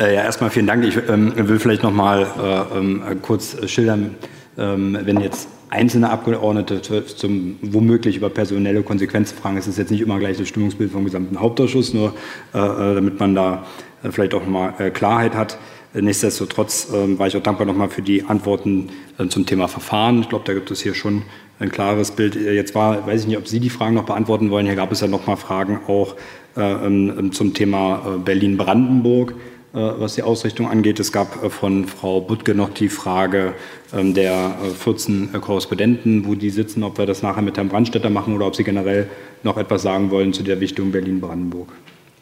[0.00, 0.82] Äh, ja, erstmal vielen Dank.
[0.84, 4.14] Ich ähm, will vielleicht noch mal äh, ähm, kurz schildern,
[4.56, 10.00] ähm, wenn jetzt einzelne Abgeordnete zum womöglich über personelle Konsequenzen fragen, ist es jetzt nicht
[10.00, 12.14] immer gleich das Stimmungsbild vom gesamten Hauptausschuss, nur
[12.54, 13.66] äh, äh damit man da
[14.02, 15.58] äh, vielleicht auch mal äh, Klarheit hat.
[15.92, 18.90] Nichtsdestotrotz ähm, war ich auch dankbar nochmal für die Antworten
[19.28, 20.20] zum Thema Verfahren.
[20.20, 21.22] Ich glaube, da gibt es hier schon
[21.58, 22.36] ein klares Bild.
[22.36, 24.66] Jetzt war, weiß ich nicht, ob Sie die Fragen noch beantworten wollen.
[24.66, 26.14] Hier gab es ja noch mal Fragen auch
[26.56, 29.34] ähm, zum Thema Berlin-Brandenburg.
[29.72, 30.98] Äh, was die Ausrichtung angeht.
[30.98, 33.54] Es gab äh, von Frau Buttke noch die Frage
[33.92, 38.10] ähm, der 14 äh, Korrespondenten, wo die sitzen, ob wir das nachher mit Herrn Brandstätter
[38.10, 39.08] machen oder ob Sie generell
[39.44, 41.68] noch etwas sagen wollen zu der Wichtung Berlin-Brandenburg.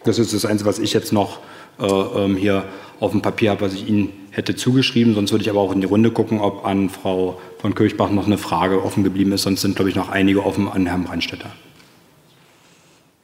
[0.04, 1.38] Das ist das Einzige, was ich jetzt noch
[1.80, 2.64] ähm, hier
[3.00, 5.14] auf dem Papier habe, was ich Ihnen hätte zugeschrieben.
[5.14, 8.26] Sonst würde ich aber auch in die Runde gucken, ob an Frau von Kirchbach noch
[8.26, 9.42] eine Frage offen geblieben ist.
[9.42, 11.50] Sonst sind, glaube ich, noch einige offen an Herrn Brandstätter.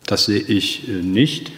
[0.07, 1.53] Das sehe ich nicht.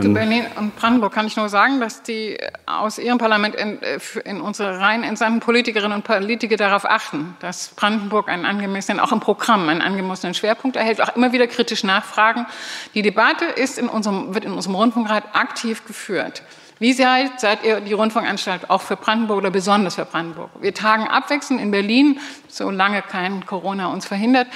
[0.00, 3.98] Zu Berlin und Brandenburg kann ich nur sagen, dass die aus ihrem Parlament in, äh,
[4.24, 9.18] in unsere Reihen entsandten Politikerinnen und Politiker darauf achten, dass Brandenburg einen angemessenen, auch im
[9.18, 12.46] Programm einen angemessenen Schwerpunkt erhält, auch immer wieder kritisch nachfragen.
[12.94, 16.42] Die Debatte ist in unserem, wird in unserem Rundfunkrat aktiv geführt.
[16.78, 20.50] Wie seid, seid ihr die Rundfunkanstalt auch für Brandenburg oder besonders für Brandenburg?
[20.60, 24.46] Wir tagen abwechselnd in Berlin, solange kein Corona uns verhindert,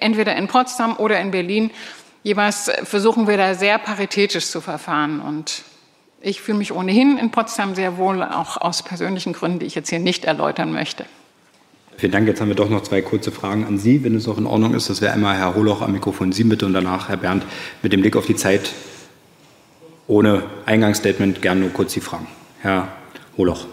[0.00, 1.70] entweder in Potsdam oder in Berlin
[2.22, 5.20] jeweils versuchen wir da sehr paritätisch zu verfahren.
[5.20, 5.62] Und
[6.20, 9.90] ich fühle mich ohnehin in Potsdam sehr wohl, auch aus persönlichen Gründen, die ich jetzt
[9.90, 11.04] hier nicht erläutern möchte.
[11.96, 12.28] Vielen Dank.
[12.28, 14.74] Jetzt haben wir doch noch zwei kurze Fragen an Sie, wenn es auch in Ordnung
[14.74, 14.88] ist.
[14.88, 17.44] Das wäre einmal Herr Holoch am Mikrofon Sie bitte und danach Herr Bernd
[17.82, 18.72] mit dem Blick auf die Zeit
[20.06, 22.28] ohne Eingangsstatement gerne nur kurz die Fragen.
[22.60, 22.88] Herr
[23.36, 23.66] Holoch.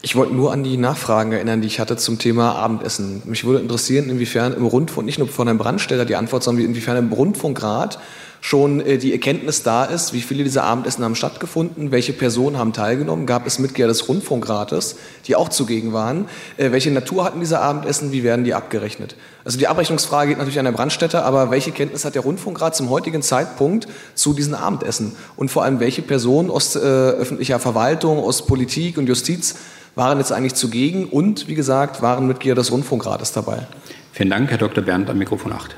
[0.00, 3.20] Ich wollte nur an die Nachfragen erinnern, die ich hatte zum Thema Abendessen.
[3.24, 6.96] Mich würde interessieren, inwiefern im Rundfunk, nicht nur von Herrn Brandsteller die Antwort, sondern inwiefern
[6.96, 7.98] im Rundfunkrat
[8.40, 12.72] schon äh, die Erkenntnis da ist, wie viele dieser Abendessen haben stattgefunden, welche Personen haben
[12.72, 14.94] teilgenommen, gab es Mitglieder des Rundfunkrates,
[15.26, 19.16] die auch zugegen waren, äh, welche Natur hatten diese Abendessen, wie werden die abgerechnet.
[19.44, 22.88] Also die Abrechnungsfrage geht natürlich an Herrn Brandstätter, aber welche Kenntnis hat der Rundfunkrat zum
[22.90, 28.46] heutigen Zeitpunkt zu diesen Abendessen und vor allem welche Personen aus äh, öffentlicher Verwaltung, aus
[28.46, 29.56] Politik und Justiz
[29.98, 33.66] waren jetzt eigentlich zugegen und, wie gesagt, waren Mitglieder des Rundfunkrates dabei.
[34.12, 34.82] Vielen Dank, Herr Dr.
[34.82, 35.76] Berndt, am Mikrofon 8.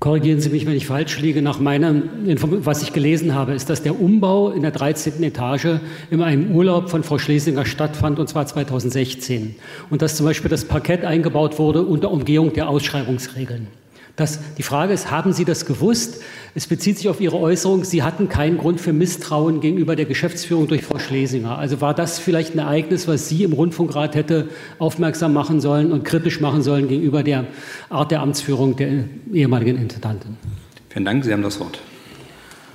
[0.00, 1.42] Korrigieren Sie mich, wenn ich falsch liege.
[1.42, 2.10] Nach meinem,
[2.64, 5.22] was ich gelesen habe, ist, dass der Umbau in der 13.
[5.22, 5.78] Etage
[6.10, 9.54] in einem Urlaub von Frau Schlesinger stattfand, und zwar 2016.
[9.90, 13.68] Und dass zum Beispiel das Parkett eingebaut wurde unter Umgehung der Ausschreibungsregeln.
[14.16, 16.20] Das, die Frage ist, haben Sie das gewusst?
[16.54, 20.68] Es bezieht sich auf Ihre Äußerung, Sie hatten keinen Grund für Misstrauen gegenüber der Geschäftsführung
[20.68, 21.56] durch Frau Schlesinger.
[21.58, 26.04] Also war das vielleicht ein Ereignis, was Sie im Rundfunkrat hätte aufmerksam machen sollen und
[26.04, 27.46] kritisch machen sollen gegenüber der
[27.88, 30.36] Art der Amtsführung der ehemaligen Intendantin?
[30.90, 31.80] Vielen Dank, Sie haben das Wort.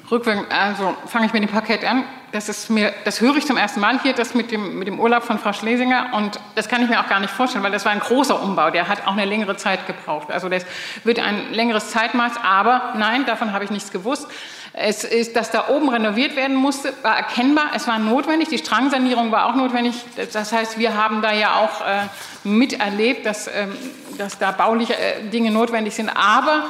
[0.09, 2.05] Rückwirkend, also fange ich mit dem Parkett an.
[2.31, 5.01] Das ist mir, das höre ich zum ersten Mal hier, das mit dem, mit dem
[5.01, 6.11] Urlaub von Frau Schlesinger.
[6.13, 8.69] Und das kann ich mir auch gar nicht vorstellen, weil das war ein großer Umbau.
[8.69, 10.31] Der hat auch eine längere Zeit gebraucht.
[10.31, 10.65] Also das
[11.03, 12.33] wird ein längeres Zeitmaß.
[12.41, 14.27] Aber nein, davon habe ich nichts gewusst.
[14.71, 17.71] Es ist, dass da oben renoviert werden musste, war erkennbar.
[17.75, 18.47] Es war notwendig.
[18.47, 19.95] Die Strangsanierung war auch notwendig.
[20.31, 22.03] Das heißt, wir haben da ja auch äh,
[22.47, 23.75] miterlebt, dass, ähm,
[24.17, 26.09] dass da bauliche äh, Dinge notwendig sind.
[26.09, 26.67] Aber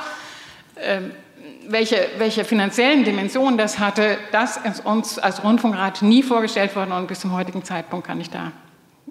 [0.76, 1.02] äh,
[1.70, 7.08] welche, welche finanziellen Dimensionen das hatte, das ist uns als Rundfunkrat nie vorgestellt worden und
[7.08, 8.52] bis zum heutigen Zeitpunkt kann ich da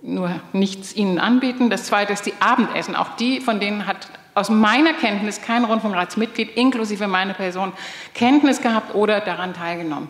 [0.02, 1.70] nur nichts Ihnen anbieten.
[1.70, 2.94] Das Zweite ist die Abendessen.
[2.94, 7.72] Auch die, von denen hat aus meiner Kenntnis kein Rundfunkratsmitglied, inklusive meiner Person,
[8.14, 10.08] Kenntnis gehabt oder daran teilgenommen.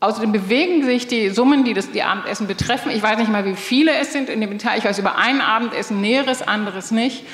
[0.00, 2.92] Außerdem bewegen sich die Summen, die das, die Abendessen betreffen.
[2.92, 4.78] Ich weiß nicht mal, wie viele es sind in dem Detail.
[4.78, 7.24] Ich weiß über ein Abendessen Näheres, anderes nicht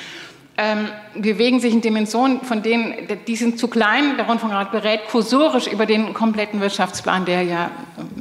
[0.57, 2.93] ähm, bewegen sich in Dimensionen, von denen,
[3.27, 4.17] die sind zu klein.
[4.17, 7.71] Der Rundfunkrat berät kursorisch über den kompletten Wirtschaftsplan, der ja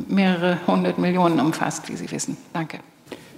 [0.08, 2.36] mehrere hundert Millionen umfasst, wie Sie wissen.
[2.52, 2.78] Danke.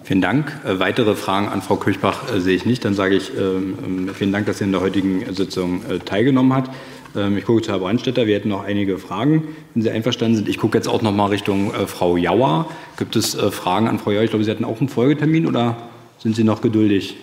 [0.03, 0.53] Vielen Dank.
[0.65, 2.85] Äh, weitere Fragen an Frau Kirchbach äh, sehe ich nicht.
[2.85, 6.55] Dann sage ich ähm, äh, vielen Dank, dass sie in der heutigen Sitzung äh, teilgenommen
[6.55, 6.71] hat.
[7.17, 8.27] Ähm, ich gucke zu Herrn Brandstätter.
[8.29, 10.49] Wir hätten noch einige Fragen, wenn Sie einverstanden sind.
[10.49, 12.71] Ich gucke jetzt auch noch mal Richtung äh, Frau Jauer.
[12.97, 14.23] Gibt es äh, Fragen an Frau Jauer?
[14.23, 15.77] Ich glaube, Sie hatten auch einen Folgetermin oder
[16.19, 17.17] sind Sie noch geduldig?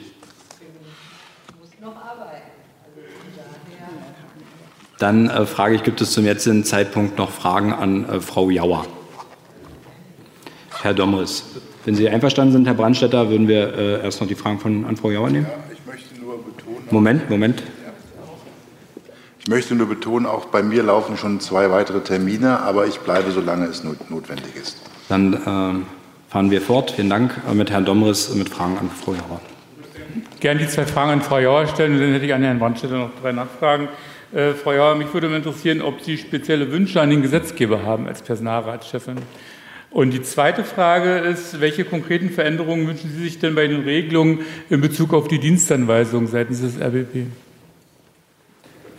[5.04, 8.86] Dann äh, frage ich, gibt es zum jetzigen Zeitpunkt noch Fragen an äh, Frau Jauer?
[10.82, 11.44] Herr Domris,
[11.84, 14.96] wenn Sie einverstanden sind, Herr Brandstätter, würden wir äh, erst noch die Fragen von, an
[14.96, 15.46] Frau Jauer nehmen?
[15.46, 16.88] Ja, ich möchte nur betonen.
[16.90, 17.64] Moment, Moment.
[19.42, 23.32] Ich möchte nur betonen, auch bei mir laufen schon zwei weitere Termine, aber ich bleibe,
[23.32, 24.78] solange es notwendig ist.
[25.10, 26.92] Dann äh, fahren wir fort.
[26.92, 29.42] Vielen Dank äh, mit Herrn Domris mit Fragen an Frau Jauer.
[30.40, 33.10] Gerne die zwei Fragen an Frau Jauer stellen, dann hätte ich an Herrn Brandstätter noch
[33.22, 33.90] drei Nachfragen.
[34.34, 38.08] Äh, Frau Jauer, mich würde mal interessieren, ob Sie spezielle Wünsche an den Gesetzgeber haben
[38.08, 39.18] als Personalratschefin.
[39.92, 44.40] Und die zweite Frage ist, welche konkreten Veränderungen wünschen Sie sich denn bei den Regelungen
[44.72, 47.28] in Bezug auf die Dienstanweisung seitens des RBB?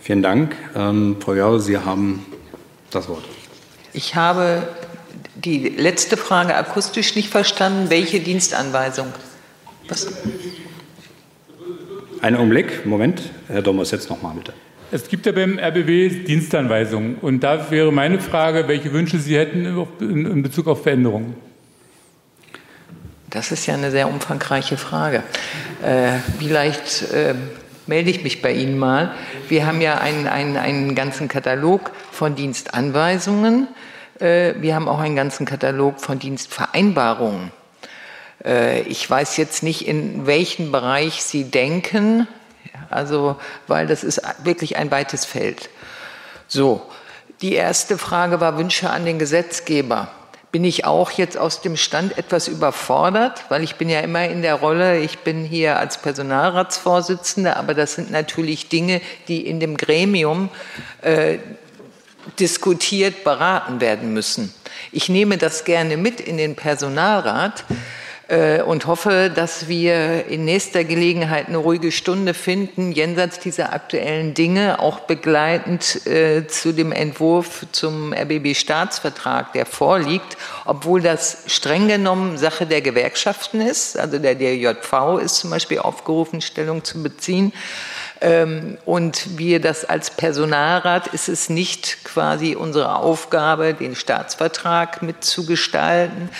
[0.00, 0.54] Vielen Dank.
[0.76, 2.24] Ähm, Frau Jauer, Sie haben
[2.92, 3.24] das Wort.
[3.92, 4.68] Ich habe
[5.34, 7.90] die letzte Frage akustisch nicht verstanden.
[7.90, 9.06] Welche Dienstanweisung?
[9.88, 10.06] Was?
[12.20, 13.22] Einen Augenblick, Moment.
[13.48, 14.54] Herr Dommers, jetzt nochmal bitte.
[14.94, 17.16] Es gibt ja beim RBB Dienstanweisungen.
[17.16, 19.66] Und da wäre meine Frage, welche Wünsche Sie hätten
[19.98, 21.34] in Bezug auf Veränderungen.
[23.28, 25.24] Das ist ja eine sehr umfangreiche Frage.
[25.82, 27.34] Äh, vielleicht äh,
[27.88, 29.16] melde ich mich bei Ihnen mal.
[29.48, 33.66] Wir haben ja einen, einen, einen ganzen Katalog von Dienstanweisungen.
[34.20, 37.50] Äh, wir haben auch einen ganzen Katalog von Dienstvereinbarungen.
[38.44, 42.28] Äh, ich weiß jetzt nicht, in welchen Bereich Sie denken.
[42.90, 45.70] Also, weil das ist wirklich ein weites Feld.
[46.46, 46.82] So,
[47.40, 50.08] die erste Frage war Wünsche an den Gesetzgeber.
[50.52, 54.40] Bin ich auch jetzt aus dem Stand etwas überfordert, weil ich bin ja immer in
[54.40, 59.76] der Rolle, ich bin hier als Personalratsvorsitzende, aber das sind natürlich Dinge, die in dem
[59.76, 60.50] Gremium
[61.02, 61.38] äh,
[62.38, 64.54] diskutiert, beraten werden müssen.
[64.92, 67.64] Ich nehme das gerne mit in den Personalrat.
[68.28, 74.32] Äh, und hoffe, dass wir in nächster Gelegenheit eine ruhige Stunde finden, jenseits dieser aktuellen
[74.32, 82.38] Dinge, auch begleitend äh, zu dem Entwurf zum RBB-Staatsvertrag, der vorliegt, obwohl das streng genommen
[82.38, 83.98] Sache der Gewerkschaften ist.
[83.98, 87.52] Also der DJV ist zum Beispiel aufgerufen, Stellung zu beziehen.
[88.22, 96.30] Ähm, und wir das als Personalrat ist es nicht quasi unsere Aufgabe, den Staatsvertrag mitzugestalten.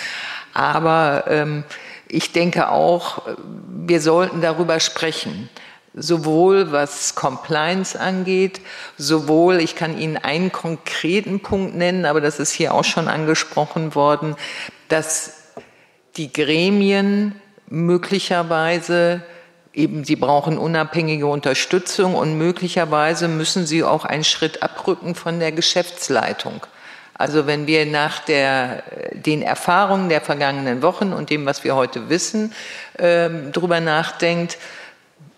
[0.55, 1.63] Aber ähm,
[2.07, 3.21] ich denke auch,
[3.69, 5.49] wir sollten darüber sprechen
[5.95, 8.59] sowohl was Compliance angeht,
[8.97, 13.95] sowohl, ich kann Ihnen einen konkreten Punkt nennen, aber das ist hier auch schon angesprochen
[13.95, 14.35] worden,
[14.89, 15.53] dass
[16.17, 19.23] die Gremien möglicherweise
[19.73, 25.51] eben, sie brauchen unabhängige Unterstützung und möglicherweise müssen sie auch einen Schritt abrücken von der
[25.51, 26.61] Geschäftsleitung.
[27.17, 28.83] Also wenn wir nach der,
[29.13, 32.53] den Erfahrungen der vergangenen Wochen und dem, was wir heute wissen,
[32.97, 34.57] äh, darüber nachdenkt,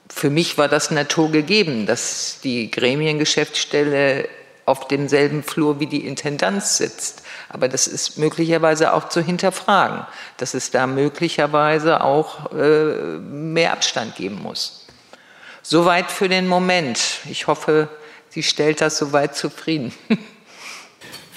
[0.10, 4.28] für mich war das Natur gegeben, dass die Gremiengeschäftsstelle
[4.66, 7.22] auf demselben Flur wie die Intendanz sitzt.
[7.50, 10.06] Aber das ist möglicherweise auch zu hinterfragen,
[10.38, 14.88] dass es da möglicherweise auch äh, mehr Abstand geben muss.
[15.62, 17.00] Soweit für den Moment.
[17.30, 17.88] Ich hoffe,
[18.30, 19.94] sie stellt das soweit zufrieden.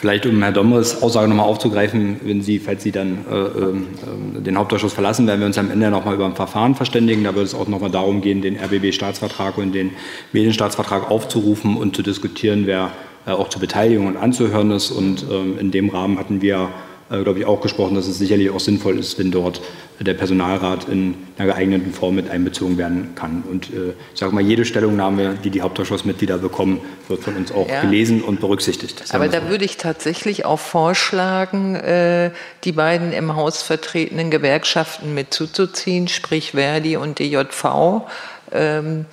[0.00, 4.56] Vielleicht, um Herr Domres Aussage nochmal aufzugreifen, wenn Sie, falls Sie dann äh, äh, den
[4.56, 7.22] Hauptausschuss verlassen, werden wir uns am Ende nochmal über ein Verfahren verständigen.
[7.22, 9.90] Da wird es auch nochmal darum gehen, den RBB-Staatsvertrag und den
[10.32, 12.92] Medienstaatsvertrag aufzurufen und zu diskutieren, wer
[13.26, 14.90] äh, auch zur Beteiligung und anzuhören ist.
[14.90, 16.70] Und ähm, in dem Rahmen hatten wir,
[17.10, 19.60] glaube ich, auch gesprochen, dass es sicherlich auch sinnvoll ist, wenn dort
[19.98, 23.42] der Personalrat in einer geeigneten Form mit einbezogen werden kann.
[23.50, 27.68] Und äh, ich sage mal, jede Stellungnahme, die die Hauptausschussmitglieder bekommen, wird von uns auch
[27.68, 27.82] ja.
[27.82, 29.04] gelesen und berücksichtigt.
[29.10, 31.80] Aber da würde ich tatsächlich auch vorschlagen,
[32.64, 38.04] die beiden im Haus vertretenen Gewerkschaften mit zuzuziehen, sprich Verdi und DJV
[38.52, 39.06] ähm,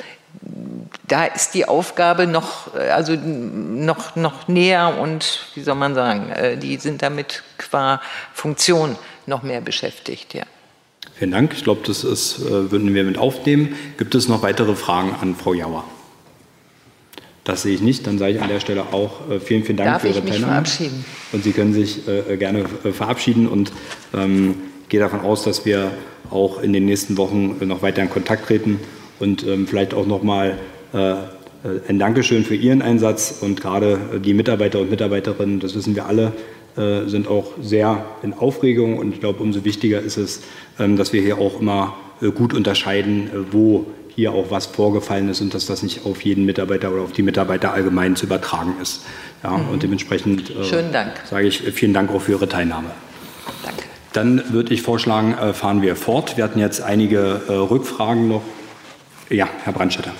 [1.07, 6.29] da ist die Aufgabe noch, äh, also noch, noch näher und, wie soll man sagen,
[6.31, 8.01] äh, die sind damit qua
[8.33, 10.43] Funktion noch mehr beschäftigt, ja.
[11.15, 11.53] Vielen Dank.
[11.53, 13.75] Ich glaube, das ist, äh, würden wir mit aufnehmen.
[13.97, 15.83] Gibt es noch weitere Fragen an Frau Jauer?
[17.43, 18.05] Das sehe ich nicht.
[18.05, 20.33] Dann sage ich an der Stelle auch vielen, vielen Dank Darf für Ihre ich mich
[20.33, 20.67] Teilnahme.
[21.31, 22.01] Und Sie können sich
[22.37, 23.71] gerne verabschieden und
[24.13, 24.55] ähm,
[24.89, 25.91] gehe davon aus, dass wir
[26.29, 28.81] auch in den nächsten Wochen noch weiter in Kontakt treten
[29.19, 30.57] und ähm, vielleicht auch nochmal
[30.93, 31.15] äh,
[31.89, 36.33] ein Dankeschön für Ihren Einsatz und gerade die Mitarbeiter und Mitarbeiterinnen, das wissen wir alle,
[36.77, 40.43] äh, sind auch sehr in Aufregung und ich glaube, umso wichtiger ist es,
[40.79, 45.41] ähm, dass wir hier auch immer äh, gut unterscheiden, wo hier auch was vorgefallen ist
[45.41, 49.05] und dass das nicht auf jeden Mitarbeiter oder auf die Mitarbeiter allgemein zu übertragen ist.
[49.43, 49.69] Ja, mhm.
[49.69, 51.13] Und dementsprechend Schönen Dank.
[51.29, 52.89] sage ich vielen Dank auch für Ihre Teilnahme.
[53.63, 53.83] Danke.
[54.13, 56.37] Dann würde ich vorschlagen, fahren wir fort.
[56.37, 58.41] Wir hatten jetzt einige Rückfragen noch
[59.29, 60.13] ja, Herr Brandstätter.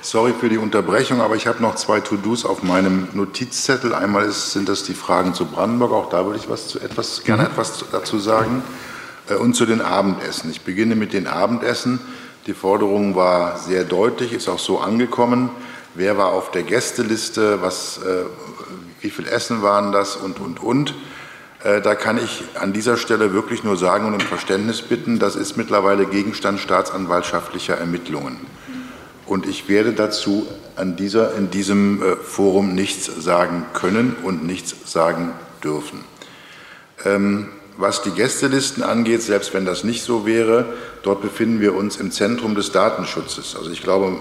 [0.00, 3.94] Sorry für die Unterbrechung, aber ich habe noch zwei To-Dos auf meinem Notizzettel.
[3.94, 7.24] Einmal ist, sind das die Fragen zu Brandenburg, auch da würde ich was zu etwas,
[7.24, 7.48] gerne mhm.
[7.50, 8.62] etwas dazu sagen.
[9.28, 10.50] Äh, und zu den Abendessen.
[10.50, 12.00] Ich beginne mit den Abendessen.
[12.46, 15.50] Die Forderung war sehr deutlich, ist auch so angekommen.
[15.94, 17.60] Wer war auf der Gästeliste?
[17.60, 18.24] Was, äh,
[19.00, 20.16] wie viel Essen waren das?
[20.16, 20.94] Und, und, und.
[21.64, 25.36] Äh, da kann ich an dieser Stelle wirklich nur sagen und um Verständnis bitten, das
[25.36, 28.38] ist mittlerweile Gegenstand staatsanwaltschaftlicher Ermittlungen.
[29.26, 34.74] Und ich werde dazu an dieser, in diesem äh, Forum nichts sagen können und nichts
[34.86, 36.04] sagen dürfen.
[37.04, 40.66] Ähm, was die Gästelisten angeht, selbst wenn das nicht so wäre,
[41.02, 43.54] dort befinden wir uns im Zentrum des Datenschutzes.
[43.56, 44.16] Also ich glaube,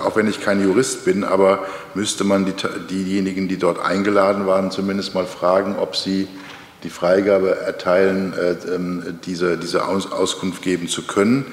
[0.00, 2.54] auch wenn ich kein Jurist bin, aber müsste man die,
[2.88, 6.28] diejenigen, die dort eingeladen waren, zumindest mal fragen, ob sie
[6.82, 11.46] die Freigabe erteilen, äh, ähm, diese, diese Auskunft geben zu können.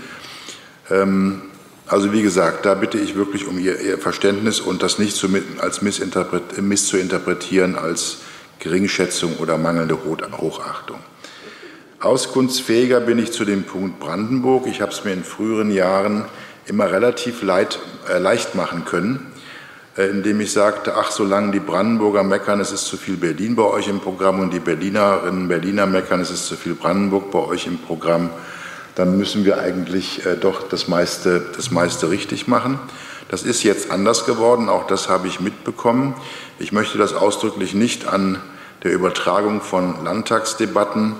[0.89, 1.41] Ähm,
[1.85, 5.27] also wie gesagt, da bitte ich wirklich um Ihr, Ihr Verständnis und das nicht zu,
[5.59, 8.19] als missinterpret, misszuinterpretieren als
[8.59, 10.97] Geringschätzung oder mangelnde Hochachtung.
[11.99, 14.67] Auskunftsfähiger bin ich zu dem Punkt Brandenburg.
[14.67, 16.25] Ich habe es mir in früheren Jahren
[16.65, 17.79] immer relativ leid,
[18.09, 19.25] äh, leicht machen können.
[19.97, 23.63] Äh, indem ich sagte, ach, solange die Brandenburger meckern, es ist zu viel Berlin bei
[23.63, 27.39] euch im Programm und die Berlinerinnen und Berliner meckern, es ist zu viel Brandenburg bei
[27.39, 28.29] euch im Programm,
[28.95, 32.79] dann müssen wir eigentlich äh, doch das meiste, das meiste richtig machen.
[33.29, 36.15] Das ist jetzt anders geworden, auch das habe ich mitbekommen.
[36.59, 38.39] Ich möchte das ausdrücklich nicht an
[38.83, 41.15] der Übertragung von Landtagsdebatten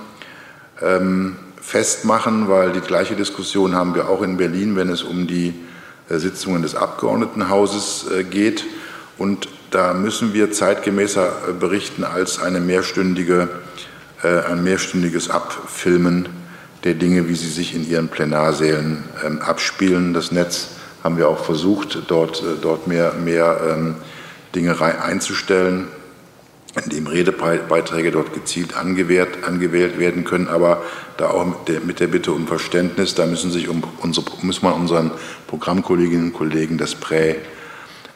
[0.80, 5.52] ähm, festmachen, weil die gleiche Diskussion haben wir auch in Berlin, wenn es um die
[6.08, 8.64] Sitzungen des Abgeordnetenhauses äh, geht.
[9.18, 13.48] Und da müssen wir zeitgemäßer äh, berichten als eine mehrstündige,
[14.20, 16.28] ein mehrstündiges Abfilmen
[16.82, 20.12] der Dinge, wie sie sich in ihren Plenarsälen ähm, abspielen.
[20.12, 20.70] Das Netz
[21.04, 23.94] haben wir auch versucht, dort, dort mehr, mehr ähm,
[24.56, 25.86] Dinge einzustellen
[26.84, 30.82] in dem Redebeiträge dort gezielt angewählt, angewählt werden können, aber
[31.16, 34.62] da auch mit der, mit der Bitte um Verständnis, da müssen sich um unsere, muss
[34.62, 35.10] man unseren
[35.46, 37.36] Programmkolleginnen und Kollegen das Prä,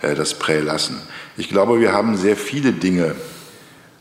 [0.03, 1.01] äh, das Prä lassen.
[1.37, 3.15] Ich glaube, wir haben sehr viele Dinge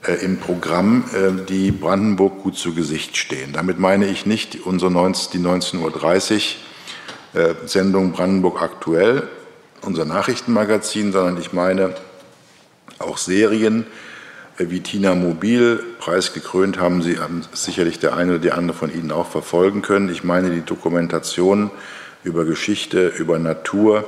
[0.07, 3.53] äh, im Programm, äh, die Brandenburg gut zu Gesicht stehen.
[3.53, 6.55] Damit meine ich nicht unsere 19, die 19.30
[7.33, 9.27] Uhr äh, Sendung Brandenburg aktuell,
[9.81, 11.95] unser Nachrichtenmagazin, sondern ich meine
[12.99, 13.85] auch Serien
[14.57, 19.11] wie Tina Mobil, preisgekrönt haben Sie haben sicherlich der eine oder die andere von Ihnen
[19.11, 20.09] auch verfolgen können.
[20.09, 21.71] Ich meine die Dokumentation
[22.23, 24.07] über Geschichte, über Natur,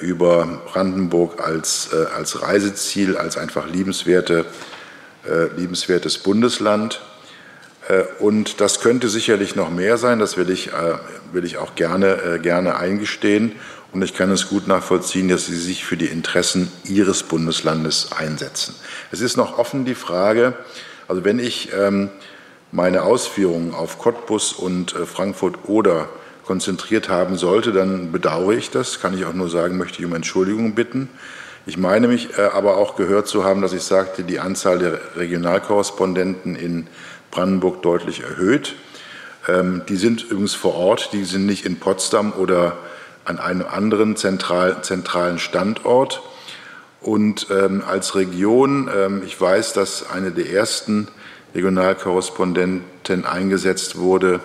[0.00, 4.46] über Brandenburg als, als Reiseziel, als einfach liebenswerte
[5.28, 7.00] äh, liebenswertes Bundesland.
[7.88, 10.94] Äh, und das könnte sicherlich noch mehr sein, das will ich, äh,
[11.32, 13.52] will ich auch gerne, gerne eingestehen.
[13.92, 18.74] Und ich kann es gut nachvollziehen, dass Sie sich für die Interessen Ihres Bundeslandes einsetzen.
[19.10, 20.54] Es ist noch offen die Frage,
[21.08, 22.10] also wenn ich ähm,
[22.72, 26.08] meine Ausführungen auf Cottbus und Frankfurt oder
[26.44, 30.14] konzentriert haben sollte, dann bedauere ich das, kann ich auch nur sagen, möchte ich um
[30.14, 31.08] Entschuldigung bitten.
[31.66, 35.00] Ich meine mich äh, aber auch gehört zu haben, dass ich sagte, die Anzahl der
[35.16, 36.86] Regionalkorrespondenten in
[37.36, 38.76] Brandenburg deutlich erhöht.
[39.46, 42.78] Ähm, die sind übrigens vor Ort, die sind nicht in Potsdam oder
[43.26, 46.22] an einem anderen zentral, zentralen Standort.
[47.02, 51.08] Und ähm, als Region, ähm, ich weiß, dass eine der ersten
[51.54, 54.40] Regionalkorrespondenten eingesetzt wurde,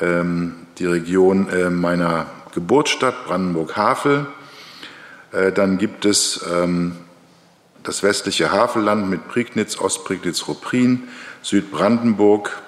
[0.00, 4.26] die Region äh, meiner Geburtsstadt Brandenburg-Havel.
[5.32, 6.96] Äh, dann gibt es ähm,
[7.82, 11.04] das westliche Havelland mit Prignitz, Ostprignitz, Rupprin,
[11.42, 12.62] Südbrandenburg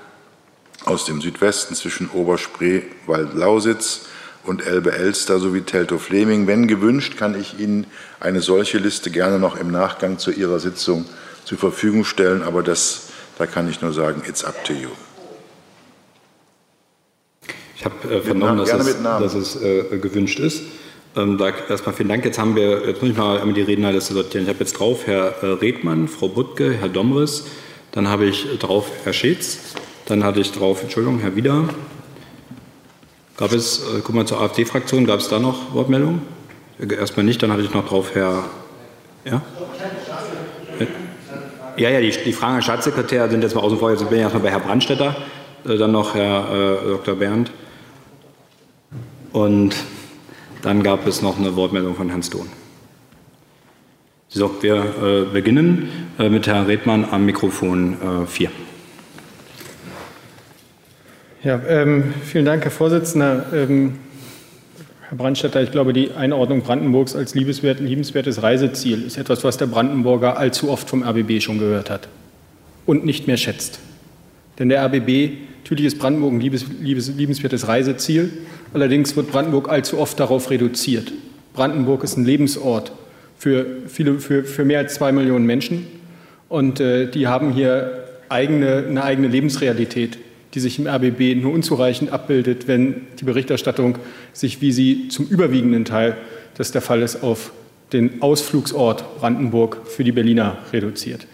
[0.84, 4.06] aus dem Südwesten zwischen Oberspreewald-Lausitz
[4.44, 6.46] und Elbe-Elster sowie Teltow-Fleming.
[6.46, 7.86] Wenn gewünscht, kann ich Ihnen
[8.20, 11.06] eine solche Liste gerne noch im Nachgang zu Ihrer Sitzung
[11.44, 13.08] zur Verfügung stellen, aber das,
[13.38, 14.90] da kann ich nur sagen, it's up to you.
[17.76, 20.62] Ich habe äh, vernommen, dass es, dass es äh, gewünscht ist.
[21.16, 22.24] Ähm, da erstmal vielen Dank.
[22.24, 24.44] Jetzt haben wir, jetzt muss ich mal die Rednerliste sortieren.
[24.44, 27.44] Ich habe jetzt drauf Herr äh, Redmann, Frau Buttke, Herr Domris,
[27.94, 29.74] dann habe ich drauf Herr Schätz,
[30.06, 31.68] dann hatte ich drauf, Entschuldigung, Herr Wieder.
[33.36, 36.22] Gab es, äh, guck mal zur AfD-Fraktion, gab es da noch Wortmeldungen?
[36.80, 38.44] Äh, erstmal nicht, dann hatte ich noch drauf Herr,
[39.24, 39.40] ja?
[41.76, 43.90] Ja, ja, die, die Fragen an Staatssekretär sind jetzt mal außen vor.
[43.90, 45.16] Jetzt bin ich erstmal bei Herrn Brandstetter,
[45.64, 47.14] äh, dann noch Herr äh, Dr.
[47.14, 47.52] Berndt.
[49.32, 49.76] Und
[50.62, 52.48] dann gab es noch eine Wortmeldung von Herrn Stohn.
[54.36, 58.48] So, wir äh, beginnen äh, mit Herrn Redmann am Mikrofon 4.
[58.48, 58.52] Äh,
[61.44, 63.46] ja, ähm, vielen Dank, Herr Vorsitzender.
[63.54, 63.94] Ähm,
[65.08, 69.66] Herr Brandstätter, ich glaube, die Einordnung Brandenburgs als liebenswert, liebenswertes Reiseziel ist etwas, was der
[69.66, 72.08] Brandenburger allzu oft vom RBB schon gehört hat
[72.86, 73.78] und nicht mehr schätzt.
[74.58, 75.30] Denn der RBB,
[75.62, 78.32] natürlich ist Brandenburg ein liebes, liebes, liebenswertes Reiseziel,
[78.72, 81.12] allerdings wird Brandenburg allzu oft darauf reduziert.
[81.52, 82.90] Brandenburg ist ein Lebensort
[83.36, 85.86] für, viele, für, für mehr als zwei Millionen Menschen
[86.48, 90.18] und äh, die haben hier eigene, eine eigene Lebensrealität,
[90.54, 93.98] die sich im RBB nur unzureichend abbildet, wenn die Berichterstattung
[94.32, 96.16] sich, wie sie zum überwiegenden Teil
[96.56, 97.52] das der Fall ist, auf
[97.92, 101.26] den Ausflugsort Brandenburg für die Berliner reduziert.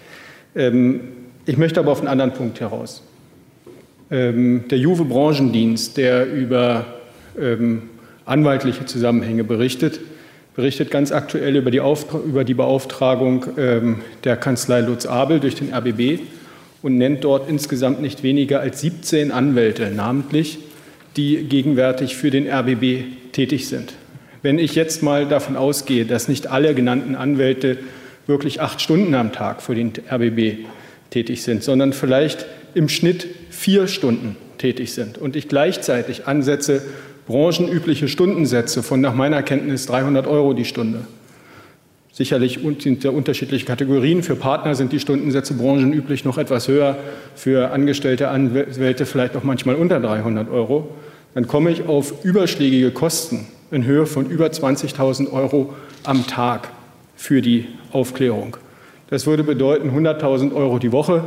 [0.55, 1.01] Ähm,
[1.47, 3.03] ich möchte aber auf einen anderen Punkt heraus.
[4.11, 6.87] Ähm, der Juve Branchendienst, der über
[7.39, 7.83] ähm,
[8.25, 10.01] anwaltliche Zusammenhänge berichtet,
[10.61, 11.81] berichtet ganz aktuell über die,
[12.27, 16.21] über die Beauftragung ähm, der Kanzlei Lutz Abel durch den RBB
[16.83, 20.59] und nennt dort insgesamt nicht weniger als 17 Anwälte namentlich,
[21.17, 23.95] die gegenwärtig für den RBB tätig sind.
[24.43, 27.79] Wenn ich jetzt mal davon ausgehe, dass nicht alle genannten Anwälte
[28.27, 30.67] wirklich acht Stunden am Tag für den RBB
[31.09, 32.45] tätig sind, sondern vielleicht
[32.75, 36.83] im Schnitt vier Stunden tätig sind und ich gleichzeitig ansetze
[37.31, 41.03] branchenübliche Stundensätze von nach meiner Kenntnis 300 Euro die Stunde.
[42.13, 44.25] Sicherlich sind da unterschiedliche Kategorien.
[44.25, 46.99] Für Partner sind die Stundensätze branchenüblich noch etwas höher,
[47.37, 50.89] für angestellte Anwälte vielleicht auch manchmal unter 300 Euro.
[51.35, 56.69] Dann komme ich auf überschlägige Kosten in Höhe von über 20.000 Euro am Tag
[57.15, 58.57] für die Aufklärung.
[59.09, 61.23] Das würde bedeuten 100.000 Euro die Woche,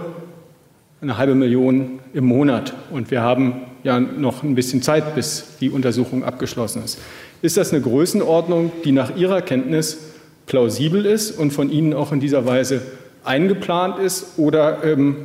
[1.02, 2.74] eine halbe Million im Monat.
[2.92, 7.00] Und wir haben ja noch ein bisschen Zeit, bis die Untersuchung abgeschlossen ist.
[7.42, 9.98] Ist das eine Größenordnung, die nach Ihrer Kenntnis
[10.46, 12.82] plausibel ist und von Ihnen auch in dieser Weise
[13.24, 14.38] eingeplant ist?
[14.38, 15.18] Oder ähm,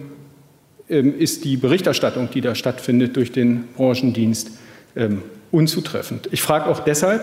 [0.88, 4.50] ähm, ist die Berichterstattung, die da stattfindet durch den Branchendienst,
[4.96, 6.28] ähm, unzutreffend?
[6.32, 7.22] Ich frage auch deshalb,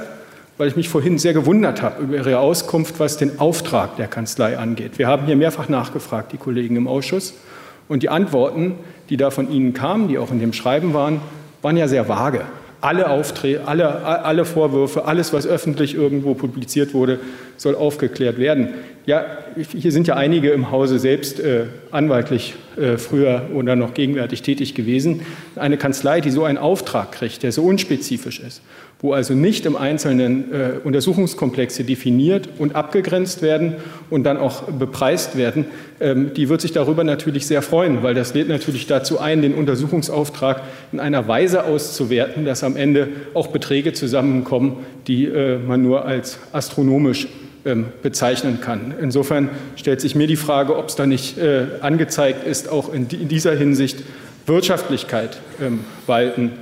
[0.57, 4.57] weil ich mich vorhin sehr gewundert habe über Ihre Auskunft, was den Auftrag der Kanzlei
[4.57, 4.97] angeht.
[4.97, 7.33] Wir haben hier mehrfach nachgefragt, die Kollegen im Ausschuss.
[7.87, 8.75] Und die Antworten,
[9.09, 11.21] die da von Ihnen kamen, die auch in dem Schreiben waren,
[11.61, 12.41] waren ja sehr vage.
[12.85, 17.19] alle Aufträge, alle, alle Vorwürfe, alles, was öffentlich irgendwo publiziert wurde,
[17.57, 18.69] soll aufgeklärt werden.
[19.07, 24.41] Ja, hier sind ja einige im Hause selbst äh, anwaltlich äh, früher oder noch gegenwärtig
[24.43, 25.21] tätig gewesen.
[25.55, 28.61] Eine Kanzlei, die so einen Auftrag kriegt, der so unspezifisch ist,
[29.05, 33.75] wo also nicht im Einzelnen äh, Untersuchungskomplexe definiert und abgegrenzt werden
[34.09, 35.65] und dann auch bepreist werden,
[35.99, 39.53] ähm, die wird sich darüber natürlich sehr freuen, weil das lädt natürlich dazu ein, den
[39.53, 46.05] Untersuchungsauftrag in einer Weise auszuwerten, dass am Ende auch Beträge zusammenkommen, die äh, man nur
[46.05, 47.27] als astronomisch
[47.63, 48.91] ähm, bezeichnen kann.
[48.99, 53.07] Insofern stellt sich mir die Frage, ob es da nicht äh, angezeigt ist, auch in,
[53.07, 53.99] dieser Hinsicht
[54.47, 56.53] Wirtschaftlichkeit ähm, walten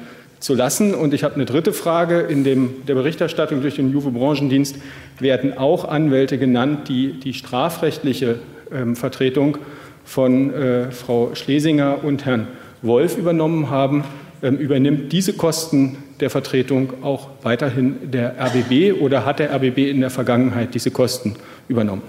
[0.44, 0.94] zu lassen.
[0.94, 2.20] Und ich habe eine dritte Frage.
[2.20, 4.76] In dem, der Berichterstattung durch den Juve-Branchendienst
[5.20, 8.40] werden auch Anwälte genannt, die die strafrechtliche
[8.72, 9.58] ähm, Vertretung
[10.04, 12.48] von äh, Frau Schlesinger und Herrn
[12.82, 14.04] Wolf übernommen haben.
[14.42, 20.10] übernimmt diese Kosten der Vertretung auch weiterhin der RBB oder hat der RBB in der
[20.10, 21.38] Vergangenheit diese Kosten
[21.70, 22.02] übernommen?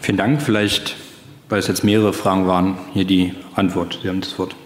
[0.00, 0.40] Vielen Dank.
[0.40, 0.96] Vielleicht,
[1.50, 3.98] weil es jetzt mehrere Fragen waren, hier die Antwort.
[4.02, 4.56] Sie haben das Wort.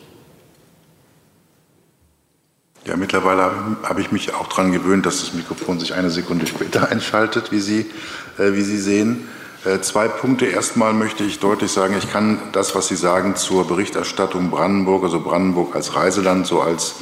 [2.87, 6.89] Ja, mittlerweile habe ich mich auch daran gewöhnt, dass das Mikrofon sich eine Sekunde später
[6.91, 7.91] einschaltet, wie Sie,
[8.39, 9.29] äh, wie Sie sehen.
[9.67, 10.47] Äh, zwei Punkte.
[10.47, 15.21] Erstmal möchte ich deutlich sagen, ich kann das, was Sie sagen zur Berichterstattung Brandenburg, also
[15.21, 16.95] Brandenburg als Reiseland, so als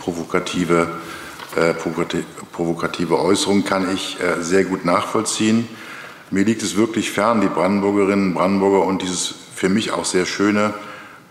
[0.00, 0.88] provokative,
[1.54, 5.68] äh, provokative Äußerung, kann ich äh, sehr gut nachvollziehen.
[6.30, 10.24] Mir liegt es wirklich fern, die Brandenburgerinnen und Brandenburger und dieses für mich auch sehr
[10.24, 10.72] schöne,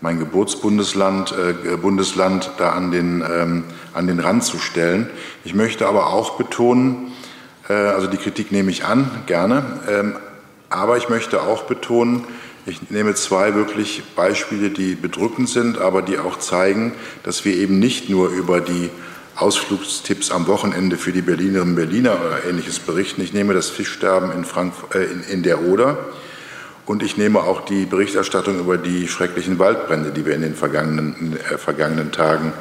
[0.00, 3.64] mein Geburtsbundesland, äh, Bundesland da an den, ähm,
[3.94, 5.08] an den Rand zu stellen.
[5.44, 7.12] Ich möchte aber auch betonen,
[7.68, 10.16] äh, also die Kritik nehme ich an, gerne, ähm,
[10.68, 12.24] aber ich möchte auch betonen,
[12.66, 17.78] ich nehme zwei wirklich Beispiele, die bedrückend sind, aber die auch zeigen, dass wir eben
[17.78, 18.90] nicht nur über die
[19.36, 23.20] Ausflugstipps am Wochenende für die Berlinerinnen und Berliner oder ähnliches berichten.
[23.22, 25.96] Ich nehme das Fischsterben in, Frankfurt, äh, in, in der Oder
[26.86, 31.16] und ich nehme auch die Berichterstattung über die schrecklichen Waldbrände, die wir in den vergangenen,
[31.18, 32.52] in den äh, vergangenen Tagen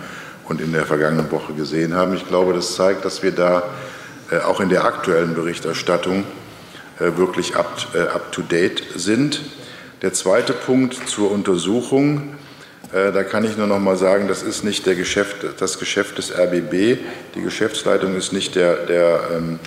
[0.45, 2.15] und in der vergangenen Woche gesehen haben.
[2.15, 3.63] Ich glaube, das zeigt, dass wir da
[4.31, 6.23] äh, auch in der aktuellen Berichterstattung
[6.99, 9.41] äh, wirklich up, äh, up to date sind.
[10.01, 12.33] Der zweite Punkt zur Untersuchung.
[12.91, 16.17] Äh, da kann ich nur noch mal sagen, das ist nicht der Geschäft, das Geschäft
[16.17, 16.97] des RBB.
[17.35, 19.59] Die Geschäftsleitung ist nicht der, der, ähm,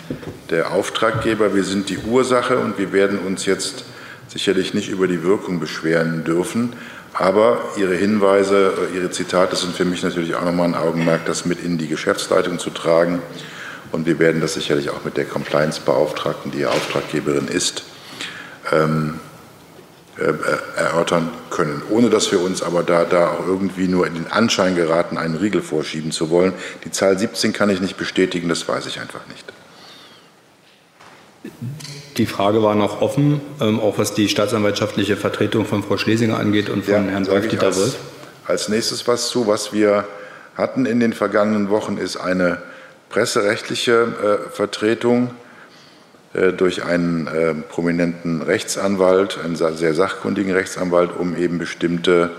[0.51, 1.55] der Auftraggeber.
[1.55, 3.85] Wir sind die Ursache und wir werden uns jetzt
[4.29, 6.75] sicherlich nicht über die Wirkung beschweren dürfen.
[7.15, 11.65] Aber Ihre Hinweise, Ihre Zitate sind für mich natürlich auch nochmal ein Augenmerk, das mit
[11.65, 13.21] in die Geschäftsleitung zu tragen.
[13.91, 17.85] Und wir werden das sicherlich auch mit der Compliance-Beauftragten, die ja Auftraggeberin ist,
[18.71, 19.19] ähm,
[20.19, 20.33] äh,
[20.77, 24.75] erörtern können, ohne dass wir uns aber da, da auch irgendwie nur in den Anschein
[24.75, 26.53] geraten, einen Riegel vorschieben zu wollen.
[26.85, 29.45] Die Zahl 17 kann ich nicht bestätigen, das weiß ich einfach nicht.
[32.19, 36.69] Die Frage war noch offen, ähm, auch was die staatsanwaltschaftliche Vertretung von Frau Schlesinger angeht
[36.69, 37.97] und von ja, Herrn Wolf-Dieter Wolf.
[38.45, 40.05] Als nächstes was zu, was wir
[40.57, 42.59] hatten in den vergangenen Wochen, ist eine
[43.09, 43.93] presserechtliche
[44.49, 45.31] äh, Vertretung
[46.35, 52.31] äh, durch einen äh, prominenten Rechtsanwalt, einen sehr sachkundigen Rechtsanwalt, um eben bestimmte,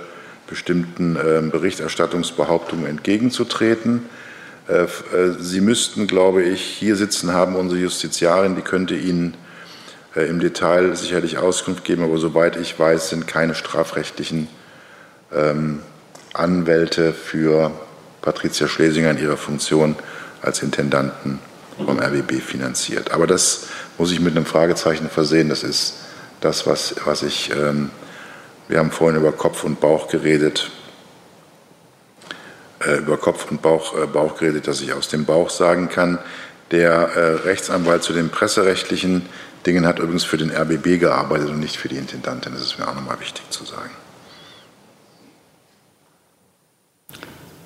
[0.48, 4.10] bestimmten ähm, Berichterstattungsbehauptungen entgegenzutreten.
[4.68, 4.88] Äh, äh,
[5.40, 9.36] Sie müssten, glaube ich, hier sitzen haben unsere Justiziarin, die könnte Ihnen
[10.16, 14.48] im Detail sicherlich Auskunft geben, aber soweit ich weiß, sind keine strafrechtlichen
[15.32, 15.82] ähm,
[16.34, 17.72] Anwälte für
[18.22, 19.96] Patricia Schlesinger in ihrer Funktion
[20.42, 21.40] als Intendanten
[21.78, 23.12] vom RBB finanziert.
[23.12, 25.50] Aber das muss ich mit einem Fragezeichen versehen.
[25.50, 25.96] Das ist
[26.42, 27.90] das, was, was ich, ähm,
[28.68, 30.72] wir haben vorhin über Kopf und Bauch geredet,
[32.86, 36.20] äh, über Kopf und Bauch, äh, Bauch geredet, dass ich aus dem Bauch sagen kann.
[36.72, 39.26] Der äh, Rechtsanwalt zu den presserechtlichen
[39.66, 42.54] Dingen hat übrigens für den RBB gearbeitet und nicht für die Intendantin.
[42.54, 43.92] Das ist mir auch nochmal wichtig zu sagen.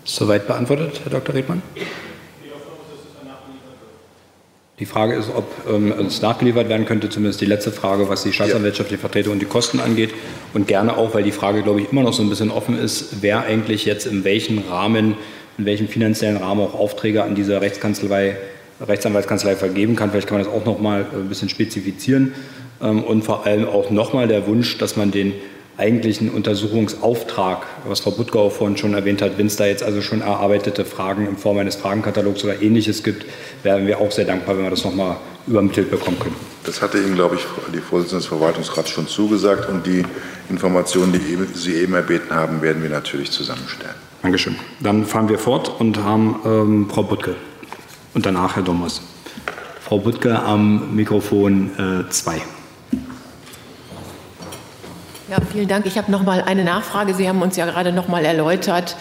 [0.06, 1.36] Soweit beantwortet, Herr Dr.
[1.36, 1.62] Redmann?
[4.80, 8.34] Die Frage ist, ob ähm, es nachgeliefert werden könnte, zumindest die letzte Frage, was die
[8.34, 10.14] staatsanwaltschaftliche Vertretung und die Kosten angeht.
[10.54, 13.22] Und gerne auch, weil die Frage, glaube ich, immer noch so ein bisschen offen ist,
[13.22, 15.16] wer eigentlich jetzt in welchem Rahmen,
[15.58, 18.36] in welchem finanziellen Rahmen auch Aufträge an dieser Rechtskanzlei,
[18.88, 20.12] Rechtsanwaltskanzlei vergeben kann.
[20.12, 22.34] Vielleicht kann man das auch noch mal äh, ein bisschen spezifizieren.
[22.82, 25.34] Ähm, und vor allem auch noch mal der Wunsch, dass man den
[25.78, 30.22] eigentlichen Untersuchungsauftrag, was Frau Buttgau vorhin schon erwähnt hat, wenn es da jetzt also schon
[30.22, 33.26] erarbeitete Fragen in Form eines Fragenkatalogs oder ähnliches gibt,
[33.64, 35.18] wären wir auch sehr dankbar, wenn wir das nochmal
[35.48, 36.36] übermittelt bekommen können.
[36.64, 40.04] Das hatte Ihnen, glaube ich, die Vorsitzende des Verwaltungsrats schon zugesagt und die
[40.50, 43.96] Informationen, die Sie eben erbeten haben, werden wir natürlich zusammenstellen.
[44.22, 44.56] Dankeschön.
[44.80, 47.36] Dann fahren wir fort und haben ähm, Frau Buttke
[48.14, 49.02] und danach Herr Dommers.
[49.82, 51.72] Frau Buttke am Mikrofon
[52.10, 52.36] 2.
[52.36, 52.40] Äh,
[55.30, 55.86] ja, vielen Dank.
[55.86, 57.14] Ich habe noch mal eine Nachfrage.
[57.14, 58.96] Sie haben uns ja gerade noch mal erläutert,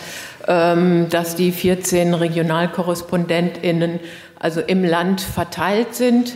[0.48, 4.00] ähm, dass die 14 Regionalkorrespondentinnen
[4.38, 6.34] also im Land verteilt sind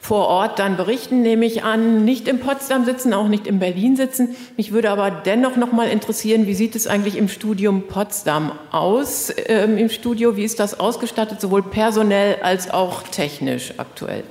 [0.00, 3.96] vor Ort dann berichten, nehme ich an, nicht in Potsdam sitzen, auch nicht in Berlin
[3.96, 4.34] sitzen.
[4.56, 9.30] Mich würde aber dennoch noch mal interessieren, wie sieht es eigentlich im Studium Potsdam aus?
[9.46, 14.24] Ähm, Im Studio, wie ist das ausgestattet, sowohl personell als auch technisch aktuell?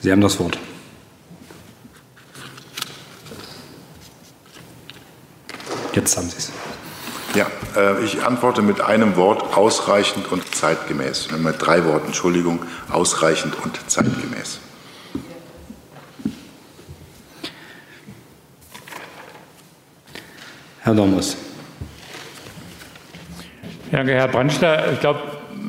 [0.00, 0.58] Sie haben das Wort.
[5.94, 6.61] Jetzt haben Sie es.
[7.34, 11.30] Ja, äh, ich antworte mit einem Wort ausreichend und zeitgemäß.
[11.38, 14.60] Mit drei Worten, Entschuldigung, ausreichend und zeitgemäß.
[20.80, 21.38] Herr Domus.
[23.90, 24.92] Danke, Herr Brandster.
[24.92, 25.20] Ich glaube,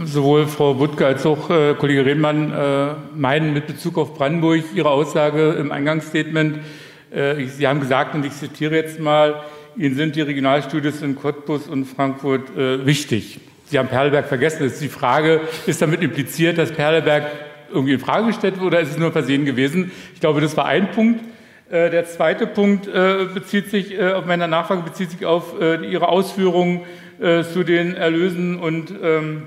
[0.03, 4.89] sowohl Frau Wuttke als auch äh, Kollege Redmann äh, meinen mit Bezug auf Brandenburg Ihre
[4.89, 6.59] Aussage im Eingangsstatement.
[7.09, 9.43] Äh, Sie haben gesagt, und ich zitiere jetzt mal,
[9.75, 13.39] Ihnen sind die Regionalstudios in Cottbus und Frankfurt äh, wichtig.
[13.65, 14.63] Sie haben Perleberg vergessen.
[14.63, 17.25] Das ist die Frage, ist damit impliziert, dass Perleberg
[17.71, 19.91] irgendwie in Frage gestellt wurde oder ist es nur Versehen gewesen?
[20.13, 21.21] Ich glaube, das war ein Punkt.
[21.73, 26.07] Äh, der zweite Punkt äh, bezieht sich, äh, auf meiner Nachfrage bezieht sich auf Ihre
[26.07, 26.81] Ausführungen
[27.19, 29.43] zu den Erlösen und ähm,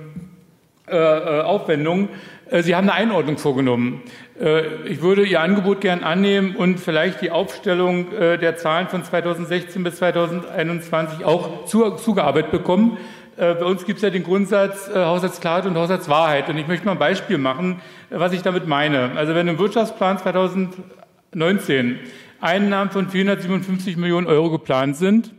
[0.89, 2.09] Aufwendungen.
[2.49, 4.03] Sie haben eine Einordnung vorgenommen.
[4.41, 9.03] Äh, ich würde Ihr Angebot gern annehmen und vielleicht die Aufstellung äh, der Zahlen von
[9.03, 12.99] 2016 bis 2021 auch zugearbeitet bekommen.
[13.37, 16.49] Äh, bei uns gibt es ja den Grundsatz Haushaltsklarheit und Haushaltswahrheit.
[16.49, 17.81] Und ich möchte mal ein Beispiel machen,
[18.11, 19.11] was ich damit meine.
[19.17, 21.99] Also wenn im Wirtschaftsplan 2019
[22.41, 25.33] Einnahmen von 457 Millionen Euro geplant sind,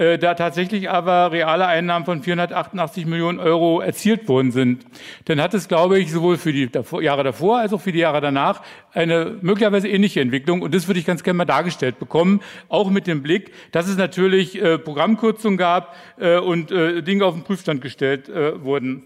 [0.00, 4.86] äh, da tatsächlich aber reale Einnahmen von 488 Millionen Euro erzielt worden sind,
[5.26, 6.70] dann hat es, glaube ich, sowohl für die
[7.02, 8.62] Jahre davor als auch für die Jahre danach
[8.94, 10.62] eine möglicherweise ähnliche Entwicklung.
[10.62, 13.98] Und das würde ich ganz gerne mal dargestellt bekommen, auch mit dem Blick, dass es
[13.98, 19.02] natürlich äh, Programmkürzungen gab äh, und äh, Dinge auf den Prüfstand gestellt äh, wurden.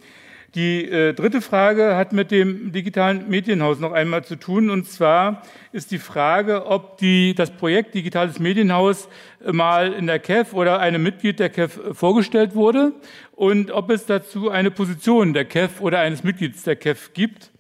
[0.54, 4.70] Die äh, dritte Frage hat mit dem digitalen Medienhaus noch einmal zu tun.
[4.70, 9.08] Und zwar ist die Frage, ob die, das Projekt Digitales Medienhaus
[9.44, 12.92] mal in der KEF oder einem Mitglied der KEF vorgestellt wurde
[13.33, 17.51] und ob es dazu eine Position der KEF oder eines Mitglieds der KEF gibt.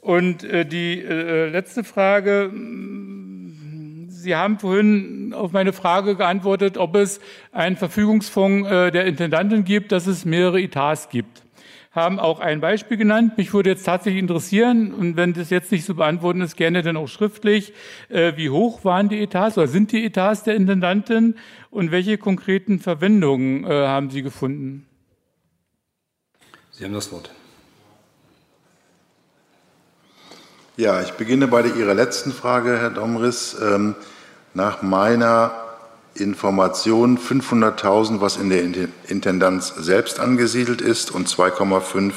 [0.00, 2.52] Und äh, die äh, letzte Frage,
[4.08, 7.20] Sie haben vorhin auf meine Frage geantwortet, ob es
[7.52, 11.44] einen Verfügungsfonds äh, der Intendantin gibt, dass es mehrere Etats gibt
[11.90, 13.36] haben auch ein Beispiel genannt.
[13.36, 16.96] Mich würde jetzt tatsächlich interessieren, und wenn das jetzt nicht zu beantworten ist, gerne dann
[16.96, 17.72] auch schriftlich,
[18.08, 21.36] äh, wie hoch waren die Etats oder sind die Etats der Intendantin
[21.70, 24.86] und welche konkreten Verwendungen äh, haben Sie gefunden?
[26.70, 27.30] Sie haben das Wort.
[30.76, 33.56] Ja, ich beginne bei Ihrer letzten Frage, Herr Domris.
[33.60, 33.96] Ähm,
[34.54, 35.69] nach meiner
[36.14, 38.62] Information 500.000, was in der
[39.08, 42.12] Intendanz selbst angesiedelt ist, und 2,5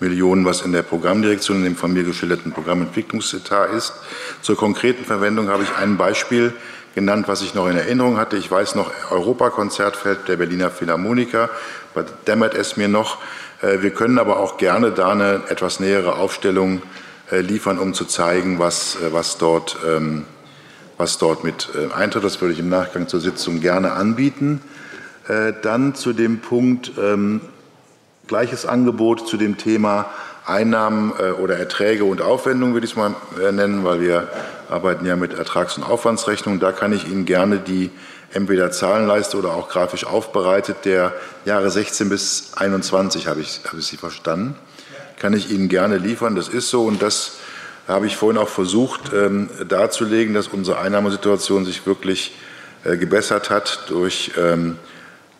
[0.00, 3.94] Millionen, was in der Programmdirektion, in dem von mir geschilderten Programmentwicklungsetat ist.
[4.42, 6.52] Zur konkreten Verwendung habe ich ein Beispiel
[6.94, 8.36] genannt, was ich noch in Erinnerung hatte.
[8.36, 11.48] Ich weiß noch, Europakonzertfeld der Berliner Philharmoniker,
[11.94, 13.18] da dämmert es mir noch.
[13.62, 16.82] Äh, wir können aber auch gerne da eine etwas nähere Aufstellung
[17.30, 20.26] äh, liefern, um zu zeigen, was, äh, was dort ähm,
[20.98, 22.24] was dort mit äh, eintritt.
[22.24, 24.60] Das würde ich im Nachgang zur Sitzung gerne anbieten.
[25.28, 27.40] Äh, dann zu dem Punkt ähm,
[28.26, 30.06] gleiches Angebot zu dem Thema
[30.46, 33.14] Einnahmen äh, oder Erträge und Aufwendungen, würde ich es mal
[33.52, 34.28] nennen, weil wir
[34.68, 36.60] arbeiten ja mit Ertrags- und Aufwandsrechnungen.
[36.60, 37.90] Da kann ich Ihnen gerne die
[38.32, 41.12] entweder Zahlenleiste oder auch grafisch aufbereitet der
[41.44, 44.56] Jahre 16 bis 21, habe ich, habe ich Sie verstanden,
[45.18, 46.34] kann ich Ihnen gerne liefern.
[46.34, 47.32] Das ist so und das
[47.88, 52.34] habe ich vorhin auch versucht ähm, darzulegen, dass unsere Einnahmesituation sich wirklich
[52.84, 54.76] äh, gebessert hat durch, ähm,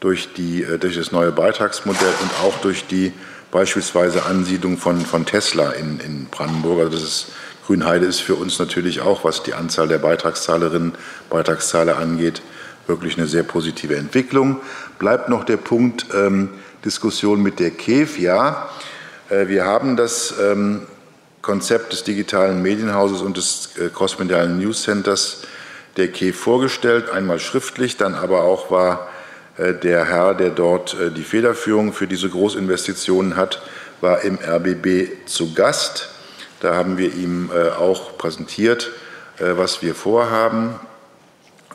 [0.00, 3.12] durch, die, äh, durch das neue Beitragsmodell und auch durch die
[3.50, 6.80] beispielsweise Ansiedlung von, von Tesla in, in Brandenburg.
[6.80, 7.26] Also das ist,
[7.66, 10.92] Grünheide ist für uns natürlich auch, was die Anzahl der Beitragszahlerinnen,
[11.30, 12.42] Beitragszahler angeht,
[12.86, 14.60] wirklich eine sehr positive Entwicklung.
[14.98, 16.48] Bleibt noch der Punkt ähm,
[16.84, 18.18] Diskussion mit der KEF.
[18.18, 18.68] Ja,
[19.28, 20.82] äh, wir haben das ähm,
[21.42, 25.42] Konzept des digitalen Medienhauses und des äh, crossmedialen News Centers
[25.96, 29.08] der KEF vorgestellt, einmal schriftlich, dann aber auch war
[29.58, 33.60] äh, der Herr, der dort äh, die Federführung für diese Großinvestitionen hat,
[34.00, 36.08] war im RBB zu Gast.
[36.60, 38.92] Da haben wir ihm auch präsentiert,
[39.38, 40.78] was wir vorhaben.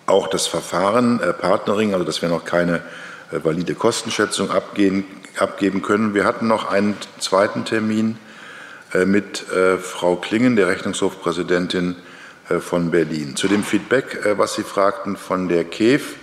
[0.05, 2.81] auch das Verfahren äh, Partnering, also dass wir noch keine
[3.31, 5.05] äh, valide Kostenschätzung abgeben,
[5.81, 6.13] können.
[6.13, 8.26] Wir hatten noch einen zweiten Termin äh,
[9.05, 11.95] mit äh, Frau Klingen, der Rechnungshofpräsidentin
[12.49, 13.35] äh, von Berlin.
[13.35, 16.15] Zu dem Feedback, äh, was Sie fragten von der KEF.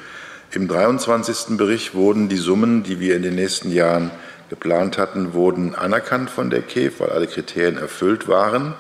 [0.52, 1.56] Im 23.
[1.56, 4.10] Bericht wurden die Summen, die wir in den nächsten Jahren
[4.48, 8.74] geplant hatten, wurden anerkannt von der KEF, weil alle Kriterien erfüllt waren.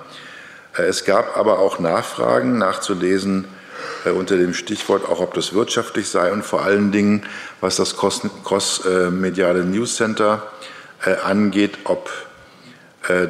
[0.76, 3.44] Es gab aber auch Nachfragen nachzulesen
[4.04, 7.24] äh, unter dem Stichwort auch, ob das wirtschaftlich sei und vor allen Dingen,
[7.60, 10.42] was das cross-mediale News Center
[11.04, 12.33] äh, angeht, ob äh,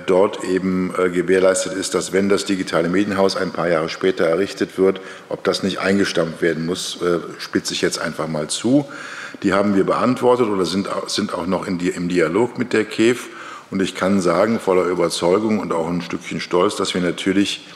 [0.07, 5.01] dort eben gewährleistet ist, dass wenn das digitale Medienhaus ein paar Jahre später errichtet wird,
[5.29, 6.99] ob das nicht eingestampft werden muss,
[7.39, 8.89] spitze ich jetzt einfach mal zu.
[9.43, 13.29] Die haben wir beantwortet oder sind, sind auch noch die, im Dialog mit der KEF.
[13.71, 17.67] Und ich kann sagen, voller Überzeugung und auch ein Stückchen Stolz, dass wir natürlich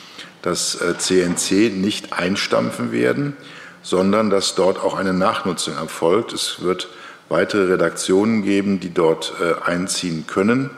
[0.43, 3.37] das CNC äh, nicht einstampfen werden,
[3.83, 6.33] sondern dass dort auch eine Nachnutzung erfolgt.
[6.33, 6.89] Es wird
[7.29, 10.71] weitere Redaktionen geben, die dort äh, einziehen können.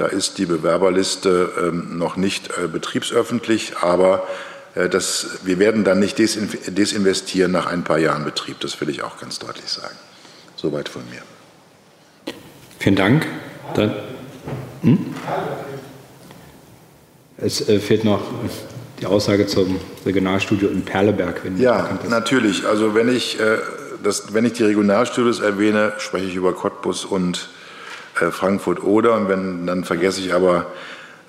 [0.00, 4.26] Da ist die Bewerberliste ähm, noch nicht äh, betriebsöffentlich, aber
[4.90, 8.60] das, wir werden dann nicht desinvestieren nach ein paar Jahren Betrieb.
[8.60, 9.96] Das will ich auch ganz deutlich sagen.
[10.56, 11.20] Soweit von mir.
[12.78, 13.26] Vielen Dank.
[13.74, 13.94] Dann,
[14.80, 15.14] hm?
[17.36, 18.22] Es fehlt noch
[19.00, 21.42] die Aussage zum Regionalstudio in Perleberg.
[21.58, 22.64] ja, natürlich.
[22.64, 23.58] Also wenn ich, äh,
[24.02, 27.59] das, wenn ich die Regionalstudios erwähne, spreche ich über Cottbus und äh,
[28.30, 29.14] Frankfurt-Oder.
[29.14, 30.66] Und wenn, dann vergesse ich aber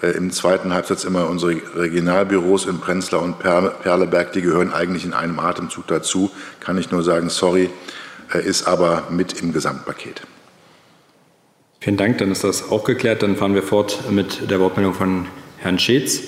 [0.02, 4.34] äh, im zweiten Halbsatz immer unsere Regionalbüros in Prenzlau und Perleberg.
[4.34, 6.32] Die gehören eigentlich in einem Atemzug dazu.
[6.60, 7.70] Kann ich nur sagen, sorry,
[8.34, 10.22] äh, ist aber mit im Gesamtpaket.
[11.80, 13.24] Vielen Dank, dann ist das auch geklärt.
[13.24, 16.20] Dann fahren wir fort mit der Wortmeldung von Herrn Schetz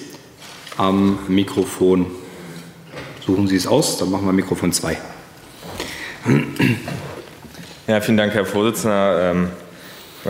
[0.78, 2.08] am Mikrofon.
[3.26, 4.97] Suchen Sie es aus, dann machen wir Mikrofon 2.
[7.88, 9.35] Ja, vielen Dank, Herr Vorsitzender.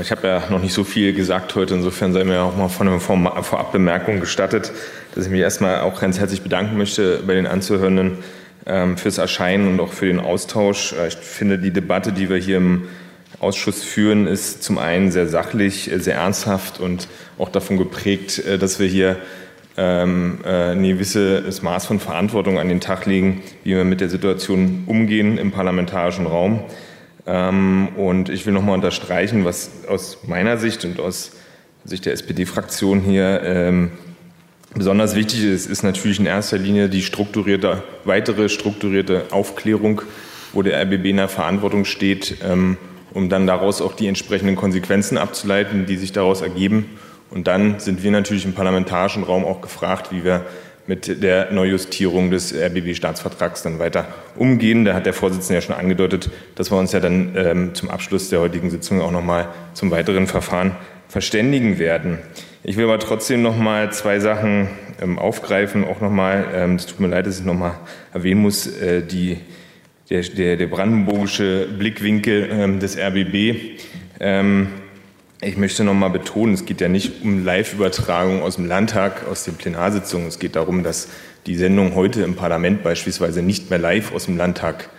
[0.01, 2.87] Ich habe ja noch nicht so viel gesagt heute, insofern sei mir auch mal von
[2.87, 4.71] einer Vorabbemerkung gestattet,
[5.13, 8.17] dass ich mich erstmal auch ganz herzlich bedanken möchte bei den Anzuhörenden
[8.65, 10.93] ähm, fürs Erscheinen und auch für den Austausch.
[10.93, 12.87] Äh, ich finde, die Debatte, die wir hier im
[13.39, 18.57] Ausschuss führen, ist zum einen sehr sachlich, äh, sehr ernsthaft und auch davon geprägt, äh,
[18.57, 19.17] dass wir hier
[19.77, 24.09] ähm, äh, ein gewisses Maß von Verantwortung an den Tag legen, wie wir mit der
[24.09, 26.63] Situation umgehen im parlamentarischen Raum.
[27.25, 31.31] Ähm, und ich will nochmal unterstreichen, was aus meiner Sicht und aus
[31.85, 33.91] Sicht der SPD-Fraktion hier ähm,
[34.73, 40.01] besonders wichtig ist, ist natürlich in erster Linie die strukturierte, weitere strukturierte Aufklärung,
[40.53, 42.77] wo der RBB in der Verantwortung steht, ähm,
[43.13, 46.97] um dann daraus auch die entsprechenden Konsequenzen abzuleiten, die sich daraus ergeben.
[47.29, 50.45] Und dann sind wir natürlich im parlamentarischen Raum auch gefragt, wie wir
[50.87, 54.85] mit der Neujustierung des RBB-Staatsvertrags dann weiter umgehen.
[54.85, 58.29] Da hat der Vorsitzende ja schon angedeutet, dass wir uns ja dann ähm, zum Abschluss
[58.29, 60.75] der heutigen Sitzung auch noch mal zum weiteren Verfahren
[61.07, 62.19] verständigen werden.
[62.63, 64.69] Ich will aber trotzdem noch mal zwei Sachen
[65.01, 65.85] ähm, aufgreifen.
[65.85, 67.79] Auch noch mal, ähm, es tut mir leid, dass ich noch mal
[68.13, 69.37] erwähnen muss, äh, die,
[70.09, 73.79] der, der, der brandenburgische Blickwinkel ähm, des RBB.
[75.45, 79.43] Ich möchte noch mal betonen, es geht ja nicht um Live-Übertragung aus dem Landtag, aus
[79.43, 80.27] den Plenarsitzungen.
[80.27, 81.09] Es geht darum, dass
[81.47, 84.89] die Sendung heute im Parlament beispielsweise nicht mehr live aus dem Landtag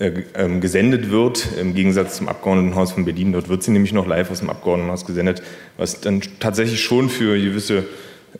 [0.00, 3.32] äh, ähm, gesendet wird, im Gegensatz zum Abgeordnetenhaus von Berlin.
[3.32, 5.42] Dort wird sie nämlich noch live aus dem Abgeordnetenhaus gesendet,
[5.76, 7.84] was dann tatsächlich schon für gewisse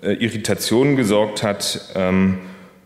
[0.02, 1.92] äh, Irritationen gesorgt hat.
[1.94, 2.38] Ähm,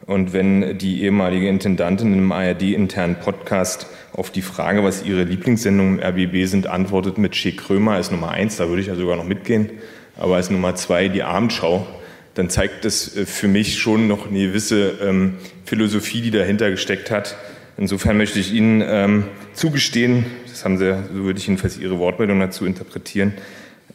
[0.07, 6.05] und wenn die ehemalige Intendantin im ARD-internen Podcast auf die Frage, was ihre Lieblingssendungen im
[6.05, 9.25] RBB sind, antwortet mit Che Krömer als Nummer eins, da würde ich ja sogar noch
[9.25, 9.71] mitgehen,
[10.17, 11.87] aber als Nummer zwei die Abendschau,
[12.35, 17.11] dann zeigt das äh, für mich schon noch eine gewisse ähm, Philosophie, die dahinter gesteckt
[17.11, 17.37] hat.
[17.77, 19.25] Insofern möchte ich Ihnen ähm,
[19.55, 23.35] zugestehen, das haben Sie, so würde ich jedenfalls Ihre Wortmeldung dazu interpretieren,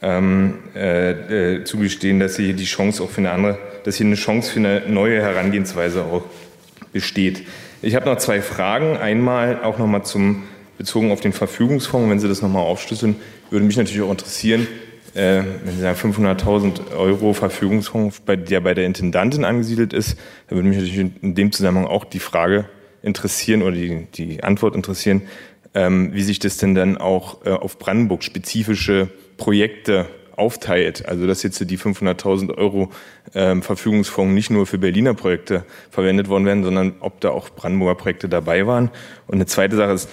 [0.01, 4.15] ähm, äh, äh, zugestehen, dass hier die Chance auch für eine andere, dass hier eine
[4.15, 6.23] Chance für eine neue Herangehensweise auch
[6.93, 7.43] besteht.
[7.81, 8.97] Ich habe noch zwei Fragen.
[8.97, 10.43] Einmal auch noch mal zum
[10.77, 12.09] bezogen auf den Verfügungsfonds.
[12.09, 13.15] Wenn Sie das noch mal aufschlüsseln,
[13.49, 14.67] würde mich natürlich auch interessieren,
[15.13, 20.57] äh, wenn Sie sagen 500.000 Euro Verfügungsfonds, bei, der bei der Intendantin angesiedelt ist, dann
[20.57, 22.65] würde mich natürlich in dem Zusammenhang auch die Frage
[23.03, 25.23] interessieren oder die, die Antwort interessieren,
[25.73, 30.07] ähm, wie sich das denn dann auch äh, auf Brandenburg spezifische Projekte
[30.41, 31.07] aufteilt.
[31.07, 32.89] Also dass jetzt die 500.000 Euro
[33.35, 37.95] ähm, Verfügungsfonds nicht nur für Berliner Projekte verwendet worden werden, sondern ob da auch Brandenburger
[37.95, 38.89] Projekte dabei waren.
[39.27, 40.09] Und eine zweite Sache ist,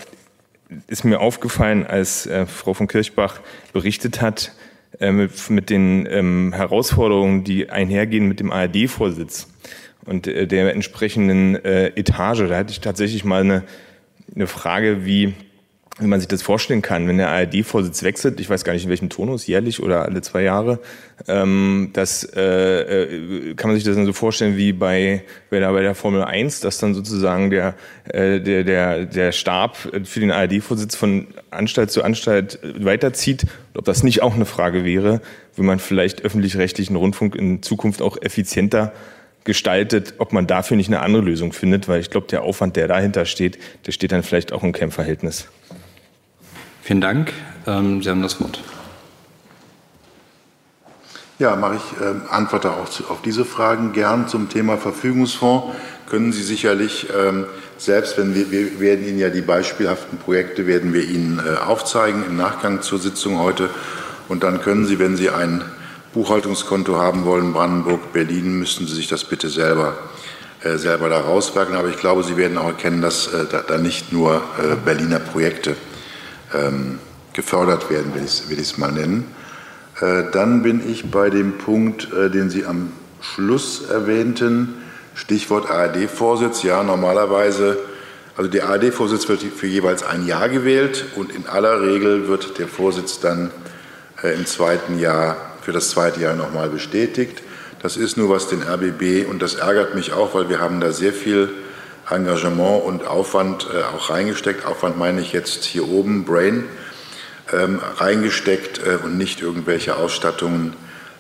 [0.87, 3.41] ist mir aufgefallen, als äh, Frau von Kirchbach
[3.73, 4.53] berichtet hat,
[5.01, 9.49] äh, mit, mit, den ähm, Herausforderungen, die einhergehen mit dem ARD-Vorsitz.
[10.05, 12.49] und äh, der entsprechenden äh, Etage.
[12.49, 13.65] Da hatte ich tatsächlich mal eine,
[14.35, 15.33] eine Frage, wie
[15.99, 18.91] wie man sich das vorstellen kann, wenn der ARD-Vorsitz wechselt, ich weiß gar nicht in
[18.91, 20.79] welchem Tonus, jährlich oder alle zwei Jahre,
[21.27, 25.73] ähm, das äh, äh, kann man sich das dann so vorstellen wie bei, bei, der,
[25.73, 30.31] bei der Formel 1, dass dann sozusagen der, äh, der, der, der Stab für den
[30.31, 33.47] ARD-Vorsitz von Anstalt zu Anstalt weiterzieht.
[33.75, 35.21] Ob das nicht auch eine Frage wäre,
[35.57, 38.93] wie man vielleicht öffentlich-rechtlichen Rundfunk in Zukunft auch effizienter
[39.45, 42.87] gestaltet, ob man dafür nicht eine andere Lösung findet, weil ich glaube, der Aufwand, der
[42.87, 45.49] dahinter steht, der steht dann vielleicht auch im Kämpfverhältnis.
[46.89, 47.35] Vielen Dank.
[47.67, 48.61] Ähm, Sie haben das Wort.
[51.39, 55.77] Ja, mache ich äh, antworte auch zu, auf diese Fragen gern zum Thema Verfügungsfonds.
[56.09, 57.45] Können Sie sicherlich ähm,
[57.77, 62.25] selbst, wenn wir, wir werden Ihnen ja die beispielhaften Projekte werden wir Ihnen äh, aufzeigen
[62.27, 63.69] im Nachgang zur Sitzung heute.
[64.31, 65.63] Und dann können Sie, wenn Sie ein
[66.15, 69.99] Buchhaltungskonto haben wollen, Brandenburg, Berlin, müssten Sie sich das bitte selber
[70.63, 71.77] äh, selber da rauswerken.
[71.77, 75.19] Aber ich glaube, Sie werden auch erkennen, dass äh, da, da, nicht nur äh, Berliner
[75.19, 75.77] Projekte
[76.55, 76.99] ähm,
[77.33, 79.27] gefördert werden, will ich es mal nennen.
[80.01, 84.75] Äh, dann bin ich bei dem Punkt, äh, den Sie am Schluss erwähnten,
[85.15, 86.63] Stichwort ARD-Vorsitz.
[86.63, 87.79] Ja, normalerweise,
[88.37, 92.69] also der ARD-Vorsitz wird für jeweils ein Jahr gewählt und in aller Regel wird der
[92.69, 93.51] Vorsitz dann
[94.23, 97.43] äh, im zweiten Jahr, für das zweite Jahr nochmal bestätigt.
[97.83, 100.93] Das ist nur was den RBB und das ärgert mich auch, weil wir haben da
[100.93, 101.51] sehr viel
[102.11, 104.67] Engagement und Aufwand äh, auch reingesteckt.
[104.67, 106.65] Aufwand meine ich jetzt hier oben, Brain,
[107.53, 110.75] ähm, reingesteckt äh, und nicht irgendwelche Ausstattungen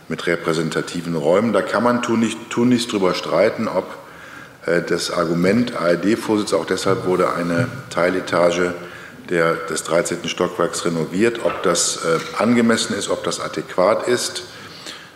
[0.09, 1.53] mit repräsentativen Räumen.
[1.53, 3.87] Da kann man tun nicht, tun drüber streiten, ob
[4.67, 8.75] äh, das Argument ARD-Vorsitz, auch deshalb wurde eine Teiletage
[9.29, 10.29] der, des 13.
[10.29, 14.45] Stockwerks renoviert, ob das äh, angemessen ist, ob das adäquat ist.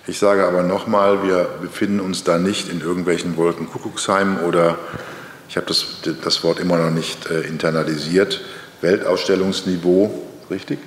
[0.07, 4.77] Ich sage aber nochmal, wir befinden uns da nicht in irgendwelchen Wolkenkuckucksheimen oder
[5.53, 5.85] ich habe das,
[6.25, 8.41] das Wort immer noch nicht äh, internalisiert,
[8.81, 10.11] Weltausstellungsniveau,
[10.51, 10.79] richtig?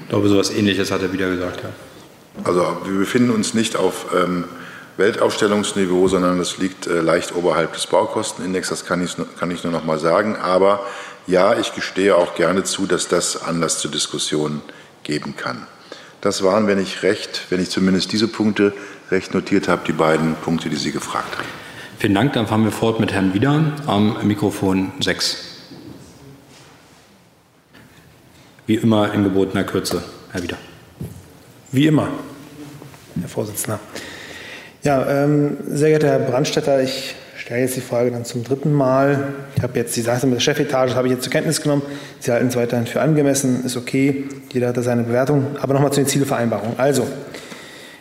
[0.00, 1.68] Ich glaube, so etwas Ähnliches hat er wieder gesagt, ja.
[2.42, 4.44] Also wir befinden uns nicht auf ähm,
[4.96, 9.74] Weltausstellungsniveau, sondern das liegt äh, leicht oberhalb des Baukostenindex, das kann ich, kann ich nur
[9.74, 10.36] noch mal sagen.
[10.36, 10.86] Aber
[11.26, 14.62] ja, ich gestehe auch gerne zu, dass das Anlass zur Diskussion
[15.02, 15.66] geben kann.
[16.22, 18.72] Das waren, wenn ich recht, wenn ich zumindest diese Punkte
[19.10, 21.59] recht notiert habe, die beiden Punkte, die Sie gefragt haben.
[22.00, 22.32] Vielen Dank.
[22.32, 25.36] Dann fahren wir fort mit Herrn Wieder am Mikrofon 6.
[28.66, 30.02] Wie immer in gebotener Kürze,
[30.32, 30.56] Herr Wieder.
[31.72, 32.08] Wie immer,
[33.20, 33.80] Herr Vorsitzender.
[34.82, 39.34] Ja, ähm, sehr geehrter Herr Brandstätter, ich stelle jetzt die Frage dann zum dritten Mal.
[39.56, 41.82] Ich habe jetzt die Sache mit der Chefetage habe ich jetzt zur Kenntnis genommen.
[42.18, 44.24] Sie halten es weiterhin für angemessen, ist okay.
[44.54, 45.48] Jeder hat da seine Bewertung.
[45.60, 46.78] Aber nochmal zu den Zielvereinbarungen.
[46.78, 47.06] Also,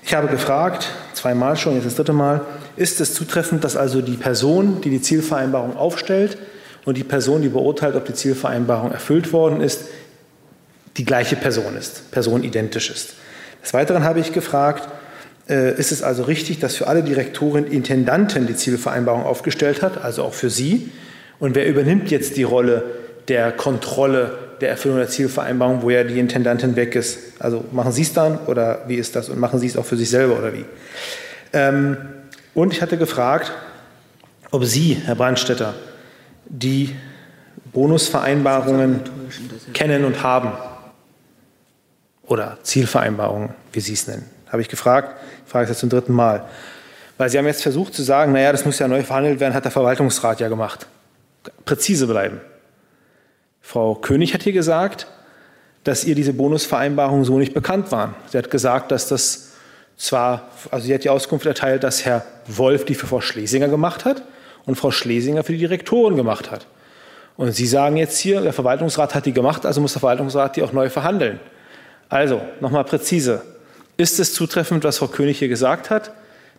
[0.06, 2.46] ich habe gefragt, zweimal schon, jetzt das dritte Mal,
[2.80, 6.38] ist es zutreffend, dass also die Person, die die Zielvereinbarung aufstellt
[6.86, 9.86] und die Person, die beurteilt, ob die Zielvereinbarung erfüllt worden ist,
[10.98, 13.14] die gleiche Person ist, personidentisch ist.
[13.64, 14.88] Des Weiteren habe ich gefragt,
[15.50, 20.24] äh, ist es also richtig, dass für alle Direktoren Intendanten die Zielvereinbarung aufgestellt hat, also
[20.24, 20.90] auch für Sie?
[21.40, 22.84] Und wer übernimmt jetzt die Rolle
[23.28, 27.20] der Kontrolle der Erfüllung der Zielvereinbarung, wo ja die Intendantin weg ist?
[27.40, 29.30] Also machen Sie es dann oder wie ist das?
[29.30, 30.66] Und machen Sie es auch für sich selber oder wie?
[31.54, 31.98] Ähm,
[32.54, 33.52] und ich hatte gefragt,
[34.52, 35.74] ob Sie, Herr Brandstetter,
[36.46, 36.96] die
[37.72, 39.02] Bonusvereinbarungen
[39.74, 40.52] kennen und haben.
[42.24, 44.30] Oder Zielvereinbarungen, wie Sie es nennen.
[44.52, 45.16] Habe ich gefragt.
[45.46, 46.46] Ich frage es jetzt zum dritten Mal.
[47.18, 49.66] Weil Sie haben jetzt versucht zu sagen, naja, das muss ja neu verhandelt werden, hat
[49.66, 50.88] der Verwaltungsrat ja gemacht.
[51.66, 52.40] Präzise bleiben.
[53.62, 55.08] Frau König hat hier gesagt,
[55.84, 58.16] dass ihr diese Bonusvereinbarungen so nicht bekannt waren.
[58.28, 59.49] Sie hat gesagt, dass das
[60.00, 64.06] zwar, also sie hat die Auskunft erteilt, dass Herr Wolf die für Frau Schlesinger gemacht
[64.06, 64.24] hat
[64.66, 66.66] und Frau Schlesinger für die Direktoren gemacht hat.
[67.36, 70.64] Und Sie sagen jetzt hier, der Verwaltungsrat hat die gemacht, also muss der Verwaltungsrat die
[70.64, 71.40] auch neu verhandeln.
[72.10, 73.44] Also, nochmal präzise.
[73.98, 76.12] Ist es zutreffend, was Frau König hier gesagt hat,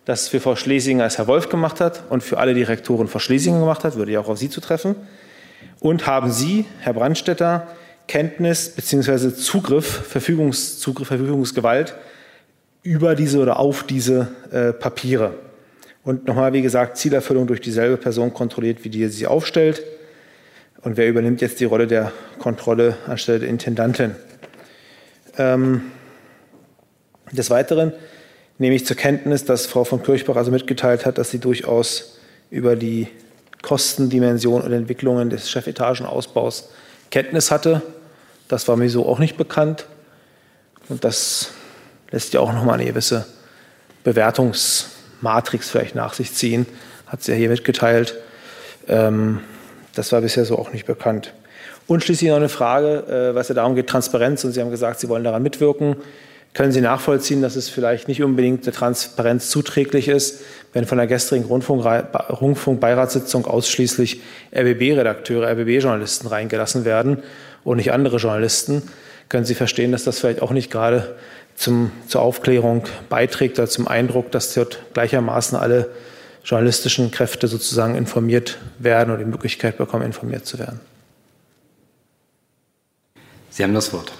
[0.05, 3.59] dass für Frau Schlesinger es Herr Wolf gemacht hat und für alle Direktoren Frau Schlesinger
[3.59, 4.95] gemacht hat, würde ja auch auf Sie zutreffen?
[5.79, 7.67] Und haben Sie, Herr Brandstetter,
[8.07, 9.33] Kenntnis bzw.
[9.35, 11.95] Zugriff, Verfügungszugriff, Verfügungsgewalt
[12.83, 15.33] über diese oder auf diese äh, Papiere.
[16.03, 19.83] Und nochmal, wie gesagt, Zielerfüllung durch dieselbe Person kontrolliert, wie die sie aufstellt.
[20.81, 24.15] Und wer übernimmt jetzt die Rolle der Kontrolle anstelle der Intendantin?
[25.37, 25.91] Ähm,
[27.31, 27.93] des Weiteren
[28.57, 32.75] nehme ich zur Kenntnis, dass Frau von Kirchbach also mitgeteilt hat, dass sie durchaus über
[32.75, 33.07] die
[33.61, 36.71] Kostendimension und Entwicklungen des Chefetagenausbaus
[37.11, 37.83] Kenntnis hatte.
[38.47, 39.85] Das war mir so auch nicht bekannt.
[40.89, 41.51] Und das
[42.11, 43.25] lässt ja auch nochmal eine gewisse
[44.03, 46.65] Bewertungsmatrix vielleicht nach sich ziehen.
[47.07, 48.15] hat sie ja hier mitgeteilt.
[48.87, 49.41] Ähm,
[49.95, 51.33] das war bisher so auch nicht bekannt.
[51.87, 54.43] Und schließlich noch eine Frage, äh, was ja darum geht, Transparenz.
[54.43, 55.97] Und Sie haben gesagt, Sie wollen daran mitwirken.
[56.53, 60.41] Können Sie nachvollziehen, dass es vielleicht nicht unbedingt der Transparenz zuträglich ist,
[60.73, 64.21] wenn von der gestrigen Rundfunkbeiratssitzung ausschließlich
[64.53, 67.23] RBB-Redakteure, RBB-Journalisten reingelassen werden
[67.63, 68.83] und nicht andere Journalisten?
[69.29, 71.15] Können Sie verstehen, dass das vielleicht auch nicht gerade
[71.55, 75.89] zum, zur Aufklärung beiträgt oder zum Eindruck, dass dort gleichermaßen alle
[76.43, 80.79] journalistischen Kräfte sozusagen informiert werden oder die Möglichkeit bekommen, informiert zu werden?
[83.49, 84.11] Sie haben das Wort.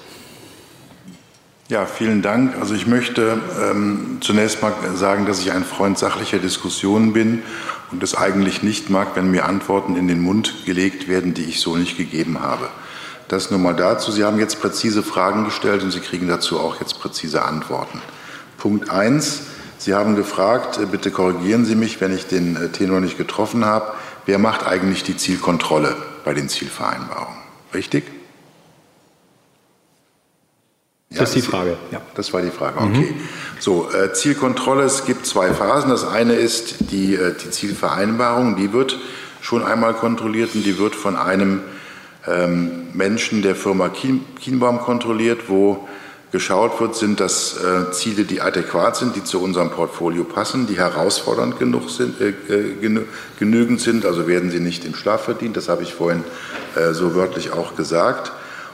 [1.69, 2.57] Ja, vielen Dank.
[2.59, 7.43] Also ich möchte ähm, zunächst mal sagen, dass ich ein Freund sachlicher Diskussionen bin
[7.93, 11.61] und es eigentlich nicht mag, wenn mir Antworten in den Mund gelegt werden, die ich
[11.61, 12.69] so nicht gegeben habe.
[13.31, 14.11] Das nur mal dazu.
[14.11, 18.01] Sie haben jetzt präzise Fragen gestellt und Sie kriegen dazu auch jetzt präzise Antworten.
[18.57, 19.43] Punkt eins:
[19.77, 23.63] Sie haben gefragt, äh, bitte korrigieren Sie mich, wenn ich den äh, Tenor nicht getroffen
[23.63, 23.93] habe,
[24.25, 27.39] wer macht eigentlich die Zielkontrolle bei den Zielvereinbarungen?
[27.73, 28.03] Richtig?
[31.09, 31.77] das ist die Frage.
[31.91, 32.01] Ja.
[32.15, 33.15] Das war die Frage, okay.
[33.15, 33.21] Mhm.
[33.59, 35.89] So, äh, Zielkontrolle, es gibt zwei Phasen.
[35.89, 38.97] Das eine ist die, die Zielvereinbarung, die wird
[39.39, 41.61] schon einmal kontrolliert und die wird von einem
[42.27, 45.87] ähm, Menschen der Firma Kien, Kienbaum kontrolliert, wo
[46.31, 50.77] geschaut wird, sind das äh, Ziele, die adäquat sind, die zu unserem Portfolio passen, die
[50.77, 53.03] herausfordernd genug sind, äh, äh genü
[53.37, 56.23] genügend sind, also werden sie nicht im Schlaf verdient, das habe ich vorhin
[56.75, 58.31] äh, so wörtlich auch gesagt.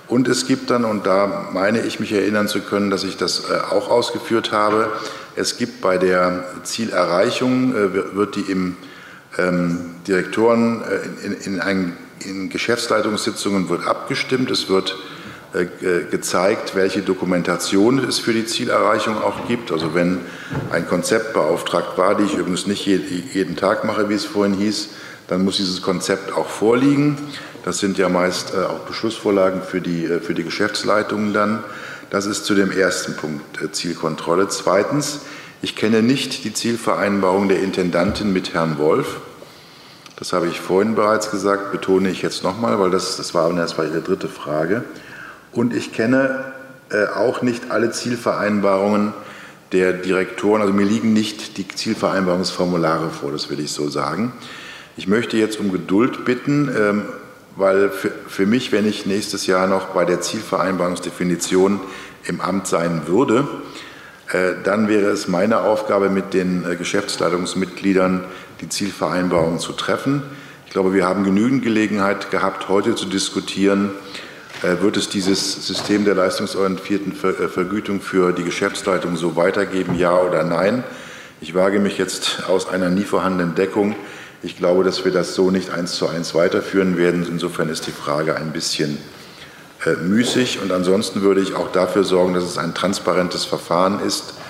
[0.07, 3.49] Und es gibt dann, und da meine ich mich erinnern zu können, dass ich das
[3.49, 4.91] äh, auch ausgeführt habe,
[5.35, 8.77] es gibt bei der Zielerreichung, äh, wird die im
[9.37, 14.51] ähm, Direktoren äh, in, in, ein, in, Geschäftsleitungssitzungen wird abgestimmt.
[14.51, 14.95] Es wird
[16.11, 19.71] gezeigt, welche Dokumentation es für die Zielerreichung auch gibt.
[19.71, 20.19] Also wenn
[20.71, 24.89] ein Konzept beauftragt war, die ich übrigens nicht jeden Tag mache, wie es vorhin hieß,
[25.27, 27.17] dann muss dieses Konzept auch vorliegen.
[27.67, 31.63] Das sind ja meist äh, auch Beschlussvorlagen für die, äh, für die Geschäftsleitungen dann.
[32.09, 34.47] Das ist zu dem ersten Punkt äh, Zielkontrolle.
[34.47, 35.21] Zweitens,
[35.61, 39.17] ich kenne nicht die Zielvereinbarung der Intendantin mit Herrn Wolf.
[40.17, 43.77] Das habe ich vorhin bereits gesagt, betone ich jetzt nochmal, weil das, das, war, das
[43.77, 44.83] war Ihre dritte Frage.
[45.53, 46.53] Und ich kenne
[46.89, 49.13] äh, auch nicht alle Zielvereinbarungen
[49.71, 50.61] der Direktoren.
[50.61, 54.33] Also mir liegen nicht die Zielvereinbarungsformulare vor, das will ich so sagen.
[54.97, 56.69] Ich möchte jetzt um Geduld bitten.
[56.77, 57.05] Ähm,
[57.57, 61.79] weil für, für mich, wenn ich nächstes Jahr noch bei der Zielvereinbarungsdefinition
[62.25, 63.47] im Amt sein würde,
[64.31, 68.23] äh, dann wäre es meine Aufgabe, mit den äh, Geschäftsleitungsmitgliedern
[68.61, 70.23] die Zielvereinbarung zu treffen.
[70.65, 73.91] Ich glaube, wir haben genügend Gelegenheit gehabt, heute zu diskutieren,
[74.63, 80.17] äh, wird es dieses System der leistungsorientierten Ver Vergütung für die Geschäftsleitung so weitergeben, ja
[80.17, 80.83] oder nein?
[81.39, 83.95] Ich wage mich jetzt aus einer nie vorhandenen Deckung
[84.43, 87.25] ich glaube, dass wir das so nicht eins zu eins weiterführen werden.
[87.27, 88.97] Insofern ist die Frage ein bisschen
[89.83, 90.61] äh, müßig.
[90.61, 94.46] Und ansonsten würde ich auch dafür sorgen, dass es ein transparentes Verfahren ist, äh,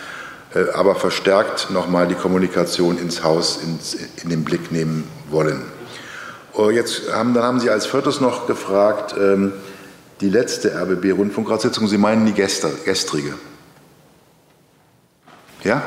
[0.74, 5.62] aber verstärkt nochmal die Kommunikation ins Haus ins, in den Blick nehmen wollen.
[6.54, 9.54] Oh, jetzt haben, dann haben Sie als viertes noch gefragt, ähm,
[10.22, 13.36] die letzte RBB-Rundfunkratssitzung, Sie meinen die gestrige?
[15.64, 15.84] Ja?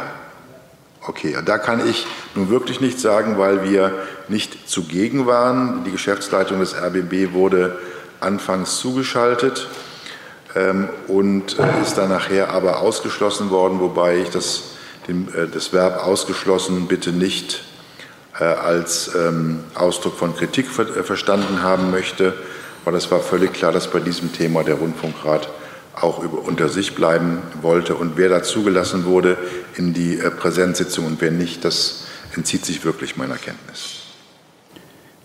[1.02, 3.94] Okay, da kann ich nun wirklich nichts sagen, weil wir
[4.28, 5.82] nicht zugegen waren.
[5.84, 7.78] Die Geschäftsleitung des RBB wurde
[8.20, 9.66] anfangs zugeschaltet
[11.06, 14.62] und äh, ist dann nachher aber ausgeschlossen worden, wobei ich das,
[15.08, 17.62] äh, das Verb ausgeschlossen bitte nicht
[18.38, 22.34] äh, als ähm, Ausdruck von Kritik ver verstanden haben möchte,
[22.84, 25.48] weil es war völlig klar, dass bei diesem Thema der Rundfunkrat
[25.94, 27.94] auch unter sich bleiben wollte.
[27.94, 29.36] Und wer da zugelassen wurde
[29.76, 33.99] in die Präsenzsitzung und wer nicht, das entzieht sich wirklich meiner Kenntnis.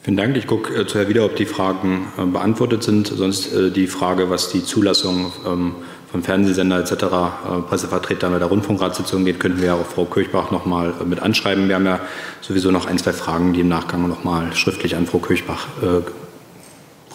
[0.06, 0.38] Vielen Dank.
[0.38, 3.08] Ich gucke äh, zuerst wieder, ob die Fragen äh, beantwortet sind.
[3.08, 5.74] Sonst äh, die Frage, was die Zulassung ähm,
[6.12, 10.94] von Fernsehsender etc., äh, Pressevertretern der Rundfunkratssitzung geht, könnten wir auch Frau Kirchbach noch mal
[11.02, 11.70] äh, mit anschreiben.
[11.70, 12.02] Wir haben ja
[12.42, 16.02] sowieso noch ein, zwei Fragen, die im Nachgang noch mal schriftlich an Frau Kirchbach, äh,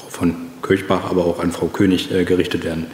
[0.09, 2.87] von Kirchbach, aber auch an Frau König gerichtet werden.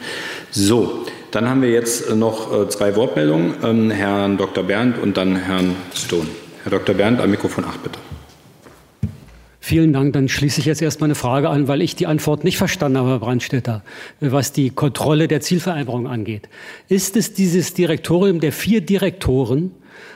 [0.51, 4.63] So, dann haben wir jetzt noch zwei Wortmeldungen, ähm, Herrn Dr.
[4.63, 6.27] Berndt und dann Herrn Stone.
[6.63, 6.93] Herr Dr.
[6.93, 8.06] Berndt, am Mikrofon 8 bitte.
[9.67, 10.13] Vielen Dank.
[10.13, 13.09] Dann schließe ich jetzt erstmal eine Frage an, weil ich die Antwort nicht verstanden habe,
[13.09, 13.83] Herr Brandstätter,
[14.21, 16.47] was die Kontrolle der Zielvereinbarung angeht.
[16.87, 19.73] Ist es dieses Direktorium der vier Direktoren,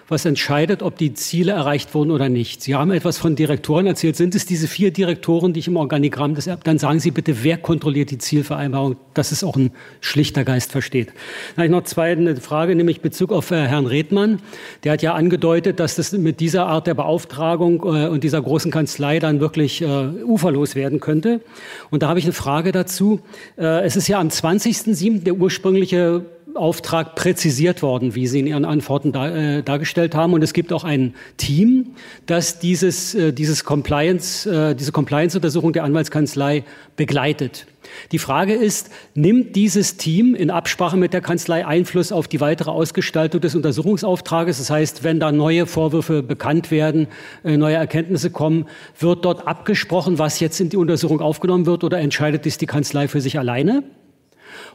[0.07, 2.61] was entscheidet, ob die Ziele erreicht wurden oder nicht.
[2.61, 4.15] Sie haben etwas von Direktoren erzählt.
[4.15, 7.57] Sind es diese vier Direktoren, die ich im Organigramm des, dann sagen Sie bitte, wer
[7.57, 11.07] kontrolliert die Zielvereinbarung, dass es auch ein schlichter Geist versteht.
[11.07, 14.39] Dann habe ich noch zwei eine Frage, nämlich Bezug auf äh, Herrn Redmann.
[14.83, 18.71] Der hat ja angedeutet, dass das mit dieser Art der Beauftragung äh, und dieser großen
[18.71, 19.85] Kanzlei dann wirklich äh,
[20.25, 21.41] uferlos werden könnte.
[21.89, 23.19] Und da habe ich eine Frage dazu.
[23.55, 25.23] Es ist ja am 20.07.
[25.23, 30.33] der ursprüngliche Auftrag präzisiert worden, wie Sie in Ihren Antworten dar, äh, dargestellt haben.
[30.33, 35.83] Und es gibt auch ein Team, das dieses, äh, dieses Compliance, äh, diese Compliance-Untersuchung der
[35.83, 36.63] Anwaltskanzlei
[36.95, 37.67] begleitet.
[38.11, 42.69] Die Frage ist, nimmt dieses Team in Absprache mit der Kanzlei Einfluss auf die weitere
[42.69, 44.57] Ausgestaltung des Untersuchungsauftrages?
[44.59, 47.07] Das heißt, wenn da neue Vorwürfe bekannt werden,
[47.43, 48.65] äh, neue Erkenntnisse kommen,
[48.99, 53.07] wird dort abgesprochen, was jetzt in die Untersuchung aufgenommen wird oder entscheidet dies die Kanzlei
[53.07, 53.83] für sich alleine?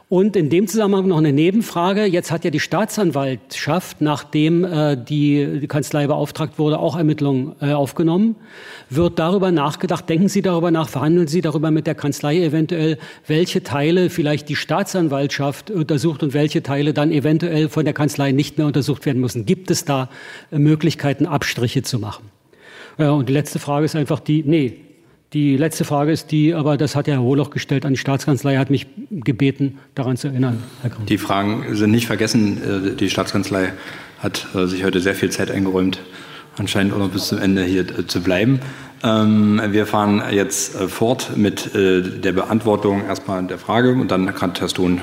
[0.09, 2.05] Und in dem Zusammenhang noch eine Nebenfrage.
[2.05, 8.37] Jetzt hat ja die Staatsanwaltschaft, nachdem äh, die, Kanzlei beauftragt wurde, auch Ermittlungen äh, aufgenommen.
[8.89, 13.63] Wird darüber nachgedacht, denken Sie darüber nach, verhandeln Sie darüber mit der Kanzlei eventuell, welche
[13.63, 18.67] Teile vielleicht die Staatsanwaltschaft untersucht und welche Teile dann eventuell von der Kanzlei nicht mehr
[18.67, 19.45] untersucht werden müssen?
[19.45, 20.09] Gibt es da
[20.53, 22.31] äh, Möglichkeiten, Abstriche zu machen?
[22.97, 24.86] Ja, und die letzte Frage ist einfach die, nee,
[25.33, 28.53] die letzte Frage ist die, aber das hat ja Herr Holoch gestellt an die Staatskanzlei,
[28.53, 31.05] er hat mich gebeten, daran zu erinnern, Herr Kram.
[31.05, 32.93] Die Fragen sind nicht vergessen.
[32.93, 33.73] Äh, die Staatskanzlei
[34.19, 35.99] hat äh, sich heute sehr viel Zeit eingeräumt,
[36.57, 38.61] anscheinend auch noch bis zum Ende hier äh, zu bleiben.
[39.03, 44.69] Ähm, wir fahren jetzt fort mit der Beantwortung erstmal der Frage und dann hat Herr
[44.69, 45.01] Stohn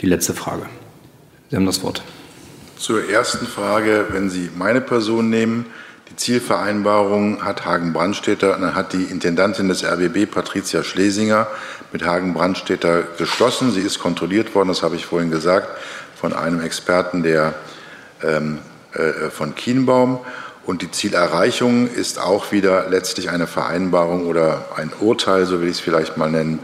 [0.00, 0.66] die letzte Frage.
[1.50, 2.02] Sie haben das Wort.
[2.76, 5.66] Zur ersten Frage, wenn Sie meine Person nehmen,
[6.10, 11.48] die Zielvereinbarung hat Hagen Brandstätter und dann hat die Intendantin des RBB, Patricia Schlesinger,
[11.92, 13.72] mit Hagen Brandstätter geschlossen.
[13.72, 15.68] Sie ist kontrolliert worden, das habe ich vorhin gesagt,
[16.14, 17.54] von einem Experten der,
[18.22, 18.58] ähm,
[18.92, 20.20] äh, von Kienbaum.
[20.64, 25.76] Und die Zielerreichung ist auch wieder letztlich eine Vereinbarung oder ein Urteil, so will ich
[25.76, 26.58] es vielleicht mal nennen,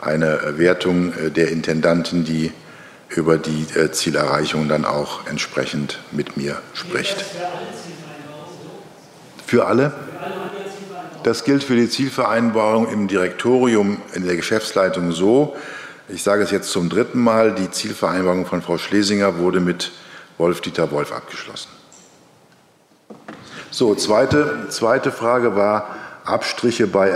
[0.00, 2.52] eine Wertung äh, der Intendantin, die
[3.08, 7.24] über die äh, Zielerreichung dann auch entsprechend mit mir spricht.
[9.46, 9.92] Für alle?
[11.22, 15.56] Das gilt für die Zielvereinbarung im Direktorium in der Geschäftsleitung so.
[16.08, 17.54] Ich sage es jetzt zum dritten Mal.
[17.54, 19.92] Die Zielvereinbarung von Frau Schlesinger wurde mit
[20.38, 21.68] Wolf-Dieter Wolf abgeschlossen.
[23.70, 27.14] So, zweite, zweite Frage war Abstriche, bei,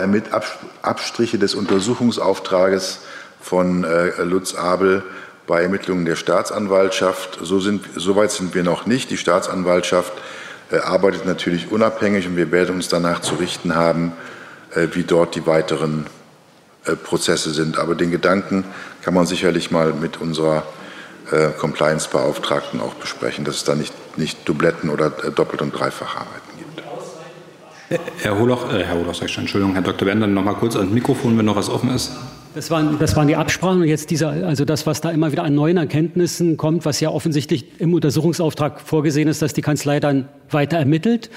[0.83, 3.01] Abstriche des Untersuchungsauftrages
[3.41, 5.03] von äh, Lutz Abel
[5.49, 7.41] bei Ermittlungen der Staatsanwaltschaft.
[7.43, 9.11] So, sind, so weit sind wir noch nicht.
[9.11, 10.13] Die Staatsanwaltschaft
[10.79, 14.13] arbeitet natürlich unabhängig und wir werden uns danach zu richten haben,
[14.75, 16.07] äh, wie dort die weiteren
[16.87, 17.79] äh, Prozesse sind.
[17.79, 18.65] Aber den Gedanken
[19.03, 20.65] kann man sicherlich mal mit unserer
[21.31, 26.83] äh, Compliance-Beauftragten auch besprechen, dass es da nicht, nicht Dubletten oder Doppelt- und Dreifacharbeiten gibt.
[28.23, 30.07] Herr Holoch, äh, Herr Holoch, Entschuldigung, Herr Dr.
[30.07, 32.13] Bender, noch mal kurz ans Mikrofon, wenn noch was offen ist.
[32.55, 35.45] Das waren, das waren die Absprachen und jetzt dieser, also das, was da immer wieder
[35.45, 40.29] an neuen Erkenntnissen kommt, was ja offensichtlich im Untersuchungsauftrag vorgesehen ist, dass die Kanzlei dann
[40.51, 41.31] weiter ermittelt.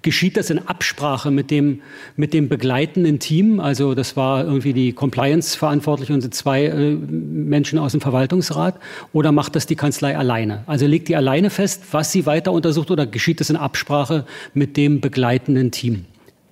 [0.00, 1.80] Geschieht das in Absprache mit dem,
[2.16, 3.60] mit dem begleitenden Team?
[3.60, 8.78] Also das war irgendwie die Compliance-Verantwortliche und zwei äh, Menschen aus dem Verwaltungsrat.
[9.12, 10.64] Oder macht das die Kanzlei alleine?
[10.66, 14.76] Also legt die alleine fest, was sie weiter untersucht oder geschieht das in Absprache mit
[14.76, 16.04] dem begleitenden Team?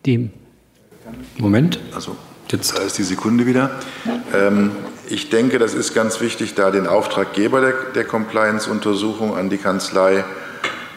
[0.07, 0.31] Dem
[1.39, 1.79] Moment.
[1.95, 2.17] Also
[2.53, 2.77] Jetzt.
[2.77, 3.71] Da ist die Sekunde wieder.
[4.35, 4.73] Ähm,
[5.09, 10.23] ich denke, das ist ganz wichtig, da den Auftraggeber der, der Compliance-Untersuchung an die Kanzlei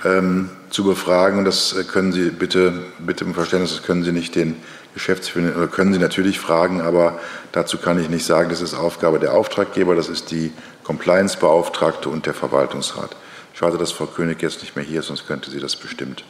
[0.04, 1.40] ähm, zu befragen.
[1.40, 4.58] Und das äh, können Sie bitte, bitte im Verständnis, das können Sie nicht den
[4.96, 7.20] Geschäftsführer, oder können Sie natürlich fragen, aber
[7.54, 10.52] dazu kann ich nicht sagen, das ist Aufgabe der Auftraggeber, das ist die
[10.84, 13.16] Compliance-Beauftragte und der Verwaltungsrat.
[13.54, 16.26] Schade, dass Frau König jetzt nicht mehr hier ist, sonst könnte sie das bestimmt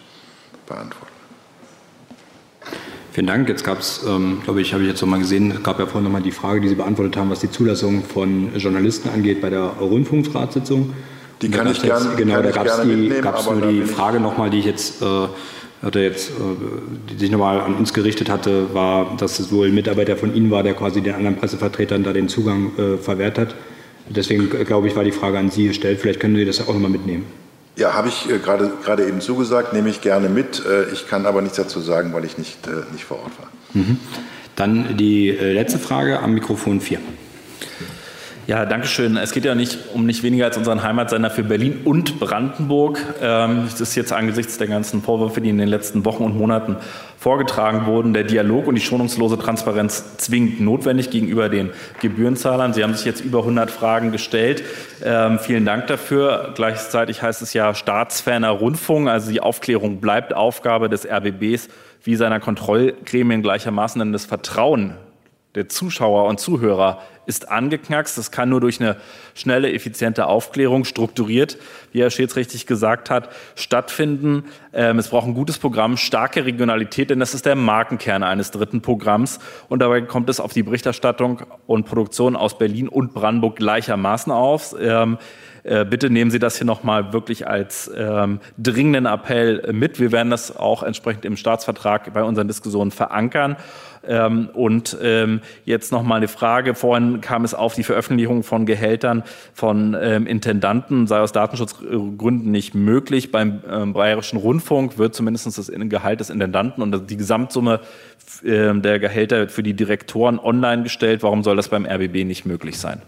[0.68, 1.15] beantworten.
[3.16, 3.48] Vielen Dank.
[3.48, 5.86] Jetzt gab es, ähm, glaube ich, habe ich jetzt noch mal gesehen, es gab ja
[5.86, 9.40] vorhin noch mal die Frage, die Sie beantwortet haben, was die Zulassung von Journalisten angeht
[9.40, 10.92] bei der Rundfunkratssitzung.
[11.42, 14.66] Die kann ich gerne Genau, da gab es nur die Frage noch mal, die ich
[14.66, 15.06] jetzt äh,
[15.82, 16.34] hatte jetzt, äh,
[17.10, 20.52] die sich nochmal an uns gerichtet hatte, war, dass es wohl ein Mitarbeiter von Ihnen
[20.52, 23.56] war, der quasi den anderen Pressevertretern da den Zugang äh, verwehrt hat.
[24.10, 26.02] Deswegen, äh, glaube ich, war die Frage an Sie gestellt.
[26.02, 27.24] Vielleicht können Sie das ja auch nochmal mitnehmen.
[27.76, 30.64] Ja, habe ich äh, gerade eben zugesagt, nehme ich gerne mit.
[30.66, 33.50] Äh, ich kann aber nichts dazu sagen, weil ich nicht, äh, nicht vor Ort war.
[33.74, 34.00] Mhm.
[34.56, 37.00] Dann die letzte Frage am Mikrofon 4.
[38.48, 39.18] Ja, danke schön.
[39.18, 43.02] Es geht ja nicht um nicht weniger als unseren Heimatsender für Berlin und Brandenburg.
[43.20, 46.76] Ähm, das ist jetzt angesichts der ganzen Vorwürfe, die in den letzten Wochen und Monaten
[47.18, 52.74] vorgetragen wurden, der Dialog und die schonungslose Transparenz zwingend notwendig gegenüber den Gebührenzahlern.
[52.74, 54.62] Sie haben sich jetzt über 100 Fragen gestellt.
[55.04, 56.52] Ähm, vielen Dank dafür.
[56.54, 59.10] Gleichzeitig heißt es ja staatsferner Rundfunk.
[59.10, 61.68] Also die Aufklärung bleibt Aufgabe des RBBs
[62.04, 64.94] wie seiner Kontrollgremien gleichermaßen, denn das Vertrauen
[65.56, 68.18] der Zuschauer und Zuhörer ist angeknackst.
[68.18, 68.98] Das kann nur durch eine
[69.34, 71.58] schnelle, effiziente Aufklärung, strukturiert,
[71.92, 74.46] wie Herr Schätz richtig gesagt hat, stattfinden.
[74.74, 78.82] Ähm, es braucht ein gutes Programm, starke Regionalität, denn das ist der Markenkern eines dritten
[78.82, 79.40] Programms.
[79.70, 84.76] Und dabei kommt es auf die Berichterstattung und Produktion aus Berlin und Brandenburg gleichermaßen auf.
[84.80, 85.18] Ähm,
[85.66, 90.00] äh, bitte nehmen Sie das hier nochmal wirklich als ähm, dringenden Appell mit.
[90.00, 93.56] Wir werden das auch entsprechend im Staatsvertrag bei unseren Diskussionen verankern.
[94.08, 96.76] Ähm, und ähm, jetzt noch mal eine Frage.
[96.76, 99.24] Vorhin kam es auf die Veröffentlichung von Gehältern
[99.54, 103.32] von ähm, Intendanten, sei aus Datenschutzgründen nicht möglich.
[103.32, 107.80] Beim ähm, Bayerischen Rundfunk wird zumindest das Gehalt des Intendanten und die Gesamtsumme
[108.44, 111.24] äh, der Gehälter für die Direktoren online gestellt.
[111.24, 113.02] Warum soll das beim RBB nicht möglich sein?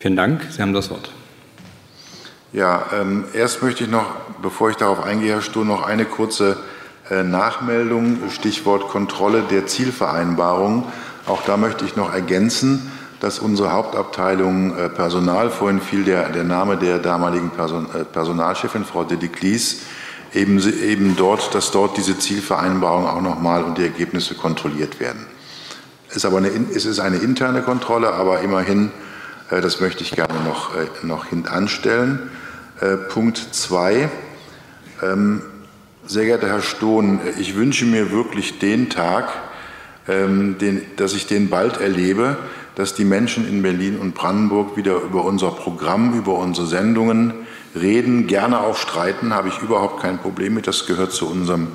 [0.00, 0.42] Vielen Dank.
[0.50, 1.10] Sie haben das Wort.
[2.52, 4.06] Ja, ähm, erst möchte ich noch,
[4.40, 6.73] bevor ich darauf eingehe, Herr Stuhl, noch eine kurze äh,
[7.10, 10.86] Nachmeldung, Stichwort Kontrolle der Zielvereinbarung.
[11.26, 16.44] Auch da möchte ich noch ergänzen, dass unsere Hauptabteilung äh, Personal, vorhin fiel der, der
[16.44, 19.80] Name der damaligen Person, äh, Personalchefin, Frau Dedeklis,
[20.34, 25.26] eben, eben dort, dass dort diese Zielvereinbarung auch nochmal und die Ergebnisse kontrolliert werden.
[26.08, 28.90] Es ist aber eine, es ist eine interne Kontrolle, aber immerhin,
[29.50, 30.70] das möchte ich gerne noch,
[31.02, 32.30] noch hintanstellen.
[33.08, 34.08] Punkt zwei.
[35.02, 35.42] Ähm,
[36.06, 39.32] sehr geehrter Herr Stohn, ich wünsche mir wirklich den Tag,
[40.06, 42.36] ähm, den, dass ich den bald erlebe,
[42.74, 47.32] dass die Menschen in Berlin und Brandenburg wieder über unser Programm, über unsere Sendungen
[47.74, 51.68] reden, gerne auch streiten, habe ich überhaupt kein Problem mit, das gehört zu unserem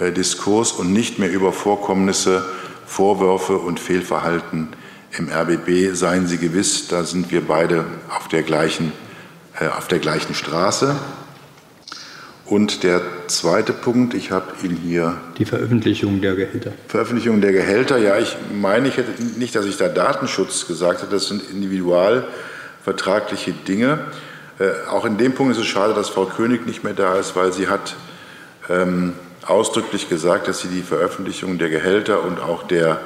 [0.00, 2.44] äh, Diskurs und nicht mehr über Vorkommnisse,
[2.86, 4.68] Vorwürfe und Fehlverhalten
[5.16, 5.94] im RBB.
[5.94, 7.84] Seien Sie gewiss, da sind wir beide
[8.16, 8.92] auf der gleichen,
[9.60, 10.96] äh, auf der gleichen Straße.
[12.46, 15.16] Und der zweite Punkt, ich habe ihn hier.
[15.36, 16.72] Die Veröffentlichung der Gehälter.
[16.86, 21.10] Veröffentlichung der Gehälter, ja, ich meine, ich hätte nicht, dass ich da Datenschutz gesagt hätte,
[21.10, 23.98] das sind individualvertragliche Dinge.
[24.60, 27.34] Äh, auch in dem Punkt ist es schade, dass Frau König nicht mehr da ist,
[27.34, 27.96] weil sie hat
[28.70, 29.14] ähm,
[29.44, 33.00] ausdrücklich gesagt, dass sie die Veröffentlichung der Gehälter und auch der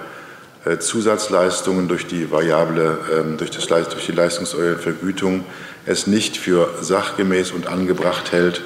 [0.66, 5.46] äh, Zusatzleistungen durch die variable, ähm, durch, das, durch die leistungsorientierte Vergütung
[5.86, 8.60] es nicht für sachgemäß und angebracht hält,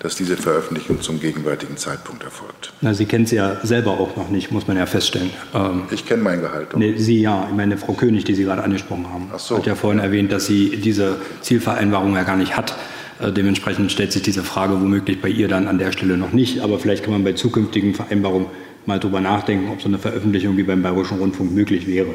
[0.00, 2.72] dass diese Veröffentlichung zum gegenwärtigen Zeitpunkt erfolgt.
[2.80, 5.30] Na, Sie kennen es ja selber auch noch nicht, muss man ja feststellen.
[5.54, 6.74] Ähm, ich kenne mein Gehalt.
[6.74, 7.46] Nee, Sie ja.
[7.50, 9.58] Ich meine, Frau König, die Sie gerade angesprochen haben, so.
[9.58, 12.76] hat ja vorhin erwähnt, dass sie diese Zielvereinbarung ja gar nicht hat.
[13.20, 16.60] Äh, dementsprechend stellt sich diese Frage womöglich bei ihr dann an der Stelle noch nicht.
[16.60, 18.46] Aber vielleicht kann man bei zukünftigen Vereinbarungen
[18.86, 22.14] mal drüber nachdenken, ob so eine Veröffentlichung wie beim Bayerischen Rundfunk möglich wäre.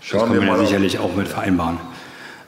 [0.00, 1.78] Schauen das kann man ja sicherlich auch mit vereinbaren.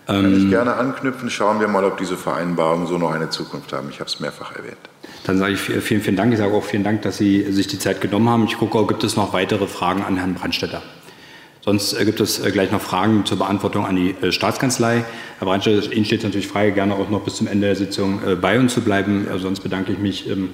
[0.07, 1.31] Kann ich ähm, gerne anknüpfen.
[1.31, 3.89] Schauen wir mal, ob diese Vereinbarungen so noch eine Zukunft haben.
[3.91, 4.77] Ich habe es mehrfach erwähnt.
[5.25, 6.33] Dann sage ich vielen, vielen Dank.
[6.33, 8.45] Ich sage auch vielen Dank, dass Sie sich die Zeit genommen haben.
[8.45, 10.83] Ich gucke, gibt es noch weitere Fragen an Herrn Brandstätter?
[11.65, 15.03] Sonst äh, gibt es äh, gleich noch Fragen zur Beantwortung an die äh, Staatskanzlei.
[15.39, 18.59] Herr Brandstätter, Ihnen steht natürlich frei, gerne auch noch bis zum Ende der Sitzung bei
[18.59, 19.27] uns zu bleiben.
[19.39, 20.51] Sonst bedanke ich mich ähm,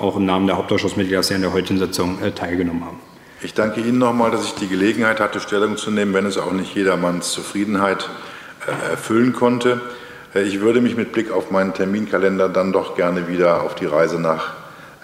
[0.00, 2.98] auch im Namen der Hauptausschussmitglieder, dass Sie an der heutigen Sitzung teilgenommen haben.
[3.42, 6.52] Ich danke Ihnen nochmal, dass ich die Gelegenheit hatte, Stellung zu nehmen, wenn es auch
[6.52, 8.08] nicht jedermanns Zufriedenheit
[8.90, 9.80] erfüllen konnte.
[10.34, 14.18] Ich würde mich mit Blick auf meinen Terminkalender dann doch gerne wieder auf die Reise
[14.18, 14.54] nach,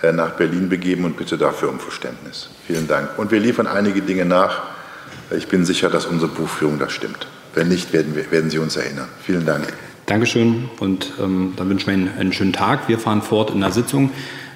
[0.03, 2.49] äh, nach Berlin begeben und bitte dafür um Verständnis.
[2.67, 3.19] Vielen Dank.
[3.19, 4.63] Und wir liefern einige Dinge nach.
[5.31, 7.27] Ich bin sicher, dass unsere Buchführung das stimmt.
[7.55, 9.09] Wenn nicht, werden, wir, werden Sie uns erinnern.
[9.23, 9.67] Vielen Dank.
[10.07, 12.89] Dankeschön und ähm, dann wünschen wir Ihnen einen schönen Tag.
[12.89, 14.11] Wir fahren fort in der Sitzung.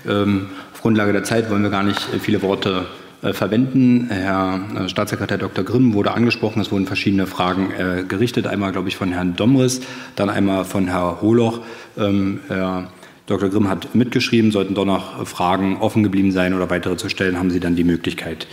[0.08, 4.08] Ähm, auf Grundlage der Zeit wollen wir gar nicht viele Worte äh, verwenden.
[4.10, 5.65] Herr äh, Staatssekretär Dr.
[5.65, 6.60] Grimm wurde angesprochen.
[6.60, 8.47] Es wurden verschiedene Fragen äh, gerichtet.
[8.47, 9.81] Einmal, glaube ich, von Herrn Domris,
[10.17, 11.60] dann einmal von Herrn Holoch.
[11.97, 12.90] Ähm, Herr
[13.26, 13.49] Dr.
[13.49, 14.51] Grimm hat mitgeschrieben.
[14.51, 17.85] Sollten doch noch Fragen offen geblieben sein oder weitere zu stellen, haben Sie dann die
[17.85, 18.49] Möglichkeit.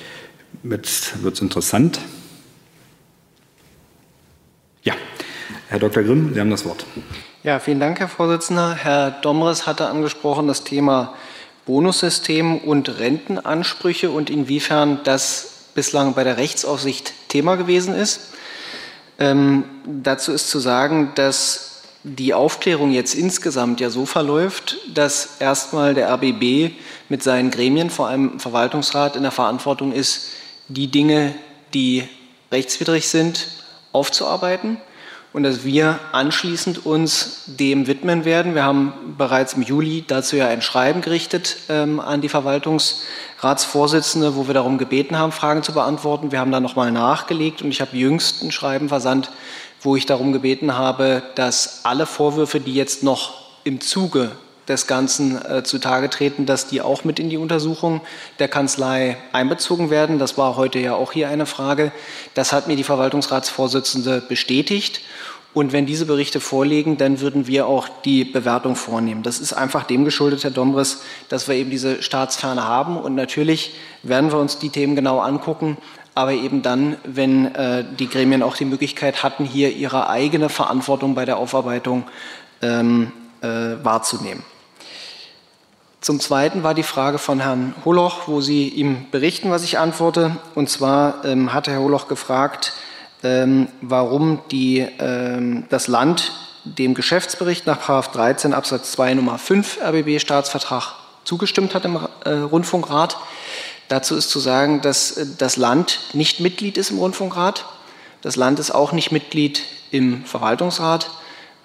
[0.64, 2.00] Jetzt wird es interessant.
[4.84, 4.94] Ja,
[5.70, 6.04] Herr Dr.
[6.04, 6.86] Grimm, Sie haben das Wort.
[7.44, 8.76] Ja, vielen Dank, Herr Vorsitzender.
[8.76, 11.16] Herr Domres hatte angesprochen das Thema
[11.70, 18.22] Bonussystem und Rentenansprüche und inwiefern das bislang bei der Rechtsaufsicht Thema gewesen ist.
[19.20, 25.94] Ähm, dazu ist zu sagen, dass die Aufklärung jetzt insgesamt ja so verläuft, dass erstmal
[25.94, 26.74] der RBB
[27.08, 30.30] mit seinen Gremien, vor allem Verwaltungsrat, in der Verantwortung ist,
[30.70, 31.36] die Dinge,
[31.76, 32.10] die
[32.52, 33.46] rechtswidrig sind,
[33.92, 34.78] aufzuarbeiten
[35.32, 38.56] und dass wir anschließend uns dem widmen werden.
[38.56, 44.48] Wir haben bereits im Juli dazu ja ein Schreiben gerichtet ähm, an die Verwaltungsratsvorsitzende, wo
[44.48, 46.32] wir darum gebeten haben, Fragen zu beantworten.
[46.32, 49.30] Wir haben dann nochmal nachgelegt und ich habe jüngst ein Schreiben versandt,
[49.82, 54.32] wo ich darum gebeten habe, dass alle Vorwürfe, die jetzt noch im Zuge
[54.70, 58.02] des Ganzen äh, zutage treten, dass die auch mit in die Untersuchung
[58.38, 60.20] der Kanzlei einbezogen werden.
[60.20, 61.92] Das war heute ja auch hier eine Frage.
[62.36, 65.02] Das hat mir die Verwaltungsratsvorsitzende bestätigt.
[65.52, 69.24] Und wenn diese Berichte vorliegen, dann würden wir auch die Bewertung vornehmen.
[69.24, 72.98] Das ist einfach dem geschuldet, Herr Dombres, dass wir eben diese Staatsferne haben.
[72.98, 75.78] Und natürlich werden wir uns die Themen genau angucken,
[76.14, 81.16] aber eben dann, wenn äh, die Gremien auch die Möglichkeit hatten, hier ihre eigene Verantwortung
[81.16, 82.04] bei der Aufarbeitung
[82.62, 83.48] ähm, äh,
[83.84, 84.44] wahrzunehmen.
[86.02, 90.38] Zum Zweiten war die Frage von Herrn Holoch, wo Sie ihm berichten, was ich antworte.
[90.56, 92.72] Und zwar ähm, hatte Herr Holoch gefragt,
[93.22, 96.32] ähm, warum die, ähm, das Land
[96.64, 100.94] dem Geschäftsbericht nach 13 Absatz 2 Nummer 5 RBB Staatsvertrag
[101.26, 103.18] zugestimmt hat im äh, Rundfunkrat.
[103.90, 107.66] Dazu ist zu sagen, dass äh, das Land nicht Mitglied ist im Rundfunkrat.
[108.22, 111.10] Das Land ist auch nicht Mitglied im Verwaltungsrat.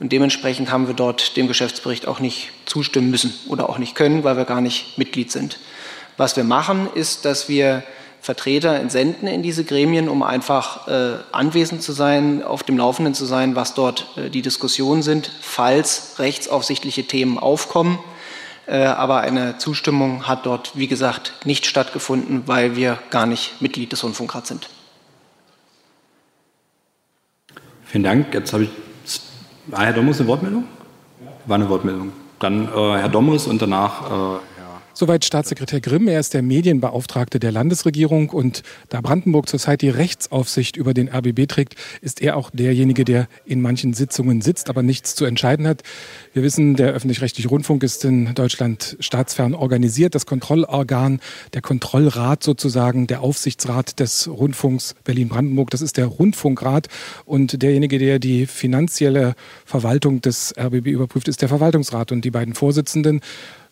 [0.01, 4.25] Und dementsprechend haben wir dort dem Geschäftsbericht auch nicht zustimmen müssen oder auch nicht können,
[4.25, 5.59] weil wir gar nicht Mitglied sind.
[6.17, 7.83] Was wir machen, ist, dass wir
[8.21, 13.27] Vertreter entsenden in diese Gremien, um einfach äh, anwesend zu sein, auf dem Laufenden zu
[13.27, 17.99] sein, was dort äh, die Diskussionen sind, falls rechtsaufsichtliche Themen aufkommen.
[18.67, 23.93] Äh, aber eine Zustimmung hat dort, wie gesagt, nicht stattgefunden, weil wir gar nicht Mitglied
[23.93, 24.71] des Rundfunkrats sind.
[27.85, 28.33] Vielen Dank.
[28.33, 28.71] Jetzt habe ich
[29.67, 30.65] war Herr Domres eine Wortmeldung?
[31.47, 32.13] War eine Wortmeldung.
[32.39, 34.39] Dann äh, Herr Domres und danach äh,
[34.97, 36.07] Soweit Staatssekretär Grimm.
[36.07, 41.49] Er ist der Medienbeauftragte der Landesregierung und da Brandenburg zurzeit die Rechtsaufsicht über den RBB
[41.49, 45.83] trägt, ist er auch derjenige, der in manchen Sitzungen sitzt, aber nichts zu entscheiden hat.
[46.33, 50.15] Wir wissen, der öffentlich-rechtliche Rundfunk ist in Deutschland staatsfern organisiert.
[50.15, 51.19] Das Kontrollorgan,
[51.55, 56.87] der Kontrollrat sozusagen, der Aufsichtsrat des Rundfunks Berlin-Brandenburg, das ist der Rundfunkrat
[57.25, 62.55] und derjenige, der die finanzielle Verwaltung des RBB überprüft, ist der Verwaltungsrat und die beiden
[62.55, 63.23] Vorsitzenden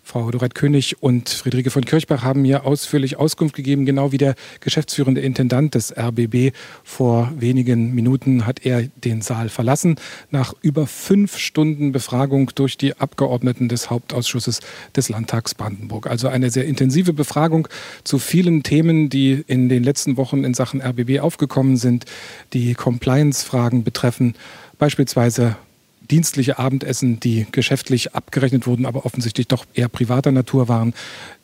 [0.05, 4.35] Frau Dorette König und Friederike von Kirchbach haben mir ausführlich Auskunft gegeben, genau wie der
[4.61, 6.55] geschäftsführende Intendant des RBB.
[6.83, 9.97] Vor wenigen Minuten hat er den Saal verlassen,
[10.31, 14.61] nach über fünf Stunden Befragung durch die Abgeordneten des Hauptausschusses
[14.97, 16.09] des Landtags Brandenburg.
[16.09, 17.69] Also eine sehr intensive Befragung
[18.05, 22.07] zu vielen Themen, die in den letzten Wochen in Sachen RBB aufgekommen sind,
[22.53, 24.35] die Compliance-Fragen betreffen,
[24.79, 25.57] beispielsweise
[26.13, 30.93] dienstliche Abendessen, die geschäftlich abgerechnet wurden, aber offensichtlich doch eher privater Natur waren,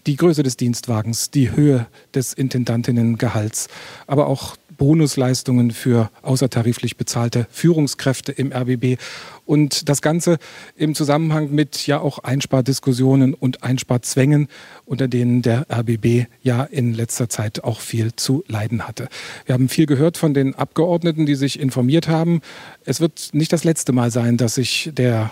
[0.06, 3.68] die Größe des Dienstwagens, die Höhe des Intendantinnengehalts,
[4.06, 8.98] aber auch Bonusleistungen für außertariflich bezahlte Führungskräfte im RBB
[9.44, 10.38] und das Ganze
[10.76, 14.48] im Zusammenhang mit ja auch Einspardiskussionen und Einsparzwängen,
[14.86, 19.08] unter denen der RBB ja in letzter Zeit auch viel zu leiden hatte.
[19.44, 22.40] Wir haben viel gehört von den Abgeordneten, die sich informiert haben.
[22.84, 25.30] Es wird nicht das letzte Mal sein, dass sich der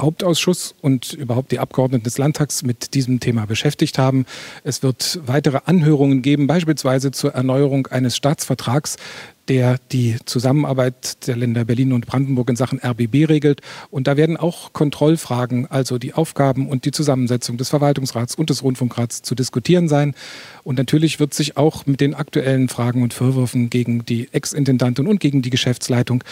[0.00, 4.26] Hauptausschuss und überhaupt die Abgeordneten des Landtags mit diesem Thema beschäftigt haben.
[4.64, 8.96] Es wird weitere Anhörungen geben, beispielsweise zur Erneuerung eines Staatsvertrags,
[9.48, 13.62] der die Zusammenarbeit der Länder Berlin und Brandenburg in Sachen RBB regelt.
[13.90, 18.62] Und da werden auch Kontrollfragen, also die Aufgaben und die Zusammensetzung des Verwaltungsrats und des
[18.62, 20.14] Rundfunkrats zu diskutieren sein.
[20.64, 25.18] Und natürlich wird sich auch mit den aktuellen Fragen und Vorwürfen gegen die Ex-Intendantin und
[25.18, 26.22] gegen die Geschäftsleitung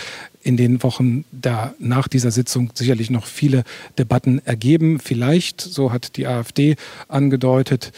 [0.47, 3.65] in den Wochen da nach dieser Sitzung sicherlich noch viele
[3.99, 5.01] Debatten ergeben.
[5.01, 6.77] Vielleicht, so hat die AfD
[7.09, 7.93] angedeutet,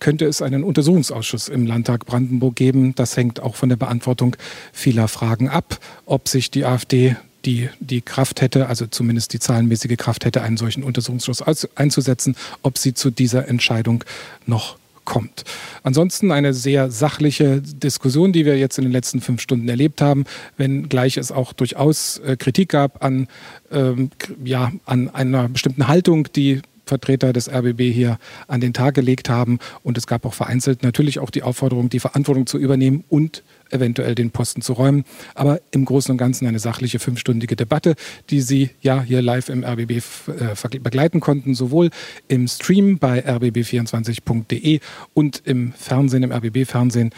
[0.00, 2.94] könnte es einen Untersuchungsausschuss im Landtag Brandenburg geben.
[2.94, 4.36] Das hängt auch von der Beantwortung
[4.70, 9.96] vieler Fragen ab, ob sich die AfD die die Kraft hätte, also zumindest die zahlenmäßige
[9.98, 14.02] Kraft hätte, einen solchen Untersuchungsausschuss einzusetzen, ob sie zu dieser Entscheidung
[14.46, 15.44] noch kommt.
[15.82, 20.24] Ansonsten eine sehr sachliche Diskussion, die wir jetzt in den letzten fünf Stunden erlebt haben,
[20.56, 23.28] wenngleich es auch durchaus äh, Kritik gab an,
[23.70, 24.10] ähm,
[24.44, 28.18] ja, an einer bestimmten Haltung, die Vertreter des RBB hier
[28.48, 29.58] an den Tag gelegt haben.
[29.82, 34.14] Und es gab auch vereinzelt natürlich auch die Aufforderung, die Verantwortung zu übernehmen und eventuell
[34.14, 35.04] den Posten zu räumen.
[35.34, 37.94] Aber im Großen und Ganzen eine sachliche fünfstündige Debatte,
[38.30, 39.90] die Sie ja hier live im RBB
[40.28, 41.90] äh, begleiten konnten, sowohl
[42.28, 44.80] im Stream bei rbb24.de
[45.14, 47.10] und im Fernsehen, im RBB-Fernsehen.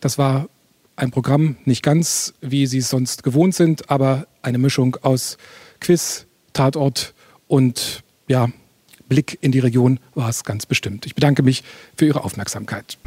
[0.00, 0.48] Das war
[0.96, 5.38] ein Programm, nicht ganz, wie Sie es sonst gewohnt sind, aber eine Mischung aus
[5.80, 7.14] Quiz, Tatort
[7.48, 8.48] und ja,
[9.08, 11.06] Blick in die Region war es ganz bestimmt.
[11.06, 11.62] Ich bedanke mich
[11.96, 12.98] für Ihre Aufmerksamkeit.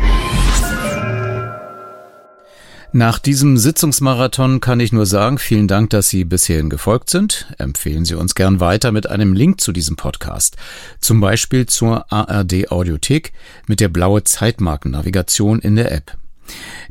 [2.93, 7.53] Nach diesem Sitzungsmarathon kann ich nur sagen, vielen Dank, dass Sie bisherhin gefolgt sind.
[7.57, 10.55] Empfehlen Sie uns gern weiter mit einem Link zu diesem Podcast.
[11.01, 13.33] Zum Beispiel zur ARD Audiothek
[13.67, 16.17] mit der blaue Zeitmarkennavigation in der App.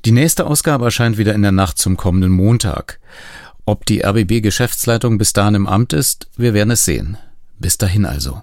[0.04, 3.00] Die nächste Ausgabe erscheint wieder in der Nacht zum kommenden Montag.
[3.64, 7.16] Ob die RBB Geschäftsleitung bis dahin im Amt ist, wir werden es sehen.
[7.58, 8.42] Bis dahin also.